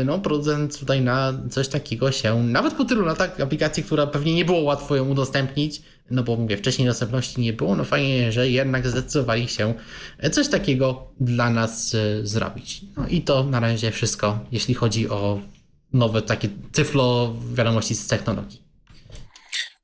no, 0.05 0.19
producent 0.19 0.79
tutaj 0.79 1.01
na 1.01 1.33
coś 1.51 1.69
takiego 1.69 2.13
się, 2.13 2.43
nawet 2.43 2.75
po 2.75 2.85
tylu 2.85 3.05
latach 3.05 3.41
aplikacji, 3.41 3.83
która 3.83 4.07
pewnie 4.07 4.35
nie 4.35 4.45
było 4.45 4.61
łatwo 4.61 4.97
ją 4.97 5.09
udostępnić, 5.09 5.83
no 6.11 6.23
bo 6.23 6.37
mówię, 6.37 6.57
wcześniej 6.57 6.89
dostępności 6.89 7.41
nie 7.41 7.53
było, 7.53 7.77
no 7.77 7.85
fajnie, 7.85 8.33
że 8.33 8.51
jednak 8.51 8.87
zdecydowali 8.89 9.49
się 9.49 9.75
coś 10.33 10.49
takiego 10.49 11.13
dla 11.21 11.51
nas 11.51 11.95
e, 11.95 12.27
zrobić. 12.27 12.85
No 12.97 13.09
i 13.09 13.23
to 13.23 13.45
na 13.45 13.61
razie 13.61 13.91
wszystko, 13.91 14.39
jeśli 14.53 14.75
chodzi 14.75 15.09
o 15.09 15.41
nowe 15.93 16.23
takie 16.23 16.49
tyflo 16.73 17.35
wiadomości 17.55 17.95
z 17.95 18.07
technologii. 18.07 18.63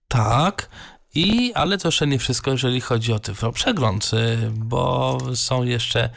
Tak, 0.09 0.69
i, 1.19 1.55
ale 1.55 1.79
to 1.79 1.89
jeszcze 1.89 2.07
nie 2.07 2.19
wszystko, 2.19 2.51
jeżeli 2.51 2.81
chodzi 2.81 3.13
o 3.13 3.19
Tyflo 3.19 3.53
Przegląd, 3.53 4.11
y, 4.15 4.51
bo 4.51 5.19
są 5.35 5.63
jeszcze, 5.63 6.11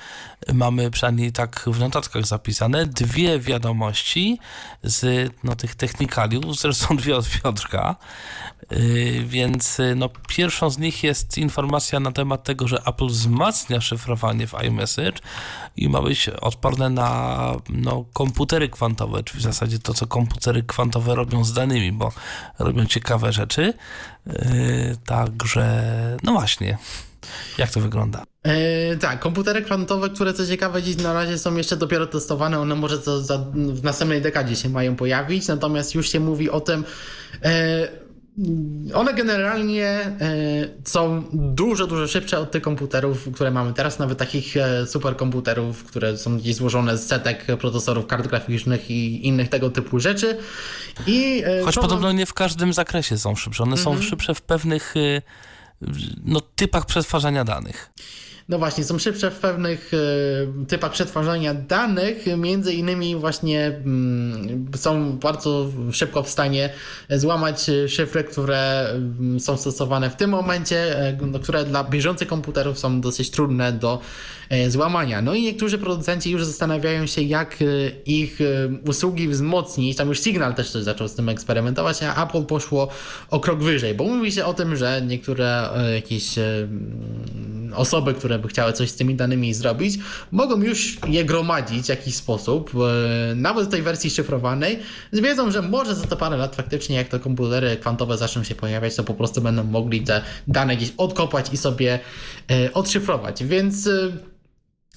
mamy 0.54 0.92
przynajmniej 0.92 1.32
tak 1.32 1.64
w 1.68 1.80
notatkach 1.80 2.26
zapisane, 2.26 2.86
dwie 2.86 3.40
wiadomości 3.40 4.40
z 4.84 5.32
no, 5.44 5.56
tych 5.56 5.76
technikaliów, 5.76 6.60
zresztą 6.60 6.98
dwie 6.98 7.18
od 7.18 7.30
Piotrka, 7.30 7.96
więc 9.26 9.80
y, 9.80 9.96
no, 9.96 10.10
pierwszą 10.28 10.70
z 10.70 10.78
nich 10.78 11.04
jest 11.04 11.38
informacja 11.38 12.00
na 12.00 12.12
temat 12.12 12.44
tego, 12.44 12.68
że 12.68 12.82
Apple 12.86 13.08
wzmacnia 13.08 13.82
szyfrowanie 13.82 14.48
w 14.48 14.54
iMessage 14.64 15.20
i 15.78 15.90
ma 15.90 16.02
być 16.02 16.30
odporne 16.30 16.90
na 16.90 17.56
no, 17.70 18.06
komputery 18.14 18.70
kwantowe, 18.70 19.24
czy 19.24 19.38
w 19.38 19.42
zasadzie 19.42 19.80
to, 19.80 19.94
co 19.94 20.08
komputery 20.08 20.64
kwantowe 20.64 21.16
robią 21.16 21.44
z 21.44 21.54
danymi, 21.54 21.92
bo 21.92 22.12
robią 22.60 22.86
ciekawe 22.86 23.34
rzeczy. 23.34 23.74
Yy, 24.26 24.34
także, 25.06 26.18
no 26.24 26.32
właśnie, 26.32 26.78
jak 27.58 27.72
to 27.72 27.80
wygląda? 27.80 28.24
Yy, 28.46 28.98
tak, 28.98 29.20
komputery 29.20 29.62
kwantowe, 29.62 30.10
które 30.10 30.34
co 30.34 30.48
ciekawe 30.48 30.84
dziś 30.84 30.98
na 30.98 31.14
razie 31.14 31.38
są 31.38 31.56
jeszcze 31.56 31.78
dopiero 31.78 32.08
testowane, 32.08 32.60
one 32.60 32.76
może 32.76 32.98
za, 32.98 33.38
w 33.54 33.84
następnej 33.84 34.22
dekadzie 34.22 34.56
się 34.56 34.70
mają 34.70 34.96
pojawić, 34.96 35.48
natomiast 35.48 35.96
już 35.96 36.10
się 36.10 36.20
mówi 36.20 36.50
o 36.50 36.62
tym, 36.62 36.86
yy, 37.44 37.50
one 38.94 39.14
generalnie 39.14 39.88
e, 39.88 40.14
są 40.84 41.24
dużo, 41.34 41.88
dużo 41.88 42.08
szybsze 42.08 42.40
od 42.40 42.52
tych 42.52 42.62
komputerów, 42.62 43.30
które 43.34 43.52
mamy 43.52 43.74
teraz, 43.74 44.00
nawet 44.00 44.18
takich 44.18 44.58
e, 44.58 44.88
superkomputerów, 44.88 45.84
które 45.84 46.18
są 46.18 46.38
gdzieś 46.38 46.56
złożone 46.56 46.98
z 46.98 47.08
setek 47.08 47.46
procesorów 47.60 48.08
kart 48.08 48.28
graficznych 48.28 48.92
i 48.92 49.28
innych 49.28 49.50
tego 49.50 49.70
typu 49.70 50.00
rzeczy. 50.00 50.38
I 51.08 51.44
e, 51.46 51.64
Choć 51.64 51.76
podobno 51.76 52.12
nie 52.12 52.26
w 52.26 52.34
każdym 52.34 52.74
zakresie 52.74 53.18
są 53.18 53.36
szybsze. 53.36 53.64
One 53.64 53.78
są 53.78 53.92
mhm. 53.92 54.10
szybsze 54.10 54.36
w 54.36 54.42
pewnych 54.42 54.94
no, 56.26 56.42
typach 56.56 56.86
przetwarzania 56.86 57.44
danych. 57.44 57.92
No 58.50 58.58
właśnie, 58.58 58.84
są 58.84 59.00
szybsze 59.00 59.32
w 59.32 59.40
pewnych 59.40 59.92
e, 59.94 60.66
typach 60.66 60.92
przetwarzania 60.92 61.54
danych, 61.54 62.26
między 62.38 62.74
innymi 62.74 63.16
właśnie 63.16 63.68
mm, 63.68 64.68
są 64.76 65.18
bardzo 65.18 65.70
szybko 65.92 66.24
w 66.24 66.30
stanie 66.30 66.70
złamać 67.10 67.72
szyfry, 67.88 68.24
które 68.24 68.90
mm, 68.90 69.40
są 69.40 69.58
stosowane 69.58 70.10
w 70.10 70.16
tym 70.16 70.30
momencie, 70.30 71.00
e, 71.00 71.40
które 71.44 71.64
dla 71.66 71.84
bieżących 71.84 72.28
komputerów 72.28 72.80
są 72.80 73.02
dosyć 73.02 73.30
trudne 73.30 73.72
do 73.72 74.00
złamania. 74.68 75.22
No 75.22 75.36
i 75.36 75.42
niektórzy 75.42 75.78
producenci 75.78 76.32
już 76.32 76.46
zastanawiają 76.46 77.06
się, 77.06 77.22
jak 77.22 77.58
ich 78.06 78.40
usługi 78.88 79.28
wzmocnić. 79.28 79.98
Tam 79.98 80.10
już 80.10 80.20
Signal 80.20 80.56
też 80.56 80.72
coś 80.72 80.84
zaczął 80.84 81.08
z 81.08 81.16
tym 81.16 81.30
eksperymentować, 81.30 82.04
a 82.04 82.24
Apple 82.24 82.44
poszło 82.44 82.88
o 83.30 83.40
krok 83.40 83.64
wyżej, 83.64 83.96
bo 83.96 84.04
mówi 84.04 84.32
się 84.32 84.46
o 84.46 84.54
tym, 84.54 84.76
że 84.76 85.02
niektóre 85.08 85.70
jakieś 85.96 86.36
osoby, 87.76 88.14
które 88.14 88.40
by 88.40 88.48
chciały 88.48 88.74
coś 88.74 88.90
z 88.90 88.96
tymi 88.96 89.16
danymi 89.16 89.54
zrobić, 89.54 90.00
mogą 90.32 90.62
już 90.62 90.98
je 91.08 91.26
gromadzić 91.26 91.86
w 91.86 91.90
jakiś 91.90 92.16
sposób, 92.16 92.72
e, 92.76 93.36
nawet 93.36 93.68
w 93.68 93.72
tej 93.72 93.82
wersji 93.82 94.10
szyfrowanej, 94.10 94.80
wiedzą, 95.14 95.52
że 95.52 95.62
może 95.62 95.96
za 95.96 96.08
to 96.08 96.18
parę 96.18 96.38
lat 96.38 96.56
faktycznie, 96.56 96.96
jak 96.96 97.08
te 97.08 97.20
komputery 97.20 97.78
kwantowe 97.78 98.18
zaczną 98.18 98.44
się 98.44 98.56
pojawiać, 98.56 98.96
to 98.96 99.04
po 99.04 99.14
prostu 99.14 99.42
będą 99.42 99.64
mogli 99.64 100.02
te 100.02 100.22
dane 100.48 100.78
gdzieś 100.78 100.94
odkopać 100.98 101.54
i 101.54 101.58
sobie 101.58 102.00
e, 102.52 102.74
odszyfrować. 102.74 103.44
Więc 103.44 103.88
e, 103.88 104.12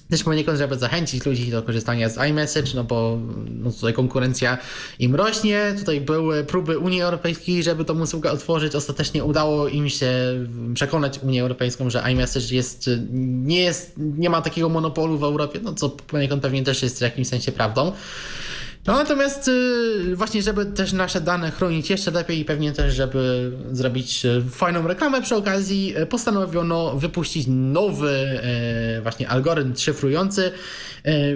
też 0.09 0.23
poniekąd, 0.23 0.57
żeby 0.57 0.77
zachęcić 0.77 1.25
ludzi 1.25 1.51
do 1.51 1.63
korzystania 1.63 2.09
z 2.09 2.17
iMessage, 2.17 2.71
no 2.75 2.83
bo 2.83 3.19
no 3.49 3.71
tutaj 3.71 3.93
konkurencja 3.93 4.57
im 4.99 5.15
rośnie. 5.15 5.75
Tutaj 5.79 6.01
były 6.01 6.43
próby 6.43 6.79
Unii 6.79 7.01
Europejskiej, 7.01 7.63
żeby 7.63 7.85
tą 7.85 8.01
usługę 8.01 8.31
otworzyć. 8.31 8.75
Ostatecznie 8.75 9.23
udało 9.23 9.67
im 9.67 9.89
się 9.89 10.11
przekonać 10.73 11.19
Unię 11.23 11.41
Europejską, 11.41 11.89
że 11.89 12.03
iMessage 12.11 12.55
jest, 12.55 12.89
nie, 13.11 13.61
jest, 13.61 13.93
nie 13.97 14.29
ma 14.29 14.41
takiego 14.41 14.69
monopolu 14.69 15.17
w 15.17 15.23
Europie, 15.23 15.59
no 15.63 15.73
co 15.73 15.89
poniekąd 15.89 16.41
pewnie 16.41 16.63
też 16.63 16.83
jest 16.83 16.97
w 16.97 17.01
jakimś 17.01 17.27
sensie 17.27 17.51
prawdą. 17.51 17.91
No 18.87 18.93
natomiast 18.93 19.47
y, 19.47 20.15
właśnie, 20.15 20.41
żeby 20.41 20.65
też 20.65 20.93
nasze 20.93 21.21
dane 21.21 21.51
chronić 21.51 21.89
jeszcze 21.89 22.11
lepiej 22.11 22.39
i 22.39 22.45
pewnie 22.45 22.71
też, 22.71 22.95
żeby 22.95 23.51
zrobić 23.71 24.25
y, 24.25 24.41
fajną 24.51 24.87
reklamę 24.87 25.21
przy 25.21 25.35
okazji, 25.35 25.97
y, 25.97 26.05
postanowiono 26.05 26.95
wypuścić 26.95 27.45
nowy 27.47 28.39
właśnie 29.03 29.29
algorytm 29.29 29.75
szyfrujący 29.75 30.51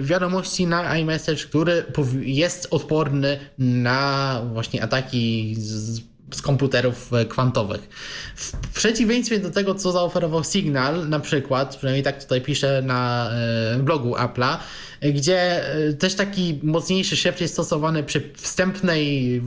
wiadomości 0.00 0.66
na 0.66 0.96
iMessage, 0.96 1.44
który 1.44 1.84
jest 2.20 2.68
odporny 2.70 3.38
na 3.58 4.42
właśnie 4.52 4.82
ataki 4.82 5.54
z 5.58 6.09
z 6.34 6.42
komputerów 6.42 7.10
kwantowych. 7.28 7.88
W 8.36 8.74
przeciwieństwie 8.74 9.38
do 9.38 9.50
tego, 9.50 9.74
co 9.74 9.92
zaoferował 9.92 10.44
Signal, 10.44 11.08
na 11.08 11.20
przykład, 11.20 11.76
przynajmniej 11.76 12.04
tak 12.04 12.22
tutaj 12.22 12.40
piszę 12.40 12.82
na 12.82 13.30
blogu 13.78 14.14
Apple'a, 14.14 14.56
gdzie 15.02 15.64
e, 15.74 15.92
też 15.92 16.14
taki 16.14 16.60
mocniejszy 16.62 17.16
szyfr 17.16 17.42
jest 17.42 17.54
stosowany 17.54 18.02
przy 18.02 18.32
wstępnej 18.36 19.42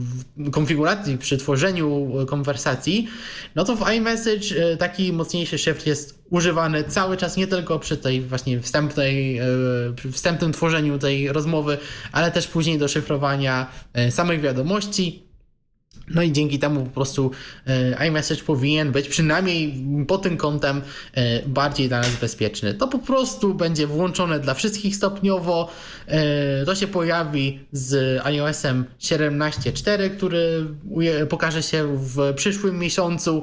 konfiguracji, 0.52 1.18
przy 1.18 1.38
tworzeniu 1.38 2.10
konwersacji, 2.26 3.08
no 3.54 3.64
to 3.64 3.76
w 3.76 3.90
iMessage 3.90 4.72
e, 4.72 4.76
taki 4.76 5.12
mocniejszy 5.12 5.58
szyfr 5.58 5.86
jest 5.86 6.24
używany 6.30 6.84
cały 6.84 7.16
czas, 7.16 7.36
nie 7.36 7.46
tylko 7.46 7.78
przy 7.78 7.96
tej 7.96 8.20
właśnie 8.20 8.60
wstępnej, 8.60 9.38
e, 9.38 9.44
wstępnym 10.12 10.52
tworzeniu 10.52 10.98
tej 10.98 11.32
rozmowy, 11.32 11.78
ale 12.12 12.30
też 12.30 12.46
później 12.46 12.78
do 12.78 12.88
szyfrowania 12.88 13.66
samych 14.10 14.40
wiadomości. 14.40 15.23
No 16.08 16.22
i 16.22 16.32
dzięki 16.32 16.58
temu 16.58 16.84
po 16.84 16.90
prostu 16.90 17.30
e, 17.66 18.08
iMessage 18.08 18.42
powinien 18.42 18.92
być 18.92 19.08
przynajmniej 19.08 19.84
pod 20.08 20.22
tym 20.22 20.36
kątem 20.36 20.82
e, 21.14 21.48
bardziej 21.48 21.88
dla 21.88 21.98
nas 21.98 22.16
bezpieczny. 22.20 22.74
To 22.74 22.88
po 22.88 22.98
prostu 22.98 23.54
będzie 23.54 23.86
włączone 23.86 24.40
dla 24.40 24.54
wszystkich 24.54 24.96
stopniowo. 24.96 25.70
E, 26.06 26.64
to 26.64 26.74
się 26.74 26.86
pojawi 26.86 27.60
z 27.72 28.20
iOSem 28.26 28.84
17.4, 29.00 30.10
który 30.10 30.66
pokaże 31.28 31.62
się 31.62 31.96
w 31.96 32.34
przyszłym 32.34 32.78
miesiącu. 32.78 33.42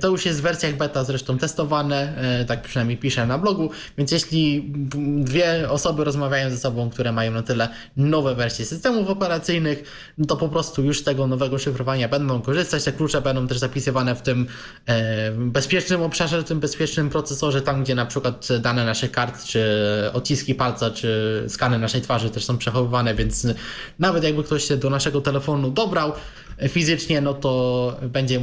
To 0.00 0.08
już 0.08 0.26
jest 0.26 0.38
w 0.38 0.42
wersjach 0.42 0.76
beta 0.76 1.04
zresztą 1.04 1.38
testowane, 1.38 2.14
tak 2.46 2.62
przynajmniej 2.62 2.98
piszę 2.98 3.26
na 3.26 3.38
blogu, 3.38 3.70
więc 3.98 4.12
jeśli 4.12 4.72
dwie 5.18 5.70
osoby 5.70 6.04
rozmawiają 6.04 6.50
ze 6.50 6.58
sobą, 6.58 6.90
które 6.90 7.12
mają 7.12 7.32
na 7.32 7.42
tyle 7.42 7.68
nowe 7.96 8.34
wersje 8.34 8.64
systemów 8.64 9.08
operacyjnych, 9.08 9.82
no 10.18 10.26
to 10.26 10.36
po 10.36 10.48
prostu 10.48 10.84
już 10.84 11.04
tego 11.04 11.26
nowego 11.26 11.58
szyfrowania 11.58 11.93
będą 12.08 12.42
korzystać. 12.42 12.84
Te 12.84 12.92
klucze 12.92 13.20
będą 13.20 13.46
też 13.46 13.58
zapisywane 13.58 14.14
w 14.14 14.22
tym 14.22 14.46
e, 14.86 15.30
bezpiecznym 15.32 16.02
obszarze, 16.02 16.42
w 16.42 16.44
tym 16.44 16.60
bezpiecznym 16.60 17.10
procesorze, 17.10 17.62
tam 17.62 17.82
gdzie 17.82 17.94
na 17.94 18.06
przykład 18.06 18.48
dane 18.60 18.84
naszych 18.84 19.10
kart, 19.10 19.44
czy 19.44 19.64
odciski 20.12 20.54
palca, 20.54 20.90
czy 20.90 21.44
skany 21.48 21.78
naszej 21.78 22.00
twarzy 22.00 22.30
też 22.30 22.44
są 22.44 22.58
przechowywane, 22.58 23.14
więc 23.14 23.46
nawet 23.98 24.24
jakby 24.24 24.44
ktoś 24.44 24.64
się 24.64 24.76
do 24.76 24.90
naszego 24.90 25.20
telefonu 25.20 25.70
dobrał 25.70 26.12
fizycznie, 26.68 27.20
no 27.20 27.34
to 27.34 27.96
będzie 28.02 28.40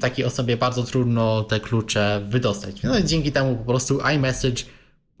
takiej 0.00 0.24
osobie 0.24 0.56
bardzo 0.56 0.82
trudno 0.82 1.42
te 1.42 1.60
klucze 1.60 2.22
wydostać. 2.28 2.82
No 2.82 2.98
i 2.98 3.04
dzięki 3.04 3.32
temu 3.32 3.56
po 3.56 3.64
prostu 3.64 4.00
iMessage 4.14 4.62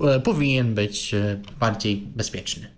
e, 0.00 0.20
powinien 0.20 0.74
być 0.74 1.14
e, 1.14 1.40
bardziej 1.60 1.96
bezpieczny. 1.96 2.77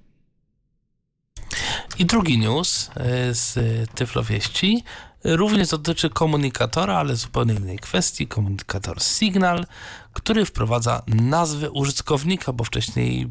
I 1.99 2.05
drugi 2.05 2.39
news 2.39 2.91
e, 2.95 3.35
z 3.35 3.59
Tyflowieści 3.95 4.85
również 5.25 5.69
dotyczy 5.69 6.11
komunikatora, 6.11 6.97
ale 6.97 7.17
zupełnie 7.17 7.55
innej 7.55 7.79
kwestii. 7.79 8.27
Komunikator 8.27 9.03
Signal, 9.03 9.67
który 10.13 10.45
wprowadza 10.45 11.03
nazwy 11.07 11.71
użytkownika, 11.71 12.53
bo 12.53 12.65
wcześniej 12.65 13.29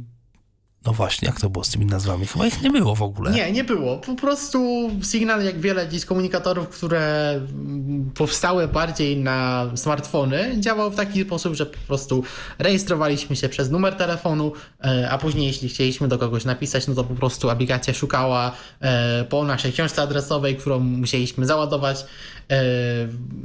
no 0.85 0.93
właśnie, 0.93 1.25
jak 1.25 1.41
to 1.41 1.49
było 1.49 1.63
z 1.63 1.69
tymi 1.69 1.85
nazwami? 1.85 2.25
Chyba 2.25 2.47
ich 2.47 2.61
nie 2.61 2.69
było 2.69 2.95
w 2.95 3.01
ogóle. 3.01 3.31
Nie, 3.31 3.51
nie 3.51 3.63
było. 3.63 3.97
Po 3.97 4.15
prostu 4.15 4.89
Signal, 5.11 5.43
jak 5.43 5.59
wiele 5.59 5.87
dziś 5.87 6.05
komunikatorów, 6.05 6.69
które 6.69 7.33
powstały 8.15 8.67
bardziej 8.67 9.17
na 9.17 9.69
smartfony, 9.75 10.55
działał 10.59 10.91
w 10.91 10.95
taki 10.95 11.23
sposób, 11.23 11.55
że 11.55 11.65
po 11.65 11.77
prostu 11.87 12.23
rejestrowaliśmy 12.59 13.35
się 13.35 13.49
przez 13.49 13.69
numer 13.71 13.95
telefonu, 13.95 14.51
e, 14.83 15.09
a 15.11 15.17
później 15.17 15.47
jeśli 15.47 15.69
chcieliśmy 15.69 16.07
do 16.07 16.17
kogoś 16.17 16.45
napisać, 16.45 16.87
no 16.87 16.95
to 16.95 17.03
po 17.03 17.15
prostu 17.15 17.49
aplikacja 17.49 17.93
szukała 17.93 18.51
e, 18.81 19.25
po 19.29 19.43
naszej 19.43 19.73
książce 19.73 20.01
adresowej, 20.01 20.55
którą 20.55 20.79
musieliśmy 20.79 21.45
załadować 21.45 22.05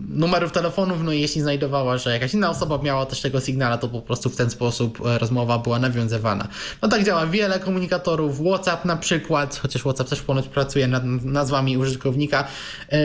numerów 0.08 0.52
telefonów, 0.52 1.02
no 1.02 1.12
i 1.12 1.20
jeśli 1.20 1.41
znajdowała, 1.41 1.99
że 1.99 2.12
jakaś 2.12 2.34
inna 2.34 2.50
osoba 2.50 2.78
miała 2.83 3.07
też 3.07 3.20
tego 3.20 3.41
sygnała, 3.41 3.78
to 3.78 3.89
po 3.89 4.02
prostu 4.02 4.31
w 4.31 4.36
ten 4.36 4.50
sposób 4.50 5.07
e, 5.07 5.18
rozmowa 5.18 5.58
była 5.58 5.78
nawiązywana. 5.78 6.49
No 6.83 6.89
tak 6.89 7.05
działa 7.05 7.26
wiele 7.26 7.58
komunikatorów, 7.58 8.41
WhatsApp 8.41 8.84
na 8.84 8.97
przykład, 8.97 9.58
chociaż 9.62 9.83
WhatsApp 9.83 10.10
też 10.10 10.23
ponoć 10.23 10.49
pracuje 10.49 10.89
nad 10.89 11.05
nazwami 11.24 11.78
użytkownika. 11.78 12.44
E, 12.92 12.99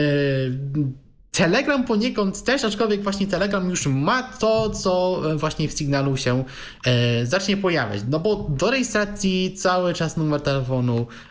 Telegram 1.30 1.84
poniekąd 1.84 2.44
też, 2.44 2.64
aczkolwiek 2.64 3.02
właśnie 3.02 3.26
Telegram 3.26 3.70
już 3.70 3.86
ma 3.86 4.22
to, 4.22 4.70
co 4.70 5.22
właśnie 5.36 5.68
w 5.68 5.72
sygnalu 5.72 6.16
się 6.16 6.44
e, 6.86 7.26
zacznie 7.26 7.56
pojawiać. 7.56 8.00
No 8.08 8.20
bo 8.20 8.46
do 8.48 8.70
rejestracji 8.70 9.54
cały 9.56 9.94
czas 9.94 10.16
numer 10.16 10.40
telefonu 10.40 11.06
E, 11.06 11.29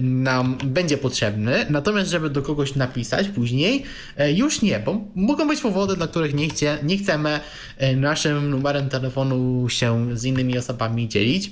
nam 0.00 0.58
będzie 0.64 0.98
potrzebny, 0.98 1.66
natomiast 1.70 2.10
żeby 2.10 2.30
do 2.30 2.42
kogoś 2.42 2.74
napisać 2.74 3.28
później, 3.28 3.84
e, 4.16 4.32
już 4.32 4.62
nie, 4.62 4.80
bo 4.80 5.00
mogą 5.14 5.48
być 5.48 5.60
powody, 5.60 5.96
dla 5.96 6.06
których 6.06 6.34
nie, 6.34 6.48
chcie, 6.48 6.78
nie 6.82 6.98
chcemy 6.98 7.40
e, 7.76 7.96
naszym 7.96 8.50
numerem 8.50 8.88
telefonu 8.88 9.68
się 9.68 10.18
z 10.18 10.24
innymi 10.24 10.58
osobami 10.58 11.08
dzielić. 11.08 11.50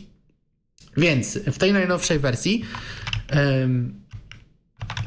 Więc 0.96 1.38
w 1.38 1.58
tej 1.58 1.72
najnowszej 1.72 2.18
wersji 2.18 2.64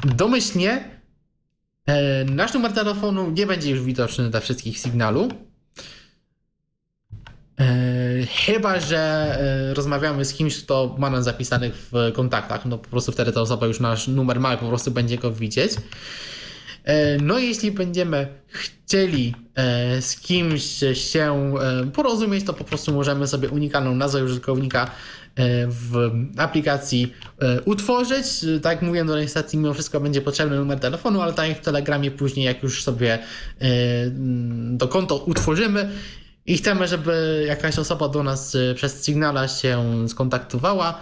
domyślnie 0.04 0.84
nasz 2.30 2.54
numer 2.54 2.72
telefonu 2.72 3.30
nie 3.30 3.46
będzie 3.46 3.70
już 3.70 3.82
widoczny 3.82 4.30
dla 4.30 4.40
wszystkich 4.40 4.80
sygnalu, 4.80 5.28
E, 5.28 5.49
chyba, 8.46 8.80
że 8.80 8.98
e, 8.98 9.74
rozmawiamy 9.74 10.24
z 10.24 10.34
kimś, 10.34 10.62
kto 10.64 10.96
ma 10.98 11.10
nas 11.10 11.24
zapisanych 11.24 11.88
w 11.92 12.12
kontaktach, 12.14 12.66
no 12.66 12.78
po 12.78 12.88
prostu 12.88 13.12
wtedy 13.12 13.32
ta 13.32 13.40
osoba 13.40 13.66
już 13.66 13.80
nasz 13.80 14.08
numer 14.08 14.40
ma 14.40 14.56
po 14.56 14.68
prostu 14.68 14.90
będzie 14.90 15.18
go 15.18 15.32
widzieć. 15.32 15.72
E, 16.84 17.18
no 17.18 17.38
jeśli 17.38 17.72
będziemy 17.72 18.28
chcieli 18.48 19.34
z 20.00 20.20
kimś 20.20 20.84
się 20.94 21.54
porozumieć, 21.92 22.44
to 22.44 22.52
po 22.52 22.64
prostu 22.64 22.92
możemy 22.92 23.26
sobie 23.26 23.48
unikalną 23.48 23.94
nazwę 23.94 24.24
użytkownika 24.24 24.90
w 25.66 26.10
aplikacji 26.36 27.12
utworzyć. 27.64 28.26
Tak 28.62 28.72
jak 28.72 28.82
mówiłem, 28.82 29.06
do 29.06 29.14
rejestracji 29.14 29.58
mimo 29.58 29.74
wszystko 29.74 30.00
będzie 30.00 30.20
potrzebny 30.20 30.56
numer 30.56 30.80
telefonu, 30.80 31.20
ale 31.20 31.32
tak 31.32 31.48
jak 31.48 31.58
w 31.58 31.60
Telegramie 31.60 32.10
później, 32.10 32.46
jak 32.46 32.62
już 32.62 32.84
sobie 32.84 33.18
to 34.78 34.88
konto 34.88 35.16
utworzymy, 35.16 35.90
i 36.50 36.56
chcemy, 36.56 36.88
żeby 36.88 37.44
jakaś 37.48 37.78
osoba 37.78 38.08
do 38.08 38.22
nas 38.22 38.54
y, 38.54 38.74
przez 38.76 39.06
Signala 39.06 39.48
się 39.48 39.84
skontaktowała, 40.08 41.00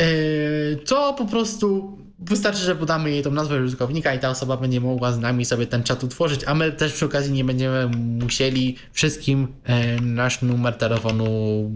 y, 0.00 0.78
to 0.86 1.14
po 1.14 1.24
prostu 1.24 1.98
Wystarczy, 2.18 2.60
że 2.60 2.76
podamy 2.76 3.10
jej 3.10 3.22
tą 3.22 3.30
nazwę 3.30 3.62
użytkownika 3.62 4.14
i 4.14 4.18
ta 4.18 4.30
osoba 4.30 4.56
będzie 4.56 4.80
mogła 4.80 5.12
z 5.12 5.18
nami 5.18 5.44
sobie 5.44 5.66
ten 5.66 5.82
czat 5.82 6.04
utworzyć, 6.04 6.44
a 6.46 6.54
my 6.54 6.72
też 6.72 6.92
przy 6.92 7.06
okazji 7.06 7.32
nie 7.32 7.44
będziemy 7.44 7.86
musieli 8.22 8.76
wszystkim 8.92 9.48
e, 9.64 10.00
nasz 10.00 10.42
numer 10.42 10.74
telefonu 10.74 11.26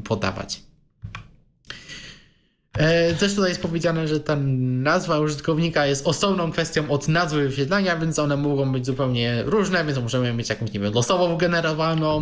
podawać. 0.05 0.68
E, 2.79 3.15
Też 3.15 3.35
tutaj 3.35 3.51
jest 3.51 3.63
powiedziane, 3.63 4.09
że 4.09 4.21
ta 4.21 4.37
nazwa 4.37 5.21
użytkownika 5.21 5.87
jest 5.87 6.07
osobną 6.07 6.53
kwestią 6.53 6.91
od 6.91 7.09
nazwy 7.09 7.49
wyświetlania, 7.49 7.97
więc 7.97 8.19
one 8.19 8.37
mogą 8.37 8.73
być 8.73 8.87
zupełnie 8.87 9.43
różne, 9.47 9.85
więc 9.85 9.99
możemy 9.99 10.33
mieć 10.33 10.49
jakąś, 10.49 10.73
nie 10.73 10.81
wiem, 10.81 10.93
losowo 10.95 11.39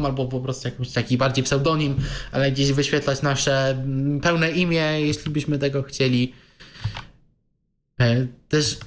albo 0.07 0.27
po 0.27 0.41
prostu 0.41 0.69
jakąś 0.69 0.91
taki 0.93 1.17
bardziej 1.19 1.45
pseudonim, 1.45 1.97
ale 2.33 2.53
gdzieś 2.53 2.73
wyświetlać 2.73 3.23
nasze 3.23 3.71
mm, 3.71 4.21
pełne 4.21 4.51
imię, 4.51 5.01
jeśli 5.01 5.31
byśmy 5.31 5.59
tego 5.59 5.83
chcieli. 5.83 6.33
E, 8.01 8.27
Też 8.49 8.79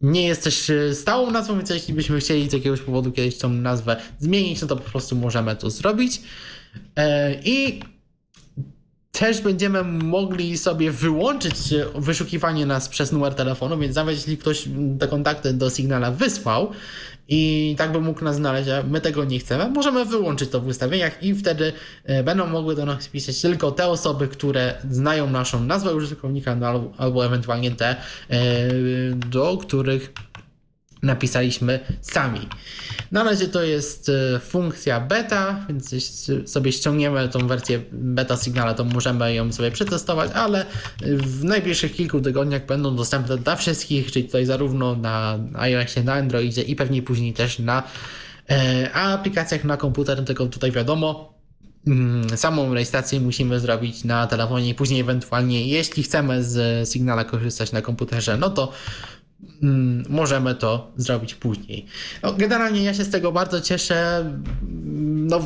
nie 0.00 0.26
jest 0.26 0.44
też 0.44 0.72
stałą 0.92 1.30
nazwą, 1.30 1.56
więc 1.56 1.70
jeśli 1.70 1.94
byśmy 1.94 2.20
chcieli 2.20 2.50
z 2.50 2.52
jakiegoś 2.52 2.80
powodu 2.80 3.12
kiedyś 3.12 3.38
tą 3.38 3.48
nazwę 3.48 3.96
zmienić, 4.18 4.62
no 4.62 4.68
to 4.68 4.76
po 4.76 4.90
prostu 4.90 5.16
możemy 5.16 5.56
to 5.56 5.70
zrobić. 5.70 6.22
E, 6.96 7.34
I 7.44 7.80
też 9.20 9.40
będziemy 9.40 9.84
mogli 9.84 10.58
sobie 10.58 10.90
wyłączyć 10.90 11.54
wyszukiwanie 11.94 12.66
nas 12.66 12.88
przez 12.88 13.12
numer 13.12 13.34
telefonu, 13.34 13.78
więc 13.78 13.96
nawet 13.96 14.16
jeśli 14.16 14.38
ktoś 14.38 14.68
te 15.00 15.08
kontakty 15.08 15.52
do 15.52 15.70
Signala 15.70 16.10
wysłał 16.10 16.70
i 17.28 17.74
tak 17.78 17.92
by 17.92 18.00
mógł 18.00 18.24
nas 18.24 18.36
znaleźć, 18.36 18.68
a 18.68 18.82
my 18.82 19.00
tego 19.00 19.24
nie 19.24 19.38
chcemy, 19.38 19.70
możemy 19.70 20.04
wyłączyć 20.04 20.50
to 20.50 20.60
w 20.60 20.66
ustawieniach 20.66 21.22
i 21.22 21.34
wtedy 21.34 21.72
e, 22.04 22.22
będą 22.22 22.46
mogły 22.46 22.74
do 22.74 22.86
nas 22.86 23.08
pisać 23.08 23.40
tylko 23.40 23.70
te 23.70 23.86
osoby, 23.86 24.28
które 24.28 24.74
znają 24.90 25.30
naszą 25.30 25.64
nazwę 25.64 25.94
użytkownika 25.94 26.52
albo, 26.52 26.92
albo 26.98 27.26
ewentualnie 27.26 27.70
te, 27.70 27.88
e, 27.88 27.96
do 29.14 29.56
których 29.56 30.12
napisaliśmy 31.02 31.80
sami. 32.00 32.48
Na 33.12 33.24
razie 33.24 33.48
to 33.48 33.62
jest 33.62 34.08
e, 34.08 34.40
funkcja 34.40 35.00
beta, 35.00 35.64
więc 35.68 35.92
jeśli 35.92 36.48
sobie 36.48 36.72
ściągniemy 36.72 37.28
tą 37.28 37.46
wersję 37.46 37.80
beta 37.92 38.36
Signala, 38.36 38.74
to 38.74 38.84
możemy 38.84 39.34
ją 39.34 39.52
sobie 39.52 39.70
przetestować, 39.70 40.30
ale 40.34 40.66
w 41.02 41.44
najbliższych 41.44 41.92
kilku 41.92 42.20
tygodniach 42.20 42.66
będą 42.66 42.96
dostępne 42.96 43.38
dla 43.38 43.56
wszystkich, 43.56 44.12
czyli 44.12 44.24
tutaj 44.24 44.46
zarówno 44.46 44.96
na 44.96 45.38
iOSie, 45.54 46.02
na 46.04 46.14
Androidzie 46.14 46.62
i 46.62 46.76
pewnie 46.76 47.02
później 47.02 47.32
też 47.32 47.58
na 47.58 47.82
e, 48.50 48.92
aplikacjach 48.92 49.64
na 49.64 49.76
komputer, 49.76 50.24
tylko 50.24 50.46
tutaj 50.46 50.72
wiadomo, 50.72 51.34
mm, 51.86 52.36
samą 52.36 52.74
rejestrację 52.74 53.20
musimy 53.20 53.60
zrobić 53.60 54.04
na 54.04 54.26
telefonie 54.26 54.68
i 54.68 54.74
później 54.74 55.00
ewentualnie, 55.00 55.66
jeśli 55.66 56.02
chcemy 56.02 56.44
z 56.44 56.88
Signala 56.88 57.24
korzystać 57.24 57.72
na 57.72 57.82
komputerze, 57.82 58.36
no 58.36 58.50
to 58.50 58.72
możemy 60.08 60.54
to 60.54 60.92
zrobić 60.96 61.34
później. 61.34 61.86
No, 62.22 62.32
generalnie 62.32 62.84
ja 62.84 62.94
się 62.94 63.04
z 63.04 63.10
tego 63.10 63.32
bardzo 63.32 63.60
cieszę. 63.60 64.24
No, 65.02 65.40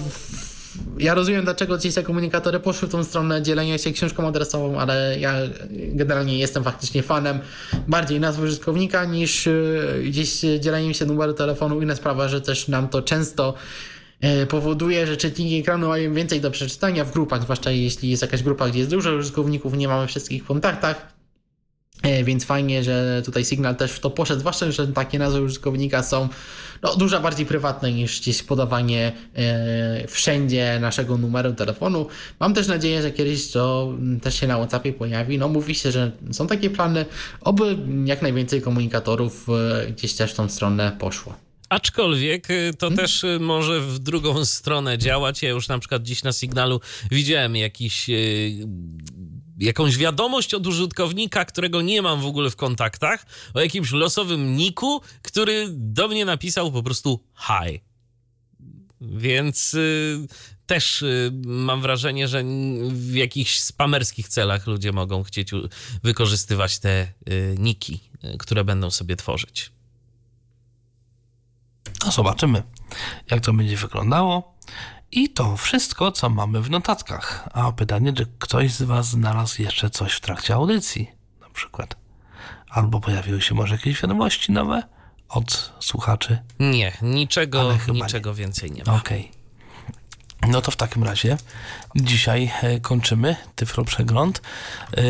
ja 0.99 1.15
rozumiem, 1.15 1.45
dlaczego 1.45 1.77
gdzieś 1.77 1.95
te 1.95 2.03
komunikatory 2.03 2.61
poszły 2.61 2.89
w 2.89 2.91
tą 2.91 3.05
stronę 3.05 3.43
dzielenia 3.43 3.79
się 3.79 3.93
książką 3.93 4.29
adresową, 4.29 4.81
ale 4.81 5.17
ja 5.21 5.35
generalnie 5.71 6.39
jestem 6.39 6.65
faktycznie 6.65 7.03
fanem 7.03 7.39
bardziej 7.89 8.21
nazwy 8.21 8.47
użytkownika 8.47 9.05
niż 9.05 9.47
y, 9.47 10.03
gdzieś 10.05 10.41
dzieleniem 10.61 10.95
się 10.95 11.07
numeru 11.07 11.33
telefonu. 11.33 11.83
Inna 11.83 11.97
sprawa, 11.97 12.29
że 12.29 12.41
też 12.41 12.69
nam 12.69 12.89
to 12.89 13.03
często 13.03 13.55
e, 14.21 14.47
powoduje, 14.47 15.07
że 15.07 15.17
czytniki 15.17 15.59
ekranu 15.59 15.89
mają 15.89 16.15
więcej 16.15 16.41
do 16.41 16.51
przeczytania 16.51 17.05
w 17.05 17.13
grupach, 17.13 17.43
zwłaszcza 17.43 17.71
jeśli 17.71 18.11
jest 18.11 18.23
jakaś 18.23 18.43
grupa, 18.43 18.69
gdzie 18.69 18.79
jest 18.79 18.91
dużo 18.91 19.15
użytkowników, 19.15 19.77
nie 19.77 19.89
mamy 19.89 20.07
wszystkich 20.07 20.45
w 20.45 20.47
kontaktach. 20.47 21.14
E, 22.03 22.25
Więc 22.25 22.45
fajnie, 22.45 22.85
że 22.85 23.23
tutaj 23.25 23.45
Signal 23.45 23.77
też 23.77 23.93
w 23.93 24.01
to 24.01 24.11
poszedł, 24.11 24.41
zwłaszcza, 24.41 24.73
że 24.73 24.89
takie 24.89 25.19
nazwy 25.19 25.43
użytkownika 25.43 26.03
są 26.03 26.29
no, 26.83 26.97
dużo 26.97 27.21
bardziej 27.21 27.47
prywatne 27.47 27.93
niż 27.93 28.21
gdzieś 28.21 28.43
podawanie 28.43 29.13
e, 29.37 30.09
wszędzie 30.09 30.79
naszego 30.81 31.19
numeru 31.19 31.53
telefonu. 31.53 32.07
Mam 32.41 32.55
też 32.55 32.67
nadzieję, 32.69 33.03
że 33.03 33.11
kiedyś 33.11 33.51
to 33.51 33.93
też 34.23 34.41
się 34.41 34.47
na 34.47 34.57
WhatsAppie 34.57 34.93
pojawi. 34.93 35.39
No 35.39 35.49
mówi 35.49 35.75
się, 35.75 35.93
że 35.93 36.13
są 36.33 36.47
takie 36.47 36.71
plany, 36.71 37.05
oby 37.41 37.79
jak 38.05 38.23
najwięcej 38.23 38.63
komunikatorów 38.63 39.47
e, 39.49 39.87
gdzieś 39.93 40.15
też 40.15 40.33
w 40.33 40.35
tą 40.35 40.49
stronę 40.49 40.97
poszło. 40.99 41.35
Aczkolwiek 41.69 42.51
y, 42.51 42.71
to 42.79 42.91
też 42.91 43.25
y, 43.25 43.39
może 43.41 43.81
w 43.81 43.99
drugą 43.99 44.45
stronę 44.45 44.99
działać. 44.99 45.43
Ja 45.43 45.51
już 45.51 45.69
na 45.69 45.79
przykład 45.79 46.03
dziś 46.03 46.23
na 46.23 46.33
sygnalu 46.33 46.81
widziałem 47.11 47.57
jakiś, 47.57 48.11
jakąś 49.59 49.97
wiadomość 49.97 50.55
od 50.55 50.67
użytkownika, 50.67 51.45
którego 51.45 51.83
nie 51.83 52.03
mam 52.03 52.21
w 52.21 52.27
ogóle 52.27 52.51
w 52.51 52.57
kontaktach, 52.57 53.27
o 53.55 53.61
jakimś 53.61 53.93
losowym 53.93 54.57
niku, 54.57 55.01
który 55.23 55.67
do 55.71 56.09
mnie 56.09 56.25
napisał 56.25 56.73
po 56.73 56.83
prostu 56.83 57.25
hi. 57.37 57.81
Więc 59.01 59.75
y, 59.75 60.27
też 60.67 61.03
y, 61.03 61.33
mam 61.45 61.83
wrażenie, 61.83 62.29
że 62.29 62.45
w 62.89 63.15
jakichś 63.15 63.59
spamerskich 63.59 64.29
celach 64.29 64.67
ludzie 64.67 64.93
mogą 64.93 65.23
chcieć 65.23 65.51
wykorzystywać 66.03 66.79
te 66.79 67.13
y, 67.29 67.55
niki, 67.59 68.01
y, 68.25 68.39
które 68.39 68.65
będą 68.65 68.91
sobie 68.91 69.17
tworzyć. 69.17 69.71
No 72.05 72.13
zobaczymy, 72.13 72.63
jak 73.31 73.41
to 73.41 73.53
będzie 73.53 73.77
wyglądało. 73.77 74.55
I 75.13 75.29
to 75.29 75.57
wszystko, 75.57 76.13
co 76.13 76.29
mamy 76.31 76.61
w 76.63 76.71
notatkach. 76.71 77.49
A 77.53 77.73
pytanie, 77.73 78.13
czy 78.13 78.27
ktoś 78.39 78.73
z 78.73 78.83
Was 78.83 79.07
znalazł 79.09 79.63
jeszcze 79.63 79.91
coś 79.91 80.13
w 80.13 80.21
trakcie 80.21 80.55
audycji, 80.55 81.11
na 81.41 81.49
przykład. 81.51 81.97
Albo 82.71 83.01
pojawiły 83.01 83.43
się 83.43 83.55
może 83.55 83.75
jakieś 83.75 84.03
wiadomości 84.03 84.53
nowe 84.53 84.83
od 85.29 85.73
słuchaczy. 85.81 86.39
Nie, 86.61 86.93
niczego, 87.03 87.79
niczego 87.93 88.35
więcej 88.35 88.71
nie 88.71 88.85
ma. 88.85 88.95
Okej. 88.95 89.33
No 90.49 90.61
to 90.61 90.71
w 90.71 90.77
takim 90.77 91.05
razie 91.05 91.37
dzisiaj 91.97 92.53
e, 92.63 92.81
kończymy 92.81 93.37
Tyflo 93.57 93.85
Przegląd. 93.85 94.43
E, 94.97 95.03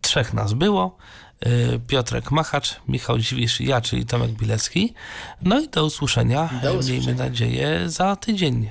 Trzech 0.00 0.34
nas 0.34 0.52
było. 0.52 0.96
E, 1.40 1.78
Piotrek 1.78 2.30
Machacz, 2.30 2.80
Michał 2.88 3.18
Dziwisz 3.18 3.60
i 3.60 3.66
ja, 3.66 3.80
czyli 3.80 4.06
Tomek 4.06 4.30
Bilecki. 4.30 4.94
No 5.42 5.60
i 5.60 5.68
do 5.68 5.84
usłyszenia, 5.84 6.50
Do 6.62 6.72
usłyszenia. 6.74 6.98
miejmy 6.98 7.14
nadzieję, 7.14 7.90
za 7.90 8.16
tydzień. 8.16 8.70